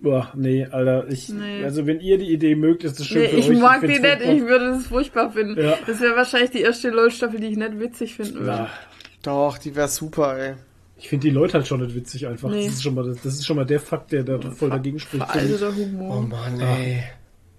Boah, 0.00 0.30
nee, 0.34 0.66
Alter, 0.66 1.08
ich, 1.08 1.28
Nee. 1.30 1.64
also 1.64 1.86
wenn 1.86 2.00
ihr 2.00 2.18
die 2.18 2.30
Idee 2.32 2.56
mögt, 2.56 2.84
ist 2.84 2.98
das 3.00 3.06
schön 3.06 3.22
Nee, 3.22 3.28
für 3.28 3.36
ich 3.36 3.50
euch. 3.50 3.58
mag 3.60 3.80
die 3.80 3.86
find's 3.86 4.02
nicht, 4.02 4.10
furchtbar. 4.18 4.34
ich 4.34 4.42
würde 4.42 4.70
das 4.70 4.86
furchtbar 4.86 5.30
finden. 5.32 5.60
Ja. 5.64 5.78
Das 5.86 6.00
wäre 6.00 6.16
wahrscheinlich 6.16 6.50
die 6.50 6.60
erste 6.60 6.90
LOL-Staffel, 6.90 7.40
die 7.40 7.46
ich 7.46 7.56
nicht 7.56 7.78
witzig 7.80 8.14
finden 8.16 8.40
würde. 8.40 8.50
Ja, 8.50 8.70
Doch, 9.22 9.56
die 9.56 9.74
wär 9.74 9.88
super, 9.88 10.36
ey. 10.36 10.54
ich 10.98 11.08
finde 11.08 11.28
die 11.28 11.30
Leute 11.30 11.54
halt 11.54 11.66
schon 11.66 11.80
nicht 11.80 11.94
witzig 11.94 12.26
einfach. 12.26 12.50
Nee. 12.50 12.66
Das 12.66 12.74
ist 12.74 12.82
schon 12.82 12.94
mal, 12.94 13.06
das 13.06 13.24
ist 13.24 13.46
schon 13.46 13.56
mal 13.56 13.64
der 13.64 13.80
Fakt, 13.80 14.12
der 14.12 14.24
da 14.24 14.38
voll 14.50 14.68
dagegen 14.70 14.98
spricht. 14.98 15.22
ich. 15.24 15.30
Veralteter 15.30 15.74
Humor. 15.74 16.18
Oh 16.18 16.20
Mann, 16.20 16.60
ey. 16.60 17.02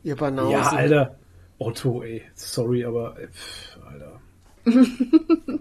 Ihr 0.03 0.15
Banausen. 0.15 0.51
Ja, 0.51 0.69
Alter. 0.69 1.15
Otto, 1.57 2.03
ey. 2.03 2.21
Sorry, 2.35 2.83
aber, 2.85 3.15
pff, 3.33 3.77
Alter. 3.89 4.19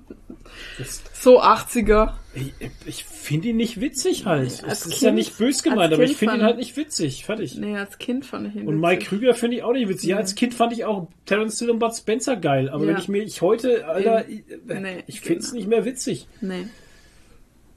So 1.13 1.43
80er. 1.43 2.15
ich 2.35 2.53
ich 2.85 3.05
finde 3.05 3.49
ihn 3.49 3.57
nicht 3.57 3.81
witzig 3.81 4.27
halt. 4.27 4.47
Es 4.49 4.65
als 4.65 4.87
ist 4.87 5.01
ja 5.01 5.09
Kind- 5.09 5.19
nicht 5.19 5.39
bös 5.39 5.63
gemeint, 5.63 5.93
aber 5.93 6.03
Kind 6.03 6.11
ich 6.13 6.17
finde 6.19 6.37
ihn 6.37 6.43
halt 6.43 6.57
nicht 6.59 6.77
witzig. 6.77 7.25
Fertig. 7.25 7.57
Nee, 7.57 7.77
als 7.77 7.99
Kind 7.99 8.27
fand 8.27 8.49
ich 8.49 8.57
ihn 8.57 8.67
Und. 8.67 8.81
Mike 8.81 9.05
Krüger 9.07 9.35
finde 9.35 9.57
ich 9.57 9.63
auch 9.63 9.73
nicht 9.73 9.89
witzig. 9.89 10.11
Ja, 10.11 10.17
als 10.19 10.35
Kind 10.35 10.53
fand 10.55 10.73
ich 10.73 10.85
auch 10.85 11.09
Terence 11.27 11.59
Hill 11.59 11.71
und 11.71 11.79
Bud 11.79 11.95
Spencer 11.95 12.37
geil. 12.37 12.69
Aber 12.69 12.85
Ja. 12.85 12.91
wenn 12.91 12.99
ich 12.99 13.09
mir, 13.09 13.23
ich 13.23 13.41
heute, 13.41 13.87
Alter, 13.87 14.29
ich, 14.29 14.43
Nee, 14.67 15.05
ich 15.07 15.21
finde 15.21 15.41
es 15.41 15.53
nicht 15.53 15.69
mehr 15.69 15.85
witzig. 15.85 16.27
Nee. 16.41 16.67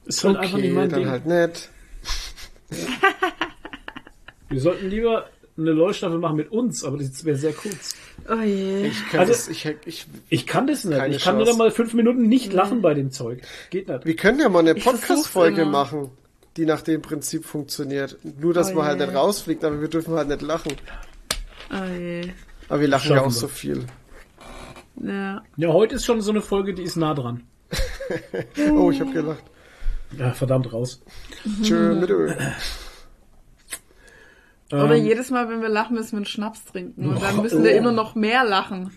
Ist 0.04 0.24
halt 0.24 0.36
einfach 0.36 0.56
nicht 0.58 0.66
Okay, 0.66 0.74
mein 0.74 0.88
dann 0.90 1.00
Ding. 1.00 1.08
halt 1.10 1.26
nett. 1.26 1.68
Wir 4.48 4.60
sollten 4.60 4.88
lieber 4.88 5.28
eine 5.58 5.72
LOL-Staffel 5.72 6.18
machen 6.18 6.36
mit 6.36 6.50
uns, 6.52 6.84
aber 6.84 6.98
das 6.98 7.24
wäre 7.24 7.36
sehr 7.36 7.52
kurz. 7.52 7.94
Oh 8.30 8.40
je. 8.42 8.86
Ich 8.86 9.08
kann 9.08 9.20
Also- 9.20 9.32
das, 9.32 9.48
ich, 9.48 9.66
ich, 9.86 10.06
Ich 10.28 10.46
kann 10.46 10.66
das 10.66 10.84
nicht. 10.84 10.96
Ich 10.96 11.22
kann 11.24 11.34
Chance. 11.36 11.50
nicht 11.50 11.58
mal 11.58 11.70
fünf 11.70 11.94
Minuten 11.94 12.28
nicht 12.28 12.52
lachen 12.52 12.80
bei 12.82 12.94
dem 12.94 13.10
Zeug. 13.10 13.42
Geht 13.70 13.88
nicht. 13.88 14.04
wir 14.06 14.16
können 14.16 14.40
ja 14.40 14.48
mal 14.48 14.60
eine 14.60 14.74
Podcast-Folge 14.74 15.64
machen, 15.64 16.10
die 16.56 16.64
nach 16.66 16.82
dem 16.82 17.02
Prinzip 17.02 17.44
funktioniert. 17.44 18.16
Nur, 18.40 18.54
dass 18.54 18.70
Oh 18.72 18.76
man 18.76 18.86
halt 18.86 18.98
nicht 19.00 19.14
rausfliegt, 19.14 19.64
aber 19.64 19.80
wir 19.80 19.88
dürfen 19.88 20.14
halt 20.14 20.28
nicht 20.28 20.42
lachen. 20.42 20.72
Oh 21.70 21.98
je. 21.98 22.30
Aber 22.68 22.80
wir 22.80 22.88
lachen 22.88 23.10
ja 23.10 23.16
Schaffen 23.16 23.26
auch 23.28 23.32
wir. 23.34 23.38
so 23.40 23.48
viel. 23.48 23.84
Ja. 25.02 25.42
Ja, 25.56 25.68
heute 25.72 25.94
ist 25.96 26.04
schon 26.04 26.20
so 26.20 26.30
eine 26.30 26.40
Folge, 26.40 26.74
die 26.74 26.82
ist 26.82 26.96
nah 26.96 27.14
dran. 27.14 27.42
Oh, 28.72 28.90
ich 28.90 29.00
hab 29.00 29.12
gelacht. 29.12 29.42
Ja, 30.18 30.32
verdammt 30.32 30.72
raus. 30.72 31.02
Tschö, 31.62 31.94
mit 31.94 32.08
Öl. 32.10 32.34
Oder 34.70 34.96
Ähm, 34.96 35.04
jedes 35.06 35.30
Mal, 35.30 35.48
wenn 35.48 35.62
wir 35.62 35.70
lachen, 35.70 35.94
müssen 35.96 36.12
wir 36.12 36.16
einen 36.18 36.26
Schnaps 36.26 36.62
trinken. 36.66 37.08
Und 37.08 37.22
dann 37.22 37.38
Oh. 37.38 37.42
müssen 37.42 37.64
wir 37.64 37.74
immer 37.74 37.90
noch 37.92 38.14
mehr 38.14 38.44
lachen. 38.44 38.90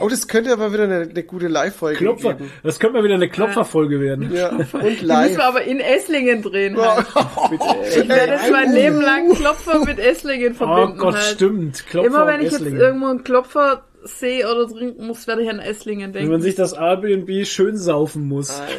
Oh, 0.00 0.08
das 0.08 0.26
könnte 0.26 0.52
aber 0.52 0.72
wieder 0.72 0.84
eine, 0.84 1.02
eine 1.02 1.22
gute 1.22 1.46
Live-Folge 1.46 1.98
Klopfer. 1.98 2.34
geben. 2.34 2.50
Das 2.64 2.80
könnte 2.80 2.98
mal 2.98 3.04
wieder 3.04 3.14
eine 3.14 3.28
Klopferfolge 3.28 4.00
werden. 4.00 4.32
Ja, 4.34 4.48
und 4.50 4.72
Die 4.72 4.76
müssen 4.76 5.06
live. 5.06 5.36
wir 5.36 5.44
aber 5.44 5.62
in 5.62 5.78
Esslingen 5.78 6.42
drehen 6.42 6.76
halt. 6.76 7.06
Ich 7.52 7.96
Ey, 7.96 8.08
werde 8.08 8.32
jetzt 8.32 8.50
mein 8.50 8.72
Leben 8.72 9.00
lang 9.00 9.32
Klopfer 9.34 9.84
mit 9.84 9.98
Esslingen 10.00 10.52
Oh 10.54 10.56
verbinden 10.66 10.98
Gott, 10.98 11.14
halt. 11.14 11.24
stimmt. 11.24 11.86
Klopfer 11.86 12.06
Immer 12.08 12.26
wenn 12.26 12.40
ich 12.40 12.46
jetzt 12.46 12.54
Esslingen. 12.56 12.80
irgendwo 12.80 13.06
einen 13.06 13.22
Klopfer 13.22 13.84
sehe 14.02 14.50
oder 14.50 14.66
trinken 14.68 15.06
muss, 15.06 15.26
werde 15.28 15.42
ich 15.42 15.48
an 15.50 15.60
Esslingen 15.60 16.12
Wenn 16.12 16.22
man 16.22 16.30
denken. 16.32 16.42
sich 16.42 16.56
das 16.56 16.72
Airbnb 16.72 17.46
schön 17.46 17.76
saufen 17.76 18.26
muss. 18.28 18.60
Alter. 18.60 18.72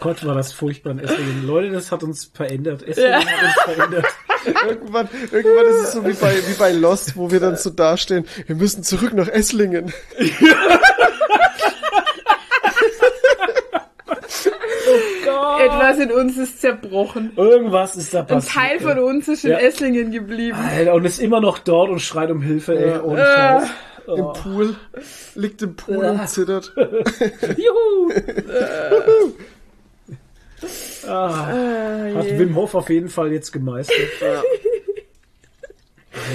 Gott, 0.00 0.24
war 0.26 0.34
das 0.34 0.52
furchtbar 0.52 0.90
in 0.92 0.98
Esslingen. 1.00 1.46
Leute, 1.46 1.70
das 1.70 1.90
hat 1.92 2.02
uns 2.02 2.30
verändert. 2.32 2.82
Esslingen 2.86 3.12
Ja. 3.12 3.24
hat 3.24 3.42
uns 3.44 3.74
verändert. 3.76 4.06
irgendwann, 4.68 5.08
irgendwann 5.30 5.66
ist 5.66 5.76
es 5.84 5.92
so 5.92 6.04
wie 6.04 6.12
bei, 6.14 6.34
wie 6.46 6.54
bei 6.54 6.72
Lost, 6.72 7.16
wo 7.16 7.30
wir 7.30 7.38
dann 7.40 7.56
so 7.56 7.70
dastehen, 7.70 8.26
wir 8.46 8.56
müssen 8.56 8.82
zurück 8.82 9.12
nach 9.14 9.28
Esslingen. 9.28 9.92
Etwas 15.60 15.98
in 15.98 16.10
uns 16.12 16.36
ist 16.36 16.60
zerbrochen. 16.60 17.32
Irgendwas 17.36 17.96
ist 17.96 18.12
da 18.14 18.20
Ein 18.20 18.26
passiert. 18.26 18.54
Teil 18.54 18.80
von 18.80 18.96
ey. 18.96 19.02
uns 19.02 19.28
ist 19.28 19.44
in 19.44 19.52
Ja. 19.52 19.58
Esslingen 19.58 20.10
geblieben. 20.10 20.56
Alter, 20.58 20.94
und 20.94 21.04
ist 21.04 21.20
immer 21.20 21.40
noch 21.40 21.58
dort 21.58 21.90
und 21.90 22.00
schreit 22.00 22.30
um 22.30 22.42
Hilfe, 22.42 22.76
ey. 22.78 22.90
Ja. 22.90 23.02
Ohne 23.02 23.20
Äh. 23.20 23.24
Scheiß. 23.60 23.70
Im 24.16 24.32
Pool. 24.32 24.74
Liegt 25.36 25.62
im 25.62 25.76
Pool 25.76 26.04
und 26.04 26.28
zittert. 26.28 26.72
Juhu! 26.76 28.10
Ah, 31.06 31.46
hat 32.14 32.38
Wim 32.38 32.54
Hof 32.56 32.74
auf 32.74 32.88
jeden 32.90 33.08
Fall 33.08 33.32
jetzt 33.32 33.52
gemeistert. 33.52 33.96
Ja. 34.20 34.42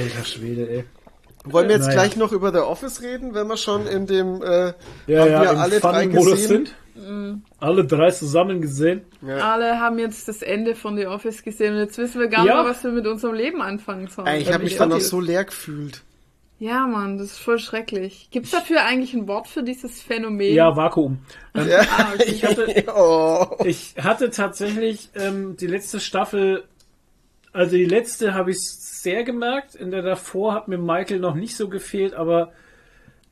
Alter 0.04 0.26
Schwede, 0.26 0.70
ey. 0.70 0.84
Wollen 1.46 1.70
wir 1.70 1.76
jetzt 1.76 1.86
Naja. 1.88 2.02
gleich 2.02 2.18
noch 2.18 2.32
über 2.34 2.52
The 2.52 2.60
Office 2.60 3.02
reden, 3.02 3.34
wenn 3.34 3.48
wir 3.48 3.58
schon 3.58 3.88
in 3.88 4.06
dem, 4.06 4.42
äh, 4.42 4.74
Ja, 5.08 5.22
haben 5.22 5.32
ja, 5.32 5.42
wir 5.44 5.52
im 5.52 5.58
alle 5.60 5.80
drei 5.80 5.94
Funny-Modus 6.02 6.32
gesehen? 6.32 6.48
sind. 6.96 7.42
Alle 7.60 7.86
drei 7.86 8.10
zusammen 8.12 8.60
gesehen. 8.60 9.02
Alle 9.26 9.80
haben 9.80 10.00
jetzt 10.00 10.28
das 10.28 10.42
Ende 10.42 10.74
von 10.76 10.98
The 10.98 11.06
Office 11.06 11.44
gesehen 11.44 11.76
und 11.76 11.80
jetzt 11.80 11.98
wissen 12.00 12.20
wir 12.20 12.28
gar 12.28 12.46
Ja. 12.46 12.56
nicht 12.56 12.64
mehr, 12.64 12.72
was 12.72 12.84
wir 12.84 12.92
mit 12.92 13.06
unserem 13.08 13.36
Leben 13.36 13.62
anfangen 13.62 14.08
sollen. 14.08 14.28
Ey, 14.28 14.42
ich 14.42 14.52
habe 14.52 14.64
mich 14.64 14.76
dann 14.78 14.90
noch 14.90 15.00
so 15.00 15.22
leer 15.22 15.46
gefühlt. 15.46 16.02
Ja, 16.60 16.88
Mann, 16.88 17.18
das 17.20 17.28
ist 17.34 17.38
voll 17.38 17.60
schrecklich. 17.60 18.30
Gibt's 18.32 18.50
dafür 18.52 18.84
eigentlich 18.84 19.14
ein 19.14 19.28
Wort 19.28 19.48
für 19.48 19.62
dieses 19.62 20.02
Phänomen? 20.02 20.54
Ja, 20.56 20.76
Vakuum. 20.76 21.20
Ähm, 21.54 21.68
Ja. 21.70 21.82
Ah, 21.98 22.08
okay. 22.16 22.24
ich, 22.32 22.44
hatte, 22.44 22.84
Oh. 22.96 23.46
ich 23.64 23.94
hatte 24.02 24.32
tatsächlich 24.32 25.10
ähm, 25.16 25.56
die 25.58 25.68
letzte 25.68 26.00
Staffel, 26.00 26.64
also 27.54 27.76
die 27.78 27.86
letzte 27.86 28.34
habe 28.34 28.52
ich 28.52 28.60
sehr 28.62 29.24
gemerkt. 29.24 29.76
In 29.76 29.92
der 29.92 30.02
davor 30.02 30.54
hat 30.56 30.68
mir 30.68 30.80
Michael 30.80 31.20
noch 31.20 31.36
nicht 31.36 31.56
so 31.56 31.70
gefehlt, 31.70 32.16
aber 32.16 32.52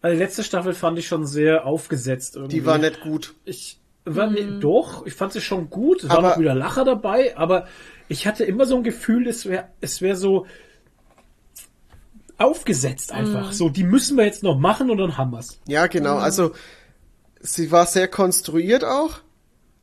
also 0.03 0.15
die 0.15 0.21
letzte 0.23 0.43
Staffel 0.43 0.73
fand 0.75 0.99
ich 0.99 1.07
schon 1.07 1.25
sehr 1.25 1.65
aufgesetzt. 1.65 2.35
Irgendwie. 2.35 2.57
Die 2.59 2.65
war 2.65 2.77
nicht 2.77 3.01
gut. 3.01 3.33
Ich 3.43 3.79
war 4.05 4.27
ne, 4.29 4.59
doch, 4.59 5.03
ich 5.07 5.15
fand 5.15 5.33
sie 5.33 5.41
schon 5.41 5.71
gut. 5.71 6.03
Es 6.03 6.11
Aber- 6.11 6.21
waren 6.21 6.33
auch 6.33 6.39
wieder 6.39 6.53
Lacher 6.53 6.85
dabei, 6.85 7.35
aber 7.35 7.65
ich 8.07 8.27
hatte 8.27 8.43
immer 8.45 8.67
so 8.67 8.75
ein 8.75 8.83
Gefühl, 8.83 9.27
es 9.27 9.47
wäre 9.47 9.69
es 9.81 9.99
wäre 10.03 10.15
so 10.15 10.45
aufgesetzt 12.37 13.11
einfach. 13.11 13.53
So, 13.53 13.69
die 13.69 13.83
müssen 13.83 14.17
wir 14.17 14.25
jetzt 14.25 14.43
noch 14.43 14.57
machen 14.57 14.89
und 14.89 14.97
dann 14.97 15.17
haben 15.17 15.31
wir's. 15.31 15.59
Ja, 15.67 15.87
genau. 15.87 16.17
Also, 16.17 16.51
sie 17.39 17.71
war 17.71 17.85
sehr 17.85 18.07
konstruiert 18.07 18.83
auch. 18.83 19.19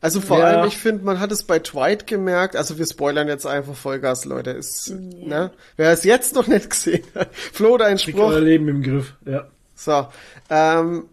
Also 0.01 0.21
vor 0.21 0.41
Ja. 0.41 0.47
allem, 0.47 0.67
ich 0.67 0.77
finde, 0.79 1.05
man 1.05 1.21
hat 1.21 1.31
es 1.31 1.45
bei 1.45 1.61
Dwight 1.61 2.09
gemerkt, 2.09 2.57
also 2.57 2.77
wir 2.77 2.87
spoilern 2.87 3.29
jetzt 3.29 3.47
einfach 3.47 3.77
Vollgas, 3.77 4.25
Leute. 4.25 4.51
Ist, 4.51 4.91
ne? 4.91 5.53
Wer 5.77 5.93
es 5.93 6.03
jetzt 6.03 6.35
noch 6.35 6.49
nicht 6.49 6.71
gesehen 6.71 7.05
hat. 7.15 7.29
Flo, 7.53 7.77
dein 7.79 7.99
Spruch. 7.99 8.31
euer 8.31 8.41
Leben 8.41 8.67
im 8.69 8.83
Griff. 8.83 9.15
Ja. 9.25 9.47
So. 9.77 10.09
Ähm, 10.51 11.05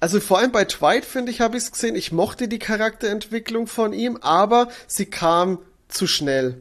also 0.00 0.20
vor 0.20 0.38
allem 0.38 0.52
bei 0.52 0.66
Dwight, 0.66 1.06
finde 1.06 1.30
ich, 1.32 1.40
habe 1.40 1.56
ich 1.56 1.62
es 1.64 1.72
gesehen. 1.72 1.96
Ich 1.96 2.12
mochte 2.12 2.46
die 2.46 2.58
Charakterentwicklung 2.58 3.66
von 3.66 3.94
ihm, 3.94 4.18
aber 4.20 4.68
sie 4.86 5.06
kam 5.06 5.58
zu 5.88 6.06
schnell. 6.06 6.58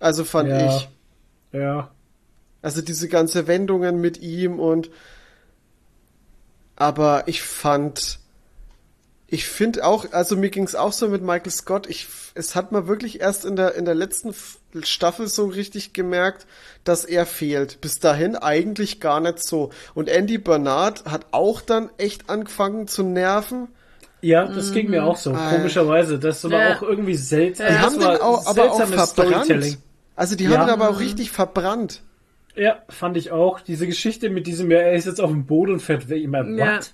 Also 0.00 0.24
fand 0.24 0.48
Ja. 0.48 0.76
ich. 0.76 0.88
Ja. 1.52 1.90
Also 2.62 2.80
diese 2.80 3.08
ganze 3.08 3.46
Wendungen 3.48 4.00
mit 4.00 4.20
ihm 4.22 4.58
und 4.60 4.90
aber 6.76 7.24
ich 7.26 7.42
fand 7.42 8.18
ich 9.28 9.46
finde 9.46 9.86
auch, 9.86 10.12
also 10.12 10.36
mir 10.36 10.50
ging 10.50 10.64
es 10.64 10.74
auch 10.74 10.92
so 10.92 11.08
mit 11.08 11.22
Michael 11.22 11.50
Scott, 11.50 11.86
ich 11.88 12.06
es 12.34 12.54
hat 12.54 12.70
man 12.70 12.86
wirklich 12.86 13.20
erst 13.22 13.46
in 13.46 13.56
der 13.56 13.74
in 13.76 13.86
der 13.86 13.94
letzten 13.94 14.34
Staffel 14.82 15.26
so 15.26 15.46
richtig 15.46 15.94
gemerkt, 15.94 16.46
dass 16.84 17.04
er 17.06 17.24
fehlt. 17.24 17.80
Bis 17.80 17.98
dahin 17.98 18.36
eigentlich 18.36 19.00
gar 19.00 19.20
nicht 19.20 19.42
so. 19.42 19.70
Und 19.94 20.08
Andy 20.10 20.36
Bernard 20.36 21.06
hat 21.06 21.26
auch 21.30 21.62
dann 21.62 21.88
echt 21.96 22.28
angefangen 22.28 22.88
zu 22.88 23.02
nerven. 23.02 23.68
Ja, 24.20 24.46
das 24.46 24.72
ging 24.72 24.90
mir 24.90 25.04
auch 25.04 25.16
so, 25.16 25.32
Ah. 25.32 25.50
komischerweise. 25.50 26.18
Das 26.18 26.44
war 26.44 26.50
Ja. 26.52 26.76
auch 26.76 26.82
irgendwie 26.82 27.16
seltsam. 27.16 27.66
Die 27.68 27.72
das 27.72 27.82
haben 27.82 27.98
den 28.00 28.20
auch, 28.20 28.46
aber 28.46 28.70
auch 28.72 28.86
verbrannt. 28.86 29.78
Also 30.14 30.36
die 30.36 30.44
Ja. 30.44 30.50
haben 30.58 30.68
ihn 30.68 30.72
aber 30.72 30.90
auch 30.90 31.00
richtig 31.00 31.30
verbrannt. 31.32 32.02
Ja, 32.54 32.82
fand 32.88 33.16
ich 33.16 33.30
auch. 33.32 33.60
Diese 33.60 33.86
Geschichte 33.86 34.28
mit 34.30 34.46
diesem, 34.46 34.70
ja, 34.70 34.78
er 34.78 34.92
ist 34.92 35.06
jetzt 35.06 35.20
auf 35.20 35.30
dem 35.30 35.46
Boden 35.46 35.72
und 35.74 35.80
fährt 35.80 36.08
weg. 36.08 36.22
Immer, 36.22 36.46
Ja. 36.48 36.76
what? 36.76 36.92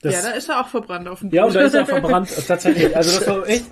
Das, 0.00 0.14
Ja, 0.14 0.30
da 0.30 0.36
ist 0.36 0.48
er 0.48 0.60
auch 0.60 0.68
verbrannt 0.68 1.08
auf 1.08 1.18
dem 1.20 1.30
Ja, 1.30 1.44
und 1.44 1.54
da 1.54 1.58
Boden. 1.58 1.66
ist 1.66 1.74
er 1.74 1.86
verbrannt, 1.86 2.30
äh, 2.38 2.40
tatsächlich. 2.42 2.96
Also 2.96 3.18
das 3.18 3.28
war 3.28 3.48
echt, 3.48 3.64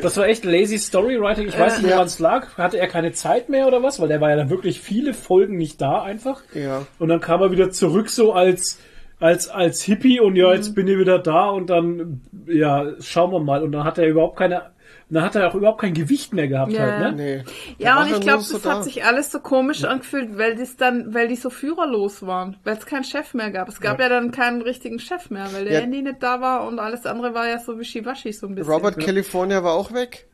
das 0.00 0.16
war 0.16 0.26
echt 0.28 0.44
lazy 0.44 0.78
Storywriting. 0.78 1.48
Ich 1.48 1.58
weiß 1.58 1.82
nicht, 1.82 1.90
woran 1.92 2.06
es 2.06 2.20
lag. 2.20 2.56
Hatte 2.56 2.78
er 2.78 2.86
keine 2.86 3.12
Zeit 3.12 3.48
mehr 3.48 3.66
oder 3.66 3.82
was? 3.82 3.98
Weil 4.00 4.06
der 4.08 4.20
war 4.20 4.30
ja 4.30 4.36
dann 4.36 4.48
wirklich 4.48 4.80
viele 4.80 5.12
Folgen 5.12 5.56
nicht 5.56 5.80
da 5.80 6.02
einfach. 6.02 6.40
Ja. 6.54 6.86
Und 7.00 7.08
dann 7.08 7.20
kam 7.20 7.42
er 7.42 7.50
wieder 7.50 7.72
zurück 7.72 8.10
so 8.10 8.32
als, 8.32 8.78
als, 9.18 9.48
als 9.48 9.82
Hippie 9.82 10.20
und 10.20 10.36
ja, 10.36 10.48
Mhm. 10.50 10.54
jetzt 10.54 10.74
bin 10.76 10.86
ich 10.86 10.98
wieder 10.98 11.18
da 11.18 11.46
und 11.50 11.68
dann, 11.68 12.20
ja, 12.46 12.92
schauen 13.00 13.32
wir 13.32 13.40
mal. 13.40 13.64
Und 13.64 13.72
dann 13.72 13.82
hat 13.82 13.98
er 13.98 14.06
überhaupt 14.06 14.36
keine, 14.38 14.70
dann 15.14 15.24
hat 15.24 15.34
er 15.34 15.48
auch 15.48 15.54
überhaupt 15.54 15.80
kein 15.80 15.94
Gewicht 15.94 16.32
mehr 16.32 16.48
gehabt 16.48 16.72
Ja. 16.72 16.80
halt, 16.82 17.00
ne? 17.00 17.12
Nee. 17.12 17.44
Ja, 17.78 18.00
und 18.00 18.10
ich 18.10 18.20
glaube, 18.20 18.42
so 18.42 18.54
das 18.54 18.62
da. 18.62 18.74
hat 18.76 18.84
sich 18.84 19.04
alles 19.04 19.30
so 19.30 19.40
komisch 19.40 19.84
angefühlt, 19.84 20.38
weil 20.38 20.56
das 20.56 20.76
dann, 20.76 21.12
weil 21.14 21.28
die 21.28 21.36
so 21.36 21.50
führerlos 21.50 22.26
waren, 22.26 22.56
weil 22.64 22.76
es 22.76 22.86
keinen 22.86 23.04
Chef 23.04 23.34
mehr 23.34 23.50
gab. 23.50 23.68
Es 23.68 23.80
gab 23.80 24.00
ja, 24.00 24.08
dann 24.08 24.30
keinen 24.30 24.62
richtigen 24.62 24.98
Chef 24.98 25.30
mehr, 25.30 25.52
weil 25.52 25.64
der 25.64 25.74
Ja. 25.74 25.80
Andy 25.80 26.02
nicht 26.02 26.22
da 26.22 26.40
war 26.40 26.66
und 26.66 26.78
alles 26.78 27.06
andere 27.06 27.34
war 27.34 27.46
ja 27.48 27.58
so 27.58 27.78
wischiwaschi 27.78 28.32
so 28.32 28.46
ein 28.46 28.54
bisschen. 28.54 28.72
Robert 28.72 28.98
California 28.98 29.62
war 29.62 29.74
auch 29.74 29.92
weg. 29.92 30.26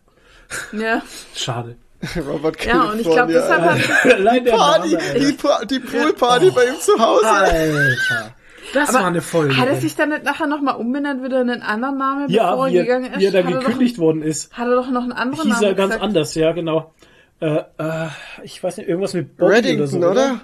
Ja, 0.73 1.03
Schade. 1.35 1.77
Robert 2.29 2.65
ja 2.65 2.83
und 2.85 3.01
ich 3.01 3.11
glaube, 3.11 3.33
deshalb 3.33 3.61
hat 3.63 3.79
der 4.47 4.53
Party, 4.53 4.97
die, 5.17 5.37
die 5.67 5.81
Poolparty 5.81 6.51
bei 6.53 6.67
ihm 6.67 6.79
zu 6.81 6.97
Hause. 6.97 7.27
Alter. 7.29 8.35
Das 8.75 8.93
war 8.95 9.07
eine 9.07 9.21
Folge. 9.23 9.57
hat 9.57 9.69
er 9.69 9.77
sich 9.77 9.95
dann 9.97 10.11
nicht 10.11 10.25
nachher 10.25 10.47
nochmal 10.47 10.77
umbenannt, 10.77 11.23
wieder 11.23 11.41
einen 11.41 11.63
anderen 11.63 11.99
Namen, 11.99 12.29
ja, 12.31 12.51
bevor 12.51 12.67
er 12.67 12.73
wie 12.73 12.77
er, 12.79 12.83
gegangen 12.85 13.13
ist? 13.13 13.19
wie 13.21 13.25
er 13.27 13.33
dann 13.33 13.47
hat, 13.55 13.61
gekündigt 13.65 13.99
worden 13.99 14.23
ist. 14.23 14.53
doch, 14.53 14.59
hat 14.59 14.69
er 14.69 14.75
doch 14.77 14.91
noch 14.91 15.03
einen 15.03 15.13
anderen 15.13 15.45
Hieß 15.51 15.55
Namen 15.55 15.65
er 15.65 15.75
ganz 15.75 15.89
gesagt. 15.95 16.05
anders, 16.05 16.35
ja, 16.35 16.53
genau. 16.53 16.93
Äh, 17.41 17.57
äh, 17.79 18.07
ich 18.43 18.63
weiß 18.63 18.79
nicht, 18.79 18.89
irgendwas 18.89 19.15
mit 19.15 19.37
Bobby 19.37 19.53
Reddington, 19.55 20.03
oder 20.05 20.07
so, 20.07 20.11
oder? 20.11 20.41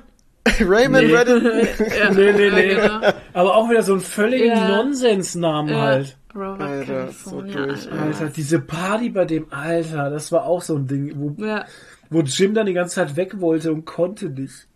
Raymond 0.61 1.07
Nee. 1.09 1.15
Reddington. 1.17 1.69
Ja, 1.99 2.11
Nee, 2.13 2.33
nee, 2.33 2.51
nee. 2.51 2.73
Ja, 2.75 2.99
genau. 2.99 3.13
Aber 3.33 3.57
auch 3.57 3.69
wieder 3.71 3.83
so 3.83 3.95
ein 3.95 4.01
völligen 4.01 4.49
Ja. 4.49 4.69
Nonsensnamen 4.69 5.73
Ja. 5.73 5.81
halt. 5.81 6.17
Robert 6.35 6.63
Alter, 6.63 7.09
so 7.13 7.41
durch. 7.43 7.57
Alter. 7.57 7.93
Alter, 8.03 8.27
diese 8.27 8.59
Party 8.61 9.09
bei 9.11 9.25
dem 9.25 9.47
Alter, 9.53 10.11
das 10.11 10.33
war 10.33 10.45
auch 10.47 10.63
so 10.63 10.75
ein 10.77 10.87
Ding, 10.89 11.13
wo, 11.17 11.35
Ja. 11.45 11.65
wo 12.11 12.21
Jim 12.23 12.55
dann 12.55 12.67
die 12.67 12.73
ganze 12.73 12.97
Zeit 12.97 13.17
weg 13.17 13.41
wollte 13.41 13.73
und 13.73 13.85
konnte 13.85 14.27
nicht. 14.31 14.67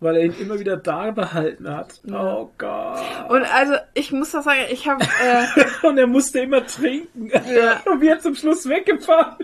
Weil 0.00 0.16
er 0.16 0.24
ihn 0.24 0.34
immer 0.40 0.58
wieder 0.58 0.78
da 0.78 1.10
behalten 1.10 1.68
hat. 1.68 2.00
Oh 2.10 2.50
Gott. 2.56 3.00
Und 3.28 3.42
also, 3.42 3.74
ich 3.92 4.12
muss 4.12 4.32
doch 4.32 4.42
sagen, 4.42 4.60
ich 4.70 4.88
habe 4.88 5.04
äh, 5.04 5.46
Und 5.86 5.98
er 5.98 6.06
musste 6.06 6.40
immer 6.40 6.66
trinken. 6.66 7.30
Ja. 7.30 7.82
Und 7.90 8.00
wir 8.00 8.18
zum 8.18 8.34
Schluss 8.34 8.66
weggefahren. 8.66 9.36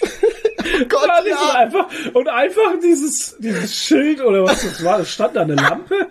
Gott, 0.88 1.08
ja. 1.26 1.54
einfach. 1.54 1.88
Und 2.12 2.28
einfach 2.28 2.78
dieses, 2.82 3.36
dieses 3.38 3.74
Schild 3.74 4.20
oder 4.20 4.44
was 4.44 4.62
das 4.62 4.84
war, 4.84 5.00
es 5.00 5.10
stand 5.10 5.36
da 5.36 5.42
eine 5.42 5.54
Lampe, 5.54 6.08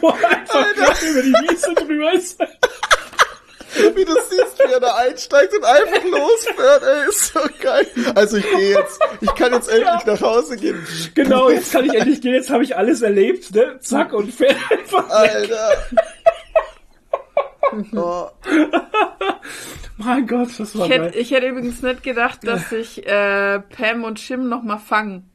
wo 0.00 0.08
einfach 0.08 0.74
gerade 0.74 1.06
über 1.06 1.22
die 1.22 1.32
Wiese 1.32 1.74
drüber 1.74 2.12
ist. 2.12 2.38
Wie 3.94 4.04
du 4.04 4.12
siehst, 4.28 4.58
wie 4.58 4.72
er 4.72 4.80
da 4.80 4.94
einsteigt 4.96 5.52
und 5.56 5.64
einfach 5.64 6.04
losfährt, 6.04 6.82
ey, 6.82 7.08
ist 7.08 7.32
so 7.32 7.40
geil. 7.60 7.86
Also 8.14 8.36
ich 8.38 8.50
gehe 8.50 8.70
jetzt, 8.78 9.00
ich 9.20 9.34
kann 9.34 9.52
jetzt 9.52 9.68
endlich 9.68 10.04
nach 10.06 10.20
Hause 10.20 10.56
gehen. 10.56 10.86
Genau, 11.14 11.50
jetzt 11.50 11.72
kann 11.72 11.84
ich 11.84 11.94
endlich 11.94 12.20
gehen, 12.20 12.34
jetzt 12.34 12.50
habe 12.50 12.62
ich 12.64 12.76
alles 12.76 13.02
erlebt, 13.02 13.54
ne? 13.54 13.78
Zack 13.80 14.12
und 14.12 14.32
fährt 14.32 14.56
einfach. 14.70 15.08
Alter. 15.10 15.72
Oh, 17.96 18.28
Mein 19.96 20.26
Gott, 20.28 20.48
das 20.58 20.78
war 20.78 20.86
ich 20.86 20.92
hätte, 20.92 21.04
geil. 21.10 21.12
ich 21.16 21.30
hätte 21.32 21.46
übrigens 21.48 21.82
nicht 21.82 22.02
gedacht, 22.04 22.40
dass 22.46 22.68
sich 22.70 23.04
äh, 23.06 23.58
Pam 23.60 24.04
und 24.04 24.20
Jim 24.28 24.48
nochmal 24.48 24.78
fangen. 24.78 25.28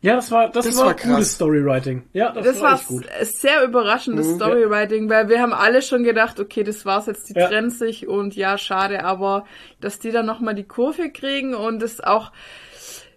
Ja, 0.00 0.14
das 0.14 0.30
war, 0.30 0.48
das, 0.48 0.64
Das 0.66 0.76
war, 0.76 0.86
war 0.86 0.94
gutes. 0.94 1.34
Storywriting. 1.34 2.04
Ja, 2.12 2.30
das, 2.30 2.44
Das 2.44 2.56
war 2.60 2.70
war 2.70 2.74
echt 2.78 2.86
gut. 2.86 3.06
sehr 3.22 3.64
überraschendes 3.64 4.28
Mhm. 4.28 4.34
Storywriting, 4.36 5.10
weil 5.10 5.28
wir 5.28 5.40
haben 5.42 5.52
alle 5.52 5.82
schon 5.82 6.04
gedacht, 6.04 6.38
okay, 6.38 6.62
das 6.62 6.86
war's 6.86 7.06
jetzt, 7.06 7.28
die 7.30 7.34
Ja. 7.34 7.48
trennen 7.48 7.70
sich 7.70 8.06
und 8.06 8.36
ja, 8.36 8.58
schade, 8.58 9.04
aber 9.04 9.44
dass 9.80 9.98
die 9.98 10.12
dann 10.12 10.24
nochmal 10.26 10.54
die 10.54 10.62
Kurve 10.64 11.10
kriegen 11.10 11.52
und 11.54 11.82
es 11.82 12.00
auch, 12.00 12.30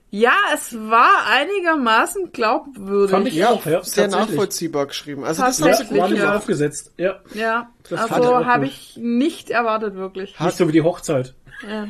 ja, 0.10 0.34
es 0.56 0.76
war 0.90 1.28
einigermaßen 1.30 2.32
glaubwürdig. 2.34 3.12
Fand 3.12 3.28
ich 3.28 3.36
ja, 3.36 3.52
auch, 3.52 3.66
ja, 3.66 3.84
sehr 3.84 4.08
nachvollziehbar 4.08 4.88
geschrieben. 4.88 5.24
Also 5.24 5.44
das 5.44 5.62
haben 5.62 5.74
sie 5.76 5.86
gut 5.86 6.18
ja. 6.18 6.36
aufgesetzt. 6.36 6.94
Ja, 6.98 7.20
Ja, 7.34 7.70
Das 7.90 8.12
also 8.12 8.44
habe 8.46 8.66
ich 8.66 8.98
nicht 9.00 9.52
erwartet, 9.52 9.96
wirklich. 9.96 10.38
nicht 10.40 10.58
so 10.58 10.68
wie 10.68 10.72
die 10.74 10.82
Hochzeit. 10.82 11.36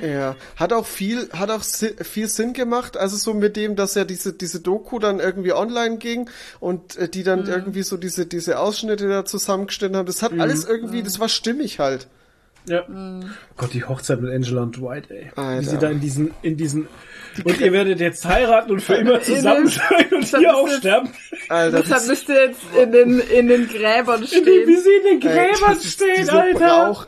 Ja, 0.01 0.35
hat 0.55 0.73
auch 0.73 0.85
viel, 0.85 1.29
hat 1.33 1.49
auch 1.49 1.63
si 1.63 1.95
viel 2.01 2.27
Sinn 2.27 2.53
gemacht, 2.53 2.97
also 2.97 3.17
so 3.17 3.33
mit 3.33 3.55
dem, 3.55 3.75
dass 3.75 3.95
ja 3.95 4.03
diese, 4.03 4.33
diese 4.33 4.59
Doku 4.59 4.99
dann 4.99 5.19
irgendwie 5.19 5.53
online 5.53 5.97
ging 5.97 6.29
und 6.59 6.97
äh, 6.97 7.07
die 7.07 7.23
dann 7.23 7.47
irgendwie 7.47 7.83
so 7.83 7.97
diese, 7.97 8.25
diese 8.25 8.59
Ausschnitte 8.59 9.07
da 9.07 9.25
zusammengestellt 9.25 9.95
haben. 9.95 10.05
Das 10.05 10.21
hat 10.21 10.37
alles 10.37 10.65
irgendwie, 10.65 11.03
das 11.03 11.19
war 11.19 11.29
stimmig 11.29 11.79
halt. 11.79 12.07
Ja. 12.67 12.83
Oh 12.87 13.25
Gott, 13.57 13.73
die 13.73 13.83
Hochzeit 13.83 14.21
mit 14.21 14.31
Angela 14.31 14.61
und 14.61 14.77
Dwight, 14.77 15.09
ey. 15.09 15.31
Wie 15.33 15.41
Alter. 15.41 15.69
sie 15.69 15.77
da 15.77 15.89
in 15.89 15.99
diesen, 15.99 16.33
in 16.43 16.57
diesen, 16.57 16.87
und 17.43 17.59
ihr 17.59 17.71
werdet 17.71 17.99
jetzt 17.99 18.25
heiraten 18.25 18.71
und 18.71 18.81
für 18.81 18.95
immer 18.95 19.21
zusammen 19.21 19.67
sein 19.67 20.07
und 20.11 20.25
hier 20.25 20.55
auch 20.55 20.69
sterben. 20.69 21.09
Alter, 21.49 21.79
Deshalb 21.79 21.99
das, 21.99 22.07
müsste 22.07 22.33
jetzt 22.33 22.61
in 22.79 22.91
den, 22.91 23.19
in 23.19 23.47
den 23.47 23.67
Gräbern 23.67 24.21
In 24.23 24.45
den, 24.45 24.67
wie 24.67 24.79
stehen. 24.79 24.83
sie 24.83 25.09
in 25.09 25.19
den 25.19 25.31
Gräbern 25.31 25.77
ist 25.77 25.91
stehen, 25.91 26.29
Alter. 26.29 26.59
Brauch, 26.59 27.07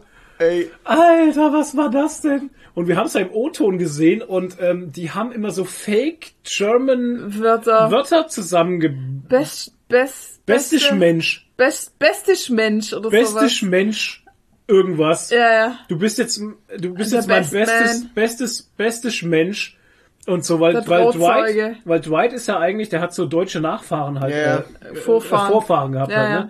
ey, 0.50 0.70
Alter, 0.84 1.54
was 1.54 1.76
war 1.78 1.90
das 1.90 2.22
denn? 2.22 2.50
Und 2.76 2.88
wir 2.88 2.98
haben 2.98 3.06
es 3.08 3.14
ja 3.14 3.22
im 3.22 3.32
O-Ton 3.32 3.78
gesehen 3.78 4.22
und 4.22 4.58
ähm, 4.60 4.92
die 4.92 5.12
haben 5.12 5.32
immer 5.32 5.52
so 5.52 5.64
Fake 5.64 6.32
German 6.44 7.40
Wörter. 7.40 7.92
Wörter 7.92 8.28
zusammenge... 8.28 8.90
Best, 9.30 9.74
best, 9.88 10.46
Bestisch 10.46 10.82
beste- 10.84 10.96
Mensch. 10.96 11.48
Best, 11.56 12.00
bestisch 12.00 12.50
Mensch 12.50 12.94
oder 12.94 13.10
Bestisch 13.12 13.60
sowas. 13.60 13.70
Mensch. 13.70 14.26
Irgendwas. 14.68 15.30
Ja, 15.30 15.54
ja. 15.54 15.76
Du 15.88 16.00
bist 16.00 16.18
jetzt, 16.18 16.38
du 16.78 16.94
bist 16.94 17.12
Der 17.12 17.20
jetzt 17.20 17.28
mein 17.28 17.42
Best 17.42 17.52
bestes, 17.52 18.00
Man. 18.04 18.14
bestes, 18.16 18.62
bestes 18.78 19.22
Mensch. 19.22 19.78
Und 20.26 20.46
so, 20.46 20.60
weil, 20.62 20.76
weil. 20.88 21.12
Dwight, 21.12 21.76
weil 21.84 22.00
Dwight 22.00 22.32
ist 22.34 22.48
ja 22.48 22.58
eigentlich, 22.58 22.88
der 22.88 23.02
hat 23.02 23.14
so 23.14 23.26
deutsche 23.26 23.60
Nachfahren 23.60 24.22
halt, 24.22 24.34
Ja, 24.34 24.42
ja. 24.42 24.64
Äh, 24.92 24.96
Vorfahren. 24.96 25.48
Äh, 25.48 25.52
Vorfahren 25.52 25.92
gehabt 25.92 26.12
Ja, 26.12 26.18
halt, 26.18 26.30
ja. 26.30 26.40
ne? 26.46 26.50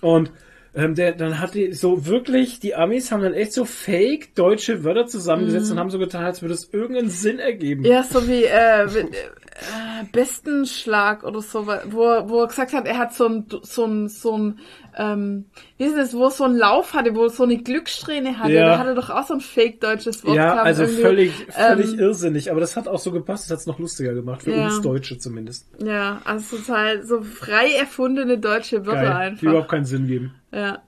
Und, 0.00 0.32
ähm, 0.74 0.94
der, 0.94 1.12
dann 1.12 1.38
hat 1.38 1.54
die 1.54 1.72
so 1.72 2.06
wirklich, 2.06 2.58
die 2.60 2.74
Amis 2.74 3.12
haben 3.12 3.22
dann 3.22 3.34
echt 3.34 3.52
so 3.52 3.64
fake 3.64 4.34
deutsche 4.34 4.84
Wörter 4.84 5.06
zusammengesetzt 5.06 5.70
und 5.70 5.78
haben 5.78 5.90
so 5.90 5.98
getan, 5.98 6.24
als 6.24 6.40
würde 6.42 6.54
es 6.54 6.72
irgendeinen 6.72 7.10
Sinn 7.10 7.38
ergeben. 7.38 7.84
Ja, 7.84 8.02
so 8.02 8.26
wie 8.26 8.44
äh, 8.44 8.84
äh, 8.84 10.04
Bestenschlag 10.12 11.24
oder 11.24 11.40
so, 11.42 11.66
wo, 11.66 12.04
er- 12.04 12.28
wo 12.28 12.40
er 12.42 12.48
gesagt 12.48 12.72
hat, 12.72 12.86
er 12.86 12.98
hat 12.98 13.14
so 13.14 13.26
ein 13.26 13.46
so 13.62 13.84
ein 13.84 14.08
so 14.08 14.36
ein 14.38 14.58
ähm, 14.96 15.46
wie 15.78 15.84
ist 15.84 15.96
das, 15.96 16.14
wo 16.14 16.28
so 16.30 16.44
einen 16.44 16.56
Lauf 16.56 16.94
hatte, 16.94 17.14
wo 17.14 17.28
so 17.28 17.42
eine 17.44 17.56
Glückssträhne 17.58 18.38
hatte, 18.38 18.52
Ja. 18.52 18.66
da 18.66 18.78
hat 18.78 18.86
er 18.86 18.94
doch 18.94 19.10
auch 19.10 19.26
so 19.26 19.34
ein 19.34 19.40
fake 19.40 19.80
deutsches 19.80 20.24
Wort 20.24 20.36
Ja, 20.36 20.52
gehabt, 20.52 20.66
also 20.66 20.86
völlig, 20.86 21.32
völlig 21.50 21.92
ähm, 21.94 21.98
irrsinnig. 21.98 22.50
Aber 22.50 22.60
das 22.60 22.76
hat 22.76 22.88
auch 22.88 22.98
so 22.98 23.10
gepasst, 23.12 23.44
das 23.44 23.50
hat 23.52 23.58
es 23.60 23.66
noch 23.66 23.78
lustiger 23.78 24.12
gemacht. 24.14 24.42
Für 24.42 24.52
Ja. 24.54 24.66
uns 24.66 24.80
Deutsche 24.82 25.18
zumindest. 25.18 25.66
Ja, 25.82 26.20
also 26.24 26.56
total 26.56 27.04
so 27.04 27.22
frei 27.22 27.72
erfundene 27.78 28.38
deutsche 28.38 28.84
Wörter 28.86 29.02
Geil. 29.02 29.10
Die 29.12 29.14
einfach. 29.22 29.42
überhaupt 29.42 29.68
keinen 29.70 29.84
Sinn 29.86 30.06
geben. 30.06 30.34
Ja, 30.52 30.82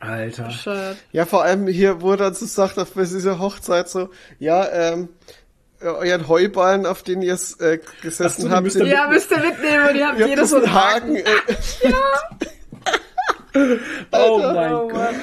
Alter. 0.00 0.44
bescheuert. 0.46 0.96
Ja, 1.12 1.24
vor 1.26 1.42
allem 1.44 1.66
hier 1.68 2.00
wurde 2.00 2.24
dann 2.24 2.34
so 2.34 2.46
sagt 2.46 2.78
auf 2.78 2.92
dieser 2.94 3.38
Hochzeit 3.38 3.88
so, 3.88 4.10
ja, 4.38 4.66
ähm, 4.72 5.08
euren 5.80 6.28
Heuballen, 6.28 6.86
auf 6.86 7.02
den 7.02 7.22
ihr 7.22 7.36
äh, 7.58 7.78
gesessen 8.02 8.42
so, 8.42 8.48
die 8.48 8.54
habt, 8.54 8.62
müsst 8.64 8.76
ihr 8.76 8.86
Ja, 8.86 9.08
müsst 9.08 9.30
ihr 9.32 9.38
mitnehmen 9.38 9.88
und 9.88 9.96
ihr 9.96 10.06
habt 10.08 10.18
ihr 10.20 10.36
das 10.36 10.50
so 10.50 10.56
einen 10.58 10.72
Haken. 10.72 11.16
Haken. 11.24 12.46
Oh 13.54 14.38
mein 14.54 14.72
Oh 14.72 14.88
Gott. 14.88 15.14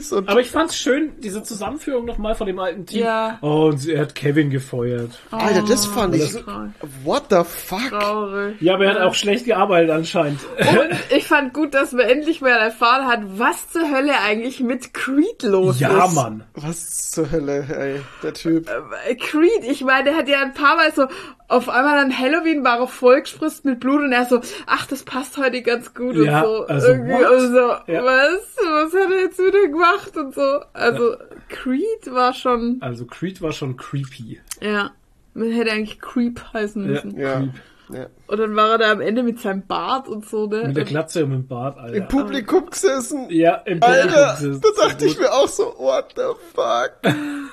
So, 0.00 0.18
Aber 0.18 0.40
ich 0.40 0.50
fand's 0.50 0.76
schön, 0.76 1.12
diese 1.20 1.44
Zusammenführung 1.44 2.04
nochmal 2.04 2.34
von 2.34 2.48
dem 2.48 2.58
alten 2.58 2.84
Team. 2.84 3.04
Ja. 3.04 3.38
Oh, 3.42 3.66
und 3.66 3.86
er 3.86 4.00
hat 4.00 4.16
Kevin 4.16 4.50
gefeuert. 4.50 5.12
Alter, 5.30 5.62
das 5.62 5.86
fand 5.86 6.16
ich, 6.16 6.32
das 6.32 6.44
war 6.48 6.72
what 7.04 7.26
the 7.30 7.42
fuck? 7.44 7.88
traurig. 7.90 8.60
Ja, 8.60 8.74
aber 8.74 8.86
er 8.86 8.94
hat 8.94 9.02
auch 9.02 9.14
schlecht 9.14 9.44
gearbeitet 9.44 9.90
anscheinend. 9.90 10.40
Und 10.58 10.88
ich 11.16 11.26
fand 11.28 11.54
gut, 11.54 11.74
dass 11.74 11.92
man 11.92 12.06
endlich 12.08 12.40
mal 12.40 12.50
erfahren 12.50 13.06
hat, 13.06 13.20
was 13.38 13.70
zur 13.70 13.88
Hölle 13.88 14.20
eigentlich 14.20 14.58
mit 14.58 14.92
Creed 14.94 15.44
los 15.44 15.78
Ja, 15.78 16.06
ist. 16.06 16.14
Mann. 16.14 16.42
Was 16.54 17.12
zur 17.12 17.30
Hölle, 17.30 17.64
ey, 17.68 18.00
der 18.24 18.34
Typ. 18.34 18.68
Äh, 19.08 19.14
Creed, 19.14 19.62
ich 19.62 19.84
meine, 19.84 20.10
der 20.10 20.16
hat 20.16 20.28
ja 20.28 20.42
ein 20.42 20.54
paar 20.54 20.74
Mal 20.74 20.92
so, 20.92 21.06
auf 21.48 21.68
einmal 21.68 21.98
an 21.98 22.16
Halloween 22.16 22.62
war 22.62 22.78
er 22.80 22.86
vollgespritzt 22.88 23.64
mit 23.64 23.80
Blut 23.80 24.02
und 24.02 24.12
er 24.12 24.26
so, 24.26 24.40
ach, 24.66 24.86
das 24.86 25.02
passt 25.02 25.36
heute 25.38 25.62
ganz 25.62 25.94
gut 25.94 26.14
Ja, 26.16 26.42
und 26.42 26.46
so. 26.46 26.66
also, 26.66 26.88
Irgendwie 26.88 27.12
what? 27.12 27.30
und 27.30 27.52
so, 27.52 27.92
Ja. 27.92 28.04
was? 28.04 28.56
Was 28.64 28.92
hat 28.94 29.10
er 29.10 29.20
jetzt 29.22 29.38
wieder 29.38 29.66
gemacht 29.68 30.16
und 30.16 30.34
so. 30.34 30.60
Also, 30.74 31.16
Creed 31.48 32.12
war 32.12 32.34
schon, 32.34 32.76
Also 32.80 33.06
Creed 33.06 33.40
war 33.42 33.52
schon 33.52 33.76
creepy. 33.78 34.40
ja, 34.60 34.90
man 35.34 35.50
hätte 35.52 35.72
eigentlich 35.72 36.00
Creep 36.00 36.40
heißen 36.52 36.82
Ja, 36.84 36.88
müssen. 36.90 37.18
Ja. 37.18 37.36
Creep. 37.40 37.50
ja. 37.94 38.06
Und 38.26 38.38
dann 38.38 38.54
war 38.54 38.72
er 38.72 38.78
da 38.78 38.92
am 38.92 39.00
Ende 39.00 39.22
mit 39.22 39.40
seinem 39.40 39.66
Bart 39.66 40.06
und 40.08 40.28
so, 40.28 40.46
ne? 40.46 40.64
Mit 40.66 40.76
der 40.76 40.84
Glatze 40.84 41.24
und 41.24 41.30
mit 41.30 41.38
dem 41.38 41.46
Bart, 41.48 41.78
Alter. 41.78 41.96
Im 41.96 42.08
Publikum 42.08 42.68
gesessen. 42.68 43.26
ja, 43.30 43.54
im 43.64 43.80
Publikum. 43.80 44.02
Alter, 44.10 44.20
das 44.26 44.42
ist 44.42 44.62
da 44.62 44.68
so 44.76 44.82
dachte 44.82 45.06
ich 45.06 45.14
gut. 45.14 45.22
mir 45.22 45.32
auch 45.32 45.48
so, 45.48 45.62
what 45.78 46.12
the 46.14 46.22
fuck? 46.54 46.92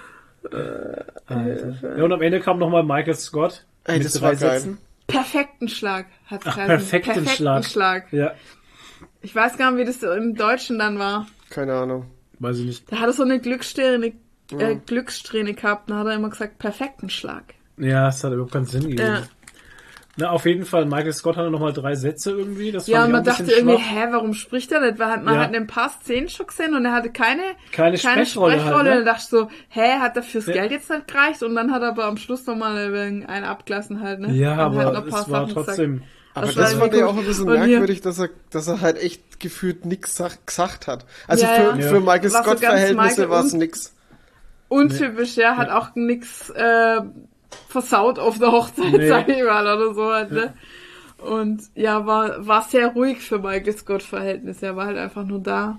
Alter. 1.27 1.97
Ja, 1.97 2.03
und 2.03 2.11
am 2.11 2.21
Ende 2.21 2.39
kam 2.41 2.59
nochmal 2.59 2.83
Michael 2.83 3.15
Scott. 3.15 3.65
Ey, 3.85 3.99
das 3.99 4.21
war 4.21 4.35
geil. 4.35 4.77
Perfekten 5.07 5.67
Schlag 5.69 6.07
hat 6.25 6.41
Ach, 6.45 6.55
perfekten 6.55 7.27
Schlag. 7.27 7.65
Schlag. 7.65 8.11
Ja, 8.11 8.33
Ich 9.21 9.35
weiß 9.35 9.57
gar 9.57 9.71
nicht, 9.71 9.81
wie 9.81 9.85
das 9.85 9.99
so 9.99 10.11
im 10.11 10.35
Deutschen 10.35 10.79
dann 10.79 10.97
war. 10.99 11.27
Keine 11.49 11.73
Ahnung. 11.75 12.05
weiß 12.39 12.57
ich 12.59 12.65
nicht. 12.65 12.91
Da 12.91 12.97
hat 12.99 13.07
er 13.07 13.13
so 13.13 13.23
eine 13.23 13.39
Glückssträhne, 13.39 14.13
äh, 14.51 14.75
Glückssträhne 14.85 15.53
gehabt, 15.53 15.89
da 15.89 15.97
hat 15.99 16.07
er 16.07 16.15
immer 16.15 16.29
gesagt, 16.29 16.57
perfekten 16.57 17.09
Schlag. 17.09 17.53
Ja, 17.77 18.07
es 18.09 18.23
hat 18.23 18.33
überhaupt 18.33 18.53
keinen 18.53 18.65
Sinn 18.65 18.81
gegeben. 18.81 19.01
Ja. 19.01 19.23
Na, 20.17 20.29
auf 20.29 20.45
jeden 20.45 20.63
Fall, 20.65 20.85
Michael 20.85 21.11
Scott 21.11 21.35
hatte 21.35 21.51
nochmal 21.51 21.73
drei 21.73 21.95
Sätze 21.95 22.31
irgendwie. 22.31 22.71
Das 22.71 22.87
Ja, 22.87 23.03
und 23.03 23.11
man 23.11 23.23
dachte 23.25 23.51
irgendwie, 23.51 23.75
schwach. 23.75 23.91
hä, 23.91 24.07
warum 24.11 24.33
spricht 24.33 24.71
er 24.71 24.79
nicht? 24.79 24.97
Weil 24.97 25.19
man 25.21 25.35
Ja. 25.35 25.41
hat 25.41 25.53
ein 25.53 25.67
paar 25.67 25.89
Szenen 25.89 26.29
schon 26.29 26.47
gesehen 26.47 26.73
und 26.73 26.85
er 26.85 26.93
hatte 26.93 27.11
keine, 27.11 27.41
Keine 27.73 27.97
Sprechrolle 27.97 28.63
halt, 28.63 28.73
ne? 28.73 28.79
Und 28.79 28.85
dann 28.85 29.05
dachte 29.05 29.21
ich 29.23 29.27
so, 29.29 29.49
hä, 29.69 29.99
hat 29.99 30.15
er 30.15 30.23
fürs 30.23 30.45
Ja. 30.45 30.53
Geld 30.53 30.71
jetzt 30.71 30.89
nicht 30.89 31.07
gereicht? 31.09 31.43
Und 31.43 31.53
dann 31.55 31.71
hat 31.73 31.81
er 31.81 31.89
aber 31.89 32.05
am 32.05 32.15
Schluss 32.15 32.45
nochmal 32.45 32.77
einen 32.93 33.25
abgelassen 33.43 33.99
halt, 34.01 34.21
ne? 34.21 34.31
Ja, 34.33 34.51
Und 34.53 34.57
hat 34.57 34.65
aber 34.67 34.83
noch 34.93 35.03
ein 35.03 35.09
paar 35.09 35.21
es 35.21 35.29
war 35.29 35.39
Sachen 35.41 35.47
gesagt. 35.49 35.65
trotzdem... 35.67 36.03
Aber 36.33 36.45
Das 36.47 36.55
das, 36.55 36.73
war 36.73 36.79
fand 36.81 36.93
ich 36.95 37.03
auch 37.03 37.17
ein 37.17 37.25
bisschen 37.25 37.45
merkwürdig, 37.45 38.01
dass 38.01 38.19
er, 38.19 38.29
dass 38.51 38.67
er 38.67 38.81
halt 38.81 38.97
echt 39.01 39.39
gefühlt 39.39 39.85
nix 39.85 40.17
sag, 40.17 40.45
gesagt 40.45 40.85
hat. 40.87 41.05
Also 41.29 41.45
Ja, 41.45 41.53
für, 41.53 41.79
ja. 41.79 41.87
für 41.89 41.99
Michael 42.01 42.33
War 42.33 42.43
Scott-Verhältnisse 42.43 43.29
war 43.29 43.45
es 43.45 43.53
nix. 43.53 43.93
Untypisch, 44.67 45.35
ja, 45.37 45.55
hat 45.55 45.69
auch 45.69 45.89
nix 45.95 46.49
äh, 46.49 47.01
versaut 47.69 48.19
auf 48.19 48.37
der 48.39 48.51
Hochzeit, 48.51 48.91
Nee. 48.93 49.07
sag 49.07 49.27
ich 49.29 49.43
mal, 49.43 49.63
oder 49.63 49.93
so 49.93 50.11
halt, 50.11 50.31
ne? 50.31 50.53
Und 51.17 51.61
ja, 51.75 52.05
war, 52.05 52.45
war 52.45 52.61
sehr 52.63 52.87
ruhig 52.89 53.19
für 53.21 53.39
Michael 53.39 53.75
Scott-Verhältnisse. 53.75 54.67
Er 54.67 54.75
war 54.75 54.85
halt 54.87 54.97
einfach 54.97 55.23
nur 55.23 55.39
da. 55.39 55.77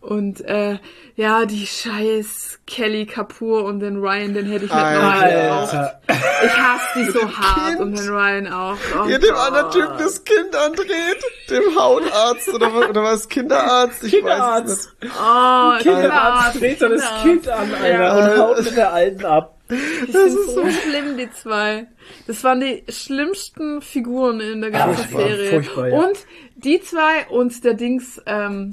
Und 0.00 0.42
äh, 0.44 0.78
ja, 1.16 1.44
die 1.44 1.66
scheiß 1.66 2.60
Kelly 2.68 3.04
Kapoor 3.06 3.64
und 3.64 3.80
den 3.80 3.96
Ryan, 3.96 4.32
den 4.34 4.46
hätte 4.46 4.66
ich 4.66 4.70
gebraucht. 4.70 4.84
Alter. 4.84 6.00
Ich 6.44 6.56
hasse 6.56 6.86
die 6.98 7.10
so 7.10 7.20
hart 7.28 7.68
Kind. 7.70 7.80
und 7.80 7.98
den 7.98 8.08
Ryan 8.08 8.46
auch. 8.52 8.76
Oh 8.96 9.08
Ihr 9.08 9.18
dem 9.18 9.30
Gott. 9.34 9.40
anderen 9.48 9.70
Typen 9.72 9.98
das 9.98 10.22
Kind 10.22 10.54
andreht, 10.54 11.24
dem 11.50 11.76
Hautarzt 11.76 12.54
oder, 12.54 12.88
oder 12.90 13.02
was, 13.02 13.28
Kinderarzt, 13.28 14.04
ich 14.04 14.12
weiß 14.22 14.64
es 14.66 14.88
Kinderarzt. 14.92 15.02
nicht. 15.02 15.12
Oh, 15.20 15.78
Kinderarzt 15.82 16.60
dreht 16.60 16.80
er 16.82 16.88
das 16.90 17.02
Kinderarzt. 17.02 17.22
Kind 17.24 17.48
an, 17.48 17.74
Alter, 17.74 17.88
Ja. 18.02 18.16
und 18.34 18.38
haut 18.38 18.64
mit 18.64 18.76
der 18.76 18.92
Alten 18.92 19.24
ab. 19.24 19.57
Die 19.70 20.12
sind 20.12 20.50
so 20.50 20.66
schlimm, 20.70 21.16
die 21.16 21.30
zwei. 21.32 21.86
Das 22.26 22.42
waren 22.44 22.60
die 22.60 22.84
schlimmsten 22.88 23.82
Figuren 23.82 24.40
in 24.40 24.60
der 24.60 24.70
ganzen 24.70 25.04
Furchtbar, 25.04 25.28
Serie. 25.28 25.50
furchtbar, 25.50 25.88
ja. 25.88 25.98
Und 25.98 26.18
die 26.56 26.80
zwei 26.80 27.26
und 27.28 27.64
der 27.64 27.74
Dings, 27.74 28.20
ähm, 28.26 28.70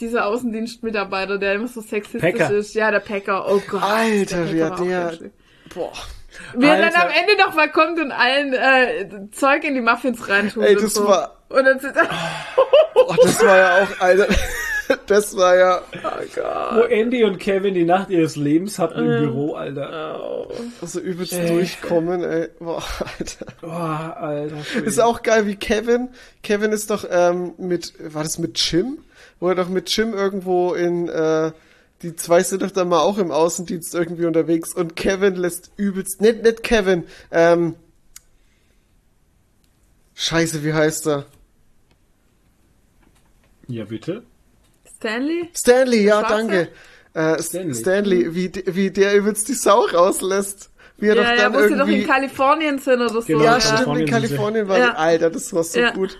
dieser 0.00 0.26
Außendienstmitarbeiter, 0.26 1.38
der 1.38 1.54
immer 1.54 1.68
so 1.68 1.82
sexistisch 1.82 2.20
Packer. 2.32 2.50
ist. 2.54 2.74
Ja, 2.74 2.90
der 2.90 3.00
Packer. 3.00 3.46
Oh 3.50 3.60
Gott. 3.68 3.82
Alter, 3.82 4.46
der, 4.46 4.70
ganz 4.70 5.16
schlimm. 5.16 5.30
boah. 5.74 5.92
Wie 6.56 6.66
er 6.66 6.76
dann 6.76 6.84
Alter. 6.86 7.02
am 7.04 7.08
Ende 7.10 7.42
noch 7.42 7.54
mal 7.54 7.70
kommt 7.70 7.98
und 8.00 8.12
allen 8.12 8.52
äh, 8.52 9.30
Zeug 9.32 9.64
in 9.64 9.74
die 9.74 9.80
Muffins 9.80 10.28
reintut 10.28 10.64
Ey, 10.64 10.76
und 10.76 10.84
das 10.84 10.94
so. 10.94 11.06
war- 11.06 11.36
Und 11.48 11.64
dann 11.64 11.78
sind 11.80 11.94
Oh, 12.94 13.14
das 13.22 13.42
war 13.42 13.56
ja 13.56 13.82
auch, 13.82 14.00
Alter, 14.00 14.26
das 15.06 15.36
war 15.36 15.56
ja 15.56 15.80
Wo 16.74 16.82
Andy 16.82 17.24
und 17.24 17.38
Kevin 17.38 17.74
die 17.74 17.84
Nacht 17.84 18.10
ihres 18.10 18.36
Lebens 18.36 18.78
hatten 18.78 18.98
im 19.00 19.06
Büro, 19.20 19.54
Alter. 19.54 20.46
so 20.82 21.00
übelst 21.00 21.32
durchkommen, 21.32 22.22
ey. 22.24 22.48
Boah, 22.58 22.82
Alter. 23.18 23.46
Boah, 23.60 24.16
Alter. 24.20 24.62
Schwede. 24.64 24.86
Ist 24.86 25.00
auch 25.00 25.22
geil 25.22 25.46
wie 25.46 25.56
Kevin. 25.56 26.08
Kevin 26.42 26.72
ist 26.72 26.90
doch 26.90 27.04
ähm, 27.10 27.54
mit, 27.58 27.94
war 28.14 28.22
das 28.22 28.38
mit 28.38 28.58
Jim? 28.58 28.98
Wo 29.38 29.48
er 29.48 29.54
doch 29.54 29.68
mit 29.68 29.88
Jim 29.96 30.12
irgendwo 30.12 30.74
in, 30.74 31.08
äh, 31.08 31.52
die 32.02 32.16
zwei 32.16 32.42
sind 32.42 32.62
doch 32.62 32.70
dann 32.70 32.88
mal 32.88 33.00
auch 33.00 33.18
im 33.18 33.30
Außendienst 33.30 33.94
irgendwie 33.94 34.24
unterwegs 34.26 34.74
und 34.74 34.96
Kevin 34.96 35.36
lässt 35.36 35.70
übelst, 35.76 36.20
nicht, 36.20 36.42
nicht 36.42 36.62
Kevin, 36.62 37.04
ähm, 37.30 37.74
Scheiße, 40.14 40.64
wie 40.64 40.72
heißt 40.74 41.06
er? 41.08 41.26
Ja, 43.68 43.84
bitte? 43.84 44.22
Stanley? 44.96 45.48
Stanley, 45.54 46.04
ja, 46.04 46.20
Schwarze? 46.20 46.34
danke. 46.36 46.68
Äh, 47.14 47.42
Stanley. 47.42 47.74
Stanley, 47.74 48.34
wie, 48.34 48.52
wie 48.66 48.90
der 48.90 49.16
übelst 49.16 49.48
die 49.48 49.54
Sau 49.54 49.86
rauslässt. 49.86 50.70
Wie 50.98 51.06
er 51.08 51.14
Ja, 51.16 51.22
doch 51.22 51.28
ja, 51.30 51.36
dann 51.36 51.54
wo 51.54 51.58
sie 51.62 51.68
doch 51.70 51.78
irgendwie... 51.86 52.00
in 52.02 52.06
Kalifornien 52.06 52.78
sind 52.78 52.94
oder 53.00 53.08
so. 53.08 53.22
Genau, 53.22 53.42
ja, 53.42 53.52
ja. 53.54 53.60
stimmt, 53.60 53.96
in 53.98 54.06
Kalifornien 54.06 54.06
sind 54.06 54.06
sie. 54.06 54.10
Kalifornien 54.10 54.68
war 54.68 54.78
Ja. 54.78 54.94
Alter, 54.94 55.30
das 55.30 55.52
war 55.54 55.64
so 55.64 55.80
Ja. 55.80 55.92
gut. 55.92 56.18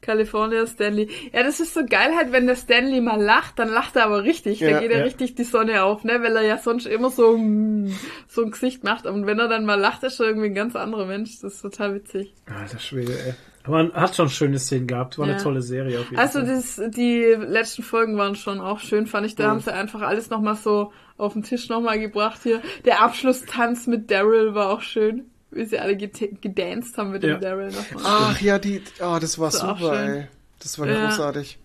California 0.00 0.66
Stanley. 0.66 1.08
Ja, 1.32 1.42
das 1.42 1.58
ist 1.60 1.74
so 1.74 1.84
geil 1.84 2.14
halt, 2.16 2.30
wenn 2.32 2.46
der 2.46 2.56
Stanley 2.56 3.00
mal 3.00 3.20
lacht, 3.20 3.58
dann 3.58 3.68
lacht 3.68 3.96
er 3.96 4.04
aber 4.04 4.22
richtig. 4.22 4.60
Ja, 4.60 4.70
da 4.70 4.80
geht 4.80 4.90
ja, 4.92 4.98
ja. 4.98 5.04
richtig 5.04 5.34
die 5.34 5.44
Sonne 5.44 5.82
auf, 5.82 6.04
ne? 6.04 6.22
Weil 6.22 6.36
er 6.36 6.42
ja 6.42 6.58
sonst 6.58 6.86
immer 6.86 7.10
so, 7.10 7.36
mm, 7.36 7.92
so 8.28 8.42
ein 8.44 8.50
Gesicht 8.50 8.84
macht. 8.84 9.06
Und 9.06 9.26
wenn 9.26 9.38
er 9.38 9.48
dann 9.48 9.64
mal 9.66 9.78
lacht, 9.80 10.02
ist 10.04 10.20
er 10.20 10.26
irgendwie 10.26 10.46
ein 10.48 10.54
ganz 10.54 10.76
anderer 10.76 11.06
Mensch. 11.06 11.40
Das 11.40 11.54
ist 11.54 11.62
total 11.62 11.94
witzig. 11.94 12.32
Alter 12.46 12.78
Schwede, 12.78 13.12
ey. 13.12 13.34
Man 13.68 13.92
hat 13.94 14.14
schon 14.14 14.28
schöne 14.28 14.60
Szenen 14.60 14.86
gehabt. 14.86 15.18
War 15.18 15.26
Ja. 15.26 15.32
eine 15.34 15.42
tolle 15.42 15.60
Serie 15.60 15.98
auf 15.98 16.04
jeden 16.10 16.18
Also 16.20 16.38
Fall. 16.38 16.48
das, 16.54 16.80
die 16.94 17.22
letzten 17.36 17.82
Folgen 17.82 18.16
waren 18.16 18.36
schon 18.36 18.60
auch 18.60 18.78
schön, 18.78 19.06
fand 19.08 19.26
ich. 19.26 19.34
Da 19.34 19.48
haben 19.50 19.58
sie 19.58 19.72
einfach 19.74 20.02
alles 20.02 20.30
nochmal 20.30 20.54
so 20.54 20.92
auf 21.16 21.32
den 21.32 21.42
Tisch 21.42 21.68
nochmal 21.68 21.98
gebracht 21.98 22.40
hier. 22.44 22.62
Der 22.84 23.02
Abschlusstanz 23.02 23.88
mit 23.88 24.08
Daryl 24.10 24.54
war 24.54 24.70
auch 24.70 24.82
schön. 24.82 25.30
Wie 25.50 25.64
sie 25.64 25.78
alle 25.78 25.96
gedanced 25.96 26.96
haben 26.98 27.12
mit 27.12 27.22
dem 27.22 27.30
Ja. 27.30 27.38
Daryl 27.38 27.70
nochmal. 27.70 28.02
Ach 28.04 28.40
ja, 28.40 28.58
die, 28.58 28.82
ah, 29.00 29.18
das 29.20 29.38
war 29.38 29.50
Das 29.50 29.60
super, 29.60 30.02
ey. 30.04 30.26
Das 30.58 30.78
war 30.78 30.86
Ja. 30.88 31.06
großartig. 31.06 31.58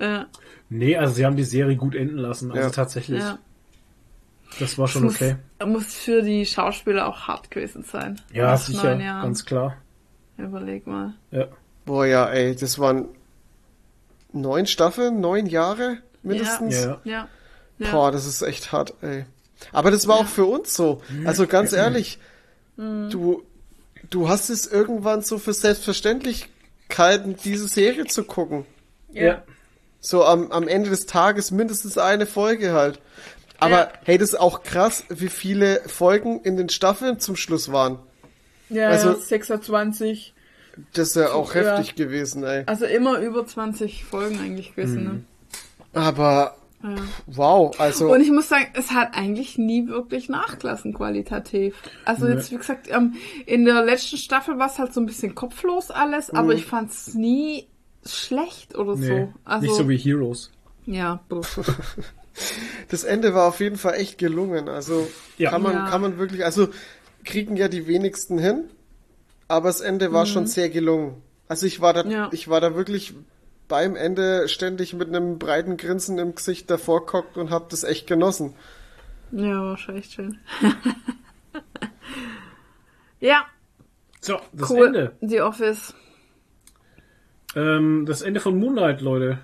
Ja, 0.00 0.26
Nee, 0.70 0.96
also 0.96 1.14
sie 1.14 1.24
haben 1.26 1.36
die 1.36 1.44
Serie 1.44 1.76
gut 1.76 1.94
enden 1.94 2.16
lassen. 2.16 2.50
Also 2.50 2.62
Ja. 2.64 2.70
tatsächlich. 2.70 3.20
ja. 3.20 3.38
Das 4.58 4.78
war 4.78 4.88
schon 4.88 5.04
muss, 5.04 5.16
okay. 5.16 5.36
muss 5.64 5.94
für 5.94 6.22
die 6.22 6.46
Schauspieler 6.46 7.06
auch 7.06 7.28
hart 7.28 7.50
gewesen 7.50 7.82
sein. 7.84 8.20
Ja, 8.32 8.52
Nach 8.52 8.58
sicher. 8.58 8.96
Ganz 8.96 9.44
klar. 9.44 9.76
Überleg 10.36 10.86
mal. 10.86 11.14
Ja. 11.30 11.48
Boah, 11.84 12.06
ja, 12.06 12.26
ey, 12.28 12.56
das 12.56 12.78
waren 12.78 13.08
neun 14.32 14.66
Staffeln, 14.66 15.20
neun 15.20 15.46
Jahre 15.46 15.98
mindestens. 16.22 16.74
Ja, 16.76 16.80
ja. 16.82 17.00
Ja. 17.04 17.28
ja. 17.78 17.90
Boah, 17.90 18.10
das 18.12 18.26
ist 18.26 18.42
echt 18.42 18.72
hart, 18.72 18.94
ey. 19.02 19.26
Aber 19.72 19.90
das 19.90 20.06
war 20.08 20.16
auch 20.16 20.26
für 20.26 20.44
uns 20.46 20.74
so. 20.74 21.02
Also 21.24 21.46
ganz 21.46 21.72
ehrlich, 21.72 22.18
Mhm. 22.76 23.10
du, 23.10 23.42
du 24.10 24.28
hast 24.28 24.50
es 24.50 24.66
irgendwann 24.66 25.22
so 25.22 25.38
für 25.38 25.52
selbstverständlich 25.52 26.48
gehalten, 26.88 27.36
diese 27.44 27.68
Serie 27.68 28.04
zu 28.06 28.24
gucken. 28.24 28.64
ja. 29.12 29.42
So 30.00 30.22
am, 30.26 30.52
am 30.52 30.68
Ende 30.68 30.90
des 30.90 31.06
Tages 31.06 31.50
mindestens 31.50 31.96
eine 31.96 32.26
Folge 32.26 32.72
halt. 32.74 33.00
Aber 33.58 33.70
Ja. 33.78 33.92
hey, 34.04 34.18
das 34.18 34.30
ist 34.34 34.38
auch 34.38 34.62
krass, 34.62 35.04
wie 35.08 35.28
viele 35.30 35.80
Folgen 35.86 36.40
in 36.42 36.58
den 36.58 36.68
Staffeln 36.68 37.18
zum 37.20 37.36
Schluss 37.36 37.72
waren. 37.72 37.98
Ja, 38.68 38.88
Also- 38.88 39.12
ja, 39.12 39.16
26. 39.16 40.34
Das 40.92 41.08
ist 41.08 41.16
ja 41.16 41.32
auch 41.32 41.54
Ja. 41.54 41.78
heftig 41.78 41.94
gewesen, 41.94 42.44
ey. 42.44 42.64
Also 42.66 42.84
immer 42.84 43.18
über 43.20 43.46
20 43.46 44.04
Folgen 44.04 44.38
eigentlich 44.40 44.74
gewesen, 44.74 45.04
ne? 45.04 45.24
Aber 45.94 46.56
Ja. 46.84 46.94
wow, 47.26 47.80
also 47.80 48.12
Und 48.12 48.20
ich 48.20 48.30
muss 48.30 48.50
sagen, 48.50 48.66
es 48.74 48.90
hat 48.90 49.16
eigentlich 49.16 49.56
nie 49.56 49.88
wirklich 49.88 50.28
nachgelassen 50.28 50.92
qualitativ. 50.92 51.74
Also 52.04 52.28
jetzt, 52.28 52.52
wie 52.52 52.56
gesagt, 52.58 52.88
ähm, 52.90 53.14
in 53.46 53.64
der 53.64 53.82
letzten 53.82 54.18
Staffel 54.18 54.58
war 54.58 54.66
es 54.68 54.78
halt 54.78 54.92
so 54.92 55.00
ein 55.00 55.06
bisschen 55.06 55.34
kopflos 55.34 55.90
alles, 55.90 56.28
aber 56.30 56.52
ich 56.52 56.66
fand 56.66 56.90
es 56.90 57.14
nie 57.14 57.66
schlecht 58.04 58.76
oder 58.76 58.96
Nee, 58.96 59.06
so. 59.06 59.32
Also, 59.44 59.66
nicht 59.66 59.74
so 59.76 59.88
wie 59.88 59.96
Heroes. 59.96 60.50
ja, 60.84 61.20
das 62.90 63.04
Ende 63.04 63.34
war 63.34 63.48
auf 63.48 63.60
jeden 63.60 63.76
Fall 63.76 63.94
echt 63.94 64.18
gelungen. 64.18 64.68
Also 64.68 65.08
Ja. 65.38 65.50
kann 65.50 65.62
man 65.62 65.72
Ja. 65.72 65.88
kann 65.88 66.00
man 66.02 66.18
wirklich, 66.18 66.44
also 66.44 66.68
kriegen 67.24 67.56
ja 67.56 67.68
die 67.68 67.86
wenigsten 67.86 68.38
hin, 68.38 68.64
aber 69.48 69.68
das 69.68 69.80
Ende 69.80 70.12
war 70.12 70.26
schon 70.26 70.46
sehr 70.46 70.68
gelungen. 70.68 71.22
Also 71.48 71.66
ich 71.66 71.80
war 71.80 71.92
da 71.92 72.04
Mhm. 72.04 72.10
Ja. 72.10 72.28
ich 72.32 72.48
war 72.48 72.60
da 72.60 72.74
wirklich 72.74 73.14
beim 73.74 73.96
Ende 73.96 74.46
ständig 74.48 74.94
mit 74.94 75.08
einem 75.08 75.36
breiten 75.40 75.76
Grinsen 75.76 76.16
im 76.18 76.36
Gesicht 76.36 76.70
davor 76.70 77.06
gehockt 77.06 77.36
und 77.36 77.50
habe 77.50 77.66
das 77.70 77.82
echt 77.82 78.06
genossen. 78.06 78.54
ja, 79.32 79.64
war 79.64 79.76
schon 79.76 79.96
echt 79.96 80.12
schön. 80.12 80.38
ja, 83.18 83.44
So, 84.20 84.38
das 84.52 84.70
cool. 84.70 84.86
Ende. 84.86 85.16
The 85.22 85.40
Office. 85.40 85.92
Ähm, 87.56 88.06
das 88.06 88.22
Ende 88.22 88.38
von 88.38 88.56
Moonlight, 88.60 89.00
Leute. 89.00 89.38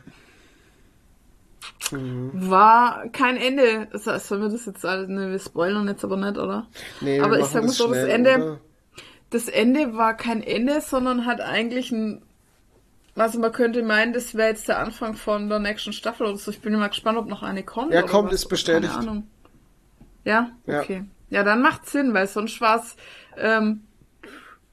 War 1.90 3.09
kein 3.09 3.36
Ende. 3.36 3.89
Sollen 3.94 4.43
wir 4.43 4.48
das 4.48 4.65
jetzt 4.66 4.85
alles, 4.85 5.09
ne, 5.09 5.28
wir 5.32 5.40
spoilern 5.40 5.89
jetzt 5.89 6.05
aber 6.05 6.16
nicht, 6.16 6.39
oder? 6.39 6.69
Nee, 7.01 7.19
Aber 7.20 7.32
wir 7.32 7.40
ich 7.40 7.47
sag 7.47 7.65
mal 7.65 7.70
so, 7.73 7.89
das 7.93 8.05
Ende- 8.05 8.35
oder? 8.36 8.61
das 9.31 9.48
Ende 9.48 9.97
war 9.97 10.16
kein 10.16 10.40
Ende, 10.40 10.81
sondern 10.82 11.27
hat 11.27 11.40
eigentlich 11.40 11.90
ein. 11.90 12.23
Also 13.16 13.39
man 13.39 13.53
könnte 13.53 13.82
meinen, 13.82 14.12
das 14.12 14.35
wäre 14.35 14.49
jetzt 14.51 14.69
der 14.69 14.78
Anfang 14.78 15.15
von 15.15 15.49
der 15.49 15.59
nächsten 15.59 15.93
Staffel 15.93 16.27
oder 16.27 16.37
so. 16.37 16.51
Ich 16.51 16.61
bin 16.61 16.73
mal 16.78 16.89
gespannt, 16.89 17.19
ob 17.19 17.27
noch 17.27 17.43
eine 17.43 17.62
kommt. 17.62 17.93
Ja, 17.93 18.03
kommt, 18.03 18.32
ist 18.32 18.47
bestätigt. 18.47 18.93
Keine 18.93 18.99
Ahnung. 19.09 19.27
Ja, 20.24 20.51
Ja. 20.66 20.81
okay. 20.81 21.05
Ja, 21.28 21.45
dann 21.45 21.62
macht 21.62 21.89
Sinn, 21.89 22.12
weil 22.12 22.27
sonst 22.27 22.61
war 22.61 22.81
es 22.81 22.97
ähm, 23.37 23.82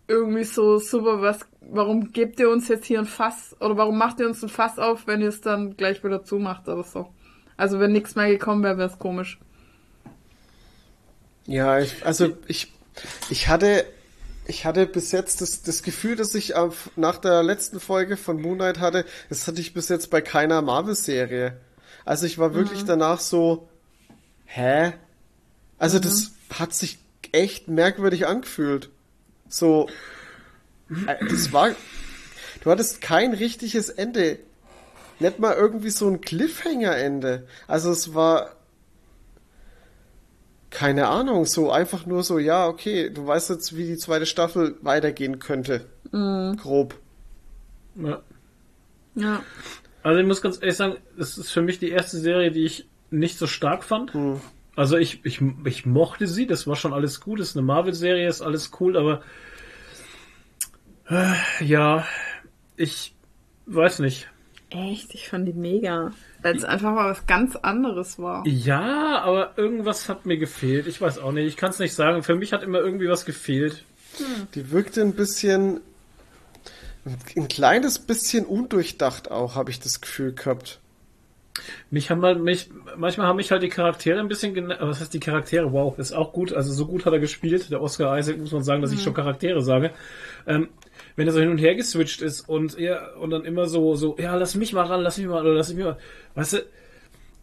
irgendwie 0.08 0.44
so 0.44 0.80
super, 0.80 1.22
was, 1.22 1.40
warum 1.62 2.12
gebt 2.12 2.40
ihr 2.40 2.50
uns 2.50 2.68
jetzt 2.68 2.86
hier 2.86 3.00
ein 3.00 3.06
Fass 3.06 3.56
oder 3.60 3.78
warum 3.78 3.98
macht 3.98 4.20
ihr 4.20 4.28
uns 4.28 4.42
ein 4.42 4.50
Fass 4.50 4.80
auf, 4.80 5.06
wenn 5.06 5.22
ihr 5.22 5.30
es 5.30 5.42
dann 5.42 5.78
gleich 5.78 6.04
wieder 6.04 6.24
zumacht 6.24 6.68
oder 6.68 6.84
so. 6.84 7.14
Also 7.58 7.80
wenn 7.80 7.92
nichts 7.92 8.16
mehr 8.16 8.28
gekommen 8.30 8.64
wäre, 8.64 8.78
wäre 8.78 8.90
es 8.90 8.98
komisch. 9.00 9.40
Ja, 11.46 11.80
ich, 11.80 12.06
also 12.06 12.36
ich, 12.48 12.72
ich 13.30 13.48
hatte, 13.48 13.86
ich 14.48 14.66
hatte 14.66 14.86
bis 14.86 15.12
jetzt 15.12 15.42
das, 15.42 15.62
das 15.62 15.84
Gefühl, 15.84 16.16
dass 16.16 16.34
ich 16.34 16.56
auf, 16.56 16.90
nach 16.96 17.18
der 17.18 17.44
letzten 17.44 17.80
Folge 17.80 18.18
von 18.18 18.42
Moonlight 18.42 18.80
hatte, 18.80 19.06
das 19.30 19.48
hatte 19.48 19.60
ich 19.60 19.74
bis 19.74 19.90
jetzt 19.90 20.10
bei 20.10 20.22
keiner 20.22 20.62
Marvel-Serie. 20.62 21.58
Also 22.06 22.26
ich 22.26 22.38
war 22.38 22.54
wirklich 22.54 22.86
danach 22.86 23.20
so, 23.20 23.68
hä? 24.46 24.94
Also 25.78 26.00
das 26.00 26.32
hat 26.54 26.74
sich 26.74 27.00
echt 27.34 27.68
merkwürdig 27.68 28.26
angefühlt. 28.26 28.90
So, 29.50 29.90
äh, 31.08 31.16
das 31.30 31.52
war, 31.52 31.76
du 32.64 32.72
hattest 32.72 33.02
kein 33.02 33.34
richtiges 33.34 33.90
Ende. 33.90 34.40
Nicht 35.20 35.40
mal 35.40 35.56
irgendwie 35.56 35.90
so 35.90 36.08
ein 36.08 36.22
Cliffhanger-Ende. 36.22 37.48
Also 37.68 37.92
es 37.92 38.14
war, 38.14 38.56
keine 40.70 41.08
Ahnung, 41.08 41.46
so 41.46 41.72
einfach 41.72 42.06
nur 42.06 42.24
so, 42.24 42.40
ja, 42.40 42.68
okay, 42.68 43.10
du 43.10 43.26
weißt 43.26 43.50
jetzt, 43.50 43.76
wie 43.76 43.86
die 43.86 43.98
zweite 43.98 44.26
Staffel 44.26 44.78
weitergehen 44.82 45.40
könnte. 45.40 45.86
Grob. 46.12 46.96
Ja. 47.96 48.22
Ja. 49.16 49.44
Also 50.04 50.20
ich 50.20 50.28
muss 50.28 50.42
ganz 50.42 50.58
ehrlich 50.62 50.78
sagen, 50.78 50.98
es 51.18 51.38
ist 51.38 51.52
für 51.52 51.62
mich 51.62 51.80
die 51.80 51.90
erste 51.90 52.18
Serie, 52.18 52.52
die 52.52 52.66
ich 52.66 52.88
nicht 53.10 53.38
so 53.38 53.48
stark 53.48 53.84
fand. 53.84 54.14
Also 54.76 54.98
ich, 54.98 55.26
ich, 55.26 55.42
ich 55.66 55.86
mochte 55.86 56.28
sie, 56.28 56.46
das 56.46 56.68
war 56.68 56.76
schon 56.76 56.94
alles 56.94 57.20
gut, 57.20 57.40
das 57.40 57.50
ist 57.50 57.58
eine 57.58 57.66
Marvel-Serie, 57.66 58.28
ist 58.28 58.42
alles 58.42 58.72
cool, 58.80 58.96
aber 58.96 59.22
äh, 61.10 61.34
ja, 61.66 62.06
ich 62.76 63.16
weiß 63.66 64.00
nicht. 64.00 64.30
Echt, 64.70 65.14
ich 65.14 65.30
fand 65.30 65.48
die 65.48 65.54
mega. 65.54 66.12
Weil 66.42 66.56
es 66.58 66.66
einfach 66.66 66.94
mal 66.94 67.10
was 67.10 67.26
ganz 67.26 67.56
anderes 67.56 68.20
war. 68.20 68.46
Ja, 68.46 69.22
aber 69.22 69.58
irgendwas 69.58 70.10
hat 70.10 70.26
mir 70.26 70.38
gefehlt. 70.38 70.88
Ich 70.88 71.00
weiß 71.00 71.20
auch 71.20 71.32
nicht, 71.32 71.48
ich 71.48 71.56
kann 71.56 71.70
es 71.70 71.80
nicht 71.80 71.94
sagen. 71.94 72.22
Für 72.22 72.36
mich 72.36 72.52
hat 72.52 72.64
immer 72.64 72.80
irgendwie 72.80 73.08
was 73.08 73.26
gefehlt. 73.26 73.84
Die 74.56 74.72
wirkte 74.72 75.02
ein 75.02 75.14
bisschen, 75.14 75.80
ein 77.36 77.48
kleines 77.48 78.00
bisschen 78.00 78.46
undurchdacht 78.46 79.32
auch, 79.32 79.56
habe 79.56 79.72
ich 79.72 79.80
das 79.80 80.02
Gefühl 80.02 80.34
gehabt. 80.34 80.80
Mich 81.90 82.12
haben 82.12 82.22
halt, 82.22 82.40
mich, 82.40 82.70
manchmal 82.98 83.28
haben 83.28 83.38
mich 83.38 83.52
halt 83.52 83.64
die 83.64 83.70
Charaktere 83.70 84.20
ein 84.20 84.28
bisschen 84.28 84.54
genervt. 84.54 84.82
Was 84.82 85.00
heißt 85.00 85.14
die 85.14 85.20
Charaktere? 85.20 85.72
Wow, 85.72 85.98
ist 85.98 86.12
auch 86.12 86.34
gut. 86.34 86.54
Also 86.54 86.74
so 86.74 86.86
gut 86.86 87.06
hat 87.06 87.14
er 87.14 87.20
gespielt. 87.20 87.72
Der 87.72 87.82
Oscar 87.82 88.18
Isaac 88.18 88.38
muss 88.38 88.52
man 88.52 88.64
sagen, 88.64 88.82
dass 88.82 88.92
ich 88.92 89.02
schon 89.02 89.14
Charaktere 89.14 89.62
sage. 89.62 89.92
Ähm, 90.46 90.70
wenn 91.18 91.28
er 91.28 91.34
so 91.34 91.40
hin 91.40 91.50
und 91.50 91.58
her 91.58 91.76
geswitcht 91.76 92.22
ist 92.22 92.48
und 92.48 92.78
ja, 92.78 93.16
und 93.16 93.32
dann 93.32 93.44
immer 93.44 93.68
so, 93.68 93.96
so, 93.96 94.16
ja, 94.20 94.36
lass 94.36 94.56
mich 94.56 94.72
mal 94.72 94.86
ran, 94.86 95.02
lass 95.02 95.18
mich 95.18 95.28
mal, 95.28 95.42
oder 95.42 95.56
lass 95.56 95.74
mich 95.74 95.84
mal. 95.84 95.98
Weißt 96.36 96.54
du, 96.54 96.66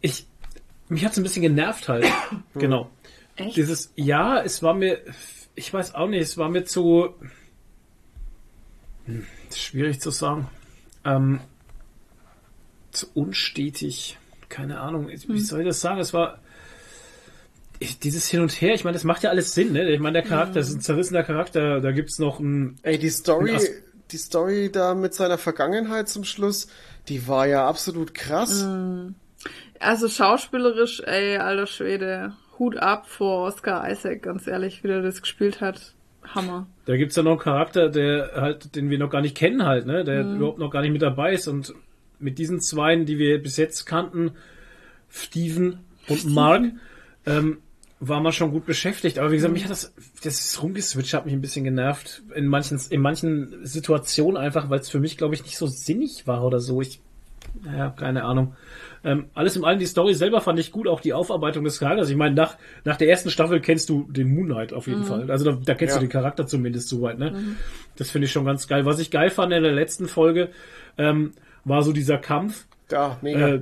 ich, 0.00 0.26
mich 0.88 1.04
hat's 1.04 1.16
ein 1.18 1.24
bisschen 1.24 1.42
genervt 1.42 1.88
halt. 1.88 2.06
genau. 2.54 2.88
Echt? 3.34 3.56
Dieses, 3.56 3.92
ja, 3.96 4.40
es 4.40 4.62
war 4.62 4.74
mir, 4.74 5.00
ich 5.56 5.74
weiß 5.74 5.96
auch 5.96 6.06
nicht, 6.06 6.22
es 6.22 6.38
war 6.38 6.48
mir 6.48 6.64
zu, 6.64 7.14
hm, 9.06 9.26
schwierig 9.52 10.00
zu 10.00 10.10
sagen, 10.10 10.46
ähm, 11.04 11.40
zu 12.92 13.08
unstetig, 13.12 14.18
keine 14.48 14.78
Ahnung, 14.78 15.08
wie 15.08 15.16
Hm. 15.16 15.38
soll 15.38 15.60
ich 15.62 15.66
das 15.66 15.80
sagen, 15.80 15.98
es 15.98 16.14
war, 16.14 16.38
ich, 17.78 17.98
dieses 17.98 18.28
Hin 18.28 18.40
und 18.40 18.52
Her, 18.52 18.74
ich 18.74 18.84
meine, 18.84 18.94
das 18.94 19.04
macht 19.04 19.22
ja 19.22 19.30
alles 19.30 19.54
Sinn, 19.54 19.72
ne? 19.72 19.90
Ich 19.90 20.00
meine, 20.00 20.20
der 20.20 20.28
Charakter, 20.28 20.54
das 20.54 20.68
ist 20.68 20.76
ein 20.76 20.80
zerrissener 20.80 21.22
Charakter, 21.22 21.80
da 21.80 21.92
gibt's 21.92 22.18
noch 22.18 22.40
ein, 22.40 22.76
Ey, 22.82 22.98
die 22.98 23.10
Story, 23.10 23.58
die 24.10 24.16
Story 24.16 24.70
da 24.72 24.94
mit 24.94 25.14
seiner 25.14 25.38
Vergangenheit 25.38 26.08
zum 26.08 26.24
Schluss, 26.24 26.68
die 27.08 27.26
war 27.26 27.46
ja 27.46 27.66
absolut 27.68 28.14
krass. 28.14 28.66
Also 29.80 30.08
schauspielerisch, 30.08 31.00
ey, 31.00 31.36
alter 31.38 31.66
Schwede, 31.66 32.32
Hut 32.58 32.76
ab 32.76 33.08
vor 33.08 33.46
Oscar 33.48 33.90
Isaac, 33.90 34.22
ganz 34.22 34.46
ehrlich, 34.46 34.82
wie 34.84 34.88
der 34.88 35.02
das 35.02 35.20
gespielt 35.20 35.60
hat. 35.60 35.94
Hammer. 36.34 36.66
da 36.86 36.96
gibt's 36.96 37.16
ja 37.16 37.22
noch 37.22 37.32
einen 37.32 37.40
Charakter, 37.40 37.90
der 37.90 38.30
halt, 38.34 38.74
den 38.76 38.88
wir 38.88 38.98
noch 38.98 39.10
gar 39.10 39.20
nicht 39.20 39.36
kennen 39.36 39.64
halt, 39.64 39.84
ne? 39.84 40.04
Der 40.04 40.22
überhaupt 40.22 40.58
noch 40.58 40.70
gar 40.70 40.80
nicht 40.80 40.92
mit 40.92 41.02
dabei 41.02 41.34
ist 41.34 41.48
und 41.48 41.74
mit 42.18 42.38
diesen 42.38 42.60
Zweien, 42.60 43.04
die 43.04 43.18
wir 43.18 43.42
bis 43.42 43.58
jetzt 43.58 43.84
kannten, 43.84 44.32
Steven 45.10 45.80
und 46.08 46.24
Mark, 46.30 46.62
ähm, 47.26 47.58
war 48.00 48.20
man 48.20 48.32
schon 48.32 48.50
gut 48.50 48.66
beschäftigt. 48.66 49.18
Aber 49.18 49.30
wie 49.30 49.36
gesagt, 49.36 49.52
mich 49.54 49.64
hat 49.64 49.70
das, 49.70 49.94
das 50.22 50.62
Rumgeswitch 50.62 51.14
hat 51.14 51.24
mich 51.24 51.34
ein 51.34 51.40
bisschen 51.40 51.64
genervt. 51.64 52.22
In 52.34 52.46
manchen, 52.46 52.78
in 52.90 53.00
manchen 53.00 53.64
Situationen 53.64 54.36
einfach, 54.36 54.68
weil 54.68 54.80
es 54.80 54.90
für 54.90 55.00
mich, 55.00 55.16
glaube 55.16 55.34
ich, 55.34 55.42
nicht 55.44 55.56
so 55.56 55.66
sinnig 55.66 56.26
war 56.26 56.44
oder 56.44 56.60
so. 56.60 56.82
Ich, 56.82 57.00
ja, 57.64 57.90
keine 57.90 58.24
Ahnung. 58.24 58.54
Ähm, 59.04 59.26
alles 59.34 59.54
im 59.56 59.64
allem, 59.64 59.78
die 59.78 59.86
Story 59.86 60.14
selber 60.14 60.40
fand 60.40 60.58
ich 60.58 60.72
gut, 60.72 60.88
auch 60.88 61.00
die 61.00 61.12
Aufarbeitung 61.12 61.62
des 61.64 61.78
Charakters. 61.78 62.08
Ich 62.10 62.16
meine, 62.16 62.34
nach, 62.34 62.56
nach 62.84 62.96
der 62.96 63.08
ersten 63.08 63.30
Staffel 63.30 63.60
kennst 63.60 63.88
du 63.90 64.06
den 64.10 64.34
Moon 64.34 64.46
Knight 64.46 64.72
auf 64.72 64.86
jeden 64.86 65.00
Mhm. 65.00 65.04
Fall. 65.04 65.30
Also 65.30 65.44
da, 65.44 65.58
da 65.64 65.74
kennst 65.74 65.94
Ja. 65.94 66.00
du 66.00 66.06
den 66.06 66.10
Charakter 66.10 66.46
zumindest 66.46 66.88
soweit, 66.88 67.18
ne? 67.18 67.56
Das 67.96 68.10
finde 68.10 68.26
ich 68.26 68.32
schon 68.32 68.44
ganz 68.46 68.66
geil. 68.66 68.86
Was 68.86 68.98
ich 68.98 69.10
geil 69.10 69.30
fand 69.30 69.52
in 69.52 69.62
der 69.62 69.72
letzten 69.72 70.08
Folge, 70.08 70.48
ähm, 70.98 71.32
war 71.64 71.82
so 71.82 71.92
dieser 71.92 72.18
Kampf, 72.18 72.66
Ja, 72.90 73.18
mega. 73.22 73.48
äh, 73.48 73.60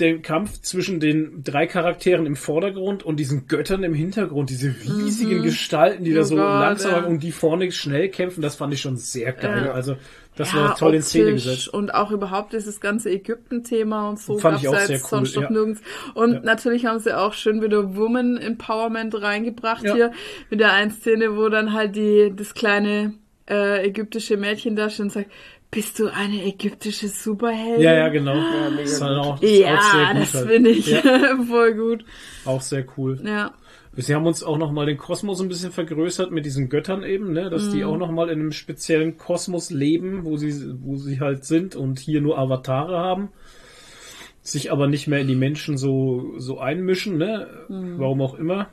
der 0.00 0.18
Kampf 0.18 0.60
zwischen 0.62 1.00
den 1.00 1.42
drei 1.44 1.66
Charakteren 1.66 2.26
im 2.26 2.36
Vordergrund 2.36 3.02
und 3.02 3.16
diesen 3.16 3.46
Göttern 3.46 3.82
im 3.84 3.94
Hintergrund, 3.94 4.50
diese 4.50 4.68
riesigen 4.68 5.42
Gestalten, 5.42 6.04
die 6.04 6.14
da 6.14 6.20
Oh 6.20 6.24
so 6.24 6.36
Gott, 6.36 6.44
langsam 6.44 6.90
ja. 6.92 7.04
und 7.06 7.22
die 7.22 7.32
vorne 7.32 7.70
schnell 7.72 8.08
kämpfen, 8.08 8.42
das 8.42 8.56
fand 8.56 8.72
ich 8.74 8.80
schon 8.80 8.96
sehr 8.96 9.32
geil. 9.32 9.66
Ja. 9.66 9.72
Also 9.72 9.96
das 10.36 10.52
Ja, 10.52 10.58
war 10.60 10.76
toll 10.76 10.94
in 10.94 11.02
Szene 11.02 11.32
gesetzt. 11.32 11.68
Und 11.68 11.92
auch 11.94 12.10
überhaupt 12.10 12.52
dieses 12.52 12.80
ganze 12.80 13.10
Ägypten-Thema 13.10 14.08
und 14.08 14.18
so 14.18 14.38
Fand 14.38 14.60
ich 14.60 14.68
auch 14.68 14.78
sehr 14.78 14.98
cool, 14.98 15.08
sonst 15.08 15.36
noch 15.36 15.42
ja. 15.42 15.50
nirgends. 15.50 15.82
Und 16.14 16.32
Ja. 16.32 16.40
natürlich 16.40 16.86
haben 16.86 16.98
sie 17.00 17.16
auch 17.16 17.34
schön 17.34 17.60
wieder 17.62 17.94
Woman 17.96 18.36
Empowerment 18.36 19.20
reingebracht 19.20 19.82
hier. 19.82 20.12
Mit 20.48 20.60
der 20.60 20.72
einen 20.72 20.92
Szene, 20.92 21.36
wo 21.36 21.48
dann 21.48 21.72
halt 21.72 21.96
die, 21.96 22.32
das 22.34 22.54
kleine 22.54 23.14
äh, 23.48 23.84
ägyptische 23.86 24.36
Mädchen 24.36 24.76
da 24.76 24.88
steht 24.88 25.00
und 25.00 25.12
sagt, 25.12 25.30
bist 25.70 25.98
du 25.98 26.08
eine 26.12 26.44
ägyptische 26.44 27.08
Superheldin? 27.08 27.80
Ja, 27.82 27.94
ja, 27.94 28.08
genau. 28.08 28.34
mega 28.34 28.70
das 28.82 28.90
ist 28.92 29.00
halt 29.02 29.18
auch, 29.18 29.40
ist 29.42 29.58
Ja, 29.58 30.12
gut 30.12 30.22
das 30.22 30.34
halt. 30.34 30.48
finde 30.48 30.70
ich 30.70 30.86
Ja, 30.88 31.02
voll 31.48 31.74
gut. 31.74 32.04
auch 32.44 32.60
sehr 32.60 32.84
cool. 32.96 33.20
Ja. 33.24 33.52
Sie 33.96 34.14
haben 34.14 34.24
uns 34.26 34.42
auch 34.44 34.56
nochmal 34.56 34.86
den 34.86 34.96
Kosmos 34.98 35.40
ein 35.40 35.48
bisschen 35.48 35.72
vergrößert 35.72 36.30
mit 36.30 36.44
diesen 36.46 36.68
Göttern 36.68 37.02
eben, 37.02 37.32
ne? 37.32 37.50
dass 37.50 37.64
Mhm. 37.68 37.72
die 37.72 37.84
auch 37.84 37.96
nochmal 37.96 38.30
in 38.30 38.38
einem 38.40 38.52
speziellen 38.52 39.16
Kosmos 39.18 39.70
leben, 39.70 40.24
wo 40.24 40.36
sie, 40.36 40.74
wo 40.82 40.96
sie 40.96 41.20
halt 41.20 41.44
sind 41.44 41.74
und 41.76 41.98
hier 41.98 42.20
nur 42.20 42.38
Avatare 42.38 42.96
haben. 42.98 43.28
Sich 44.42 44.72
aber 44.72 44.86
nicht 44.86 45.06
mehr 45.06 45.20
in 45.20 45.28
die 45.28 45.34
Menschen 45.36 45.76
so, 45.76 46.34
so 46.38 46.58
einmischen, 46.60 47.18
ne? 47.18 47.46
Mhm. 47.68 47.98
Warum 47.98 48.22
auch 48.22 48.34
immer. 48.34 48.68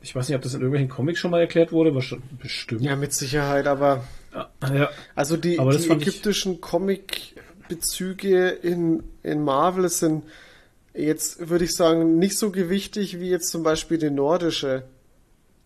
Ich 0.00 0.14
weiß 0.14 0.28
nicht, 0.28 0.36
ob 0.36 0.42
das 0.42 0.54
in 0.54 0.60
irgendwelchen 0.60 0.88
Comics 0.90 1.18
schon 1.18 1.30
mal 1.32 1.40
erklärt 1.40 1.72
wurde, 1.72 1.90
bestimmt. 1.92 2.82
ja, 2.82 2.94
mit 2.94 3.12
Sicherheit, 3.12 3.66
aber 3.66 4.04
ja. 4.34 4.88
also 5.14 5.36
die, 5.36 5.50
die 5.50 5.56
fand 5.56 6.02
ich- 6.02 6.08
ägyptischen 6.08 6.60
Comic-Bezüge 6.60 8.48
in, 8.48 9.02
in 9.22 9.42
Marvel 9.44 9.88
sind 9.88 10.24
jetzt, 10.94 11.48
würde 11.48 11.64
ich 11.64 11.74
sagen, 11.74 12.18
nicht 12.18 12.38
so 12.38 12.50
gewichtig 12.50 13.18
wie 13.20 13.30
jetzt 13.30 13.50
zum 13.50 13.62
Beispiel 13.62 13.98
die 13.98 14.10
nordische. 14.10 14.84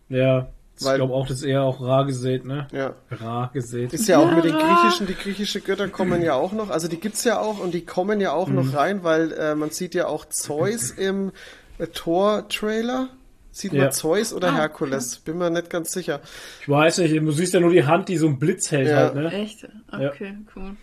Ja, 0.09 0.47
ich 0.79 0.85
Weil- 0.85 0.97
glaube 0.97 1.13
auch, 1.13 1.27
das 1.27 1.37
ist 1.37 1.43
eher 1.43 1.63
auch 1.63 1.81
rar 1.81 2.05
gesät, 2.05 2.45
ne? 2.45 2.67
Ja. 2.71 2.93
Rar 3.11 3.49
gesät. 3.53 3.93
Ist 3.93 4.07
ja 4.07 4.19
auch 4.19 4.31
mit 4.31 4.45
den 4.45 4.53
griechischen, 4.53 5.07
die 5.07 5.15
griechische 5.15 5.59
Götter 5.59 5.87
kommen 5.89 6.21
ja 6.21 6.35
auch 6.35 6.53
noch, 6.53 6.69
also 6.69 6.87
die 6.87 6.99
gibt's 6.99 7.23
ja 7.23 7.39
auch 7.39 7.59
und 7.59 7.73
die 7.73 7.83
kommen 7.85 8.21
ja 8.21 8.31
auch 8.31 8.47
Mhm. 8.47 8.55
noch 8.55 8.73
rein, 8.73 9.03
weil 9.03 9.31
äh, 9.33 9.55
man 9.55 9.71
sieht 9.71 9.95
ja 9.95 10.07
auch 10.07 10.25
Zeus 10.25 10.91
im 10.97 11.31
äh, 11.79 11.87
Thor-Trailer. 11.87 13.09
Sieht 13.57 13.73
Ja. 13.73 13.85
man 13.85 13.91
Zeus 13.91 14.33
Ah, 14.33 14.35
oder 14.37 14.55
Herkules? 14.55 15.17
Bin 15.17 15.39
mir 15.39 15.49
nicht 15.49 15.71
ganz 15.71 15.91
sicher. 15.91 16.21
Ich 16.61 16.69
weiß 16.69 16.99
nicht, 16.99 17.15
du 17.17 17.31
siehst 17.31 17.55
ja 17.55 17.59
nur 17.59 17.71
die 17.71 17.85
Hand, 17.85 18.07
die 18.07 18.17
so 18.17 18.27
einen 18.27 18.37
Blitz 18.37 18.69
hält 18.71 18.87
Ja. 18.89 18.97
halt, 18.97 19.15
ne? 19.15 19.31
Echt? 19.31 19.67
Okay, 19.91 20.35
cool. 20.55 20.75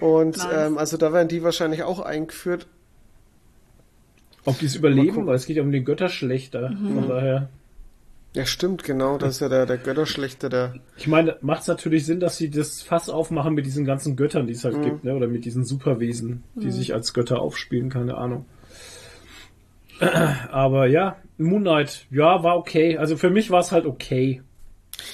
Und 0.00 0.38
Nice. 0.38 0.46
ähm, 0.52 0.78
also 0.78 0.96
da 0.96 1.12
werden 1.12 1.28
die 1.28 1.42
wahrscheinlich 1.42 1.82
auch 1.82 2.00
eingeführt. 2.00 2.66
Ob 4.46 4.58
die 4.58 4.66
es 4.66 4.74
überleben, 4.76 5.26
weil 5.26 5.36
es 5.36 5.44
geht 5.46 5.56
ja 5.56 5.62
um 5.62 5.72
den 5.72 5.84
Götterschlechter. 5.84 6.70
Mhm. 6.70 6.94
Von 6.94 7.08
daher. 7.08 7.48
Ja, 8.34 8.46
stimmt, 8.46 8.82
genau. 8.82 9.16
Das 9.18 9.34
ist 9.36 9.40
ja 9.40 9.48
der, 9.48 9.64
der 9.66 9.76
Götterschlechte, 9.78 10.48
der. 10.48 10.74
Ich 10.96 11.06
meine, 11.06 11.36
macht 11.42 11.62
es 11.62 11.68
natürlich 11.68 12.04
Sinn, 12.06 12.18
dass 12.18 12.36
sie 12.38 12.50
das 12.50 12.82
Fass 12.82 13.08
aufmachen 13.10 13.54
mit 13.54 13.64
diesen 13.66 13.84
ganzen 13.84 14.16
Göttern, 14.16 14.46
die 14.46 14.54
es 14.54 14.64
Mhm. 14.64 14.68
halt 14.74 14.82
gibt, 14.84 15.04
ne? 15.04 15.14
Oder 15.14 15.28
mit 15.28 15.44
diesen 15.44 15.64
Superwesen, 15.64 16.42
die 16.54 16.70
sich 16.70 16.94
als 16.94 17.12
Götter 17.14 17.40
aufspielen, 17.40 17.90
keine 17.90 18.16
Ahnung. 18.16 18.46
Aber 20.50 20.86
ja, 20.86 21.16
Moon 21.38 21.62
Knight, 21.62 22.06
ja, 22.10 22.42
war 22.42 22.56
okay. 22.56 22.98
Also 22.98 23.16
für 23.16 23.30
mich 23.30 23.50
war 23.50 23.60
es 23.60 23.72
halt 23.72 23.86
okay. 23.86 24.42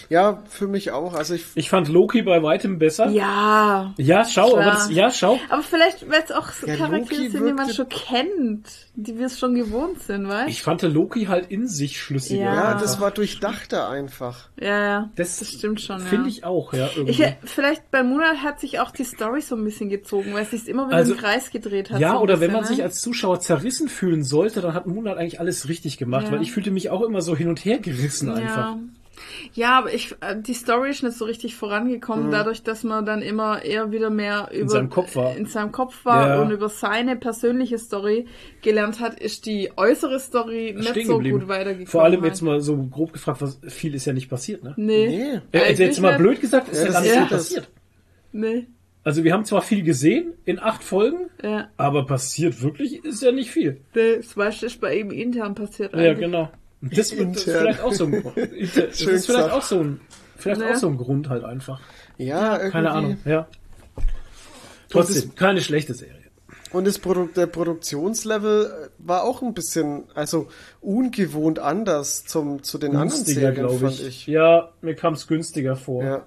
Ja, 0.08 0.42
für 0.48 0.66
mich 0.66 0.90
auch. 0.90 1.14
Also 1.14 1.34
ich. 1.34 1.44
Ich 1.54 1.70
fand 1.70 1.88
Loki 1.88 2.22
bei 2.22 2.42
weitem 2.42 2.78
besser. 2.78 3.08
Ja. 3.10 3.94
Ja, 3.96 4.24
schau, 4.24 4.50
Klar. 4.50 4.62
aber 4.62 4.70
das, 4.72 4.90
ja, 4.90 5.10
schau. 5.10 5.38
Aber 5.48 5.62
vielleicht, 5.62 6.08
weil 6.10 6.22
es 6.24 6.32
auch 6.32 6.48
so 6.50 6.66
Ja, 6.66 6.76
Charaktere 6.76 7.30
sind, 7.30 7.46
die 7.46 7.52
man 7.52 7.72
schon 7.72 7.88
kennt, 7.88 8.66
die 8.94 9.18
wir 9.18 9.26
es 9.26 9.38
schon 9.38 9.54
gewohnt 9.54 10.02
sind, 10.02 10.28
weißt 10.28 10.48
Ich 10.48 10.62
fand 10.62 10.82
Loki 10.82 11.24
halt 11.26 11.50
in 11.50 11.66
sich 11.68 12.00
schlüssiger. 12.00 12.42
Ja. 12.44 12.54
Ja, 12.54 12.74
das 12.78 13.00
war 13.00 13.10
durchdachter 13.10 13.88
einfach. 13.88 14.48
Ja, 14.60 14.84
ja. 14.84 15.10
Das, 15.16 15.38
Das 15.38 15.48
stimmt 15.52 15.80
schon, 15.80 15.98
ja. 16.00 16.04
Finde 16.06 16.28
ich 16.28 16.44
auch, 16.44 16.72
ja. 16.72 16.88
Irgendwie. 16.94 17.22
Ich, 17.22 17.34
vielleicht 17.44 17.90
bei 17.90 18.02
Monat 18.02 18.38
hat 18.42 18.60
sich 18.60 18.80
auch 18.80 18.90
die 18.90 19.04
Story 19.04 19.40
so 19.40 19.56
ein 19.56 19.64
bisschen 19.64 19.88
gezogen, 19.88 20.32
weil 20.34 20.42
es 20.44 20.50
sich 20.50 20.68
immer 20.68 20.86
wieder 20.86 20.96
Also, 20.96 21.12
im 21.14 21.18
Kreis 21.18 21.50
gedreht 21.50 21.90
hat. 21.90 22.00
ja, 22.00 22.12
so 22.14 22.18
oder 22.20 22.40
wenn 22.40 22.52
man 22.52 22.62
ne? 22.62 22.66
sich 22.66 22.82
als 22.82 23.00
Zuschauer 23.00 23.40
zerrissen 23.40 23.88
fühlen 23.88 24.22
sollte, 24.24 24.60
dann 24.60 24.74
hat 24.74 24.86
Moonlight 24.86 25.18
eigentlich 25.18 25.40
alles 25.40 25.68
richtig 25.68 25.98
gemacht, 25.98 26.26
Ja. 26.26 26.32
weil 26.32 26.42
ich 26.42 26.52
fühlte 26.52 26.70
mich 26.70 26.90
auch 26.90 27.02
immer 27.02 27.20
so 27.22 27.36
hin 27.36 27.48
und 27.48 27.64
her 27.64 27.78
gerissen 27.78 28.30
einfach. 28.30 28.76
Ja. 29.54 29.70
Ja, 29.70 29.78
aber 29.78 29.94
ich, 29.94 30.12
äh, 30.20 30.36
die 30.40 30.54
Story 30.54 30.90
ist 30.90 31.02
nicht 31.02 31.16
so 31.16 31.24
richtig 31.24 31.54
vorangekommen, 31.54 32.30
dadurch, 32.30 32.62
dass 32.62 32.82
man 32.84 33.06
dann 33.06 33.22
immer 33.22 33.62
eher 33.64 33.90
wieder 33.92 34.10
mehr 34.10 34.48
über 34.52 34.68
seinem 34.68 34.90
Kopf 34.90 35.14
war. 35.16 35.36
in 35.36 35.46
seinem 35.46 35.70
Kopf 35.72 36.04
war 36.04 36.28
Ja. 36.28 36.42
und 36.42 36.50
über 36.50 36.68
seine 36.68 37.16
persönliche 37.16 37.78
Story 37.78 38.26
gelernt 38.62 39.00
hat, 39.00 39.18
ist 39.20 39.46
die 39.46 39.70
äußere 39.76 40.18
Story 40.20 40.74
nicht 40.76 41.06
so 41.06 41.16
geblieben. 41.18 41.40
gut 41.40 41.48
weitergekommen. 41.48 41.86
Vor 41.86 42.02
allem 42.02 42.20
halt. 42.22 42.32
jetzt 42.32 42.40
mal 42.42 42.60
so 42.60 42.76
grob 42.76 43.12
gefragt, 43.12 43.40
was 43.42 43.60
viel 43.68 43.94
ist 43.94 44.06
ja 44.06 44.12
nicht 44.12 44.28
passiert, 44.28 44.64
ne? 44.64 44.74
Nee. 44.76 45.06
Nee. 45.08 45.40
Äh, 45.58 45.64
Eigentlich 45.64 45.78
jetzt 45.78 46.00
mal 46.00 46.16
blöd 46.16 46.40
gesagt, 46.40 46.68
ist 46.68 46.78
Ja, 46.78 46.86
ja, 46.86 46.86
das 46.86 46.94
gar 46.94 47.02
nicht 47.02 47.14
ja 47.14 47.24
passiert. 47.26 47.68
Nee. 48.32 48.66
Also 49.02 49.24
wir 49.24 49.32
haben 49.32 49.44
zwar 49.46 49.62
viel 49.62 49.82
gesehen 49.82 50.34
in 50.44 50.58
acht 50.58 50.82
Folgen, 50.84 51.30
Ja. 51.42 51.68
aber 51.78 52.04
passiert 52.04 52.62
wirklich 52.62 53.02
ist 53.04 53.22
ja 53.22 53.32
nicht 53.32 53.50
viel. 53.50 53.80
Das 53.94 54.36
weißt 54.36 54.62
du, 54.62 54.66
ist 54.66 54.80
bei 54.80 54.96
ihm 54.98 55.10
intern 55.10 55.54
passiert. 55.54 55.92
Ja, 55.94 55.98
eigentlich. 56.00 56.18
genau. 56.26 56.50
Und 56.82 56.96
Das, 56.96 57.16
wird- 57.16 57.28
das 57.36 57.42
ist 57.46 57.52
vielleicht 57.56 57.80
auch 57.80 57.92
so 57.92 58.04
ein 58.04 58.10
Grund. 58.22 58.36
Das 58.36 59.00
ist 59.00 59.26
vielleicht 59.26 59.50
auch 59.50 59.62
so 59.62 59.80
ein, 59.80 60.00
vielleicht 60.36 60.60
Ja. 60.60 60.70
auch 60.72 60.76
so 60.76 60.88
ein 60.88 60.96
Grund 60.96 61.28
halt 61.28 61.44
einfach. 61.44 61.80
Ja, 62.16 62.54
irgendwie. 62.56 62.70
Keine 62.72 62.90
Ahnung, 62.90 63.18
ja. 63.24 63.46
Trotzdem, 64.88 65.34
keine 65.34 65.60
schlechte 65.60 65.94
Serie. 65.94 66.16
Und 66.72 66.86
das 66.86 66.98
Produkt, 66.98 67.36
der 67.36 67.46
Produktionslevel 67.46 68.66
äh, 68.66 68.88
war 68.98 69.24
auch 69.24 69.42
ein 69.42 69.54
bisschen, 69.54 70.04
also 70.14 70.48
ungewohnt 70.80 71.58
anders 71.58 72.24
zum, 72.24 72.62
zu 72.62 72.78
den 72.78 72.90
anderen 72.90 73.10
Günstiger, 73.10 73.40
Serien, 73.40 73.54
glaube 73.66 73.78
fand 73.80 74.00
ich. 74.00 74.06
ich. 74.06 74.26
Ja, 74.28 74.70
mir 74.80 74.94
kam 74.94 75.14
es 75.14 75.26
günstiger 75.26 75.76
vor. 75.76 76.04
Ja. 76.04 76.26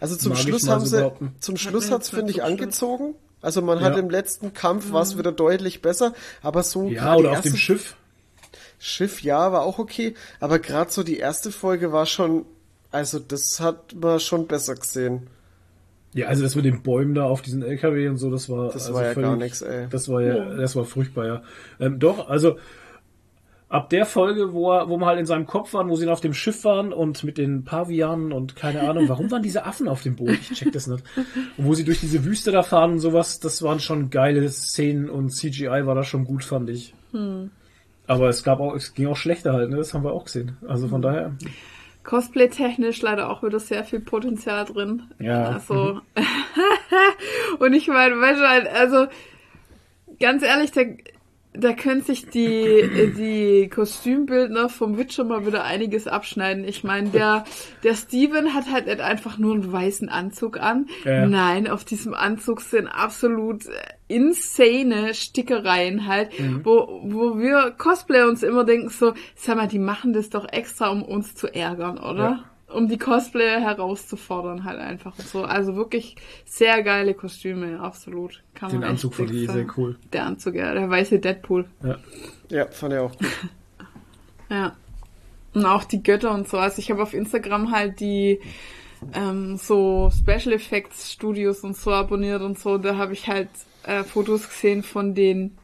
Also 0.00 0.16
zum 0.16 0.30
Mag 0.32 0.38
ich 0.40 0.44
Schluss 0.48 0.68
haben 0.68 0.80
so 0.80 0.86
sie, 0.86 0.96
behaupten. 0.98 1.34
zum 1.40 1.56
Schluss 1.56 1.90
hat's 1.90 2.08
jetzt 2.08 2.14
finde 2.16 2.30
ich 2.30 2.36
so 2.38 2.42
angezogen. 2.42 3.14
Also 3.40 3.62
man 3.62 3.80
hat 3.80 3.94
Ja. 3.94 3.98
im 4.00 4.10
letzten 4.10 4.54
Kampf 4.54 4.92
war's 4.92 5.18
wieder 5.18 5.32
deutlich 5.32 5.82
besser, 5.82 6.14
aber 6.42 6.62
so 6.62 6.88
Ja, 6.88 7.14
oder 7.16 7.32
auf 7.32 7.40
dem 7.42 7.56
Schiff. 7.56 7.96
Schiff, 8.78 9.22
ja, 9.22 9.52
war 9.52 9.62
auch 9.62 9.78
okay, 9.78 10.14
aber 10.40 10.58
gerade 10.58 10.90
so 10.90 11.02
die 11.02 11.18
erste 11.18 11.50
Folge 11.50 11.92
war 11.92 12.06
schon, 12.06 12.44
also 12.90 13.18
das 13.18 13.60
hat 13.60 13.94
man 13.94 14.20
schon 14.20 14.46
besser 14.46 14.74
gesehen. 14.74 15.28
Ja, 16.12 16.28
also 16.28 16.42
das 16.44 16.54
mit 16.54 16.64
den 16.64 16.82
Bäumen 16.82 17.14
da 17.14 17.24
auf 17.24 17.42
diesen 17.42 17.62
LKW 17.62 18.08
und 18.08 18.18
so, 18.18 18.30
das 18.30 18.48
war 18.48 18.66
Das 18.66 18.74
also 18.86 18.94
war 18.94 19.04
ja 19.04 19.12
völlig- 19.14 19.28
gar 19.30 19.36
nix, 19.36 19.62
ey. 19.62 19.88
Das 19.90 20.08
war 20.08 20.22
ja, 20.22 20.54
das 20.56 20.76
war 20.76 20.84
furchtbar, 20.84 21.26
ja. 21.26 21.42
Ähm, 21.80 21.98
doch, 21.98 22.28
also 22.28 22.56
ab 23.68 23.90
der 23.90 24.06
Folge, 24.06 24.52
wo 24.52 24.70
er, 24.72 24.88
wo 24.88 24.96
wir 24.98 25.06
halt 25.06 25.18
in 25.18 25.26
seinem 25.26 25.46
Kopf 25.46 25.74
waren, 25.74 25.88
wo 25.88 25.96
sie 25.96 26.06
auf 26.06 26.20
dem 26.20 26.34
Schiff 26.34 26.62
waren 26.64 26.92
und 26.92 27.24
mit 27.24 27.36
den 27.38 27.64
Pavianen 27.64 28.32
und 28.32 28.54
keine 28.54 28.88
Ahnung, 28.88 29.08
warum 29.08 29.28
waren 29.32 29.42
diese 29.42 29.64
Affen 29.64 29.88
auf 29.88 30.02
dem 30.02 30.14
Boot? 30.14 30.30
Ich 30.30 30.52
check 30.52 30.70
das 30.70 30.86
nicht. 30.86 31.02
Und 31.56 31.64
wo 31.64 31.74
sie 31.74 31.82
durch 31.84 31.98
diese 31.98 32.24
Wüste 32.24 32.52
da 32.52 32.62
fahren 32.62 32.92
und 32.92 32.98
sowas, 33.00 33.40
das 33.40 33.62
waren 33.62 33.80
schon 33.80 34.10
geile 34.10 34.48
Szenen 34.50 35.10
und 35.10 35.30
CGI 35.30 35.84
war 35.86 35.96
da 35.96 36.04
schon 36.04 36.24
gut, 36.24 36.44
fand 36.44 36.70
ich. 36.70 36.94
Hm. 37.10 37.50
Aber 38.06 38.28
es 38.28 38.44
gab 38.44 38.60
auch, 38.60 38.74
es 38.74 38.94
ging 38.94 39.06
auch 39.08 39.16
schlechter 39.16 39.52
halt, 39.52 39.70
ne? 39.70 39.76
Das 39.76 39.94
haben 39.94 40.04
wir 40.04 40.12
auch 40.12 40.24
gesehen. 40.24 40.56
Also 40.68 40.88
von 40.88 41.02
daher. 41.02 41.32
Cosplay-technisch 42.02 43.00
leider 43.00 43.30
auch 43.30 43.42
wieder 43.42 43.58
sehr 43.58 43.82
viel 43.84 44.00
Potenzial 44.00 44.66
drin. 44.66 45.04
Ja. 45.18 45.44
Also, 45.44 46.00
und 47.58 47.72
ich 47.72 47.88
meine, 47.88 48.20
weißt 48.20 48.40
du 48.40 48.70
also, 48.72 49.06
ganz 50.20 50.42
ehrlich, 50.42 50.70
da, 50.72 50.82
da 51.56 51.72
können 51.72 52.02
sich 52.02 52.28
die, 52.28 53.12
die 53.16 53.68
Kostümbildner 53.68 54.68
vom 54.68 54.98
Witcher 54.98 55.22
mal 55.22 55.46
wieder 55.46 55.62
einiges 55.62 56.08
abschneiden. 56.08 56.64
Ich 56.64 56.82
meine, 56.82 57.10
der, 57.10 57.44
der 57.84 57.94
Steven 57.94 58.54
hat 58.54 58.70
halt 58.70 58.86
nicht 58.86 59.00
einfach 59.00 59.38
nur 59.38 59.54
einen 59.54 59.72
weißen 59.72 60.08
Anzug 60.08 60.58
an. 60.58 60.88
Ja. 61.04 61.26
Nein, 61.26 61.68
auf 61.68 61.84
diesem 61.84 62.12
Anzug 62.12 62.60
sind 62.60 62.88
absolut 62.88 63.64
insane 64.08 65.14
Stickereien 65.14 66.06
halt, 66.06 66.30
wo, 66.64 67.00
wo 67.04 67.38
wir 67.38 67.70
Cosplayer 67.78 68.28
uns 68.28 68.42
immer 68.42 68.64
denken 68.64 68.88
so, 68.88 69.14
sag 69.36 69.56
mal, 69.56 69.68
die 69.68 69.78
machen 69.78 70.12
das 70.12 70.30
doch 70.30 70.46
extra, 70.52 70.88
um 70.88 71.02
uns 71.02 71.36
zu 71.36 71.46
ärgern, 71.46 71.98
oder? 71.98 72.44
Um 72.74 72.88
die 72.88 72.98
Cosplayer 72.98 73.60
herauszufordern 73.60 74.64
halt 74.64 74.80
einfach 74.80 75.18
und 75.18 75.26
so. 75.26 75.44
Also 75.44 75.76
wirklich 75.76 76.16
sehr 76.44 76.82
geile 76.82 77.14
Kostüme, 77.14 77.80
absolut. 77.80 78.42
Kann 78.54 78.70
Den 78.70 78.80
man 78.80 78.90
Anzug 78.90 79.14
fand 79.14 79.30
ich 79.30 79.50
sehr 79.50 79.66
cool. 79.76 79.96
Der 80.12 80.26
Anzug, 80.26 80.54
ja, 80.54 80.74
der 80.74 80.90
weiße 80.90 81.18
Deadpool. 81.18 81.66
Ja. 81.82 81.98
Ja, 82.50 82.66
fand 82.66 82.92
ich 82.94 82.98
auch 82.98 83.16
gut. 83.16 83.28
Ja. 84.50 84.76
Und 85.54 85.64
auch 85.64 85.84
die 85.84 86.02
Götter 86.02 86.32
und 86.32 86.48
so. 86.48 86.58
Also 86.58 86.78
ich 86.80 86.90
habe 86.90 87.02
auf 87.02 87.14
Instagram 87.14 87.70
halt 87.70 87.98
die 87.98 88.40
ähm, 89.14 89.56
so 89.56 90.10
Special 90.10 90.52
Effects 90.52 91.12
Studios 91.12 91.60
und 91.60 91.76
so 91.76 91.92
abonniert 91.92 92.42
und 92.42 92.58
so. 92.58 92.78
Da 92.78 92.96
habe 92.96 93.12
ich 93.14 93.28
halt 93.28 93.48
äh, 93.84 94.04
Fotos 94.04 94.48
gesehen 94.48 94.82
von 94.82 95.14
den 95.14 95.56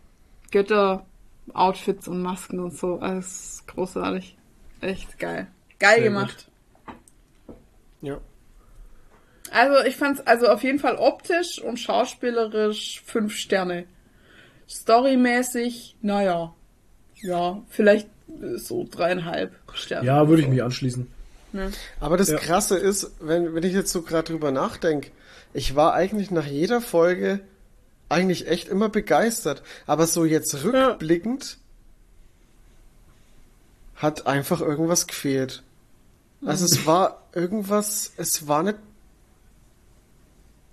Götter-Outfits 0.50 2.08
und 2.08 2.22
Masken 2.22 2.60
und 2.60 2.76
so. 2.76 2.98
Also, 2.98 3.18
es 3.18 3.26
ist 3.26 3.68
großartig. 3.68 4.36
Echt 4.80 5.18
geil. 5.18 5.46
Geil 5.78 5.96
Sehr 5.96 6.04
gemacht. 6.04 6.49
Ja. 8.02 8.20
Also 9.50 9.84
ich 9.84 9.96
fand's 9.96 10.20
also 10.20 10.48
auf 10.48 10.62
jeden 10.62 10.78
Fall 10.78 10.96
optisch 10.96 11.60
und 11.60 11.78
schauspielerisch 11.78 13.02
fünf 13.04 13.34
Sterne. 13.34 13.84
Storymäßig, 14.68 15.96
naja, 16.02 16.54
ja, 17.16 17.62
vielleicht 17.68 18.08
so 18.56 18.86
dreieinhalb 18.88 19.52
Sterne. 19.74 20.06
Ja, 20.06 20.28
würde 20.28 20.42
ich 20.42 20.48
mich 20.48 20.62
anschließen. 20.62 21.06
Aber 21.98 22.16
das 22.16 22.30
Ja. 22.30 22.38
Krasse 22.38 22.76
ist, 22.76 23.10
wenn, 23.20 23.54
wenn 23.54 23.64
ich 23.64 23.72
jetzt 23.72 23.90
so 23.90 24.02
gerade 24.02 24.32
drüber 24.32 24.52
nachdenke, 24.52 25.10
ich 25.52 25.74
war 25.74 25.94
eigentlich 25.94 26.30
nach 26.30 26.46
jeder 26.46 26.80
Folge 26.80 27.40
eigentlich 28.08 28.46
echt 28.46 28.68
immer 28.68 28.88
begeistert. 28.88 29.62
Aber 29.86 30.06
so 30.06 30.24
jetzt 30.24 30.62
rückblickend 30.62 31.58
hat 33.96 34.26
einfach 34.26 34.60
irgendwas 34.60 35.06
gefehlt. 35.06 35.62
Also 36.44 36.64
es 36.64 36.86
war 36.86 37.22
irgendwas, 37.34 38.12
es 38.16 38.48
war 38.48 38.62
nicht. 38.62 38.78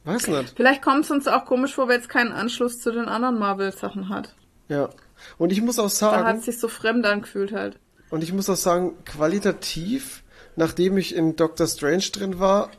Weiß 0.06 0.28
nicht. 0.28 0.54
Vielleicht 0.56 0.82
kommt 0.82 1.04
es 1.04 1.12
uns 1.12 1.28
auch 1.28 1.46
komisch 1.46 1.76
vor, 1.76 1.90
weil 1.90 2.00
es 2.00 2.08
keinen 2.08 2.32
Anschluss 2.32 2.80
zu 2.80 2.92
den 2.92 3.06
anderen 3.06 3.38
Marvel-Sachen 3.40 4.08
hat. 4.08 4.34
Ja. 4.70 4.90
Und 5.38 5.52
ich 5.52 5.62
muss 5.62 5.80
auch 5.80 5.84
Da 5.86 5.90
sagen. 5.90 6.26
hat 6.26 6.38
es 6.38 6.46
sich 6.46 6.60
so 6.60 6.70
fremd 6.70 7.06
angefühlt 7.06 7.52
halt. 7.52 7.78
Und 8.10 8.24
ich 8.24 8.32
muss 8.32 8.50
auch 8.50 8.56
sagen, 8.56 8.94
qualitativ, 9.04 10.24
nachdem 10.56 10.98
ich 10.98 11.14
in 11.14 11.36
Doctor 11.36 11.68
Strange 11.68 12.06
drin 12.14 12.40
war, 12.40 12.70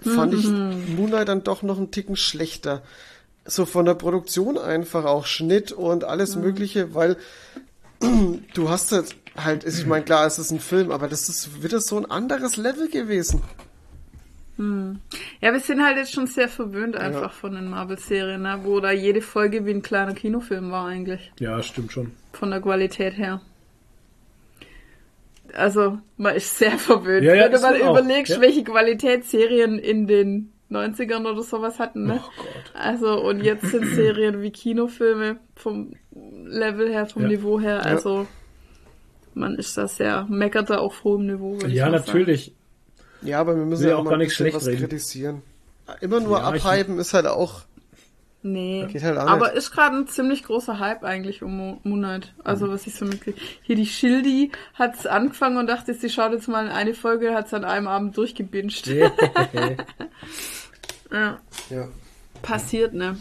fand 0.00 0.34
ich 0.34 0.44
Moon 0.46 1.08
Knight 1.08 1.28
dann 1.28 1.44
doch 1.44 1.62
noch 1.62 1.78
einen 1.78 1.90
Ticken 1.90 2.16
schlechter. 2.16 2.82
So 3.46 3.64
von 3.64 3.86
der 3.86 3.94
Produktion 3.94 4.58
einfach 4.58 5.06
auch 5.06 5.24
Schnitt 5.24 5.72
und 5.72 6.04
alles 6.04 6.36
Mögliche, 6.36 6.94
weil 6.94 7.16
du 8.54 8.68
hast 8.68 8.92
jetzt 8.92 9.16
halt, 9.44 9.64
ich 9.64 9.86
meine, 9.86 10.04
klar, 10.04 10.26
es 10.26 10.38
ist 10.38 10.50
ein 10.50 10.60
Film, 10.60 10.90
aber 10.90 11.08
das 11.08 11.28
ist 11.28 11.62
wieder 11.62 11.80
so 11.80 11.96
ein 11.96 12.10
anderes 12.10 12.56
Level 12.56 12.88
gewesen. 12.88 13.42
Ja, 15.40 15.52
wir 15.52 15.60
sind 15.60 15.84
halt 15.84 15.98
jetzt 15.98 16.12
schon 16.12 16.26
sehr 16.26 16.48
verwöhnt 16.48 16.96
einfach 16.96 17.32
von 17.32 17.54
den 17.54 17.68
Marvel-Serien, 17.70 18.42
ne? 18.42 18.58
wo 18.64 18.80
da 18.80 18.90
jede 18.90 19.22
Folge 19.22 19.64
wie 19.64 19.70
ein 19.70 19.82
kleiner 19.82 20.14
Kinofilm 20.14 20.72
war 20.72 20.86
eigentlich. 20.88 21.30
Ja, 21.38 21.62
stimmt 21.62 21.92
schon. 21.92 22.10
Von 22.32 22.50
der 22.50 22.60
Qualität 22.60 23.16
her. 23.16 23.40
Also, 25.54 25.98
man 26.16 26.34
ist 26.34 26.58
sehr 26.58 26.76
verwöhnt. 26.78 27.24
Ja, 27.24 27.34
ja, 27.34 27.44
Wenn 27.44 27.52
du 27.52 27.60
mal 27.60 27.76
überlegst, 27.76 28.34
ja. 28.34 28.40
welche 28.40 28.64
Qualitätsserien 28.64 29.78
in 29.78 30.08
den 30.08 30.52
90ern 30.70 31.20
oder 31.20 31.42
sowas 31.42 31.78
hatten, 31.78 32.06
ne? 32.06 32.20
Oh 32.22 32.30
Gott. 32.36 32.72
Also, 32.74 33.22
und 33.22 33.40
jetzt 33.42 33.64
sind 33.70 33.86
Serien 33.94 34.42
wie 34.42 34.50
Kinofilme 34.50 35.38
vom 35.54 35.94
Level 36.10 36.90
her, 36.90 37.06
vom 37.06 37.22
Ja. 37.22 37.28
Niveau 37.28 37.60
her, 37.60 37.86
also 37.86 38.26
man 39.38 39.54
ist 39.56 39.76
da 39.78 39.88
sehr, 39.88 40.26
meckert 40.28 40.70
da 40.70 40.78
auf 40.78 41.04
hohem 41.04 41.26
Niveau. 41.26 41.58
Ja, 41.66 41.88
mal 41.88 41.98
sagen. 41.98 42.06
natürlich. 42.06 42.54
Ja, 43.22 43.40
aber 43.40 43.56
wir 43.56 43.64
müssen 43.64 43.88
ja 43.88 43.96
auch 43.96 44.04
mal 44.04 44.10
gar 44.10 44.16
nichts 44.18 44.34
schlecht 44.34 44.54
was 44.56 44.66
reden. 44.66 44.80
kritisieren. 44.80 45.42
Immer 46.00 46.20
nur 46.20 46.38
Ja, 46.38 46.54
ich- 46.54 46.64
abhypen 46.64 46.98
ist 46.98 47.14
halt 47.14 47.26
auch, 47.26 47.62
Nee. 48.40 48.86
Geht 48.92 49.02
halt 49.02 49.18
auch 49.18 49.26
Aber 49.26 49.46
nicht. 49.48 49.56
ist 49.56 49.72
gerade 49.72 49.96
ein 49.96 50.06
ziemlich 50.06 50.44
großer 50.44 50.78
Hype 50.78 51.02
eigentlich 51.02 51.42
um 51.42 51.56
Mo- 51.56 51.80
Moon 51.82 51.98
Knight. 51.98 52.34
Also 52.44 52.66
Mhm. 52.66 52.70
was 52.70 52.86
ich 52.86 52.94
so 52.94 53.04
mitkriege. 53.04 53.36
Hier 53.62 53.74
die 53.74 53.84
Schildi 53.84 54.52
hat's 54.74 55.06
angefangen 55.06 55.56
und 55.56 55.66
dachte, 55.66 55.92
sie 55.92 56.08
schaut 56.08 56.30
jetzt 56.32 56.46
mal 56.46 56.64
in 56.66 56.70
eine 56.70 56.94
Folge, 56.94 57.34
hat's 57.34 57.52
an 57.52 57.64
einem 57.64 57.88
Abend 57.88 58.16
durchgebinged. 58.16 58.86
Ja. 58.86 59.10
ja, 61.70 61.88
Passiert, 62.40 62.94
ne? 62.94 63.18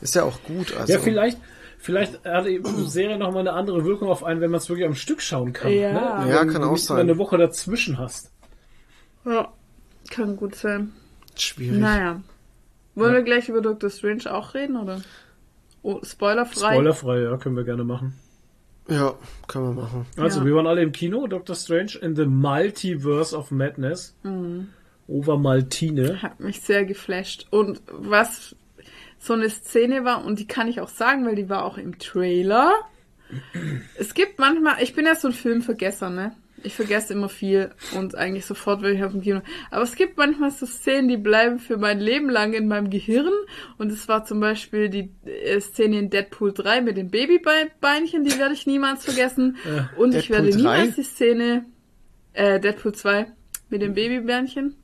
ist 0.00 0.14
ja 0.14 0.22
auch 0.24 0.42
gut. 0.44 0.74
Also. 0.76 0.92
Ja, 0.94 0.98
vielleicht, 0.98 1.38
vielleicht 1.84 2.24
hat 2.24 2.46
die 2.46 2.60
Serie 2.86 3.18
nochmal 3.18 3.40
eine 3.40 3.52
andere 3.52 3.84
Wirkung 3.84 4.08
auf 4.08 4.24
einen, 4.24 4.40
wenn 4.40 4.50
man 4.50 4.58
es 4.58 4.68
wirklich 4.68 4.86
am 4.86 4.94
Stück 4.94 5.20
schauen 5.20 5.52
kann. 5.52 5.70
Ja. 5.72 5.92
Ne? 6.24 6.30
Ja, 6.30 6.40
Wenn 6.40 6.50
kann 6.50 6.62
du 6.62 6.68
auch 6.68 6.72
nicht 6.72 6.88
mal 6.88 6.96
sein. 6.96 7.00
eine 7.00 7.18
Woche 7.18 7.36
dazwischen 7.38 7.98
hast. 7.98 8.32
Ja. 9.24 9.52
Kann 10.10 10.36
gut 10.36 10.54
sein. 10.54 10.92
Schwierig. 11.36 11.78
Naja. 11.80 12.22
Wollen 12.94 13.14
wir 13.14 13.22
gleich 13.22 13.48
über 13.48 13.60
Doctor 13.60 13.90
Strange 13.90 14.32
auch 14.32 14.54
reden, 14.54 14.76
oder? 14.76 15.00
Oh, 15.82 16.00
spoilerfrei. 16.02 16.72
Spoilerfrei, 16.74 17.20
ja, 17.22 17.36
können 17.36 17.56
wir 17.56 17.64
gerne 17.64 17.84
machen. 17.84 18.14
Ja, 18.88 19.14
können 19.48 19.74
wir 19.76 19.82
machen. 19.82 20.06
Also, 20.16 20.40
Ja. 20.40 20.46
wir 20.46 20.54
waren 20.56 20.66
alle 20.66 20.82
im 20.82 20.92
Kino, 20.92 21.26
Doctor 21.26 21.56
Strange 21.56 21.92
in 22.00 22.14
the 22.16 22.26
Multiverse 22.26 23.36
of 23.36 23.50
Madness. 23.50 24.14
Mhm. 24.22 24.68
Over 25.08 25.36
Maltine. 25.38 26.22
Hat 26.22 26.40
mich 26.40 26.60
sehr 26.60 26.84
geflasht. 26.84 27.46
Und 27.50 27.82
was 27.90 28.54
so 29.24 29.32
eine 29.32 29.48
Szene 29.48 30.04
war, 30.04 30.24
und 30.24 30.38
die 30.38 30.46
kann 30.46 30.68
ich 30.68 30.80
auch 30.80 30.88
sagen, 30.88 31.24
weil 31.24 31.34
die 31.34 31.48
war 31.48 31.64
auch 31.64 31.78
im 31.78 31.98
Trailer. 31.98 32.72
Es 33.98 34.12
gibt 34.12 34.38
manchmal, 34.38 34.82
ich 34.82 34.94
bin 34.94 35.06
ja 35.06 35.14
so 35.14 35.28
ein 35.28 35.34
Filmvergesser, 35.34 36.10
ne? 36.10 36.36
Ich 36.62 36.74
vergesse 36.74 37.12
immer 37.12 37.28
viel 37.28 37.72
und 37.94 38.14
eigentlich 38.14 38.46
sofort, 38.46 38.82
wenn 38.82 38.96
ich 38.96 39.04
auf 39.04 39.12
dem 39.12 39.20
Kino. 39.20 39.40
Aber 39.70 39.82
es 39.82 39.96
gibt 39.96 40.16
manchmal 40.16 40.50
so 40.50 40.64
Szenen, 40.66 41.08
die 41.08 41.16
bleiben 41.16 41.58
für 41.58 41.76
mein 41.76 42.00
Leben 42.00 42.30
lang 42.30 42.54
in 42.54 42.68
meinem 42.68 42.88
Gehirn. 42.88 43.32
Und 43.76 43.92
es 43.92 44.08
war 44.08 44.24
zum 44.24 44.40
Beispiel 44.40 44.88
die 44.88 45.10
äh, 45.26 45.60
Szene 45.60 45.98
in 45.98 46.10
Deadpool 46.10 46.52
3 46.54 46.80
mit 46.80 46.96
den 46.96 47.10
Babybeinchen, 47.10 48.24
die 48.24 48.38
werde 48.38 48.54
ich 48.54 48.66
niemals 48.66 49.04
vergessen. 49.04 49.56
Und 49.96 50.14
ich 50.14 50.28
Deadpool 50.28 50.36
werde 50.36 50.50
3? 50.50 50.56
niemals 50.56 50.94
die 50.96 51.02
Szene, 51.02 51.66
äh, 52.32 52.60
Deadpool 52.60 52.94
2 52.94 53.26
mit 53.68 53.82
dem 53.82 53.94
Babybärnchen. 53.94 54.76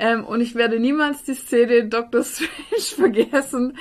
Ähm, 0.00 0.24
und 0.24 0.40
ich 0.40 0.54
werde 0.54 0.80
niemals 0.80 1.24
die 1.24 1.34
Szene 1.34 1.74
in 1.74 1.90
Doctor 1.90 2.24
Strange 2.24 2.50
vergessen, 2.96 3.76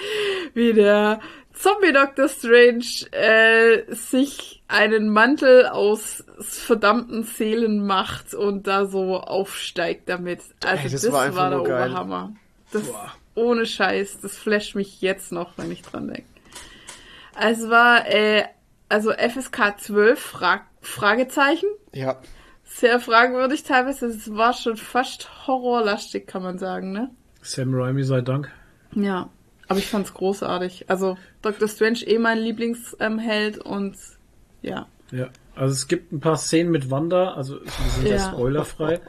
wie 0.53 0.73
der 0.73 1.21
Zombie 1.53 1.93
Doctor 1.93 2.27
Strange 2.27 2.83
äh, 3.11 3.95
sich 3.95 4.61
einen 4.67 5.09
Mantel 5.09 5.67
aus 5.67 6.25
verdammten 6.39 7.23
Seelen 7.23 7.85
macht 7.85 8.33
und 8.33 8.67
da 8.67 8.85
so 8.85 9.17
aufsteigt 9.17 10.09
damit. 10.09 10.41
Also 10.65 10.83
Ey, 10.83 10.91
das 10.91 11.01
das, 11.01 11.11
war 11.11 11.19
war, 11.19 11.25
einfach 11.25 11.49
der 11.49 11.57
nur 11.57 11.67
geil. 11.67 11.89
Oberhammer. 11.89 12.33
Das 12.73 12.83
ohne 13.35 13.65
Scheiß, 13.65 14.19
das 14.21 14.37
flasht 14.37 14.75
mich 14.75 15.01
jetzt 15.01 15.31
noch, 15.31 15.57
wenn 15.57 15.71
ich 15.71 15.81
dran 15.81 16.07
denke. 16.07 16.25
Also 17.33 17.65
es 17.65 17.69
war 17.69 18.07
äh, 18.07 18.43
also 18.89 19.13
FSK 19.13 19.79
12 19.79 20.19
Fra 20.19 20.61
Fragezeichen 20.81 21.69
Ja. 21.93 22.17
Sehr 22.69 22.99
fragwürdig 22.99 23.63
teilweise. 23.63 24.05
Es 24.07 24.33
war 24.35 24.53
schon 24.53 24.77
fast 24.77 25.47
horrorlastig, 25.47 26.27
kann 26.27 26.43
man 26.43 26.57
sagen, 26.57 26.91
ne? 26.91 27.09
Sam 27.41 27.73
Raimi 27.73 28.03
sei 28.03 28.21
Dank. 28.21 28.51
Ja. 28.93 29.29
Aber 29.67 29.79
ich 29.79 29.87
fand's 29.87 30.13
großartig. 30.13 30.85
Also 30.89 31.17
Dr. 31.43 31.67
Strange 31.67 31.99
eh 32.07 32.17
mein 32.17 32.39
Lieblingsheld 32.39 33.59
und 33.59 33.95
ja. 34.61 34.87
Ja, 35.11 35.30
also 35.56 35.73
es 35.73 35.88
gibt 35.88 36.11
ein 36.11 36.19
paar 36.19 36.38
Szenen 36.38 36.72
mit 36.72 36.89
Wanda, 36.89 37.33
also 37.33 37.59
wir 37.61 37.72
sind 37.95 38.07
ja, 38.07 38.15
Ja. 38.15 38.31
spoilerfrei. 38.31 38.99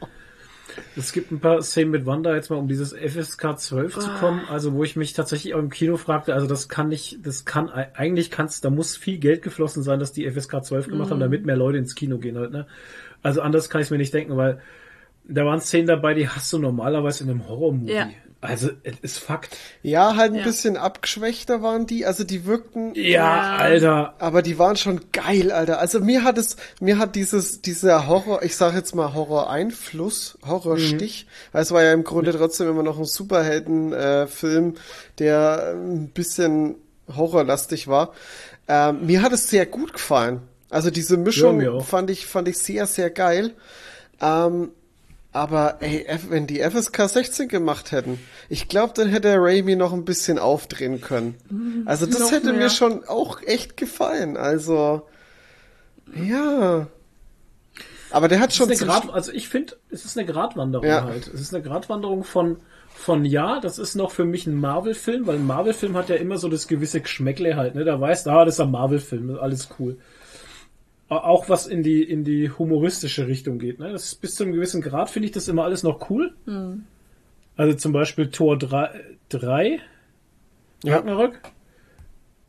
Es 0.97 1.13
gibt 1.13 1.33
ein 1.33 1.41
paar 1.41 1.63
Szenen 1.63 1.91
mit 1.91 2.07
Wanda, 2.07 2.35
jetzt 2.35 2.51
mal 2.51 2.57
um 2.57 2.69
dieses 2.69 2.93
FSK 2.93 3.59
12 3.59 3.99
zu 3.99 4.11
kommen, 4.21 4.43
also 4.49 4.73
wo 4.75 4.85
ich 4.85 4.97
mich 4.97 5.15
tatsächlich 5.15 5.55
auch 5.55 5.59
im 5.59 5.71
Kino 5.71 5.97
fragte, 5.97 6.33
also 6.33 6.47
das 6.47 6.69
kann 6.69 6.89
nicht, 6.89 7.19
das 7.27 7.45
kann, 7.45 7.69
eigentlich 7.69 8.31
kann's, 8.31 8.61
da 8.61 8.71
muss 8.71 8.97
viel 8.97 9.19
Geld 9.19 9.43
geflossen 9.43 9.83
sein, 9.83 9.99
dass 9.99 10.13
die 10.13 10.31
FSK 10.31 10.63
12 10.63 10.89
gemacht 10.89 11.11
haben, 11.11 11.21
damit 11.21 11.45
mehr 11.45 11.57
Leute 11.57 11.79
ins 11.79 11.95
Kino 11.95 12.19
gehen 12.19 12.39
halt, 12.39 12.53
ne? 12.53 12.67
Also 13.23 13.43
anders 13.43 13.69
kann 13.71 13.81
ich 13.83 13.91
mir 13.91 13.99
nicht 13.99 14.15
denken, 14.15 14.37
weil 14.37 14.61
da 15.25 15.45
waren 15.45 15.61
Szenen 15.61 15.87
dabei, 15.87 16.15
die 16.15 16.29
hast 16.29 16.53
du 16.53 16.59
normalerweise 16.59 17.25
in 17.25 17.31
einem 17.31 17.47
Horror-Movie. 17.49 17.93
Ja. 17.93 18.09
Also, 18.43 18.71
es 18.85 18.95
ist 19.03 19.19
Fakt. 19.19 19.55
Ja, 19.83 20.17
halt 20.17 20.33
ein 20.33 20.39
Ja. 20.39 20.45
bisschen 20.45 20.79
abgeschwächter 20.79 21.61
waren 21.61 21.87
die, 21.87 22.07
also 22.07 22.25
die 22.25 22.47
wirkten, 22.47 22.95
Ja. 22.95 23.57
Alter. 23.59 24.15
aber 24.19 24.41
die 24.41 24.59
waren 24.59 24.77
schon 24.77 25.03
geil, 25.13 25.53
Alter. 25.53 25.79
Also 25.79 26.01
mir 26.01 26.25
hat 26.25 26.39
es, 26.39 26.57
mir 26.81 26.97
hat 26.99 27.17
dieses, 27.17 27.61
dieser 27.61 28.07
Horror, 28.09 28.43
ich 28.43 28.57
sag 28.57 28.75
jetzt 28.75 28.95
mal 28.95 29.13
Horror-Einfluss, 29.13 30.39
Horrorstich, 30.47 31.27
weil 31.53 31.63
es 31.63 31.71
war 31.71 31.83
ja 31.83 31.93
im 31.93 32.03
Grunde 32.03 32.33
trotzdem 32.33 32.71
immer 32.71 32.83
noch 32.83 32.99
ein 32.99 33.05
Superhelden-Film, 33.05 34.75
der 35.19 35.75
ein 35.75 36.09
bisschen 36.09 36.77
horrorlastig 37.15 37.89
war. 37.89 38.13
Ähm, 38.69 39.05
mir 39.07 39.21
hat 39.23 39.33
es 39.33 39.51
sehr 39.51 39.67
gut 39.67 39.93
gefallen. 39.93 40.41
Also 40.71 40.91
diese 40.91 41.17
Mischung 41.17 41.67
auch. 41.69 41.85
fand 41.85 42.11
ich, 42.11 42.27
fand 42.27 42.49
ich 42.49 42.59
sehr, 42.59 42.87
sehr 42.87 43.11
geil. 43.11 43.53
Ähm, 44.21 44.71
aber 45.33 45.77
ey, 45.81 46.07
wenn 46.29 46.47
die 46.47 46.61
FSK 46.61 47.09
16 47.09 47.49
gemacht 47.49 47.93
hätten, 47.93 48.19
ich 48.49 48.69
glaube, 48.69 48.93
dann 48.97 49.09
hätte 49.09 49.35
Raimi 49.39 49.77
noch 49.77 49.93
ein 49.93 50.05
bisschen 50.05 50.39
aufdrehen 50.39 51.01
können. 51.01 51.83
Also 51.87 52.07
das 52.07 52.19
Noch 52.19 52.33
hätte 52.33 52.53
mehr. 52.53 52.63
mir 52.65 52.71
schon 52.71 53.05
auch 53.05 53.41
echt 53.43 53.77
gefallen. 53.77 54.37
Also 54.37 55.03
ja. 56.15 56.89
Aber 58.11 58.27
der 58.27 58.41
hat 58.41 58.53
schon 58.53 58.69
Grad, 58.69 59.09
also 59.13 59.31
ich 59.33 59.49
finde, 59.49 59.77
es 59.91 60.05
ist 60.05 60.19
eine 60.19 60.27
Gratwanderung 60.27 60.85
Ja. 60.87 61.05
halt. 61.05 61.29
Es 61.29 61.41
ist 61.41 61.55
eine 61.55 61.63
Gratwanderung 61.63 62.25
von, 62.25 62.57
von 62.93 63.25
ja, 63.25 63.61
das 63.61 63.79
ist 63.79 63.95
noch 63.95 64.11
für 64.11 64.25
mich 64.25 64.49
ein 64.49 64.57
Marvel-Film, 64.57 65.29
weil 65.29 65.37
ein 65.37 65.47
Marvel-Film 65.47 65.97
hat 65.97 66.09
ja 66.09 66.17
immer 66.17 66.39
so 66.39 66.49
das 66.49 66.67
gewisse 66.67 67.01
Geschmäckle 67.01 67.55
halt, 67.57 67.77
ne? 67.77 67.85
Da 67.85 68.01
weißt 68.01 68.27
du, 68.27 68.31
ah, 68.31 68.45
das 68.45 68.55
ist 68.55 68.61
ein 68.61 68.73
Marvel-Film, 68.73 69.39
alles 69.41 69.69
cool. 69.79 69.97
Auch 71.11 71.49
was 71.49 71.67
in 71.67 71.83
die, 71.83 72.03
in 72.05 72.23
die 72.23 72.51
humoristische 72.51 73.27
Richtung 73.27 73.59
geht, 73.59 73.81
ne? 73.81 73.91
Das 73.93 74.05
ist 74.05 74.21
bis 74.21 74.37
zu 74.37 74.45
einem 74.45 74.53
gewissen 74.53 74.81
Grad 74.81 75.11
finde 75.11 75.27
ich 75.27 75.33
das 75.33 75.49
immer 75.49 75.65
alles 75.65 75.83
noch 75.83 76.09
cool. 76.09 76.33
Also 77.57 77.77
zum 77.77 77.93
Beispiel 77.93 78.31
Tor 78.31 78.57
3, 78.57 78.91
3 79.29 79.81
Ja. 80.85 80.97
Ragnarök. 80.97 81.41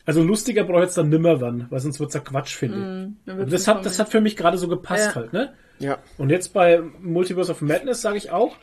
Also 0.06 0.24
lustiger 0.24 0.64
braucht 0.64 0.84
jetzt 0.84 0.98
dann 0.98 1.10
nimmer 1.10 1.42
wann, 1.42 1.68
weil 1.72 1.80
sonst 1.80 2.00
wird's 2.00 2.14
ja 2.14 2.20
Quatsch, 2.20 2.56
finde 2.56 3.14
ich. 3.26 3.36
Wird's 3.36 3.52
das 3.52 3.68
hat, 3.68 3.86
das 3.86 3.98
hat 4.00 4.10
für 4.10 4.22
mich 4.22 4.38
gerade 4.38 4.58
so 4.60 4.68
gepasst 4.68 5.08
Ja. 5.10 5.16
halt, 5.16 5.34
ne? 5.34 5.54
Ja. 5.80 5.98
Und 6.20 6.30
jetzt 6.30 6.54
bei 6.54 6.82
Multiverse 7.02 7.52
of 7.52 7.62
Madness 7.62 8.02
sage 8.02 8.18
ich 8.18 8.30
auch, 8.30 8.56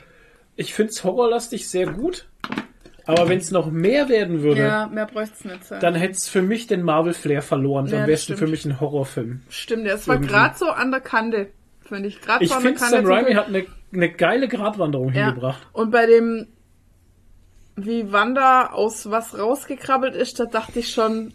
ich 0.55 0.75
find's 0.75 1.03
horrorlastig 1.03 1.69
sehr 1.69 1.87
gut, 1.87 2.29
aber 3.09 3.29
wenn 3.29 3.39
es 3.39 3.51
noch 3.51 3.71
mehr 3.71 4.09
werden 4.09 4.43
würde, 4.43 4.61
Ja, 4.63 4.87
mehr 4.87 5.07
bräuchte 5.07 5.35
es 5.39 5.45
nicht 5.45 5.65
sein. 5.65 5.81
dann 5.81 5.95
hätte 5.95 6.13
es 6.13 6.29
für 6.29 6.43
mich 6.43 6.67
den 6.67 6.83
Marvel 6.83 7.15
Flair 7.15 7.43
verloren. 7.43 7.87
Ja, 7.87 7.99
Dann 7.99 8.07
wär's 8.09 8.23
stimmt. 8.25 8.39
für 8.39 8.47
mich 8.47 8.65
ein 8.65 8.79
Horrorfilm. 8.81 9.41
Stimmt, 9.49 9.87
ja, 9.87 9.95
es 9.95 10.07
war 10.07 10.19
gerade 10.19 10.57
so 10.57 10.67
an 10.71 10.91
der 10.91 11.01
Kante, 11.01 11.49
finde 11.81 12.09
ich. 12.09 12.21
Gerade 12.21 12.45
Ich 12.45 12.51
so 12.51 12.57
an 12.57 12.63
der 12.63 12.73
finde, 12.77 12.81
Kante. 12.91 12.97
Sam 13.03 13.13
Raimi 13.13 13.33
hat 13.35 13.47
eine, 13.49 13.67
eine 13.93 14.13
geile 14.13 14.47
Gratwanderung 14.49 15.13
ja. 15.13 15.27
hingebracht. 15.27 15.67
Und 15.73 15.91
bei 15.91 16.07
dem, 16.07 16.47
wie 17.77 18.13
Wanda 18.13 18.71
aus 18.73 19.11
was 19.11 19.39
rausgekrabbelt 19.39 20.15
ist, 20.15 20.39
da 20.41 20.45
dachte 20.47 20.79
ich 20.81 20.93
schon, 20.93 21.33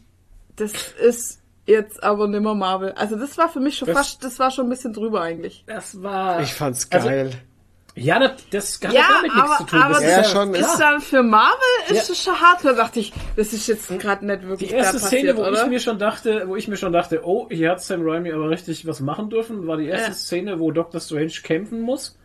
das 0.56 0.74
ist 1.02 1.42
jetzt 1.66 2.04
aber 2.04 2.28
nimmer 2.28 2.54
Marvel. 2.56 2.92
Also 2.94 3.16
das 3.18 3.38
war 3.38 3.48
für 3.50 3.60
mich 3.62 3.78
schon 3.78 3.88
Das- 3.88 3.98
fast, 3.98 4.24
das 4.24 4.38
war 4.40 4.52
schon 4.52 4.66
ein 4.68 4.70
bisschen 4.70 4.94
drüber 4.94 5.22
eigentlich. 5.22 5.64
Das 5.68 6.04
war. 6.04 6.42
Ich 6.42 6.54
fand's 6.54 6.88
Also, 6.92 7.08
geil. 7.08 7.32
Ja, 7.96 8.20
das, 8.20 8.32
das 8.50 8.80
hat 8.84 8.94
Ja, 8.94 9.02
damit 9.08 9.24
nichts 9.34 9.40
aber, 9.40 9.58
zu 9.58 9.64
tun. 9.66 9.80
aber 9.82 9.94
Das 9.94 10.02
das 10.04 10.12
Ja, 10.12 10.22
ist, 10.22 10.32
schon, 10.32 10.54
ist 10.56 10.60
ist- 10.68 10.80
dann 10.80 11.02
für 11.02 11.24
Marvel 11.24 11.58
ist 11.90 12.08
Ja. 12.08 12.14
es 12.14 12.24
schon 12.24 12.42
hart. 12.42 12.66
Da 12.66 12.74
dachte 12.74 13.00
ich, 13.00 13.14
das 13.36 13.54
ist 13.54 13.68
jetzt 13.68 13.88
gerade 14.00 14.26
nicht 14.26 14.44
wirklich 14.48 14.70
Die 14.70 14.76
erste 14.76 15.00
da 15.00 15.06
Szene, 15.08 15.34
passiert, 15.34 15.38
wo 15.38 15.42
oder? 15.52 15.64
ich 15.64 15.70
mir 15.70 15.80
schon 15.80 16.00
dachte, 16.00 16.44
wo 16.48 16.56
ich 16.56 16.68
mir 16.68 16.78
schon 16.78 16.92
dachte, 16.94 17.22
oh, 17.24 17.48
hier 17.52 17.72
hat 17.72 17.82
Sam 17.84 18.02
Raimi 18.04 18.32
aber 18.32 18.50
richtig 18.50 18.86
was 18.88 19.00
machen 19.00 19.30
dürfen, 19.30 19.68
war 19.68 19.78
die 19.78 19.88
erste 19.88 20.10
Ja. 20.10 20.14
Szene, 20.16 20.60
wo 20.60 20.72
Doctor 20.72 21.00
Strange 21.02 21.34
kämpfen 21.44 21.82
muss, 21.82 22.18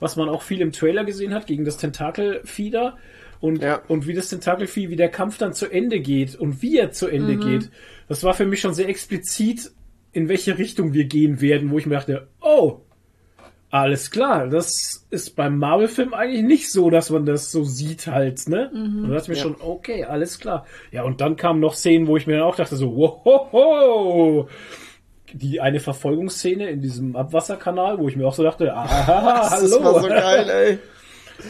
was 0.00 0.14
man 0.16 0.28
auch 0.28 0.42
viel 0.42 0.60
im 0.60 0.70
Trailer 0.72 1.04
gesehen 1.04 1.34
hat, 1.34 1.46
gegen 1.46 1.64
das 1.64 1.76
Tentakelfieder 1.78 2.96
und, 3.40 3.62
Ja. 3.62 3.80
und 3.88 4.06
wie 4.06 4.14
das 4.14 4.28
Tentakelvieh, 4.28 4.88
wie 4.88 4.96
der 4.96 5.08
Kampf 5.10 5.38
dann 5.38 5.52
zu 5.52 5.66
Ende 5.70 6.00
geht 6.00 6.36
und 6.36 6.62
wie 6.62 6.78
er 6.78 6.92
zu 6.92 7.08
Ende 7.08 7.34
Mhm. 7.34 7.40
geht. 7.40 7.70
Das 8.08 8.22
war 8.24 8.34
für 8.34 8.46
mich 8.46 8.60
schon 8.60 8.74
sehr 8.74 8.88
explizit, 8.88 9.70
in 10.12 10.28
welche 10.28 10.58
Richtung 10.58 10.92
wir 10.92 11.04
gehen 11.04 11.40
werden, 11.40 11.70
wo 11.70 11.78
ich 11.78 11.86
mir 11.86 11.96
dachte, 11.96 12.28
oh, 12.40 12.80
alles 13.70 14.10
klar, 14.10 14.46
das 14.48 15.06
ist 15.10 15.36
beim 15.36 15.58
Marvel-Film 15.58 16.14
eigentlich 16.14 16.42
nicht 16.42 16.72
so, 16.72 16.88
dass 16.88 17.10
man 17.10 17.26
das 17.26 17.50
so 17.52 17.64
sieht 17.64 18.06
halt, 18.06 18.48
ne? 18.48 18.70
Und 18.72 19.02
da 19.08 19.14
dachte 19.16 19.22
ich 19.24 19.28
mir 19.28 19.34
Ja. 19.36 19.42
schon, 19.42 19.56
okay, 19.60 20.04
alles 20.04 20.38
klar. 20.38 20.64
Ja, 20.90 21.02
und 21.02 21.20
dann 21.20 21.36
kamen 21.36 21.60
noch 21.60 21.74
Szenen, 21.74 22.06
wo 22.06 22.16
ich 22.16 22.26
mir 22.26 22.38
dann 22.38 22.44
auch 22.46 22.56
dachte, 22.56 22.76
so, 22.76 22.96
wow, 22.96 24.48
die 25.34 25.60
eine 25.60 25.80
Verfolgungsszene 25.80 26.70
in 26.70 26.80
diesem 26.80 27.14
Abwasserkanal, 27.14 27.98
wo 27.98 28.08
ich 28.08 28.16
mir 28.16 28.26
auch 28.26 28.34
so 28.34 28.42
dachte, 28.42 28.64
Das 28.74 29.50
hallo. 29.50 29.84
war 29.84 30.00
so 30.00 30.08
geil, 30.08 30.48
ey. 30.48 30.78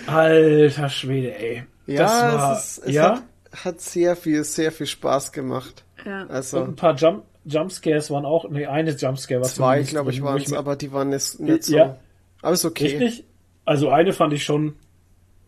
Alter 0.06 0.88
Schwede, 0.88 1.34
ey. 1.38 1.64
Ja, 1.86 2.02
das 2.02 2.10
war, 2.40 2.52
es, 2.56 2.78
ist, 2.78 2.86
es 2.86 2.94
ja, 2.94 3.10
hat, 3.52 3.64
hat 3.64 3.80
sehr 3.80 4.16
viel, 4.16 4.44
sehr 4.44 4.72
viel 4.72 4.86
Spaß 4.86 5.32
gemacht. 5.32 5.84
Ja. 6.04 6.22
und 6.22 6.30
Also 6.30 6.62
ein 6.64 6.76
paar 6.76 6.94
Jump, 6.96 7.22
Jumpscares 7.44 8.10
waren 8.10 8.26
auch, 8.26 8.48
nee, 8.50 8.66
eine 8.66 8.90
Jumpscare 8.90 9.40
war 9.40 9.48
zwei, 9.48 9.82
glaube 9.82 10.10
ich, 10.10 10.22
waren 10.22 10.42
es, 10.42 10.52
aber 10.52 10.76
die 10.76 10.92
waren 10.92 11.08
nicht, 11.10 11.40
nicht 11.40 11.64
so. 11.64 11.76
Ja. 11.76 11.96
Aber 12.42 12.52
ist 12.52 12.64
okay. 12.64 12.96
Richtig? 12.98 13.24
Also 13.64 13.90
eine 13.90 14.12
fand 14.12 14.32
ich 14.32 14.44
schon 14.44 14.76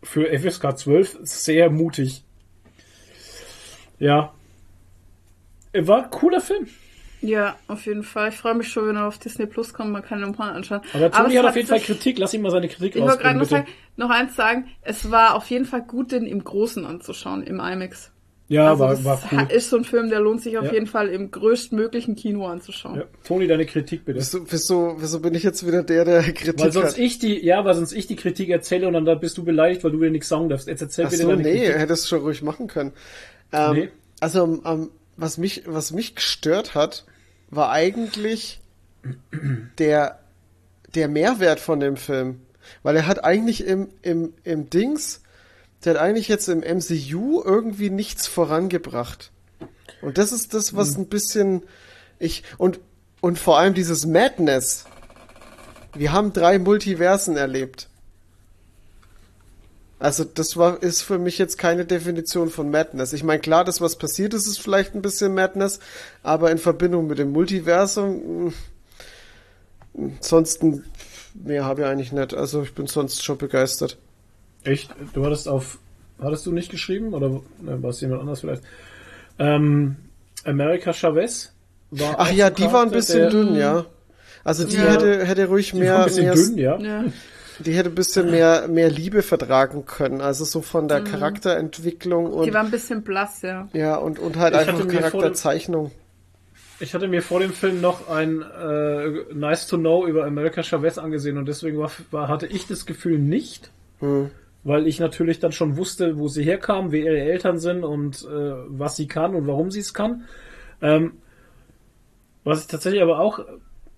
für 0.03 0.27
FSK 0.37 0.77
12 0.77 1.19
sehr 1.23 1.69
mutig. 1.69 2.23
Ja. 3.99 4.33
Er 5.73 5.87
war 5.87 6.03
ein 6.03 6.09
cooler 6.09 6.41
Film. 6.41 6.67
Ja, 7.21 7.55
auf 7.67 7.85
jeden 7.85 8.03
Fall. 8.03 8.29
Ich 8.29 8.35
freue 8.35 8.55
mich 8.55 8.67
schon, 8.67 8.87
wenn 8.87 8.95
er 8.95 9.07
auf 9.07 9.19
Disney 9.19 9.45
Plus 9.45 9.73
kommt. 9.73 9.91
Man 9.91 10.01
kann 10.01 10.19
ihn 10.19 10.31
nochmal 10.31 10.53
anschauen. 10.53 10.81
Aber 10.93 11.11
Toni 11.11 11.33
es 11.33 11.39
hat 11.39 11.49
auf 11.49 11.55
jeden 11.55 11.67
Fall 11.67 11.79
Kritik. 11.79 12.17
Lass 12.17 12.33
ihn 12.33 12.41
mal 12.41 12.49
seine 12.49 12.67
Kritik 12.67 12.95
Ich 12.95 13.01
wollte 13.01 13.21
gerade 13.21 13.65
noch 13.95 14.09
eins 14.09 14.35
sagen. 14.35 14.67
Es 14.81 15.11
war 15.11 15.35
auf 15.35 15.49
jeden 15.51 15.65
Fall 15.65 15.83
gut, 15.83 16.11
den 16.11 16.25
im 16.25 16.43
Großen 16.43 16.83
anzuschauen, 16.83 17.43
im 17.43 17.59
IMAX. 17.59 18.11
Ja, 18.51 18.69
also 18.71 18.79
war, 18.83 18.89
das 18.91 19.03
war 19.05 19.21
cool. 19.31 19.47
ist 19.51 19.69
so 19.69 19.77
ein 19.77 19.83
Film, 19.85 20.09
der 20.09 20.19
lohnt 20.19 20.41
sich 20.41 20.57
auf 20.57 20.65
Ja. 20.65 20.73
jeden 20.73 20.87
Fall 20.87 21.07
im 21.07 21.31
größtmöglichen 21.31 22.15
Kino 22.15 22.45
anzuschauen. 22.47 22.97
Ja. 22.97 23.03
Toni, 23.23 23.47
deine 23.47 23.65
Kritik 23.65 24.03
bitte. 24.03 24.19
Wieso, 24.19 24.39
wieso, 24.51 24.95
wieso 24.99 25.19
bin 25.21 25.33
ich 25.35 25.43
jetzt 25.43 25.65
wieder 25.65 25.83
der, 25.83 26.03
der 26.03 26.21
Kritik 26.23 26.59
Weil 26.59 26.71
sonst 26.73 26.93
hat? 26.93 26.97
ich 26.97 27.17
die, 27.19 27.43
ja, 27.45 27.63
weil 27.63 27.75
sonst 27.75 27.93
ich 27.93 28.07
die 28.07 28.15
Kritik 28.17 28.49
erzähle 28.49 28.87
und 28.87 28.93
dann 28.93 29.05
da 29.05 29.15
bist 29.15 29.37
du 29.37 29.43
beleidigt, 29.45 29.83
weil 29.83 29.91
du 29.91 30.01
wieder 30.01 30.11
nichts 30.11 30.27
sagen 30.27 30.49
darfst. 30.49 30.67
Jetzt 30.67 30.81
erzähl 30.81 31.05
Ach 31.05 31.09
bitte 31.11 31.23
so, 31.23 31.29
deine 31.29 31.43
nee, 31.43 31.59
Kritik. 31.59 31.77
hättest 31.77 32.03
du 32.05 32.07
schon 32.09 32.21
ruhig 32.21 32.41
machen 32.41 32.67
können. 32.67 32.91
Ähm, 33.53 33.73
Nee. 33.73 33.89
Also, 34.19 34.43
ähm, 34.43 34.61
ähm, 34.65 34.89
was 35.17 35.37
mich, 35.37 35.63
was 35.65 35.91
mich 35.91 36.15
gestört 36.15 36.75
hat, 36.75 37.05
war 37.49 37.71
eigentlich 37.71 38.59
der, 39.79 40.19
der 40.95 41.07
Mehrwert 41.07 41.59
von 41.59 41.79
dem 41.79 41.95
Film. 41.97 42.41
Weil 42.83 42.95
er 42.95 43.07
hat 43.07 43.23
eigentlich 43.23 43.65
im, 43.65 43.87
im, 44.01 44.33
im 44.43 44.69
Dings, 44.69 45.23
der 45.83 45.95
hat 45.95 46.01
eigentlich 46.01 46.27
jetzt 46.27 46.47
im 46.47 46.59
MCU 46.59 47.41
irgendwie 47.43 47.89
nichts 47.89 48.27
vorangebracht. 48.27 49.31
Und 50.01 50.17
das 50.17 50.31
ist 50.31 50.53
das, 50.53 50.75
was 50.75 50.97
ein 50.97 51.07
bisschen, 51.07 51.63
ich, 52.19 52.43
und, 52.57 52.79
und 53.21 53.37
vor 53.37 53.57
allem 53.59 53.73
dieses 53.73 54.05
Madness. 54.05 54.85
Wir 55.93 56.11
haben 56.11 56.33
drei 56.33 56.59
Multiversen 56.59 57.37
erlebt. 57.37 57.87
Also 59.99 60.23
das 60.23 60.57
war 60.57 60.81
ist 60.81 61.03
für 61.03 61.19
mich 61.19 61.37
jetzt 61.37 61.59
keine 61.59 61.85
Definition 61.85 62.49
von 62.49 62.71
Madness. 62.71 63.13
Ich 63.13 63.23
meine, 63.23 63.39
klar, 63.39 63.63
das 63.63 63.81
was 63.81 63.97
passiert 63.97 64.33
ist, 64.33 64.47
ist 64.47 64.59
vielleicht 64.59 64.95
ein 64.95 65.03
bisschen 65.03 65.35
Madness, 65.35 65.79
aber 66.23 66.49
in 66.49 66.57
Verbindung 66.57 67.05
mit 67.05 67.19
dem 67.19 67.31
Multiversum 67.31 68.51
ansonsten 69.95 70.85
mehr 71.35 71.65
habe 71.65 71.81
ich 71.81 71.87
eigentlich 71.87 72.11
nicht. 72.11 72.33
Also 72.33 72.63
ich 72.63 72.73
bin 72.73 72.87
sonst 72.87 73.23
schon 73.23 73.37
begeistert. 73.37 73.97
Echt? 74.63 74.93
Du 75.13 75.25
hattest 75.25 75.47
auf, 75.47 75.79
hattest 76.21 76.45
du 76.45 76.51
nicht 76.51 76.69
geschrieben 76.71 77.13
oder 77.13 77.29
ne, 77.61 77.81
war 77.81 77.89
es 77.89 78.01
jemand 78.01 78.21
anders 78.21 78.41
vielleicht? 78.41 78.63
Ähm, 79.39 79.95
America 80.45 80.93
Chavez 80.93 81.51
war 81.91 82.15
Ach 82.17 82.31
ja, 82.31 82.49
die 82.49 82.71
war 82.71 82.83
ein 82.83 82.91
bisschen 82.91 83.19
der- 83.21 83.29
dünn, 83.29 83.55
ja. 83.55 83.85
Also 84.43 84.63
die 84.65 84.75
Ja. 84.77 84.83
hätte 84.83 85.25
hätte 85.25 85.47
ruhig 85.47 85.71
Die 85.71 85.77
war 85.77 85.79
mehr, 85.81 85.97
ein 85.99 86.05
bisschen 86.05 86.23
mehr 86.25 86.33
dünn, 86.35 86.57
ja. 86.57 86.77
Ja. 86.79 87.03
die 87.59 87.73
hätte 87.73 87.89
ein 87.89 87.95
bisschen 87.95 88.31
mehr 88.31 88.67
mehr 88.67 88.89
Liebe 88.89 89.21
vertragen 89.23 89.85
können. 89.85 90.21
Also 90.21 90.45
so 90.45 90.61
von 90.61 90.87
der 90.87 91.03
Charakterentwicklung 91.03 92.25
Die 92.27 92.31
und 92.33 92.53
war 92.53 92.63
ein 92.63 92.71
bisschen 92.71 93.01
blass, 93.03 93.41
ja. 93.41 93.67
ja 93.73 93.95
und 93.97 94.19
und 94.19 94.37
halt 94.37 94.53
Ich 94.55 94.59
einfach 94.67 94.87
Charakterzeichnung. 94.87 95.91
Ich 96.79 96.95
hatte 96.95 97.07
mir 97.07 97.21
vor 97.21 97.39
dem 97.39 97.53
Film 97.53 97.79
noch 97.81 98.09
ein 98.09 98.41
äh, 98.41 99.33
Nice 99.35 99.67
to 99.67 99.77
Know 99.77 100.07
über 100.07 100.25
America 100.25 100.63
Chavez 100.63 100.97
angesehen 100.97 101.37
und 101.37 101.45
deswegen 101.47 101.77
war, 101.77 101.91
war, 102.09 102.27
hatte 102.27 102.47
ich 102.47 102.67
das 102.67 102.85
Gefühl 102.87 103.19
nicht, 103.19 103.69
Hm. 103.99 104.31
Weil 104.63 104.87
ich 104.87 104.99
natürlich 104.99 105.39
dann 105.39 105.51
schon 105.51 105.77
wusste, 105.77 106.17
wo 106.19 106.27
sie 106.27 106.43
herkam, 106.43 106.91
wer 106.91 107.03
ihre 107.03 107.19
Eltern 107.19 107.57
sind 107.57 107.83
und 107.83 108.23
äh, 108.23 108.53
was 108.67 108.95
sie 108.95 109.07
kann 109.07 109.35
und 109.35 109.47
warum 109.47 109.71
sie 109.71 109.79
es 109.79 109.93
kann. 109.93 110.23
Ähm, 110.81 111.13
was 112.43 112.61
ich 112.61 112.67
tatsächlich 112.67 113.01
aber 113.01 113.19
auch 113.19 113.39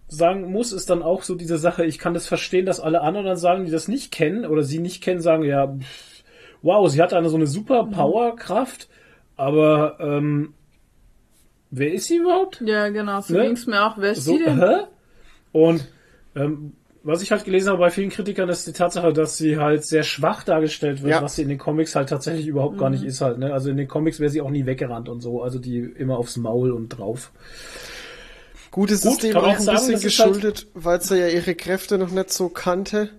sagen 0.08 0.52
muss, 0.52 0.72
ist 0.74 0.90
dann 0.90 1.02
auch 1.02 1.24
so 1.24 1.36
diese 1.36 1.58
Sache, 1.58 1.86
ich 1.86 1.98
kann 1.98 2.14
das 2.14 2.28
verstehen, 2.28 2.66
dass 2.66 2.80
alle 2.80 3.02
anderen 3.02 3.26
dann 3.26 3.38
sagen, 3.38 3.66
die 3.66 3.72
das 3.72 3.88
nicht 3.88 4.12
kennen 4.12 4.46
oder 4.46 4.64
sie 4.64 4.80
nicht 4.80 5.02
kennen, 5.04 5.22
sagen, 5.22 5.44
ja, 5.44 5.76
wow, 6.62 6.90
sie 6.90 7.02
hat 7.02 7.14
eine 7.14 7.30
so 7.30 7.36
eine 7.38 7.48
super 7.48 7.86
Powerkraft, 7.86 8.90
aber 9.36 9.98
ähm, 10.00 10.54
wer 11.72 11.94
ist 11.94 12.08
sie 12.08 12.18
überhaupt? 12.18 12.62
Ja, 12.66 12.90
genau. 12.90 13.22
So 13.22 13.34
Ne? 13.34 13.44
ging's 13.48 13.66
mir 13.66 13.84
auch. 13.86 13.98
Wer 13.98 14.12
ist 14.12 14.24
So, 14.26 14.38
die 14.38 14.44
denn? 14.44 14.60
hä? 14.62 14.76
Und 15.52 15.88
ähm, 16.36 16.74
was 17.04 17.22
ich 17.22 17.32
halt 17.32 17.44
gelesen 17.44 17.70
habe 17.70 17.80
bei 17.80 17.90
vielen 17.90 18.10
Kritikern, 18.10 18.48
ist 18.50 18.66
die 18.66 18.72
Tatsache, 18.74 19.12
dass 19.14 19.38
sie 19.38 19.58
halt 19.58 19.84
sehr 19.86 20.04
schwach 20.04 20.44
dargestellt 20.44 21.02
wird, 21.04 21.12
Ja. 21.12 21.22
was 21.22 21.36
sie 21.36 21.42
in 21.42 21.50
den 21.50 21.58
Comics 21.58 21.96
halt 21.96 22.10
tatsächlich 22.10 22.48
überhaupt 22.48 22.78
gar 22.78 22.90
Mhm. 22.90 22.96
nicht 22.96 23.04
ist 23.06 23.20
halt. 23.22 23.38
Ne? 23.40 23.52
Also 23.54 23.70
in 23.70 23.78
den 23.78 23.88
Comics 23.88 24.20
wäre 24.20 24.30
sie 24.32 24.40
auch 24.42 24.50
nie 24.50 24.66
weggerannt 24.66 25.10
und 25.10 25.22
so, 25.22 25.42
also 25.44 25.60
die 25.60 25.80
immer 25.80 26.18
aufs 26.18 26.38
Maul 26.38 26.72
und 26.72 26.90
drauf. 26.90 27.32
Gut, 28.72 28.90
es 28.90 29.02
Gut, 29.02 29.12
ist 29.12 29.24
dem 29.24 29.38
auch 29.38 29.44
ein 29.48 29.62
sagen, 29.62 29.78
bisschen 29.78 29.94
halt- 29.96 30.04
geschuldet, 30.04 30.68
weil 30.74 31.02
sie 31.02 31.20
ja 31.20 31.28
ihre 31.28 31.54
Kräfte 31.56 31.98
noch 31.98 32.10
nicht 32.12 32.32
so 32.32 32.50
kannte. 32.50 33.10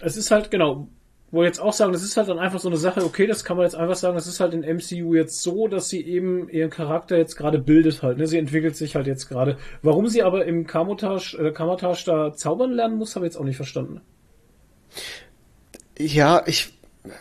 Es 0.00 0.16
ist 0.16 0.30
halt, 0.30 0.50
genau, 0.50 0.88
wo 1.32 1.42
jetzt 1.42 1.58
auch 1.60 1.72
sagen, 1.72 1.92
das 1.92 2.02
ist 2.04 2.16
halt 2.16 2.28
dann 2.28 2.38
einfach 2.38 2.60
so 2.60 2.68
eine 2.68 2.76
Sache, 2.76 3.04
okay, 3.04 3.26
das 3.26 3.42
kann 3.42 3.56
man 3.56 3.64
jetzt 3.64 3.74
einfach 3.74 3.96
sagen, 3.96 4.14
das 4.14 4.26
ist 4.26 4.38
halt 4.38 4.52
in 4.54 4.60
MCU 4.60 5.14
jetzt 5.14 5.40
so, 5.42 5.66
dass 5.66 5.88
sie 5.88 6.00
eben 6.06 6.48
ihren 6.50 6.70
Charakter 6.70 7.16
jetzt 7.16 7.36
gerade 7.36 7.58
bildet 7.58 8.02
halt, 8.02 8.18
ne? 8.18 8.26
Sie 8.28 8.36
entwickelt 8.38 8.76
sich 8.76 8.94
halt 8.94 9.06
jetzt 9.08 9.28
gerade. 9.28 9.56
Warum 9.82 10.06
sie 10.08 10.22
aber 10.22 10.44
im 10.44 10.66
Kamotage, 10.66 11.36
äh, 11.38 11.50
Kamotage 11.50 12.04
da 12.06 12.34
zaubern 12.34 12.70
lernen 12.72 12.96
muss, 12.98 13.16
habe 13.16 13.26
ich 13.26 13.32
jetzt 13.32 13.40
auch 13.40 13.44
nicht 13.44 13.56
verstanden. 13.56 14.02
Ja, 15.98 16.42
ich, 16.46 16.72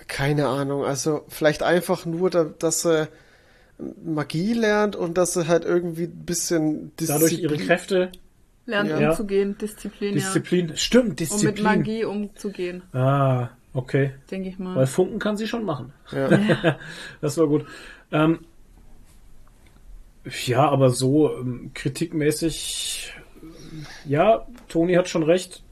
keine 0.07 0.47
Ahnung, 0.47 0.83
also 0.85 1.23
vielleicht 1.27 1.63
einfach 1.63 2.05
nur, 2.05 2.29
da, 2.29 2.43
dass 2.45 2.81
sie 2.83 3.07
Magie 4.03 4.53
lernt 4.53 4.95
und 4.95 5.17
dass 5.17 5.33
sie 5.33 5.47
halt 5.47 5.65
irgendwie 5.65 6.03
ein 6.03 6.25
bisschen 6.25 6.91
Dadurch 6.97 7.39
ihre 7.39 7.53
Disziplin- 7.55 7.65
Kräfte, 7.67 8.11
Lernt 8.67 8.89
Ja. 8.91 9.09
umzugehen, 9.09 9.57
Disziplin, 9.57 10.13
Disziplin, 10.13 10.73
stimmt, 10.77 11.05
ja. 11.07 11.09
Um 11.11 11.15
Disziplin. 11.15 11.53
mit 11.53 11.63
Magie 11.63 12.05
umzugehen, 12.05 12.83
Ah, 12.93 13.49
okay. 13.73 14.13
denke 14.29 14.49
ich 14.49 14.59
mal. 14.59 14.75
Weil 14.75 14.87
Funken 14.87 15.19
kann 15.19 15.37
sie 15.37 15.47
schon 15.47 15.65
machen. 15.65 15.93
Ja. 16.11 16.77
Das 17.21 17.37
war 17.37 17.47
gut. 17.47 17.65
Ähm, 18.11 18.39
ja, 20.45 20.69
aber 20.69 20.89
so 20.89 21.35
ähm, 21.37 21.71
kritikmäßig, 21.73 23.13
ähm, 23.41 23.85
ja, 24.05 24.45
Toni 24.67 24.93
hat 24.93 25.09
schon 25.09 25.23
recht. 25.23 25.63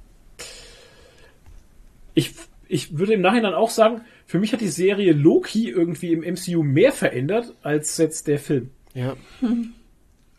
Ich, 2.13 2.33
ich 2.67 2.97
würde 2.97 3.13
im 3.13 3.21
Nachhinein 3.21 3.53
auch 3.53 3.69
sagen, 3.69 4.01
für 4.25 4.39
mich 4.39 4.53
hat 4.53 4.61
die 4.61 4.67
Serie 4.67 5.13
Loki 5.13 5.69
irgendwie 5.69 6.13
im 6.13 6.21
MCU 6.21 6.63
mehr 6.63 6.91
verändert 6.91 7.53
als 7.61 7.97
jetzt 7.97 8.27
der 8.27 8.39
Film. 8.39 8.71
Ja. 8.93 9.15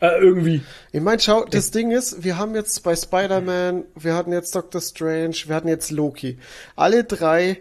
Äh, 0.01 0.17
irgendwie. 0.19 0.63
Ich 0.91 0.99
meine, 1.01 1.21
schau, 1.21 1.45
das 1.45 1.69
Ding 1.71 1.91
ist, 1.91 2.23
wir 2.23 2.37
haben 2.37 2.55
jetzt 2.55 2.81
bei 2.83 2.95
Spider-Man, 2.95 3.83
wir 3.95 4.15
hatten 4.15 4.33
jetzt 4.33 4.55
Doctor 4.55 4.81
Strange, 4.81 5.35
wir 5.45 5.55
hatten 5.55 5.67
jetzt 5.67 5.91
Loki. 5.91 6.39
Alle 6.75 7.03
drei, 7.03 7.59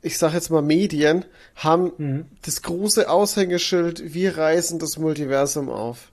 ich 0.00 0.16
sag 0.16 0.32
jetzt 0.32 0.50
mal 0.50 0.62
Medien, 0.62 1.26
haben 1.56 1.92
Mhm. 1.98 2.24
das 2.42 2.62
große 2.62 3.10
Aushängeschild, 3.10 4.14
wir 4.14 4.38
reißen 4.38 4.78
das 4.78 4.96
Multiversum 4.96 5.68
auf. 5.68 6.10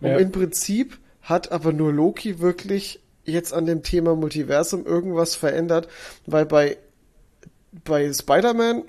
Und 0.00 0.10
Ja. 0.10 0.16
im 0.18 0.30
Prinzip 0.30 0.98
hat 1.22 1.50
aber 1.50 1.72
nur 1.72 1.92
Loki 1.92 2.38
wirklich 2.38 3.00
jetzt 3.24 3.52
an 3.52 3.66
dem 3.66 3.82
Thema 3.82 4.14
Multiversum 4.14 4.86
irgendwas 4.86 5.34
verändert, 5.34 5.88
weil 6.24 6.46
bei, 6.46 6.78
bei 7.84 8.12
Spider-Man 8.12 8.84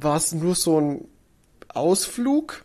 war 0.00 0.16
es 0.16 0.32
nur 0.32 0.54
so 0.54 0.80
ein 0.80 1.04
Ausflug 1.68 2.63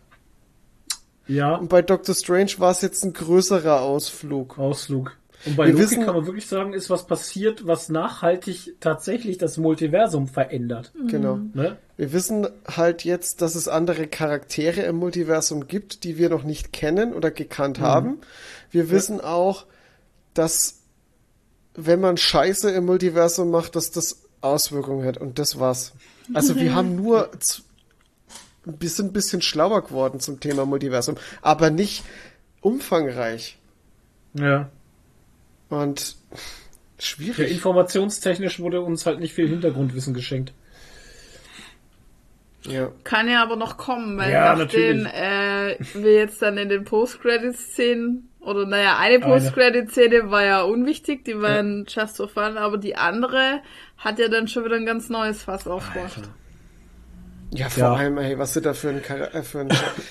Ja, 1.30 1.56
und 1.56 1.70
bei 1.70 1.82
Doctor 1.82 2.14
Strange 2.16 2.52
war 2.58 2.72
es 2.72 2.82
jetzt 2.82 3.04
ein 3.06 3.14
größerer 3.14 3.82
Ausflug. 3.82 4.58
Ausflug. 4.60 5.16
Und 5.46 5.56
bei 5.56 5.68
Wir 5.68 5.74
Loki 5.74 5.86
wissen- 5.86 6.04
kann 6.06 6.16
man 6.16 6.26
wirklich 6.26 6.48
sagen, 6.48 6.74
ist 6.74 6.90
was 6.90 7.08
passiert, 7.08 7.66
was 7.66 7.88
nachhaltig 7.88 8.76
tatsächlich 8.82 9.38
das 9.38 9.58
Multiversum 9.58 10.28
verändert. 10.28 10.92
Genau. 11.08 11.40
Ne? 11.54 11.78
Wir 11.96 12.12
wissen 12.12 12.48
halt 12.68 13.06
jetzt, 13.06 13.42
dass 13.42 13.56
es 13.56 13.70
andere 13.70 14.08
Charaktere 14.08 14.82
im 14.82 14.98
Multiversum 14.98 15.68
gibt, 15.68 16.04
die 16.04 16.18
wir 16.18 16.30
noch 16.30 16.44
nicht 16.44 16.74
kennen 16.74 17.14
oder 17.14 17.32
gekannt 17.32 17.80
haben. 17.80 18.18
Wir 18.70 18.90
wissen 18.90 19.22
auch, 19.22 19.66
dass 20.34 20.82
wenn 21.74 22.02
man 22.02 22.18
Scheiße 22.18 22.72
im 22.72 22.86
Multiversum 22.86 23.50
macht, 23.50 23.78
dass 23.78 23.92
das 23.92 24.24
Auswirkungen 24.42 25.06
hat. 25.06 25.18
Und 25.20 25.40
das 25.40 25.58
war's. 25.58 25.94
Also 26.34 26.56
wir 26.58 26.74
haben 26.76 26.96
nur, 26.98 27.30
wir 28.80 28.90
sind 28.90 29.08
ein 29.08 29.14
bisschen 29.14 29.42
schlauer 29.42 29.84
geworden 29.84 30.20
zum 30.20 30.40
Thema 30.40 30.66
Multiversum, 30.66 31.16
aber 31.42 31.70
nicht 31.70 32.04
umfangreich. 32.62 33.58
Ja. 34.34 34.70
Und 35.70 36.16
ja. 36.32 36.38
schwierig. 37.00 37.52
Informationstechnisch 37.52 38.60
wurde 38.60 38.82
uns 38.82 39.06
halt 39.06 39.20
nicht 39.20 39.34
viel 39.34 39.48
Hintergrundwissen 39.48 40.14
geschenkt. 40.14 40.54
Ja. 42.64 42.92
Kann 43.04 43.30
ja 43.30 43.42
aber 43.42 43.56
noch 43.56 43.78
kommen, 43.78 44.18
weil 44.18 44.32
Ja, 44.32 44.52
nach 44.52 44.58
natürlich. 44.58 45.04
den, 45.04 45.06
äh, 45.06 45.78
wir 45.94 46.14
jetzt 46.14 46.42
dann 46.42 46.58
in 46.58 46.70
den 46.70 46.84
Post-Credit-Szenen, 46.84 48.30
oder 48.42 48.66
naja, 48.66 48.98
eine. 48.98 49.20
Post-Credit-Szene 49.20 50.30
war 50.32 50.44
ja 50.44 50.62
unwichtig, 50.62 51.26
die 51.26 51.40
war 51.40 51.64
ja. 51.64 51.84
just 51.88 52.18
for 52.18 52.28
fun, 52.28 52.58
aber 52.58 52.78
die 52.78 52.96
andere 52.96 53.62
hat 53.98 54.20
ja 54.20 54.28
dann 54.28 54.48
schon 54.48 54.66
wieder 54.66 54.76
ein 54.76 54.86
ganz 54.86 55.10
neues 55.10 55.44
Fass 55.44 55.68
aufgemacht. 55.68 56.30
Ja, 57.52 57.70
vor 57.70 57.90
Ja. 57.90 57.96
allem, 57.96 58.18
ey, 58.20 58.38
was 58.38 58.54
sie 58.54 58.62
da 58.62 58.74
für, 58.76 58.90
ein, 58.90 59.04
äh, 59.04 59.44
für, 59.44 59.60
ein, 59.62 59.70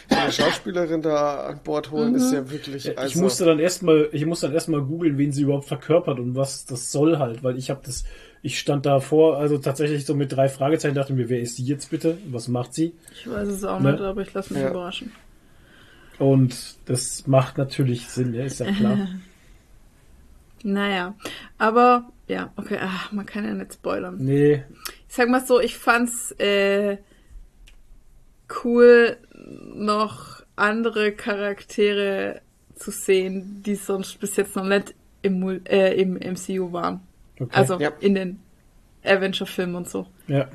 für 0.08 0.20
eine 0.20 0.32
Schauspielerin 0.32 1.02
da 1.02 1.46
an 1.46 1.62
Bord 1.62 1.90
holen, 1.92 2.14
ist 2.14 2.32
ja 2.32 2.50
wirklich. 2.50 2.98
Ich 3.00 3.14
Also, 3.14 3.16
musste 3.16 3.44
dann 3.44 3.58
erstmal, 3.58 4.08
ich 4.12 4.24
musste 4.26 4.46
dann 4.46 4.54
erstmal 4.54 4.82
googeln, 4.82 5.18
wen 5.18 5.32
sie 5.32 5.42
überhaupt 5.42 5.66
verkörpert 5.66 6.18
und 6.18 6.36
was 6.36 6.64
das 6.64 6.90
soll 6.92 7.18
halt, 7.18 7.42
weil 7.42 7.58
ich 7.58 7.70
habe 7.70 7.80
das, 7.84 8.04
ich 8.42 8.58
stand 8.58 8.86
da 8.86 9.00
vor, 9.00 9.36
also 9.38 9.58
tatsächlich 9.58 10.04
so 10.06 10.14
mit 10.14 10.32
drei 10.32 10.48
Fragezeichen, 10.48 10.94
dachte 10.94 11.12
mir, 11.12 11.28
wer 11.28 11.40
ist 11.40 11.58
die 11.58 11.64
jetzt 11.64 11.90
bitte? 11.90 12.18
Was 12.26 12.48
macht 12.48 12.74
sie? 12.74 12.94
Ich 13.10 13.28
weiß 13.28 13.48
es 13.48 13.64
auch 13.64 13.80
Ne? 13.80 13.90
nicht, 13.90 14.00
aber 14.00 14.22
ich 14.22 14.32
lasse 14.32 14.54
mich 14.54 14.62
Ja. 14.62 14.64
überraschen. 14.64 15.12
Und 16.18 16.76
das 16.86 17.26
macht 17.26 17.56
natürlich 17.58 18.10
Sinn, 18.10 18.34
ja, 18.34 18.44
ist 18.44 18.60
ja 18.60 18.66
klar. 18.66 19.06
Naja, 20.62 21.14
aber 21.56 22.10
ja, 22.26 22.52
okay, 22.56 22.78
ach, 22.80 23.12
man 23.12 23.26
kann 23.26 23.44
ja 23.44 23.54
nicht 23.54 23.74
spoilern. 23.74 24.24
Nee, 24.26 24.64
Ich 25.08 25.14
sag 25.16 25.28
mal 25.28 25.44
so, 25.46 25.60
ich 25.60 25.76
fand's 25.78 26.32
äh, 26.40 26.98
cool, 28.64 29.16
noch 29.74 30.42
andere 30.56 31.12
Charaktere 31.12 32.40
zu 32.76 32.90
sehen, 32.90 33.62
die 33.64 33.74
sonst 33.74 34.18
bis 34.20 34.36
jetzt 34.36 34.54
noch 34.56 34.64
nicht 34.64 34.94
im, 35.22 35.64
äh, 35.66 35.92
im 35.94 36.14
MCU 36.16 36.72
waren. 36.72 37.00
okay. 37.40 37.50
Also 37.52 37.78
Ja. 37.78 37.90
in 38.00 38.14
den 38.14 38.40
Avenger-Filmen 39.04 39.74
und 39.76 39.88
so. 39.88 40.06
ja. 40.26 40.48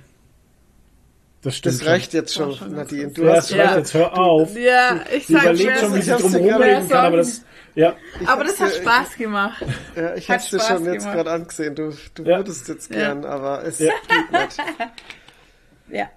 Das 1.41 1.57
stimmt. 1.57 1.81
das 1.81 1.85
reicht 1.87 2.13
jetzt 2.13 2.33
schon, 2.33 2.53
schon 2.55 2.73
Nadine. 2.73 3.09
Du 3.11 3.23
Ja, 3.25 3.33
hast 3.35 3.51
das 3.51 3.57
reicht 3.59 3.71
Ja. 3.71 3.77
jetzt, 3.77 3.93
hör 3.95 4.17
auf. 4.17 4.57
Ja, 4.57 5.01
ich 5.13 5.27
Sie 5.27 5.33
sag 5.33 5.43
überlegt 5.43 5.77
schon, 5.79 5.93
wie 5.93 5.99
ich 5.99 6.05
sie 6.05 6.11
drum 6.11 6.31
dir 6.31 6.39
herum 6.39 6.47
gerade 6.47 6.63
reden 6.63 6.87
kann, 6.89 7.05
aber 7.05 7.17
das, 7.17 7.41
ja, 7.75 7.95
Aber 8.25 8.43
das 8.45 8.59
hat 8.61 8.71
dir- 8.73 8.81
Spaß 8.81 9.15
gemacht. 9.17 9.65
Ja, 9.93 10.15
ich 10.15 10.29
Hat 10.29 10.37
hab's 10.39 10.49
dir 10.51 10.59
schon 10.61 10.85
jetzt 10.85 10.99
gemacht. 10.99 11.15
gerade 11.17 11.31
angesehen. 11.31 11.75
Du, 11.75 11.93
du 12.15 12.23
Ja. 12.23 12.37
würdest 12.37 12.69
jetzt 12.69 12.89
Ja. 12.91 12.95
gern, 12.97 13.25
aber 13.25 13.61
es 13.65 13.79
Ja. 13.79 13.91
geht 14.07 14.31
nicht. 14.31 14.57
Ja. 15.89 16.09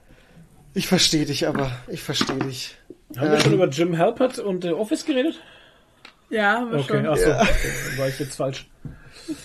Ich 0.76 0.88
verstehe 0.88 1.24
dich 1.24 1.48
aber. 1.48 1.72
Ich 1.88 2.02
verstehe 2.02 2.36
dich. 2.36 2.76
haben 3.16 3.30
wir 3.30 3.40
schon 3.40 3.54
über 3.54 3.66
Jim 3.66 3.96
Halpert 3.96 4.38
und 4.38 4.62
The 4.62 4.72
Office 4.72 5.06
geredet? 5.06 5.40
Ja, 6.28 6.58
haben 6.58 6.70
wir 6.70 6.80
Okay, 6.80 6.88
schon. 6.88 7.06
achso, 7.06 7.30
okay, 7.30 7.72
dann 7.88 7.98
war 7.98 8.08
ich 8.08 8.18
jetzt 8.18 8.36
falsch. 8.36 8.68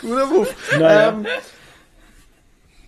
Guter 0.02 0.26
Move. 0.26 0.50
Naja. 0.78 1.10
Ähm, 1.10 1.26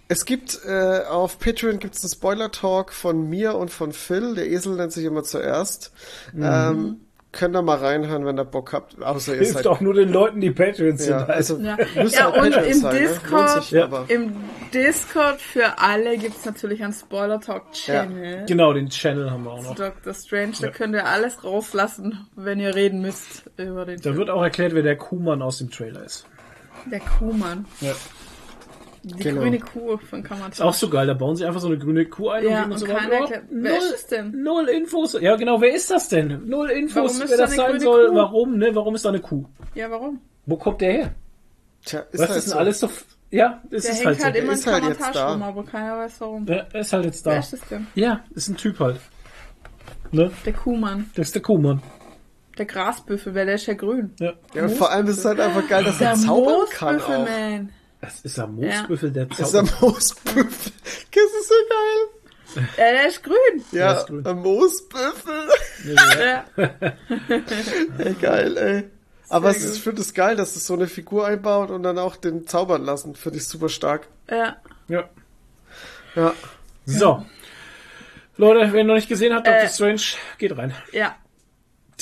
es 0.10 0.26
gibt 0.26 0.60
äh, 0.66 1.04
auf 1.08 1.40
Patreon 1.40 1.80
gibt's 1.80 2.04
einen 2.04 2.12
Spoiler-Talk 2.12 2.92
von 2.92 3.30
mir 3.30 3.56
und 3.56 3.72
von 3.72 3.94
Phil. 3.94 4.36
Der 4.36 4.50
Esel 4.50 4.76
nennt 4.76 4.92
sich 4.92 5.06
immer 5.06 5.24
zuerst. 5.24 5.94
Mhm. 6.34 6.44
Ähm, 6.44 7.02
könnt 7.34 7.56
ihr 7.56 7.62
mal 7.62 7.78
reinhören, 7.78 8.26
wenn 8.26 8.40
ihr 8.40 8.46
Bock 8.46 8.72
habt. 8.72 9.02
Außer 9.02 9.34
ihr 9.34 9.40
Hilft 9.40 9.54
seid 9.54 9.68
auch 9.68 9.82
nur 9.82 9.94
den 9.96 10.10
Leuten, 10.14 10.40
die 10.40 10.52
Patreons 10.52 11.06
ja, 11.06 11.20
sind. 11.20 11.30
also 11.30 11.58
Ja. 11.58 11.78
Ja, 11.96 12.28
und 12.28 12.36
Patreon 12.54 12.64
im 12.64 12.74
sein, 12.80 12.94
ne? 12.96 13.00
Discord- 13.02 13.50
sich, 13.64 13.72
Ja. 13.72 14.06
Im 14.08 14.36
Discord 14.74 15.42
für 15.42 15.78
alle 15.80 16.18
gibt's 16.18 16.46
natürlich 16.46 16.82
einen 16.84 16.94
Spoiler-Talk-Channel. 16.94 18.46
Genau, 18.48 18.72
den 18.74 18.90
Channel 18.90 19.30
haben 19.32 19.44
wir 19.44 19.52
auch 19.52 19.64
noch. 19.64 19.76
Dr. 19.76 20.14
Strange, 20.14 20.54
da 20.62 20.68
Ja. 20.68 20.72
könnt 20.74 20.94
ihr 20.96 21.06
alles 21.06 21.44
rauslassen, 21.44 22.28
wenn 22.36 22.60
ihr 22.60 22.74
reden 22.76 23.02
müsst 23.02 23.44
über 23.58 23.86
den 23.86 23.98
Da 23.98 24.04
Film. 24.04 24.18
wird 24.18 24.30
auch 24.30 24.42
erklärt, 24.44 24.74
wer 24.74 24.84
der 24.84 24.96
Kuhmann 24.98 25.42
aus 25.42 25.58
dem 25.58 25.70
Trailer 25.72 26.04
ist. 26.04 26.26
Der 26.92 27.00
Kuhmann. 27.00 27.66
Ja. 27.82 27.94
Die 29.06 29.22
Genau. 29.22 29.42
grüne 29.42 29.60
Kuh 29.60 29.98
von 29.98 30.24
Kammertal. 30.24 30.52
Ist 30.52 30.62
auch 30.62 30.74
so 30.74 30.90
geil, 30.90 31.06
da 31.08 31.14
bauen 31.14 31.36
sie 31.36 31.46
einfach 31.46 31.60
so 31.60 31.68
eine 31.68 31.78
grüne 31.78 32.06
Kuh 32.06 32.30
ein 32.30 32.46
Ja, 32.46 32.64
und 32.64 32.72
und 32.72 32.84
aber 32.90 32.94
keiner 33.00 33.14
erklärt- 33.16 33.44
wer 33.52 33.78
ist 33.78 33.94
es 33.96 34.08
denn? 34.08 34.44
null 34.44 34.70
Infos. 34.70 35.18
Ja, 35.20 35.36
genau, 35.36 35.60
wer 35.60 35.76
ist 35.76 35.92
das 35.92 36.08
denn? 36.08 36.48
Null 36.48 36.70
Infos, 36.70 36.96
Warum 36.96 37.10
ist 37.24 37.30
wer 37.32 37.38
da 37.38 37.44
das 37.44 37.52
eine 37.52 37.58
sein 37.58 37.68
grüne 37.72 37.80
soll, 37.82 38.10
Kuh? 38.10 38.16
warum, 38.16 38.58
ne? 38.58 38.70
Warum 38.74 38.96
ist 38.96 39.04
da 39.04 39.10
eine 39.10 39.20
Kuh? 39.20 39.46
Ja, 39.76 39.92
warum? 39.92 40.22
Wo 40.46 40.56
kommt 40.56 40.80
der 40.82 40.92
her? 40.94 41.16
tja, 41.86 42.00
ist 42.12 42.20
Was 42.22 42.30
halt 42.30 42.38
ist 42.40 42.46
denn 42.46 42.52
so. 42.54 42.58
alles 42.60 42.80
so. 42.80 42.90
Ja, 43.30 43.62
es 43.64 43.70
Der 43.70 43.78
ist 43.92 43.98
hängt 43.98 44.06
halt 44.06 44.24
halt, 44.24 44.36
so. 44.36 44.42
immer 44.42 44.52
in 44.54 44.58
ist 44.60 44.68
halt 44.68 44.84
jetzt 44.86 45.16
da. 45.16 45.34
rum, 45.34 45.44
aber 45.44 45.64
keiner 45.66 45.98
weiß 45.98 46.22
warum. 46.22 46.46
Der 46.46 46.74
ist 46.76 46.94
halt 46.94 47.04
jetzt 47.06 47.26
Wer 47.26 47.34
da. 47.34 47.40
ist 47.40 47.54
es 47.54 47.62
denn? 47.68 47.88
Ja, 47.96 48.24
ist 48.36 48.48
ein 48.48 48.56
Typ 48.56 48.80
halt. 48.80 49.02
Ne? 50.12 50.32
Der 50.46 50.54
Kuhmann. 50.54 51.10
Das 51.16 51.28
ist 51.28 51.36
der 51.36 51.42
Kuhmann. 51.42 51.82
Der 52.58 52.66
Grasbüffel, 52.68 53.34
weil 53.36 53.48
der 53.48 53.56
ist 53.56 53.66
ja 53.66 53.74
grün. 53.74 54.12
Ja. 54.20 54.34
Ja, 54.54 54.64
und 54.64 54.72
vor 54.72 54.92
allem 54.92 55.08
ist 55.08 55.18
es 55.18 55.26
halt 55.26 55.40
einfach 55.40 55.68
geil, 55.68 55.84
dass 55.84 56.00
er 56.00 56.10
Der 56.12 56.16
zaubern 56.20 56.68
kann 56.70 57.02
auch. 57.02 57.08
Moosbüffelman. 57.10 57.70
Das 58.04 58.20
ist 58.20 58.38
ein 58.38 58.52
Moosbüffel, 58.56 59.12
der 59.12 59.28
Das 59.28 59.40
ist 59.40 59.56
ein. 59.56 59.70
Moosbüffel. 59.80 60.44
Das 60.44 61.24
ist 61.24 61.48
so 61.48 61.56
geil. 61.70 62.66
Ja, 62.78 62.92
der 62.92 63.08
ist 63.08 63.24
grün. 63.24 63.64
Ja, 63.72 63.94
ist 63.94 64.08
grün. 64.08 64.26
ein 64.28 64.38
Moosbüffel. 64.40 65.48
Ja. 66.20 66.44
Ey, 67.98 68.14
geil, 68.16 68.58
ey. 68.58 68.84
Aber 69.30 69.50
es 69.52 69.64
ist, 69.64 69.78
ich 69.78 69.84
finde 69.84 70.02
es 70.02 70.14
geil, 70.14 70.36
dass 70.36 70.58
es 70.58 70.68
so 70.68 70.74
eine 70.74 70.88
Figur 70.88 71.26
einbaut 71.26 71.70
und 71.72 71.84
dann 71.84 71.98
auch 71.98 72.18
den 72.18 72.46
zaubern 72.46 72.84
lassen. 72.84 73.16
Finde 73.16 73.38
ich 73.38 73.48
super 73.48 73.70
stark. 73.70 74.08
ja. 74.30 74.58
Ja. 74.90 75.10
Ja. 76.16 76.34
So. 76.86 77.26
Leute, 78.36 78.74
wer 78.74 78.84
noch 78.84 78.96
nicht 78.96 79.08
gesehen 79.08 79.34
hat, 79.34 79.48
Dr. 79.48 79.62
Äh. 79.62 79.70
Strange, 79.70 80.02
geht 80.38 80.58
rein. 80.58 80.74
Ja. 80.92 81.16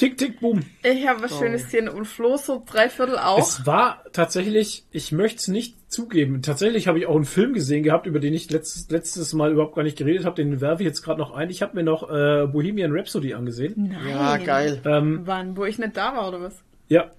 Tick, 0.02 0.18
tick, 0.18 0.40
boom. 0.40 0.62
Ich 0.82 1.08
habe 1.08 1.22
was 1.22 1.38
Schönes 1.38 1.66
gesehen 1.66 1.88
und 1.88 2.06
Flo 2.06 2.36
so 2.36 2.64
drei 2.66 2.90
Viertel 2.90 3.20
auch. 3.20 3.38
Es 3.38 3.68
war 3.68 4.04
tatsächlich, 4.14 4.84
ich 4.90 5.12
möchte 5.12 5.38
es 5.38 5.48
nicht 5.48 5.76
zugeben, 5.92 6.42
tatsächlich 6.42 6.88
habe 6.88 6.98
ich 6.98 7.06
auch 7.06 7.16
einen 7.16 7.26
Film 7.26 7.54
gesehen 7.54 7.84
gehabt, 7.84 8.08
über 8.08 8.20
den 8.20 8.34
ich 8.34 8.50
letztes, 8.50 8.90
letztes 8.90 9.32
Mal 9.34 9.52
überhaupt 9.52 9.76
gar 9.76 9.84
nicht 9.84 10.00
geredet 10.00 10.26
habe, 10.26 10.38
den 10.38 10.60
werfe 10.60 10.82
ich 10.82 10.88
jetzt 10.88 11.04
gerade 11.04 11.20
noch 11.20 11.36
ein. 11.36 11.52
Ich 11.52 11.62
habe 11.62 11.76
mir 11.76 11.84
noch 11.84 12.10
äh, 12.10 12.48
Bohemian 12.48 12.92
Rhapsody 12.92 13.36
angesehen. 13.36 13.96
Ja, 14.10 14.38
geil. 14.38 14.82
Ähm, 14.86 15.22
Wann? 15.26 15.56
Wo 15.56 15.66
ich 15.66 15.78
nicht 15.78 15.96
da 15.96 16.16
war, 16.16 16.30
oder 16.30 16.42
was? 16.42 16.56
ja, 16.88 17.12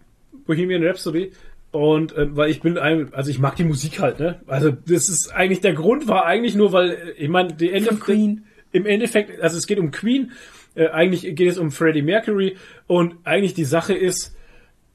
Bohemian 0.45 0.83
Rhapsody. 0.83 1.31
Und 1.71 2.17
äh, 2.17 2.37
weil 2.37 2.51
ich 2.51 2.63
bin 2.63 2.79
ein, 2.79 3.15
also 3.15 3.31
ich 3.31 3.39
mag 3.39 3.55
die 3.55 3.65
Musik 3.65 4.01
halt, 4.01 4.19
ne? 4.19 4.41
Also 4.49 4.73
das 4.73 5.09
ist 5.09 5.33
eigentlich 5.33 5.61
der 5.61 5.75
Grund 5.75 6.09
war 6.09 6.27
eigentlich 6.27 6.57
nur, 6.57 6.73
weil 6.73 6.91
äh, 6.91 7.11
ich 7.13 7.29
meine, 7.29 7.53
die 7.55 7.71
Ende 7.71 7.91
Von 7.91 8.01
Queen. 8.01 8.45
im 8.73 8.87
Endeffekt, 8.87 9.41
also 9.41 9.57
es 9.57 9.69
geht 9.69 9.79
um 9.79 9.93
Queen, 9.93 10.33
äh, 10.75 10.89
eigentlich 10.89 11.23
geht 11.35 11.51
es 11.51 11.59
um 11.59 11.71
Freddie 11.71 12.03
Mercury 12.03 12.57
und 12.87 13.17
eigentlich 13.25 13.55
die 13.55 13.65
Sache 13.65 13.95
ist, 13.95 14.37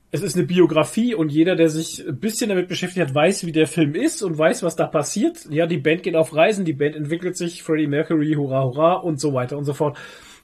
es 0.09 0.22
ist 0.22 0.38
eine 0.38 0.45
Biografie 0.45 1.14
und 1.15 1.30
jeder, 1.30 1.56
der 1.56 1.69
sich 1.69 2.07
ein 2.07 2.17
bisschen 2.17 2.49
damit 2.49 2.69
beschäftigt 2.69 3.06
hat, 3.06 3.14
weiß, 3.14 3.45
wie 3.45 3.51
der 3.51 3.67
Film 3.67 3.93
ist 3.93 4.23
und 4.23 4.38
weiß, 4.38 4.64
was 4.64 4.75
da 4.77 4.88
passiert. 4.88 5.45
Ja, 5.49 5.67
die 5.67 5.77
Band 5.77 6.03
geht 6.03 6.15
auf 6.15 6.33
Reisen, 6.33 6.64
die 6.64 6.73
Band 6.73 6.95
entwickelt 6.95 7.35
sich, 7.35 7.61
Freddie 7.61 7.88
Mercury, 7.88 8.33
hurra, 8.33 8.64
hurra 8.64 8.93
und 8.93 9.19
so 9.19 9.33
weiter 9.33 9.57
und 9.57 9.65
so 9.65 9.73
fort. 9.73 9.97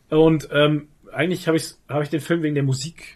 Und 0.10 0.50
ähm, 0.52 0.90
eigentlich 1.14 1.48
habe 1.48 1.58
ich, 1.58 1.76
hab 1.88 2.04
ich 2.04 2.10
den 2.10 2.20
Film 2.20 2.44
wegen 2.44 2.56
der 2.56 2.64
Musik. 2.64 3.16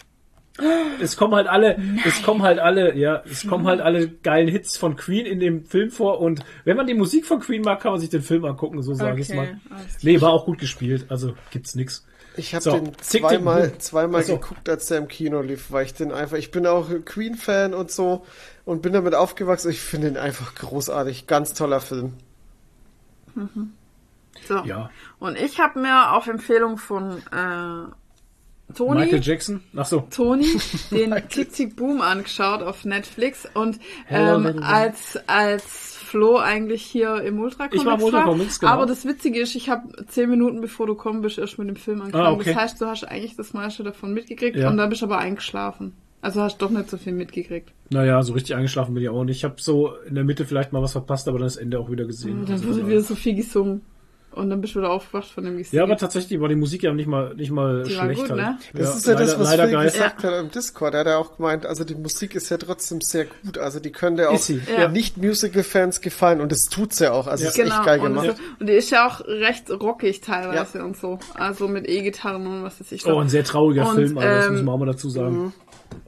Es 1.00 1.18
kommen 1.18 1.36
halt 1.36 1.48
alle, 1.48 1.78
es 2.04 2.24
kommen 2.24 2.42
halt 2.42 2.58
alle, 2.58 2.96
ja, 2.96 3.22
es 3.30 3.46
kommen 3.46 3.68
halt 3.68 3.80
alle 3.80 4.08
geilen 4.10 4.48
Hits 4.48 4.76
von 4.76 4.96
Queen 4.96 5.28
in 5.28 5.40
dem 5.40 5.66
Film 5.66 5.92
vor 5.92 6.20
und 6.20 6.44
wenn 6.64 6.76
man 6.76 6.88
die 6.88 6.96
Musik 6.96 7.28
von 7.28 7.40
Queen 7.40 7.62
mag, 7.62 7.80
kann 7.80 7.92
man 7.92 8.02
sich 8.02 8.10
den 8.10 8.24
Film 8.24 8.44
angucken, 8.44 8.82
so 8.82 8.96
sage 8.96 9.22
ich 9.22 9.30
Okay, 9.30 9.36
mal. 9.38 9.60
alles 9.70 10.04
Nee, 10.04 10.20
war 10.20 10.32
auch 10.32 10.46
gut 10.46 10.58
gespielt, 10.58 11.06
also 11.10 11.36
gibt's 11.52 11.76
nix. 11.76 12.07
Ich 12.38 12.54
habe 12.54 12.64
So, 12.64 12.72
den 12.72 12.98
zweimal, 13.00 13.70
Boom. 13.70 13.80
zweimal 13.80 14.24
so. 14.24 14.38
geguckt, 14.38 14.70
als 14.70 14.88
der 14.88 15.00
im 15.00 15.08
Kino 15.08 15.42
lief, 15.42 15.72
weil 15.72 15.86
ich 15.86 15.94
den 15.94 16.12
einfach, 16.12 16.38
ich 16.38 16.52
bin 16.52 16.66
auch 16.66 16.88
Queen-Fan 17.04 17.74
und 17.74 17.92
so 17.92 18.26
und 18.66 18.82
bin 18.82 18.94
damit 18.94 19.16
aufgewachsen. 19.16 19.72
Ich 19.72 19.82
finde 19.82 20.08
ihn 20.10 20.18
einfach 20.18 20.56
großartig. 20.56 21.28
Ganz 21.28 21.54
toller 21.54 21.82
Film. 21.82 22.14
So. 24.48 24.64
Ja. 24.64 24.90
Und 25.20 25.38
ich 25.38 25.60
habe 25.60 25.80
mir 25.80 26.14
auf 26.14 26.28
Empfehlung 26.28 26.78
von 26.78 27.18
äh, 27.32 28.74
Toni, 28.74 29.00
Michael 29.00 29.22
Jackson? 29.22 29.64
Ach 29.76 29.86
so. 29.86 30.02
Toni 30.12 30.46
den 30.92 31.16
Tick 31.30 31.54
Tick 31.54 31.76
Boom 31.76 32.02
angeschaut 32.02 32.62
auf 32.62 32.84
Netflix 32.86 33.48
und 33.54 33.80
ähm, 34.10 34.62
als 34.62 35.18
als 35.28 35.97
Flo 36.08 36.38
eigentlich 36.38 36.82
hier 36.84 37.22
im 37.22 37.40
Ultra 37.40 37.68
Ich 37.72 37.84
war 37.86 37.94
im 37.96 38.00
Comics 38.00 38.04
Ultra 38.06 38.24
Comics, 38.24 38.60
genau. 38.60 38.72
Aber 38.72 38.86
das 38.86 39.06
Witzige 39.06 39.40
ist, 39.42 39.56
ich 39.56 39.70
habe 39.70 40.06
zehn 40.08 40.30
Minuten 40.30 40.62
bevor 40.62 40.88
du 40.88 40.96
kommen 40.96 41.22
bist 41.22 41.38
erst 41.38 41.60
mit 41.60 41.68
dem 41.68 41.76
Film 41.76 42.02
angefangen. 42.02 42.26
Ah, 42.26 42.32
okay. 42.32 42.54
Das 42.54 42.56
heißt, 42.64 42.82
du 42.82 42.86
hast 42.86 43.04
eigentlich 43.04 43.36
das 43.36 43.54
meiste 43.54 43.84
davon 43.84 44.14
mitgekriegt 44.14 44.56
Ja. 44.58 44.70
und 44.70 44.78
dann 44.78 44.90
bist 44.90 45.02
du 45.02 45.06
aber 45.06 45.18
eingeschlafen. 45.18 45.94
Also 46.22 46.42
hast 46.42 46.58
doch 46.60 46.70
nicht 46.72 46.90
so 46.90 46.98
viel 46.98 47.14
mitgekriegt. 47.14 47.72
Naja, 47.90 48.24
so 48.24 48.34
richtig 48.34 48.56
eingeschlafen 48.56 48.94
bin 48.96 49.04
ich 49.04 49.10
auch 49.10 49.24
nicht. 49.24 49.38
Ich 49.38 49.44
habe 49.44 49.56
so 49.58 49.94
in 50.08 50.16
der 50.16 50.24
Mitte 50.24 50.46
vielleicht 50.46 50.74
mal 50.74 50.82
was 50.82 50.94
verpasst, 50.94 51.28
aber 51.28 51.38
dann 51.40 51.48
das 51.48 51.58
Ende 51.58 51.80
auch 51.80 51.92
wieder 51.92 52.06
gesehen. 52.06 52.44
Dann 52.46 52.54
Also, 52.54 52.68
wurde 52.70 52.88
wieder 52.88 53.02
so 53.02 53.14
viel 53.16 53.36
gesungen. 53.36 53.82
Und 54.32 54.52
dann 54.52 54.62
bist 54.62 54.76
du 54.76 54.80
wieder 54.80 54.92
aufgewacht 54.92 55.28
von 55.30 55.44
dem 55.46 55.58
Gesingen. 55.58 55.78
ja, 55.78 55.84
aber 55.84 55.98
tatsächlich 55.98 56.40
war 56.40 56.48
die 56.48 56.56
Musik 56.56 56.84
ja 56.84 56.94
nicht 56.94 57.08
mal 57.08 57.34
nicht 57.34 57.50
mal 57.50 57.82
Die 57.84 57.98
war 57.98 58.04
schlecht 58.04 58.22
gut, 58.22 58.30
halt. 58.30 58.40
ne? 58.40 58.58
Das 58.74 58.82
ja, 58.90 58.96
ist 58.96 59.08
ja 59.08 59.14
leider, 59.14 59.26
das, 59.26 59.40
was 59.40 59.50
leider 59.50 59.68
Phil 59.68 59.84
gesagt 59.92 60.24
hat 60.24 60.34
im 60.40 60.52
Discord. 60.52 60.94
Er 60.94 61.00
hat 61.00 61.08
ja 61.08 61.18
auch 61.18 61.38
gemeint, 61.38 61.66
also 61.66 61.84
die 61.84 61.96
Musik 61.96 62.36
ist 62.36 62.50
ja 62.50 62.58
trotzdem 62.58 63.02
sehr 63.02 63.26
gut. 63.26 63.58
Also 63.58 63.80
die 63.80 63.92
könnte 63.92 64.30
auch 64.30 64.40
ja. 64.78 64.90
Nicht-Musical-Fans 64.90 66.02
gefallen 66.02 66.42
und 66.42 66.52
das 66.52 66.66
tut 66.70 66.94
sie 66.94 67.12
auch. 67.12 67.26
Also 67.26 67.46
Ja. 67.46 67.50
ist 67.50 67.58
echt 67.58 67.84
geil 67.84 68.00
und, 68.00 68.14
gemacht. 68.14 68.36
und 68.60 68.68
die 68.70 68.74
ist 68.74 68.92
ja 68.92 69.08
auch 69.08 69.22
recht 69.26 69.72
rockig 69.72 70.22
teilweise 70.22 70.84
und 70.84 70.98
so. 70.98 71.18
Also 71.34 71.68
mit 71.68 71.88
E-Gitarren 71.90 72.46
und 72.46 72.64
was 72.64 72.80
weiß 72.80 72.92
ich. 72.92 73.06
Oh, 73.08 73.18
ein 73.20 73.30
sehr 73.30 73.44
trauriger 73.44 73.90
Und, 73.90 73.96
Film, 73.96 74.18
aber 74.20 74.28
das 74.28 74.46
ähm, 74.48 74.54
muss 74.54 74.62
man 74.62 74.74
auch 74.76 74.80
mal 74.80 74.86
dazu 74.86 75.10
sagen. 75.10 75.54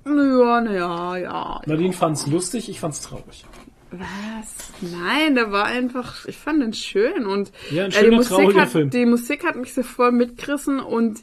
Ja, 0.05 0.61
naja, 0.61 1.17
ja. 1.17 1.61
Nadine 1.65 1.93
fand's 1.93 2.27
lustig, 2.27 2.69
ich 2.69 2.79
fand's 2.79 3.01
traurig. 3.01 3.45
Was? 3.91 4.71
Nein, 4.81 5.35
der 5.35 5.51
war 5.51 5.65
einfach, 5.65 6.25
ich 6.25 6.37
fand 6.37 6.61
den 6.61 6.73
schön 6.73 7.25
und 7.25 7.51
Ja, 7.71 7.85
ein 7.85 7.89
äh, 7.89 7.93
schöner, 7.93 8.09
die 8.09 8.15
Musik 8.17 8.29
trauriger 8.37 8.61
hat, 8.61 8.69
Film. 8.69 8.89
die 8.91 9.05
Musik 9.05 9.45
hat 9.45 9.55
mich 9.55 9.73
so 9.73 9.83
voll 9.83 10.11
mitgerissen 10.11 10.79
und 10.79 11.19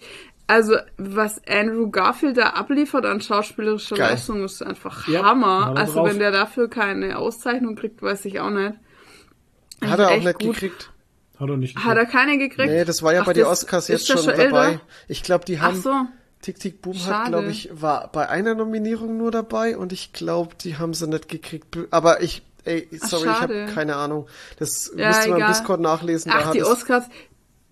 also 0.49 0.77
was 0.97 1.41
Andrew 1.49 1.91
Garfield 1.91 2.37
da 2.37 2.51
abliefert 2.51 3.05
an 3.07 3.21
schauspielerischer 3.21 3.97
Geil. 3.97 4.11
Leistung 4.11 4.45
ist 4.45 4.63
einfach 4.63 5.07
Ja, 5.09 5.25
Hammer. 5.25 5.67
hat 5.67 5.75
er 5.77 5.81
Also 5.81 5.93
drauf. 5.95 6.09
wenn 6.11 6.19
der 6.19 6.31
dafür 6.33 6.69
keine 6.71 7.19
Auszeichnung 7.19 7.77
kriegt, 7.77 8.03
weiß 8.03 8.25
ich 8.27 8.41
auch 8.41 8.51
nicht. 8.51 8.75
Hat 9.85 9.99
er 9.99 10.11
auch 10.11 10.17
nicht 10.23 10.39
gut. 10.39 10.55
gekriegt. 10.55 10.93
Hat 11.39 11.49
er 11.51 11.57
nicht. 11.57 11.77
Hat 11.77 11.97
er 11.97 12.07
keine 12.07 12.39
gekriegt? 12.39 12.69
Nee, 12.71 12.85
das 12.85 13.03
war 13.03 13.13
ja 13.13 13.23
Ach, 13.23 13.27
bei 13.27 13.33
den 13.33 13.45
Oscars 13.45 13.89
jetzt 13.89 14.07
schon 14.07 14.27
älter? 14.29 14.45
dabei. 14.45 14.81
Ich 15.09 15.23
glaube, 15.23 15.45
die 15.45 15.59
Ach 15.59 15.63
haben 15.63 15.81
so. 15.81 15.93
Tick 16.43 16.59
Tick 16.61 16.81
Boom 16.81 16.95
hat, 16.95 17.03
Schade. 17.03 17.31
glaube 17.31 17.49
ich, 17.51 17.69
war 17.73 18.11
bei 18.13 18.29
einer 18.29 18.55
Nominierung 18.55 19.17
nur 19.17 19.31
dabei 19.33 19.77
und 19.77 19.93
ich 19.93 20.13
glaube, 20.13 20.55
die 20.63 20.77
haben 20.79 20.95
sie 20.95 21.09
nicht 21.09 21.29
gekriegt. 21.29 21.77
Aber 21.91 22.23
ich, 22.23 22.43
ey, 22.67 22.89
sorry, 22.93 23.29
ich 23.29 23.37
schade. 23.37 23.63
habe 23.65 23.73
keine 23.75 23.97
Ahnung. 23.97 24.27
Das 24.59 24.91
Ja, 24.97 25.09
müsste 25.09 25.29
man 25.31 25.41
im. 25.41 25.47
Discord 25.49 25.81
nachlesen. 25.81 26.31
da 26.33 26.39
Ach, 26.41 26.45
hat 26.47 26.55
die 26.55 26.63
Oscars, 26.65 27.05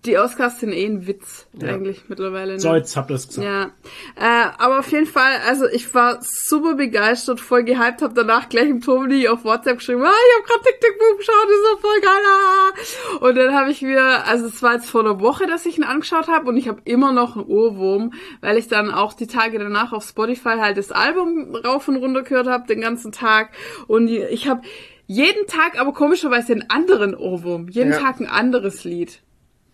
die 0.05 0.17
Oscars 0.17 0.59
sind 0.59 0.71
eh 0.73 0.85
ein 0.85 1.07
Witz, 1.07 1.47
eigentlich 1.61 2.03
mittlerweile. 2.07 2.53
Ne? 2.53 2.59
So, 2.59 2.73
jetzt 2.75 2.95
habt 2.95 3.09
ihr 3.09 3.15
es 3.15 3.27
gesagt. 3.27 3.45
Ja, 3.47 3.71
äh, 4.15 4.49
aber 4.57 4.79
auf 4.79 4.91
jeden 4.91 5.05
Fall, 5.07 5.33
also 5.47 5.65
ich 5.67 5.93
war 5.93 6.19
super 6.21 6.75
begeistert, 6.75 7.39
voll 7.39 7.63
gehypt, 7.63 8.01
hab 8.01 8.13
danach 8.15 8.49
gleich 8.49 8.69
im 8.69 8.81
Toni 8.81 9.27
auf 9.27 9.43
WhatsApp 9.43 9.77
geschrieben, 9.79 10.03
ah, 10.03 10.09
ich 10.11 10.39
hab 10.41 10.47
grad 10.47 10.63
Tick 10.63 10.79
Tick 10.81 10.97
Boom 10.99 11.17
geschaut, 11.17 11.49
ist 11.49 11.71
so 11.71 11.77
voll 11.79 12.01
geil. 12.01 12.11
ah. 12.27 13.25
Und 13.25 13.35
dann 13.35 13.53
habe 13.55 13.71
ich 13.71 13.81
mir, 13.81 14.25
also 14.27 14.45
es 14.45 14.61
war 14.61 14.73
jetzt 14.73 14.89
vor 14.89 15.01
einer 15.01 15.19
Woche, 15.19 15.47
dass 15.47 15.65
ich 15.65 15.77
ihn 15.77 15.83
angeschaut 15.83 16.27
habe 16.27 16.47
und 16.49 16.57
ich 16.57 16.67
habe 16.67 16.81
immer 16.85 17.11
noch 17.11 17.35
einen 17.35 17.45
Ohrwurm, 17.45 18.13
weil 18.41 18.57
ich 18.57 18.67
dann 18.67 18.91
auch 18.91 19.13
die 19.13 19.27
Tage 19.27 19.59
danach 19.59 19.93
auf 19.93 20.03
Spotify 20.05 20.57
halt 20.59 20.77
das 20.77 20.91
Album 20.91 21.55
rauf 21.55 21.87
und 21.87 21.95
runter 21.97 22.23
gehört 22.23 22.47
habe, 22.47 22.67
den 22.67 22.81
ganzen 22.81 23.11
Tag. 23.11 23.51
Und 23.87 24.07
ich 24.09 24.47
habe 24.47 24.61
jeden 25.07 25.45
Tag 25.47 25.79
aber 25.79 25.93
komischerweise 25.93 26.53
einen 26.53 26.69
anderen 26.69 27.15
Ohrwurm, 27.15 27.67
jeden 27.69 27.91
Ja. 27.91 27.99
Tag 27.99 28.19
ein 28.19 28.27
anderes 28.27 28.83
Lied. 28.83 29.19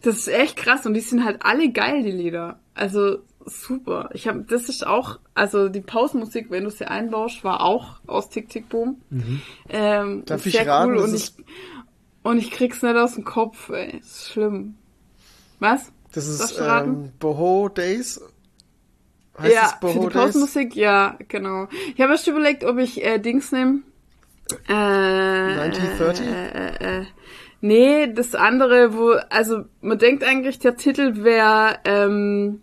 Das 0.02 0.18
ist 0.18 0.28
echt 0.28 0.58
krass 0.58 0.86
und 0.86 0.94
die 0.94 1.02
sind 1.02 1.24
halt 1.24 1.44
alle 1.44 1.72
geil, 1.72 2.04
die 2.04 2.12
Lieder. 2.12 2.60
Also 2.74 3.20
super. 3.46 4.10
Ich 4.14 4.28
habe, 4.28 4.42
das 4.42 4.70
ist 4.70 4.86
auch, 4.86 5.20
also 5.36 5.70
die 5.70 5.82
Pausenmusik, 5.82 6.50
wenn 6.50 6.64
du 6.64 6.70
sie 6.72 6.86
einbaust, 6.86 7.44
war 7.44 7.62
auch 7.62 8.00
aus 8.08 8.30
Tick 8.30 8.50
Tick 8.50 8.70
Boom. 8.70 9.02
Ähm, 9.70 10.16
Mhm. 10.16 10.26
Darf 10.26 10.46
ist 10.46 10.56
ich 10.56 10.68
raten, 10.68 10.92
und 10.98 11.12
das 11.12 11.14
ich 11.14 11.34
und 12.24 12.38
ich 12.38 12.52
krieg's 12.52 12.82
nicht 12.84 12.96
aus 12.96 13.16
dem 13.16 13.24
Kopf. 13.26 13.70
Ey, 13.70 13.98
ist 13.98 14.32
schlimm. 14.32 14.76
Was? 15.60 15.92
Das 16.14 16.28
ist 16.28 16.60
ähm, 16.60 17.12
Boho 17.20 17.70
Days. 17.70 18.22
Heißt 19.40 19.54
ja, 19.54 19.78
Boho 19.80 19.94
für 19.94 20.00
die 20.00 20.06
Days? 20.06 20.14
Pausenmusik, 20.14 20.76
ja, 20.76 21.18
genau. 21.28 21.68
Ich 21.96 22.02
habe 22.02 22.12
erst 22.14 22.28
überlegt, 22.28 22.64
ob 22.64 22.78
ich 22.78 23.04
äh, 23.04 23.18
Dings 23.20 23.52
nehme. 23.52 23.82
Äh, 24.68 24.74
1930? 24.74 26.28
Äh, 26.28 27.00
äh, 27.02 27.06
nee, 27.62 28.12
das 28.12 28.36
andere, 28.36 28.94
wo, 28.94 29.12
also 29.30 29.64
man 29.82 29.98
denkt 29.98 30.24
eigentlich, 30.24 30.60
der 30.60 30.76
Titel 30.76 31.24
wäre 31.24 31.80
ähm, 31.86 32.62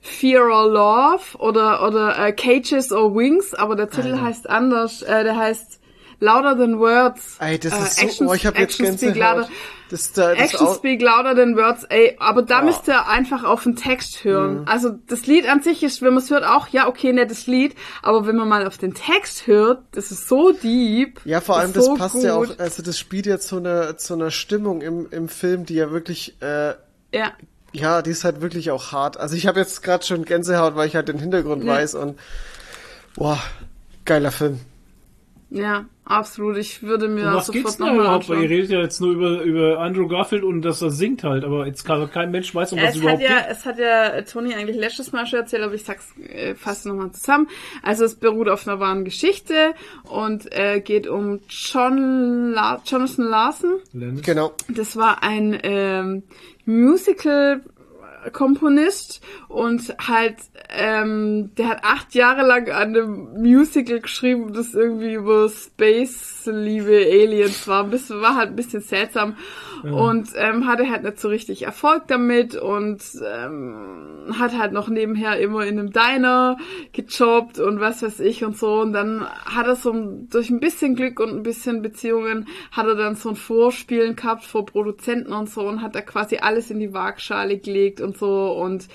Fear 0.00 0.46
or 0.46 0.70
Love 0.70 1.38
oder 1.38 1.86
oder 1.86 2.18
äh, 2.18 2.32
Cages 2.32 2.92
or 2.92 3.14
Wings, 3.14 3.54
aber 3.54 3.74
der 3.74 3.88
Titel 3.88 4.20
heißt 4.20 4.48
anders. 4.48 5.02
Äh, 5.02 5.24
der 5.24 5.36
heißt 5.36 5.80
Louder 6.20 6.56
Than 6.56 6.78
Words. 6.78 7.36
Ey, 7.40 7.58
das 7.58 7.72
Äh, 7.72 7.76
ist 7.82 7.96
so, 7.98 8.06
Action- 8.06 8.26
oh, 8.28 8.34
ich 8.34 8.46
habe 8.46 8.58
jetzt 8.58 8.80
Action 8.80 8.96
Speak 8.98 9.14
Gänsehaut. 9.14 9.36
Louder. 9.38 9.48
Das, 9.90 10.12
da, 10.12 10.30
das 10.34 10.38
Action 10.52 10.66
auch, 10.66 10.74
Speak 10.76 11.02
Louder 11.02 11.34
Than 11.36 11.56
Words, 11.56 11.84
ey, 11.84 12.16
aber 12.18 12.42
da 12.42 12.62
Oh. 12.62 12.64
müsst 12.64 12.88
ihr 12.88 13.06
einfach 13.06 13.44
auf 13.44 13.62
den 13.64 13.76
Text 13.76 14.24
hören. 14.24 14.60
Mhm. 14.62 14.68
Also 14.68 14.90
das 15.06 15.26
Lied 15.26 15.46
an 15.48 15.62
sich 15.62 15.82
ist, 15.82 16.00
wenn 16.02 16.14
man 16.14 16.22
es 16.22 16.30
hört, 16.30 16.44
auch, 16.44 16.68
ja, 16.68 16.88
okay, 16.88 17.12
nettes 17.12 17.46
Lied, 17.46 17.74
aber 18.02 18.26
wenn 18.26 18.34
man 18.36 18.48
mal 18.48 18.66
auf 18.66 18.78
den 18.78 18.94
Text 18.94 19.46
hört, 19.46 19.82
das 19.92 20.10
ist 20.10 20.26
so 20.28 20.52
deep. 20.52 21.20
ja, 21.24 21.40
vor 21.40 21.58
allem, 21.58 21.72
das 21.72 21.84
so 21.84 21.94
passt 21.94 22.22
ja 22.22 22.34
auch, 22.34 22.46
gut. 22.46 22.58
also 22.58 22.82
das 22.82 22.98
spielt 22.98 23.26
ja 23.26 23.38
zu 23.38 23.58
einer, 23.58 23.96
zu 23.98 24.14
einer 24.14 24.30
Stimmung 24.30 24.80
im, 24.80 25.06
im 25.10 25.28
Film, 25.28 25.66
die 25.66 25.74
ja 25.74 25.90
wirklich, 25.90 26.34
äh, 26.40 26.70
Ja, 27.12 27.32
ja, 27.72 28.02
die 28.02 28.10
ist 28.10 28.24
halt 28.24 28.40
wirklich 28.40 28.70
auch 28.70 28.90
hart. 28.92 29.18
Also 29.18 29.36
ich 29.36 29.46
habe 29.46 29.60
jetzt 29.60 29.82
gerade 29.82 30.04
schon 30.04 30.24
Gänsehaut, 30.24 30.76
weil 30.76 30.88
ich 30.88 30.96
halt 30.96 31.08
den 31.08 31.18
Hintergrund 31.18 31.62
Ja. 31.64 31.72
weiß 31.74 31.94
und, 31.96 32.18
boah, 33.16 33.38
geiler 34.04 34.30
Film. 34.32 34.60
Ja, 35.54 35.84
absolut. 36.04 36.56
Ich 36.56 36.82
würde 36.82 37.06
mir 37.06 37.26
was 37.26 37.46
sofort 37.46 37.64
geht's 37.64 37.76
denn 37.76 37.94
überhaupt? 37.94 38.28
Weil 38.28 38.42
ihr 38.42 38.50
redet 38.50 38.70
ja 38.70 38.80
jetzt 38.80 39.00
nur 39.00 39.12
über, 39.12 39.42
über 39.42 39.78
Andrew 39.78 40.08
Garfield 40.08 40.42
und 40.42 40.62
dass 40.62 40.82
er 40.82 40.90
singt 40.90 41.22
halt, 41.22 41.44
aber 41.44 41.64
jetzt 41.68 41.84
kann 41.84 42.10
kein 42.10 42.32
Mensch 42.32 42.52
weiß, 42.52 42.72
um 42.72 42.80
was 42.80 42.96
es 42.96 42.96
Es 42.96 42.96
hat 42.96 43.02
überhaupt 43.02 43.22
ja, 43.22 43.38
geht. 43.38 43.46
es 43.50 43.64
hat 43.64 43.78
ja 43.78 44.22
Toni 44.22 44.52
eigentlich 44.52 44.76
letztes 44.76 45.12
Mal 45.12 45.26
schon 45.26 45.38
erzählt, 45.38 45.62
aber 45.62 45.74
ich 45.74 45.84
sag's 45.84 46.12
äh, 46.18 46.56
fast 46.56 46.86
nochmal 46.86 47.12
zusammen. 47.12 47.48
Also 47.84 48.04
es 48.04 48.16
beruht 48.16 48.48
auf 48.48 48.66
einer 48.66 48.80
wahren 48.80 49.04
Geschichte 49.04 49.74
und 50.10 50.52
äh, 50.52 50.80
geht 50.80 51.06
um 51.06 51.38
John 51.48 52.50
La 52.50 52.82
Jonathan 52.84 53.24
Larson. 53.26 53.74
Lennon. 53.92 54.22
Genau. 54.22 54.52
Das 54.68 54.96
war 54.96 55.22
ein 55.22 55.56
ähm, 55.62 56.24
Musical-Komponist 58.24 59.20
und 59.48 59.94
halt, 59.98 60.36
ähm, 60.70 61.54
der 61.56 61.68
hat 61.68 61.84
acht 61.84 62.14
Jahre 62.14 62.46
lang 62.46 62.70
an 62.70 62.88
einem 62.88 63.34
Musical 63.34 64.00
geschrieben, 64.00 64.52
das 64.52 64.74
irgendwie 64.74 65.14
über 65.14 65.48
Space-Liebe, 66.44 67.06
Aliens 67.10 67.66
war. 67.66 67.84
Ein 67.84 67.90
bisschen, 67.90 68.20
war 68.20 68.36
halt 68.36 68.50
ein 68.50 68.56
bisschen 68.56 68.80
seltsam 68.80 69.36
und 69.82 70.30
ähm, 70.36 70.66
hatte 70.66 70.88
halt 70.88 71.02
nicht 71.02 71.20
so 71.20 71.28
richtig 71.28 71.62
Erfolg 71.62 72.04
damit 72.06 72.56
und 72.56 73.02
ähm, 73.22 74.34
hat 74.38 74.56
halt 74.56 74.72
noch 74.72 74.88
nebenher 74.88 75.38
immer 75.38 75.66
in 75.66 75.78
einem 75.78 75.90
Diner 75.90 76.56
gejobbt 76.92 77.58
und 77.58 77.80
was 77.80 78.02
weiß 78.02 78.20
ich 78.20 78.44
und 78.44 78.56
so. 78.56 78.80
Und 78.80 78.94
dann 78.94 79.26
hat 79.28 79.66
er 79.66 79.76
so 79.76 79.92
durch 80.30 80.48
ein 80.48 80.60
bisschen 80.60 80.94
Glück 80.94 81.20
und 81.20 81.30
ein 81.30 81.42
bisschen 81.42 81.82
Beziehungen 81.82 82.48
hat 82.70 82.86
er 82.86 82.94
dann 82.94 83.16
so 83.16 83.30
ein 83.30 83.36
Vorspielen 83.36 84.16
gehabt 84.16 84.44
vor 84.44 84.64
Produzenten 84.64 85.32
und 85.32 85.50
so 85.50 85.66
und 85.68 85.82
hat 85.82 85.94
da 85.94 86.00
quasi 86.00 86.38
alles 86.38 86.70
in 86.70 86.78
die 86.78 86.94
Waagschale 86.94 87.58
gelegt 87.58 88.00
und 88.00 88.16
so 88.16 88.52
und 88.52 88.88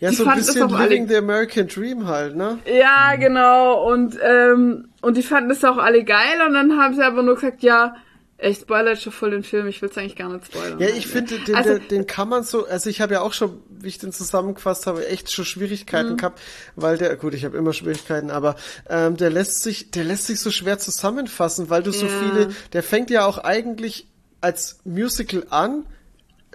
Ja, 0.00 0.10
Die 0.10 0.16
so 0.16 0.24
ein 0.26 0.36
bisschen 0.36 0.62
auch 0.62 0.72
alle- 0.72 0.88
Living 0.88 1.08
the 1.08 1.16
American 1.16 1.66
Dream 1.68 2.06
halt, 2.06 2.36
ne? 2.36 2.58
ja, 2.66 3.16
genau. 3.16 3.84
Und, 3.90 4.16
ähm, 4.22 4.88
und 5.02 5.16
die 5.16 5.22
fanden 5.22 5.48
das 5.48 5.64
auch 5.64 5.78
alle 5.78 6.04
geil 6.04 6.40
und 6.46 6.54
dann 6.54 6.78
haben 6.78 6.94
sie 6.94 7.02
aber 7.02 7.22
nur 7.22 7.34
gesagt, 7.36 7.62
ja, 7.62 7.96
ich 8.38 8.58
spoilere 8.58 8.90
jetzt 8.92 9.02
schon 9.02 9.12
voll 9.14 9.30
den 9.30 9.42
Film, 9.42 9.66
ich 9.66 9.80
will 9.80 9.88
es 9.88 9.96
eigentlich 9.96 10.14
gar 10.16 10.28
nicht 10.30 10.44
spoilern. 10.46 10.78
Ja, 10.78 10.88
ich 10.88 11.06
finde, 11.06 11.38
den, 11.38 11.54
Also- 11.54 11.78
den, 11.78 11.88
den 11.88 12.06
kann 12.06 12.28
man 12.28 12.44
so, 12.44 12.66
also 12.66 12.90
ich 12.90 13.00
habe 13.00 13.14
ja 13.14 13.20
auch 13.22 13.32
schon, 13.32 13.62
wie 13.70 13.88
ich 13.88 13.98
den 13.98 14.12
zusammengefasst 14.12 14.86
habe, 14.86 15.06
echt 15.08 15.32
schon 15.32 15.46
Schwierigkeiten 15.46 16.12
Mhm. 16.12 16.16
gehabt, 16.18 16.40
weil 16.74 16.98
der, 16.98 17.16
gut, 17.16 17.32
ich 17.32 17.46
habe 17.46 17.56
immer 17.56 17.72
Schwierigkeiten, 17.72 18.30
aber 18.30 18.56
ähm, 18.90 19.16
der 19.16 19.30
lässt 19.30 19.62
sich, 19.62 19.90
der 19.90 20.04
lässt 20.04 20.26
sich 20.26 20.38
so 20.40 20.50
schwer 20.50 20.78
zusammenfassen, 20.78 21.70
weil 21.70 21.82
du 21.82 21.92
so 21.92 22.06
Ja. 22.06 22.12
viele, 22.12 22.48
der 22.74 22.82
fängt 22.82 23.08
ja 23.08 23.24
auch 23.24 23.38
eigentlich 23.38 24.06
als 24.42 24.80
Musical 24.84 25.46
an, 25.48 25.84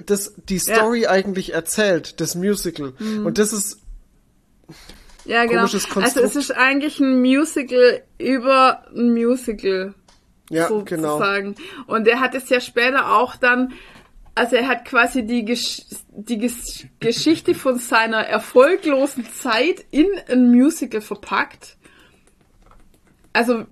das 0.06 0.34
die 0.50 0.60
Story 0.60 1.08
eigentlich 1.08 1.54
erzählt, 1.54 2.20
das 2.22 2.36
Musical. 2.36 2.94
Mhm. 3.00 3.26
Und 3.26 3.38
das 3.38 3.54
ist, 3.54 3.80
Ja, 5.26 5.46
genau. 5.46 5.62
Also 5.62 6.22
es 6.22 6.36
ist 6.36 6.52
eigentlich 6.52 7.00
ein 7.00 7.22
Musical 7.22 8.02
über 8.18 8.86
ein 8.96 9.14
Musical. 9.14 9.94
ja, 10.50 10.68
genau. 10.68 11.18
sozusagen. 11.18 11.56
Und 11.88 12.08
er 12.08 12.20
hat 12.20 12.36
es 12.36 12.50
ja 12.50 12.60
später 12.60 13.16
auch 13.16 13.36
dann 13.36 13.74
also 14.36 14.56
er 14.56 14.68
hat 14.68 14.86
quasi 14.86 15.26
die, 15.26 15.44
Gesch 15.44 15.84
die 16.10 16.38
Ges 16.38 16.86
Geschichte 17.00 17.54
von 17.54 17.78
seiner 17.78 18.20
erfolglosen 18.20 19.26
Zeit 19.26 19.86
in 19.92 20.08
ein 20.30 20.52
Musical 20.52 21.02
verpackt. 21.02 21.78
Also 23.34 23.64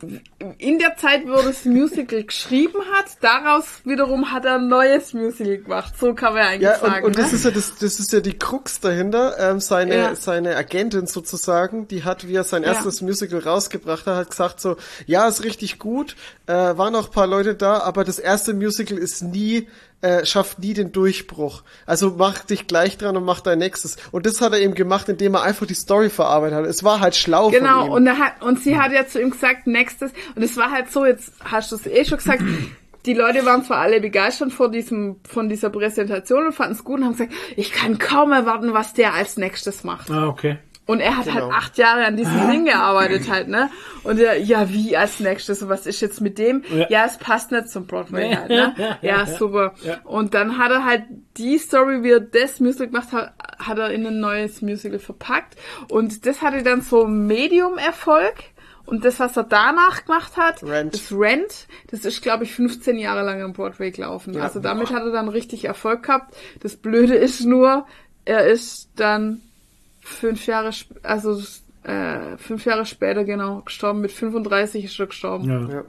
in 0.57 0.79
der 0.79 0.95
Zeit, 0.95 1.27
wo 1.27 1.33
er 1.33 1.43
das 1.43 1.65
Musical 1.65 2.23
geschrieben 2.23 2.79
hat, 2.93 3.17
daraus 3.19 3.65
wiederum 3.83 4.31
hat 4.31 4.45
er 4.45 4.55
ein 4.55 4.69
neues 4.69 5.13
Musical 5.13 5.57
gemacht. 5.57 5.93
So 5.99 6.13
kann 6.13 6.33
man 6.33 6.43
eigentlich 6.43 6.61
Ja, 6.61 6.79
sagen. 6.79 7.03
und, 7.03 7.11
und 7.11 7.17
das 7.17 7.31
ne? 7.31 7.38
ist 7.38 7.43
ja 7.43 7.51
das, 7.51 7.75
das 7.75 7.99
ist 7.99 8.13
ja 8.13 8.21
die 8.21 8.38
Krux 8.39 8.79
dahinter. 8.79 9.35
Ähm, 9.38 9.59
seine, 9.59 9.95
Ja. 9.95 10.15
seine 10.15 10.55
Agentin 10.55 11.07
sozusagen, 11.07 11.89
die 11.89 12.05
hat, 12.05 12.25
wie 12.25 12.35
er 12.35 12.45
sein 12.45 12.63
Ja. 12.63 12.69
erstes 12.69 13.01
Musical 13.01 13.39
rausgebracht 13.39 14.05
hat, 14.05 14.15
hat 14.15 14.29
gesagt 14.29 14.61
so, 14.61 14.77
ja, 15.07 15.27
ist 15.27 15.43
richtig 15.43 15.77
gut, 15.77 16.15
äh, 16.47 16.53
waren 16.53 16.95
auch 16.95 17.07
ein 17.07 17.11
paar 17.11 17.27
Leute 17.27 17.53
da, 17.55 17.79
aber 17.79 18.05
das 18.05 18.17
erste 18.17 18.53
Musical 18.53 18.97
ist 18.97 19.21
nie, 19.23 19.67
äh, 20.02 20.26
schafft 20.26 20.60
nie 20.60 20.74
den 20.74 20.92
Durchbruch. 20.92 21.64
Also 21.86 22.16
mach 22.18 22.40
dich 22.45 22.68
gleich 22.68 22.98
dran 22.98 23.18
und 23.18 23.26
mach 23.26 23.42
dein 23.42 23.60
nächstes. 23.60 23.98
Und 24.11 24.26
das 24.26 24.40
hat 24.42 24.53
er 24.53 24.60
eben 24.60 24.74
gemacht, 24.74 25.10
indem 25.10 25.36
er 25.36 25.44
einfach 25.44 25.66
die 25.66 25.74
Story 25.74 26.10
verarbeitet 26.10 26.58
hat. 26.58 26.66
Es 26.66 26.84
war 26.84 27.00
halt 27.02 27.16
schlau 27.16 27.50
Genau, 27.50 27.80
von 27.82 27.88
ihm. 27.88 27.94
und, 27.94 28.08
er 28.08 28.18
hat, 28.18 28.42
und 28.42 28.60
sie 28.61 28.78
hat 28.78 28.92
ja 28.92 29.06
zu 29.08 29.22
ihm 29.22 29.32
gesagt, 29.32 29.68
nächstes, 29.68 30.11
und 30.36 30.44
es 30.44 30.56
war 30.58 30.72
halt 30.72 30.92
so, 30.92 31.06
jetzt 31.06 31.34
hast 31.44 31.72
du 31.72 31.76
es 31.76 31.86
eh 31.86 32.06
schon 32.06 32.18
gesagt, 32.18 32.42
die 33.06 33.14
Leute 33.14 33.45
waren 33.45 33.64
zwar 33.64 33.78
alle 33.80 34.00
begeistert 34.02 34.52
vor 34.53 34.69
diesem, 34.72 35.18
von 35.28 35.50
dieser 35.50 35.69
Präsentation 35.69 36.45
und 36.48 36.53
fanden 36.53 36.74
es 36.74 36.84
gut 36.84 37.00
und 37.00 37.06
haben 37.06 37.11
gesagt, 37.14 37.34
ich 37.56 37.72
kann 37.72 37.98
kaum 37.98 38.32
erwarten, 38.32 38.74
was 38.74 38.94
der 38.94 39.14
als 39.14 39.38
nächstes 39.38 39.84
macht. 39.84 40.10
Ah, 40.11 40.28
okay. 40.28 40.58
Und 40.90 41.01
er 41.01 41.18
hat 41.18 41.26
Genau. 41.26 41.42
halt 41.42 41.53
acht 41.53 41.77
Jahre 41.77 42.03
an 42.06 42.18
diesem 42.18 42.50
Ding 42.50 42.66
gearbeitet 42.66 43.30
halt, 43.30 43.48
ne? 43.48 43.69
Und 44.03 44.19
er, 44.19 44.38
ja, 44.40 44.69
wie 44.74 44.98
als 44.98 45.19
nächstes? 45.19 45.61
Und 45.61 45.69
was 45.69 45.85
ist 45.85 46.01
jetzt 46.01 46.19
mit 46.19 46.40
dem? 46.40 46.64
Ja. 46.74 46.88
Ja, 46.90 47.06
es 47.06 47.18
passt 47.18 47.51
nicht 47.51 47.69
zum 47.69 47.85
Broadway 47.85 48.34
halt, 48.34 48.50
ne? 48.50 48.98
Ja, 49.03 49.27
super. 49.27 49.76
Ja. 49.84 50.00
Und 50.03 50.34
dann 50.34 50.58
hat 50.58 50.72
er 50.72 50.85
halt 50.85 51.03
die 51.38 51.59
Story, 51.59 52.01
wie 52.01 52.09
er 52.14 52.19
das 52.19 52.59
Musical 52.59 52.88
gemacht 52.88 53.11
hat, 53.11 53.34
hat 53.59 53.77
er 53.77 53.92
in 53.92 54.08
ein 54.08 54.19
neues 54.19 54.64
Musical 54.64 54.98
verpackt. 54.98 55.58
Und 55.92 56.26
das 56.26 56.42
hatte 56.42 56.64
dann 56.64 56.82
so 56.82 57.06
Medium-Erfolg. 57.06 58.34
Und 58.88 59.06
das, 59.06 59.19
was 59.19 59.38
er 59.38 59.43
danach 59.43 60.06
gemacht 60.06 60.35
hat, 60.38 60.64
Rent. 60.64 60.95
das 60.95 61.11
Rent, 61.11 61.68
das 61.92 62.06
ist, 62.06 62.24
glaube 62.24 62.45
ich, 62.45 62.53
15 62.56 62.98
Jahre 62.98 63.22
lang 63.22 63.43
am 63.43 63.53
Broadway 63.53 63.92
gelaufen. 63.92 64.34
Ja. 64.34 64.42
Also 64.42 64.59
damit 64.59 64.90
hat 64.90 65.03
er 65.03 65.11
dann 65.11 65.30
richtig 65.30 65.66
Erfolg 65.66 66.01
gehabt. 66.01 66.35
Das 66.61 66.76
Blöde 66.77 67.14
ist 67.14 67.45
nur, 67.45 67.85
er 68.26 68.48
ist 68.48 68.90
dann 68.95 69.42
fünf 70.09 70.45
Jahre, 70.47 70.69
sp- 70.75 70.99
also 71.03 71.41
äh, 71.83 72.38
fünf 72.38 72.65
Jahre 72.65 72.85
später 72.85 73.23
genau 73.23 73.61
gestorben. 73.61 74.01
Mit 74.01 74.11
35 74.11 74.85
ist 74.85 74.99
er 74.99 75.07
gestorben. 75.07 75.45
Ja, 75.49 75.61
Ja. 75.69 75.83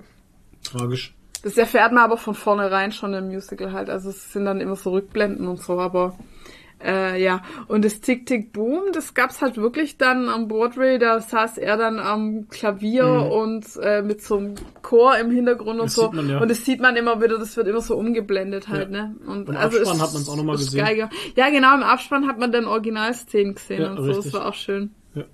tragisch. 0.62 1.14
Das 1.42 1.56
erfährt 1.56 1.92
man 1.92 2.04
aber 2.04 2.16
von 2.18 2.34
vornherein 2.34 2.92
schon 2.92 3.14
im 3.14 3.28
Musical 3.28 3.72
halt. 3.72 3.88
Also 3.88 4.10
es 4.10 4.32
sind 4.32 4.44
dann 4.44 4.60
immer 4.60 4.76
so 4.76 4.90
Rückblenden 4.90 5.46
und 5.48 5.60
so, 5.60 5.80
aber 5.80 6.16
äh, 6.82 7.22
ja. 7.22 7.42
Und 7.68 7.84
das 7.84 8.00
Tick 8.00 8.26
Tick 8.26 8.52
Boom, 8.52 8.92
das 8.92 9.14
gab's 9.14 9.40
halt 9.42 9.56
wirklich 9.56 9.98
dann 9.98 10.28
am 10.28 10.48
Broadway. 10.48 10.98
Da 10.98 11.20
saß 11.20 11.58
er 11.58 11.76
dann 11.76 11.98
am 11.98 12.48
Klavier 12.48 13.06
und 13.30 13.64
äh, 13.82 14.02
mit 14.02 14.22
so 14.22 14.38
einem 14.38 14.54
Chor 14.82 15.16
im 15.18 15.30
Hintergrund 15.30 15.78
und 15.80 15.80
Mhm. 15.80 15.82
Das 15.86 15.94
so. 15.94 16.10
man, 16.12 16.28
ja. 16.28 16.40
Und 16.40 16.50
das 16.50 16.64
sieht 16.64 16.80
man 16.80 16.96
immer 16.96 17.20
wieder. 17.22 17.38
Das 17.38 17.56
wird 17.56 17.66
immer 17.68 17.80
so 17.80 17.96
umgeblendet 17.96 18.68
halt, 18.68 18.90
Ja. 18.90 19.02
ne? 19.08 19.16
Und 19.26 19.48
Im 19.48 19.56
also 19.56 19.78
Abspann 19.78 19.96
ist- 19.96 20.02
hat 20.02 20.12
man's 20.14 20.28
auch 20.28 20.36
noch 20.36 20.44
mal 20.44 20.54
ist 20.54 20.64
gesehen. 20.72 20.84
gemacht. 20.96 21.12
Ja, 21.36 21.50
genau. 21.50 21.74
Im 21.74 21.82
Abspann 21.82 22.26
hat 22.26 22.38
man 22.38 22.50
dann 22.52 22.64
Originalszenen 22.66 23.54
gesehen 23.54 23.82
Ja, 23.82 23.90
und 23.90 23.96
so. 23.98 24.02
richtig. 24.04 24.24
Das 24.24 24.32
war 24.34 24.46
auch 24.48 24.54
schön. 24.54 24.94
Ja. 25.14 25.24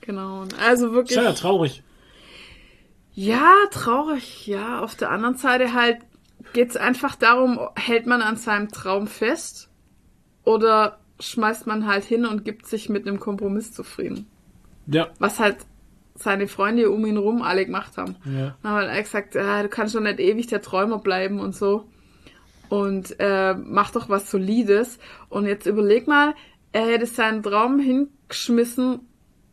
Genau. 0.00 0.40
Und 0.42 0.58
Also 0.58 0.92
wirklich. 0.92 1.16
Ja 1.16 1.32
traurig. 1.32 1.82
Ja, 3.12 3.52
traurig, 3.72 4.46
ja. 4.46 4.80
Auf 4.80 4.94
der 4.94 5.10
anderen 5.10 5.36
Seite 5.36 5.74
halt 5.74 5.98
geht's 6.52 6.76
einfach 6.76 7.16
darum, 7.16 7.58
hält 7.76 8.06
man 8.06 8.22
an 8.22 8.36
seinem 8.36 8.68
Traum 8.68 9.06
fest 9.08 9.67
oder 10.48 10.98
schmeißt 11.20 11.66
man 11.66 11.86
halt 11.86 12.04
hin 12.04 12.24
und 12.24 12.42
gibt 12.42 12.66
sich 12.66 12.88
mit 12.88 13.06
einem 13.06 13.20
Kompromiss 13.20 13.70
zufrieden. 13.70 14.26
Ja. 14.86 15.08
Was 15.18 15.38
halt 15.40 15.58
seine 16.14 16.48
Freunde 16.48 16.90
um 16.90 17.04
ihn 17.04 17.18
rum 17.18 17.42
alle 17.42 17.66
gemacht 17.66 17.98
haben. 17.98 18.16
Ja. 18.24 18.56
Dann 18.62 18.72
haben 18.72 18.88
halt 18.88 19.04
gesagt, 19.04 19.36
ah, 19.36 19.62
du 19.62 19.68
kannst 19.68 19.94
doch 19.94 20.00
nicht 20.00 20.20
ewig 20.20 20.46
der 20.46 20.62
Träumer 20.62 21.00
bleiben 21.00 21.38
und 21.38 21.54
so. 21.54 21.84
Und 22.70 23.14
äh, 23.20 23.54
mach 23.54 23.90
doch 23.90 24.08
was 24.08 24.30
Solides. 24.30 24.98
Und 25.28 25.44
jetzt 25.44 25.66
überleg 25.66 26.08
mal, 26.08 26.34
er 26.72 26.86
hätte 26.86 27.04
seinen 27.04 27.42
Traum 27.42 27.78
hingeschmissen 27.78 29.00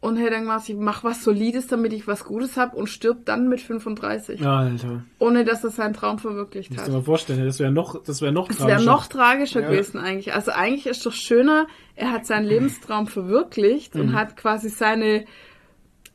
und 0.05 0.17
hätte 0.17 0.31
dann 0.31 0.41
gemacht, 0.41 0.69
ich 0.69 0.75
mach 0.75 1.03
was 1.03 1.23
Solides, 1.23 1.67
damit 1.67 1.91
ich 1.93 2.07
was 2.07 2.23
Gutes 2.25 2.57
hab 2.57 2.73
und 2.73 2.87
stirbt 2.87 3.27
dann 3.27 3.47
mit 3.49 3.59
35. 3.61 4.39
Ja, 4.39 4.59
Alter. 4.59 5.03
Ohne 5.19 5.43
dass 5.45 5.63
er 5.63 5.71
seinen 5.71 5.93
Traum 5.93 6.19
verwirklicht 6.19 6.69
Musst 6.71 6.81
hat. 6.83 6.87
dir 6.89 6.93
mal 6.93 7.01
vorstellen, 7.03 7.45
das 7.45 7.59
wäre 7.59 7.71
noch, 7.71 8.01
das 8.03 8.21
wäre 8.21 8.31
noch 8.31 8.49
Es 8.49 8.59
wäre 8.59 8.69
tragischer. 8.69 8.91
noch 8.91 9.07
tragischer 9.07 9.61
gewesen 9.61 9.97
eigentlich. 9.99 10.33
Also 10.33 10.51
eigentlich 10.51 10.85
ist 10.87 11.05
doch 11.05 11.13
schöner, 11.13 11.67
er 11.95 12.11
hat 12.11 12.25
seinen 12.25 12.45
Lebenstraum 12.45 13.07
verwirklicht 13.07 13.95
Mhm. 13.95 14.01
und 14.01 14.13
hat 14.13 14.37
quasi 14.37 14.69
seine 14.69 15.25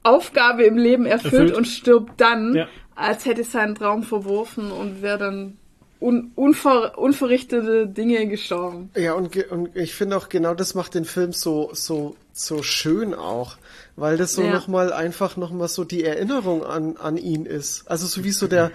Aufgabe 0.02 0.64
im 0.64 0.76
Leben 0.78 1.04
erfüllt, 1.06 1.32
Erfüllt. 1.34 1.56
und 1.56 1.66
stirbt 1.66 2.20
dann, 2.20 2.54
Ja. 2.54 2.68
als 2.94 3.26
hätte 3.26 3.44
seinen 3.44 3.74
Traum 3.74 4.02
verworfen 4.02 4.72
und 4.72 5.02
wäre 5.02 5.18
dann 5.18 5.56
un 6.00 6.32
unver 6.34 6.96
unverrichtete 6.98 7.86
Dinge 7.86 8.26
gestorben. 8.26 8.88
Ja, 8.96 9.12
und, 9.12 9.32
ge- 9.32 9.48
und 9.48 9.76
ich 9.76 9.94
finde 9.94 10.16
auch 10.16 10.30
genau 10.30 10.54
das 10.54 10.74
macht 10.74 10.94
den 10.94 11.04
Film 11.04 11.32
so, 11.32 11.68
so, 11.74 12.16
so 12.32 12.62
schön 12.62 13.12
auch, 13.12 13.58
weil 13.96 14.16
das 14.16 14.32
so 14.34 14.42
Ja. 14.42 14.52
nochmal 14.52 14.92
einfach 14.92 15.36
nochmal 15.36 15.68
so 15.68 15.84
die 15.84 16.04
Erinnerung 16.04 16.64
an, 16.64 16.96
an 16.96 17.16
ihn 17.16 17.46
ist. 17.46 17.88
Also 17.90 18.06
so 18.06 18.24
wie 18.24 18.32
so 18.32 18.46
der, 18.46 18.70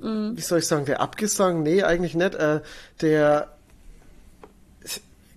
Mhm. 0.00 0.36
wie 0.36 0.40
soll 0.40 0.60
ich 0.60 0.66
sagen, 0.66 0.84
der 0.84 1.00
Abgesang? 1.00 1.62
Nee, 1.62 1.82
eigentlich 1.82 2.14
nicht, 2.14 2.34
äh, 2.36 2.60
der, 3.00 3.48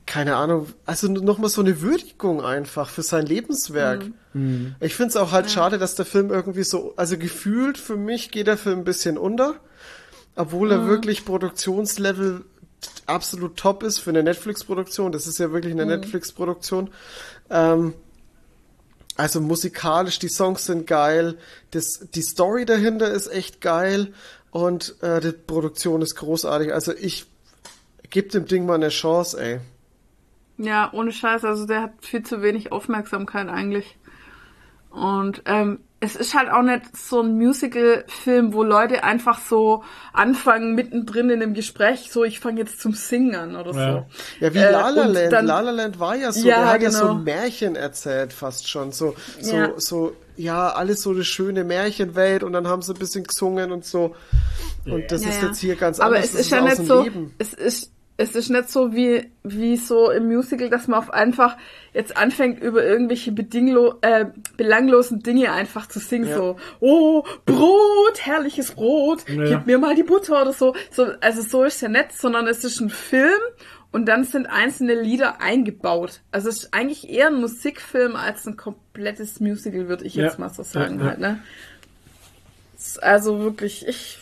keine 0.06 0.36
Ahnung, 0.36 0.68
also 0.86 1.08
nochmal 1.08 1.50
so 1.50 1.62
eine 1.62 1.82
Würdigung 1.82 2.44
einfach 2.44 2.90
für 2.90 3.02
sein 3.04 3.26
Lebenswerk. 3.26 4.06
Mhm. 4.34 4.76
Ich 4.80 4.96
finde 4.96 5.10
es 5.10 5.16
auch 5.16 5.32
halt 5.32 5.50
schade, 5.50 5.78
dass 5.78 5.96
der 5.96 6.06
Film 6.06 6.30
irgendwie 6.30 6.64
so, 6.64 6.94
also 6.98 7.18
gefühlt 7.18 7.78
für 7.78 7.96
mich 7.96 8.30
geht 8.30 8.48
der 8.48 8.58
Film 8.58 8.80
ein 8.80 8.84
bisschen 8.84 9.18
unter, 9.18 9.56
obwohl 10.36 10.72
er 10.72 10.88
wirklich 10.88 11.26
Produktionslevel 11.26 12.42
absolut 13.06 13.56
top 13.58 13.82
ist 13.82 14.00
für 14.00 14.10
eine 14.10 14.24
Netflix-Produktion. 14.24 15.12
Das 15.14 15.26
ist 15.26 15.40
ja 15.40 15.52
wirklich 15.52 15.74
eine 15.74 15.86
Netflix-Produktion. 15.86 16.90
Ähm, 17.50 17.94
also 19.16 19.42
musikalisch, 19.42 20.20
die 20.20 20.30
Songs 20.30 20.66
sind 20.66 20.88
geil, 20.88 21.38
das, 21.72 22.08
die 22.14 22.22
Story 22.22 22.66
dahinter 22.66 23.12
ist 23.12 23.28
echt 23.28 23.62
geil 23.62 24.14
und 24.52 24.96
äh, 25.02 25.20
die 25.20 25.32
Produktion 25.32 26.02
ist 26.02 26.16
großartig. 26.16 26.74
Also 26.74 26.94
ich 26.94 27.26
gebe 28.10 28.30
dem 28.30 28.46
Ding 28.46 28.66
mal 28.66 28.76
eine 28.76 28.90
Chance, 28.90 29.42
ey. 29.42 29.60
Ja, 30.58 30.92
ohne 30.94 31.12
Scheiß, 31.12 31.44
also 31.46 31.66
der 31.66 31.82
hat 31.82 31.94
viel 32.02 32.24
zu 32.24 32.42
wenig 32.42 32.72
Aufmerksamkeit 32.72 33.50
eigentlich. 33.50 33.98
Und 34.94 35.42
ähm, 35.46 35.80
es 36.00 36.16
ist 36.16 36.34
halt 36.36 36.50
auch 36.52 36.62
nicht 36.62 36.96
so 36.96 37.22
ein 37.22 37.38
Musical-Film, 37.38 38.54
wo 38.54 38.62
Leute 38.64 39.04
einfach 39.04 39.40
so 39.40 39.84
anfangen, 40.12 40.76
mittendrin 40.76 41.30
in 41.30 41.40
dem 41.40 41.54
Gespräch, 41.54 42.10
so 42.12 42.24
ich 42.24 42.40
fange 42.40 42.60
jetzt 42.60 42.80
zum 42.82 42.94
Singen 42.94 43.36
an 43.36 43.56
oder 43.56 43.72
Ja. 43.74 43.92
so. 43.94 44.06
Ja, 44.46 44.54
wie 44.54 44.58
Äh, 44.60 44.72
La 44.72 44.90
La 44.90 45.06
Land. 45.06 45.32
dann- 45.34 45.46
La 45.46 45.60
La 45.62 45.72
Land 45.72 46.00
war 46.00 46.16
ja 46.16 46.32
so, 46.32 46.46
Ja, 46.48 46.58
der 46.60 46.70
hat 46.74 46.82
ja 46.82 46.92
so 46.92 47.02
genau. 47.08 47.14
Märchen 47.16 47.76
erzählt 47.76 48.34
fast 48.34 48.70
schon. 48.70 48.92
So, 48.92 49.16
so, 49.40 49.56
Ja. 49.56 49.72
so, 49.78 50.14
ja, 50.36 50.70
alles 50.70 51.02
so 51.02 51.12
eine 51.12 51.24
schöne 51.24 51.64
Märchenwelt 51.64 52.44
und 52.44 52.54
dann 52.54 52.68
haben 52.68 52.82
sie 52.82 52.94
ein 52.94 53.00
bisschen 53.00 53.24
gesungen 53.24 53.72
und 53.72 53.86
so. 53.86 54.16
Und 54.86 55.10
das 55.10 55.24
Ja, 55.24 55.30
ist 55.30 55.42
ja. 55.42 55.48
jetzt 55.48 55.60
hier 55.60 55.76
ganz 55.78 56.00
Aber 56.02 56.16
anders. 56.18 56.26
es 56.26 56.32
Das 56.34 56.42
ist 56.42 56.50
ja 56.52 56.62
nicht 56.62 56.86
so, 56.86 57.02
Leben. 57.04 57.34
es 57.38 57.54
ist, 57.54 57.93
es 58.16 58.36
ist 58.36 58.50
nicht 58.50 58.70
so 58.70 58.94
wie, 58.94 59.32
wie 59.44 59.76
so 59.76 60.12
im 60.12 60.28
Musical, 60.28 60.70
dass 60.70 60.88
man 60.88 61.00
auf 61.00 61.10
einfach 61.12 61.58
jetzt 61.94 62.16
anfängt, 62.16 62.62
über 62.62 62.84
irgendwelche 62.86 63.32
bedinglo 63.32 63.96
äh, 64.02 64.26
belanglosen 64.56 65.22
Dinge 65.24 65.52
einfach 65.52 65.88
zu 65.88 66.00
singen, 66.00 66.28
Ja. 66.30 66.36
so, 66.38 66.58
oh, 66.80 67.24
Brot, 67.46 68.20
herrliches 68.22 68.72
Brot, 68.74 69.28
Ja. 69.28 69.44
gib 69.58 69.66
mir 69.66 69.80
mal 69.80 69.96
die 69.96 70.04
Butter 70.04 70.42
oder 70.44 70.54
so. 70.54 70.76
so. 70.92 71.08
Also 71.22 71.42
so 71.42 71.64
ist 71.64 71.82
ja 71.82 71.90
nicht, 71.90 72.14
sondern 72.14 72.48
es 72.48 72.64
ist 72.64 72.80
ein 72.82 72.90
Film 72.92 73.42
und 73.92 74.06
dann 74.08 74.24
sind 74.24 74.46
einzelne 74.46 74.94
Lieder 75.00 75.42
eingebaut. 75.42 76.22
Also 76.32 76.50
es 76.50 76.64
ist 76.66 76.74
eigentlich 76.74 77.10
eher 77.10 77.28
ein 77.28 77.42
Musikfilm 77.42 78.16
als 78.16 78.46
ein 78.46 78.58
komplettes 78.58 79.40
Musical, 79.40 79.88
würde 79.88 80.06
ich 80.06 80.16
Ja. 80.16 80.26
jetzt 80.26 80.38
mal 80.40 80.50
so 80.50 80.62
sagen 80.64 81.04
halt, 81.04 81.20
ne? 81.20 81.40
Also 83.02 83.40
wirklich, 83.40 83.88
ich 83.88 84.20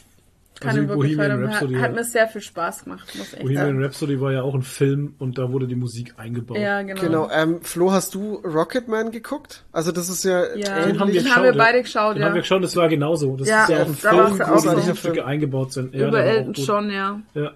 kann 0.61 0.77
Also 0.77 0.93
Bohemian. 0.93 1.31
Hat, 1.31 1.49
Rhapsody, 1.49 1.73
hat 1.75 1.81
ja. 1.81 1.89
mir 1.89 2.03
sehr 2.03 2.27
viel 2.27 2.41
Spaß 2.41 2.85
gemacht, 2.85 3.15
muss 3.15 3.33
echt 3.33 3.41
Bohemian 3.41 3.65
sagen. 3.65 3.83
Rhapsody 3.83 4.21
war 4.21 4.31
ja 4.31 4.41
auch 4.43 4.55
ein 4.55 4.61
Film 4.61 5.15
und 5.19 5.37
da 5.37 5.51
wurde 5.51 5.67
die 5.67 5.75
Musik 5.75 6.13
eingebaut. 6.17 6.57
Ja, 6.57 6.81
genau. 6.83 7.01
Genau, 7.01 7.29
ähm, 7.31 7.61
Flo, 7.61 7.91
hast 7.91 8.15
du 8.15 8.35
Rocketman 8.35 9.11
geguckt? 9.11 9.65
Also 9.71 9.91
das 9.91 10.07
ist 10.07 10.23
ja, 10.23 10.55
Ja. 10.55 10.85
Den 10.85 10.99
haben 10.99 11.07
wir, 11.07 11.15
Den 11.15 11.23
geschaut, 11.23 11.35
haben 11.35 11.43
wir 11.43 11.51
ja. 11.51 11.57
beide 11.57 11.81
geschaut, 11.81 12.15
Den 12.15 12.21
ja. 12.21 12.27
haben 12.27 12.35
wir 12.35 12.41
geschaut, 12.41 12.63
das 12.63 12.75
war 12.75 12.87
genauso. 12.87 13.35
Das 13.35 13.47
Ja, 13.49 13.63
ist 13.63 13.69
ja 13.69 13.81
auch 13.83 13.87
ein 13.87 13.95
Film, 13.95 14.39
wo 14.39 14.43
auch 14.43 14.59
so. 14.59 14.71
Musikstücke 14.71 15.25
eingebaut 15.25 15.73
sind. 15.73 15.93
Ja, 15.93 16.07
Über 16.07 16.23
Elton. 16.23 16.53
John, 16.53 16.89
ja. 16.89 17.19
Ja. 17.33 17.51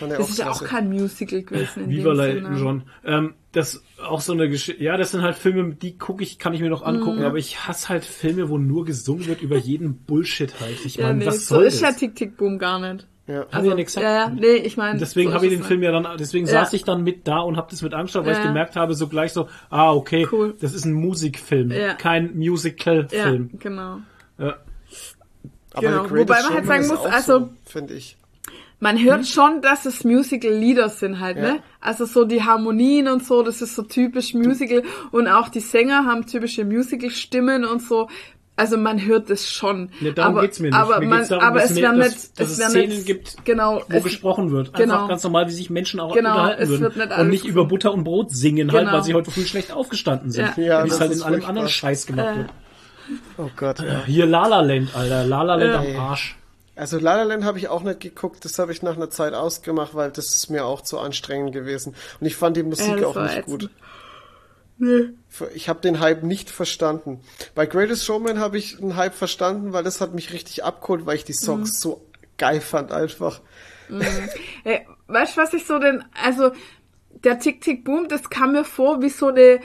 Das 0.00 0.28
ist 0.28 0.38
ja 0.38 0.50
auch 0.50 0.62
kein 0.64 0.90
Musical 0.90 1.42
gewesen. 1.42 1.84
In 1.84 1.90
Viva 1.90 2.10
dem 2.10 2.16
la 2.16 2.24
Sinne. 2.24 2.36
Elton 2.38 2.56
John. 2.58 2.82
Ähm, 3.04 3.34
das 3.52 3.82
auch 4.08 4.20
so 4.20 4.32
eine 4.32 4.48
Geschichte. 4.48 4.82
Ja, 4.82 4.96
das 4.96 5.12
sind 5.12 5.22
halt 5.22 5.36
Filme, 5.36 5.74
die 5.74 5.98
gucke 5.98 6.22
ich, 6.22 6.38
kann 6.38 6.54
ich 6.54 6.60
mir 6.60 6.70
noch 6.70 6.82
Mhm. 6.82 6.86
angucken, 6.96 7.22
aber 7.24 7.38
ich 7.38 7.66
hasse 7.66 7.88
halt 7.88 8.04
Filme, 8.04 8.48
wo 8.48 8.58
nur 8.58 8.84
gesungen 8.84 9.26
wird 9.26 9.42
über 9.42 9.56
jeden 9.56 9.98
Bullshit 9.98 10.52
halt. 10.60 10.84
Ich 10.84 10.96
Ja, 10.96 11.06
meine, 11.08 11.18
nee, 11.20 11.26
was 11.26 11.46
so 11.46 11.56
soll 11.56 11.64
ist 11.64 11.80
ja 11.80 11.88
das? 11.88 11.98
Tick 11.98 12.14
Tick 12.16 12.36
Boom 12.36 12.58
gar 12.58 12.78
nicht. 12.78 13.06
Ja. 13.28 13.44
Haben 13.50 13.64
wir 13.64 13.70
ja 13.70 13.74
nichts 13.76 13.94
ja, 13.96 14.02
ja, 14.02 14.28
nee, 14.30 14.54
ich 14.54 14.76
meine. 14.76 15.00
Deswegen 15.00 15.30
so 15.30 15.34
habe 15.34 15.46
ich 15.46 15.52
ist 15.52 15.58
den 15.58 15.64
Film 15.64 15.82
ja 15.82 15.90
dann, 15.90 16.06
deswegen 16.16 16.46
Ja. 16.46 16.52
saß 16.52 16.72
ich 16.74 16.84
dann 16.84 17.02
mit 17.02 17.26
da 17.26 17.40
und 17.40 17.56
habe 17.56 17.66
das 17.70 17.82
mit 17.82 17.92
angeschaut, 17.92 18.24
weil 18.24 18.32
Ja, 18.34 18.38
ich 18.38 18.44
ja. 18.44 18.50
gemerkt 18.50 18.76
habe, 18.76 18.94
so 18.94 19.08
gleich 19.08 19.32
so, 19.32 19.48
ah, 19.68 19.92
okay, 19.92 20.28
Cool. 20.30 20.54
das 20.60 20.72
ist 20.74 20.84
ein 20.84 20.92
Musikfilm, 20.92 21.72
Ja. 21.72 21.94
kein 21.94 22.40
Ja, 22.40 22.50
Musical-Film. 22.50 23.50
genau. 23.58 23.98
Ja. 24.38 24.56
Aber 25.74 25.80
Genau. 25.88 26.04
Wobei 26.10 26.40
man 26.42 26.54
halt 26.54 26.66
sagen 26.66 26.82
ist 26.82 26.88
muss, 26.88 27.00
also- 27.00 27.38
so, 27.40 27.50
finde 27.64 27.94
ich. 27.94 28.16
Man 28.78 29.02
hört 29.02 29.26
schon, 29.26 29.62
dass 29.62 29.86
es 29.86 30.04
Musical-Lieder 30.04 30.90
sind 30.90 31.18
halt, 31.20 31.36
Ja. 31.38 31.42
ne? 31.42 31.58
Also 31.80 32.04
so 32.04 32.24
die 32.24 32.42
Harmonien 32.42 33.08
und 33.08 33.24
so, 33.24 33.42
das 33.42 33.62
ist 33.62 33.74
so 33.74 33.82
typisch 33.82 34.34
Musical. 34.34 34.82
Und 35.12 35.28
auch 35.28 35.48
die 35.48 35.60
Sänger 35.60 36.04
haben 36.04 36.26
typische 36.26 36.64
Musical-Stimmen 36.64 37.64
und 37.64 37.80
so. 37.82 38.08
Also 38.58 38.76
man 38.78 39.04
hört 39.04 39.28
es 39.30 39.50
schon. 39.50 39.90
Ja, 40.00 40.12
darum 40.12 40.32
aber, 40.34 40.42
geht's 40.42 40.60
mir 40.60 40.68
nicht. 40.68 40.78
Aber, 40.78 41.00
Mir 41.00 41.06
man, 41.08 41.18
geht's 41.18 41.28
darum, 41.28 41.44
aber 41.44 41.60
dass 41.60 41.70
es 41.72 41.76
werden 41.76 41.98
dass- 42.00 42.08
nicht, 42.14 42.40
dass 42.40 42.46
es 42.48 42.52
es 42.54 42.58
werden 42.58 42.70
Szenen 42.70 42.88
nicht, 42.88 43.06
gibt, 43.06 43.44
genau, 43.44 43.82
Wo 43.88 43.96
es, 43.98 44.04
gesprochen 44.04 44.50
wird. 44.50 44.72
genau. 44.74 44.94
Einfach 44.94 45.08
ganz 45.08 45.24
normal, 45.24 45.46
wie 45.48 45.52
sich 45.52 45.68
Menschen 45.68 46.00
auch 46.00 46.14
Genau, 46.14 46.30
unterhalten 46.30 46.62
es 46.62 46.68
würden. 46.70 46.82
wird 46.82 46.96
nicht 46.96 47.18
und 47.18 47.28
nicht 47.28 47.44
über 47.44 47.64
Butter 47.66 47.92
und 47.92 48.04
Brot 48.04 48.30
singen 48.30 48.72
halt, 48.72 48.80
Genau. 48.84 48.92
weil 48.96 49.04
sie 49.04 49.12
heute 49.14 49.30
früh 49.30 49.42
schlecht 49.44 49.72
aufgestanden 49.72 50.30
sind. 50.30 50.52
Ja. 50.56 50.62
Ja, 50.62 50.84
wie 50.84 50.88
es 50.88 51.00
halt 51.00 51.12
in 51.12 51.22
allem 51.22 51.44
anderen 51.44 51.68
Scheiß 51.68 52.06
gemacht 52.06 52.28
Äh. 52.34 52.38
wird. 52.38 52.48
Oh 53.38 53.50
Gott. 53.56 53.78
Ja. 53.80 54.02
Hier 54.06 54.26
La 54.26 54.46
La 54.46 54.60
Land, 54.62 54.88
Alter. 54.96 55.24
La 55.24 55.42
La 55.42 55.54
Land 55.56 55.88
Ja. 55.88 55.94
am 56.00 56.08
Arsch. 56.10 56.36
Also 56.76 56.98
La 56.98 57.16
La 57.16 57.22
Land 57.24 57.44
habe 57.44 57.58
ich 57.58 57.68
auch 57.68 57.82
nicht 57.82 58.00
geguckt, 58.00 58.44
das 58.44 58.58
habe 58.58 58.70
ich 58.70 58.82
nach 58.82 58.96
einer 58.96 59.10
Zeit 59.10 59.32
ausgemacht, 59.34 59.94
weil 59.94 60.10
das 60.10 60.34
ist 60.34 60.50
mir 60.50 60.64
auch 60.66 60.82
zu 60.82 60.98
anstrengend 60.98 61.52
gewesen. 61.52 61.94
Und 62.20 62.26
ich 62.26 62.36
fand 62.36 62.56
die 62.56 62.62
Musik 62.62 63.00
Ja, 63.00 63.06
auch 63.06 63.16
nicht 63.16 63.38
ätzend. 63.38 63.46
gut. 63.46 63.70
Ich 65.54 65.68
habe 65.70 65.80
den 65.80 66.00
Hype 66.00 66.22
nicht 66.22 66.50
verstanden. 66.50 67.20
Bei 67.54 67.64
Greatest 67.64 68.04
Showman 68.04 68.38
habe 68.40 68.58
ich 68.58 68.76
den 68.76 68.94
Hype 68.96 69.14
verstanden, 69.14 69.72
weil 69.72 69.84
das 69.84 70.00
hat 70.02 70.12
mich 70.14 70.32
richtig 70.34 70.64
abgeholt, 70.64 71.06
weil 71.06 71.16
ich 71.16 71.24
die 71.24 71.32
Songs 71.32 71.70
Mhm. 71.72 71.78
so 71.78 72.06
geil 72.36 72.60
fand 72.60 72.92
einfach. 72.92 73.40
Hey, 74.62 74.86
weißt 75.06 75.36
du, 75.36 75.40
was 75.40 75.54
ich 75.54 75.64
so 75.64 75.78
denn, 75.78 76.04
also 76.22 76.50
der 77.24 77.38
Tick 77.38 77.62
Tick 77.62 77.84
Boom, 77.84 78.08
das 78.08 78.28
kam 78.28 78.52
mir 78.52 78.64
vor 78.64 79.00
wie 79.00 79.08
so 79.08 79.28
eine 79.28 79.60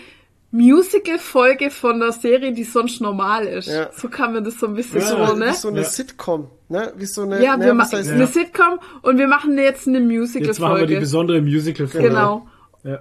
Musical-Folge 0.52 1.70
von 1.72 2.00
der 2.00 2.12
Serie, 2.12 2.52
die 2.54 2.64
sonst 2.66 3.00
normal 3.02 3.46
ist. 3.48 3.68
Ja. 3.68 3.90
So 3.94 4.10
kam 4.10 4.34
mir 4.34 4.42
das 4.42 4.60
so 4.60 4.68
ein 4.68 4.74
bisschen 4.74 5.00
Ja, 5.00 5.08
so, 5.08 5.18
ja, 5.18 5.34
ne? 5.34 5.46
Wie 5.48 5.54
so 5.54 5.68
eine 5.70 5.78
Ja. 5.82 5.84
Sitcom, 5.86 6.48
ne? 6.70 6.94
Wie 6.98 7.06
so 7.06 7.22
eine, 7.22 7.42
Ja, 7.44 7.56
ne, 7.58 7.66
wir 7.66 7.74
machen 7.74 7.96
eine 8.08 8.28
Sitcom 8.28 8.80
und 9.02 9.18
wir 9.18 9.28
machen 9.28 9.58
jetzt 9.58 9.88
eine 9.88 10.00
Jetzt 10.00 10.06
machen 10.06 10.08
wir 10.08 10.08
die 10.08 10.18
Musical-Folge. 10.20 11.00
besondere 11.00 11.42
Musical-Folge. 11.42 12.08
Genau. 12.10 12.48
Ja. 12.84 13.00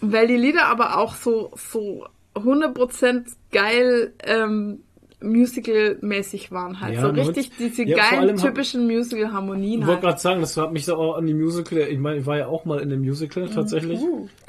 Weil 0.00 0.26
die 0.28 0.36
Lieder 0.36 0.66
aber 0.66 0.96
auch 0.98 1.14
so, 1.16 1.50
so 1.56 2.06
100% 2.34 3.24
geil 3.52 4.14
ähm, 4.24 4.80
Musical-mäßig 5.20 6.52
waren 6.52 6.80
halt. 6.80 6.94
Ja, 6.94 7.00
so 7.02 7.06
man- 7.08 7.16
richtig 7.16 7.50
diese 7.58 7.82
ja, 7.84 7.96
geilen, 7.96 8.36
typischen 8.36 8.86
Musical-Harmonien 8.86 9.80
Ich 9.80 9.86
wollte 9.86 9.92
halt. 9.92 10.00
gerade 10.02 10.20
sagen, 10.20 10.40
das 10.40 10.56
hat 10.56 10.72
mich 10.72 10.84
so 10.84 10.94
auch 10.94 11.16
an 11.16 11.26
die 11.26 11.34
Musical, 11.34 11.78
ich 11.78 11.98
meine, 11.98 12.20
ich 12.20 12.26
war 12.26 12.38
ja 12.38 12.46
auch 12.46 12.64
mal 12.64 12.78
in 12.80 12.92
einem 12.92 13.00
Musical 13.02 13.48
tatsächlich, 13.50 14.00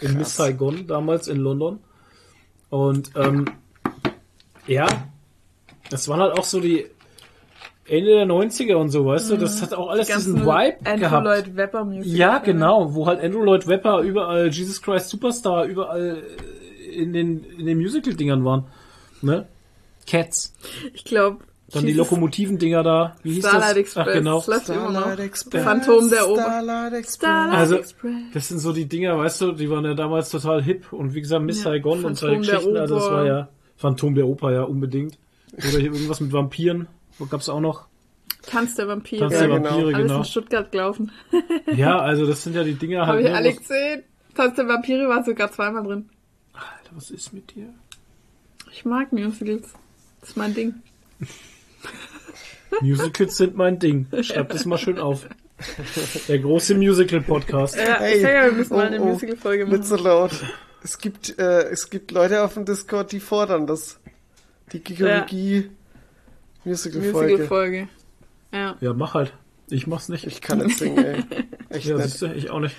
in 0.01 0.17
Miss 0.17 0.35
Saigon 0.35 0.85
damals 0.87 1.27
in 1.27 1.37
London. 1.37 1.79
Und 2.69 3.11
ähm, 3.15 3.45
ja, 4.67 4.87
das 5.89 6.07
waren 6.07 6.19
halt 6.19 6.33
auch 6.37 6.43
so 6.43 6.59
die 6.59 6.85
Ende 7.85 8.11
der 8.11 8.27
90er 8.27 8.75
und 8.75 8.89
so, 8.89 9.05
weißt 9.05 9.31
du, 9.31 9.37
das 9.37 9.63
hat 9.63 9.73
auch 9.73 9.89
alles 9.89 10.07
diesen 10.07 10.41
Vibe 10.45 10.77
Andrew 10.83 10.99
gehabt. 10.99 11.25
Lloyd 11.25 11.55
Webber 11.55 11.85
Musical. 11.85 12.17
Ja, 12.17 12.37
genau, 12.37 12.93
wo 12.93 13.07
halt 13.07 13.19
Andrew 13.21 13.43
Lloyd 13.43 13.67
Webber 13.67 14.01
überall 14.01 14.49
Jesus 14.49 14.79
Christ 14.81 15.09
Superstar 15.09 15.65
überall 15.65 16.21
in 16.93 17.13
den 17.13 17.43
in 17.43 17.65
den 17.65 17.77
Musical 17.79 18.13
Dingern 18.13 18.45
waren, 18.45 18.65
ne? 19.21 19.47
Cats, 20.05 20.55
Ich 20.93 21.03
glaube, 21.03 21.43
dann 21.71 21.85
die 21.85 21.93
Lokomotiven 21.93 22.57
Dinger 22.57 22.83
da, 22.83 23.15
wie 23.23 23.33
hieß 23.33 23.47
Starlight 23.47 23.71
das? 23.71 23.77
Express. 23.77 24.07
Ach 24.07 24.13
genau. 24.13 24.37
Das 24.37 24.47
läuft 24.47 24.69
immer 24.69 24.91
noch. 24.91 24.99
Starlight 25.01 25.19
Express. 25.19 25.63
Phantom 25.63 26.09
der 26.09 26.29
Oper. 26.29 26.41
Starlight 26.41 26.93
Express. 26.93 27.15
Starlight 27.15 27.57
Also, 27.59 27.75
Express. 27.77 28.13
das 28.33 28.47
sind 28.47 28.59
so 28.59 28.73
die 28.73 28.85
Dinger, 28.87 29.17
weißt 29.17 29.41
du, 29.41 29.51
die 29.51 29.69
waren 29.69 29.85
ja 29.85 29.93
damals 29.93 30.29
total 30.29 30.63
hip 30.63 30.91
und 30.93 31.13
wie 31.13 31.21
gesagt, 31.21 31.43
Miss 31.43 31.57
Ja, 31.63 31.71
Saigon 31.71 32.03
und 32.05 32.15
solche 32.17 32.35
Phantom 32.35 32.41
Geschichten, 32.57 32.77
also 32.77 32.95
das 32.95 33.05
war 33.11 33.25
ja 33.25 33.49
Phantom 33.77 34.15
der 34.15 34.27
Oper, 34.27 34.51
ja, 34.53 34.63
unbedingt. 34.63 35.17
Oder 35.53 35.79
hier 35.79 35.93
irgendwas 35.93 36.19
mit 36.21 36.31
Vampiren, 36.33 36.87
wo 37.17 37.25
gab's 37.25 37.49
auch 37.49 37.59
noch? 37.61 37.87
Tanz 38.43 38.75
der 38.75 38.87
Vampire. 38.87 39.21
Tanz 39.21 39.33
Ja, 39.33 39.39
der 39.41 39.47
genau. 39.49 39.69
Vampire, 39.69 39.87
Alles 39.95 40.07
genau. 40.07 40.17
in 40.19 40.25
Stuttgart 40.25 40.71
gelaufen. 40.71 41.11
Ja, 41.75 41.99
also 41.99 42.25
das 42.25 42.41
sind 42.43 42.55
ja 42.55 42.63
die 42.63 42.73
Dinger 42.75 43.01
Habe 43.07 43.11
halt. 43.17 43.25
ich 43.25 43.31
ne, 43.31 43.37
alle 43.37 43.53
gesehen. 43.53 44.03
Tanz 44.33 44.55
der 44.55 44.67
Vampire 44.67 45.09
war 45.09 45.23
sogar 45.23 45.51
zweimal 45.51 45.83
drin. 45.83 46.09
Alter, 46.53 46.91
was 46.95 47.11
ist 47.11 47.33
mit 47.33 47.53
dir? 47.55 47.73
Ich 48.71 48.85
mag 48.85 49.11
Musicals. 49.11 49.73
Das 50.21 50.29
ist 50.29 50.37
mein 50.37 50.53
Ding. 50.53 50.75
Musicals 52.81 53.37
sind 53.37 53.55
mein 53.55 53.79
Ding. 53.79 54.07
Schreib 54.21 54.49
das 54.49 54.65
mal 54.65 54.77
schön 54.77 54.99
auf. 54.99 55.27
Der 56.27 56.39
große 56.39 56.75
Musical-Podcast. 56.75 57.75
Ja, 57.75 57.99
Hey, 57.99 58.15
ich 58.15 58.21
sag 58.21 58.33
ja, 58.33 58.45
wir 58.45 58.51
müssen 58.53 58.75
mal 58.75 58.83
oh, 58.83 58.87
eine 58.87 59.01
oh, 59.01 59.05
Musical-Folge 59.05 59.65
Nicht 59.65 59.71
machen. 59.73 59.83
so 59.83 59.95
laut. 59.97 60.31
Es 60.83 60.97
gibt, 60.97 61.37
äh, 61.37 61.63
es 61.69 61.89
gibt 61.89 62.11
Leute 62.11 62.43
auf 62.43 62.53
dem 62.53 62.65
Discord, 62.65 63.11
die 63.11 63.19
fordern 63.19 63.67
das. 63.67 63.99
Die 64.71 64.79
Gigologie 64.79 65.69
Musical-Folge. 66.63 67.31
Musical-Folge. 67.31 67.89
Ja. 68.53 68.77
Ja, 68.79 68.93
mach 68.93 69.13
halt. 69.13 69.33
Ich 69.69 69.85
mach's 69.87 70.09
nicht. 70.09 70.25
ich 70.25 70.41
kann 70.41 70.59
nicht 70.59 70.77
singen, 70.77 71.03
ey. 71.03 71.23
Echt 71.69 71.85
ja, 71.87 71.95
nicht. 71.97 72.09
siehst 72.09 72.21
du, 72.21 72.27
ich 72.33 72.49
auch 72.49 72.59
nicht. 72.59 72.75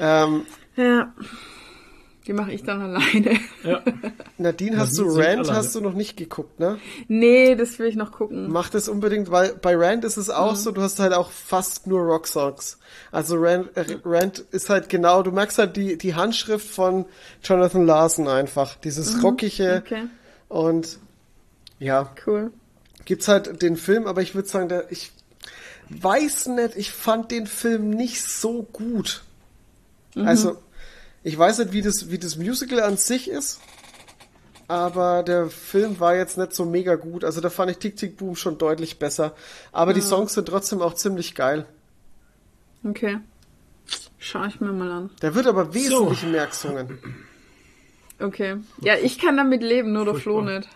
Ähm, 0.00 0.42
Ja. 0.76 1.12
Die 2.26 2.32
mache 2.34 2.52
ich 2.52 2.62
dann 2.62 2.82
alleine. 2.82 3.38
Ja. 3.64 3.82
Nadine, 4.38 4.78
hast 4.78 4.98
du 4.98 5.04
Nadine 5.04 5.24
singt 5.24 5.48
Rand 5.48 5.56
hast 5.56 5.74
du 5.74 5.80
noch 5.80 5.94
nicht 5.94 6.16
geguckt, 6.16 6.60
ne? 6.60 6.78
Nee, 7.08 7.54
das 7.54 7.78
will 7.78 7.86
ich 7.86 7.96
noch 7.96 8.12
gucken. 8.12 8.50
Mach 8.50 8.68
das 8.68 8.88
unbedingt, 8.88 9.30
weil 9.30 9.54
bei 9.54 9.74
Rand 9.74 10.04
ist 10.04 10.18
es 10.18 10.28
auch 10.28 10.54
so, 10.54 10.70
du 10.70 10.82
hast 10.82 10.98
halt 10.98 11.14
auch 11.14 11.30
fast 11.30 11.86
nur 11.86 12.00
Rock-Songs. 12.00 12.78
Also 13.10 13.36
Rand, 13.38 13.74
äh, 13.76 13.98
Rand 14.04 14.40
ist 14.50 14.68
halt 14.68 14.88
genau, 14.90 15.22
du 15.22 15.32
merkst 15.32 15.58
halt 15.58 15.76
die, 15.76 15.96
die 15.96 16.14
Handschrift 16.14 16.68
von 16.68 17.06
Jonathan 17.42 17.86
Larson 17.86 18.28
einfach. 18.28 18.76
Dieses 18.76 19.22
rockige 19.22 19.82
Okay, 19.84 20.04
und 20.48 20.98
ja, 21.78 22.12
cool. 22.26 22.52
gibt's 23.06 23.28
halt 23.28 23.62
den 23.62 23.76
Film, 23.76 24.06
aber 24.06 24.20
ich 24.20 24.34
würde 24.34 24.48
sagen, 24.48 24.68
der, 24.68 24.92
ich 24.92 25.10
weiß 25.88 26.48
nicht, 26.48 26.76
ich 26.76 26.92
fand 26.92 27.30
den 27.30 27.46
Film 27.46 27.90
nicht 27.90 28.22
so 28.22 28.62
gut. 28.62 29.24
Also, 30.16 30.58
ich 31.22 31.38
weiß 31.38 31.58
nicht, 31.58 31.72
wie 31.72 31.82
das, 31.82 32.10
wie 32.10 32.18
das 32.18 32.36
Musical 32.36 32.80
an 32.80 32.96
sich 32.96 33.28
ist, 33.28 33.60
aber 34.70 35.22
der 35.24 35.48
Film 35.48 35.98
war 35.98 36.14
jetzt 36.14 36.38
nicht 36.38 36.54
so 36.54 36.64
mega 36.64 36.94
gut. 36.94 37.24
Also 37.24 37.40
da 37.40 37.50
fand 37.50 37.72
ich 37.72 37.78
Tick 37.78 37.96
Tick 37.96 38.16
Boom 38.16 38.36
schon 38.36 38.56
deutlich 38.56 39.00
besser. 39.00 39.34
Aber 39.72 39.92
die 39.92 40.00
Songs 40.00 40.34
sind 40.34 40.46
trotzdem 40.46 40.80
auch 40.80 40.94
ziemlich 40.94 41.34
geil. 41.34 41.66
Okay. 42.84 43.18
Schau 44.18 44.44
ich 44.44 44.60
mir 44.60 44.70
mal 44.70 44.90
an. 44.92 45.10
Der 45.22 45.34
wird 45.34 45.48
aber 45.48 45.74
wesentlich 45.74 46.22
mehr 46.22 46.46
gesungen. 46.46 46.98
Okay. 48.20 48.58
Ja, 48.80 48.94
ich 48.94 49.18
kann 49.18 49.36
damit 49.36 49.62
leben, 49.62 49.92
nur 49.92 50.04
der 50.04 50.14
Flo 50.14 50.40
nicht. 50.40 50.68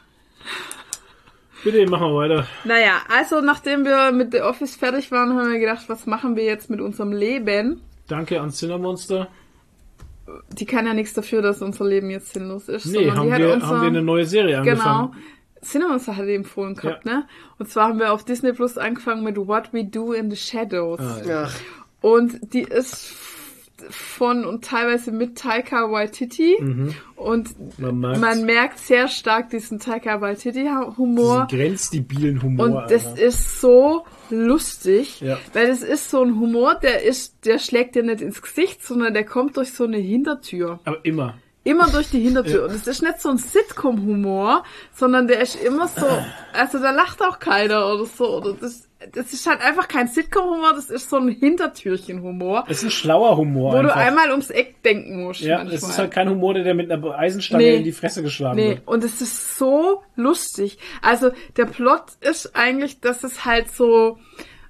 Bitte, 1.62 1.86
machen 1.86 2.08
wir 2.08 2.16
weiter. 2.16 2.46
Naja, 2.64 3.02
also 3.08 3.40
nachdem 3.40 3.84
wir 3.84 4.10
mit 4.10 4.32
The 4.32 4.40
Office 4.40 4.76
fertig 4.76 5.12
waren, 5.12 5.36
haben 5.36 5.52
wir 5.52 5.60
gedacht, 5.60 5.84
was 5.88 6.04
machen 6.06 6.34
wir 6.34 6.44
jetzt 6.44 6.68
mit 6.68 6.80
unserem 6.80 7.12
Leben? 7.12 7.80
Danke 8.08 8.40
an 8.40 8.50
Cinnamonster. 8.50 9.28
Die 10.58 10.64
kann 10.64 10.86
ja 10.86 10.94
nichts 10.94 11.12
dafür, 11.14 11.42
dass 11.42 11.60
unser 11.62 11.84
Leben 11.84 12.08
jetzt 12.10 12.32
sinnlos 12.32 12.68
ist. 12.68 12.86
Nee, 12.86 12.92
sondern 13.06 13.16
haben 13.18 13.26
die 13.26 13.32
hat 13.34 13.40
wir, 13.40 13.54
unser, 13.54 13.66
haben 13.68 13.80
wir 13.82 13.88
eine 13.88 14.02
neue 14.02 14.24
Serie 14.24 14.62
Genau. 14.62 14.70
angefangen. 14.82 15.16
Cinemonster 15.62 16.16
hat 16.16 16.26
die 16.26 16.34
empfohlen 16.34 16.74
gehabt, 16.74 17.06
Ja. 17.06 17.12
ne? 17.12 17.26
Und 17.58 17.68
zwar 17.70 17.88
haben 17.88 17.98
wir 17.98 18.12
auf 18.12 18.24
Disney 18.24 18.52
Plus 18.52 18.76
angefangen 18.78 19.24
mit 19.24 19.36
What 19.36 19.72
We 19.72 19.84
Do 19.84 20.12
in 20.12 20.30
the 20.30 20.36
Shadows. 20.36 21.00
Ah, 21.00 21.22
ja. 21.26 21.48
Und 22.00 22.52
die 22.52 22.62
ist 22.62 23.14
von 23.90 24.44
und 24.44 24.64
teilweise 24.64 25.12
mit 25.12 25.36
Taika 25.38 25.90
Waititi. 25.90 26.56
Und 27.16 27.78
Man 27.78 27.98
merkt's. 28.00 28.20
man 28.20 28.44
merkt 28.44 28.78
sehr 28.78 29.08
stark 29.08 29.50
diesen 29.50 29.78
Taika 29.80 30.20
Waititi-Humor. 30.20 31.46
Diesen 31.50 31.58
grenzdebilen 31.62 32.42
Humor. 32.42 32.66
Und 32.66 32.90
das 32.90 33.06
Alter. 33.06 33.22
ist 33.22 33.60
so 33.60 34.04
lustig, 34.30 35.20
Ja. 35.20 35.38
weil 35.52 35.68
es 35.68 35.82
ist 35.82 36.10
so 36.10 36.22
ein 36.22 36.38
Humor, 36.38 36.74
der 36.76 37.02
ist, 37.02 37.44
der 37.46 37.58
schlägt 37.58 37.94
dir 37.94 38.02
nicht 38.02 38.20
ins 38.20 38.42
Gesicht, 38.42 38.84
sondern 38.84 39.14
der 39.14 39.24
kommt 39.24 39.56
durch 39.56 39.72
so 39.72 39.84
eine 39.84 39.98
Hintertür. 39.98 40.80
Aber 40.84 41.04
immer. 41.04 41.34
Immer 41.66 41.88
durch 41.88 42.10
die 42.10 42.20
Hintertür. 42.20 42.60
Ja. 42.60 42.64
Und 42.66 42.74
es 42.74 42.86
ist 42.86 43.02
nicht 43.02 43.20
so 43.22 43.30
ein 43.30 43.38
Sitcom-Humor, 43.38 44.64
sondern 44.94 45.28
der 45.28 45.40
ist 45.40 45.56
immer 45.62 45.88
so, 45.88 46.06
also 46.52 46.78
da 46.78 46.90
lacht 46.90 47.22
auch 47.22 47.38
keiner 47.38 47.86
oder 47.92 48.04
so. 48.04 48.36
Oder 48.36 48.52
das, 48.54 48.86
das 49.12 49.32
ist 49.32 49.46
halt 49.46 49.60
einfach 49.60 49.88
kein 49.88 50.08
Sitcom-Humor, 50.08 50.72
das 50.74 50.90
ist 50.90 51.10
so 51.10 51.16
ein 51.16 51.28
Hintertürchen-Humor, 51.28 52.64
Es 52.68 52.78
ist 52.78 52.84
ein 52.84 52.90
schlauer 52.90 53.36
Humor. 53.36 53.72
wo 53.72 53.76
einfach. 53.78 53.94
du 53.94 54.00
einmal 54.00 54.30
ums 54.30 54.50
Eck 54.50 54.82
denken 54.82 55.22
musst. 55.24 55.40
Ja, 55.40 55.58
manchmal. 55.58 55.76
es 55.76 55.82
ist 55.88 55.98
halt 55.98 56.10
kein 56.10 56.28
Humor, 56.30 56.54
der 56.54 56.64
dir 56.64 56.74
mit 56.74 56.90
einer 56.90 57.18
Eisenstange 57.18 57.64
Nee. 57.64 57.76
in 57.76 57.84
die 57.84 57.92
Fresse 57.92 58.22
geschlagen 58.22 58.56
Nee, 58.56 58.68
wird. 58.70 58.86
und 58.88 59.04
es 59.04 59.20
ist 59.20 59.58
so 59.58 60.02
lustig. 60.16 60.78
Also 61.02 61.30
der 61.56 61.66
Plot 61.66 62.04
ist 62.20 62.54
eigentlich, 62.56 63.00
dass 63.00 63.24
es 63.24 63.44
halt 63.44 63.70
so 63.70 64.18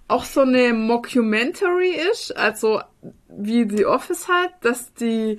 auch 0.08 0.24
so 0.24 0.42
eine 0.42 0.72
Mockumentary 0.74 1.94
ist, 2.12 2.36
also 2.36 2.80
wie 3.28 3.68
The 3.68 3.86
Office 3.86 4.28
halt, 4.28 4.50
dass 4.60 4.92
die 4.94 5.38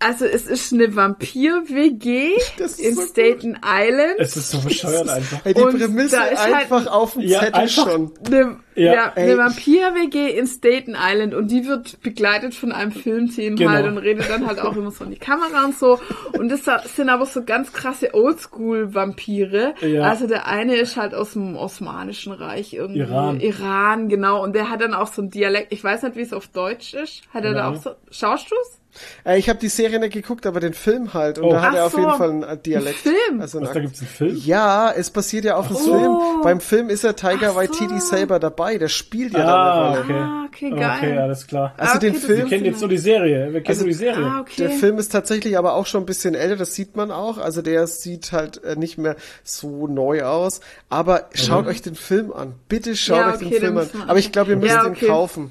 also 0.00 0.24
es 0.26 0.46
ist 0.46 0.72
eine 0.72 0.94
Vampir-WG 0.94 2.32
in 2.78 2.94
so 2.94 3.02
Staten 3.02 3.58
Island. 3.64 4.14
Es 4.18 4.36
ist 4.36 4.50
so 4.50 4.60
bescheuert 4.60 5.08
einfach. 5.08 5.44
ey, 5.46 5.54
die 5.54 5.60
Und 5.62 5.78
Prämisse 5.78 6.16
da 6.16 6.24
ist 6.26 6.42
halt- 6.42 6.54
einfach 6.54 6.86
auf 6.88 7.14
dem 7.14 7.22
Ja, 7.22 7.40
Zettel 7.40 7.68
schon. 7.68 8.12
Eine, 8.26 8.56
Ja, 8.74 9.12
Ey. 9.14 9.24
eine 9.30 9.38
Vampir-WG 9.38 10.36
in 10.38 10.46
Staten 10.46 10.96
Island 10.98 11.32
und 11.34 11.50
die 11.50 11.66
wird 11.66 12.00
begleitet 12.02 12.54
von 12.54 12.72
einem 12.72 12.92
Filmteam 12.92 13.56
Genau. 13.56 13.70
halt 13.70 13.86
und 13.86 13.98
redet 13.98 14.28
dann 14.28 14.46
halt 14.46 14.58
auch 14.60 14.76
immer 14.76 14.90
so 14.90 15.04
in 15.04 15.10
die 15.12 15.18
Kamera 15.18 15.64
und 15.64 15.78
so. 15.78 15.98
Und 16.36 16.48
das 16.50 16.62
sind 16.96 17.08
aber 17.08 17.24
so 17.26 17.42
ganz 17.44 17.72
krasse 17.72 18.14
Oldschool-Vampire. 18.14 19.74
Ja. 19.80 20.02
Also 20.02 20.26
der 20.26 20.46
eine 20.46 20.76
ist 20.76 20.96
halt 20.96 21.14
aus 21.14 21.32
dem 21.32 21.56
Osmanischen 21.56 22.32
Reich 22.32 22.74
irgendwie. 22.74 23.00
Iran. 23.00 23.40
Iran, 23.40 24.08
genau. 24.08 24.42
Und 24.42 24.54
der 24.54 24.70
hat 24.70 24.80
dann 24.80 24.94
auch 24.94 25.06
so 25.12 25.22
ein 25.22 25.30
Dialekt. 25.30 25.72
Ich 25.72 25.82
weiß 25.82 26.02
nicht, 26.02 26.16
wie 26.16 26.22
es 26.22 26.32
auf 26.32 26.48
Deutsch 26.48 26.94
ist. 26.94 27.22
Hat 27.32 27.44
er 27.44 27.52
da 27.52 27.58
Ja. 27.60 27.70
auch 27.70 27.76
so. 27.76 27.90
Schaust 28.10 28.50
du's? 28.50 28.80
Äh, 29.24 29.38
ich 29.38 29.48
habe 29.48 29.58
die 29.58 29.68
Serie 29.68 29.98
nicht 29.98 30.12
geguckt, 30.12 30.46
aber 30.46 30.60
den 30.60 30.74
Film 30.74 31.14
halt. 31.14 31.38
Und 31.38 31.44
Oh. 31.46 31.52
da 31.52 31.62
hat 31.62 31.70
Ach 31.72 31.76
er 31.76 31.86
auf 31.86 31.92
so. 31.92 31.98
jeden 31.98 32.12
Fall 32.14 32.30
einen 32.30 32.62
Dialekt. 32.62 32.96
Film? 32.98 33.40
Also 33.40 33.58
einen 33.58 33.66
Was, 33.66 33.74
da 33.74 33.80
gibt's 33.80 34.00
einen 34.00 34.08
Film? 34.08 34.36
Ja, 34.44 34.92
es 34.92 35.10
basiert 35.10 35.44
ja 35.44 35.56
auf 35.56 35.68
dem 35.68 35.76
so. 35.76 35.92
Film. 35.98 36.16
Beim 36.42 36.60
Film 36.60 36.88
ist 36.90 37.04
ja 37.04 37.12
Tiger 37.12 37.48
Ach 37.48 37.48
so. 37.50 37.56
Waititi 37.56 38.00
selber 38.00 38.38
dabei. 38.38 38.78
Der 38.78 38.88
spielt 38.88 39.32
ja 39.34 39.42
da 39.44 39.54
Ah, 39.54 39.88
eine 39.88 39.90
Rolle. 39.90 40.00
okay. 40.04 40.12
Ah, 40.14 40.44
okay, 40.46 40.70
geil. 40.70 40.98
Okay, 40.98 41.18
alles 41.18 41.46
klar. 41.46 41.74
Also 41.76 41.92
Ah, 41.92 41.96
okay, 41.96 42.06
den 42.06 42.12
Wir 42.14 42.20
Film, 42.20 42.38
wusste 42.42 42.48
kennen 42.50 42.64
jetzt 42.66 42.80
nur 42.80 42.88
die 42.88 42.98
Serie. 42.98 43.44
Wir 43.52 43.60
kennen 43.60 43.66
Also- 43.68 43.80
nur 43.82 43.88
die 43.88 43.94
Serie. 43.94 44.24
Ah, 44.26 44.40
okay. 44.40 44.54
der 44.58 44.70
Film 44.70 44.98
ist 44.98 45.12
tatsächlich 45.12 45.58
aber 45.58 45.74
auch 45.74 45.86
schon 45.86 46.02
ein 46.02 46.06
bisschen 46.06 46.34
älter. 46.34 46.56
Das 46.56 46.74
sieht 46.74 46.96
man 46.96 47.10
auch. 47.10 47.38
Also 47.38 47.62
der 47.62 47.86
sieht 47.86 48.32
halt 48.32 48.62
äh, 48.64 48.76
nicht 48.76 48.98
mehr 48.98 49.16
so 49.42 49.86
neu 49.86 50.22
aus. 50.24 50.60
Aber 50.88 51.28
schaut 51.34 51.66
euch 51.66 51.82
den 51.82 51.94
Film 51.94 52.32
an. 52.32 52.54
Bitte 52.68 52.96
schaut 52.96 53.18
Ja, 53.18 53.28
euch 53.30 53.34
okay, 53.36 53.44
den 53.44 53.50
den 53.50 53.60
Film 53.60 53.78
an. 53.78 53.88
wir 53.92 54.08
Aber 54.08 54.18
ich 54.18 54.32
glaube, 54.32 54.50
ihr 54.52 54.56
müsst 54.56 54.74
Ja, 54.74 54.84
ihn 54.86 54.92
okay. 54.92 55.06
kaufen. 55.06 55.50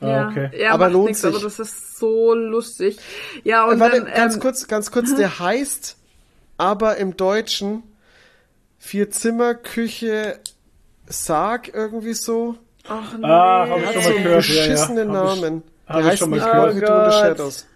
Ah, 0.00 0.06
ja, 0.08 0.28
okay. 0.28 0.50
ja, 0.60 0.72
Aber 0.72 0.90
lohnt 0.90 1.06
nix, 1.08 1.22
sich. 1.22 1.30
aber 1.34 1.42
das 1.42 1.58
ist 1.58 1.98
so 1.98 2.34
lustig. 2.34 2.98
Ja, 3.44 3.64
und 3.66 3.80
Warte, 3.80 4.02
dann, 4.02 4.12
ganz 4.12 4.34
ähm, 4.34 4.40
kurz, 4.40 4.66
ganz 4.68 4.90
kurz. 4.90 5.14
Der 5.14 5.38
heißt 5.38 5.96
aber 6.58 6.96
im 6.98 7.16
Deutschen 7.16 7.82
Vier 8.78 9.10
Zimmer, 9.10 9.54
Küche, 9.54 10.38
Sarg 11.06 11.72
irgendwie 11.74 12.12
so. 12.14 12.56
Ach, 12.88 13.16
nee. 13.18 13.24
Ah, 13.24 13.66
hab 13.68 13.78
ich 13.78 13.84
schon 13.84 14.02
so 14.02 14.08
mal 14.10 14.14
einen 14.16 14.22
gehört. 14.24 14.48
Ja, 14.48 14.54
ja. 14.54 14.66
beschissenen 14.68 15.16
Hab 15.16 15.34
ich- 15.34 15.40
Namen. 15.40 15.62
hab 15.86 15.96
Der 15.96 16.00
ich 16.04 16.06
heißt 16.10 16.18
schon 16.18 16.30
mal 16.30 16.36
nicht 16.36 16.46
gehört. 16.46 16.74
The 16.74 16.84
Oh. 16.84 17.10
Shadows. 17.20 17.66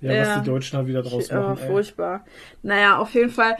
Ja, 0.00 0.12
Ja. 0.12 0.20
was 0.36 0.42
die 0.42 0.50
Deutschen 0.50 0.76
halt 0.78 0.86
wieder 0.88 1.02
draus 1.02 1.28
Ja, 1.28 1.40
machen. 1.40 1.58
ey. 1.62 1.66
furchtbar. 1.68 2.24
Naja, 2.62 2.98
auf 2.98 3.10
jeden 3.14 3.30
Fall. 3.30 3.56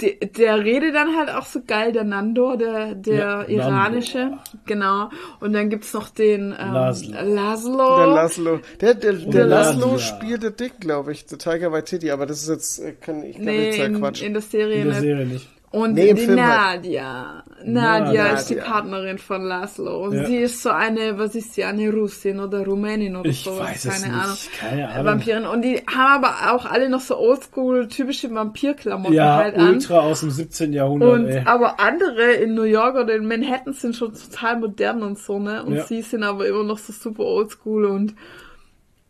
Der, 0.00 0.12
der 0.28 0.62
redet 0.62 0.94
dann 0.94 1.16
halt 1.16 1.30
auch 1.30 1.46
so 1.46 1.60
geil, 1.66 1.90
der 1.92 2.04
Nandor, 2.04 2.58
der, 2.58 2.94
der 2.94 3.46
Ja, 3.48 3.48
iranische. 3.48 4.18
Nandor. 4.18 4.44
Genau. 4.66 5.10
Und 5.40 5.54
dann 5.54 5.70
gibt's 5.70 5.94
noch 5.94 6.10
den 6.10 6.54
ähm, 6.58 6.72
Laszlo. 6.72 7.14
Laszlo. 7.22 7.96
Der 7.96 8.06
Laszlo. 8.08 8.60
Der, 8.80 8.94
der, 8.94 9.12
der 9.14 9.44
der 9.46 9.46
Laszlo 9.46 9.86
Nadia. 9.92 9.98
spielt 9.98 10.42
der 10.42 10.50
Dick, 10.50 10.80
glaube 10.80 11.12
ich. 11.12 11.24
Der 11.26 11.38
Tiger 11.38 11.72
Waititi. 11.72 12.10
Aber 12.10 12.26
das 12.26 12.42
ist 12.42 12.48
jetzt, 12.48 12.78
äh, 12.80 12.92
kann 12.92 13.22
ich 13.24 13.40
glaube 13.40 13.52
nee, 13.52 13.66
jetzt 13.66 13.78
ja 13.78 13.86
in, 13.86 13.94
Quatsch. 13.98 14.22
in 14.22 14.32
der 14.34 14.42
Serie 14.42 14.82
In 14.82 14.84
der 14.84 14.94
nicht. 14.94 15.00
Serie 15.00 15.26
nicht. 15.26 15.55
Und 15.76 15.92
Nee, 15.92 16.14
die 16.14 16.26
halt. 16.26 16.36
Nadia. 16.36 17.42
Nadia 17.64 17.98
Nadia. 18.04 18.26
ist 18.28 18.48
die 18.48 18.54
Partnerin 18.54 19.18
von 19.18 19.42
Laszlo. 19.42 20.04
Und 20.04 20.14
Ja. 20.14 20.24
sie 20.24 20.38
ist 20.38 20.62
so 20.62 20.70
eine, 20.70 21.18
was 21.18 21.34
ist 21.34 21.52
sie, 21.52 21.64
eine 21.64 21.92
Russin 21.92 22.40
oder 22.40 22.64
Rumänin 22.64 23.14
oder 23.16 23.28
Ich 23.28 23.44
so. 23.44 23.58
weiß 23.58 23.84
es 23.84 24.02
keine 24.02 24.14
nicht. 24.14 24.24
Ahnung. 24.24 24.36
Keine 24.58 24.88
Ahnung. 24.88 25.04
Vampirin. 25.04 25.44
Und 25.46 25.62
die 25.62 25.82
haben 25.94 26.24
aber 26.24 26.54
auch 26.54 26.64
alle 26.64 26.88
noch 26.88 27.00
so 27.00 27.18
oldschool, 27.18 27.88
typische 27.88 28.32
Vampirklamotten 28.34 29.14
Ja, 29.14 29.36
halt 29.36 29.56
an. 29.56 29.74
ultra 29.74 30.00
aus 30.00 30.20
dem 30.20 30.30
17. 30.30 30.72
Jahrhundert, 30.72 31.12
Und 31.12 31.26
ey. 31.26 31.42
aber 31.44 31.78
andere 31.78 32.32
in 32.32 32.54
New 32.54 32.62
York 32.62 32.94
oder 32.96 33.14
in 33.14 33.26
Manhattan 33.28 33.74
sind 33.74 33.94
schon 33.96 34.14
total 34.14 34.58
modern 34.60 35.02
und 35.02 35.18
so, 35.18 35.38
ne? 35.38 35.62
Und 35.62 35.74
Ja. 35.74 35.84
sie 35.84 36.00
sind 36.00 36.22
aber 36.22 36.46
immer 36.46 36.64
noch 36.64 36.78
so 36.78 36.92
super 36.94 37.24
oldschool 37.24 37.84
und 37.84 38.14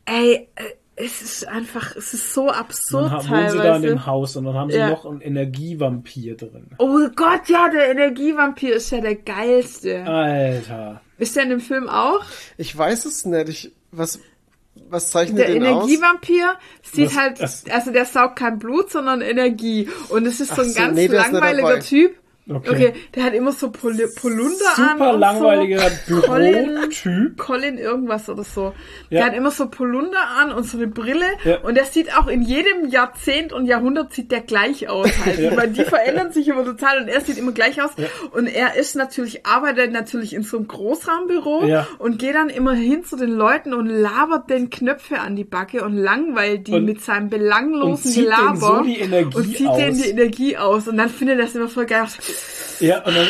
ey, 0.05 0.49
äh, 0.57 0.63
es 0.97 1.21
ist 1.23 1.47
einfach, 1.49 1.95
es 1.95 2.15
ist 2.15 2.33
so 2.33 2.49
absurd 2.51 3.05
Dann 3.05 3.13
ha- 3.13 3.19
wohnen 3.19 3.29
teilweise. 3.29 3.57
sie 3.59 3.63
da 3.63 3.77
in 3.77 3.83
dem 3.83 4.07
Haus 4.07 4.35
und 4.37 4.45
dann 4.47 4.55
haben 4.55 4.71
sie 4.71 4.79
Ja. 4.79 4.89
noch 4.91 5.05
einen 5.07 5.21
Energievampir 5.21 6.37
drin. 6.37 6.71
oh 6.79 7.09
Gott, 7.15 7.49
ja, 7.49 7.69
der 7.69 7.91
Energievampir 7.91 8.77
ist 8.77 8.91
ja 8.91 9.01
der 9.01 9.17
geilste. 9.17 10.03
Alter. 10.05 11.01
Ist 11.19 11.37
der 11.37 11.45
in 11.45 11.51
dem 11.51 11.61
Film 11.61 11.89
auch? 11.89 12.25
Ich 12.57 12.77
weiß 12.77 13.05
es 13.05 13.25
nicht. 13.27 13.49
Ich, 13.49 13.73
was, 13.93 14.21
was 14.89 15.11
zeichnet 15.11 15.39
Der 15.39 15.49
den 15.53 15.63
aus? 15.67 15.85
Energievampir 15.85 16.55
sieht 16.83 17.09
Was- 17.09 17.17
halt, 17.17 17.41
das- 17.41 17.65
also 17.71 17.91
der 17.93 18.05
saugt 18.05 18.37
kein 18.37 18.59
Blut, 18.59 18.91
sondern 18.91 19.21
Energie. 19.21 19.89
Und 20.11 20.27
es 20.27 20.41
ist 20.41 20.49
so 20.55 20.63
Ach 20.63 20.67
ein 20.67 20.71
so, 20.71 20.79
ganz 20.81 20.95
nee, 20.95 21.07
langweiliger. 21.07 21.81
Typ. 21.81 22.17
Okay. 22.49 22.71
Okay, 22.71 22.93
der 23.17 23.25
hat 23.25 23.35
immer 23.35 23.51
so 23.51 23.71
Pol 23.73 23.97
Polunder 24.21 24.53
an. 24.77 24.99
Super 24.99 25.13
langweiliger 25.19 25.81
so. 26.07 26.21
Colin, 26.21 26.75
Bürotyp. 26.77 27.37
Colin 27.39 27.77
irgendwas 27.77 28.29
oder 28.29 28.45
so. 28.45 28.73
Ja. 29.11 29.19
Der 29.19 29.25
hat 29.27 29.35
immer 29.35 29.51
so 29.51 29.69
Polunder 29.69 30.21
an 30.39 30.53
und 30.53 30.63
so 30.65 30.77
eine 30.77 30.87
Brille. 30.87 31.25
Ja. 31.43 31.59
Und 31.63 31.75
der 31.77 31.87
sieht 31.87 32.17
auch 32.17 32.29
in 32.29 32.43
jedem 32.43 32.89
Jahrzehnt 32.89 33.53
und 33.53 33.67
Jahrhundert 33.67 34.13
sieht 34.13 34.31
der 34.31 34.43
gleich 34.43 34.89
aus 34.89 35.11
halt. 35.25 35.57
Weil 35.57 35.71
die 35.71 35.83
verändern 35.83 36.31
sich 36.33 36.47
immer 36.47 36.65
total 36.65 37.03
und 37.03 37.09
er 37.09 37.21
sieht 37.21 37.37
immer 37.37 37.51
gleich 37.51 37.83
aus. 37.83 37.91
Und 38.31 38.47
er 38.47 38.77
ist 38.77 38.95
natürlich, 38.95 39.45
arbeitet 39.45 39.91
natürlich 39.91 40.33
in 40.33 40.45
so 40.45 40.59
einem 40.59 40.69
Großraumbüro 40.69 41.65
Ja. 41.67 41.89
und 41.99 42.21
geht 42.21 42.37
dann 42.37 42.49
immer 42.49 42.75
hin 42.75 43.05
zu 43.05 43.17
den 43.17 43.31
Leuten 43.33 43.75
und 43.75 43.87
labert 43.89 44.51
den 44.51 44.71
Knöpfe 44.71 45.19
an 45.19 45.35
die 45.35 45.43
Backe 45.45 45.85
und 45.85 45.97
langweilt 45.97 46.69
die 46.69 46.75
Und- 46.75 46.85
mit 46.85 47.03
seinem 47.03 47.29
belanglosen 47.29 48.09
und 48.09 48.15
Gelaber. 48.23 48.57
so 48.57 48.81
die 48.85 49.01
Energie 49.01 49.37
und 49.37 49.57
zieht 49.57 49.67
aus. 49.67 49.79
denen 49.79 49.97
die 50.01 50.09
Energie 50.11 50.57
aus. 50.57 50.87
Und 50.87 50.97
dann 50.97 51.09
findet 51.09 51.41
er 51.41 51.47
das 51.47 51.55
immer 51.57 51.67
voll 51.69 51.87
geil. 51.87 52.07
Ja, 52.81 52.99
und 53.05 53.17
dann, 53.17 53.27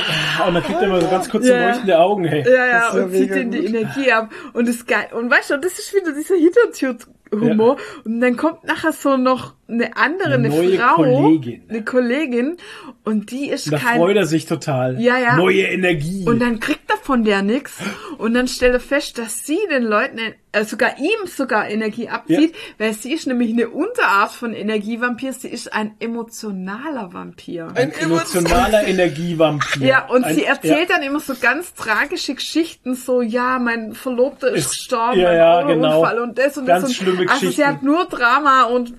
und 0.48 0.54
dann 0.54 0.62
kriegt 0.62 0.80
er 0.80 0.86
immer 0.88 1.00
so 1.00 1.08
ganz 1.08 1.28
kurze 1.28 1.52
Ja. 1.52 1.68
leuchtende 1.68 1.98
Augen, 1.98 2.24
hey. 2.24 2.42
Ja, 2.44 2.50
ja, 2.54 2.66
ja 2.66 2.90
und 2.90 3.12
zieht 3.12 3.30
denen 3.30 3.50
die. 3.52 3.66
Energie 3.66 4.10
ab. 4.10 4.30
Und 4.54 4.66
das 4.68 4.76
ist 4.76 4.88
geil. 4.88 5.06
Und 5.12 5.30
weißt 5.30 5.50
du, 5.50 5.56
das 5.58 5.78
ist 5.78 5.94
wieder 5.94 6.12
dieser 6.12 6.34
Hintertür-Humor. 6.34 7.76
Und 8.04 8.20
dann 8.20 8.36
kommt 8.36 8.64
nachher 8.64 8.92
so 8.92 9.16
noch 9.16 9.54
eine 9.68 9.96
andere, 9.96 10.34
Eine 10.34 10.46
eine, 10.46 10.48
neue 10.48 10.78
Frau, 10.78 10.94
Kollegin. 10.96 11.62
eine 11.68 11.84
Kollegin, 11.84 12.56
und 13.04 13.30
die 13.30 13.48
ist 13.48 13.66
Und 13.66 13.72
da 13.72 13.78
kein... 13.78 13.98
freut 13.98 14.16
er 14.16 14.26
sich 14.26 14.46
total. 14.46 15.00
Ja, 15.00 15.18
ja. 15.18 15.36
Neue 15.36 15.62
Energie. 15.62 16.24
Und 16.26 16.40
dann 16.40 16.60
kriegt 16.60 16.88
er 16.90 16.96
von 16.98 17.24
der 17.24 17.42
nix. 17.42 17.74
Und 18.18 18.34
dann 18.34 18.48
stellt 18.48 18.74
er 18.74 18.80
fest, 18.80 19.18
dass 19.18 19.44
sie 19.46 19.58
den 19.70 19.84
Leuten, 19.84 20.18
äh, 20.50 20.64
sogar 20.64 20.98
ihm 20.98 21.26
sogar 21.26 21.68
Energie 21.68 22.08
abzieht, 22.08 22.54
weil 22.78 22.92
sie 22.94 23.12
ist 23.12 23.26
nämlich 23.28 23.52
eine 23.52 23.68
Unterart 23.68 24.32
von 24.32 24.52
Energievampir. 24.54 25.32
Sie 25.32 25.48
ist 25.48 25.72
ein 25.72 25.94
emotionaler 26.00 27.12
Vampir. 27.12 27.68
ein 27.74 27.92
emotionaler 27.92 28.86
Energievampir. 28.88 29.86
Ja, 29.86 30.06
und 30.08 30.24
ein, 30.24 30.34
sie 30.34 30.44
erzählt 30.44 30.90
dann 30.90 31.02
immer 31.02 31.20
so 31.20 31.34
ganz 31.40 31.74
tragische 31.74 32.34
Geschichten, 32.34 32.94
so, 32.94 33.22
ja, 33.22 33.58
mein 33.60 33.92
Verlobter 33.94 34.48
ist, 34.48 34.66
Ist- 34.66 34.70
gestorben, 34.70 35.20
ja, 35.20 35.30
ein 35.30 35.36
ja, 35.36 35.62
genau. 35.62 36.22
und 36.22 36.38
das 36.38 36.56
und 36.58 36.66
Ganz 36.66 36.82
das. 36.82 36.90
Und, 36.90 36.96
schlimme 36.96 37.30
also 37.30 37.50
sie 37.50 37.64
hat 37.64 37.82
nur 37.82 38.06
Drama 38.06 38.64
und 38.64 38.94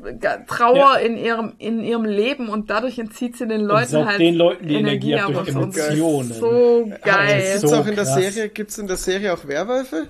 Trauer 0.58 0.76
Ja. 0.76 0.96
in 0.96 1.18
ihrem 1.18 1.54
in 1.60 1.84
ihrem 1.84 2.06
Leben 2.06 2.50
und 2.50 2.70
dadurch 2.70 2.98
entzieht 3.00 3.38
sie 3.38 3.48
den 3.48 3.62
Leuten 3.62 3.88
saugt 3.90 4.08
halt 4.08 4.20
den 4.20 4.36
Leuten 4.36 4.68
die 4.68 4.76
Energie 4.76 5.16
ab 5.16 5.32
durch 5.34 5.50
und. 5.50 5.56
Und 5.58 5.78
Emotionen. 5.78 6.34
So 6.34 6.92
geil. 7.04 7.40
ist 7.40 7.52
Gibt's 7.62 7.70
so 7.70 7.76
auch 7.78 7.88
in 7.88 7.96
der 7.96 8.06
krass. 8.06 8.16
Serie, 8.16 8.50
gibt's 8.50 8.78
in 8.78 8.88
der 8.88 8.98
Serie 8.98 9.34
auch 9.34 9.48
Werwölfe? 9.48 10.08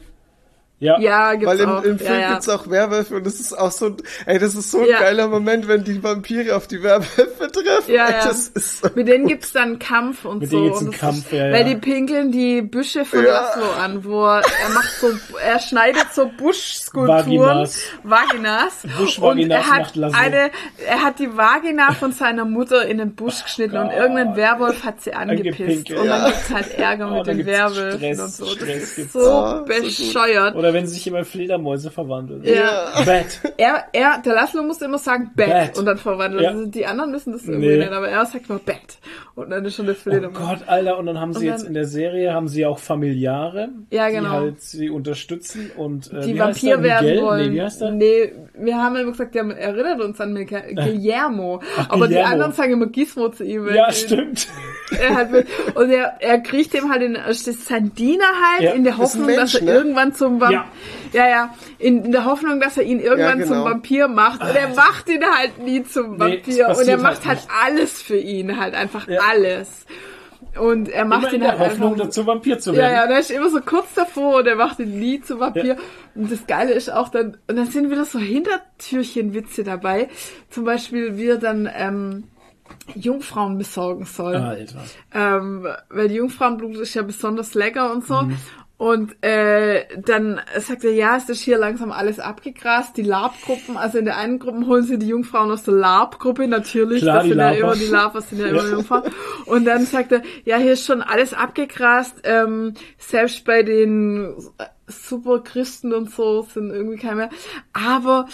Ja. 0.79 0.99
ja, 0.99 1.33
gibt's 1.33 1.47
Weil 1.47 1.59
im, 1.61 1.69
auch. 1.69 1.83
im 1.83 1.97
Film 1.97 2.13
ja, 2.13 2.19
ja. 2.19 2.31
gibt's 2.33 2.47
auch 2.49 2.69
Werwölfe 2.69 3.15
und 3.15 3.25
das 3.25 3.39
ist 3.39 3.57
auch 3.57 3.71
so, 3.71 3.97
ey, 4.27 4.37
das 4.37 4.53
ist 4.53 4.69
so 4.69 4.79
ein 4.81 4.85
Ja. 4.87 4.99
geiler 4.99 5.27
Moment, 5.27 5.67
wenn 5.67 5.83
die 5.83 6.03
Vampire 6.03 6.55
auf 6.55 6.67
die 6.67 6.83
Werwölfe 6.83 7.51
treffen. 7.51 7.91
Ja, 7.95 8.05
ey, 8.05 8.11
ja. 8.13 8.25
Das 8.27 8.47
ist 8.49 8.81
so 8.81 8.89
Mit 8.93 9.07
denen 9.07 9.27
gibt's 9.27 9.51
dann 9.53 9.63
einen 9.69 9.79
Kampf 9.79 10.23
und 10.25 10.39
Mit 10.41 10.51
so. 10.51 10.57
denen 10.57 10.65
gibt's 10.67 10.81
und 10.81 10.87
einen 10.89 10.97
Kampf, 10.99 11.17
ist, 11.25 11.31
ja, 11.31 11.51
Weil 11.51 11.67
ja. 11.67 11.73
die 11.73 11.75
pinkeln 11.77 12.31
die 12.31 12.61
Büsche 12.61 13.05
von 13.05 13.23
Ja. 13.23 13.31
Laszlo 13.41 13.71
an, 13.83 14.05
wo 14.05 14.25
er, 14.25 14.43
macht 14.73 14.91
so, 15.01 15.09
er 15.43 15.59
schneidet 15.59 16.05
so 16.13 16.29
Buschskulpturen, 16.37 17.25
Vaginas. 17.25 17.81
Vaginas. 18.03 18.73
Buschvaginas 18.99 19.43
und 19.45 19.51
er 19.51 19.67
hat 19.67 20.15
eine, 20.21 20.51
er 20.85 21.03
hat 21.03 21.17
die 21.17 21.35
Vagina 21.35 21.91
von 21.93 22.11
seiner 22.11 22.45
Mutter 22.45 22.85
in 22.85 22.99
den 22.99 23.15
Busch 23.15 23.43
geschnitten 23.43 23.77
und 23.77 23.89
irgendein 23.91 24.35
Werwolf 24.35 24.83
hat 24.83 25.01
sie 25.01 25.13
angepisst. 25.13 25.89
Und 25.89 26.05
dann 26.05 26.05
ja. 26.05 26.27
gibt's 26.29 26.49
halt 26.53 26.77
Ärger 26.77 27.11
Oh, 27.11 27.17
mit 27.17 27.27
den 27.27 27.45
Werwölfen 27.47 28.19
und 28.19 28.29
so. 28.31 28.45
Das 28.53 28.97
ist 28.97 29.13
so 29.13 29.19
Oh, 29.21 29.63
bescheuert. 29.65 30.55
Oder 30.55 30.66
wenn 30.73 30.87
sie 30.87 30.95
sich 30.95 31.07
immer 31.07 31.19
in 31.19 31.25
Fledermäuse 31.25 31.91
verwandeln. 31.91 32.43
Ja. 32.43 32.91
Bett. 33.05 33.39
Er, 33.57 33.85
er, 33.93 34.21
der 34.25 34.33
Laszlo 34.35 34.63
muss 34.63 34.81
immer 34.81 34.97
sagen 34.97 35.31
Bett, 35.35 35.47
Bett. 35.49 35.77
und 35.77 35.85
dann 35.85 35.97
verwandeln. 35.97 36.43
Ja. 36.43 36.49
Also 36.51 36.65
Die 36.67 36.85
anderen 36.85 37.11
müssen 37.11 37.33
das 37.33 37.45
irgendwie 37.45 37.67
Nee. 37.67 37.77
nicht, 37.77 37.91
aber 37.91 38.07
er 38.09 38.25
sagt 38.25 38.49
nur 38.49 38.59
Bett. 38.59 38.97
Und 39.35 39.49
dann 39.51 39.63
ist 39.65 39.75
schon 39.75 39.85
der 39.85 39.95
Oh 39.95 39.99
Fledermaus. 39.99 40.37
Gott, 40.37 40.59
Alter, 40.67 40.97
und 40.97 41.05
dann 41.05 41.19
haben 41.19 41.33
sie 41.33 41.39
Und 41.41 41.45
jetzt 41.45 41.61
dann- 41.61 41.67
in 41.67 41.73
der 41.75 41.85
Serie, 41.85 42.33
haben 42.33 42.47
sie 42.47 42.65
auch 42.65 42.79
Familiare, 42.79 43.69
Ja, 43.91 44.07
die 44.09 44.15
genau. 44.15 44.29
halt 44.31 44.61
sie 44.61 44.89
unterstützen 44.89 45.71
und 45.75 46.11
äh, 46.11 46.21
die 46.25 46.39
Vampir 46.39 46.81
werden 46.81 47.07
Miguel? 47.07 47.23
wollen. 47.23 47.49
Nee, 47.49 47.55
wie 47.55 47.61
heißt 47.61 47.81
der? 47.81 47.91
Nee, 47.91 48.33
wir 48.55 48.77
haben 48.77 48.95
immer 48.95 49.11
gesagt, 49.11 49.35
der 49.35 49.43
erinnert 49.57 50.01
uns 50.01 50.19
an 50.19 50.33
Milka 50.33 50.59
Guillermo. 50.75 51.61
aber 51.89 52.07
die 52.07 52.13
Guillermo. 52.13 52.33
anderen 52.33 52.51
sagen 52.53 52.73
immer 52.73 52.87
Gizmo 52.87 53.29
zu 53.29 53.43
ihm. 53.43 53.67
Ja, 53.73 53.91
stimmt. 53.91 54.47
Er 55.01 55.15
hat, 55.15 55.27
und 55.75 55.89
er, 55.91 56.13
er 56.21 56.39
kriegt 56.39 56.73
ihm 56.73 56.89
halt 56.89 57.01
ist 57.03 57.67
sein 57.67 57.93
Diener 57.93 58.23
halt, 58.53 58.61
Ja, 58.63 58.71
in 58.71 58.85
der 58.85 58.97
Hoffnung, 58.97 59.25
Mensch, 59.25 59.51
dass 59.51 59.55
er 59.55 59.65
ne? 59.65 59.71
irgendwann 59.73 60.13
zum 60.15 60.39
Vampir, 60.39 60.56
Ja. 61.13 61.25
ja. 61.25 61.29
ja, 61.29 61.55
in, 61.79 62.05
in 62.05 62.11
der 62.11 62.25
Hoffnung, 62.25 62.59
dass 62.59 62.77
er 62.77 62.83
ihn 62.83 62.99
irgendwann 62.99 63.39
Ja, 63.39 63.45
genau. 63.45 63.47
zum 63.47 63.63
Vampir 63.65 64.07
macht. 64.07 64.41
Und 64.41 64.55
er 64.55 64.69
macht 64.75 65.09
ihn 65.09 65.23
halt 65.25 65.59
nie 65.59 65.83
zum 65.83 66.13
Nee, 66.13 66.19
Vampir. 66.19 66.67
das 66.67 66.79
und 66.79 66.87
er 66.87 66.97
macht 66.97 67.25
halt 67.25 67.39
halt 67.39 67.47
alles 67.65 68.01
für 68.01 68.17
ihn, 68.17 68.59
halt 68.59 68.73
einfach 68.73 69.07
Ja. 69.07 69.21
alles. 69.29 69.85
Und 70.59 70.89
er 70.89 71.05
macht 71.05 71.21
Immer 71.23 71.29
in 71.29 71.35
ihn 71.35 71.41
der 71.41 71.49
halt 71.59 71.59
Hoffnung, 71.71 71.91
einfach, 71.93 72.05
dazu 72.05 72.25
Vampir 72.25 72.57
zu 72.59 72.71
ja, 72.71 72.77
werden. 72.77 72.93
ja, 72.95 73.03
und 73.05 73.11
er 73.11 73.19
ist 73.19 73.31
immer 73.31 73.49
so 73.49 73.61
kurz 73.61 73.93
davor 73.93 74.37
und 74.37 74.47
er 74.47 74.55
macht 74.55 74.79
ihn 74.79 74.97
nie 74.99 75.21
zu 75.21 75.39
Vampir. 75.39 75.65
Ja. 75.65 75.75
Und 76.15 76.31
das 76.31 76.47
Geile 76.47 76.73
ist 76.73 76.91
auch 76.91 77.09
dann, 77.09 77.37
und 77.47 77.55
dann 77.57 77.67
sind 77.67 77.91
wieder 77.91 78.05
so 78.05 78.17
Hintertürchen-Witze 78.17 79.63
dabei. 79.63 80.09
Zum 80.49 80.63
Beispiel, 80.65 81.17
wie 81.17 81.27
er 81.27 81.37
dann, 81.37 81.69
ähm, 81.75 82.23
Jungfrauen 82.95 83.57
besorgen 83.57 84.05
soll. 84.05 84.35
Alter. 84.35 84.83
Ähm, 85.13 85.67
weil 85.89 86.07
die 86.09 86.15
Jungfrauenblut 86.15 86.75
ist 86.77 86.93
ja 86.95 87.01
besonders 87.01 87.53
lecker 87.53 87.91
und 87.93 88.05
so. 88.05 88.23
Mhm. 88.23 88.37
Und 88.77 89.15
äh, 89.23 89.85
dann 89.97 90.39
sagt 90.59 90.83
er, 90.83 90.91
ja, 90.93 91.17
es 91.17 91.29
ist 91.29 91.41
hier 91.41 91.57
langsam 91.57 91.91
alles 91.91 92.19
abgegrast, 92.19 92.95
die 92.95 93.01
Labgruppen, 93.01 93.75
also 93.75 93.97
in 93.97 94.05
der 94.05 94.17
einen 94.17 94.37
Gruppe 94.37 94.67
holen 94.67 94.83
sie 94.83 94.99
die 94.99 95.07
Jungfrauen 95.07 95.49
aus 95.49 95.63
der 95.63 95.73
Labgruppe, 95.73 96.47
natürlich, 96.47 97.01
Klar, 97.01 97.15
das 97.15 97.23
die 97.23 97.29
sind 97.29 97.39
ja 97.39 97.45
Laber. 97.51 97.59
immer 97.59 97.75
die 97.75 97.87
Labers, 97.87 98.29
sind 98.29 98.39
ja 98.39 98.47
immer 98.47 98.67
Jungfrauen. 98.67 99.03
Und 99.47 99.65
dann 99.65 99.83
sagt 99.87 100.11
er, 100.11 100.21
ja, 100.45 100.57
hier 100.57 100.73
ist 100.73 100.85
schon 100.85 101.01
alles 101.01 101.33
abgegrast, 101.33 102.17
ähm, 102.23 102.75
selbst 102.99 103.45
bei 103.45 103.63
den 103.63 104.35
Superchristen 104.85 105.91
und 105.93 106.11
so 106.11 106.43
sind 106.53 106.69
irgendwie 106.71 106.97
keine 106.97 107.15
mehr. 107.15 107.29
Aber 107.73 108.27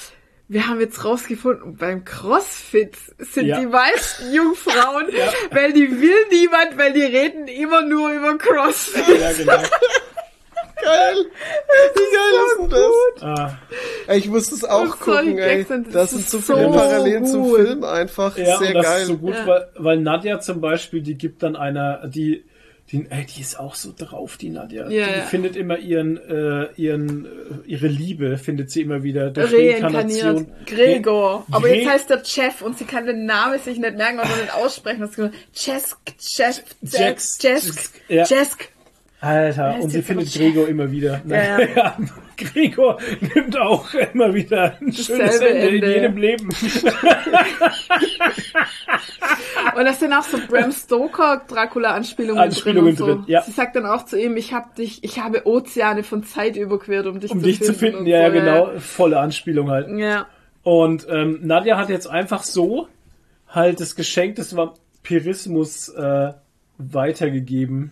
wir 0.50 0.68
haben 0.68 0.82
jetzt 0.82 1.06
rausgefunden, 1.06 1.78
beim 1.78 2.04
CrossFit 2.04 2.98
sind 3.18 3.46
Ja. 3.48 3.60
die 3.62 3.66
meisten 3.66 4.34
Jungfrauen, 4.34 5.08
weil 5.52 5.72
die 5.72 5.90
will 6.02 6.16
niemand, 6.32 6.78
weil 6.78 6.92
die 6.92 7.02
reden 7.02 7.48
immer 7.48 7.82
nur 7.84 8.12
über 8.12 8.38
CrossFit. 8.38 9.20
Ja, 9.20 9.32
genau. 9.32 9.68
Geil. 10.84 11.16
Wie 11.96 12.16
geil 12.16 12.34
ist 12.48 12.60
denn 12.60 12.70
das? 12.70 13.24
Ah, 13.24 13.58
Ey, 14.08 14.20
ich 14.20 14.28
muss 14.30 14.50
das 14.50 14.64
auch 14.64 14.82
Und 14.82 15.04
solche 15.04 15.30
gucken, 15.32 15.38
ey. 15.40 15.66
Das 15.92 16.10
sind 16.12 16.22
ist 16.22 16.30
so 16.32 16.40
viele 16.40 16.70
Parallelen 16.70 17.26
zum. 17.26 17.54
Film 17.56 17.84
einfach. 17.84 18.38
ja, 18.38 18.58
Sehr 18.58 18.70
und 18.70 18.74
das 18.76 18.86
geil. 18.86 19.02
ist 19.02 19.08
so 19.08 19.18
gut, 19.18 19.34
Ja. 19.34 19.48
weil, 19.48 19.68
weil 19.76 19.98
Nadja 20.00 20.40
zum 20.40 20.60
Beispiel, 20.62 21.02
die 21.02 21.16
gibt 21.16 21.44
dann 21.44 21.56
einer, 21.56 22.08
die, 22.08 22.44
die, 22.92 23.06
ey, 23.10 23.26
die 23.26 23.42
ist 23.42 23.58
auch 23.60 23.76
so 23.76 23.94
drauf, 23.98 24.36
die 24.38 24.50
Nadja. 24.50 24.90
Ja, 24.90 25.06
die 25.08 25.12
ja. 25.20 25.26
findet 25.26 25.56
immer 25.56 25.78
ihren, 25.78 26.18
äh, 26.18 26.68
ihren, 26.76 27.26
äh, 27.26 27.30
ihre 27.66 27.88
Liebe 27.88 28.38
findet 28.38 28.72
sie 28.72 28.82
immer 28.82 29.04
wieder 29.04 29.30
durch 29.30 29.54
Reinkarniert. 29.54 29.84
Reinkarnation. 30.26 30.52
Gregor. 30.66 31.46
Aber 31.52 31.68
Gre- 31.68 31.76
jetzt 31.76 31.90
heißt 31.90 32.12
er 32.12 32.22
Jeff 32.26 32.62
und 32.62 32.78
sie 32.78 32.86
kann 32.86 33.06
den 33.06 33.26
Namen 33.26 33.58
sich 33.60 33.78
nicht 33.80 33.96
merken 33.96 34.20
oder 34.20 34.36
nicht 34.42 34.54
aussprechen. 34.54 35.00
Das 35.02 35.12
ist 35.18 35.32
Jesk, 35.54 35.98
Jeff, 36.20 36.62
Jesk, 37.42 37.92
ja. 38.10 38.26
Jesk. 38.26 38.70
Alter, 39.24 39.80
und 39.80 39.90
sie 39.90 40.02
findet. 40.02 40.34
Gregor 40.34 40.68
immer 40.68 40.92
wieder. 40.92 41.22
Ja, 41.26 41.60
ja. 41.76 41.98
Gregor 42.36 42.98
nimmt 43.22 43.58
auch 43.58 43.94
immer 43.94 44.34
wieder 44.34 44.76
ein 44.82 44.92
schönes 44.92 45.40
Dasselbe 45.40 45.48
Ende 45.48 45.68
in 45.68 45.84
Ende. 45.84 45.94
jedem 45.94 46.18
Leben. 46.18 46.50
Und 49.76 49.86
das 49.86 50.00
sind 50.02 50.12
auch 50.12 50.24
so 50.24 50.38
Bram 50.50 50.72
Stoker 50.74 51.42
Dracula-Anspielungen 51.48 52.42
Anspielungen 52.42 52.96
drin. 52.96 53.10
Und 53.10 53.18
so. 53.18 53.22
drin, 53.22 53.32
ja. 53.32 53.42
Sie 53.44 53.52
sagt 53.52 53.78
dann 53.78 53.86
auch 53.86 54.06
zu 54.06 54.20
ihm, 54.20 54.36
ich 54.36 54.54
habe 54.54 54.76
dich, 54.78 55.04
ich 55.04 55.20
habe 55.20 55.48
Ozeane 55.48 56.04
von 56.04 56.24
Zeit 56.24 56.58
überquert, 56.58 57.08
um 57.08 57.20
dich, 57.22 57.32
Um 57.32 57.40
zu, 57.40 57.46
dich 57.46 57.60
finden 57.60 57.74
zu 57.74 57.80
finden, 57.80 58.06
ja, 58.06 58.22
ja, 58.22 58.28
so, 58.28 58.34
genau. 58.34 58.80
Volle 58.80 59.20
Anspielung 59.20 59.70
halt. 59.70 59.88
Ja. 59.98 60.28
Und 60.64 61.08
ähm, 61.10 61.40
Nadja 61.44 61.78
hat 61.78 61.90
jetzt 61.90 62.08
einfach 62.08 62.44
so 62.44 62.90
halt 63.48 63.80
das 63.80 63.96
Geschenk 63.96 64.36
des 64.36 64.56
Vampirismus 64.56 65.90
äh, 65.90 66.34
weitergegeben. 66.78 67.92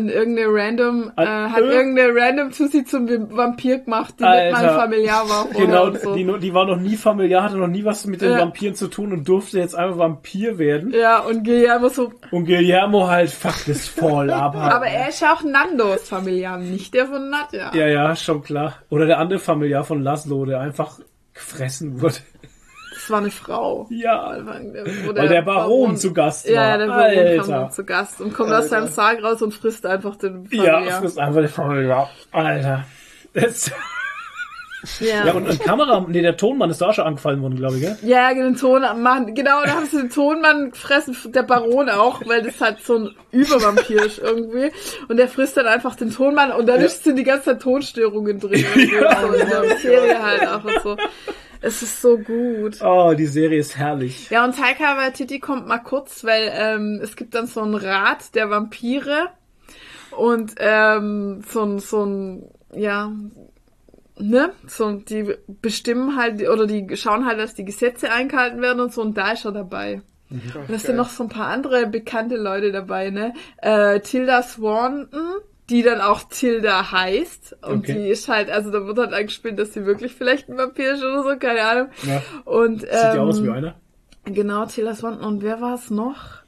Und 0.00 0.08
irgendeine 0.08 0.48
random, 0.50 1.12
äh, 1.16 1.26
hat 1.26 1.62
äh? 1.62 1.66
irgendeine 1.66 2.14
random 2.14 2.52
Susi 2.52 2.84
zum 2.84 3.08
Vampir 3.36 3.78
gemacht, 3.78 4.14
die 4.18 4.24
nicht 4.24 4.32
Alter. 4.32 4.62
mal 4.62 4.80
familiar 4.80 5.28
war. 5.28 5.46
Genau, 5.56 5.92
so. 5.94 6.14
die, 6.14 6.24
die 6.40 6.54
war 6.54 6.66
noch 6.66 6.78
nie 6.78 6.96
familiar, 6.96 7.42
hatte 7.42 7.56
noch 7.58 7.66
nie 7.66 7.84
was 7.84 8.06
mit 8.06 8.22
den 8.22 8.32
Ja. 8.32 8.38
Vampiren 8.38 8.74
zu 8.74 8.88
tun 8.88 9.12
und 9.12 9.28
durfte 9.28 9.58
jetzt 9.58 9.74
einfach 9.74 9.98
Vampir 9.98 10.58
werden. 10.58 10.92
Ja, 10.92 11.18
und 11.20 11.44
Guillermo 11.44 11.88
so, 11.88 12.12
Und 12.30 12.46
Guillermo 12.46 13.08
halt 13.08 13.30
fuck 13.30 13.64
das 13.66 13.88
voll 13.88 14.30
ab. 14.30 14.54
Aber 14.56 14.86
er 14.86 15.08
ist 15.08 15.20
ja 15.20 15.34
auch 15.34 15.42
Nandos 15.42 16.08
Familiar, 16.08 16.56
nicht 16.58 16.94
der 16.94 17.06
von 17.06 17.28
Nadja. 17.28 17.72
Ja, 17.74 17.86
ja, 17.86 18.16
schon 18.16 18.42
klar. 18.42 18.74
Oder 18.88 19.06
der 19.06 19.18
andere 19.18 19.38
Familiar 19.38 19.84
von 19.84 20.02
Laszlo, 20.02 20.44
der 20.44 20.60
einfach 20.60 20.98
gefressen 21.34 22.00
wurde. 22.00 22.16
War 23.10 23.18
eine 23.18 23.30
Frau. 23.30 23.86
Ja, 23.90 24.36
Wo 25.04 25.14
weil 25.14 25.28
der 25.28 25.42
Baron 25.42 25.96
zu 25.96 26.12
Gast 26.12 26.46
war. 26.46 26.52
Ja, 26.54 26.78
der 26.78 26.86
Baron 26.86 27.02
Alter. 27.18 27.42
kam 27.44 27.70
zu 27.70 27.84
Gast 27.84 28.20
und 28.20 28.32
kommt 28.34 28.52
aus 28.52 28.68
seinem 28.68 28.88
Sarg 28.88 29.22
raus 29.22 29.42
und 29.42 29.52
frisst 29.52 29.84
einfach 29.86 30.16
den 30.16 30.48
Ja, 30.50 30.64
Familiar. 30.64 31.00
frisst 31.00 31.18
einfach 31.18 31.40
der 31.40 31.48
Familiar. 31.48 32.10
Alter. 32.32 32.84
Das, 33.34 33.70
Ja, 34.98 35.26
ja, 35.26 35.32
und, 35.34 35.46
und 35.46 35.60
Kamera, 35.60 36.02
nee, 36.08 36.22
der 36.22 36.38
Tonmann 36.38 36.70
ist 36.70 36.80
da 36.80 36.88
auch 36.88 36.94
schon 36.94 37.04
angefallen 37.06 37.42
worden, 37.42 37.56
glaube 37.56 37.76
ich, 37.76 37.82
gell? 37.82 37.98
Ja, 38.02 38.32
den 38.32 38.56
Ton 38.56 38.80
machen. 39.02 39.34
Genau, 39.34 39.62
da 39.62 39.74
haben 39.74 39.84
sie 39.84 39.98
den 39.98 40.08
Tonmann 40.10 40.70
gefressen, 40.70 41.14
der 41.34 41.42
Baron 41.42 41.90
auch, 41.90 42.22
weil 42.26 42.40
das 42.42 42.58
halt 42.62 42.78
so 42.82 42.96
ein 42.96 43.10
Übervampir 43.30 44.06
ist 44.06 44.18
irgendwie. 44.20 44.72
Und 45.08 45.18
der 45.18 45.28
frisst 45.28 45.58
dann 45.58 45.66
einfach 45.66 45.96
den 45.96 46.10
Tonmann 46.10 46.50
und 46.52 46.66
dann 46.66 46.80
sind 46.88 47.16
die 47.16 47.24
ganze 47.24 47.44
Zeit 47.44 47.60
Tonstörungen 47.60 48.40
drin. 48.40 48.52
irgendwie, 48.74 48.88
so 48.88 49.32
in 49.34 49.48
der 49.50 49.76
Serie 49.76 50.22
halt 50.22 50.48
auch 50.48 50.64
und 50.64 50.80
so. 50.82 50.96
Es 51.62 51.82
ist 51.82 52.00
so 52.00 52.16
gut. 52.18 52.80
Oh, 52.82 53.14
die 53.16 53.26
Serie 53.26 53.60
ist 53.60 53.76
herrlich. 53.76 54.30
Ja, 54.30 54.44
und 54.44 54.56
Taika 54.56 54.96
Waititi 54.96 55.40
kommt 55.40 55.66
mal 55.66 55.78
kurz, 55.78 56.24
weil 56.24 56.50
ähm, 56.54 57.00
es 57.02 57.16
gibt 57.16 57.34
dann 57.34 57.46
so 57.46 57.60
einen 57.60 57.74
Rat 57.74 58.34
der 58.34 58.48
Vampire 58.48 59.28
und 60.16 60.54
ähm, 60.58 61.42
so 61.46 61.64
ein, 61.64 61.78
so 61.78 62.04
ein, 62.04 62.50
ja, 62.74 63.12
ne, 64.18 64.52
so, 64.66 64.92
die 64.92 65.34
bestimmen 65.60 66.16
halt, 66.16 66.48
oder 66.48 66.66
die 66.66 66.96
schauen 66.96 67.26
halt, 67.26 67.38
dass 67.38 67.54
die 67.54 67.64
Gesetze 67.64 68.10
eingehalten 68.10 68.62
werden 68.62 68.80
und 68.80 68.92
so, 68.92 69.02
und 69.02 69.16
da 69.16 69.32
ist 69.32 69.44
er 69.44 69.52
dabei. 69.52 70.02
Und 70.30 70.70
es 70.70 70.84
sind 70.84 70.94
noch 70.94 71.08
so 71.08 71.24
ein 71.24 71.28
paar 71.28 71.48
andere 71.48 71.88
bekannte 71.88 72.36
Leute 72.36 72.70
dabei, 72.70 73.10
ne? 73.10 73.34
Äh, 73.56 73.98
Tilda 73.98 74.44
Swanton, 74.44 75.26
die 75.70 75.82
dann 75.82 76.00
auch 76.00 76.22
Tilda 76.24 76.92
heißt. 76.92 77.56
Und 77.62 77.78
Okay. 77.80 77.94
die 77.94 78.08
ist 78.08 78.28
halt, 78.28 78.50
also 78.50 78.70
da 78.70 78.84
wird 78.86 78.98
halt 78.98 79.12
eingespielt, 79.14 79.58
dass 79.58 79.72
sie 79.72 79.86
wirklich 79.86 80.14
vielleicht 80.14 80.48
ein 80.48 80.58
Vampir 80.58 80.92
ist 80.92 81.02
oder 81.02 81.22
so, 81.22 81.38
keine 81.38 81.62
Ahnung. 81.62 81.88
Ja. 82.02 82.22
Und, 82.44 82.80
Sieht 82.80 82.90
ja 82.92 83.14
ähm, 83.14 83.20
aus 83.20 83.42
wie 83.42 83.50
einer. 83.50 83.76
Genau, 84.24 84.66
Taylor 84.66 84.94
Swanton. 84.94 85.24
Und 85.24 85.42
wer 85.42 85.60
war 85.60 85.74
es 85.74 85.90
noch? 85.90 86.39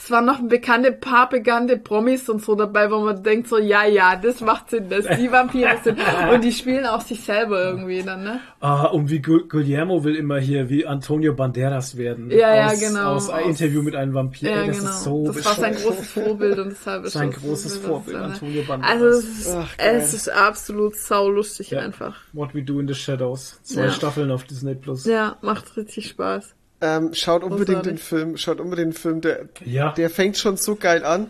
Es 0.00 0.12
waren 0.12 0.26
noch 0.26 0.38
ein 0.38 0.46
bekannte, 0.48 0.92
paar 0.92 1.28
bekannte 1.28 1.76
Promis 1.76 2.28
und 2.28 2.40
so 2.40 2.54
dabei, 2.54 2.88
wo 2.88 3.00
man 3.00 3.20
denkt 3.22 3.48
so, 3.48 3.58
ja, 3.58 3.84
ja, 3.84 4.14
das 4.14 4.40
macht 4.40 4.70
Sinn, 4.70 4.88
dass 4.88 5.04
die 5.18 5.30
Vampire 5.30 5.76
sind. 5.82 5.98
Und 6.32 6.44
die 6.44 6.52
spielen 6.52 6.86
auch 6.86 7.00
sich 7.00 7.20
selber 7.24 7.64
irgendwie 7.64 8.02
dann, 8.04 8.22
ne? 8.22 8.40
Ah, 8.60 8.84
und 8.86 9.10
wie 9.10 9.20
Gu- 9.20 9.46
Guillermo 9.48 10.04
will 10.04 10.14
immer 10.14 10.38
hier 10.38 10.68
wie 10.70 10.86
Antonio 10.86 11.34
Banderas 11.34 11.96
werden. 11.96 12.30
Ja, 12.30 12.54
ja, 12.54 12.66
aus, 12.68 12.80
genau. 12.80 13.12
Aus 13.14 13.28
ein 13.30 13.46
Interview 13.50 13.82
mit 13.82 13.96
einem 13.96 14.14
Vampir. 14.14 14.50
Ja, 14.50 14.60
Ey, 14.62 14.66
das 14.68 14.78
genau. 14.78 14.90
ist 14.90 15.02
so 15.04 15.26
das 15.32 15.44
war 15.44 15.54
sein 15.54 15.74
großes 15.74 16.08
Vorbild 16.12 16.58
und 16.60 16.68
deshalb 16.70 17.04
ist 17.04 17.12
Sein 17.14 17.30
großes 17.32 17.76
Vorbild, 17.78 18.16
das- 18.16 18.32
Antonio 18.34 18.62
Banderas. 18.62 18.92
Also 18.92 19.06
es 19.18 19.24
ist, 19.40 19.56
Ach, 19.56 19.68
es 19.78 20.14
ist 20.14 20.28
absolut 20.28 20.96
saulustig 20.96 21.70
Ja. 21.70 21.80
einfach. 21.80 22.16
What 22.32 22.54
We 22.54 22.62
Do 22.62 22.78
in 22.78 22.86
the 22.88 22.94
Shadows. 22.94 23.60
Zwei 23.64 23.82
Ja. 23.86 23.90
Staffeln 23.90 24.30
auf 24.30 24.44
Disney 24.44 24.74
Plus. 24.76 25.04
Ja, 25.06 25.36
macht 25.42 25.76
richtig 25.76 26.08
Spaß. 26.08 26.54
Ähm, 26.80 27.12
schaut 27.12 27.42
unbedingt 27.42 27.68
Großartig. 27.82 27.92
den 27.92 27.98
Film, 27.98 28.36
schaut 28.36 28.60
unbedingt 28.60 28.88
den 28.94 29.00
Film, 29.00 29.20
der, 29.20 29.40
Ja. 29.64 29.92
der 29.92 30.10
fängt 30.10 30.36
schon 30.38 30.56
so 30.56 30.76
geil 30.76 31.04
an. 31.04 31.28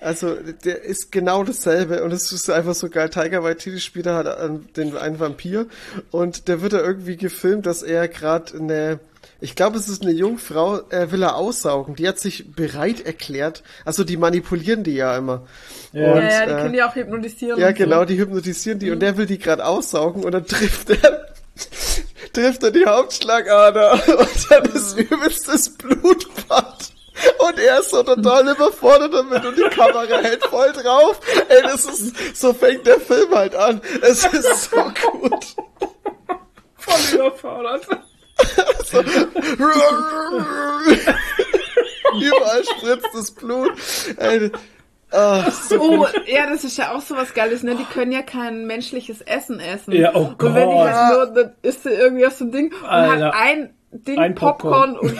Also, 0.00 0.34
der 0.64 0.82
ist 0.84 1.10
genau 1.12 1.42
dasselbe 1.44 2.04
und 2.04 2.12
es 2.12 2.30
ist 2.32 2.48
einfach 2.50 2.74
so 2.74 2.88
geil. 2.88 3.08
Tiger 3.10 3.42
Waititi 3.42 3.80
spielt 3.80 4.06
da 4.06 4.14
halt 4.16 4.26
an- 4.28 4.68
den, 4.76 4.96
einen 4.96 5.18
Vampir 5.18 5.66
und 6.12 6.46
der 6.48 6.62
wird 6.62 6.72
da 6.72 6.80
irgendwie 6.80 7.16
gefilmt, 7.16 7.66
dass 7.66 7.82
er 7.82 8.06
gerade 8.08 8.56
eine, 8.58 9.00
ich 9.40 9.56
glaube, 9.56 9.76
es 9.76 9.88
ist 9.88 10.02
eine 10.02 10.12
Jungfrau, 10.12 10.80
er 10.90 11.10
will 11.12 11.22
er 11.22 11.34
aussaugen. 11.36 11.96
Die 11.96 12.06
hat 12.06 12.18
sich 12.20 12.52
bereit 12.52 13.04
erklärt. 13.06 13.62
Also, 13.84 14.04
die 14.04 14.16
manipulieren 14.16 14.84
die 14.84 14.94
ja 14.94 15.16
immer. 15.16 15.46
Ja. 15.92 16.12
Und, 16.12 16.22
ja, 16.22 16.28
ja, 16.30 16.46
die 16.46 16.52
äh, 16.52 16.56
können 16.56 16.72
die 16.74 16.82
auch 16.82 16.94
hypnotisieren. 16.94 17.60
ja, 17.60 17.72
genau, 17.72 18.04
die 18.04 18.18
hypnotisieren 18.18 18.78
die 18.78 18.90
und 18.92 19.00
der 19.00 19.16
will 19.16 19.26
die 19.26 19.38
gerade 19.38 19.64
aussaugen 19.66 20.22
und 20.24 20.30
dann 20.32 20.46
trifft 20.46 20.90
er 20.90 21.26
trifft 22.32 22.62
er 22.62 22.70
die 22.70 22.86
Hauptschlagader 22.86 23.92
und 24.18 24.50
dann 24.50 24.64
ist 24.66 24.96
übelstes 24.98 25.76
Blutbad. 25.76 26.92
Und 27.38 27.58
er 27.58 27.80
ist 27.80 27.90
so 27.90 28.02
total 28.02 28.48
überfordert 28.48 29.12
damit 29.12 29.44
und 29.44 29.58
die 29.58 29.68
Kamera 29.74 30.18
hält 30.18 30.44
voll 30.44 30.72
drauf. 30.72 31.20
Ey, 31.48 31.62
das 31.62 31.84
ist, 31.84 32.36
so 32.36 32.54
fängt 32.54 32.86
der 32.86 33.00
Film 33.00 33.34
halt 33.34 33.56
an. 33.56 33.80
Es 34.02 34.24
ist 34.24 34.70
so 34.70 34.76
gut. 34.76 35.44
Voll 36.76 37.00
überfordert. 37.14 37.88
Überall 42.14 42.64
spritzt 42.64 43.08
das 43.14 43.30
Blut. 43.32 43.72
Ey, 44.16 44.52
ah, 45.12 45.50
so 45.50 45.80
Oh, 45.80 46.06
ja, 46.26 46.48
das 46.48 46.64
ist 46.64 46.76
ja 46.78 46.92
auch 46.94 47.00
so 47.02 47.16
was 47.16 47.34
Geiles, 47.34 47.62
ne? 47.62 47.74
Die 47.76 47.84
können 47.84 48.12
ja 48.12 48.22
kein 48.22 48.66
menschliches 48.66 49.20
Essen 49.22 49.60
essen. 49.60 49.92
Ja, 49.92 50.12
oh 50.14 50.32
Und 50.38 50.54
wenn 50.54 50.68
die 50.70 50.76
Gott. 50.76 50.90
halt 50.92 51.14
nur, 51.16 51.26
dann 51.44 51.52
isst 51.62 51.82
sie 51.84 51.90
irgendwie 51.90 52.26
auf 52.26 52.34
so 52.34 52.44
ein 52.44 52.52
Ding 52.52 52.72
und 52.72 52.84
Alter. 52.88 53.26
hat 53.26 53.34
ein 53.34 53.74
Ding 53.92 54.18
Ein 54.18 54.34
Popcorn, 54.34 54.94
Popcorn. 54.94 55.10
und 55.12 55.18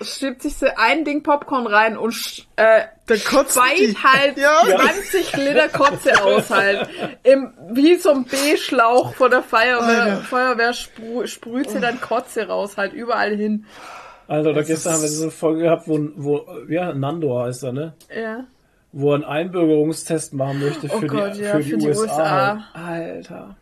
schiebt 0.06 0.40
sich 0.42 0.56
so 0.56 0.66
ein 0.76 1.04
Ding 1.04 1.22
Popcorn 1.22 1.66
rein 1.66 1.96
und 1.98 2.14
äh, 2.56 2.82
speit 3.06 3.96
halt 4.02 4.38
Ja. 4.38 4.62
20 4.64 5.36
Liter 5.36 5.68
Kotze 5.68 6.22
aus 6.22 6.48
halt. 6.50 6.88
Im, 7.22 7.52
wie 7.70 7.96
so 7.96 8.10
ein 8.10 8.24
B-Schlauch 8.24 9.14
von 9.14 9.30
der 9.30 9.42
Feuerwehr, 9.42 10.02
Alter. 10.04 10.16
Feuerwehr 10.22 10.72
sprü 10.72 11.26
sprüht 11.26 11.70
sie 11.70 11.80
dann 11.80 12.00
Kotze 12.00 12.46
raus, 12.48 12.76
halt 12.78 12.92
überall 12.94 13.34
hin. 13.36 13.66
Alter, 14.28 14.50
oder 14.50 14.62
gestern 14.62 14.94
haben 14.94 15.02
wir 15.02 15.08
so 15.08 15.24
eine 15.24 15.32
Folge 15.32 15.62
gehabt, 15.64 15.86
wo, 15.86 15.98
wo 16.16 16.46
ja, 16.68 16.92
Nando 16.94 17.38
heißt 17.42 17.64
er, 17.64 17.72
ne? 17.72 17.94
Ja. 18.14 18.44
Wo 18.92 19.10
er 19.12 19.14
einen 19.16 19.24
Einbürgerungstest 19.24 20.34
machen 20.34 20.60
möchte 20.60 20.88
für 20.88 20.96
Oh 20.96 21.00
Gott, 21.06 21.36
die, 21.36 21.42
ja, 21.42 21.52
für 21.52 21.62
die, 21.62 21.70
für 21.70 21.76
die 21.78 21.86
USA. 21.88 22.02
USA. 22.02 22.64
Alter. 22.74 23.56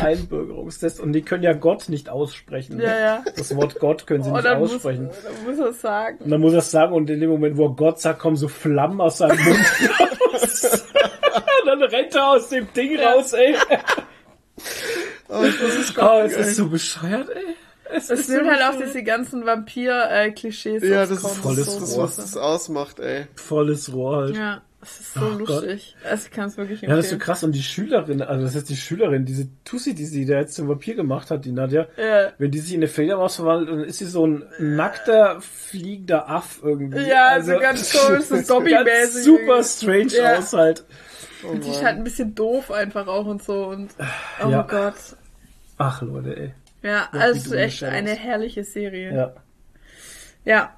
Einbürgerungstest. 0.00 1.00
Und 1.00 1.12
die 1.12 1.22
können 1.22 1.42
ja 1.42 1.52
Gott 1.52 1.88
nicht 1.88 2.08
aussprechen. 2.08 2.76
ne? 2.76 2.84
Ja, 2.84 2.98
ja. 2.98 3.24
Das 3.36 3.54
Wort 3.56 3.78
Gott 3.80 4.06
können 4.06 4.22
sie 4.22 4.30
Oh, 4.30 4.34
nicht 4.34 4.44
dann 4.46 4.58
muss, 4.60 4.74
aussprechen. 4.74 5.10
dann 5.24 5.44
muss 5.44 5.58
er 5.66 5.72
sagen. 5.72 6.18
Und 6.24 6.30
dann 6.30 6.40
muss 6.40 6.52
er 6.52 6.60
es 6.60 6.70
sagen 6.70 6.94
und 6.94 7.10
in 7.10 7.20
dem 7.20 7.30
Moment, 7.30 7.56
wo 7.56 7.66
er 7.66 7.74
Gott 7.74 8.00
sagt, 8.00 8.20
kommen 8.20 8.36
so 8.36 8.48
Flammen 8.48 9.00
aus 9.00 9.18
seinem 9.18 9.42
Mund 9.44 9.58
raus. 10.32 10.64
und 10.64 11.66
dann 11.66 11.82
rennt 11.82 12.14
er 12.14 12.28
aus 12.28 12.48
dem 12.48 12.72
Ding 12.72 12.98
raus, 12.98 13.32
ey. 13.34 13.54
Oh, 15.28 15.42
ich 15.44 15.60
muss 15.60 15.74
es 15.76 15.98
Oh, 15.98 16.20
es 16.24 16.32
ist 16.36 16.56
so 16.56 16.68
bescheuert, 16.68 17.28
ey. 17.30 17.54
Es 17.94 18.10
Es 18.10 18.26
so 18.26 18.34
halt 18.34 18.62
auch 18.62 18.78
diese 18.82 19.02
ganzen 19.02 19.44
Vampir-Klischees. 19.46 20.82
Ja, 20.82 21.02
aufs 21.02 21.08
das 21.10 21.18
ist 21.18 21.24
Kommen. 21.24 21.34
volles 21.42 21.66
so 21.66 21.80
das, 21.80 21.94
Rohr. 21.96 22.04
was 22.04 22.16
das 22.16 22.36
ausmacht, 22.36 23.00
ey. 23.00 23.26
volles 23.34 23.92
Rohr 23.92 24.16
halt. 24.16 24.36
Ja. 24.36 24.42
Ja, 24.42 24.62
es 24.88 24.98
ist 25.00 25.14
so 25.14 25.20
Oh 25.20 25.38
Gott. 25.38 25.48
lustig. 25.48 25.96
Also 26.08 26.24
ich 26.26 26.30
kann 26.32 26.48
es 26.48 26.56
wirklich 26.56 26.80
das 26.80 26.88
ist 26.88 26.88
so 26.88 26.96
empfehlen. 27.14 27.20
krass. 27.20 27.44
Und 27.44 27.52
die 27.52 27.62
Schülerin, 27.62 28.20
also 28.22 28.44
das 28.44 28.54
ist 28.56 28.68
die 28.68 28.76
Schülerin, 28.76 29.24
diese 29.24 29.46
Tussi, 29.64 29.94
die 29.94 30.06
sie 30.06 30.26
da 30.26 30.38
jetzt 30.38 30.54
zum 30.54 30.68
Vampir 30.68 30.94
gemacht 30.96 31.30
hat, 31.30 31.44
die 31.44 31.52
Nadja, 31.52 31.86
Ja. 31.96 32.32
wenn 32.38 32.50
die 32.50 32.58
sich 32.58 32.72
in 32.74 32.80
eine 32.80 32.88
Fledermaus 32.88 33.36
verwandelt, 33.36 33.70
dann 33.70 33.84
ist 33.84 33.98
sie 33.98 34.06
so 34.06 34.26
ein 34.26 34.44
nackter, 34.58 35.40
fliegender 35.40 36.28
Aff 36.28 36.58
irgendwie. 36.64 36.98
Ja, 37.06 37.28
also 37.28 37.56
ganz 37.58 37.92
komisch, 37.96 38.24
so 38.24 38.34
ganz 38.34 38.46
Dobby-mäßig. 38.48 39.22
super 39.24 39.62
strange 39.62 40.12
Ja. 40.16 40.38
aus 40.38 40.52
halt. 40.52 40.84
Und 41.44 41.64
die 41.64 41.70
ist 41.70 41.82
halt 41.84 41.96
ein 41.98 42.04
bisschen 42.04 42.34
doof 42.34 42.70
einfach 42.72 43.06
auch 43.06 43.26
und 43.26 43.42
so 43.42 43.66
und 43.66 43.90
oh 44.44 44.48
Ja. 44.50 44.62
Gott. 44.62 44.94
Ach, 45.78 46.02
Leute, 46.02 46.36
ey. 46.36 46.54
Ja, 46.82 47.08
wie 47.12 47.18
also 47.18 47.54
echt 47.54 47.78
Shadows. 47.78 47.94
eine 47.96 48.14
herrliche 48.14 48.64
Serie. 48.64 49.14
Ja. 49.14 49.32
Ja. 50.44 50.76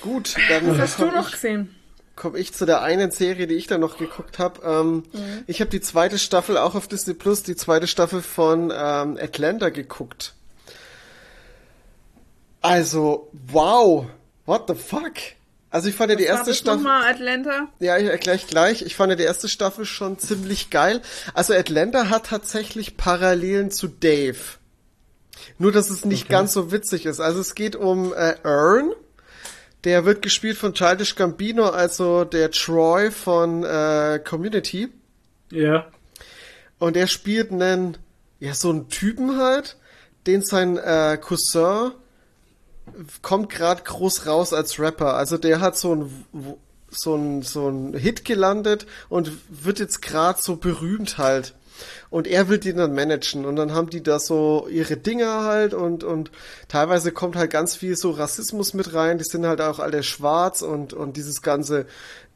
Gut, 0.00 0.34
dann 0.48 0.68
Was 0.70 0.78
hast 0.78 0.98
du 0.98 1.04
komm 1.06 1.14
noch 1.14 1.26
ich, 1.26 1.32
gesehen? 1.34 1.74
komm 2.16 2.34
ich 2.36 2.52
zu 2.52 2.66
der 2.66 2.82
einen 2.82 3.10
Serie, 3.10 3.46
die 3.46 3.54
ich 3.54 3.66
dann 3.66 3.80
noch 3.80 3.98
geguckt 3.98 4.38
habe. 4.38 4.60
Ähm, 4.64 5.04
Mhm. 5.12 5.44
Ich 5.46 5.60
habe 5.60 5.70
die 5.70 5.80
zweite 5.80 6.18
Staffel 6.18 6.56
auch 6.58 6.74
auf 6.74 6.88
Disney 6.88 7.14
Plus, 7.14 7.42
die 7.42 7.56
zweite 7.56 7.86
Staffel 7.86 8.22
von 8.22 8.72
ähm, 8.74 9.18
Atlanta 9.20 9.68
geguckt. 9.68 10.34
Also, 12.62 13.30
wow, 13.32 14.06
what 14.46 14.64
the 14.68 14.74
fuck? 14.74 15.14
Also 15.70 15.88
ich 15.88 15.94
fand 15.94 16.10
ja 16.10 16.16
die 16.16 16.24
Was 16.24 16.30
erste 16.40 16.54
Staffel. 16.54 16.82
nochmal, 16.82 17.08
Atlanta? 17.10 17.68
Ja, 17.78 17.96
ich 17.96 18.06
erkläre 18.08 18.38
gleich. 18.38 18.82
Ich 18.82 18.96
fand 18.96 19.10
ja 19.10 19.16
die 19.16 19.22
erste 19.22 19.48
Staffel 19.48 19.84
schon 19.86 20.18
ziemlich 20.18 20.68
geil. 20.70 21.00
Also 21.32 21.54
Atlanta 21.54 22.08
hat 22.10 22.26
tatsächlich 22.26 22.96
Parallelen 22.96 23.70
zu 23.70 23.86
Dave. 23.86 24.36
Nur, 25.60 25.72
dass 25.72 25.90
es 25.90 26.06
nicht 26.06 26.24
Okay. 26.24 26.32
ganz 26.32 26.54
so 26.54 26.72
witzig 26.72 27.04
ist. 27.04 27.20
Also 27.20 27.38
es 27.38 27.54
geht 27.54 27.76
um 27.76 28.14
äh, 28.14 28.34
Earn. 28.44 28.92
Der 29.84 30.06
wird 30.06 30.22
gespielt 30.22 30.56
von 30.56 30.72
Childish 30.72 31.16
Gambino, 31.16 31.66
also 31.66 32.24
der 32.24 32.50
Troy 32.50 33.10
von 33.10 33.62
äh, 33.62 34.20
Community. 34.26 34.88
Ja. 35.50 35.86
Und 36.78 36.96
er 36.96 37.06
spielt 37.06 37.52
einen, 37.52 37.98
ja, 38.38 38.54
so 38.54 38.70
einen 38.70 38.88
Typen 38.88 39.36
halt, 39.36 39.76
den 40.26 40.42
sein 40.42 40.78
äh, 40.78 41.18
Cousin 41.20 41.92
kommt 43.20 43.50
gerade 43.50 43.82
groß 43.82 44.26
raus 44.26 44.54
als 44.54 44.80
Rapper. 44.80 45.14
Also 45.14 45.36
der 45.36 45.60
hat 45.60 45.76
so 45.76 45.94
ein 45.94 46.26
so 46.90 47.14
ein 47.14 47.42
so 47.42 47.68
ein 47.68 47.94
Hit 47.94 48.24
gelandet 48.24 48.86
und 49.10 49.30
wird 49.48 49.78
jetzt 49.78 50.00
gerade 50.00 50.40
so 50.40 50.56
berühmt 50.56 51.18
halt. 51.18 51.54
Und 52.10 52.26
er 52.26 52.48
will 52.48 52.58
den 52.58 52.76
dann 52.76 52.94
managen 52.94 53.44
und 53.44 53.56
dann 53.56 53.72
haben 53.72 53.90
die 53.90 54.02
da 54.02 54.18
so 54.18 54.66
ihre 54.70 54.96
Dinger 54.96 55.44
halt 55.44 55.74
und 55.74 56.04
und 56.04 56.30
teilweise 56.68 57.12
kommt 57.12 57.36
halt 57.36 57.50
ganz 57.50 57.76
viel 57.76 57.96
so 57.96 58.10
Rassismus 58.10 58.74
mit 58.74 58.94
rein. 58.94 59.18
Die 59.18 59.24
sind 59.24 59.46
halt 59.46 59.60
auch 59.60 59.78
alle 59.78 60.02
schwarz 60.02 60.62
und 60.62 60.92
und 60.92 61.16
dieses 61.16 61.42
ganze 61.42 61.86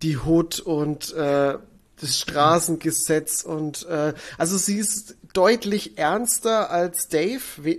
die 0.03 0.19
Hood 0.19 0.61
und 0.61 1.15
äh, 1.15 1.59
das 2.01 2.19
Straßengesetz 2.19 3.43
und 3.43 3.87
äh, 3.87 4.15
also 4.39 4.57
sie 4.57 4.79
ist 4.79 5.17
deutlich 5.33 5.99
ernster 5.99 6.71
als 6.71 7.09
Dave 7.09 7.43
we 7.59 7.79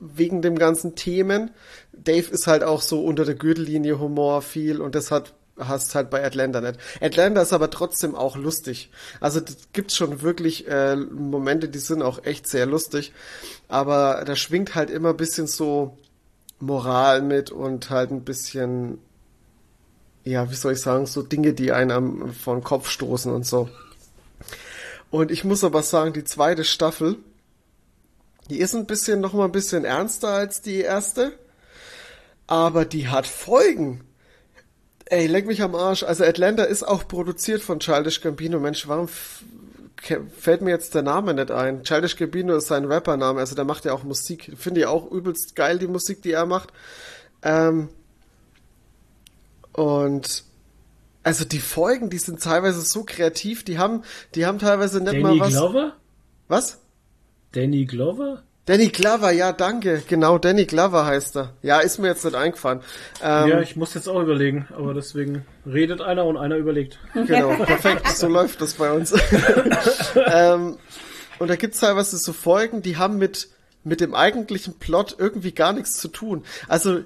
wegen 0.00 0.42
dem 0.42 0.56
ganzen 0.56 0.94
Themen. 0.94 1.50
Dave 1.92 2.30
ist 2.30 2.46
halt 2.46 2.62
auch 2.62 2.82
so 2.82 3.04
unter 3.04 3.24
der 3.24 3.34
Gürtellinie 3.34 3.98
Humor 3.98 4.42
viel 4.42 4.80
und 4.80 4.94
das 4.94 5.10
hat 5.10 5.34
hast 5.58 5.94
halt 5.94 6.10
bei 6.10 6.24
Atlanta 6.24 6.60
nicht. 6.60 6.78
Atlanta 7.00 7.42
ist 7.42 7.52
aber 7.52 7.70
trotzdem 7.70 8.14
auch 8.14 8.36
lustig. 8.36 8.90
Also 9.20 9.40
das 9.40 9.56
gibt 9.72 9.92
schon 9.92 10.22
wirklich 10.22 10.68
äh, 10.68 10.96
Momente, 10.96 11.68
die 11.68 11.78
sind 11.78 12.02
auch 12.02 12.24
echt 12.24 12.46
sehr 12.46 12.66
lustig, 12.66 13.12
aber 13.68 14.22
da 14.26 14.36
schwingt 14.36 14.74
halt 14.74 14.90
immer 14.90 15.14
bisschen 15.14 15.46
so 15.46 15.98
Moral 16.60 17.22
mit 17.22 17.50
und 17.50 17.90
halt 17.90 18.10
ein 18.10 18.24
bisschen 18.24 18.98
ja, 20.28 20.50
wie 20.50 20.54
soll 20.54 20.74
ich 20.74 20.80
sagen, 20.80 21.06
so 21.06 21.22
Dinge, 21.22 21.54
die 21.54 21.72
einen 21.72 21.90
am 21.90 22.32
vor 22.34 22.54
den 22.54 22.64
Kopf 22.64 22.90
stoßen 22.90 23.32
und 23.32 23.46
so. 23.46 23.68
Und 25.10 25.30
ich 25.30 25.44
muss 25.44 25.64
aber 25.64 25.82
sagen, 25.82 26.12
die 26.12 26.24
zweite 26.24 26.64
Staffel, 26.64 27.16
die 28.50 28.58
ist 28.58 28.74
ein 28.74 28.86
bisschen 28.86 29.20
noch 29.20 29.32
mal 29.32 29.46
ein 29.46 29.52
bisschen 29.52 29.84
ernster 29.86 30.28
als 30.28 30.60
die 30.60 30.80
erste, 30.80 31.32
aber 32.46 32.84
die 32.84 33.08
hat 33.08 33.26
Folgen. 33.26 34.04
Ey, 35.10 35.26
leck 35.26 35.46
mich 35.46 35.62
am 35.62 35.74
Arsch. 35.74 36.02
Also 36.02 36.24
Atlanta 36.24 36.64
ist 36.64 36.82
auch 36.82 37.08
produziert 37.08 37.62
von 37.62 37.80
Childish 37.80 38.20
Gambino. 38.20 38.60
Mensch, 38.60 38.86
warum 38.88 39.08
fällt 39.08 40.60
mir 40.60 40.70
jetzt 40.70 40.94
der 40.94 41.02
Name 41.02 41.32
nicht 41.34 41.50
ein? 41.50 41.82
Childish 41.82 42.16
Gambino 42.16 42.56
ist 42.56 42.66
sein 42.66 42.84
Rappername, 42.84 43.40
also 43.40 43.54
der 43.54 43.64
macht 43.64 43.84
ja 43.84 43.92
auch 43.92 44.04
Musik. 44.04 44.52
Finde 44.56 44.80
ich 44.80 44.86
auch 44.86 45.10
übelst 45.10 45.56
geil, 45.56 45.78
die 45.78 45.86
Musik, 45.86 46.22
die 46.22 46.32
er 46.32 46.46
macht. 46.46 46.72
Ähm, 47.42 47.88
und 49.72 50.44
also 51.22 51.44
die 51.44 51.58
Folgen, 51.58 52.10
die 52.10 52.18
sind 52.18 52.42
teilweise 52.42 52.80
so 52.80 53.04
kreativ, 53.04 53.64
die 53.64 53.78
haben, 53.78 54.02
die 54.34 54.46
haben 54.46 54.58
teilweise 54.58 54.98
nicht 55.00 55.12
Danny 55.12 55.22
mal 55.22 55.40
was. 55.40 55.50
Glover? 55.50 55.96
Was? 56.48 56.78
Danny 57.52 57.86
Glover? 57.86 58.42
Danny 58.68 58.88
Glover, 58.88 59.30
ja, 59.30 59.52
danke. 59.52 60.02
Genau, 60.06 60.36
Danny 60.36 60.66
Glover 60.66 61.06
heißt 61.06 61.38
er. 61.38 61.54
Ja, 61.62 61.80
ist 61.80 61.98
mir 61.98 62.08
jetzt 62.08 62.22
nicht 62.26 62.36
eingefallen. 62.36 62.80
Ähm, 63.22 63.48
ja, 63.48 63.60
ich 63.62 63.76
muss 63.76 63.94
jetzt 63.94 64.10
auch 64.10 64.20
überlegen, 64.20 64.68
aber 64.76 64.92
deswegen 64.92 65.46
redet 65.64 66.02
einer 66.02 66.26
und 66.26 66.36
einer 66.36 66.56
überlegt. 66.56 66.98
Genau, 67.14 67.48
perfekt, 67.64 68.06
so 68.08 68.28
läuft 68.28 68.60
das 68.60 68.74
bei 68.74 68.92
uns. 68.92 69.14
ähm, 70.26 70.76
und 71.38 71.48
da 71.48 71.56
gibt's 71.56 71.80
teilweise 71.80 72.18
so 72.18 72.34
Folgen, 72.34 72.82
die 72.82 72.98
haben 72.98 73.16
mit, 73.16 73.48
mit 73.84 74.02
dem 74.02 74.14
eigentlichen 74.14 74.74
Plot 74.74 75.16
irgendwie 75.18 75.52
gar 75.52 75.72
nichts 75.72 75.94
zu 75.94 76.08
tun. 76.08 76.44
Also, 76.68 77.00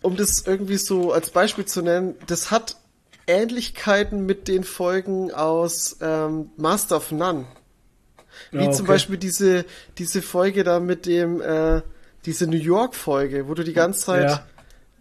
um 0.00 0.16
das 0.16 0.46
irgendwie 0.46 0.78
so 0.78 1.12
als 1.12 1.28
Beispiel 1.28 1.66
zu 1.66 1.82
nennen, 1.82 2.14
das 2.26 2.50
hat 2.50 2.76
Ähnlichkeiten 3.26 4.24
mit 4.24 4.48
den 4.48 4.64
Folgen 4.64 5.30
aus 5.30 5.98
ähm, 6.00 6.52
Master 6.56 6.96
of 6.96 7.12
None. 7.12 7.44
Wie 8.50 8.64
zum 8.70 8.84
okay. 8.84 8.92
Beispiel 8.92 9.16
diese, 9.16 9.64
diese 9.98 10.22
Folge 10.22 10.64
da 10.64 10.80
mit 10.80 11.06
dem, 11.06 11.40
äh, 11.40 11.82
diese 12.26 12.46
New 12.46 12.56
York-Folge, 12.58 13.48
wo 13.48 13.54
du 13.54 13.64
die 13.64 13.72
ganze 13.72 14.00
Zeit 14.00 14.30
Ja. 14.30 14.46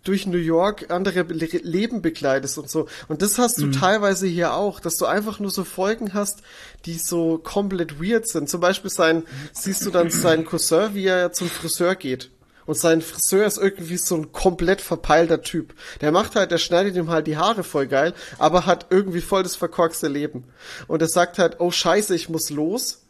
durch 0.06 0.26
New 0.26 0.38
York 0.38 0.90
andere 0.92 1.24
Le 1.24 1.45
Leben 1.64 2.01
begleitest 2.01 2.58
und 2.58 2.69
so. 2.69 2.88
Und 3.09 3.22
das 3.22 3.38
hast 3.38 3.58
du 3.59 3.66
Mhm. 3.68 3.72
teilweise 3.74 4.27
hier 4.27 4.53
auch, 4.53 4.80
dass 4.80 4.95
du 4.98 5.06
einfach 5.06 5.40
nur 5.40 5.51
so 5.51 5.64
Folgen 5.66 6.14
hast, 6.14 6.40
die 6.85 6.98
so 6.98 7.38
komplett 7.38 8.01
weird 8.01 8.27
sind. 8.27 8.50
Zum 8.50 8.61
Beispiel 8.61 8.90
sein, 8.90 9.24
siehst 9.51 9.85
du 9.85 9.90
dann 9.92 10.09
seinen 10.09 10.45
Cousin, 10.45 10.93
wie 10.95 11.06
er 11.06 11.34
zum 11.34 11.50
Friseur 11.50 11.95
geht. 11.95 12.32
Und 12.66 12.77
sein 12.77 13.01
Friseur 13.01 13.45
ist 13.48 13.58
irgendwie 13.58 13.98
so 13.98 14.16
ein 14.16 14.32
komplett 14.32 14.80
verpeilter 14.80 15.42
Typ. 15.42 15.74
Der 16.01 16.11
macht 16.11 16.35
halt, 16.35 16.51
der 16.51 16.59
schneidet 16.59 16.95
ihm 16.95 17.09
halt 17.09 17.26
die 17.26 17.35
Haare 17.35 17.64
voll 17.64 17.88
geil, 17.88 18.14
aber 18.38 18.68
hat 18.68 18.85
irgendwie 18.92 19.22
voll 19.22 19.42
das 19.43 19.56
verkorkste 19.56 20.08
Leben. 20.08 20.43
Und 20.88 21.01
er 21.01 21.08
sagt 21.09 21.40
halt, 21.40 21.56
oh 21.59 21.72
scheiße, 21.72 22.14
ich 22.16 22.30
muss 22.30 22.51
los 22.51 23.01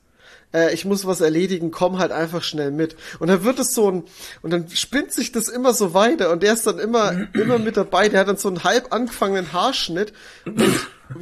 äh, 0.54 0.74
ich 0.74 0.86
muss 0.86 1.06
was 1.06 1.22
erledigen, 1.22 1.72
komm 1.72 2.00
halt 2.00 2.12
einfach 2.12 2.44
schnell 2.44 2.72
mit. 2.72 2.96
Und 3.20 3.28
dann 3.28 3.44
wird 3.44 3.60
es 3.60 3.74
so 3.74 3.92
ein, 3.92 4.04
und 4.42 4.52
dann 4.52 4.70
spinnt 4.70 5.14
sich 5.14 5.32
das 5.32 5.48
immer 5.48 5.74
so 5.74 5.94
weiter 5.94 6.32
und 6.32 6.44
der 6.44 6.54
ist 6.54 6.66
dann 6.68 6.80
immer, 6.80 7.28
immer 7.34 7.60
mit 7.60 7.78
dabei, 7.78 8.10
der 8.10 8.22
hat 8.22 8.28
dann 8.28 8.38
so 8.38 8.48
einen 8.48 8.64
halb 8.64 8.94
angefangenen 8.94 9.54
Haarschnitt 9.54 10.14
und 10.46 10.58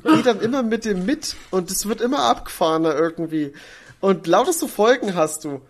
geht 0.04 0.26
dann 0.26 0.42
immer 0.42 0.64
mit 0.64 0.86
dem 0.86 1.06
mit 1.06 1.36
und 1.52 1.72
es 1.72 1.88
wird 1.88 2.02
immer 2.02 2.20
abgefahrener 2.20 2.96
irgendwie. 2.96 3.54
Und 4.00 4.28
lauter 4.28 4.54
so 4.54 4.68
Folgen 4.68 5.16
hast 5.16 5.44
du. 5.44 5.62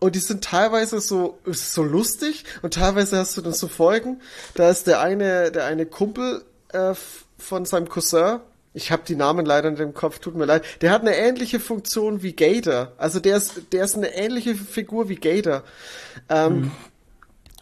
Und 0.00 0.14
die 0.14 0.20
sind 0.20 0.42
teilweise 0.42 0.98
so, 1.00 1.38
so 1.44 1.82
lustig 1.82 2.44
und 2.62 2.74
teilweise 2.74 3.18
hast 3.18 3.36
du 3.36 3.42
dann 3.42 3.52
so 3.52 3.68
Folgen, 3.68 4.22
da 4.54 4.70
ist 4.70 4.86
der 4.86 5.00
eine, 5.00 5.52
der 5.52 5.66
eine 5.66 5.84
Kumpel 5.84 6.42
äh, 6.72 6.94
von 7.36 7.66
seinem 7.66 7.88
Cousin, 7.88 8.40
ich 8.72 8.92
habe 8.92 9.02
die 9.06 9.16
Namen 9.16 9.44
leider 9.44 9.70
nicht 9.70 9.80
im 9.80 9.94
Kopf, 9.94 10.18
tut 10.20 10.36
mir 10.36 10.44
leid, 10.44 10.64
der 10.80 10.92
hat 10.92 11.02
eine 11.02 11.16
ähnliche 11.16 11.60
Funktion 11.60 12.22
wie 12.22 12.34
Gator. 12.34 12.92
Also 12.98 13.18
der 13.20 13.36
ist, 13.36 13.72
der 13.72 13.84
ist 13.84 13.96
eine 13.96 14.14
ähnliche 14.14 14.54
Figur 14.54 15.08
wie 15.08 15.16
Gator. 15.16 15.64
Ähm, 16.28 16.70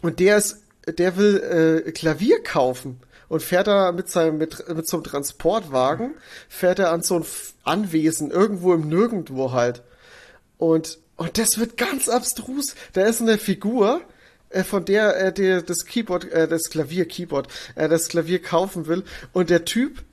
Und 0.01 0.19
der 0.19 0.37
ist, 0.37 0.63
der 0.87 1.17
will 1.17 1.83
äh, 1.85 1.91
Klavier 1.91 2.41
kaufen 2.41 2.99
und 3.27 3.43
fährt 3.43 3.67
da 3.67 3.91
mit 3.91 4.09
seinem 4.09 4.37
mit, 4.37 4.67
mit 4.69 4.87
so 4.87 4.97
einem 4.97 5.03
Transportwagen 5.03 6.15
fährt 6.47 6.79
er 6.79 6.91
an 6.91 7.03
so 7.03 7.19
ein 7.19 7.25
Anwesen 7.63 8.31
irgendwo 8.31 8.73
im 8.73 8.87
Nirgendwo 8.87 9.51
halt. 9.51 9.83
Und 10.57 10.99
und 11.17 11.37
das 11.37 11.57
wird 11.59 11.75
ganz 11.75 12.07
abstrus. 12.07 12.75
Da 12.93 13.01
ist 13.01 13.21
eine 13.21 13.37
Figur, 13.37 14.01
äh, 14.49 14.63
von 14.63 14.85
der 14.85 15.15
er 15.15 15.31
der 15.33 15.61
das 15.61 15.85
Keyboard, 15.85 16.31
äh, 16.31 16.47
das 16.47 16.69
Klavier 16.69 17.05
Keyboard, 17.05 17.49
äh, 17.75 17.89
das 17.89 18.07
Klavier 18.07 18.41
kaufen 18.41 18.87
will 18.87 19.03
und 19.33 19.49
der 19.49 19.65
Typ 19.65 20.03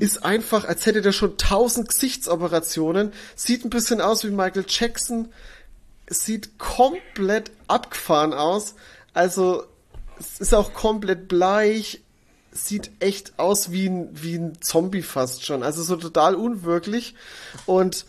ist 0.00 0.24
einfach, 0.24 0.64
als 0.64 0.86
hätte 0.86 1.02
der 1.02 1.12
schon 1.12 1.36
tausend 1.36 1.88
Gesichtsoperationen, 1.88 3.12
sieht 3.34 3.64
ein 3.64 3.70
bisschen 3.70 4.00
aus 4.00 4.24
wie 4.24 4.30
Michael 4.30 4.64
Jackson, 4.68 5.32
sieht 6.08 6.58
komplett 6.58 7.50
abgefahren 7.66 8.32
aus, 8.32 8.74
also 9.14 9.64
ist 10.38 10.54
auch 10.54 10.72
komplett 10.74 11.28
bleich, 11.28 12.02
sieht 12.50 12.90
echt 13.00 13.38
aus 13.38 13.70
wie 13.70 13.88
ein, 13.88 14.10
wie 14.12 14.36
ein 14.36 14.60
Zombie 14.60 15.02
fast 15.02 15.44
schon, 15.44 15.62
also 15.62 15.82
so 15.82 15.96
total 15.96 16.34
unwirklich 16.34 17.14
und 17.66 18.06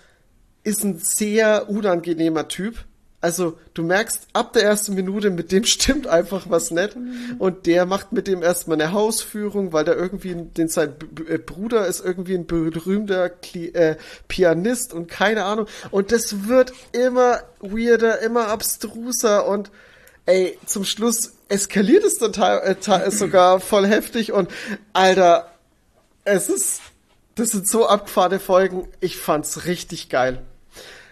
ist 0.64 0.84
ein 0.84 0.98
sehr 1.00 1.70
unangenehmer 1.70 2.48
Typ. 2.48 2.86
Also 3.22 3.58
du 3.74 3.84
merkst 3.84 4.28
ab 4.32 4.54
der 4.54 4.64
ersten 4.64 4.96
Minute, 4.96 5.30
mit 5.30 5.52
dem 5.52 5.66
stimmt 5.66 6.08
einfach 6.08 6.50
was 6.50 6.72
nicht. 6.72 6.96
Und 7.38 7.66
der 7.66 7.86
macht 7.86 8.14
mit 8.14 8.28
dem 8.28 8.42
erstmal 8.42 8.82
eine 8.82 8.94
Hausführung, 8.94 9.74
weil 9.74 9.84
der 9.84 9.98
irgendwie, 9.98 10.36
den 10.36 10.70
sein 10.70 10.96
B 10.98 11.38
Bruder 11.38 11.86
ist 11.86 12.04
irgendwie 12.04 12.36
ein 12.36 12.48
berühmter 12.48 13.30
Kli 13.30 13.68
äh, 13.70 13.98
Pianist 14.30 14.94
und 14.94 15.08
keine 15.08 15.44
Ahnung. 15.44 15.68
Und 15.92 16.12
das 16.14 16.48
wird 16.48 16.72
immer 16.94 17.42
weirder, 17.60 18.22
immer 18.22 18.48
abstruser 18.48 19.48
und 19.48 19.70
ey, 20.26 20.58
zum 20.66 20.86
Schluss 20.86 21.34
eskaliert 21.50 22.06
es 22.06 22.20
dann 22.20 22.34
äh, 22.34 23.12
sogar 23.12 23.60
voll 23.60 23.86
heftig 23.88 24.32
und 24.32 24.50
Alter, 24.94 25.52
es 26.24 26.48
ist, 26.48 26.82
das 27.36 27.50
sind 27.50 27.68
so 27.68 27.88
abgefahrene 27.88 28.40
Folgen. 28.40 28.88
Ich 29.00 29.18
fand's 29.18 29.66
richtig 29.66 30.10
geil. 30.10 30.44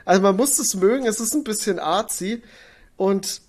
Also 0.07 0.21
man 0.21 0.37
muss 0.37 0.57
es 0.57 0.73
mögen, 0.73 1.05
es 1.05 1.19
ist 1.19 1.33
ein 1.33 1.43
bisschen 1.43 1.79
artsy 1.79 2.41
und 2.95 3.41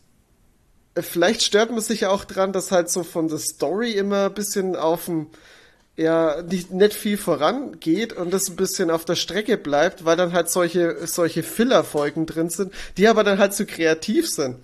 vielleicht 0.99 1.45
stört 1.45 1.71
man 1.71 1.81
sich 1.81 2.07
auch 2.07 2.25
dran, 2.25 2.53
dass 2.53 2.73
halt 2.73 2.91
so 2.91 3.05
von 3.05 3.29
der 3.29 3.39
Story 3.39 3.93
immer 3.93 4.25
ein 4.25 4.35
bisschen 4.35 4.75
auf 4.75 5.05
dem 5.05 5.29
ja 5.95 6.43
nicht, 6.43 6.73
nicht 6.73 6.95
viel 6.95 7.17
vorangeht 7.17 8.13
und 8.13 8.33
das 8.33 8.49
ein 8.49 8.57
bisschen 8.57 8.91
auf 8.91 9.05
der 9.05 9.15
Strecke 9.15 9.57
bleibt, 9.57 10.05
weil 10.05 10.17
dann 10.17 10.33
halt 10.33 10.51
solche 10.51 11.07
solche 11.07 11.45
Filler-Folgen 11.45 12.27
drin 12.27 12.51
sind, 12.51 12.75
die 12.97 13.07
aber 13.07 13.23
dann 13.23 13.39
halt 13.39 13.55
zu 13.55 13.63
so 13.63 13.73
kreativ 13.73 14.29
sind 14.29 14.57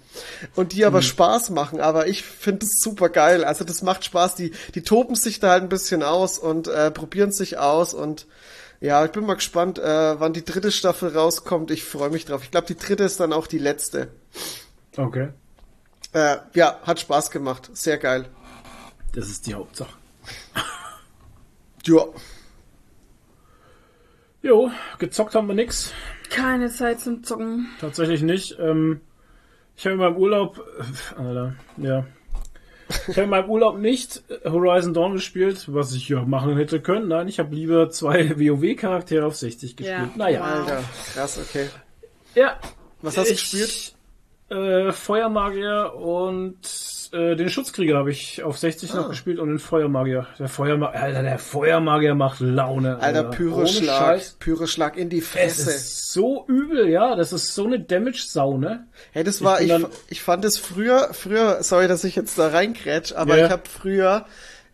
und 0.56 0.73
die 0.73 0.84
aber 0.84 0.98
mhm. 0.98 1.02
Spaß 1.02 1.50
machen. 1.50 1.81
Aber 1.81 2.08
ich 2.08 2.24
finde 2.24 2.66
es 2.66 2.81
super 2.81 3.08
geil. 3.08 3.44
Also 3.44 3.62
das 3.62 3.82
macht 3.82 4.05
Spaß. 4.05 4.34
Die 4.34 4.50
die 4.74 4.82
toben 4.82 5.14
sich 5.14 5.39
da 5.39 5.50
halt 5.50 5.62
ein 5.62 5.68
bisschen 5.68 6.02
aus 6.02 6.40
und 6.40 6.66
äh, 6.66 6.90
probieren 6.90 7.31
sich 7.31 7.56
aus 7.56 7.94
und 7.94 8.26
ja, 8.85 9.03
ich 9.03 9.13
bin 9.13 9.25
mal 9.25 9.33
gespannt, 9.33 9.79
äh, 9.79 10.21
wann 10.21 10.35
die 10.35 10.45
dritte 10.45 10.71
Staffel 10.71 11.17
rauskommt. 11.17 11.71
Ich 11.71 11.85
freue 11.85 12.11
mich 12.11 12.27
drauf. 12.27 12.43
Ich 12.45 12.51
glaube, 12.51 12.67
die 12.67 12.77
dritte 12.77 13.05
ist 13.05 13.19
dann 13.19 13.33
auch 13.33 13.47
die 13.47 13.59
letzte. 13.59 14.09
Okay. 14.95 15.31
Äh, 16.13 16.37
ja, 16.53 16.79
hat 16.83 17.01
Spaß 17.01 17.31
gemacht. 17.31 17.71
Sehr 17.73 17.97
geil. 17.97 18.27
Das 19.15 19.31
ist 19.31 19.47
die 19.47 19.55
Hauptsache. 19.55 19.95
ja. 21.87 22.05
Jo, 24.43 24.71
gezockt 24.99 25.35
haben 25.35 25.49
wir 25.49 25.55
nix. 25.55 25.95
Keine 26.29 26.71
Zeit 26.71 27.01
zum 27.01 27.25
Zocken. 27.25 27.69
Tatsächlich 27.81 28.21
nicht. 28.21 28.59
Ähm, 28.59 29.01
ich 29.77 29.87
habe 29.87 29.95
in 29.95 30.01
meinem 30.01 30.17
Urlaub, 30.17 30.59
äh, 30.59 31.21
Alter, 31.23 31.55
ja, 31.79 32.05
ich 33.08 33.16
habe 33.16 33.23
in 33.23 33.31
meinem 33.31 33.50
Urlaub 33.50 33.78
nicht 33.78 34.23
Horizon 34.44 34.94
Dawn 34.94 35.12
gespielt, 35.14 35.64
was 35.73 35.94
ich 35.94 36.08
ja 36.08 36.23
machen 36.23 36.56
hätte 36.56 36.81
können. 36.81 37.08
Nein, 37.08 37.28
ich 37.28 37.39
habe 37.39 37.55
lieber 37.55 37.90
zwei 37.90 38.31
WoW-Charaktere 38.39 39.26
auf 39.26 39.36
60 39.36 39.76
gespielt. 39.76 39.98
Ja. 39.98 40.10
Naja. 40.16 40.40
Alter, 40.42 40.82
krass, 41.12 41.39
okay. 41.39 41.68
Ja. 42.34 42.58
Was 43.02 43.16
hast 43.16 43.28
du 43.28 43.34
gespielt? 43.34 43.94
Äh, 44.50 44.92
Feuermagier 44.92 45.94
und 45.94 46.58
äh, 47.15 47.36
den 47.36 47.49
Schutzkrieger 47.49 47.97
habe 47.97 48.10
ich 48.10 48.43
auf 48.43 48.59
60 48.59 48.93
ah. 48.93 48.97
noch 48.97 49.09
gespielt 49.09 49.39
und 49.39 49.49
den 49.49 49.59
Feuermagier. 49.59 50.26
Der 50.39 50.49
Feuermagier, 50.49 51.01
Alter, 51.01 51.23
der 51.23 51.39
Feuermagier 51.39 52.15
macht 52.15 52.41
Laune. 52.41 52.97
Alter, 52.97 53.05
Alter 53.05 53.25
Pyroschlag, 53.31 54.20
Pyroschlag 54.41 54.97
in 54.97 55.09
die 55.09 55.20
Fresse. 55.20 55.70
Es 55.70 55.76
ist 55.76 56.12
so 56.12 56.44
übel, 56.49 56.89
ja, 56.89 57.15
das 57.15 57.33
ist 57.33 57.55
so 57.55 57.65
eine 57.65 57.78
Damage-Sau, 57.78 58.59
ne? 58.59 58.86
Hey, 59.12 59.23
das 59.23 59.43
war, 59.43 59.60
ich, 59.60 59.70
ich, 59.70 59.86
ich 60.09 60.23
fand 60.23 60.44
es 60.44 60.59
früher, 60.59 61.10
früher, 61.12 61.62
sorry, 61.62 61.86
dass 61.86 62.02
ich 62.02 62.17
jetzt 62.17 62.39
da 62.39 62.49
reinkrätsch, 62.49 63.12
aber 63.12 63.36
yeah. 63.36 63.47
ich 63.47 63.52
habe 63.52 63.62
früher, 63.68 64.26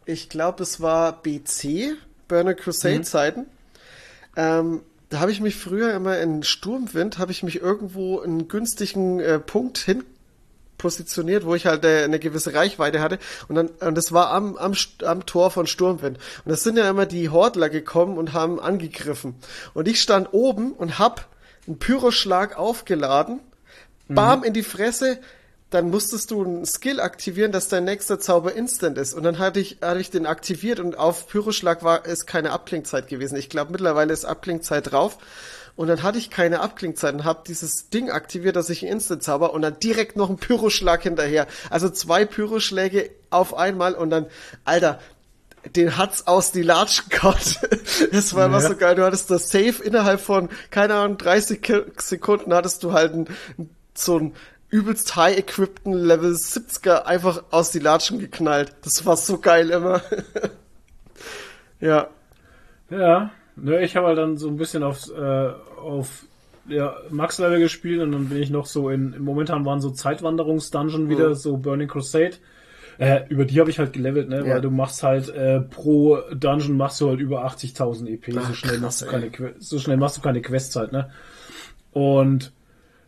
ich 0.06 0.30
glaube, 0.30 0.62
es 0.62 0.80
war 0.80 1.22
BC, 1.22 1.96
Burner 2.26 2.54
Crusade 2.54 2.98
mhm. 2.98 3.04
Zeiten, 3.04 3.46
ähm, 4.36 4.80
da 5.10 5.20
habe 5.20 5.32
ich 5.32 5.40
mich 5.40 5.56
früher 5.56 5.92
immer 5.92 6.18
in 6.18 6.42
Sturmwind, 6.42 7.18
habe 7.18 7.32
ich 7.32 7.42
mich 7.42 7.60
irgendwo 7.60 8.20
einen 8.20 8.48
günstigen 8.48 9.20
äh, 9.20 9.38
Punkt 9.38 9.76
hin 9.78 10.04
positioniert, 10.80 11.44
wo 11.44 11.54
ich 11.54 11.66
halt 11.66 11.84
äh, 11.84 12.04
eine 12.04 12.18
gewisse 12.18 12.54
Reichweite 12.54 13.00
hatte. 13.00 13.18
Und 13.48 13.54
dann, 13.56 13.68
und 13.68 13.94
das 13.94 14.12
war 14.12 14.30
am, 14.30 14.56
am, 14.56 14.74
am 15.04 15.26
Tor 15.26 15.50
von 15.50 15.66
Sturmwind. 15.66 16.16
Und 16.16 16.50
das 16.50 16.62
sind 16.62 16.78
ja 16.78 16.88
immer 16.88 17.06
die 17.06 17.28
Hordler 17.28 17.68
gekommen 17.68 18.16
und 18.16 18.32
haben 18.32 18.58
angegriffen. 18.58 19.34
Und 19.74 19.88
ich 19.88 20.00
stand 20.00 20.32
oben 20.32 20.72
und 20.72 20.98
hab 20.98 21.26
einen 21.66 21.78
Pyroschlag 21.78 22.58
aufgeladen, 22.58 23.40
bam 24.08 24.40
mhm. 24.40 24.46
in 24.46 24.54
die 24.54 24.62
Fresse, 24.62 25.18
dann 25.68 25.90
musstest 25.90 26.30
du 26.30 26.42
einen 26.42 26.66
Skill 26.66 26.98
aktivieren, 26.98 27.52
dass 27.52 27.68
dein 27.68 27.84
nächster 27.84 28.18
Zauber 28.18 28.54
instant 28.54 28.98
ist. 28.98 29.14
Und 29.14 29.22
dann 29.22 29.38
hatte 29.38 29.60
ich, 29.60 29.78
hatte 29.82 30.00
ich 30.00 30.10
den 30.10 30.26
aktiviert 30.26 30.80
und 30.80 30.98
auf 30.98 31.28
Pyroschlag 31.28 31.84
war 31.84 32.06
es 32.06 32.26
keine 32.26 32.50
Abklingzeit 32.50 33.06
gewesen. 33.06 33.36
Ich 33.36 33.50
glaube, 33.50 33.70
mittlerweile 33.70 34.12
ist 34.12 34.24
Abklingzeit 34.24 34.90
drauf. 34.90 35.18
Und 35.76 35.88
dann 35.88 36.02
hatte 36.02 36.18
ich 36.18 36.30
keine 36.30 36.60
Abklingzeit 36.60 37.14
und 37.14 37.24
habe 37.24 37.42
dieses 37.46 37.90
Ding 37.90 38.10
aktiviert, 38.10 38.56
dass 38.56 38.70
ich 38.70 38.82
einen 38.82 38.92
Instant 38.92 39.22
zauber 39.22 39.52
und 39.52 39.62
dann 39.62 39.78
direkt 39.78 40.16
noch 40.16 40.28
einen 40.28 40.38
Pyroschlag 40.38 41.02
hinterher. 41.02 41.46
Also 41.70 41.88
zwei 41.88 42.24
Pyroschläge 42.24 43.10
auf 43.30 43.54
einmal 43.54 43.94
und 43.94 44.10
dann, 44.10 44.26
Alter, 44.64 44.98
den 45.76 45.96
hat's 45.96 46.26
aus 46.26 46.52
die 46.52 46.62
Latschen 46.62 47.08
gehabt. 47.08 47.60
Das 48.12 48.34
war 48.34 48.42
ja. 48.42 48.46
immer 48.46 48.60
so 48.60 48.76
geil. 48.76 48.94
Du 48.94 49.04
hattest 49.04 49.30
das 49.30 49.50
Safe 49.50 49.82
innerhalb 49.82 50.20
von, 50.20 50.48
keine 50.70 50.94
Ahnung, 50.94 51.18
30 51.18 51.60
Sekunden 51.98 52.54
hattest 52.54 52.82
du 52.82 52.92
halt 52.92 53.14
ein, 53.14 53.28
so 53.94 54.18
ein 54.18 54.34
übelst 54.70 55.16
high 55.16 55.36
equippten 55.36 55.92
Level 55.92 56.32
70er 56.32 57.02
einfach 57.02 57.42
aus 57.50 57.70
die 57.70 57.78
Latschen 57.78 58.18
geknallt. 58.18 58.72
Das 58.82 59.04
war 59.04 59.16
so 59.16 59.38
geil 59.38 59.70
immer. 59.70 60.00
ja. 61.80 62.08
Ja, 62.88 63.30
ne, 63.56 63.82
ich 63.82 63.96
habe 63.96 64.08
halt 64.08 64.18
dann 64.18 64.36
so 64.36 64.48
ein 64.48 64.56
bisschen 64.56 64.82
auf, 64.82 65.10
äh, 65.10 65.50
auf 65.80 66.24
ja, 66.68 66.94
Max-Level 67.10 67.60
gespielt 67.60 68.00
und 68.00 68.12
dann 68.12 68.28
bin 68.28 68.42
ich 68.42 68.50
noch 68.50 68.66
so 68.66 68.90
in, 68.90 69.16
momentan 69.18 69.64
waren 69.64 69.80
so 69.80 69.90
Zeitwanderungs-Dungeon 69.90 71.08
wieder, 71.08 71.30
mhm. 71.30 71.34
so 71.34 71.56
Burning 71.56 71.88
Crusade. 71.88 72.36
Äh, 72.98 73.22
über 73.30 73.46
die 73.46 73.58
habe 73.58 73.70
ich 73.70 73.78
halt 73.78 73.94
gelevelt, 73.94 74.28
ne? 74.28 74.46
Ja. 74.46 74.54
Weil 74.54 74.60
du 74.60 74.70
machst 74.70 75.02
halt 75.02 75.30
äh, 75.30 75.60
pro 75.60 76.18
Dungeon 76.34 76.76
machst 76.76 77.00
du 77.00 77.08
halt 77.08 77.18
über 77.18 77.46
80.000 77.46 78.06
EP. 78.08 78.36
Ach, 78.36 78.48
so 78.48 78.54
schnell 78.54 78.72
krass, 78.72 78.80
machst 78.82 79.02
du 79.02 79.06
keine 79.06 79.30
so 79.58 79.78
schnell 79.78 79.96
machst 79.96 80.18
du 80.18 80.20
keine 80.20 80.42
Quests 80.42 80.76
halt, 80.76 80.92
ne? 80.92 81.10
Und 81.92 82.52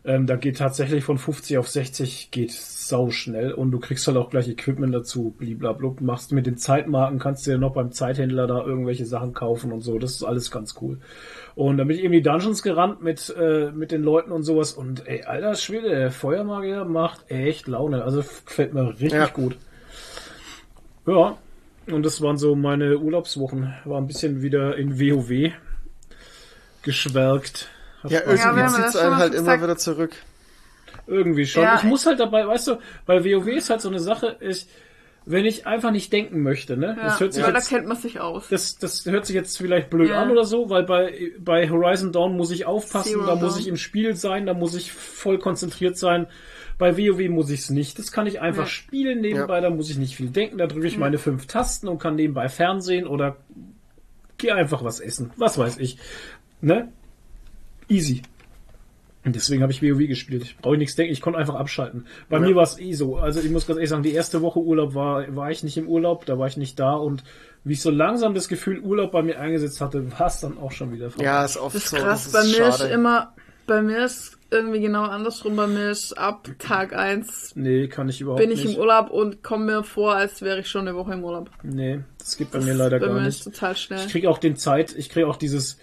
ähm, 0.05 0.27
da 0.27 0.35
geht 0.35 0.57
tatsächlich 0.57 1.05
von 1.05 1.17
50 1.17 1.57
auf 1.57 1.69
60 1.69 2.29
geht 2.29 2.51
sau 2.51 3.09
schnell 3.09 3.53
und 3.53 3.71
du 3.71 3.79
kriegst 3.79 4.05
halt 4.05 4.17
auch 4.17 4.29
gleich 4.29 4.49
Equipment 4.49 4.93
dazu, 4.93 5.33
bliblablub. 5.37 6.01
Machst 6.01 6.33
mit 6.33 6.45
den 6.45 6.57
Zeitmarken, 6.57 7.19
kannst 7.19 7.47
du 7.47 7.51
dir 7.51 7.57
noch 7.57 7.73
beim 7.73 7.93
Zeithändler 7.93 8.45
da 8.45 8.65
irgendwelche 8.65 9.05
Sachen 9.05 9.33
kaufen 9.33 9.71
und 9.71 9.79
so. 9.79 9.97
Das 9.99 10.11
ist 10.11 10.23
alles 10.23 10.51
ganz 10.51 10.75
cool. 10.81 10.99
Und 11.55 11.77
dann 11.77 11.87
bin 11.87 11.97
ich 11.97 12.03
eben 12.03 12.11
die 12.11 12.21
Dungeons 12.21 12.63
gerannt 12.63 13.01
mit, 13.01 13.33
äh, 13.39 13.71
mit 13.71 13.91
den 13.91 14.03
Leuten 14.03 14.33
und 14.33 14.43
sowas 14.43 14.73
und 14.73 15.07
ey, 15.07 15.23
alter 15.23 15.55
Schwede, 15.55 15.89
der 15.89 16.11
Feuermagier 16.11 16.83
macht 16.83 17.31
echt 17.31 17.67
Laune. 17.67 18.03
Also 18.03 18.19
gefällt 18.45 18.73
mir 18.73 18.89
richtig 18.89 19.13
ja. 19.13 19.27
gut. 19.27 19.55
Ja, 21.07 21.37
und 21.87 22.05
das 22.05 22.21
waren 22.21 22.37
so 22.37 22.55
meine 22.55 22.97
Urlaubswochen. 22.97 23.73
War 23.85 24.01
ein 24.01 24.07
bisschen 24.07 24.41
wieder 24.41 24.75
in 24.75 24.99
WoW 24.99 25.53
geschwärgt. 26.81 27.69
Ja, 28.07 28.21
irgendwie 28.21 28.59
ja, 28.59 28.67
zieht's 28.67 28.95
einen 28.95 29.17
halt 29.17 29.33
immer 29.33 29.61
wieder 29.61 29.77
zurück. 29.77 30.11
Irgendwie 31.07 31.45
schon. 31.45 31.63
Ja, 31.63 31.75
ich 31.75 31.83
muss 31.83 32.05
halt 32.05 32.19
dabei, 32.19 32.47
weißt 32.47 32.67
du, 32.67 32.79
weil 33.05 33.25
WoW 33.25 33.47
ist 33.47 33.69
halt 33.69 33.81
so 33.81 33.89
eine 33.89 33.99
Sache, 33.99 34.37
ich, 34.39 34.67
wenn 35.25 35.45
ich 35.45 35.65
einfach 35.65 35.91
nicht 35.91 36.11
denken 36.11 36.41
möchte, 36.41 36.77
ne? 36.77 36.95
Ja, 36.97 37.03
das 37.03 37.19
hört 37.19 37.33
sich 37.33 37.43
ja, 37.43 37.49
jetzt, 37.49 37.71
da 37.71 37.75
kennt 37.75 37.87
man 37.87 37.97
sich 37.97 38.19
aus. 38.19 38.47
Das, 38.49 38.77
das 38.77 39.05
hört 39.05 39.25
sich 39.25 39.35
jetzt 39.35 39.57
vielleicht 39.57 39.89
blöd 39.89 40.09
ja. 40.09 40.21
an 40.21 40.31
oder 40.31 40.45
so, 40.45 40.69
weil 40.69 40.83
bei, 40.83 41.31
bei 41.39 41.69
Horizon 41.69 42.11
Dawn 42.11 42.35
muss 42.37 42.51
ich 42.51 42.65
aufpassen, 42.65 43.13
Zero 43.13 43.25
da 43.25 43.35
muss 43.35 43.57
ich 43.57 43.67
im 43.67 43.77
Spiel 43.77 44.15
sein, 44.15 44.45
da 44.45 44.53
muss 44.53 44.75
ich 44.75 44.91
voll 44.91 45.39
konzentriert 45.39 45.97
sein. 45.97 46.27
Bei 46.77 46.97
WoW 46.97 47.29
muss 47.29 47.49
ich 47.49 47.61
es 47.61 47.69
nicht. 47.69 47.99
Das 47.99 48.11
kann 48.11 48.27
ich 48.27 48.41
einfach 48.41 48.63
ja. 48.63 48.69
spielen 48.69 49.21
nebenbei, 49.21 49.61
da 49.61 49.69
muss 49.69 49.89
ich 49.89 49.97
nicht 49.97 50.15
viel 50.15 50.29
denken, 50.29 50.57
da 50.57 50.67
drücke 50.67 50.87
ich 50.87 50.97
meine 50.97 51.17
fünf 51.17 51.47
Tasten 51.47 51.87
und 51.87 51.99
kann 51.99 52.15
nebenbei 52.15 52.49
Fernsehen 52.49 53.07
oder 53.07 53.37
geh 54.37 54.51
einfach 54.51 54.83
was 54.83 54.99
essen. 54.99 55.31
Was 55.37 55.57
weiß 55.57 55.77
ich. 55.77 55.97
Ne? 56.61 56.91
Easy. 57.93 58.21
Und 59.25 59.35
deswegen 59.35 59.61
habe 59.61 59.71
ich 59.71 59.81
WoW 59.81 60.05
gespielt. 60.07 60.55
Brauche 60.61 60.75
ich 60.75 60.79
nichts 60.79 60.95
denken, 60.95 61.13
ich 61.13 61.21
konnte 61.21 61.39
einfach 61.39 61.55
abschalten. 61.55 62.05
Bei 62.29 62.37
ja. 62.37 62.47
mir 62.47 62.55
war 62.55 62.63
es 62.63 62.77
eh 62.77 62.93
so. 62.93 63.15
Also 63.15 63.39
ich 63.39 63.49
muss 63.49 63.65
ganz 63.65 63.77
ehrlich 63.77 63.89
sagen, 63.89 64.03
die 64.03 64.11
erste 64.11 64.41
Woche 64.41 64.59
Urlaub 64.59 64.95
war, 64.95 65.33
war 65.35 65.49
ich 65.49 65.63
nicht 65.63 65.77
im 65.77 65.87
Urlaub, 65.87 66.25
da 66.25 66.37
war 66.37 66.47
ich 66.47 66.57
nicht 66.57 66.77
da 66.79 66.93
und 66.93 67.23
wie 67.63 67.73
ich 67.73 67.81
so 67.81 67.89
langsam 67.89 68.33
das 68.33 68.49
Gefühl 68.49 68.79
Urlaub 68.79 69.13
bei 69.13 69.23
mir 69.23 69.39
eingesetzt 69.39 69.79
hatte, 69.79 70.11
war 70.19 70.27
es 70.27 70.41
dann 70.41 70.57
auch 70.57 70.73
schon 70.73 70.91
wieder 70.91 71.09
vorbei. 71.09 71.23
Ja, 71.23 71.45
ist 71.45 71.55
oft 71.55 71.75
das 71.75 71.85
ist 71.85 71.89
so. 71.91 71.97
Krass, 71.97 72.31
das 72.31 72.45
ist 72.47 72.57
bei 72.57 72.59
mir 72.59 72.69
ist 72.69 72.81
immer, 72.81 73.33
bei 73.65 73.81
mir 73.81 74.03
ist 74.03 74.37
irgendwie 74.51 74.81
genau 74.81 75.03
andersrum. 75.03 75.55
Bei 75.55 75.67
mir 75.67 75.89
ist 75.91 76.17
ab 76.17 76.49
Tag 76.59 76.93
1 76.93 77.55
Nee, 77.55 77.87
kann 77.87 78.09
ich 78.09 78.19
überhaupt 78.19 78.41
bin 78.41 78.51
ich 78.51 78.65
nicht. 78.65 78.75
im 78.75 78.81
Urlaub 78.81 79.09
und 79.09 79.41
komme 79.41 79.65
mir 79.65 79.83
vor, 79.83 80.15
als 80.15 80.41
wäre 80.41 80.59
ich 80.59 80.67
schon 80.67 80.85
eine 80.85 80.97
Woche 80.97 81.13
im 81.13 81.23
Urlaub. 81.23 81.49
Nee, 81.63 82.01
das 82.19 82.35
geht 82.35 82.51
bei 82.51 82.59
mir 82.59 82.73
leider 82.73 82.99
bei 82.99 83.05
gar 83.05 83.15
mir 83.15 83.21
nicht. 83.21 83.37
ist 83.37 83.43
total 83.45 83.77
schnell. 83.77 84.05
Ich 84.05 84.11
krieg 84.11 84.25
auch 84.25 84.37
den 84.37 84.57
Zeit, 84.57 84.93
ich 84.97 85.09
krieg 85.09 85.23
auch 85.23 85.37
dieses, 85.37 85.75
äh, 85.75 85.77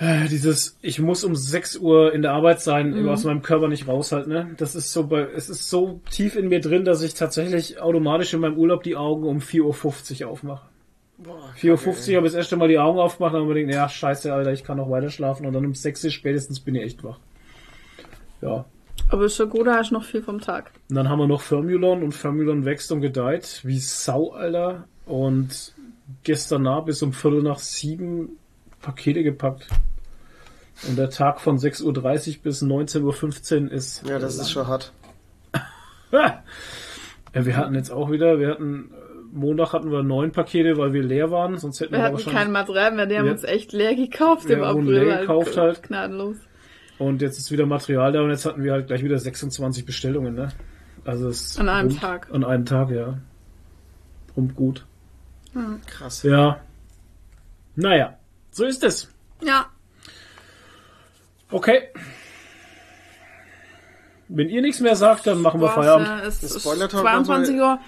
dieses, 0.00 0.78
ich 0.80 1.00
muss 1.00 1.24
um 1.24 1.34
6 1.34 1.76
Uhr 1.78 2.12
in 2.14 2.22
der 2.22 2.32
Arbeit 2.32 2.60
sein, 2.60 2.90
Mhm. 3.02 3.08
aus 3.08 3.24
meinem 3.24 3.42
Körper 3.42 3.66
nicht 3.68 3.88
raus 3.88 4.12
halt, 4.12 4.28
ne? 4.28 4.50
Das 4.56 4.74
ist 4.76 4.92
so 4.92 5.06
bei, 5.08 5.22
es 5.34 5.48
ist 5.48 5.68
so 5.68 6.00
tief 6.10 6.36
in 6.36 6.48
mir 6.48 6.60
drin, 6.60 6.84
dass 6.84 7.02
ich 7.02 7.14
tatsächlich 7.14 7.80
automatisch 7.80 8.32
in 8.32 8.40
meinem 8.40 8.56
Urlaub 8.56 8.82
die 8.84 8.94
Augen 8.96 9.24
um 9.24 9.38
4.50 9.40 10.24
Uhr 10.24 10.30
aufmache. 10.30 10.66
4.50 11.60 12.10
Uhr 12.10 12.16
habe 12.18 12.26
ich 12.28 12.32
das 12.32 12.34
erste 12.34 12.56
Mal 12.56 12.68
die 12.68 12.78
Augen 12.78 13.00
aufgemacht 13.00 13.34
und 13.34 13.40
dann 13.40 13.48
habe 13.48 13.58
ich 13.58 13.66
gedacht, 13.66 13.82
ja, 13.82 13.88
scheiße, 13.88 14.32
Alter, 14.32 14.52
ich 14.52 14.62
kann 14.62 14.76
noch 14.76 14.88
weiter 14.88 15.10
schlafen 15.10 15.46
und 15.46 15.52
dann 15.52 15.66
um 15.66 15.74
6 15.74 16.04
Uhr 16.04 16.10
spätestens 16.12 16.60
bin 16.60 16.76
ich 16.76 16.84
echt 16.84 17.02
wach. 17.02 17.18
Ja. 18.40 18.64
Aber 19.08 19.24
ist 19.24 19.34
schon 19.36 19.50
gut, 19.50 19.66
da 19.66 19.78
hast 19.78 19.90
du 19.90 19.94
noch 19.94 20.04
viel 20.04 20.22
vom 20.22 20.40
Tag. 20.40 20.70
Und 20.88 20.94
dann 20.94 21.08
haben 21.08 21.18
wir 21.18 21.26
noch 21.26 21.40
Firmulon 21.40 22.02
und 22.04 22.12
Firmulon 22.12 22.64
wächst 22.64 22.92
und 22.92 23.00
gedeiht 23.00 23.62
wie 23.64 23.78
Sau, 23.80 24.30
Alter. 24.30 24.84
Und 25.06 25.74
gestern 26.22 26.62
Nacht 26.62 26.86
bis 26.86 27.02
um 27.02 27.12
Viertel 27.12 27.42
nach 27.42 27.58
sieben 27.58 28.38
Pakete 28.82 29.22
gepackt. 29.22 29.66
Und 30.88 30.96
der 30.96 31.10
Tag 31.10 31.40
von 31.40 31.58
6.30 31.58 31.84
Uhr 32.36 32.42
bis 32.44 32.62
19.15 32.62 33.64
Uhr 33.66 33.72
ist. 33.72 34.06
Ja, 34.08 34.18
das 34.18 34.36
ist 34.38 34.50
schon 34.50 34.66
hart. 34.66 34.92
Ha! 36.12 36.42
Ja, 37.34 37.44
wir 37.44 37.56
hatten 37.58 37.74
jetzt 37.74 37.90
auch 37.90 38.10
wieder, 38.10 38.38
wir 38.38 38.48
hatten, 38.48 38.90
äh, 38.90 39.36
Montag 39.36 39.74
hatten 39.74 39.92
wir 39.92 40.02
neun 40.02 40.32
Pakete, 40.32 40.78
weil 40.78 40.94
wir 40.94 41.02
leer 41.02 41.30
waren, 41.30 41.58
sonst 41.58 41.78
hätten 41.78 41.92
wir, 41.92 41.98
Wir 41.98 42.04
hatten 42.04 42.14
wahrscheinlich. 42.14 42.42
kein 42.42 42.52
Material 42.52 42.92
mehr, 42.92 43.04
die 43.04 43.18
haben 43.18 43.26
Ja. 43.26 43.32
uns 43.32 43.44
echt 43.44 43.72
leer 43.74 43.94
gekauft 43.94 44.48
im 44.48 44.64
April. 44.64 44.84
leer 45.04 45.18
gekauft 45.20 45.54
halt. 45.58 45.82
Gnadenlos. 45.82 46.36
Und 46.98 47.20
jetzt 47.20 47.38
ist 47.38 47.50
wieder 47.52 47.66
Material 47.66 48.12
da 48.12 48.22
und 48.22 48.30
jetzt 48.30 48.46
hatten 48.46 48.62
wir 48.64 48.72
halt 48.72 48.86
gleich 48.86 49.04
wieder 49.04 49.18
26 49.18 49.84
Bestellungen, 49.84 50.34
ne? 50.34 50.48
Also 51.04 51.28
es 51.28 51.58
An 51.58 51.68
einem 51.68 51.90
rund- 51.90 52.00
Tag. 52.00 52.28
An 52.32 52.44
einem 52.44 52.64
Tag, 52.64 52.90
ja. 52.90 53.18
Rund 54.34 54.54
gut. 54.56 54.86
Krass. 55.86 56.22
Ja. 56.22 56.60
Naja, 57.76 58.16
so 58.58 58.64
ist 58.66 58.84
es. 58.84 59.08
Ja, 59.42 59.66
Okay. 61.50 61.88
Wenn 64.28 64.50
ihr 64.50 64.60
nichts 64.60 64.80
mehr 64.80 64.94
sagt, 64.96 65.26
dann 65.26 65.40
machen 65.40 65.60
wir 65.60 65.68
Feierabend. 65.70 66.06
ja, 66.06 66.20
es 66.20 66.42
ist 66.42 66.60
Spoiler-Talk 66.60 67.00
22 67.00 67.56
Uhr, 67.56 67.78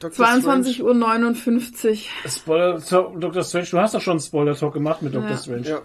Dr. 0.00 0.12
22 0.12 0.82
Uhr 0.82 0.92
59. 0.94 2.10
Spoiler 2.28 2.78
Talk, 2.84 3.18
Dr. 3.18 3.42
Strange, 3.42 3.66
du 3.70 3.78
hast 3.78 3.94
doch 3.94 4.02
schon 4.02 4.12
einen 4.12 4.20
Spoiler-Talk 4.20 4.74
gemacht 4.74 5.00
mit 5.00 5.14
Dr. 5.14 5.30
Ja. 5.30 5.36
Strange. 5.38 5.68
Ja. 5.68 5.78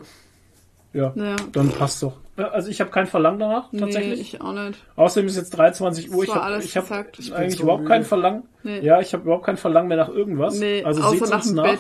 Ja. 0.94 1.14
Ja. 1.16 1.36
Dann 1.54 1.70
passt 1.70 2.04
doch. 2.04 2.18
Also 2.36 2.68
ich 2.70 2.82
habe 2.82 2.92
kein 2.92 3.08
Verlangen 3.08 3.40
danach, 3.40 3.70
tatsächlich. 3.72 4.16
Nee, 4.18 4.22
ich 4.22 4.42
auch 4.42 4.52
nicht. 4.52 4.78
Außerdem 4.98 5.28
ist 5.30 5.38
jetzt 5.38 5.52
23 5.52 6.12
Uhr. 6.12 6.24
Ich 6.26 6.36
habe 6.36 6.62
ich 6.62 6.76
hab. 6.76 7.18
Ich 7.20 7.34
eigentlich 7.34 7.56
so 7.56 7.64
überhaupt 7.64 7.84
müde. 7.84 7.94
kein 7.94 8.04
Verlangen. 8.04 8.44
Nee. 8.64 8.80
Ja, 8.82 9.00
ich 9.00 9.14
habe 9.14 9.24
überhaupt 9.24 9.46
kein 9.46 9.56
Verlangen 9.56 9.88
mehr 9.88 9.98
nach 9.98 10.10
irgendwas. 10.10 10.60
Nee, 10.60 10.84
also 10.84 11.02
außer 11.02 11.12
seht 11.20 11.30
nach 11.30 11.38
uns 11.38 11.48
dem 11.48 11.56
nach. 11.56 11.64
Bett. 11.64 11.80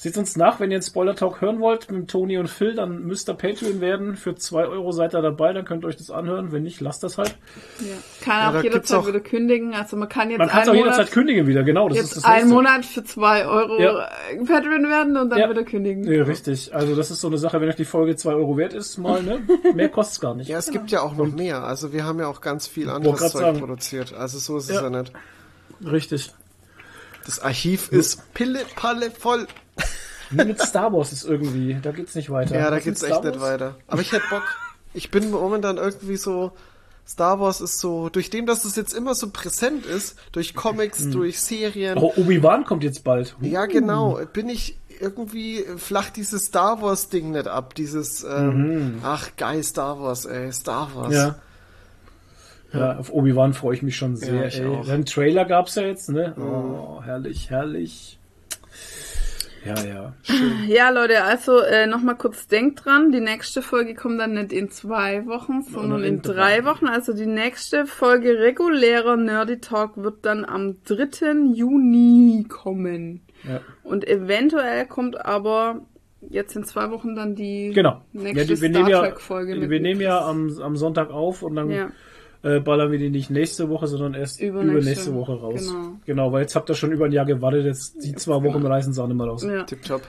Seht 0.00 0.16
uns 0.16 0.36
nach, 0.36 0.60
wenn 0.60 0.70
ihr 0.70 0.76
einen 0.76 0.82
Spoiler-Talk 0.84 1.40
hören 1.40 1.58
wollt 1.58 1.90
mit 1.90 2.08
Toni 2.08 2.38
und 2.38 2.46
Phil, 2.46 2.76
dann 2.76 3.02
müsst 3.02 3.28
ihr 3.28 3.34
Patreon 3.34 3.80
werden. 3.80 4.14
Für 4.14 4.36
2 4.36 4.66
Euro 4.68 4.92
seid 4.92 5.12
ihr 5.12 5.22
dabei, 5.22 5.52
dann 5.52 5.64
könnt 5.64 5.82
ihr 5.84 5.88
euch 5.88 5.96
das 5.96 6.12
anhören. 6.12 6.52
Wenn 6.52 6.62
nicht, 6.62 6.80
lasst 6.80 7.02
das 7.02 7.18
halt. 7.18 7.36
Ja. 7.80 7.86
Kann 8.24 8.54
Ja, 8.54 8.60
auch 8.60 8.62
jederzeit 8.62 8.98
auch- 9.00 9.06
wieder 9.08 9.18
kündigen. 9.18 9.74
Also 9.74 9.96
man 9.96 10.08
kann 10.08 10.30
jetzt 10.30 10.38
Man 10.38 10.46
kann 10.48 10.62
es 10.62 10.68
auch 10.68 10.72
einen 10.72 10.78
jederzeit 10.82 10.98
Monat, 11.06 11.12
kündigen 11.12 11.46
wieder, 11.48 11.64
genau. 11.64 11.88
Das 11.88 11.96
jetzt 11.98 12.06
ist 12.10 12.16
das 12.18 12.24
einen 12.26 12.34
Nächste. 12.48 12.54
Monat 12.54 12.84
für 12.86 13.02
2 13.02 13.46
Euro 13.46 13.82
Ja. 13.82 14.08
Patreon 14.46 14.84
werden 14.88 15.16
und 15.16 15.30
dann 15.30 15.38
Ja. 15.40 15.50
wieder 15.50 15.64
kündigen. 15.64 16.04
Ja, 16.04 16.22
richtig. 16.22 16.72
Also 16.72 16.94
das 16.94 17.10
ist 17.10 17.20
so 17.20 17.26
eine 17.26 17.38
Sache, 17.38 17.60
wenn 17.60 17.68
euch 17.68 17.74
die 17.74 17.84
Folge 17.84 18.14
2 18.14 18.34
Euro 18.34 18.56
wert 18.56 18.74
ist, 18.74 18.98
mal, 18.98 19.20
ne? 19.24 19.40
Mehr 19.74 19.88
kostet's 19.88 20.20
gar 20.20 20.36
nicht. 20.36 20.46
Ja, 20.48 20.58
es 20.58 20.70
gibt 20.70 20.92
ja 20.92 21.02
auch 21.02 21.16
noch 21.16 21.26
mehr. 21.26 21.64
Also 21.64 21.92
wir 21.92 22.04
haben 22.04 22.20
ja 22.20 22.28
auch 22.28 22.40
ganz 22.40 22.68
viel 22.68 22.88
anderes 22.88 23.18
Zeug 23.18 23.42
sagen. 23.42 23.58
produziert. 23.58 24.14
Also 24.14 24.38
so 24.38 24.58
ist 24.58 24.70
es 24.70 24.76
Ja. 24.76 24.82
ja 24.88 24.90
nicht. 24.90 25.12
Richtig. 25.84 26.32
Das 27.28 27.40
Archiv 27.40 27.92
ist 27.92 28.32
pille-palle 28.32 29.10
voll. 29.10 29.46
Nur 30.30 30.46
mit 30.46 30.62
Star 30.62 30.90
Wars 30.94 31.12
ist 31.12 31.24
irgendwie, 31.24 31.76
da 31.82 31.92
geht's 31.92 32.14
nicht 32.14 32.30
weiter. 32.30 32.54
Ja, 32.58 32.70
da 32.70 32.78
Was 32.78 32.84
geht's 32.84 33.02
echt 33.02 33.22
nicht 33.22 33.38
weiter. 33.38 33.76
Aber 33.86 34.00
ich 34.00 34.12
hätte 34.12 34.24
Bock. 34.30 34.44
Ich 34.94 35.10
bin 35.10 35.30
momentan 35.30 35.76
irgendwie 35.76 36.16
so. 36.16 36.52
Star 37.06 37.38
Wars 37.38 37.60
ist 37.60 37.80
so, 37.80 38.08
durch 38.08 38.30
dem, 38.30 38.46
dass 38.46 38.64
es 38.64 38.76
jetzt 38.76 38.94
immer 38.94 39.14
so 39.14 39.28
präsent 39.28 39.84
ist, 39.84 40.16
durch 40.32 40.54
Comics, 40.54 41.10
durch 41.10 41.38
Serien. 41.40 41.98
Oh, 41.98 42.14
Obi-Wan 42.16 42.64
kommt 42.64 42.82
jetzt 42.82 43.04
bald. 43.04 43.36
Ja, 43.42 43.66
genau. 43.66 44.18
Bin 44.32 44.48
ich 44.48 44.78
irgendwie 44.98 45.66
flach 45.76 46.08
dieses 46.08 46.46
Star 46.46 46.80
Wars 46.80 47.10
Ding 47.10 47.32
nicht 47.32 47.46
ab. 47.46 47.74
Dieses, 47.74 48.24
ähm, 48.24 49.00
ach 49.02 49.36
geil, 49.36 49.62
Star 49.62 50.00
Wars, 50.00 50.24
ey, 50.24 50.50
Star 50.50 50.94
Wars. 50.94 51.08
Mhm. 51.08 51.14
Ja. 51.14 51.38
Ja, 52.72 52.98
auf 52.98 53.12
Obi-Wan 53.12 53.54
freue 53.54 53.74
ich 53.74 53.82
mich 53.82 53.96
schon 53.96 54.16
sehr. 54.16 54.48
Ja. 54.48 54.82
Den 54.82 55.04
Trailer 55.06 55.44
gab's 55.46 55.74
ja 55.76 55.82
jetzt, 55.84 56.10
ne? 56.10 56.34
Oh, 56.38 57.02
herrlich, 57.02 57.48
herrlich. 57.50 58.18
Ja, 59.64 59.74
ja. 59.84 60.12
Ja, 60.68 60.90
Leute, 60.90 61.24
also 61.24 61.58
äh, 61.60 61.86
nochmal 61.86 62.16
kurz 62.16 62.46
denkt 62.46 62.84
dran, 62.84 63.10
die 63.10 63.20
nächste 63.20 63.60
Folge 63.60 63.94
kommt 63.94 64.20
dann 64.20 64.34
nicht 64.34 64.52
in 64.52 64.70
zwei 64.70 65.26
Wochen, 65.26 65.62
sondern 65.62 66.04
in, 66.04 66.16
in 66.16 66.22
drei 66.22 66.60
drei. 66.60 66.64
Wochen. 66.64 66.86
Also 66.86 67.12
die 67.12 67.26
nächste 67.26 67.86
Folge 67.86 68.38
regulärer 68.38 69.16
Nerdy 69.16 69.58
Talk 69.60 69.96
wird 69.96 70.24
dann 70.24 70.44
am 70.44 70.76
3. 70.84 71.54
Juni 71.54 72.46
kommen. 72.48 73.22
ja. 73.44 73.60
Und 73.82 74.06
eventuell 74.06 74.86
kommt 74.86 75.24
aber 75.24 75.80
jetzt 76.30 76.54
in 76.56 76.64
zwei 76.64 76.90
Wochen 76.90 77.14
dann 77.16 77.34
die 77.34 77.72
Genau. 77.74 78.02
nächste 78.12 78.38
Ja, 78.38 78.44
die, 78.44 78.50
wir 78.50 78.56
Star 78.56 78.70
nehmen 78.70 79.62
ja, 79.62 79.70
wir 79.70 79.80
nehmen 79.80 80.00
ja 80.00 80.20
am, 80.24 80.50
am 80.60 80.76
Sonntag 80.76 81.10
auf 81.10 81.42
und 81.42 81.56
dann 81.56 81.70
Ja. 81.70 81.88
Äh, 82.42 82.60
ballern 82.60 82.90
wir 82.92 82.98
die 82.98 83.10
nicht 83.10 83.30
nächste 83.30 83.68
Woche, 83.68 83.86
sondern 83.88 84.14
erst 84.14 84.40
Übernächste. 84.40 84.76
übernächste 84.78 85.14
Woche 85.14 85.32
raus. 85.40 85.66
Genau. 85.66 85.92
genau, 86.06 86.32
weil 86.32 86.42
jetzt 86.42 86.54
habt 86.56 86.68
ihr 86.70 86.74
schon 86.74 86.92
über 86.92 87.06
ein 87.06 87.12
Jahr 87.12 87.24
gewartet, 87.26 87.64
jetzt 87.66 88.02
die 88.04 88.14
zwei 88.14 88.42
Wochen 88.42 88.64
reißen 88.64 88.92
es 88.92 88.98
auch 88.98 89.06
nicht 89.08 89.16
mehr 89.16 89.26
raus. 89.26 89.42
ja, 89.44 89.64
Tipptopp. 89.64 90.02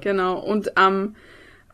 genau. 0.00 0.40
Und 0.40 0.76
am 0.76 1.14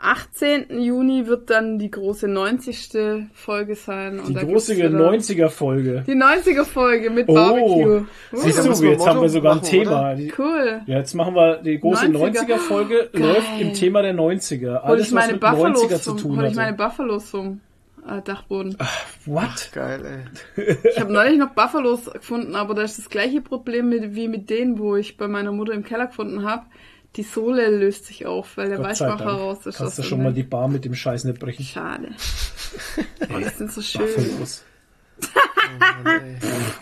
18. 0.02 0.80
Juni 0.80 1.26
wird 1.26 1.50
dann 1.50 1.78
die 1.78 1.90
große 1.90 2.26
90. 2.26 3.28
Folge 3.34 3.74
sein. 3.74 4.20
Die 4.28 4.34
große 4.34 4.74
wieder 4.76 4.88
90er-Folge. 4.88 6.04
Die 6.06 6.14
90er 6.14 6.64
Folge 6.64 7.10
mit 7.10 7.28
Oh, 7.28 7.34
Barbecue. 7.34 8.04
siehst 8.32 8.58
Da 8.58 8.62
du, 8.72 8.84
jetzt 8.86 9.06
haben 9.06 9.20
wir 9.20 9.28
sogar 9.28 9.56
ein 9.56 9.62
Thema. 9.62 10.14
Die, 10.14 10.32
Cool. 10.38 10.80
ja, 10.86 10.96
jetzt 10.98 11.12
machen 11.14 11.34
wir 11.34 11.58
die 11.58 11.78
große 11.78 12.06
90er. 12.06 12.46
90er-Folge, 12.46 13.10
Geil. 13.12 13.22
läuft 13.22 13.60
im 13.60 13.74
Thema 13.74 14.00
der 14.00 14.14
90er. 14.14 14.68
Hol 14.68 14.78
ich 14.78 14.84
Alles, 14.84 15.06
was 15.06 15.12
meine 15.12 15.32
mit 15.34 15.42
90er 15.42 15.50
Buffalos 15.50 15.88
zu 15.90 15.98
zum, 15.98 16.18
tun 16.18 16.36
hol 16.38 16.44
ich 16.46 16.54
meine 16.54 16.68
hat. 16.70 16.76
Buffalos 16.78 17.30
zum 17.30 17.60
äh, 18.08 18.22
Dachboden. 18.22 18.76
What? 19.26 19.70
Geil, 19.72 20.26
ey. 20.56 20.66
Ich 20.90 21.00
habe 21.00 21.12
neulich 21.12 21.38
noch 21.38 21.50
Buffalos 21.50 22.04
gefunden, 22.06 22.54
aber 22.54 22.74
da 22.74 22.82
ist 22.82 22.98
das 22.98 23.08
gleiche 23.08 23.40
Problem 23.40 23.88
mit, 23.88 24.14
wie 24.14 24.28
mit 24.28 24.50
denen, 24.50 24.78
wo 24.78 24.96
ich 24.96 25.16
bei 25.16 25.28
meiner 25.28 25.52
Mutter 25.52 25.72
im 25.72 25.84
Keller 25.84 26.06
gefunden 26.06 26.44
habe. 26.44 26.66
Die 27.16 27.22
Sohle 27.24 27.68
löst 27.76 28.06
sich 28.06 28.26
auf, 28.26 28.56
weil 28.56 28.68
der 28.68 28.78
Gott 28.78 28.86
Weichmacher 28.86 29.32
raus 29.32 29.66
ist. 29.66 29.78
Kannst 29.78 29.98
du 29.98 30.02
dem 30.02 30.08
schon 30.08 30.22
mal 30.22 30.32
die 30.32 30.44
Bar 30.44 30.68
mit 30.68 30.84
dem 30.84 30.94
Scheiß 30.94 31.24
nicht 31.24 31.40
brechen. 31.40 31.64
Schade. 31.64 32.10
Die 33.38 33.48
sind 33.48 33.72
so 33.72 33.82
schön. 33.82 34.06
Buffalos. 34.06 34.64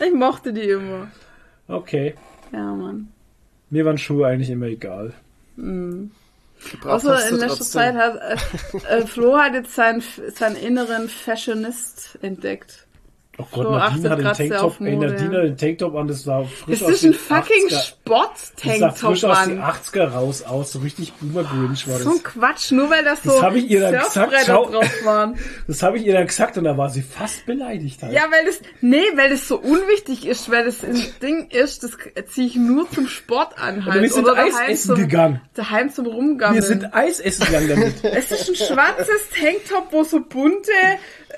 Ich 0.01 0.15
mochte 0.15 0.53
die 0.53 0.63
immer. 0.63 1.09
Okay. 1.67 2.15
Ja, 2.53 2.75
Mann. 2.75 3.09
Mir 3.69 3.85
waren 3.85 3.99
Schuhe 3.99 4.27
eigentlich 4.27 4.49
immer 4.51 4.67
egal. 4.67 5.13
Gebraucht 5.57 6.11
Außer 6.85 7.29
in 7.29 7.37
letzter 7.37 7.57
trotzdem. 7.57 7.67
Zeit 7.67 7.95
hat 7.95 8.17
äh, 8.17 8.99
äh, 8.99 9.07
Flo 9.07 9.37
hat 9.39 9.55
jetzt 9.55 9.75
seinen, 9.75 10.03
seinen 10.35 10.57
inneren 10.57 11.09
Fashionist 11.09 12.19
entdeckt. 12.23 12.88
Oh 13.41 13.47
Gott, 13.53 13.65
So, 13.67 13.71
Nadine 13.71 14.11
hat 14.11 14.19
den 14.19 14.49
Tanktop, 14.51 14.81
ey. 14.81 14.97
Nadine 14.97 15.37
hat 15.37 15.45
den 15.45 15.57
Tanktop 15.57 15.95
an, 15.95 16.09
das 16.09 16.25
sah 16.25 16.43
frisch 16.43 16.81
Das 16.81 16.89
aus 16.89 16.95
ist 16.95 17.05
ein 17.05 17.13
den 17.13 17.19
fucking 17.21 17.67
80er. 17.69 17.71
Das 17.71 17.79
sah 17.79 17.83
Sport-Tanktop, 17.85 18.99
frisch 18.99 19.25
aus 19.25 19.45
den 19.47 19.59
Mann. 19.59 19.71
80er 19.73 20.05
raus 20.09 20.43
aus, 20.43 20.73
so 20.73 20.79
richtig 20.81 21.13
Boomer 21.15 21.45
Grinch 21.45 21.87
war 21.87 21.99
So 22.01 22.11
ein 22.11 22.17
das. 22.17 22.25
Quatsch, 22.33 22.73
nur 22.73 22.91
weil 22.91 23.05
das 23.05 23.23
so 23.23 23.31
Das 23.31 23.43
hab 23.43 23.55
ich 23.55 23.71
ihr 23.71 23.81
dann 23.81 23.93
gesagt, 23.97 24.35
schau. 24.45 24.69
drauf 24.71 24.91
waren. 25.05 25.39
Das 25.69 25.83
habe 25.85 25.99
ich 25.99 26.05
ihr 26.07 26.15
dann 26.15 26.27
gesagt 26.27 26.59
und 26.59 26.65
da 26.65 26.77
war 26.77 26.91
sie 26.91 27.03
fast 27.03 27.47
beleidigt 27.47 28.03
halt. 28.03 28.13
Ja, 28.13 28.23
weil 28.31 28.45
das, 28.45 28.61
nee, 28.81 29.05
weil 29.15 29.31
das 29.31 29.47
so 29.47 29.57
unwichtig 29.59 30.27
ist, 30.27 30.51
weil 30.51 30.65
das 30.65 30.83
ein 30.83 31.01
Ding 31.23 31.49
ist, 31.51 31.85
das 31.85 31.93
ziehe 32.33 32.49
ich 32.49 32.57
nur 32.57 32.91
zum 32.91 33.07
Sport 33.07 33.57
an 33.57 33.85
halt. 33.85 33.95
Aber 33.95 34.03
wir 34.03 34.11
sind 34.11 34.25
oder 34.25 34.37
Eis 34.43 34.55
essen 34.67 34.87
zum, 34.89 34.97
gegangen. 34.97 35.41
Daheim 35.55 35.91
zum 35.93 36.07
Rumgammeln. 36.07 36.61
Wir 36.61 36.67
sind 36.67 36.93
Eis 36.93 37.21
essen 37.21 37.47
gegangen 37.47 37.69
damit. 37.69 37.95
es 38.03 38.33
ist 38.33 38.49
ein 38.49 38.57
schwarzes 38.57 39.29
Tanktop, 39.39 39.93
wo 39.93 40.03
so 40.03 40.21
bunte 40.21 40.73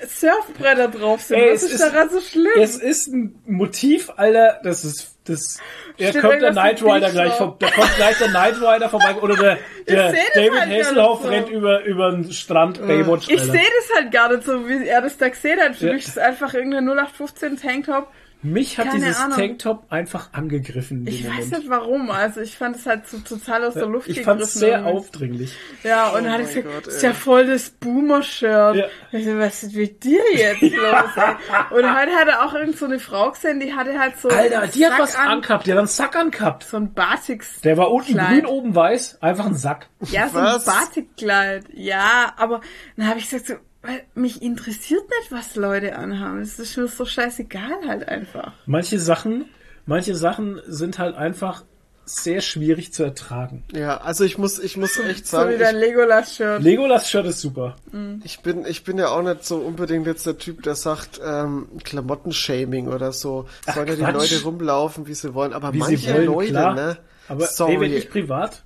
Surfbretter 0.07 0.87
drauf 0.87 1.21
sind. 1.21 1.37
Ey, 1.37 1.49
es 1.49 1.63
ist- 1.63 1.90
daran 1.91 2.09
so 2.09 2.19
schlimm? 2.21 2.51
Es 2.59 2.77
ist 2.77 3.07
ein 3.07 3.35
Motiv, 3.45 4.11
Alter, 4.15 4.59
das 4.63 4.83
ist, 4.85 5.15
das, 5.25 5.59
da 5.97 6.11
kommt 6.19 6.41
der 6.41 6.51
Knight 6.51 6.81
Rider 6.83 7.11
gleich, 7.11 7.33
vom, 7.33 7.55
da 7.59 7.69
kommt 7.69 7.95
gleich 7.95 8.17
der 8.17 8.27
Knight 8.29 8.55
Rider 8.61 8.89
vorbei, 8.89 9.15
oder 9.21 9.35
der, 9.35 9.57
der 9.87 10.13
David 10.33 10.59
halt 10.59 10.69
Hasselhoff 10.71 11.21
so. 11.21 11.27
rennt 11.29 11.49
über, 11.49 11.83
über 11.83 12.11
den 12.11 12.31
Strand, 12.31 12.81
Baywatch, 12.85 13.29
Ich 13.29 13.41
sehe 13.41 13.53
das 13.53 13.95
halt 13.97 14.11
gar 14.11 14.31
nicht 14.31 14.43
so, 14.43 14.67
wie 14.67 14.87
er 14.87 15.01
das 15.01 15.17
da 15.17 15.29
gesehen 15.29 15.59
hat. 15.59 15.75
Für 15.75 15.87
Ja. 15.87 15.93
mich 15.93 16.03
ist 16.03 16.09
es 16.11 16.17
einfach 16.17 16.53
irgendein 16.53 16.85
0815 16.89 17.57
Tanktop 17.61 18.07
Mich 18.43 18.77
hat 18.79 18.87
Keine 18.87 18.99
dieses 19.05 19.17
Ahnung. 19.19 19.37
Tanktop 19.37 19.83
einfach 19.91 20.33
angegriffen 20.33 20.99
in 20.99 21.05
dem 21.05 21.13
Ich 21.13 21.23
weiß 21.25 21.31
Moment. 21.45 21.51
nicht 21.59 21.69
warum. 21.69 22.09
Also 22.09 22.41
ich 22.41 22.57
fand 22.57 22.75
es 22.75 22.85
halt 22.87 23.07
so 23.07 23.19
total 23.19 23.65
aus 23.65 23.75
der 23.75 23.85
Luft 23.85 24.07
ich 24.07 24.21
fand 24.23 24.41
es 24.41 24.53
sehr 24.55 24.85
aufdringlich. 24.85 25.53
Ja, 25.83 26.09
und 26.09 26.23
dann 26.23 26.31
hat 26.33 26.39
mein 26.39 26.49
ich 26.49 26.55
gesagt, 26.55 26.73
Gott, 26.73 26.87
ist 26.87 27.03
ja 27.03 27.13
voll 27.13 27.45
das 27.45 27.69
Boomer-Shirt. 27.69 28.75
Ja. 28.75 28.85
Ich 29.11 29.25
so, 29.25 29.37
was 29.37 29.63
ist 29.63 29.75
mit 29.75 30.03
dir 30.03 30.21
jetzt 30.33 30.61
los, 30.61 30.71
ey? 30.71 31.75
Und 31.77 31.83
heute 31.95 32.11
hat 32.13 32.27
er 32.27 32.43
auch 32.45 32.53
irgend 32.55 32.77
so 32.77 32.85
eine 32.85 32.97
Frau 32.99 33.31
gesehen, 33.31 33.59
die 33.59 33.73
hatte 33.73 33.97
halt 33.99 34.17
so 34.19 34.29
Alter, 34.29 34.61
einen 34.61 34.71
die 34.71 34.85
hat 34.85 34.91
Sack 34.93 34.99
was 35.01 35.15
an, 35.15 35.27
angehabt, 35.27 35.67
die 35.67 35.71
hat 35.71 35.77
einen 35.79 35.87
Sack 35.87 36.15
angehabt. 36.15 36.63
so 36.63 36.77
ein 36.77 36.93
Batiks. 36.93 37.61
Der 37.61 37.77
war 37.77 37.91
unten 37.91 38.13
Kleid. 38.13 38.29
grün, 38.43 38.45
oben 38.47 38.73
weiß, 38.75 39.21
einfach 39.21 39.45
ein 39.45 39.55
Sack. 39.55 39.87
Ja, 40.09 40.27
so 40.29 40.35
Was? 40.35 40.67
ein 40.67 40.73
Batikkleid. 40.73 41.65
Ja, 41.73 42.33
aber 42.37 42.61
dann 42.97 43.07
habe 43.07 43.19
ich 43.19 43.29
gesagt, 43.29 43.47
so, 43.47 43.53
weil 43.81 44.03
mich 44.13 44.41
interessiert 44.41 45.03
nicht, 45.19 45.31
was 45.31 45.55
Leute 45.55 45.95
anhaben. 45.97 46.39
Das 46.39 46.59
ist 46.59 46.77
mir 46.77 46.87
so 46.87 47.05
scheißegal 47.05 47.87
halt 47.87 48.07
einfach. 48.07 48.53
Manche 48.65 48.99
Sachen, 48.99 49.45
manche 49.85 50.15
Sachen 50.15 50.61
sind 50.67 50.99
halt 50.99 51.15
einfach 51.15 51.63
sehr 52.05 52.41
schwierig 52.41 52.93
zu 52.93 53.03
ertragen. 53.03 53.63
Ja, 53.71 53.97
also 54.01 54.23
ich 54.23 54.37
muss, 54.37 54.59
ich 54.59 54.75
muss 54.75 54.97
echt 54.99 55.25
So 55.27 55.37
sagen, 55.37 55.53
wie 55.53 55.57
dein 55.57 55.77
Legolas-Shirt. 55.77 56.61
Legolas 56.61 57.09
Shirt 57.09 57.25
ist 57.25 57.41
super. 57.41 57.75
ich 58.23 58.39
bin, 58.41 58.65
ich 58.65 58.83
bin 58.83 58.97
ja 58.97 59.09
auch 59.09 59.21
nicht 59.21 59.45
so 59.45 59.57
unbedingt 59.57 60.07
jetzt 60.07 60.25
der 60.25 60.37
Typ, 60.37 60.63
der 60.63 60.75
sagt, 60.75 61.21
ähm, 61.23 61.67
Klamottenshaming 61.83 62.87
oder 62.87 63.11
so. 63.11 63.47
Sollen 63.73 63.87
ja 63.87 63.95
die. 63.95 64.01
Leute 64.17 64.43
rumlaufen, 64.43 65.07
wie 65.07 65.13
sie 65.13 65.33
wollen, 65.33 65.53
aber 65.53 65.73
Wie 65.73 65.77
manche 65.77 66.13
wollen, 66.13 66.25
Leute, 66.25 66.49
klar. 66.51 66.75
ne? 66.75 66.97
Aber 67.29 67.45
Sorry. 67.45 67.73
ey, 67.75 67.79
wenn 67.81 67.93
ich 67.93 68.09
privat 68.09 68.63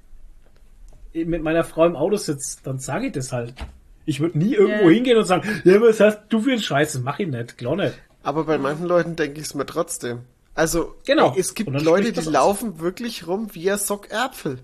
mit 1.14 1.42
meiner 1.44 1.64
Frau 1.64 1.86
im 1.86 1.96
Auto 1.96 2.18
sitze, 2.18 2.58
dann 2.64 2.80
sage 2.80 3.08
ich 3.08 3.14
das 3.14 3.32
halt. 3.32 3.54
Ich 4.06 4.20
würde 4.20 4.38
nie 4.38 4.54
irgendwo 4.54 4.90
Ja. 4.90 4.96
hingehen 4.96 5.18
und 5.18 5.26
sagen, 5.26 5.62
ja, 5.64 5.82
was 5.82 6.00
hast 6.00 6.22
du 6.30 6.42
für 6.42 6.52
einen 6.52 6.62
Scheiß? 6.62 6.94
Das 6.94 7.02
mach 7.02 7.20
ich 7.20 7.28
nicht, 7.28 7.58
klar 7.58 7.76
nicht. 7.76 7.94
Aber 8.24 8.44
bei 8.46 8.58
manchen 8.58 8.86
Leuten 8.86 9.16
denke 9.16 9.40
ich 9.40 9.48
es 9.48 9.54
mir 9.56 9.66
trotzdem. 9.66 10.20
Also, 10.54 10.96
Genau. 11.06 11.36
es 11.38 11.54
gibt 11.54 11.70
Leute, 11.70 12.12
die 12.14 12.20
aus. 12.20 12.26
laufen 12.26 12.80
wirklich 12.80 13.28
rum 13.28 13.50
wie 13.54 13.70
ein 13.72 13.78
Sockäpfel. 13.78 14.60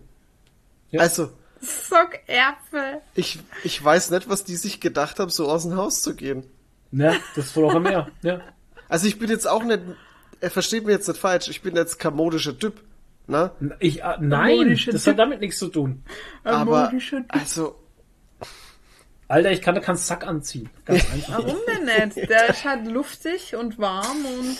Ja. 0.91 1.01
Also, 1.01 1.29
Sockäpfel. 1.59 3.01
ich, 3.15 3.39
ich 3.63 3.83
weiß 3.83 4.11
nicht, 4.11 4.29
was 4.29 4.43
die 4.43 4.55
sich 4.55 4.79
gedacht 4.79 5.19
haben, 5.19 5.29
so 5.29 5.47
aus 5.49 5.63
dem 5.63 5.75
Haus 5.75 6.01
zu 6.01 6.15
gehen. 6.15 6.43
Ne, 6.91 7.15
das 7.35 7.45
ist 7.45 7.51
voll 7.51 7.65
auch 7.65 7.75
am 7.75 7.83
Meer. 7.83 8.09
Ja. 8.21 8.41
Also 8.89 9.07
ich 9.07 9.17
bin 9.19 9.29
jetzt 9.29 9.47
auch 9.47 9.63
nicht, 9.63 9.79
er 10.41 10.49
versteht 10.51 10.85
mich 10.85 10.93
jetzt 10.95 11.07
nicht 11.07 11.19
falsch, 11.19 11.47
ich 11.47 11.61
bin 11.61 11.75
jetzt 11.75 11.99
kein 11.99 12.13
modischer 12.15 12.57
Typ, 12.57 12.81
ne? 13.27 13.51
Ich, 13.79 14.01
äh, 14.03 14.17
nein, 14.19 14.57
modische 14.57 14.91
das 14.91 15.03
Typ. 15.03 15.11
hat 15.13 15.19
damit 15.19 15.39
nichts 15.39 15.57
zu 15.59 15.69
tun. 15.69 16.03
Aber, 16.43 16.89
Typ. 16.91 17.23
also, 17.29 17.75
Alter, 19.31 19.51
ich 19.51 19.61
kann 19.61 19.75
da 19.75 19.81
keinen 19.81 19.95
Sack 19.97 20.27
anziehen. 20.27 20.69
Ganz 20.85 21.05
einfach. 21.13 21.37
Warum 21.43 21.57
denn 21.67 22.07
nicht? 22.15 22.29
Der 22.29 22.49
ist 22.49 22.65
halt 22.65 22.87
luftig 22.87 23.55
und 23.55 23.79
warm 23.79 24.17
und 24.25 24.57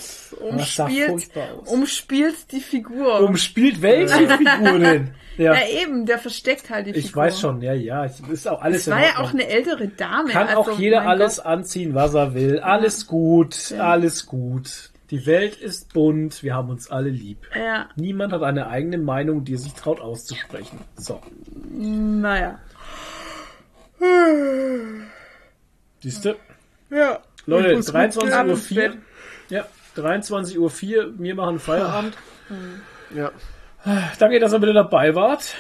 umspielt, 0.50 1.30
umspielt 1.66 2.36
die 2.52 2.60
Figur. 2.62 3.20
Umspielt 3.22 3.82
welche 3.82 4.28
Figur 4.28 4.80
denn? 4.80 5.12
Ja, 5.38 5.54
ja, 5.54 5.62
eben, 5.82 6.06
der 6.06 6.20
versteckt 6.20 6.70
halt 6.70 6.88
die 6.88 6.94
Figur. 6.94 7.08
ich 7.10 7.16
weiß 7.16 7.40
schon, 7.40 7.62
ja, 7.62 7.74
ja. 7.74 8.06
ich- 8.06 8.20
Ist 8.30 8.48
auch 8.50 8.62
alles 8.62 8.82
Es 8.86 8.92
war 8.92 9.00
ja 9.02 9.18
auch 9.20 9.32
eine 9.34 9.48
ältere 9.48 9.88
Dame. 9.88 10.30
Kann 10.30 10.50
also, 10.50 10.72
auch 10.74 10.78
jeder 10.78 11.04
alles 11.08 11.38
Gott. 11.38 11.46
anziehen, 11.46 11.96
was 11.96 12.14
er 12.14 12.34
will. 12.36 12.60
Alles 12.60 13.08
gut, 13.08 13.74
alles 13.80 14.26
gut. 14.26 14.92
Die 15.10 15.26
Welt 15.26 15.56
ist 15.56 15.94
bunt, 15.94 16.44
wir 16.44 16.54
haben 16.54 16.70
uns 16.70 16.92
alle 16.92 17.10
lieb. 17.10 17.40
Ja, 17.56 17.88
Niemand 17.96 18.34
hat 18.34 18.44
eine 18.44 18.68
eigene 18.68 18.98
Meinung, 18.98 19.44
die 19.46 19.54
er 19.54 19.60
sich 19.60 19.74
traut 19.74 20.02
auszusprechen. 20.02 20.80
So, 20.96 21.22
naja. 21.72 22.60
Siehst 26.02 26.26
du? 26.26 26.36
Ja. 26.90 27.20
Leute, 27.46 27.70
Ich 27.70 27.76
muss 27.78 27.86
gut 27.88 27.96
23.04 27.96 28.32
ab 28.32 28.46
Uhr. 28.46 28.52
ins 28.54 28.74
Bett. 28.76 28.98
Ja, 29.50 29.66
23.04 29.96 30.58
Uhr, 30.58 31.14
wir 31.20 31.36
machen 31.36 31.60
Feierabend. 31.60 32.18
ja. 33.16 33.32
Danke, 34.20 34.40
dass 34.40 34.54
ihr 34.54 34.62
wieder 34.62 34.74
dabei 34.74 35.16
wart. 35.16 35.56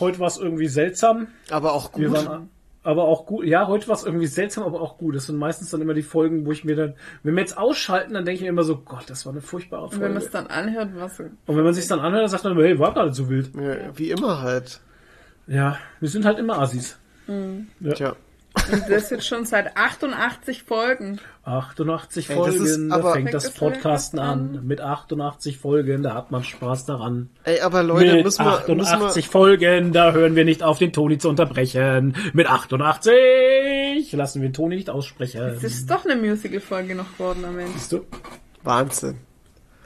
Heute 0.00 0.18
war 0.20 0.26
es 0.28 0.38
irgendwie 0.38 0.68
seltsam. 0.68 1.28
Aber 1.50 1.74
auch 1.74 1.90
Wir 1.98 2.08
gut. 2.08 2.26
waren 2.26 2.50
aber 2.84 3.04
auch 3.04 3.26
gut. 3.26 3.44
Ja, 3.44 3.68
heute 3.68 3.86
war 3.86 3.94
es 3.94 4.02
irgendwie 4.02 4.26
seltsam, 4.26 4.64
aber 4.64 4.80
auch 4.80 4.98
gut. 4.98 5.14
Das 5.14 5.26
sind 5.26 5.36
meistens 5.36 5.70
dann 5.70 5.80
immer 5.82 5.94
die 5.94 6.02
Folgen, 6.02 6.44
wo 6.46 6.50
ich 6.50 6.64
mir 6.64 6.74
dann, 6.74 6.94
wenn 7.22 7.34
wir 7.36 7.40
jetzt 7.42 7.56
ausschalten, 7.56 8.14
dann 8.14 8.24
denke 8.24 8.36
ich 8.38 8.42
mir 8.42 8.48
immer 8.48 8.64
so, 8.64 8.76
Gott, 8.78 9.04
das 9.08 9.24
war 9.24 9.32
eine 9.32 9.40
furchtbare 9.40 9.84
Und 9.84 9.92
wenn 9.92 10.00
man 10.00 10.20
Folge. 10.20 10.24
es 10.26 10.30
dann 10.32 10.46
anhört, 10.48 10.88
was. 10.96 11.20
Und 11.20 11.32
wenn 11.46 11.62
man 11.62 11.74
sich 11.74 11.86
dann 11.86 12.00
anhört, 12.00 12.22
dann 12.24 12.28
sagt 12.30 12.42
man 12.42 12.54
immer, 12.54 12.64
hey, 12.64 12.76
war 12.80 13.04
nicht 13.04 13.14
so 13.14 13.28
wild. 13.28 13.50
Ja, 13.54 13.96
wie 13.96 14.10
immer 14.10 14.40
halt. 14.42 14.80
Ja, 15.46 15.78
wir 16.00 16.08
sind 16.08 16.24
halt 16.24 16.38
immer 16.40 16.58
Assis. 16.58 16.98
Tja. 17.26 18.16
Und 18.70 18.84
das 18.90 19.08
jetzt 19.08 19.26
schon 19.26 19.46
seit 19.46 19.76
88 19.78 20.64
Folgen. 20.64 21.18
88 21.44 22.28
Ey, 22.28 22.36
Folgen, 22.36 22.64
ist 22.66 22.78
da 22.90 22.94
aber- 22.96 23.12
fängt 23.14 23.32
das 23.32 23.50
Podcasten 23.54 24.18
Podcast 24.18 24.18
an. 24.18 24.66
Mit 24.66 24.80
88 24.82 25.56
Folgen, 25.58 26.02
da 26.02 26.14
hat 26.14 26.30
man 26.30 26.44
Spaß 26.44 26.84
daran. 26.84 27.30
Ey, 27.44 27.60
aber 27.60 27.82
Leute, 27.82 28.14
Mit 28.16 28.24
müssen 28.24 28.44
wir, 28.44 28.74
müssen 28.74 28.92
88 28.92 29.28
Folgen, 29.28 29.92
da 29.92 30.12
hören 30.12 30.36
wir 30.36 30.44
nicht 30.44 30.62
auf, 30.62 30.78
den 30.78 30.92
Toni 30.92 31.16
zu 31.16 31.30
unterbrechen. 31.30 32.14
Mit 32.34 32.46
88 32.46 34.12
lassen 34.12 34.42
wir 34.42 34.48
den 34.50 34.54
Toni 34.54 34.76
nicht 34.76 34.90
aussprechen. 34.90 35.40
Es 35.42 35.64
ist 35.64 35.90
doch 35.90 36.04
eine 36.04 36.16
Musical-Folge 36.16 36.94
noch 36.94 37.10
geworden 37.14 37.44
am 37.46 37.58
Ende. 37.58 37.72
Siehst 37.72 37.92
du? 37.92 38.00
wir, 38.00 38.06
Wahnsinn. 38.64 39.16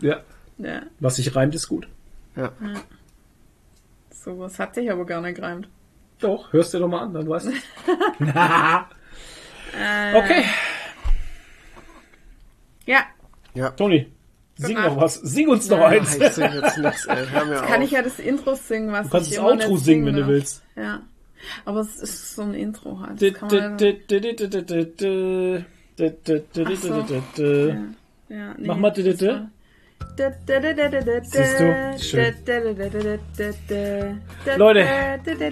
Ja, 0.01 0.21
Ja, 0.59 0.83
was 0.99 1.17
sich 1.17 1.35
reimt, 1.37 1.55
ist 1.55 1.69
gut. 1.69 1.87
Ja. 2.35 2.51
sowas 4.11 4.59
hat 4.59 4.75
sich 4.75 4.91
aber 4.91 5.07
gar 5.07 5.21
nicht 5.23 5.37
gereimt. 5.37 5.69
Doch, 6.21 6.53
hörst 6.53 6.73
dir 6.75 6.79
doch 6.79 6.89
mal 6.89 7.01
an, 7.03 7.13
dann 7.15 7.29
weißt 7.29 7.47
du. 7.47 7.53
Äh, 9.79 10.15
okay, 10.17 10.45
Ja, 12.87 13.01
Ja. 13.55 13.71
Toni, 13.71 14.11
sing 14.57 14.75
Nacht. 14.77 14.87
noch 14.89 15.01
was. 15.01 15.15
Sing 15.17 15.49
uns 15.49 15.69
noch 15.69 15.79
Ja. 15.79 15.87
eins. 15.89 16.17
Ich 16.17 16.29
sing 16.33 16.51
jetzt 16.53 16.79
nix, 16.79 17.07
ey. 17.07 17.27
Hör 17.27 17.45
mir 17.45 17.57
kann 17.57 17.81
auf. 17.81 17.85
ich 17.85 17.91
ja 17.91 18.03
das 18.03 18.19
Intro 18.19 18.55
singen, 18.55 18.93
was 18.93 19.07
Du 19.07 19.11
kannst 19.13 19.31
ich 19.31 19.37
das 19.37 19.45
immer 19.45 19.53
Outro 19.55 19.75
nicht 19.75 19.85
singen, 19.85 20.07
wenn 20.07 20.15
du 20.15 20.21
darf. 20.21 20.29
willst. 20.31 20.63
Ja. 20.77 21.01
Aber 21.65 21.81
es 21.81 21.97
ist 21.97 22.35
so 22.35 22.43
ein 22.43 22.55
Intro 22.55 23.01
halt. 23.01 23.21
Das 23.21 23.35
kann 23.35 23.49
man 23.49 23.57
ja, 23.57 23.69
ja, 28.29 28.55
nee, 28.57 28.67
Mach 28.67 28.77
mal 28.77 28.91
das 28.91 29.21
Siehst 31.25 31.61
du? 31.61 31.99
Schön. 31.99 32.35
Leute, 34.57 34.87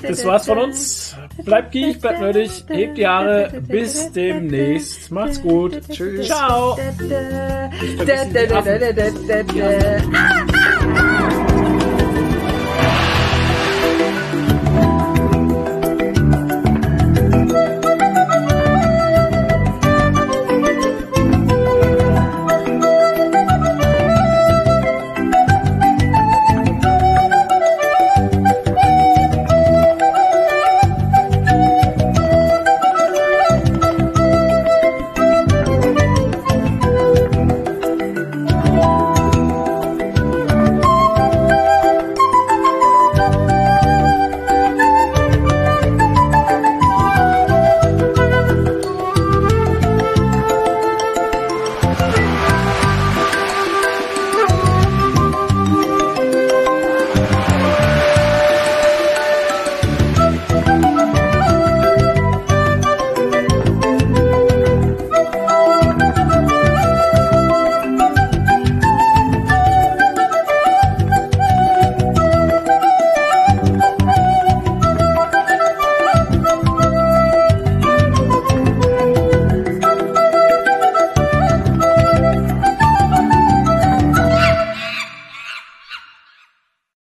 Das 0.02 0.24
war's 0.24 0.46
von 0.46 0.58
uns. 0.58 1.16
Bleibt 1.44 1.72
geek, 1.72 2.00
bleibt 2.00 2.20
nerdig, 2.20 2.64
hebt 2.68 2.96
die 2.96 3.06
Haare. 3.06 3.62
Bis 3.66 4.10
demnächst. 4.12 5.10
Macht's 5.10 5.42
gut. 5.42 5.80
Tschüss. 5.90 6.28
Ciao. 6.28 6.78